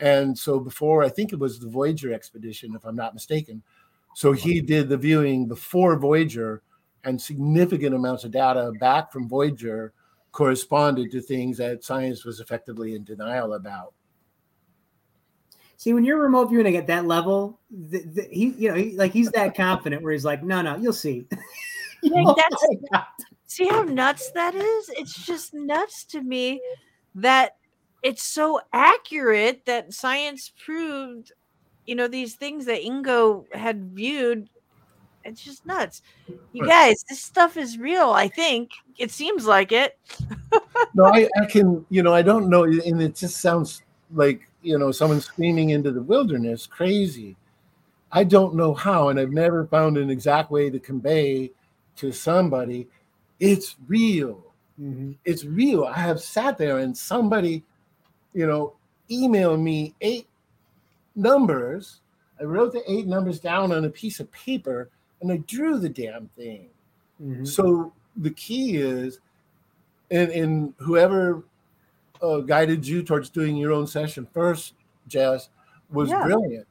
And 0.00 0.36
so 0.36 0.58
before, 0.60 1.02
I 1.02 1.08
think 1.08 1.32
it 1.32 1.38
was 1.38 1.58
the 1.58 1.68
Voyager 1.68 2.12
expedition, 2.12 2.74
if 2.74 2.84
I'm 2.84 2.96
not 2.96 3.14
mistaken. 3.14 3.62
So 4.14 4.32
he 4.32 4.60
did 4.60 4.88
the 4.88 4.96
viewing 4.96 5.46
before 5.46 5.96
Voyager, 5.98 6.62
and 7.04 7.20
significant 7.20 7.94
amounts 7.94 8.24
of 8.24 8.32
data 8.32 8.72
back 8.80 9.12
from 9.12 9.28
Voyager 9.28 9.92
corresponded 10.36 11.10
to 11.10 11.22
things 11.22 11.56
that 11.56 11.82
science 11.82 12.26
was 12.26 12.40
effectively 12.40 12.94
in 12.94 13.02
denial 13.04 13.54
about. 13.54 13.94
See, 15.78 15.94
when 15.94 16.04
you're 16.04 16.18
remote 16.20 16.50
viewing 16.50 16.76
at 16.76 16.86
that 16.88 17.06
level, 17.06 17.58
the, 17.70 18.02
the, 18.02 18.28
he, 18.30 18.48
you 18.58 18.68
know, 18.68 18.74
he, 18.74 18.96
like 18.96 19.12
he's 19.12 19.30
that 19.30 19.56
confident 19.56 20.02
where 20.02 20.12
he's 20.12 20.26
like, 20.26 20.42
no, 20.42 20.60
no, 20.60 20.76
you'll 20.76 20.92
see. 20.92 21.26
You 22.02 22.10
Like, 22.10 22.26
oh 22.26 22.34
know, 22.34 22.76
that's- 22.90 23.06
See 23.46 23.66
how 23.66 23.82
nuts 23.84 24.30
that 24.32 24.54
is? 24.54 24.90
It's 24.90 25.24
just 25.24 25.54
nuts 25.54 26.04
to 26.06 26.20
me 26.20 26.60
that 27.14 27.56
it's 28.02 28.22
so 28.22 28.60
accurate 28.74 29.64
that 29.64 29.94
science 29.94 30.52
proved, 30.62 31.32
you 31.86 31.94
know, 31.94 32.08
these 32.08 32.34
things 32.34 32.66
that 32.66 32.82
Ingo 32.82 33.44
had 33.54 33.92
viewed. 33.94 34.50
It's 35.26 35.42
just 35.44 35.66
nuts. 35.66 36.02
You 36.52 36.62
Right. 36.62 36.68
guys, 36.68 37.04
this 37.08 37.22
stuff 37.22 37.56
is 37.56 37.78
real, 37.78 38.10
I 38.10 38.28
think. 38.28 38.70
It 38.98 39.10
seems 39.10 39.46
like 39.46 39.72
it. 39.72 39.98
no, 40.94 41.04
I, 41.06 41.28
I 41.40 41.46
can, 41.46 41.84
you 41.90 42.02
know, 42.02 42.14
I 42.14 42.22
don't 42.22 42.48
know, 42.48 42.64
and 42.64 43.02
it 43.02 43.14
just 43.16 43.40
sounds 43.40 43.82
like, 44.14 44.48
you 44.62 44.78
know, 44.78 44.90
someone 44.92 45.20
screaming 45.20 45.70
into 45.70 45.90
the 45.90 46.02
wilderness, 46.02 46.66
crazy. 46.66 47.36
I 48.12 48.24
don't 48.24 48.54
know 48.54 48.72
how, 48.72 49.08
and 49.08 49.20
I've 49.20 49.32
never 49.32 49.66
found 49.66 49.98
an 49.98 50.10
exact 50.10 50.50
way 50.50 50.70
to 50.70 50.78
convey 50.78 51.50
to 51.96 52.12
somebody 52.12 52.88
it's 53.40 53.76
real. 53.86 54.42
Mhm. 54.80 55.16
It's 55.24 55.44
real. 55.44 55.84
I 55.84 55.98
have 55.98 56.20
sat 56.20 56.58
there 56.58 56.78
and 56.78 56.96
somebody, 56.96 57.64
you 58.32 58.46
know, 58.46 58.74
emailed 59.10 59.60
me 59.62 59.94
eight 60.00 60.26
numbers. 61.14 62.00
I 62.40 62.44
wrote 62.44 62.72
the 62.72 62.90
eight 62.90 63.06
numbers 63.06 63.40
down 63.40 63.72
on 63.72 63.84
a 63.84 63.90
piece 63.90 64.20
of 64.20 64.30
paper 64.32 64.90
and 65.20 65.32
I 65.32 65.38
drew 65.38 65.78
the 65.78 65.88
damn 65.88 66.28
thing. 66.36 66.68
Mhm. 67.22 67.46
So 67.46 67.92
the 68.16 68.30
key 68.30 68.76
is, 68.76 69.20
and, 70.10 70.30
and 70.30 70.74
whoever 70.78 71.44
uh, 72.22 72.38
guided 72.38 72.86
you 72.86 73.02
towards 73.02 73.28
doing 73.30 73.56
your 73.56 73.72
own 73.72 73.86
session 73.86 74.26
first, 74.32 74.74
Jess, 75.08 75.50
was 75.90 76.10
Yeah. 76.10 76.22
brilliant. 76.24 76.66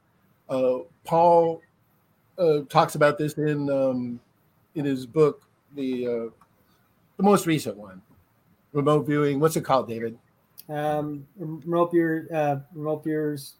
Uh, 0.48 0.78
Paul 1.04 1.62
uh, 2.38 2.60
talks 2.68 2.94
about 2.94 3.18
this 3.18 3.34
in 3.34 3.70
um, 3.70 4.20
in 4.74 4.84
his 4.84 5.06
book, 5.06 5.42
the 5.74 6.06
uh, 6.06 6.30
the 7.16 7.22
most 7.22 7.46
recent 7.46 7.76
one, 7.76 8.02
remote 8.72 9.06
viewing. 9.06 9.40
What's 9.40 9.56
it 9.56 9.62
called, 9.62 9.88
David? 9.88 10.18
Um, 10.68 11.26
remote 11.38 11.92
viewer, 11.92 12.26
uh, 12.32 12.56
remote 12.74 13.04
viewers. 13.04 13.54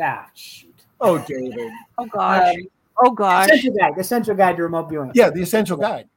Ah, 0.00 0.30
shoot. 0.34 0.74
Oh, 1.00 1.18
David. 1.18 1.70
Oh 1.98 2.06
gosh. 2.06 2.54
Um, 2.54 2.62
oh 3.04 3.10
gosh. 3.12 3.48
Essential 3.48 3.72
guide, 3.74 3.94
the 3.96 4.00
essential 4.00 4.34
guide 4.34 4.56
to 4.56 4.62
remote 4.62 4.88
viewing. 4.88 5.10
Yeah, 5.14 5.30
the 5.30 5.42
essential 5.42 5.76
guide. 5.76 6.08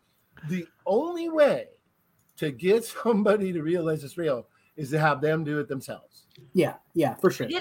The 0.49 0.65
only 0.85 1.29
way 1.29 1.67
to 2.37 2.51
get 2.51 2.83
somebody 3.03 3.53
to 3.53 3.61
realize 3.61 4.03
it's 4.03 4.17
real 4.17 4.47
is 4.75 4.89
to 4.91 4.99
have 4.99 5.21
them 5.21 5.43
do 5.43 5.59
it 5.59 5.67
themselves. 5.67 6.25
yeah, 6.53 6.75
yeah, 6.93 7.15
for 7.15 7.29
sure. 7.31 7.47
Yeah. 7.49 7.59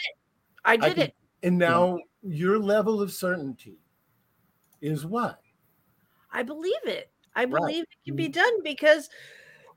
I 0.65 0.77
did 0.77 0.95
can- 0.95 1.03
it. 1.05 1.15
And 1.45 1.59
now 1.59 1.99
your 2.23 2.59
level 2.59 3.03
of 3.03 3.13
certainty 3.13 3.79
is 4.81 5.05
what? 5.05 5.41
I 6.33 6.43
believe 6.45 6.73
it. 6.85 7.11
I 7.35 7.43
Right. 7.45 7.51
believe 7.51 7.83
it 7.83 8.05
can 8.07 8.15
be 8.17 8.29
done 8.29 8.63
because 8.63 9.11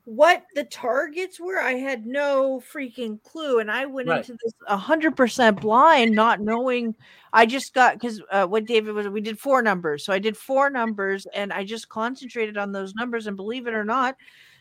what 0.06 0.44
the 0.54 0.62
targets 0.64 1.40
were, 1.40 1.58
I 1.58 1.72
had 1.72 2.06
no 2.06 2.60
freaking 2.60 3.20
clue. 3.22 3.58
And 3.58 3.70
I 3.70 3.86
went 3.86 4.08
Right. 4.08 4.18
into 4.20 4.38
this 4.42 4.54
hundred 4.68 5.16
percent 5.16 5.60
blind, 5.60 6.14
not 6.14 6.40
knowing. 6.40 6.94
I 7.32 7.44
just 7.44 7.74
got 7.74 7.94
because 7.94 8.22
uh, 8.30 8.46
what 8.46 8.66
David 8.66 8.94
was, 8.94 9.08
we 9.08 9.20
did 9.20 9.38
four 9.38 9.62
numbers. 9.62 10.04
So 10.04 10.12
I 10.12 10.20
did 10.20 10.36
four 10.36 10.70
numbers 10.70 11.26
and 11.34 11.52
I 11.52 11.64
just 11.64 11.88
concentrated 11.88 12.56
on 12.56 12.70
those 12.72 12.94
numbers. 12.94 13.26
And 13.26 13.36
believe 13.36 13.66
it 13.66 13.74
or 13.74 13.84
not, 13.84 14.16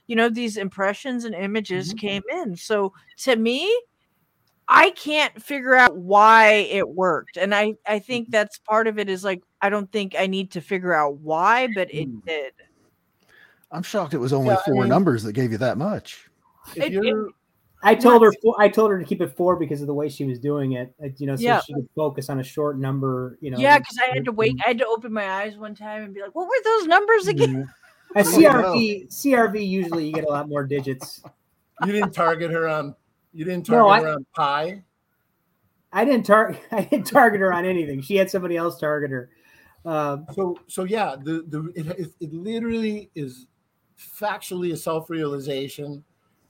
you 0.07 0.15
know, 0.15 0.29
these 0.29 0.57
impressions 0.57 1.25
and 1.25 1.35
images 1.35 1.93
Mhm. 1.93 1.97
came 1.99 2.23
in. 2.31 2.55
So 2.57 2.93
to 3.19 3.35
me, 3.35 3.71
I 4.67 4.89
can't 4.91 5.39
figure 5.41 5.75
out 5.75 5.95
why 5.95 6.53
it 6.71 6.89
worked. 6.89 7.37
And 7.37 7.53
I, 7.53 7.75
I 7.87 7.99
think 7.99 8.31
that's 8.31 8.57
part 8.57 8.87
of 8.87 8.97
it 8.97 9.09
is 9.09 9.23
like, 9.23 9.43
I 9.61 9.69
don't 9.69 9.91
think 9.91 10.15
I 10.17 10.25
need 10.25 10.51
to 10.53 10.61
figure 10.61 10.93
out 10.93 11.19
why, 11.19 11.67
but 11.67 11.91
it 11.91 12.09
Mm. 12.09 12.21
did. 12.25 12.53
I'm 13.71 13.83
shocked 13.83 14.13
it 14.13 14.17
was 14.19 14.33
only 14.33 14.49
Yeah, 14.49 14.57
I 14.57 14.63
four 14.71 14.81
mean- 14.81 14.89
numbers 14.89 15.23
that 15.23 15.33
gave 15.33 15.51
you 15.51 15.57
that 15.59 15.77
much. 15.77 16.29
If 16.75 16.91
It- 16.93 17.33
I 17.83 17.93
told 17.93 18.23
her 18.23 18.31
I 18.57 18.67
told 18.67 18.89
her 18.89 18.97
to 18.97 19.05
keep 19.05 19.21
it 19.21 19.35
four 19.37 19.55
because 19.57 19.81
of 19.81 19.87
the 19.87 19.93
way 19.93 20.09
she 20.09 20.25
was 20.25 20.39
doing 20.39 20.71
it. 20.71 20.93
uh, 21.03 21.09
You 21.17 21.27
know, 21.27 21.35
so 21.35 21.41
Yeah. 21.43 21.59
she 21.61 21.73
could 21.73 21.87
focus 21.95 22.29
on 22.31 22.39
a 22.39 22.43
short 22.43 22.79
number. 22.79 23.37
You 23.41 23.51
know. 23.51 23.57
Yeah, 23.59 23.77
because 23.77 23.97
I 24.01 24.13
had 24.13 24.25
to 24.25 24.31
wait. 24.31 24.55
I 24.65 24.69
had 24.69 24.77
to 24.79 24.87
open 24.87 25.13
my 25.13 25.29
eyes 25.29 25.55
one 25.57 25.75
time 25.75 26.03
and 26.03 26.13
be 26.13 26.21
like, 26.21 26.33
"What 26.33 26.47
were 26.47 26.55
those 26.63 26.87
numbers 26.87 27.27
again?" 27.27 27.53
Yeah. 28.15 28.21
At 28.21 28.25
Oh. 28.27 28.29
CRV, 28.31 29.07
CRV 29.09 29.67
usually 29.67 30.07
you 30.07 30.13
get 30.13 30.23
a 30.23 30.29
lot 30.29 30.47
more 30.49 30.63
digits. 30.63 31.21
you 31.85 31.91
didn't 31.91 32.13
target 32.13 32.49
her 32.51 32.67
on 32.69 32.95
you 33.33 33.43
didn't 33.45 33.67
No, 33.69 33.79
target 33.87 33.91
I- 34.07 34.09
her 34.09 34.15
on 34.15 34.25
pie. 34.35 34.83
I 35.91 36.05
didn't 36.05 36.25
target. 36.25 36.59
I 36.71 36.83
didn't 36.85 37.05
target 37.07 37.41
her 37.41 37.53
on 37.53 37.65
anything. 37.65 38.01
She 38.01 38.15
had 38.15 38.29
somebody 38.31 38.55
else 38.57 38.79
target 38.79 39.11
her. 39.11 39.29
Um, 39.85 40.25
So 40.33 40.57
so 40.67 40.85
yeah, 40.85 41.15
the 41.21 41.43
the 41.47 41.71
it, 41.75 41.87
it, 41.99 42.11
it 42.19 42.33
literally 42.33 43.11
is 43.13 43.45
factually 43.99 44.73
a 44.73 44.77
self-realization. 44.77 46.03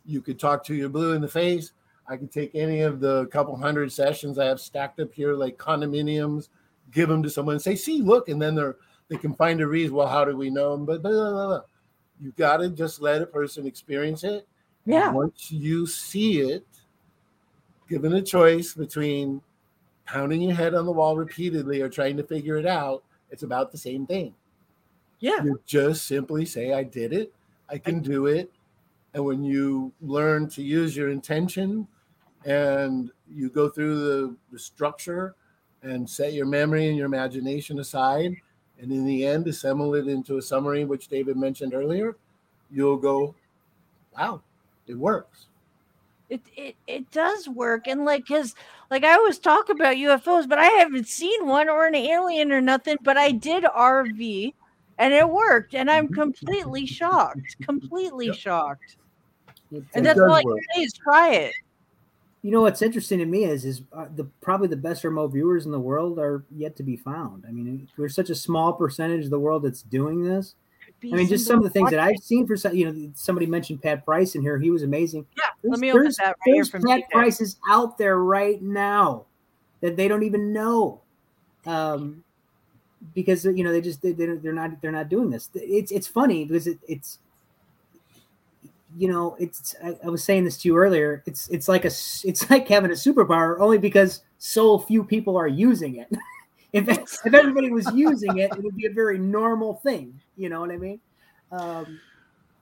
You 0.06 0.22
could 0.22 0.40
talk 0.40 0.64
to 0.66 0.76
your 0.76 0.90
blue 0.90 1.14
in 1.14 1.22
the 1.22 1.28
face. 1.28 1.72
I 2.08 2.18
could 2.18 2.32
take 2.32 2.54
any 2.54 2.82
of 2.82 3.00
the 3.00 3.26
couple 3.28 3.56
hundred 3.56 3.92
sessions 3.92 4.38
I 4.38 4.46
have 4.46 4.60
stacked 4.60 5.00
up 5.00 5.12
here, 5.14 5.34
like 5.34 5.58
condominiums, 5.58 6.50
give 6.92 7.10
them 7.10 7.24
to 7.24 7.30
someone 7.30 7.56
and 7.56 7.62
say, 7.62 7.76
see, 7.76 8.02
look, 8.02 8.30
and 8.30 8.42
then 8.42 8.54
they're 8.56 8.78
they 9.08 9.18
can 9.18 9.34
find 9.34 9.62
a 9.62 9.68
reason. 9.68 9.96
Well, 9.96 10.08
how 10.08 10.26
do 10.26 10.36
we 10.36 10.50
know 10.50 10.72
them? 10.72 10.86
But 10.86 11.02
blah, 11.02 11.12
blah, 11.12 11.32
blah, 11.32 11.48
blah. 11.48 11.62
you 12.20 12.32
got 12.38 12.58
to 12.58 12.70
just 12.70 13.02
let 13.02 13.22
a 13.22 13.26
person 13.26 13.68
experience 13.68 14.24
it. 14.24 14.48
And 14.86 14.94
Yeah. 14.94 15.12
Once 15.12 15.52
you 15.52 15.86
see 15.86 16.40
it, 16.42 16.66
given 17.88 18.14
a 18.14 18.22
choice 18.22 18.74
between 18.74 19.42
pounding 20.06 20.42
your 20.42 20.56
head 20.56 20.74
on 20.74 20.86
the 20.86 20.92
wall 20.92 21.16
repeatedly 21.16 21.82
or 21.82 21.90
trying 21.90 22.18
to 22.18 22.24
figure 22.24 22.58
it 22.58 22.66
out, 22.66 23.04
it's 23.30 23.44
about 23.44 23.72
the 23.72 23.78
same 23.78 24.06
thing. 24.06 24.34
Yeah. 25.26 25.44
You 25.44 25.60
just 25.66 26.08
simply 26.08 26.46
say, 26.46 26.72
I 26.72 26.84
did 26.84 27.12
it, 27.12 27.34
I 27.68 27.80
can 27.80 28.00
do 28.00 28.28
it. 28.28 28.52
And 29.16 29.26
when 29.26 29.44
you 29.44 29.92
learn 30.00 30.48
to 30.50 30.62
use 30.62 30.96
your 30.96 31.10
intention 31.10 31.88
and 32.46 33.10
you 33.28 33.50
go 33.50 33.68
through 33.68 33.98
the, 33.98 34.36
the 34.52 34.60
structure 34.60 35.34
and 35.82 36.08
set 36.08 36.34
your 36.34 36.46
memory 36.46 36.90
and 36.90 36.96
your 36.96 37.08
imagination 37.08 37.80
aside, 37.80 38.36
and 38.80 38.92
in 38.92 39.04
the 39.04 39.26
end, 39.26 39.48
assemble 39.48 39.96
it 39.96 40.08
into 40.08 40.38
a 40.38 40.42
summary, 40.44 40.86
which 40.86 41.08
David 41.08 41.38
mentioned 41.38 41.74
earlier, 41.74 42.18
you'll 42.70 42.98
go, 42.98 43.34
wow, 44.16 44.44
it 44.86 44.94
works. 44.94 45.48
It, 46.30 46.42
it 46.56 46.76
it 46.86 47.10
does 47.12 47.48
work, 47.48 47.88
and 47.88 48.04
like, 48.04 48.28
cause 48.28 48.54
like 48.92 49.04
I 49.04 49.14
always 49.14 49.38
talk 49.40 49.70
about 49.70 49.96
UFOs, 49.96 50.48
but 50.50 50.58
I 50.58 50.66
haven't 50.66 51.08
seen 51.08 51.48
one 51.48 51.70
or 51.70 51.86
an 51.88 51.96
alien 51.96 52.52
or 52.52 52.62
nothing. 52.62 52.98
But 53.04 53.16
I 53.16 53.32
did 53.32 53.64
RV, 53.64 54.54
and 54.98 55.14
it 55.14 55.28
worked, 55.30 55.76
and 55.76 55.90
I'm 55.92 56.08
completely 56.08 56.86
shocked, 56.86 57.58
completely 57.62 58.28
Yep. 58.28 58.36
shocked. 58.36 58.98
it- 59.72 59.84
And 59.94 60.04
It 60.06 60.10
that's 60.10 60.20
does 60.20 60.30
all 60.30 60.36
I 60.36 60.42
can 60.44 60.58
say 60.76 60.82
is 60.84 60.94
try 60.94 61.34
it. 61.34 61.54
you 62.44 62.52
know 62.52 62.62
what's 62.62 62.82
interesting 62.84 63.18
to 63.20 63.26
me 63.26 63.44
is 63.46 63.66
is 63.66 63.82
uh, 63.92 64.06
the 64.16 64.26
probably 64.42 64.68
the 64.68 64.76
best 64.78 65.04
remote 65.04 65.30
viewers 65.30 65.66
in 65.66 65.72
the 65.72 65.80
world 65.80 66.20
are 66.20 66.44
yet 66.56 66.76
to 66.76 66.84
be 66.84 66.96
found. 66.96 67.44
I 67.48 67.52
mean, 67.52 67.88
we're 67.98 68.08
such 68.10 68.30
a 68.30 68.36
small 68.36 68.72
percentage 68.74 69.26
of 69.26 69.32
the 69.32 69.40
world 69.40 69.64
that's 69.64 69.82
doing 69.82 70.24
this. 70.24 70.54
I 71.04 71.16
mean, 71.16 71.28
just 71.28 71.46
some 71.48 71.58
of 71.58 71.64
the 71.64 71.70
things 71.72 71.90
that. 71.90 72.00
I've 72.00 72.20
seen 72.20 72.46
for 72.46 72.56
some, 72.56 72.76
you 72.76 72.92
know, 72.92 73.12
somebody 73.16 73.48
mentioned 73.48 73.82
Pat 73.82 74.06
Price 74.06 74.36
in 74.36 74.42
here. 74.44 74.60
He 74.60 74.70
was 74.70 74.84
amazing. 74.84 75.26
Yeah, 75.36 75.44
There's, 75.64 75.72
let 75.72 75.80
me 75.80 75.92
open 75.92 76.04
that 76.20 76.28
right 76.28 76.36
here 76.46 76.56
there's 76.56 76.70
from 76.70 76.84
Pat 76.84 77.10
Price 77.12 77.42
is 77.42 77.58
out 77.70 77.98
there 77.98 78.20
right 78.20 78.62
now 78.62 79.26
that 79.82 79.98
they 79.98 80.08
don't 80.08 80.24
even 80.24 80.54
know, 80.54 81.02
um, 81.66 82.24
because 83.14 83.46
you 83.46 83.64
know 83.64 83.72
they 83.72 83.82
just 83.82 84.02
they, 84.02 84.12
they, 84.12 84.26
they're 84.26 84.54
not 84.54 84.82
they're 84.82 84.92
not 84.92 85.10
doing 85.10 85.30
this. 85.30 85.50
It's 85.54 85.92
it's 85.92 86.08
funny 86.08 86.46
because 86.46 86.68
it, 86.68 86.80
it's 86.88 87.20
you 88.98 89.08
know 89.08 89.36
it's 89.40 89.76
I, 89.84 89.98
I 90.06 90.10
was 90.10 90.24
saying 90.24 90.46
this 90.46 90.58
to 90.60 90.68
you 90.70 90.78
earlier. 90.78 91.24
It's 91.26 91.48
it's 91.50 91.68
like 91.68 91.86
a 91.86 91.88
it's 91.90 92.50
like 92.50 92.68
having 92.68 92.92
a 92.92 92.96
superpower 92.96 93.60
only 93.60 93.78
because 93.78 94.22
so 94.38 94.80
few 94.80 95.04
people 95.04 95.38
are 95.38 95.48
using 95.48 95.96
it. 95.96 96.12
if 96.74 96.88
if 96.90 97.34
everybody 97.34 97.72
was 97.72 97.90
using 97.94 98.38
it, 98.38 98.52
it 98.52 98.64
would 98.64 98.76
be 98.76 98.88
a 98.88 98.94
very 98.94 99.20
normal 99.20 99.76
thing. 99.76 100.20
You 100.38 100.50
know 100.50 100.62
what 100.62 100.72
I 100.72 100.78
mean? 100.78 101.00
Um, 101.52 102.00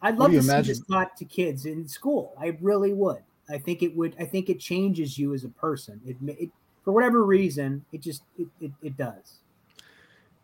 I'd 0.02 0.18
love 0.18 0.32
do 0.32 0.36
you 0.36 0.42
to 0.42 0.48
see 0.48 0.62
this 0.62 0.82
taught 0.82 1.16
to 1.18 1.26
kids 1.26 1.66
in 1.66 1.88
school. 1.88 2.36
I 2.40 2.58
really 2.62 2.94
would. 2.94 3.24
I 3.50 3.58
think 3.58 3.84
it 3.84 3.96
would. 3.96 4.16
I 4.20 4.26
think 4.26 4.50
it 4.50 4.60
changes 4.60 5.18
you 5.18 5.34
as 5.34 5.44
a 5.44 5.50
person. 5.50 6.00
It, 6.06 6.22
ma- 6.22 6.34
it 6.38 6.50
for 6.84 6.92
whatever 6.92 7.24
reason, 7.24 7.86
it 7.92 8.02
just 8.02 8.24
it, 8.38 8.48
it, 8.60 8.72
it 8.82 8.98
does. 8.98 9.40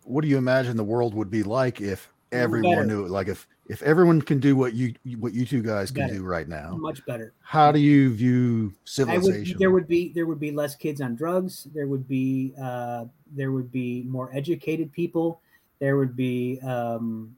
What 0.09 0.23
do 0.23 0.27
you 0.27 0.39
imagine 0.39 0.75
the 0.75 0.83
world 0.83 1.13
would 1.13 1.29
be 1.29 1.43
like 1.43 1.81
if 1.81 2.11
everyone 2.31 2.71
Better. 2.71 2.85
knew 2.85 3.05
it? 3.05 3.11
Like 3.11 3.27
if 3.27 3.47
if 3.67 3.83
everyone 3.83 4.23
can 4.23 4.39
do 4.39 4.55
what 4.55 4.73
you 4.73 4.95
what 5.19 5.33
you 5.33 5.45
two 5.45 5.61
guys 5.61 5.91
can 5.91 6.07
Better. 6.07 6.15
do 6.15 6.23
right 6.23 6.47
now, 6.47 6.75
Much 6.77 7.05
better. 7.05 7.33
how 7.41 7.71
do 7.71 7.79
you 7.79 8.11
view 8.15 8.73
civilization? 8.85 9.53
would. 9.53 9.59
There 9.59 9.69
would 9.69 9.88
be 9.88 10.09
there 10.11 10.25
would 10.25 10.39
be 10.39 10.49
less 10.49 10.75
kids 10.75 10.99
on 10.99 11.15
drugs. 11.15 11.67
There 11.75 11.85
would 11.85 12.07
be 12.07 12.55
uh, 12.59 13.05
there 13.35 13.51
would 13.51 13.71
be 13.71 14.01
more 14.07 14.31
educated 14.33 14.91
people. 14.91 15.41
There 15.77 15.95
would 15.97 16.15
be. 16.15 16.59
Um, 16.61 17.35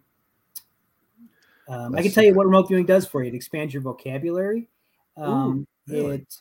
um, 1.67 1.93
I 1.95 2.01
can 2.01 2.11
tell 2.11 2.23
you 2.23 2.33
what 2.33 2.45
remote 2.45 2.69
viewing 2.69 2.85
does 2.85 3.05
for 3.05 3.21
you. 3.21 3.27
It 3.29 3.35
expands 3.35 3.73
your 3.73 3.83
vocabulary. 3.83 4.69
Um, 5.17 5.67
really? 5.89 6.15
It 6.15 6.35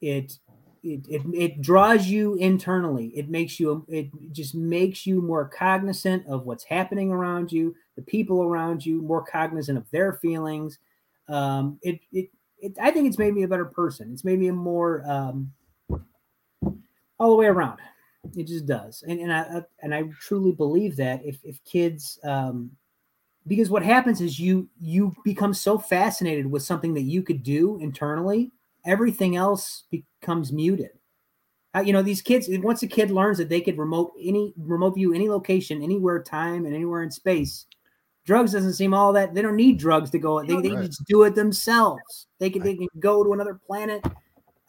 it 0.00 0.38
it 0.82 1.06
it 1.08 1.22
it 1.34 1.62
draws 1.62 2.06
you 2.06 2.34
internally. 2.34 3.08
It 3.08 3.28
makes 3.28 3.60
you. 3.60 3.84
It 3.88 4.10
just 4.32 4.54
makes 4.54 5.06
you 5.06 5.22
more 5.22 5.48
cognizant 5.48 6.26
of 6.26 6.44
what's 6.44 6.64
happening 6.64 7.10
around 7.10 7.52
you, 7.52 7.74
the 7.96 8.02
people 8.02 8.42
around 8.42 8.84
you, 8.84 9.00
more 9.02 9.22
cognizant 9.24 9.78
of 9.78 9.90
their 9.90 10.14
feelings. 10.14 10.78
Um, 11.28 11.78
it 11.82 12.00
it 12.12 12.30
it, 12.58 12.76
I 12.80 12.90
think 12.90 13.06
it's 13.06 13.18
made 13.18 13.34
me 13.34 13.44
a 13.44 13.48
better 13.48 13.64
person. 13.64 14.12
It's 14.12 14.24
made 14.24 14.38
me 14.38 14.48
a 14.48 14.52
more 14.52 15.08
um, 15.08 15.52
all 17.18 17.30
the 17.30 17.36
way 17.36 17.46
around. 17.46 17.78
It 18.36 18.44
just 18.44 18.66
does, 18.66 19.04
and 19.06 19.20
and 19.20 19.32
I 19.32 19.62
and 19.80 19.94
I 19.94 20.04
truly 20.20 20.52
believe 20.52 20.96
that 20.96 21.24
if 21.24 21.38
if 21.44 21.62
kids, 21.64 22.18
um, 22.24 22.72
because 23.46 23.70
what 23.70 23.84
happens 23.84 24.20
is 24.20 24.38
you 24.38 24.68
you 24.80 25.14
become 25.24 25.54
so 25.54 25.78
fascinated 25.78 26.46
with 26.46 26.62
something 26.62 26.94
that 26.94 27.02
you 27.02 27.22
could 27.22 27.42
do 27.42 27.78
internally, 27.78 28.50
everything 28.84 29.36
else 29.36 29.84
becomes 29.90 30.52
muted. 30.52 30.90
Uh, 31.74 31.80
you 31.80 31.92
know, 31.92 32.02
these 32.02 32.20
kids. 32.22 32.48
Once 32.50 32.82
a 32.82 32.86
kid 32.86 33.10
learns 33.10 33.38
that 33.38 33.48
they 33.48 33.60
could 33.60 33.78
remote 33.78 34.12
any 34.20 34.52
remote 34.58 34.94
view 34.94 35.14
any 35.14 35.28
location, 35.28 35.82
anywhere, 35.82 36.22
time, 36.22 36.66
and 36.66 36.74
anywhere 36.74 37.02
in 37.02 37.10
space, 37.10 37.64
drugs 38.26 38.52
doesn't 38.52 38.74
seem 38.74 38.92
all 38.92 39.12
that. 39.14 39.32
They 39.34 39.40
don't 39.42 39.56
need 39.56 39.78
drugs 39.78 40.10
to 40.10 40.18
go. 40.18 40.42
They, 40.44 40.60
they 40.60 40.72
Right. 40.72 40.84
just 40.86 41.04
do 41.06 41.22
it 41.22 41.34
themselves. 41.34 42.26
They 42.38 42.50
can 42.50 42.62
they 42.62 42.74
can 42.76 42.88
go 42.98 43.24
to 43.24 43.32
another 43.32 43.58
planet 43.66 44.04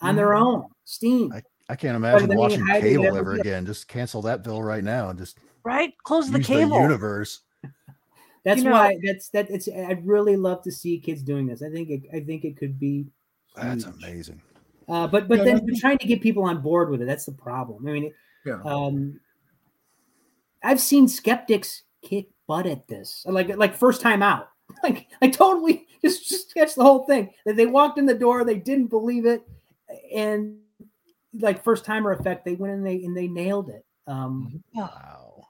on 0.02 0.16
their 0.16 0.34
own. 0.34 0.66
Steam. 0.86 1.34
I 1.70 1.76
can't 1.76 1.96
imagine 1.96 2.34
watching 2.38 2.66
cable 2.68 3.06
ever 3.08 3.18
ever 3.18 3.32
did. 3.36 3.42
again. 3.42 3.66
Just 3.66 3.88
cancel 3.88 4.22
that 4.24 4.44
bill 4.44 4.62
right 4.64 4.84
now 4.84 5.10
and 5.10 5.18
just 5.20 5.38
Right? 5.66 5.94
Close 6.04 6.30
the 6.30 6.42
cable. 6.42 6.76
the 6.78 6.82
universe. 6.84 7.42
That's 8.46 8.60
You 8.60 8.66
know- 8.66 8.72
why 8.72 8.98
that's 9.04 9.30
that. 9.30 9.50
It's. 9.50 9.68
I'd 9.70 10.06
really 10.06 10.36
love 10.38 10.62
to 10.64 10.72
see 10.72 11.00
kids 11.00 11.22
doing 11.24 11.48
this. 11.48 11.62
I 11.62 11.70
think 11.70 11.90
it. 11.90 12.04
I 12.14 12.20
think 12.22 12.44
it 12.46 12.56
could 12.58 12.78
be. 12.80 13.08
That's 13.56 13.86
amazing. 13.86 14.42
Uh, 14.90 15.08
but 15.08 15.28
but 15.28 15.40
Yeah, 15.40 15.44
then 15.46 15.54
that'd 15.56 15.68
but 15.68 15.74
be- 15.76 15.80
trying 15.80 15.98
to 16.00 16.08
get 16.08 16.22
people 16.22 16.44
on 16.44 16.62
board 16.62 16.90
with 16.90 17.02
it. 17.02 17.06
That's 17.06 17.26
the 17.26 17.32
problem. 17.32 17.88
I 17.88 17.92
mean, 17.92 18.14
Yeah. 18.46 18.62
um, 18.66 19.20
I've 20.64 20.82
seen 20.82 21.08
skeptics 21.08 21.84
kick 22.02 22.28
butt 22.48 22.66
at 22.66 22.88
this. 22.88 23.26
Like 23.28 23.56
like 23.56 23.76
first 23.76 24.02
time 24.02 24.22
out. 24.24 24.50
Like 24.82 25.08
I 25.22 25.28
totally 25.30 25.88
just 26.02 26.28
just 26.28 26.50
sketch 26.50 26.74
the 26.76 26.84
whole 26.84 27.06
thing. 27.06 27.32
That 27.46 27.56
they 27.56 27.66
walked 27.68 28.00
in 28.00 28.06
the 28.06 28.14
door, 28.16 28.44
they 28.44 28.58
didn't 28.58 28.88
believe 28.88 29.26
it, 29.26 29.44
and 30.14 30.58
like 31.40 31.64
first 31.64 31.86
timer 31.86 32.12
effect, 32.12 32.44
they 32.46 32.56
went 32.56 32.74
in 32.74 32.84
they 32.84 33.04
and 33.04 33.16
they 33.16 33.28
nailed 33.28 33.70
it. 33.70 33.86
Um, 34.08 34.64
Wow. 34.74 35.46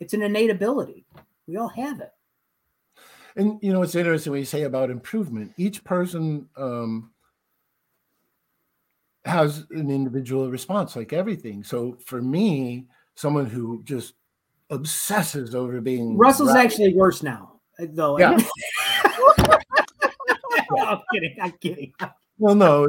it's 0.00 0.12
an 0.14 0.22
innate 0.22 0.50
ability. 0.50 1.06
We 1.46 1.56
all 1.56 1.68
have 1.68 2.00
it. 2.00 2.10
And 3.36 3.58
you 3.62 3.72
know, 3.72 3.82
it's 3.82 3.94
interesting 3.94 4.32
when 4.32 4.40
you 4.40 4.46
say 4.46 4.62
about 4.62 4.90
improvement. 4.90 5.52
Each 5.56 5.82
person 5.84 6.48
um, 6.56 7.10
has 9.24 9.64
an 9.70 9.90
individual 9.90 10.50
response, 10.50 10.96
like 10.96 11.12
everything. 11.12 11.62
So 11.64 11.96
for 12.04 12.20
me, 12.20 12.86
someone 13.14 13.46
who 13.46 13.82
just 13.84 14.14
obsesses 14.70 15.54
over 15.54 15.80
being 15.80 16.16
Russell's 16.16 16.50
right. 16.52 16.64
actually 16.64 16.94
worse 16.94 17.22
now, 17.22 17.60
uh, 17.80 17.86
though. 17.90 18.18
Yeah. 18.18 18.38
I'm 20.78 21.00
kidding. 21.12 21.36
I'm 21.40 21.52
kidding. 21.60 21.92
well 22.38 22.54
no 22.54 22.88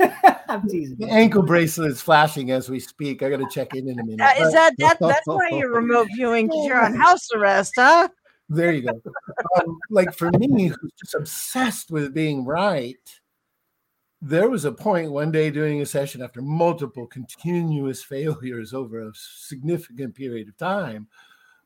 I'm 0.48 0.66
teasing. 0.68 0.96
the 0.98 1.08
ankle 1.10 1.42
bracelet 1.42 1.90
is 1.90 2.00
flashing 2.00 2.50
as 2.50 2.70
we 2.70 2.80
speak 2.80 3.22
i 3.22 3.28
gotta 3.28 3.46
check 3.50 3.74
in 3.74 3.88
in 3.88 3.98
a 3.98 4.04
minute 4.04 4.22
Uh, 4.24 4.46
is 4.46 4.52
that 4.54 4.72
that 4.78 4.96
that's 5.00 5.26
why 5.26 5.50
you're 5.52 5.70
remote 5.72 6.08
viewing 6.16 6.46
because 6.46 6.64
you're 6.66 6.82
on 6.82 6.94
house 7.06 7.28
arrest, 7.34 7.74
huh? 7.76 8.08
there 8.48 8.72
you 8.72 8.82
go 8.82 8.98
um, 9.60 9.78
like 9.90 10.14
for 10.14 10.30
me 10.38 10.68
who's 10.68 10.92
just 10.98 11.14
obsessed 11.14 11.90
with 11.90 12.14
being 12.14 12.44
right 12.44 12.96
there 14.28 14.48
was 14.48 14.64
a 14.64 14.72
point 14.72 15.12
one 15.12 15.30
day 15.30 15.50
during 15.50 15.80
a 15.80 15.86
session 15.86 16.22
after 16.22 16.42
multiple 16.42 17.06
continuous 17.06 18.02
failures 18.02 18.74
over 18.74 19.00
a 19.08 19.12
significant 19.14 20.14
period 20.14 20.48
of 20.48 20.56
time 20.56 21.08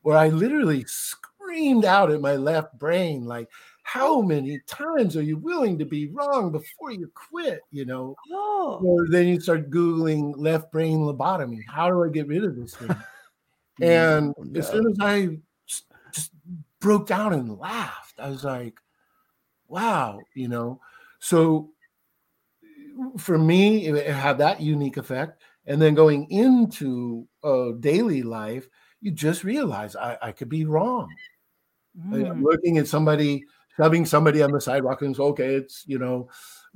where 0.02 0.16
I 0.16 0.28
literally 0.28 0.84
screamed 0.86 1.84
out 1.84 2.10
at 2.10 2.20
my 2.20 2.36
left 2.36 2.78
brain, 2.78 3.24
like, 3.24 3.48
how 3.82 4.20
many 4.22 4.60
times 4.66 5.16
are 5.16 5.22
you 5.22 5.36
willing 5.36 5.78
to 5.78 5.84
be 5.84 6.08
wrong 6.08 6.52
before 6.52 6.92
you 6.92 7.10
quit? 7.14 7.60
You 7.70 7.84
know, 7.86 8.16
Oh, 8.32 8.80
or 8.82 9.08
then 9.10 9.26
you 9.28 9.40
start 9.40 9.70
Googling 9.70 10.34
left 10.36 10.70
brain 10.72 10.98
lobotomy. 11.00 11.60
How 11.68 11.90
do 11.90 12.04
I 12.04 12.08
get 12.08 12.28
rid 12.28 12.44
of 12.44 12.56
this 12.56 12.74
thing? 12.76 12.94
And 13.82 14.34
Oh, 14.38 14.58
as 14.58 14.68
soon 14.68 14.86
as 14.90 14.98
I 15.00 15.38
s- 15.68 15.84
just 16.12 16.32
broke 16.80 17.06
down 17.06 17.32
and 17.32 17.58
laughed, 17.58 18.20
I 18.20 18.28
was 18.28 18.44
like, 18.44 18.78
wow, 19.68 20.20
you 20.34 20.48
know. 20.48 20.80
So 21.18 21.70
for 23.18 23.38
me, 23.38 23.86
it 23.86 24.06
had 24.12 24.38
that 24.38 24.60
unique 24.60 24.96
effect. 24.96 25.42
And 25.66 25.80
then 25.80 25.94
going 25.94 26.30
into 26.30 27.26
uh, 27.44 27.72
daily 27.80 28.22
life, 28.22 28.68
you 29.00 29.10
just 29.10 29.44
realize 29.44 29.94
I, 29.96 30.18
I 30.20 30.32
could 30.32 30.48
be 30.48 30.64
wrong. 30.64 31.08
Like, 32.10 32.26
I'm 32.26 32.40
Mm. 32.40 32.44
looking 32.44 32.78
at 32.78 32.86
somebody 32.88 33.42
shoving 33.76 34.04
somebody 34.04 34.42
on 34.42 34.52
the 34.52 34.60
sidewalk 34.60 35.00
and 35.02 35.10
it's 35.10 35.20
okay, 35.20 35.54
it's 35.54 35.84
you 35.86 35.98
know, 35.98 36.28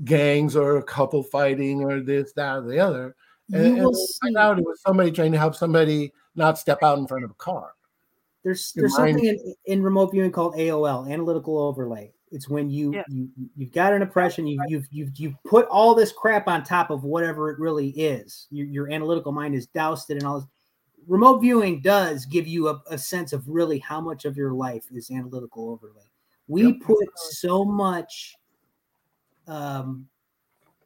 gangs 0.05 0.57
or 0.57 0.79
a 0.79 0.83
couple 0.83 1.23
fighting 1.23 1.83
or 1.83 2.01
this, 2.01 2.33
that, 2.35 2.57
or 2.59 2.63
the 2.63 2.79
other. 2.79 3.15
And, 3.53 3.77
You 3.77 3.85
will 3.85 4.07
find 4.23 4.37
out 4.37 4.59
it 4.59 4.65
was 4.65 4.81
somebody 4.81 5.11
trying 5.11 5.33
to 5.33 5.39
help 5.39 5.55
somebody 5.55 6.13
not 6.35 6.57
step 6.59 6.83
out 6.83 6.99
in 6.99 7.07
front 7.07 7.25
of 7.25 7.31
a 7.31 7.35
car. 7.35 7.73
There's 8.43 8.73
Your 8.75 8.85
there's 8.85 8.99
mind- 8.99 9.17
something 9.19 9.29
in, 9.29 9.55
in 9.67 9.83
remote 9.83 10.13
viewing 10.13 10.33
called 10.33 10.55
AOL, 10.55 11.11
analytical 11.11 11.59
overlay. 11.59 12.13
It's 12.35 12.49
when 12.49 12.69
you 12.69 12.93
Yeah. 12.93 13.05
you 13.09 13.31
you've 13.57 13.73
got 13.73 13.93
an 13.93 14.03
impression, 14.03 14.45
you 14.45 14.61
you've 14.67 14.89
you've 14.91 15.17
you 15.17 15.37
put 15.45 15.67
all 15.69 15.95
this 15.95 16.11
crap 16.11 16.49
on 16.49 16.65
top 16.65 16.91
of 16.91 17.05
whatever 17.05 17.49
it 17.51 17.61
really 17.61 17.91
is. 17.91 18.49
Your, 18.51 18.67
your 18.67 18.91
analytical 18.91 19.31
mind 19.31 19.55
is 19.55 19.69
doused 19.69 20.11
it 20.11 20.15
and 20.17 20.25
all 20.25 20.41
this. 20.41 20.49
Remote 21.07 21.39
viewing 21.41 21.81
does 21.81 22.27
give 22.27 22.49
you 22.49 22.69
a, 22.69 22.83
a 22.91 22.99
sense 22.99 23.33
of 23.33 23.49
really 23.49 23.79
how 23.79 24.01
much 24.01 24.25
of 24.25 24.37
your 24.37 24.53
life 24.53 24.87
is 24.93 25.11
analytical 25.13 25.71
overlay. 25.71 26.11
We 26.49 26.65
Yep. 26.65 26.81
put 26.81 27.09
so 27.17 27.65
much, 27.65 28.35
um, 29.47 30.09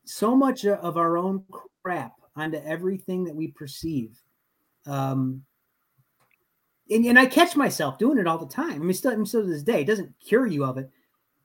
so 0.04 0.36
much 0.36 0.66
of 0.66 0.96
our 0.98 1.16
own 1.16 1.44
crap 1.82 2.12
onto 2.36 2.58
everything 2.58 3.24
that 3.24 3.34
we 3.34 3.48
perceive. 3.48 4.20
Um, 4.86 5.44
and, 6.90 7.04
and 7.06 7.18
I 7.18 7.26
catch 7.26 7.56
myself 7.56 7.98
doing 7.98 8.18
it 8.18 8.26
all 8.26 8.38
the 8.38 8.46
time. 8.52 8.74
I 8.74 8.78
mean, 8.78 8.94
still, 8.94 9.16
mean, 9.16 9.24
still 9.26 9.42
to 9.42 9.48
this 9.48 9.62
day, 9.62 9.82
it 9.82 9.86
doesn't 9.86 10.14
cure 10.20 10.46
you 10.46 10.64
of 10.64 10.78
it, 10.78 10.90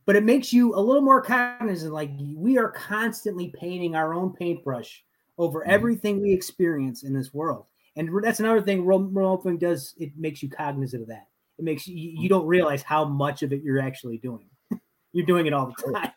but 0.06 0.16
it 0.16 0.24
makes 0.24 0.52
you 0.52 0.76
a 0.76 0.80
little 0.82 1.02
more 1.02 1.22
cognizant. 1.22 1.94
Like 1.94 2.12
we 2.36 2.58
are 2.58 2.70
constantly 2.72 3.54
painting 3.58 3.96
our 3.96 4.14
own 4.14 4.34
paintbrush 4.34 5.04
over 5.38 5.62
Mhm. 5.62 5.68
everything 5.68 6.22
we 6.22 6.32
experience 6.34 7.04
in 7.04 7.14
this 7.14 7.34
world. 7.34 7.66
And 7.96 8.10
that's 8.24 8.40
another 8.40 8.62
thing 8.62 8.86
remote 8.86 9.12
remote 9.14 9.44
viewing 9.44 9.58
does. 9.60 9.94
It 9.98 10.12
makes 10.18 10.42
you 10.44 10.50
cognizant 10.50 11.04
of 11.04 11.08
that. 11.10 11.28
It 11.60 11.66
makes 11.66 11.88
you, 11.88 11.96
you 11.96 12.28
don't 12.28 12.48
realize 12.48 12.82
how 12.82 13.06
much 13.06 13.44
of 13.44 13.54
it 13.54 13.62
you're 13.64 13.80
actually 13.80 14.18
doing. 14.18 14.50
you're 15.14 15.26
doing 15.26 15.46
it 15.46 15.54
all 15.54 15.72
the 15.78 15.94
time. 15.94 16.12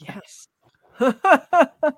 yes. 0.00 0.48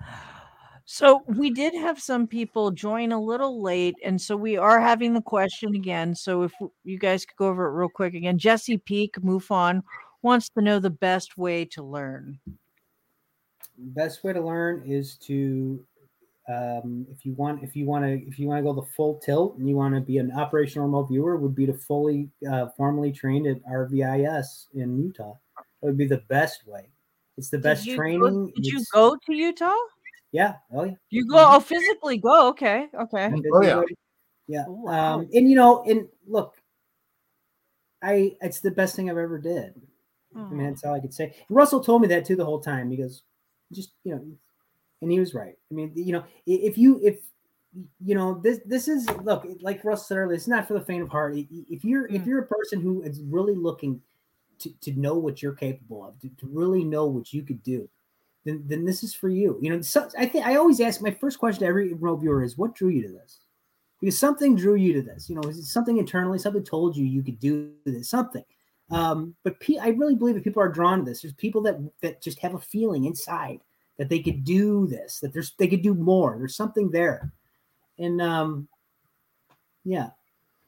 so 0.85 1.23
we 1.27 1.51
did 1.51 1.75
have 1.75 2.01
some 2.01 2.27
people 2.27 2.71
join 2.71 3.13
a 3.13 3.21
little 3.21 3.63
late, 3.63 3.97
and 4.05 4.21
so 4.21 4.37
we 4.37 4.57
are 4.57 4.81
having 4.81 5.15
the 5.15 5.23
question 5.23 5.75
again. 5.75 6.15
So 6.15 6.43
if 6.43 6.53
you 6.85 6.99
guys 6.99 7.25
could 7.27 7.37
go 7.37 7.49
over 7.49 7.67
it 7.67 7.73
real 7.73 7.89
quick 7.89 8.15
again, 8.15 8.39
Jesse 8.39 8.79
Peak 8.79 9.17
MUFON 9.23 9.83
wants 10.27 10.49
to 10.51 10.61
know 10.61 10.81
the 10.81 10.91
best 10.91 11.39
way 11.39 11.65
to 11.65 11.83
learn. 11.83 12.39
best 13.79 14.25
way 14.25 14.33
to 14.33 14.41
learn 14.41 14.83
is 14.85 15.17
to 15.17 15.85
um, 16.49 17.07
if 17.11 17.25
you 17.25 17.33
want 17.35 17.63
if 17.63 17.77
you 17.77 17.87
want 17.87 18.05
to 18.05 18.13
if 18.27 18.39
you 18.39 18.49
want 18.49 18.59
to 18.59 18.63
go 18.63 18.73
the 18.73 18.87
full 18.97 19.19
tilt 19.19 19.57
and 19.57 19.69
you 19.69 19.77
want 19.77 19.95
to 19.95 20.01
be 20.01 20.19
an 20.19 20.33
operational 20.33 20.87
remote 20.87 21.09
viewer 21.09 21.37
would 21.37 21.55
be 21.55 21.67
to 21.67 21.75
fully 21.75 22.29
uh, 22.51 22.67
formally 22.77 23.13
trained 23.13 23.47
at 23.47 23.65
RVIS 23.65 24.67
in 24.75 24.99
Utah. 24.99 25.35
That 25.81 25.87
would 25.89 25.97
be 25.97 26.07
the 26.07 26.23
best 26.29 26.67
way. 26.67 26.89
It's 27.39 27.51
the 27.51 27.59
best 27.59 27.85
did 27.85 27.97
training. 27.97 28.47
Go, 28.47 28.53
did 28.57 28.67
you 28.67 28.85
go 28.93 29.17
to 29.27 29.33
Utah? 29.33 29.75
Yeah. 30.33 30.55
Oh 30.73 30.85
yeah. 30.85 30.95
You 31.11 31.27
go 31.27 31.39
oh 31.39 31.61
physically 31.61 32.19
go. 32.19 32.49
Okay. 32.49 32.89
Okay. 32.95 33.31
Oh, 33.53 33.63
yeah. 33.63 33.83
Yeah. 34.49 34.65
Oh. 34.69 34.89
Um, 34.89 35.29
and 35.33 35.49
you 35.49 35.57
know, 35.57 35.85
and 35.85 36.09
look, 36.27 36.57
I 38.03 38.37
it's 38.41 38.61
the 38.61 38.71
best 38.71 38.97
thing 38.97 39.11
I've 39.11 39.19
ever 39.19 39.39
did. 39.39 39.75
I 40.51 40.55
mean, 40.55 40.67
that's 40.69 40.85
all 40.85 40.95
I 40.95 41.01
could 41.01 41.15
say. 41.15 41.25
And 41.49 41.57
Russell 41.57 41.81
told 41.81 42.03
me 42.03 42.09
that 42.09 42.25
too 42.25 42.37
the 42.37 42.45
whole 42.45 42.61
time 42.61 42.91
He 42.91 42.97
goes, 42.97 43.23
just 43.73 43.93
you 44.05 44.15
know, 44.15 44.25
and 45.03 45.11
he 45.11 45.19
was 45.21 45.35
right. 45.35 45.55
I 45.71 45.75
mean, 45.75 45.93
you 45.95 46.13
know, 46.13 46.25
if 46.47 46.79
you 46.79 47.01
if 47.03 47.19
you 48.05 48.15
know 48.15 48.41
this 48.43 48.61
this 48.65 48.89
is 48.89 49.09
look 49.23 49.47
like 49.61 49.85
Russell 49.85 50.05
said 50.07 50.19
earlier, 50.19 50.35
it's 50.37 50.49
not 50.49 50.67
for 50.67 50.75
the 50.75 50.81
faint 50.85 51.03
of 51.03 51.09
heart. 51.09 51.35
If 51.37 51.85
you're 51.85 52.07
if 52.07 52.23
Mm. 52.23 52.27
you're 52.27 52.39
a 52.43 52.47
person 52.47 52.81
who 52.81 53.03
is 53.03 53.21
really 53.23 53.55
looking 53.55 54.01
to, 54.59 54.71
to 54.81 54.93
know 54.93 55.15
what 55.15 55.43
you're 55.43 55.53
capable 55.53 56.05
of, 56.07 56.19
to, 56.21 56.29
to 56.29 56.47
really 56.47 56.83
know 56.85 57.07
what 57.07 57.33
you 57.33 57.43
could 57.43 57.63
do, 57.63 57.89
then 58.45 58.63
then 58.67 58.85
this 58.87 59.03
is 59.03 59.13
for 59.15 59.29
you. 59.29 59.59
You 59.61 59.71
know, 59.71 59.81
so, 59.83 60.09
I 60.19 60.25
think 60.27 60.47
I 60.47 60.57
always 60.57 60.81
ask 60.81 61.03
my 61.03 61.11
first 61.11 61.39
question 61.39 61.61
to 61.61 61.67
every 61.67 61.93
remote 61.93 62.17
viewer 62.21 62.43
is, 62.43 62.57
what 62.57 62.75
drew 62.75 62.89
you 62.89 63.03
to 63.03 63.13
this? 63.13 63.41
Because 64.01 64.19
something 64.19 64.57
drew 64.57 64.77
you 64.77 64.93
to 64.95 65.03
this. 65.03 65.29
You 65.29 65.37
know, 65.37 65.49
is 65.49 65.59
it 65.59 65.65
something 65.65 65.99
internally? 65.99 66.39
Something 66.39 66.65
told 66.65 66.97
you 66.97 67.05
you 67.05 67.23
could 67.23 67.39
do 67.39 67.73
this. 67.85 68.09
Something. 68.09 68.45
Um, 68.91 69.35
but 69.43 69.59
pe- 69.59 69.79
I 69.79 69.89
really 69.89 70.15
believe 70.15 70.37
that 70.37 70.45
people 70.45 70.63
are 70.63 70.69
drawn 70.69 71.01
to 71.01 71.05
this. 71.05 71.23
There's 71.23 71.35
people 71.35 71.61
that 71.63 71.79
that 72.03 72.23
just 72.23 72.39
have 72.41 72.55
a 72.55 72.61
feeling 72.61 73.05
inside 73.05 73.61
that 73.99 74.09
they 74.09 74.21
could 74.21 74.45
do 74.45 74.87
this, 74.87 75.21
that 75.21 75.33
there's 75.33 75.55
they 75.59 75.67
could 75.67 75.83
do 75.83 75.95
more. 75.95 76.37
There's 76.39 76.55
something 76.55 76.91
there, 76.91 77.33
and 77.99 78.21
um, 78.23 78.69
yeah, 79.85 80.11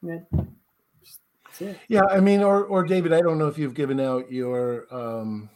yeah, 0.03 0.21
just- 1.01 1.21
that's 1.45 1.61
it. 1.63 1.79
Yeah, 1.89 2.03
I 2.11 2.19
mean, 2.21 2.43
or 2.43 2.65
or 2.65 2.83
David, 2.83 3.13
I 3.13 3.21
don't 3.21 3.39
know 3.39 3.47
if 3.49 3.57
you've 3.59 3.75
given 3.75 4.01
out 4.01 4.33
your 4.33 4.93
um, 4.93 5.49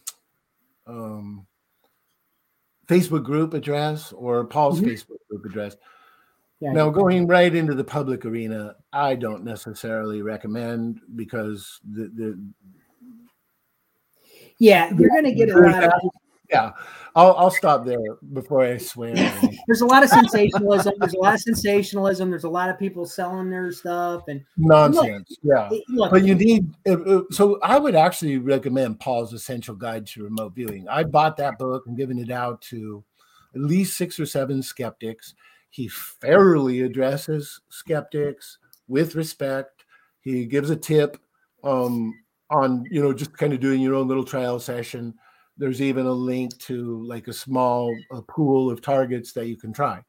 um, 0.86 1.46
Facebook 2.86 3.24
group 3.24 3.54
address 3.54 4.12
or 4.12 4.44
Paul's 4.44 4.80
Mhm. 4.80 4.86
Facebook 4.92 5.18
group 5.28 5.44
address. 5.46 5.76
Yeah, 6.62 6.70
Now, 6.70 6.90
going 6.90 7.26
right 7.26 7.52
into 7.52 7.74
the 7.74 7.82
public 7.82 8.24
arena, 8.24 8.76
I 8.92 9.16
don't 9.16 9.42
necessarily 9.42 10.22
recommend 10.22 11.00
because 11.16 11.80
the, 11.82 12.04
the 12.14 12.40
yeah, 14.60 14.92
you're 14.96 15.08
gonna 15.08 15.34
get 15.34 15.50
a 15.50 15.58
lot 15.58 15.82
of. 15.82 15.92
yeah, 16.48 16.70
I'll 17.16 17.34
I'll 17.34 17.50
stop 17.50 17.84
there 17.84 17.98
before 18.32 18.62
I 18.62 18.76
swear. 18.76 19.12
There's 19.66 19.80
a 19.80 19.86
lot 19.86 20.04
of 20.04 20.10
sensationalism. 20.10 20.92
There's 21.00 21.14
a 21.14 21.18
lot 21.18 21.34
of 21.34 21.40
sensationalism. 21.40 22.30
There's 22.30 22.44
a 22.44 22.48
lot 22.48 22.70
of 22.70 22.78
people 22.78 23.06
selling 23.06 23.50
their 23.50 23.72
stuff, 23.72 24.22
and 24.28 24.44
Nonsense. 24.56 25.36
Yeah. 25.42 25.68
look, 25.88 26.12
But 26.12 26.22
you 26.22 26.36
need 26.36 26.72
so 27.32 27.58
I 27.64 27.76
would 27.76 27.96
actually 27.96 28.38
recommend 28.38 29.00
Paul's 29.00 29.32
Essential 29.32 29.74
Guide 29.74 30.06
to 30.06 30.22
Remote 30.22 30.54
Viewing. 30.54 30.86
I 30.88 31.02
bought 31.02 31.36
that 31.38 31.58
book 31.58 31.88
and 31.88 31.96
given 31.96 32.20
it 32.20 32.30
out 32.30 32.62
to 32.70 33.02
at 33.52 33.60
least 33.60 33.96
six 33.96 34.20
or 34.20 34.26
seven 34.26 34.62
skeptics. 34.62 35.34
He 35.72 35.88
fairly 35.88 36.82
addresses 36.82 37.62
skeptics 37.70 38.58
with 38.88 39.14
respect. 39.14 39.86
He 40.20 40.44
gives 40.44 40.68
a 40.68 40.76
tip 40.76 41.16
um, 41.64 42.12
on 42.50 42.84
you 42.90 43.02
know 43.02 43.14
just 43.14 43.36
kind 43.38 43.54
of 43.54 43.60
doing 43.60 43.80
your 43.80 43.94
own 43.94 44.06
little 44.06 44.24
trial 44.24 44.60
session. 44.60 45.14
There's 45.56 45.80
even 45.80 46.04
a 46.04 46.12
link 46.12 46.56
to 46.60 47.02
like 47.06 47.26
a 47.26 47.32
small 47.32 47.94
uh 48.12 48.20
pool 48.28 48.70
of 48.70 48.82
targets 48.82 49.32
that 49.32 49.46
you 49.46 49.56
can 49.56 49.72
try. 49.72 50.02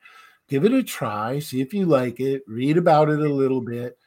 Give 0.50 0.66
it 0.66 0.74
a 0.74 0.83
try, 0.83 1.40
see 1.40 1.61
if 1.61 1.74
you 1.74 1.85
like 1.85 2.19
it, 2.19 2.43
read 2.45 2.77
about 2.77 3.09
it 3.09 3.22
a 3.22 3.33
little 3.33 3.61
bit. 3.61 3.98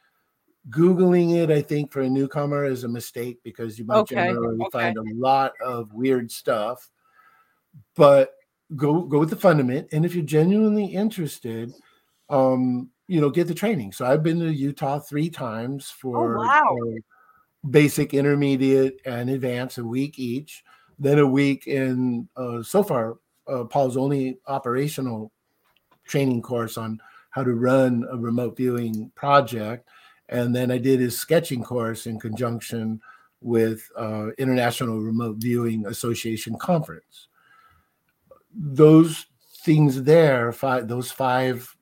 Googling 0.69 1.35
it, 1.41 1.49
I 1.49 1.63
think, 1.63 1.91
for 1.91 2.01
a 2.01 2.09
newcomer 2.09 2.65
is 2.65 2.83
a 2.83 2.87
mistake 2.87 3.39
because 3.43 3.79
you 3.79 3.85
might 3.85 3.95
Okay, 4.01 4.15
generally 4.15 4.61
okay. 4.61 4.71
find 4.71 4.97
a 4.97 5.03
lot 5.15 5.53
of 5.65 5.91
weird 5.93 6.29
stuff. 6.31 6.87
But 7.95 8.36
go 8.75 9.01
go 9.01 9.19
with 9.19 9.29
the 9.29 9.35
fundament, 9.35 9.87
and 9.91 10.05
if 10.05 10.13
you're 10.13 10.25
genuinely 10.25 10.85
interested, 10.85 11.73
um, 12.29 12.89
you 13.07 13.21
know, 13.21 13.29
get 13.29 13.47
the 13.47 13.53
training. 13.53 13.91
So 13.91 14.05
I've 14.05 14.23
been 14.23 14.39
to 14.39 14.51
Utah 14.51 14.99
three 14.99 15.29
times 15.29 15.89
for 15.89 16.37
Oh, 16.37 16.41
wow. 16.41 16.77
uh, 16.81 17.69
basic, 17.69 18.13
intermediate, 18.13 18.99
and 19.05 19.29
advanced, 19.29 19.77
a 19.77 19.83
week 19.83 20.19
each. 20.19 20.63
Then 20.99 21.19
a 21.19 21.27
week 21.27 21.67
in 21.67 22.27
uh, 22.35 22.63
so 22.63 22.83
far, 22.83 23.17
uh, 23.47 23.63
Paul's 23.65 23.97
only 23.97 24.39
operational 24.47 25.31
training 26.05 26.41
course 26.41 26.77
on 26.77 26.99
how 27.29 27.43
to 27.43 27.53
run 27.53 28.05
a 28.11 28.17
remote 28.17 28.57
viewing 28.57 29.11
project. 29.15 29.87
And 30.29 30.55
then 30.55 30.71
I 30.71 30.77
did 30.77 30.99
his 30.99 31.17
sketching 31.17 31.63
course 31.63 32.07
in 32.07 32.19
conjunction 32.19 32.99
with 33.41 33.87
uh, 33.95 34.29
International 34.37 34.99
Remote 34.99 35.37
Viewing 35.37 35.85
Association 35.85 36.57
conference. 36.57 37.27
Those 38.57 39.25
things 39.63 40.03
there, 40.03 40.51
five, 40.51 40.87
those 40.87 41.11
five 41.11 41.75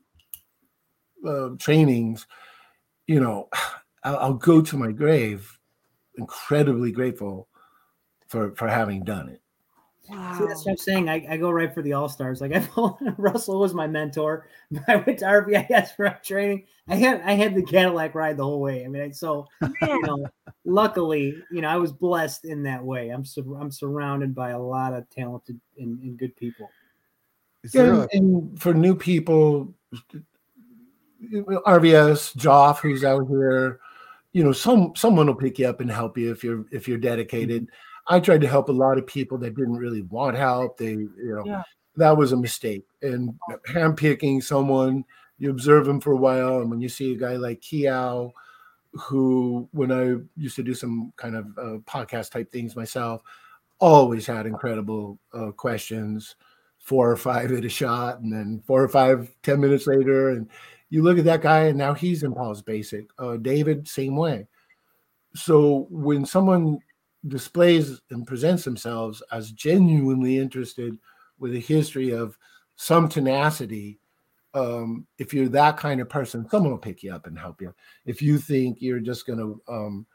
uh, 1.25 1.49
trainings, 1.57 2.27
you 3.07 3.19
know, 3.19 3.49
I'll, 4.03 4.17
I'll 4.17 4.33
go 4.33 4.61
to 4.61 4.77
my 4.77 4.91
grave 4.91 5.55
incredibly 6.17 6.91
grateful 6.91 7.47
for 8.27 8.55
for 8.55 8.67
having 8.67 9.03
done 9.03 9.29
it. 9.29 9.41
Wow. 10.09 10.37
See, 10.37 10.45
that's 10.45 10.65
what 10.65 10.71
I'm 10.71 10.77
saying. 10.77 11.09
I, 11.09 11.25
I 11.29 11.37
go 11.37 11.49
right 11.49 11.73
for 11.73 11.81
the 11.81 11.93
all 11.93 12.09
stars. 12.09 12.41
Like 12.41 12.53
I 12.55 12.67
Russell 13.17 13.59
was 13.59 13.73
my 13.73 13.87
mentor. 13.87 14.47
I 14.87 14.97
went 14.97 15.19
to 15.19 15.25
RVIS 15.25 15.95
for 15.95 16.09
training. 16.23 16.65
I 16.87 16.95
had 16.95 17.21
I 17.21 17.33
had 17.33 17.55
the 17.55 17.63
Cadillac 17.63 18.13
ride 18.13 18.37
the 18.37 18.43
whole 18.43 18.61
way. 18.61 18.85
I 18.85 18.87
mean, 18.87 19.13
so 19.13 19.47
you 19.81 20.01
know, 20.01 20.27
luckily, 20.65 21.35
you 21.51 21.61
know, 21.61 21.69
I 21.69 21.77
was 21.77 21.91
blessed 21.91 22.45
in 22.45 22.63
that 22.63 22.83
way. 22.83 23.09
I'm 23.09 23.25
sur- 23.25 23.59
I'm 23.59 23.71
surrounded 23.71 24.35
by 24.35 24.51
a 24.51 24.59
lot 24.59 24.93
of 24.93 25.09
talented 25.09 25.59
and, 25.79 25.99
and 26.01 26.17
good 26.17 26.35
people. 26.35 26.69
Is 27.63 27.71
there 27.71 27.93
And, 27.93 28.03
a, 28.03 28.07
and 28.11 28.61
for 28.61 28.75
new 28.75 28.95
people, 28.95 29.73
RVS, 31.23 32.35
Joff, 32.37 32.77
who's 32.77 33.03
out 33.03 33.27
here, 33.27 33.79
you 34.33 34.43
know, 34.43 34.51
some 34.51 34.93
someone 34.95 35.25
will 35.25 35.35
pick 35.35 35.57
you 35.57 35.67
up 35.67 35.79
and 35.79 35.89
help 35.89 36.17
you 36.17 36.31
if 36.31 36.43
you're 36.43 36.65
if 36.71 36.87
you're 36.87 36.99
dedicated. 36.99 37.63
Mm-hmm. 37.63 37.75
I 38.07 38.19
tried 38.19 38.41
to 38.41 38.47
help 38.47 38.69
a 38.69 38.73
lot 38.73 38.97
of 38.97 39.07
people 39.07 39.37
that 39.39 39.55
didn't 39.55 39.77
really 39.77 40.03
want 40.03 40.37
help. 40.37 40.77
They, 40.77 40.91
you 40.91 41.11
know, 41.35 41.43
Yeah. 41.45 41.63
that 41.97 42.17
was 42.17 42.31
a 42.31 42.37
mistake. 42.37 42.85
And 43.01 43.39
handpicking 43.67 44.43
someone, 44.43 45.05
you 45.37 45.49
observe 45.49 45.85
them 45.85 45.99
for 45.99 46.13
a 46.13 46.17
while, 46.17 46.61
and 46.61 46.69
when 46.69 46.81
you 46.81 46.89
see 46.89 47.13
a 47.13 47.17
guy 47.17 47.35
like 47.35 47.61
Kiao, 47.61 48.31
who 48.93 49.67
when 49.73 49.91
I 49.91 50.15
used 50.37 50.55
to 50.55 50.63
do 50.63 50.73
some 50.73 51.11
kind 51.17 51.35
of 51.35 51.45
uh, 51.57 51.77
podcast 51.79 52.31
type 52.31 52.51
things 52.51 52.75
myself, 52.75 53.21
always 53.79 54.25
had 54.25 54.45
incredible 54.45 55.19
uh, 55.33 55.51
questions, 55.51 56.35
four 56.79 57.11
or 57.11 57.17
five 57.17 57.51
at 57.51 57.65
a 57.65 57.69
shot, 57.69 58.19
and 58.21 58.31
then 58.31 58.63
four 58.65 58.81
or 58.81 58.87
five 58.87 59.35
ten 59.43 59.59
minutes 59.59 59.87
later, 59.87 60.29
and 60.29 60.47
you 60.89 61.01
look 61.03 61.17
at 61.17 61.25
that 61.25 61.41
guy, 61.41 61.65
and 61.65 61.77
now 61.77 61.93
he's 61.93 62.23
in 62.23 62.33
Paul's 62.33 62.61
Basic. 62.61 63.07
Uh, 63.19 63.35
David, 63.35 63.87
same 63.87 64.15
way. 64.15 64.47
So 65.33 65.87
when 65.89 66.25
someone 66.25 66.79
displays 67.27 68.01
and 68.11 68.27
presents 68.27 68.63
themselves 68.63 69.21
as 69.31 69.51
genuinely 69.51 70.37
interested 70.37 70.97
with 71.39 71.55
a 71.55 71.59
history 71.59 72.11
of 72.11 72.37
some 72.75 73.09
tenacity, 73.09 73.99
um, 74.53 75.05
if 75.17 75.33
you're 75.33 75.49
that 75.49 75.77
kind 75.77 75.99
of 75.99 76.09
person, 76.09 76.47
someone 76.49 76.71
will 76.71 76.77
pick 76.77 77.03
you 77.03 77.13
up 77.13 77.27
and 77.27 77.37
help 77.37 77.61
you. 77.61 77.73
If 78.05 78.21
you 78.21 78.37
think 78.37 78.77
you're 78.81 78.99
just 78.99 79.25
going 79.27 79.39
to 79.39 79.61
um, 79.71 80.05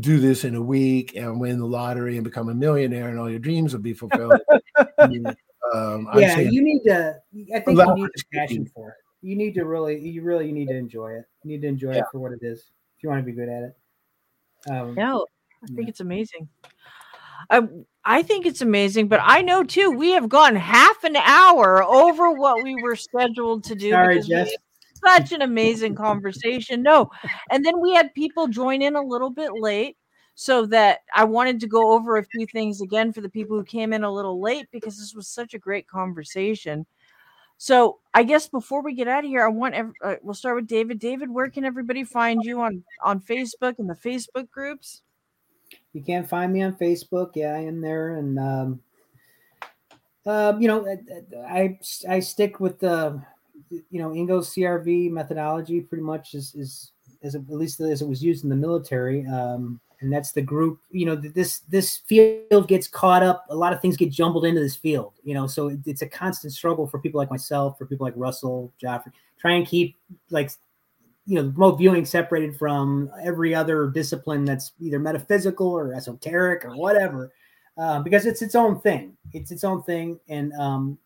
do 0.00 0.18
this 0.18 0.44
in 0.44 0.56
a 0.56 0.62
week 0.62 1.14
and 1.14 1.40
win 1.40 1.58
the 1.58 1.66
lottery 1.66 2.16
and 2.16 2.24
become 2.24 2.48
a 2.48 2.54
millionaire 2.54 3.08
and 3.08 3.18
all 3.18 3.30
your 3.30 3.38
dreams 3.38 3.72
will 3.72 3.82
be 3.82 3.94
fulfilled, 3.94 4.40
you, 5.08 5.34
um, 5.72 6.08
yeah, 6.16 6.38
you 6.38 6.62
need 6.62 6.82
to. 6.84 7.16
I 7.54 7.60
think 7.60 7.78
you 7.78 7.94
need 7.94 8.08
for 8.08 8.36
a 8.36 8.38
passion 8.40 8.70
for 8.74 8.90
it. 8.90 8.96
You 9.22 9.36
need 9.36 9.54
to 9.54 9.64
really, 9.64 9.98
you 9.98 10.22
really, 10.22 10.46
you 10.46 10.52
need 10.52 10.68
to 10.68 10.76
enjoy 10.76 11.12
it. 11.12 11.24
You 11.44 11.52
need 11.52 11.62
to 11.62 11.68
enjoy 11.68 11.94
Yeah. 11.94 12.00
it 12.00 12.04
for 12.12 12.18
what 12.18 12.32
it 12.32 12.40
is. 12.42 12.70
If 12.96 13.02
you 13.02 13.08
want 13.08 13.20
to 13.20 13.26
be 13.26 13.32
good 13.32 13.48
at 13.48 13.62
it. 13.62 13.76
Um, 14.70 14.94
No, 14.94 15.26
I 15.66 15.74
think 15.74 15.86
Yeah. 15.86 15.90
it's 15.90 16.00
amazing. 16.00 16.48
I 17.50 17.62
I 18.04 18.22
think 18.22 18.46
it's 18.46 18.62
amazing, 18.62 19.08
but 19.08 19.20
I 19.22 19.42
know 19.42 19.64
too. 19.64 19.90
We 19.90 20.12
have 20.12 20.28
gone 20.28 20.54
half 20.56 21.02
an 21.04 21.16
hour 21.16 21.82
over 21.82 22.30
what 22.32 22.62
we 22.62 22.76
were 22.82 22.96
scheduled 22.96 23.64
to 23.64 23.74
do. 23.74 23.90
Sorry, 23.90 24.20
Jess. 24.22 24.50
Such 25.04 25.32
an 25.32 25.42
amazing 25.42 25.94
conversation. 25.94 26.82
No, 26.82 27.10
and 27.50 27.64
then 27.64 27.80
we 27.80 27.92
had 27.94 28.14
people 28.14 28.48
join 28.48 28.80
in 28.82 28.96
a 28.96 29.02
little 29.02 29.30
bit 29.30 29.52
late, 29.52 29.96
so 30.34 30.66
that 30.66 31.00
I 31.14 31.24
wanted 31.24 31.60
to 31.60 31.66
go 31.66 31.92
over 31.92 32.16
a 32.16 32.24
few 32.24 32.46
things 32.46 32.80
again 32.80 33.12
for 33.12 33.20
the 33.20 33.28
people 33.28 33.56
who 33.56 33.64
came 33.64 33.92
in 33.92 34.04
a 34.04 34.12
little 34.12 34.40
late 34.40 34.66
because 34.72 34.98
this 34.98 35.14
was 35.14 35.28
such 35.28 35.54
a 35.54 35.58
great 35.58 35.86
conversation. 35.86 36.86
So 37.58 38.00
I 38.12 38.22
guess 38.22 38.48
before 38.48 38.82
we 38.82 38.94
get 38.94 39.08
out 39.08 39.24
of 39.24 39.30
here, 39.30 39.44
I 39.44 39.48
want 39.48 39.74
uh, 40.02 40.16
we'll 40.22 40.34
start 40.34 40.56
with 40.56 40.66
David. 40.66 40.98
David, 40.98 41.30
where 41.30 41.50
can 41.50 41.64
everybody 41.64 42.04
find 42.04 42.42
you 42.44 42.60
on 42.60 42.84
on 43.02 43.20
Facebook 43.20 43.78
and 43.78 43.88
the 43.88 43.94
Facebook 43.94 44.50
groups? 44.50 45.02
You 45.96 46.02
can't 46.02 46.28
find 46.28 46.52
me 46.52 46.60
on 46.60 46.74
Facebook. 46.74 47.30
Yeah, 47.34 47.54
I 47.54 47.60
am 47.60 47.80
there, 47.80 48.16
and 48.16 48.38
um, 48.38 48.80
um, 50.26 50.60
you 50.60 50.68
know, 50.68 50.86
I 51.48 51.78
I 52.06 52.20
stick 52.20 52.60
with 52.60 52.78
the 52.78 53.22
you 53.70 54.02
know 54.02 54.14
Ingo's 54.14 54.50
CRV 54.50 55.10
methodology 55.10 55.80
pretty 55.80 56.04
much 56.04 56.34
is 56.34 56.54
is 56.54 56.92
as 57.22 57.34
at 57.34 57.48
least 57.48 57.80
as 57.80 58.02
it 58.02 58.08
was 58.08 58.22
used 58.22 58.44
in 58.44 58.50
the 58.50 58.56
military. 58.56 59.26
Um, 59.26 59.80
and 60.02 60.12
that's 60.12 60.32
the 60.32 60.42
group. 60.42 60.80
You 60.90 61.06
know, 61.06 61.16
this 61.16 61.60
this 61.60 61.96
field 61.96 62.68
gets 62.68 62.88
caught 62.88 63.22
up. 63.22 63.46
A 63.48 63.56
lot 63.56 63.72
of 63.72 63.80
things 63.80 63.96
get 63.96 64.10
jumbled 64.10 64.44
into 64.44 64.60
this 64.60 64.76
field. 64.76 65.14
You 65.24 65.32
know, 65.32 65.46
so 65.46 65.68
it, 65.68 65.78
it's 65.86 66.02
a 66.02 66.06
constant 66.06 66.52
struggle 66.52 66.86
for 66.86 66.98
people 66.98 67.18
like 67.18 67.30
myself, 67.30 67.78
for 67.78 67.86
people 67.86 68.04
like 68.04 68.12
Russell, 68.18 68.70
Joffrey, 68.82 69.12
try 69.38 69.52
and 69.52 69.66
keep 69.66 69.96
like 70.28 70.50
you 71.26 71.36
know 71.36 71.48
remote 71.48 71.76
viewing 71.76 72.04
separated 72.04 72.56
from 72.56 73.10
every 73.22 73.54
other 73.54 73.88
discipline 73.88 74.44
that's 74.44 74.72
either 74.80 74.98
metaphysical 74.98 75.68
or 75.68 75.94
esoteric 75.94 76.64
or 76.64 76.76
whatever. 76.76 77.32
Uh, 77.76 78.00
because 78.00 78.24
it's 78.24 78.40
its 78.40 78.54
own 78.54 78.80
thing. 78.80 79.14
It's 79.32 79.50
its 79.50 79.62
own 79.62 79.82
thing. 79.82 80.18
And 80.30 80.54
um, 80.54 80.98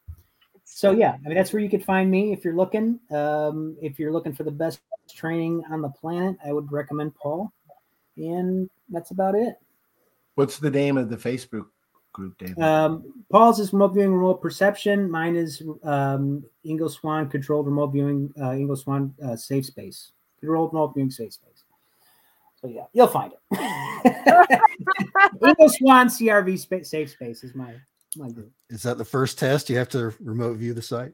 so 0.72 0.92
yeah 0.92 1.16
i 1.24 1.28
mean 1.28 1.36
that's 1.36 1.52
where 1.52 1.60
you 1.60 1.68
could 1.68 1.84
find 1.84 2.10
me 2.10 2.32
if 2.32 2.44
you're 2.44 2.54
looking. 2.54 3.00
Um, 3.10 3.76
if 3.82 3.98
you're 3.98 4.12
looking 4.12 4.32
for 4.32 4.44
the 4.44 4.50
best 4.50 4.80
training 5.12 5.64
on 5.68 5.82
the 5.82 5.88
planet 5.88 6.36
i 6.46 6.52
would 6.52 6.70
recommend 6.70 7.14
paul. 7.14 7.52
And 8.16 8.68
that's 8.90 9.10
about 9.10 9.34
it. 9.34 9.54
What's 10.34 10.58
the 10.58 10.70
name 10.70 10.96
of 10.96 11.10
the 11.10 11.16
Facebook 11.16 11.66
group, 12.20 12.38
David? 12.38 12.62
um, 12.62 13.12
paul's 13.30 13.58
is 13.58 13.72
remote 13.72 13.94
viewing 13.94 14.14
remote 14.14 14.40
perception 14.42 15.10
mine 15.10 15.36
is 15.36 15.62
um, 15.82 16.44
Ingo 16.64 16.90
Swann 16.90 17.28
controlled 17.28 17.66
remote 17.66 17.88
viewing 17.88 18.32
uh, 18.38 18.50
Ingo 18.50 18.76
Swann 18.76 19.14
uh, 19.24 19.36
safe 19.36 19.66
space 19.66 20.12
controlled 20.38 20.72
remote 20.72 20.94
viewing 20.94 21.10
safe 21.10 21.32
space 21.32 21.64
so 22.60 22.68
yeah 22.68 22.84
you'll 22.92 23.06
find 23.06 23.32
it 23.32 23.40
Ingo 25.42 25.70
Swann 25.70 26.08
crv 26.08 26.58
spa- 26.58 26.82
safe 26.82 27.10
space 27.10 27.42
is 27.42 27.54
my 27.54 27.74
my 28.16 28.30
group 28.30 28.52
is 28.70 28.82
that 28.84 28.98
the 28.98 29.04
first 29.04 29.38
test? 29.38 29.68
You 29.68 29.76
have 29.78 29.88
to 29.90 30.14
remote 30.20 30.56
view 30.56 30.72
the 30.74 30.82
site. 30.82 31.12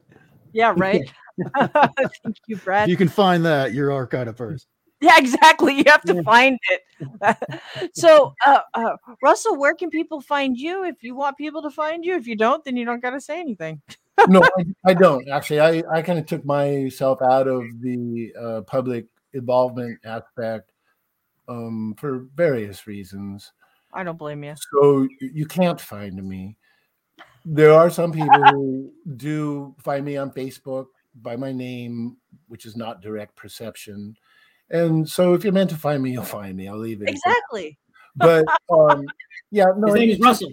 Yeah, 0.53 0.73
right. 0.77 1.01
Thank 1.57 2.37
you, 2.47 2.55
If 2.55 2.63
Brad. 2.63 2.89
you 2.89 2.95
can 2.95 3.07
find 3.07 3.43
that, 3.45 3.73
you're 3.73 3.91
our 3.91 4.07
kind 4.07 4.29
of 4.29 4.37
person. 4.37 4.67
Yeah, 4.99 5.17
exactly. 5.17 5.75
You 5.75 5.83
have 5.87 6.01
to 6.03 6.15
Yeah. 6.15 6.21
find 6.23 6.59
it. 6.69 6.81
so, 7.93 8.33
uh, 8.45 8.61
uh, 8.73 8.97
Russell, 9.21 9.55
where 9.57 9.75
can 9.75 9.89
people 9.89 10.21
find 10.21 10.57
you? 10.57 10.83
If 10.83 11.03
you 11.03 11.15
want 11.15 11.37
people 11.37 11.61
to 11.61 11.69
find 11.69 12.03
you, 12.03 12.15
if 12.15 12.27
you 12.27 12.35
don't, 12.35 12.63
then 12.65 12.75
you 12.75 12.85
don't 12.85 13.01
got 13.01 13.11
to 13.11 13.21
say 13.21 13.39
anything. 13.39 13.81
no, 14.27 14.41
I, 14.57 14.91
I 14.91 14.93
don't 14.93 15.29
actually. 15.29 15.59
I, 15.59 15.83
I 15.91 16.01
kind 16.01 16.17
of 16.17 16.25
took 16.25 16.43
myself 16.45 17.21
out 17.21 17.47
of 17.47 17.63
the 17.81 18.33
uh, 18.39 18.61
public 18.61 19.05
involvement 19.33 19.99
aspect 20.03 20.71
um, 21.47 21.95
for 21.97 22.25
various 22.35 22.87
reasons. 22.87 23.51
I 23.93 24.03
don't 24.03 24.17
blame 24.17 24.43
you. 24.43 24.55
So 24.71 25.07
you 25.21 25.45
can't 25.45 25.79
find 25.79 26.21
me. 26.27 26.57
There 27.45 27.71
are 27.71 27.89
some 27.89 28.11
people 28.11 28.43
who 28.43 28.91
do 29.15 29.75
find 29.79 30.03
me 30.03 30.17
on 30.17 30.31
Facebook 30.31 30.87
by 31.21 31.35
my 31.35 31.51
name, 31.51 32.17
which 32.47 32.65
is 32.65 32.75
not 32.75 33.01
direct 33.01 33.35
perception. 33.35 34.15
And 34.69 35.07
so 35.09 35.33
if 35.33 35.43
you're 35.43 35.53
meant 35.53 35.69
to 35.69 35.75
find 35.77 36.01
me, 36.03 36.11
you'll 36.11 36.23
find 36.23 36.55
me. 36.57 36.67
I'll 36.67 36.77
leave 36.77 37.01
it. 37.01 37.09
Exactly. 37.09 37.77
But 38.15 38.45
um, 38.71 39.05
yeah, 39.51 39.65
no, 39.77 39.93
his 39.93 39.95
name 39.95 40.09
is 40.09 40.19
russell 40.19 40.51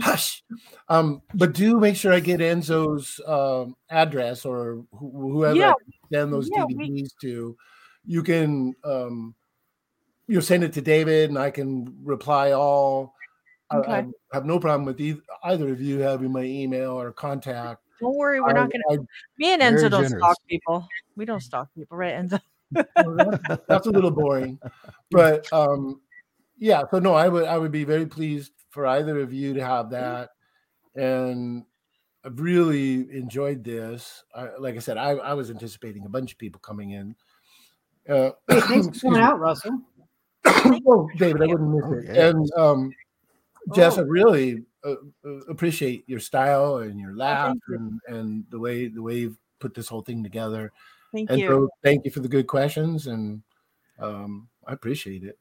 hush. 0.00 0.42
Um, 0.88 1.22
but 1.34 1.52
do 1.54 1.78
make 1.80 1.96
sure 1.96 2.12
I 2.12 2.20
get 2.20 2.40
Enzo's 2.40 3.20
um, 3.26 3.74
address 3.90 4.44
or 4.44 4.84
wh- 4.92 4.98
whoever 5.32 5.56
Yeah. 5.56 5.72
Send 6.12 6.32
those 6.32 6.48
Yeah, 6.54 6.64
we- 6.64 6.74
DVDs 6.74 7.10
to. 7.22 7.56
You 8.04 8.22
can 8.22 8.74
um, 8.84 9.34
you 10.28 10.34
know 10.36 10.40
send 10.40 10.62
it 10.62 10.72
to 10.74 10.80
David, 10.80 11.30
and 11.30 11.38
I 11.38 11.50
can 11.50 11.96
reply 12.04 12.52
all. 12.52 13.14
I, 13.70 13.76
Okay. 13.78 13.92
I 13.92 14.06
have 14.32 14.44
no 14.46 14.60
problem 14.60 14.84
with 14.84 15.00
either, 15.00 15.20
either 15.42 15.72
of 15.72 15.80
you 15.80 15.98
having 15.98 16.30
my 16.30 16.42
email 16.42 16.92
or 16.92 17.10
contact. 17.12 17.82
Don't 18.00 18.14
worry, 18.14 18.40
we're 18.40 18.50
I- 18.50 18.52
not 18.52 18.70
going 18.70 18.82
to. 18.90 19.02
I- 19.02 19.06
Me 19.38 19.52
and 19.54 19.60
Very 19.62 19.72
Enzo 19.76 19.90
don't 19.90 20.02
generous. 20.04 20.22
stalk 20.22 20.36
people. 20.48 20.86
We 21.16 21.24
don't 21.24 21.40
stalk 21.40 21.68
people, 21.74 21.96
right, 21.96 22.14
Enzo? 22.22 22.40
that's, 22.70 23.62
that's 23.68 23.86
a 23.86 23.90
little 23.90 24.10
boring, 24.10 24.58
but 25.10 25.50
um, 25.52 26.00
yeah. 26.58 26.82
So 26.90 26.98
no, 26.98 27.14
I 27.14 27.28
would 27.28 27.44
I 27.44 27.56
would 27.58 27.72
be 27.72 27.84
very 27.84 28.06
pleased 28.06 28.52
for 28.70 28.86
either 28.86 29.20
of 29.20 29.32
you 29.32 29.54
to 29.54 29.64
have 29.64 29.90
that, 29.90 30.30
and 30.94 31.64
I've 32.24 32.40
really 32.40 33.06
enjoyed 33.16 33.62
this. 33.64 34.24
I, 34.34 34.48
like 34.58 34.74
I 34.76 34.80
said, 34.80 34.96
I, 34.98 35.10
I 35.12 35.34
was 35.34 35.50
anticipating 35.50 36.04
a 36.06 36.08
bunch 36.08 36.32
of 36.32 36.38
people 36.38 36.60
coming 36.60 36.90
in. 36.90 37.14
Uh, 38.08 38.30
hey, 38.48 38.60
thanks 38.60 38.98
for 39.00 39.06
coming 39.08 39.20
out 39.20 39.38
russell 39.40 39.80
oh, 40.86 41.08
David, 41.16 41.42
I 41.42 41.46
wouldn't 41.46 41.70
miss 41.70 41.84
Oh, 41.86 41.92
it. 41.94 42.04
yeah. 42.04 42.28
And 42.28 42.50
um, 42.56 42.92
Jess, 43.74 43.98
Oh. 43.98 44.02
I 44.02 44.04
really 44.04 44.62
uh, 44.84 44.94
uh, 45.24 45.28
appreciate 45.48 46.04
your 46.08 46.20
style 46.20 46.78
and 46.78 47.00
your 47.00 47.16
laugh 47.16 47.48
thank 47.48 47.62
you. 47.68 47.74
and, 47.76 48.00
and 48.08 48.44
the 48.50 48.58
way 48.60 48.86
the 48.88 49.02
way 49.02 49.16
you've 49.18 49.38
put 49.58 49.74
this 49.74 49.88
whole 49.88 50.02
thing 50.02 50.22
together. 50.22 50.72
Thank 51.16 51.30
and 51.30 51.40
you. 51.40 51.48
so 51.48 51.68
thank 51.82 52.04
you 52.04 52.10
for 52.10 52.20
the 52.20 52.28
good 52.28 52.46
questions 52.46 53.06
and 53.06 53.42
um, 53.98 54.48
I 54.66 54.72
appreciate 54.72 55.24
it. 55.24 55.38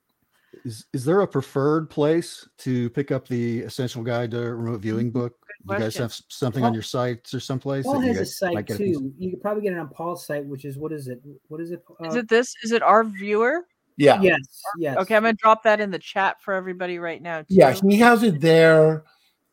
Is 0.64 0.86
is 0.94 1.04
there 1.04 1.20
a 1.22 1.28
preferred 1.28 1.90
place 1.90 2.48
to 2.60 2.90
pick 2.92 3.12
up 3.12 3.28
the 3.28 3.60
Essential 3.62 4.02
Guide 4.04 4.32
to 4.32 4.40
Remote 4.56 4.80
Viewing 4.80 5.12
book? 5.12 5.36
Do 5.68 5.74
you 5.74 5.80
guys 5.80 5.98
have 5.98 6.12
s- 6.12 6.24
something 6.30 6.64
on 6.64 6.74
your 6.74 6.84
sites 6.84 7.34
or 7.34 7.40
someplace? 7.42 7.86
Paul 7.86 8.00
has 8.00 8.18
a 8.18 8.26
site 8.26 8.66
get 8.66 8.76
a 8.76 8.78
too. 8.78 9.14
You 9.18 9.32
could 9.32 9.42
probably 9.42 9.64
get 9.64 9.74
it 9.74 9.80
on 9.80 9.90
Paul's 9.90 10.26
site, 10.26 10.46
which 10.46 10.64
is 10.64 10.78
what 10.78 10.94
is 10.94 11.08
it? 11.10 11.22
What 11.50 11.60
is 11.60 11.72
it? 11.72 11.84
Is 12.06 12.16
Uh, 12.16 12.20
it 12.20 12.30
this? 12.30 12.56
Is 12.64 12.72
it 12.72 12.82
RViewer? 12.82 13.62
Yeah. 13.98 14.22
Yes, 14.22 14.40
yes. 14.78 14.98
Okay, 14.98 15.16
I'm 15.16 15.24
gonna 15.24 15.34
drop 15.34 15.64
that 15.64 15.82
in 15.82 15.92
the 15.92 16.00
chat 16.00 16.42
for 16.42 16.54
everybody 16.54 17.00
right 17.00 17.22
now. 17.22 17.40
Too. 17.42 17.48
Yeah, 17.50 17.74
he 17.74 17.98
has 17.98 18.24
it 18.24 18.40
there. 18.40 19.04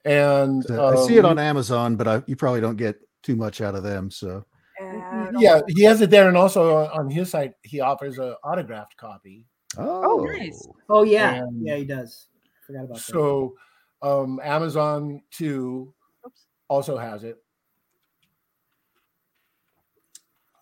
And 0.05 0.65
So 0.65 0.87
I 0.87 1.07
see 1.07 1.17
it 1.17 1.25
um, 1.25 1.33
on 1.33 1.39
Amazon, 1.39 1.97
but 1.97 2.09
I, 2.09 2.23
you 2.27 2.35
probably 2.37 2.61
don't 2.61 2.77
get 2.77 2.97
too 3.23 3.37
much 3.37 3.61
out 3.61 3.75
of 3.75 3.83
them. 3.83 4.11
So 4.11 4.37
And- 4.37 4.45
yeah, 5.39 5.61
he 5.69 5.83
has 5.85 6.01
it 6.01 6.11
there, 6.11 6.29
and 6.29 6.37
also 6.37 6.77
on- 6.77 6.91
on 7.01 7.11
his 7.11 7.31
site, 7.31 7.55
he 7.63 7.81
offers 7.81 8.19
a 8.19 8.37
autographed 8.45 8.97
copy. 8.97 9.47
oh, 9.79 10.25
nice. 10.39 10.69
Oh 10.89 11.03
yeah, 11.03 11.35
And 11.43 11.67
yeah, 11.67 11.77
he 11.77 11.85
does. 11.85 12.29
I 12.45 12.67
forgot 12.67 12.85
about 12.85 12.97
that. 12.97 13.03
So 13.03 13.55
um, 14.03 14.41
Amazon 14.43 15.23
too 15.31 15.93
Oops. 16.27 16.47
also 16.69 16.97
has 16.97 17.25
it. 17.25 17.43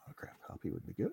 autograph 0.09 0.37
copy 0.47 0.71
would 0.71 0.87
be 0.87 0.93
good. 0.93 1.13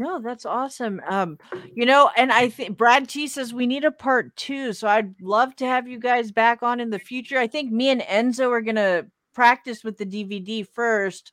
No, 0.00 0.20
that's 0.20 0.46
awesome. 0.46 1.00
Um, 1.08 1.38
you 1.74 1.84
know, 1.84 2.08
and 2.16 2.30
I 2.30 2.48
think 2.50 2.76
Brad 2.78 3.08
T 3.08 3.26
says 3.26 3.52
we 3.52 3.66
need 3.66 3.84
a 3.84 3.90
part 3.90 4.34
two. 4.36 4.72
So 4.72 4.86
I'd 4.86 5.20
love 5.20 5.56
to 5.56 5.66
have 5.66 5.88
you 5.88 5.98
guys 5.98 6.30
back 6.30 6.62
on 6.62 6.78
in 6.78 6.90
the 6.90 7.00
future. 7.00 7.36
I 7.38 7.48
think 7.48 7.72
me 7.72 7.88
and 7.88 8.02
Enzo 8.02 8.48
are 8.50 8.60
gonna 8.60 9.06
practice 9.38 9.84
with 9.84 9.96
the 9.96 10.04
DVD 10.04 10.66
first, 10.66 11.30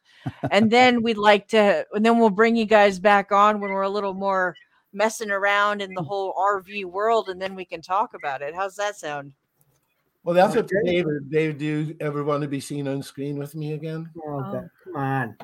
and 0.52 0.70
then 0.70 1.02
we'd 1.02 1.18
like 1.18 1.48
to, 1.48 1.84
and 1.94 2.06
then 2.06 2.20
we'll 2.20 2.30
bring 2.30 2.56
you 2.56 2.66
guys 2.66 3.00
back 3.00 3.32
on 3.32 3.60
when 3.60 3.72
we're 3.72 3.82
a 3.82 3.90
little 3.90 4.14
more 4.14 4.54
messing 4.94 5.32
around 5.32 5.82
in 5.82 5.92
the 5.96 6.04
whole 6.04 6.32
RV 6.36 6.86
world, 6.86 7.30
and 7.30 7.42
then 7.42 7.56
we 7.56 7.66
can 7.66 7.82
talk 7.82 8.14
about 8.14 8.44
it. 8.44 8.54
How's 8.54 8.76
that 8.76 8.96
sound? 8.96 9.34
Well, 10.24 10.36
that's 10.36 10.56
up 10.56 10.68
to 10.68 10.82
David. 10.86 11.32
David, 11.32 11.58
do 11.58 11.66
you 11.66 11.98
ever 12.00 12.24
want 12.24 12.44
to 12.44 12.48
be 12.48 12.60
seen 12.60 12.88
on 12.88 13.02
screen 13.02 13.40
with 13.40 13.56
me 13.56 13.74
again? 13.74 14.08
Oh, 14.24 14.38
Um, 14.38 14.52
God. 14.52 14.70
come 14.84 14.96
on. 14.98 15.38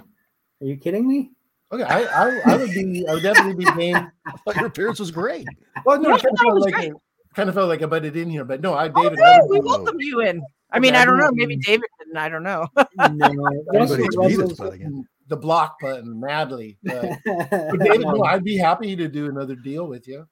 Are 0.62 0.66
you 0.68 0.78
kidding 0.78 1.08
me? 1.08 1.32
Okay, 1.72 1.82
I, 1.84 2.04
I, 2.04 2.42
I 2.46 2.58
would 2.58 2.70
be, 2.70 3.08
I 3.10 3.14
would 3.16 3.24
definitely 3.24 3.66
be 3.66 3.72
game. 3.72 4.12
I 4.28 4.54
your 4.60 4.68
appearance 4.68 5.00
was 5.00 5.10
great. 5.10 5.48
Well, 5.84 6.00
no, 6.00 6.10
Yeah, 6.10 6.16
I 6.16 6.20
kind 6.20 6.34
of 6.34 6.40
felt 6.40 6.54
was 6.54 6.64
like 6.66 6.74
great. 6.76 6.94
I, 6.94 7.36
kind 7.36 7.50
of 7.50 7.56
felt 7.56 7.70
like 7.70 7.82
I 7.82 7.88
butted 7.88 8.16
in 8.18 8.30
here, 8.30 8.46
but 8.46 8.62
no, 8.62 8.76
I, 8.76 8.86
Oh, 8.88 9.02
David. 9.02 9.18
no, 9.18 9.26
I 9.26 9.40
we 9.50 9.60
welcome 9.62 9.98
you 10.00 10.22
in. 10.22 10.44
I 10.74 10.80
mean, 10.80 10.96
I 10.96 11.02
I 11.02 11.06
don't 11.06 11.18
know. 11.18 11.30
Maybe 11.34 11.58
David 11.58 11.90
didn't. 12.14 12.18
I 12.24 12.30
don't 12.30 12.44
know. 12.44 12.68
No. 13.12 13.50
Russell- 13.74 13.98
to 13.98 14.04
be 14.04 14.08
this 14.08 14.18
Russell's- 14.18 14.58
butting 14.58 15.06
the 15.28 15.38
block 15.38 15.78
button 15.82 16.20
madly. 16.20 16.78
But, 16.84 17.10
but 17.26 17.80
David, 17.80 18.02
no, 18.02 18.22
I'd 18.24 18.44
be 18.44 18.58
happy 18.58 18.96
to 18.98 19.08
do 19.08 19.28
another 19.28 19.56
deal 19.56 19.88
with 19.88 20.08
you. 20.08 20.28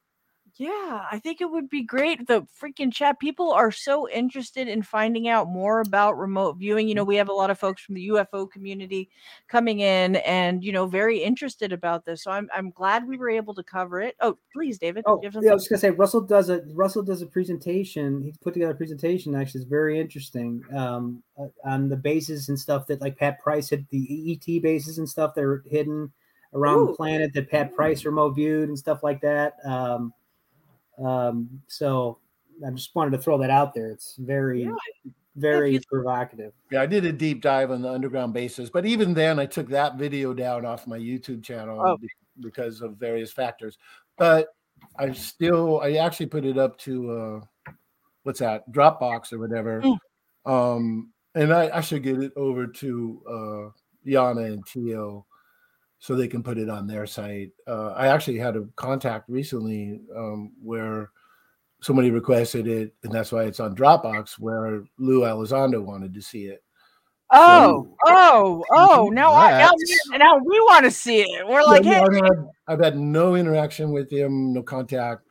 Yeah, 0.59 1.05
I 1.09 1.19
think 1.19 1.39
it 1.39 1.49
would 1.49 1.69
be 1.69 1.83
great. 1.83 2.27
The 2.27 2.45
freaking 2.61 2.91
chat 2.91 3.17
people 3.17 3.53
are 3.53 3.71
so 3.71 4.09
interested 4.09 4.67
in 4.67 4.83
finding 4.83 5.29
out 5.29 5.47
more 5.47 5.79
about 5.79 6.17
remote 6.17 6.57
viewing. 6.57 6.89
You 6.89 6.95
know, 6.95 7.05
we 7.05 7.15
have 7.15 7.29
a 7.29 7.33
lot 7.33 7.49
of 7.49 7.57
folks 7.57 7.81
from 7.81 7.95
the 7.95 8.09
UFO 8.09 8.51
community 8.51 9.09
coming 9.47 9.79
in 9.79 10.17
and, 10.17 10.61
you 10.61 10.73
know, 10.73 10.85
very 10.85 11.19
interested 11.19 11.71
about 11.71 12.03
this. 12.03 12.23
So 12.23 12.31
I'm 12.31 12.49
I'm 12.53 12.71
glad 12.71 13.07
we 13.07 13.17
were 13.17 13.29
able 13.29 13.53
to 13.53 13.63
cover 13.63 14.01
it. 14.01 14.17
Oh, 14.19 14.37
please, 14.51 14.77
David. 14.77 15.05
Oh, 15.07 15.21
yeah, 15.23 15.51
I 15.51 15.53
was 15.53 15.69
gonna 15.69 15.79
say 15.79 15.91
Russell 15.91 16.19
does 16.19 16.49
a 16.49 16.61
Russell 16.73 17.03
does 17.03 17.21
a 17.21 17.27
presentation. 17.27 18.21
He's 18.21 18.37
put 18.39 18.53
together 18.53 18.73
a 18.73 18.75
presentation. 18.75 19.35
Actually, 19.35 19.61
it's 19.61 19.69
very 19.69 19.97
interesting 19.97 20.61
um, 20.75 21.23
uh, 21.39 21.47
on 21.63 21.87
the 21.87 21.95
bases 21.95 22.49
and 22.49 22.59
stuff 22.59 22.85
that 22.87 22.99
like 22.99 23.17
Pat 23.17 23.39
Price 23.39 23.69
had 23.69 23.87
the 23.91 24.33
ET 24.33 24.61
bases 24.61 24.97
and 24.97 25.07
stuff 25.07 25.35
that 25.35 25.43
are 25.45 25.63
hidden 25.69 26.11
around 26.53 26.87
the 26.87 26.93
planet 26.93 27.31
that 27.33 27.49
Pat 27.49 27.73
Price 27.73 28.03
remote 28.03 28.31
viewed 28.31 28.67
and 28.67 28.77
stuff 28.77 29.03
like 29.03 29.21
that. 29.21 29.53
Um, 29.63 30.11
um, 31.03 31.61
so 31.67 32.19
I 32.65 32.71
just 32.71 32.93
wanted 32.95 33.11
to 33.11 33.17
throw 33.19 33.37
that 33.39 33.49
out 33.49 33.73
there. 33.73 33.89
It's 33.91 34.15
very, 34.17 34.63
Yeah. 34.63 34.75
very 35.35 35.73
you- 35.73 35.81
provocative. 35.91 36.53
Yeah, 36.71 36.81
I 36.81 36.85
did 36.85 37.05
a 37.05 37.11
deep 37.13 37.41
dive 37.41 37.71
on 37.71 37.81
the 37.81 37.91
underground 37.91 38.33
bases, 38.33 38.69
but 38.69 38.85
even 38.85 39.13
then, 39.13 39.39
I 39.39 39.45
took 39.45 39.67
that 39.69 39.95
video 39.95 40.33
down 40.33 40.65
off 40.65 40.87
my 40.87 40.97
YouTube 40.97 41.43
channel 41.43 41.81
Oh. 41.81 41.97
because 42.41 42.81
of 42.81 42.97
various 42.97 43.31
factors. 43.31 43.77
But 44.17 44.49
I 44.97 45.11
still, 45.13 45.81
I 45.81 45.93
actually 45.93 46.27
put 46.27 46.45
it 46.45 46.57
up 46.57 46.77
to 46.79 47.11
uh, 47.11 47.71
what's 48.23 48.39
that, 48.39 48.69
Dropbox 48.71 49.31
or 49.33 49.39
whatever. 49.39 49.81
Mm. 49.81 49.97
Um, 50.45 51.13
and 51.35 51.53
I, 51.53 51.77
I 51.77 51.81
should 51.81 52.03
get 52.03 52.21
it 52.21 52.33
over 52.35 52.65
to 52.67 53.21
uh, 53.27 54.09
Yana 54.09 54.51
and 54.53 54.65
Tio 54.65 55.25
so 55.99 56.15
they 56.15 56.27
can 56.27 56.41
put 56.41 56.57
it 56.57 56.69
on 56.69 56.87
their 56.87 57.05
site. 57.05 57.51
Uh, 57.67 57.89
I 57.89 58.07
actually 58.07 58.37
had 58.37 58.55
a 58.55 58.65
contact 58.75 59.29
recently 59.29 59.99
um, 60.15 60.53
where 60.61 61.11
somebody 61.81 62.09
requested 62.09 62.67
it, 62.67 62.93
and 63.03 63.11
that's 63.11 63.31
why 63.31 63.43
it's 63.43 63.59
on 63.59 63.75
Dropbox, 63.75 64.39
where 64.39 64.83
Lou 64.97 65.21
Elizondo 65.21 65.83
wanted 65.83 66.13
to 66.13 66.21
see 66.21 66.45
it. 66.45 66.63
Oh, 67.31 67.95
oh, 68.07 68.63
oh! 68.71 69.09
Now, 69.13 69.31
I, 69.33 69.59
now, 69.59 69.71
we- 69.77 70.17
now 70.17 70.37
we 70.37 70.59
want 70.61 70.85
to 70.85 70.91
see 70.91 71.21
it. 71.21 71.47
We're 71.47 71.61
like, 71.63 71.83
Yeah, 71.83 71.99
hey, 71.99 72.17
I've, 72.17 72.25
had, 72.25 72.47
I've 72.67 72.79
had 72.79 72.97
no 72.97 73.35
interaction 73.35 73.91
with 73.91 74.11
him, 74.11 74.51
no 74.53 74.63
contact, 74.63 75.21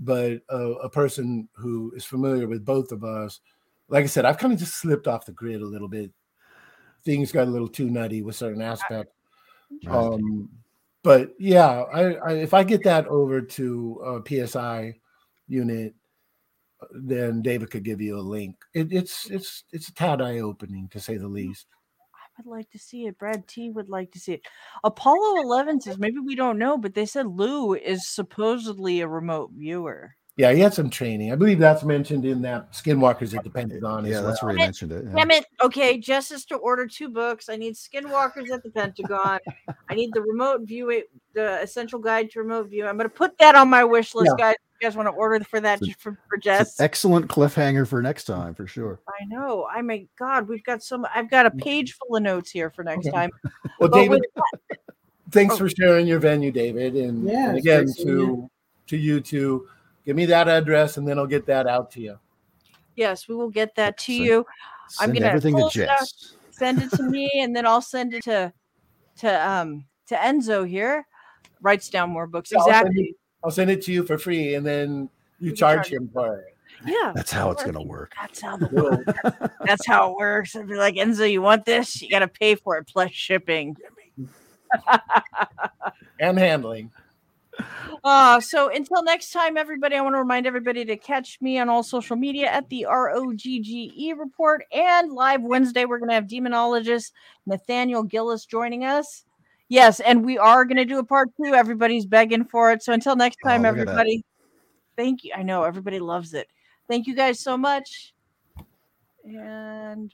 but 0.00 0.40
uh, 0.50 0.76
a 0.76 0.88
person 0.88 1.48
who 1.54 1.92
is 1.94 2.06
familiar 2.06 2.48
with 2.48 2.64
both 2.64 2.90
of 2.90 3.04
us. 3.04 3.40
Like 3.88 4.04
I 4.04 4.06
said, 4.06 4.24
I've 4.24 4.38
kind 4.38 4.54
of 4.54 4.58
just 4.58 4.76
slipped 4.76 5.06
off 5.06 5.26
the 5.26 5.32
grid 5.32 5.60
a 5.60 5.66
little 5.66 5.88
bit. 5.88 6.10
Things 7.04 7.32
got 7.32 7.48
a 7.48 7.50
little 7.50 7.68
too 7.68 7.90
nutty 7.90 8.22
with 8.22 8.36
certain 8.36 8.62
aspects. 8.62 9.12
Right. 9.84 9.94
Um, 9.94 10.48
but 11.02 11.30
yeah, 11.38 11.82
I, 11.92 12.14
I 12.14 12.32
if 12.34 12.54
I 12.54 12.64
get 12.64 12.84
that 12.84 13.06
over 13.08 13.40
to 13.40 14.02
uh, 14.04 14.46
PSI 14.46 14.94
unit, 15.48 15.94
uh, 16.80 16.86
then 16.92 17.42
David 17.42 17.70
could 17.70 17.82
give 17.82 18.00
you 18.00 18.18
a 18.18 18.20
link. 18.20 18.56
It, 18.74 18.92
it's 18.92 19.30
it's 19.30 19.64
it's 19.72 19.88
a 19.88 19.94
tad 19.94 20.22
eye 20.22 20.38
opening 20.38 20.88
to 20.90 21.00
say 21.00 21.16
the 21.16 21.28
least. 21.28 21.66
I 22.14 22.42
would 22.42 22.50
like 22.50 22.70
to 22.70 22.78
see 22.78 23.06
it. 23.06 23.18
Brad 23.18 23.46
T 23.46 23.70
would 23.70 23.88
like 23.88 24.10
to 24.12 24.20
see 24.20 24.34
it. 24.34 24.42
Apollo 24.84 25.42
11 25.42 25.82
says 25.82 25.98
maybe 25.98 26.18
we 26.18 26.34
don't 26.34 26.58
know, 26.58 26.78
but 26.78 26.94
they 26.94 27.04
said 27.04 27.26
Lou 27.26 27.74
is 27.74 28.08
supposedly 28.08 29.00
a 29.00 29.08
remote 29.08 29.50
viewer. 29.54 30.14
Yeah, 30.36 30.52
he 30.52 30.60
had 30.60 30.72
some 30.72 30.88
training. 30.88 31.30
I 31.30 31.34
believe 31.36 31.58
that's 31.58 31.84
mentioned 31.84 32.24
in 32.24 32.40
that 32.42 32.72
Skinwalkers 32.72 33.36
at 33.36 33.44
the 33.44 33.50
Pentagon. 33.50 34.06
yeah, 34.06 34.18
as 34.18 34.24
that's 34.24 34.42
well. 34.42 34.48
where 34.48 34.56
he 34.56 34.62
mentioned 34.64 34.90
it. 34.92 35.04
yeah. 35.04 35.14
Damn 35.14 35.30
it. 35.30 35.44
Okay, 35.62 35.98
Jess 35.98 36.30
is 36.30 36.46
to 36.46 36.56
order 36.56 36.86
two 36.86 37.10
books. 37.10 37.50
I 37.50 37.56
need 37.56 37.74
Skinwalkers 37.74 38.50
at 38.50 38.62
the 38.62 38.70
Pentagon. 38.70 39.40
I 39.90 39.94
need 39.94 40.10
the 40.14 40.22
remote 40.22 40.62
view, 40.62 41.02
the 41.34 41.60
essential 41.60 41.98
guide 41.98 42.30
to 42.30 42.38
remote 42.40 42.70
view. 42.70 42.86
I'm 42.86 42.96
going 42.96 43.10
to 43.10 43.14
put 43.14 43.36
that 43.38 43.54
on 43.56 43.68
my 43.68 43.84
wish 43.84 44.14
list, 44.14 44.32
Yeah. 44.38 44.52
guys. 44.52 44.56
You 44.80 44.88
guys 44.88 44.96
want 44.96 45.06
to 45.08 45.12
order 45.12 45.44
for 45.44 45.60
that 45.60 45.80
So- 45.80 45.86
just 45.86 46.00
for, 46.00 46.12
for 46.28 46.36
It's 46.36 46.46
an 46.46 46.52
Jess? 46.58 46.80
excellent 46.80 47.28
cliffhanger 47.28 47.86
for 47.86 48.00
next 48.00 48.24
time 48.24 48.54
for 48.54 48.66
sure. 48.66 49.00
I 49.06 49.24
know. 49.26 49.66
I 49.70 49.82
my 49.82 50.06
God, 50.18 50.48
we've 50.48 50.64
got 50.64 50.82
some. 50.82 51.06
I've 51.14 51.30
got 51.30 51.44
a 51.44 51.50
mm-hmm. 51.50 51.58
page 51.60 51.92
full 51.94 52.16
of 52.16 52.22
notes 52.22 52.50
here 52.50 52.70
for 52.70 52.82
next 52.82 53.06
Okay. 53.06 53.14
time. 53.14 53.30
Well, 53.78 53.90
But 53.90 53.92
David, 53.92 54.22
thanks 55.30 55.54
Oh. 55.54 55.58
for 55.58 55.68
sharing 55.68 56.06
your 56.06 56.18
venue, 56.20 56.50
David. 56.50 56.96
And, 56.96 57.22
Yeah, 57.22 57.50
and 57.50 57.58
again, 57.58 57.86
to 57.98 58.02
you. 58.02 58.50
to 58.88 58.96
you 58.96 59.20
two, 59.20 59.68
give 60.04 60.16
me 60.16 60.26
that 60.26 60.48
address, 60.48 60.96
and 60.96 61.06
then 61.06 61.18
I'll 61.18 61.26
get 61.26 61.46
that 61.46 61.66
out 61.66 61.90
to 61.92 62.00
you. 62.00 62.18
yes, 62.96 63.28
we 63.28 63.34
will 63.34 63.50
get 63.50 63.74
that 63.76 63.96
to 63.98 64.16
So- 64.16 64.22
you. 64.22 64.38
I'm 65.00 65.06
Send 65.06 65.14
gonna 65.14 65.26
everything 65.26 65.54
to 65.54 65.58
pull 65.60 65.68
it. 65.68 65.72
Jess. 65.72 66.34
send 66.50 66.82
it 66.82 66.90
to 66.92 67.02
me 67.04 67.30
and 67.40 67.56
then 67.56 67.66
I'll 67.66 67.80
send 67.80 68.12
it 68.12 68.22
to 68.24 68.52
to 69.20 69.48
um 69.48 69.86
to 70.08 70.14
Enzo 70.16 70.68
here. 70.68 71.06
Writes 71.62 71.88
down 71.88 72.10
more 72.10 72.26
books. 72.26 72.50
Yeah, 72.52 72.58
I'll 72.58 72.64
send 72.66 72.76
Exactly. 72.88 73.02
it- 73.04 73.16
I'll 73.44 73.50
send 73.50 73.70
it 73.70 73.82
to 73.82 73.92
you 73.92 74.04
for 74.04 74.18
free, 74.18 74.54
and 74.54 74.64
then 74.66 75.08
you 75.40 75.50
can 75.50 75.56
charge 75.56 75.88
charge 75.88 75.92
him 75.92 76.10
for 76.12 76.36
it. 76.38 76.56
Yeah. 76.86 77.12
That's 77.14 77.32
how 77.32 77.50
it's 77.52 77.64
gonna 77.64 77.82
work. 77.82 78.12
That's 78.20 78.40
how 78.42 78.56
the 78.56 78.68
world, 78.68 79.50
that's 79.64 79.86
how 79.86 80.10
it 80.12 80.16
works. 80.16 80.54
I'd 80.54 80.68
be 80.68 80.74
like, 80.74 80.94
Enzo, 80.96 81.30
you 81.30 81.40
want 81.42 81.64
this? 81.64 82.00
You 82.02 82.10
gotta 82.10 82.28
pay 82.28 82.54
for 82.54 82.76
it 82.76 82.86
plus 82.86 83.10
shipping. 83.12 83.76
and 86.20 86.38
handling. 86.38 86.90
Uh, 88.04 88.40
so 88.40 88.68
until 88.68 89.02
next 89.02 89.30
time, 89.30 89.56
everybody, 89.56 89.96
I 89.96 90.00
want 90.00 90.14
to 90.14 90.18
remind 90.18 90.46
everybody 90.46 90.84
to 90.84 90.96
catch 90.96 91.40
me 91.40 91.58
on 91.58 91.68
all 91.68 91.82
social 91.82 92.16
media 92.16 92.48
at 92.48 92.68
the 92.68 92.84
ROGGE 92.86 93.46
E 93.46 94.14
report 94.16 94.64
and 94.72 95.12
live 95.12 95.42
Wednesday. 95.42 95.84
We're 95.84 95.98
going 95.98 96.08
to 96.08 96.14
have 96.14 96.26
demonologist 96.26 97.12
Nathaniel 97.46 98.02
Gillis 98.02 98.44
joining 98.44 98.84
us. 98.84 99.24
Yes, 99.68 100.00
and 100.00 100.24
we 100.24 100.36
are 100.36 100.64
going 100.64 100.76
to 100.76 100.84
do 100.84 100.98
a 100.98 101.04
part 101.04 101.30
two. 101.36 101.54
Everybody's 101.54 102.04
begging 102.04 102.44
for 102.44 102.72
it. 102.72 102.82
So 102.82 102.92
until 102.92 103.16
next 103.16 103.38
Oh, 103.44 103.48
time, 103.48 103.62
that. 103.62 103.68
everybody, 103.68 104.24
thank 104.96 105.24
you. 105.24 105.32
I 105.36 105.42
know 105.42 105.62
everybody 105.62 105.98
loves 105.98 106.34
it. 106.34 106.48
Thank 106.88 107.06
you 107.06 107.14
guys 107.14 107.40
so 107.40 107.56
much. 107.56 108.12
And 109.24 110.12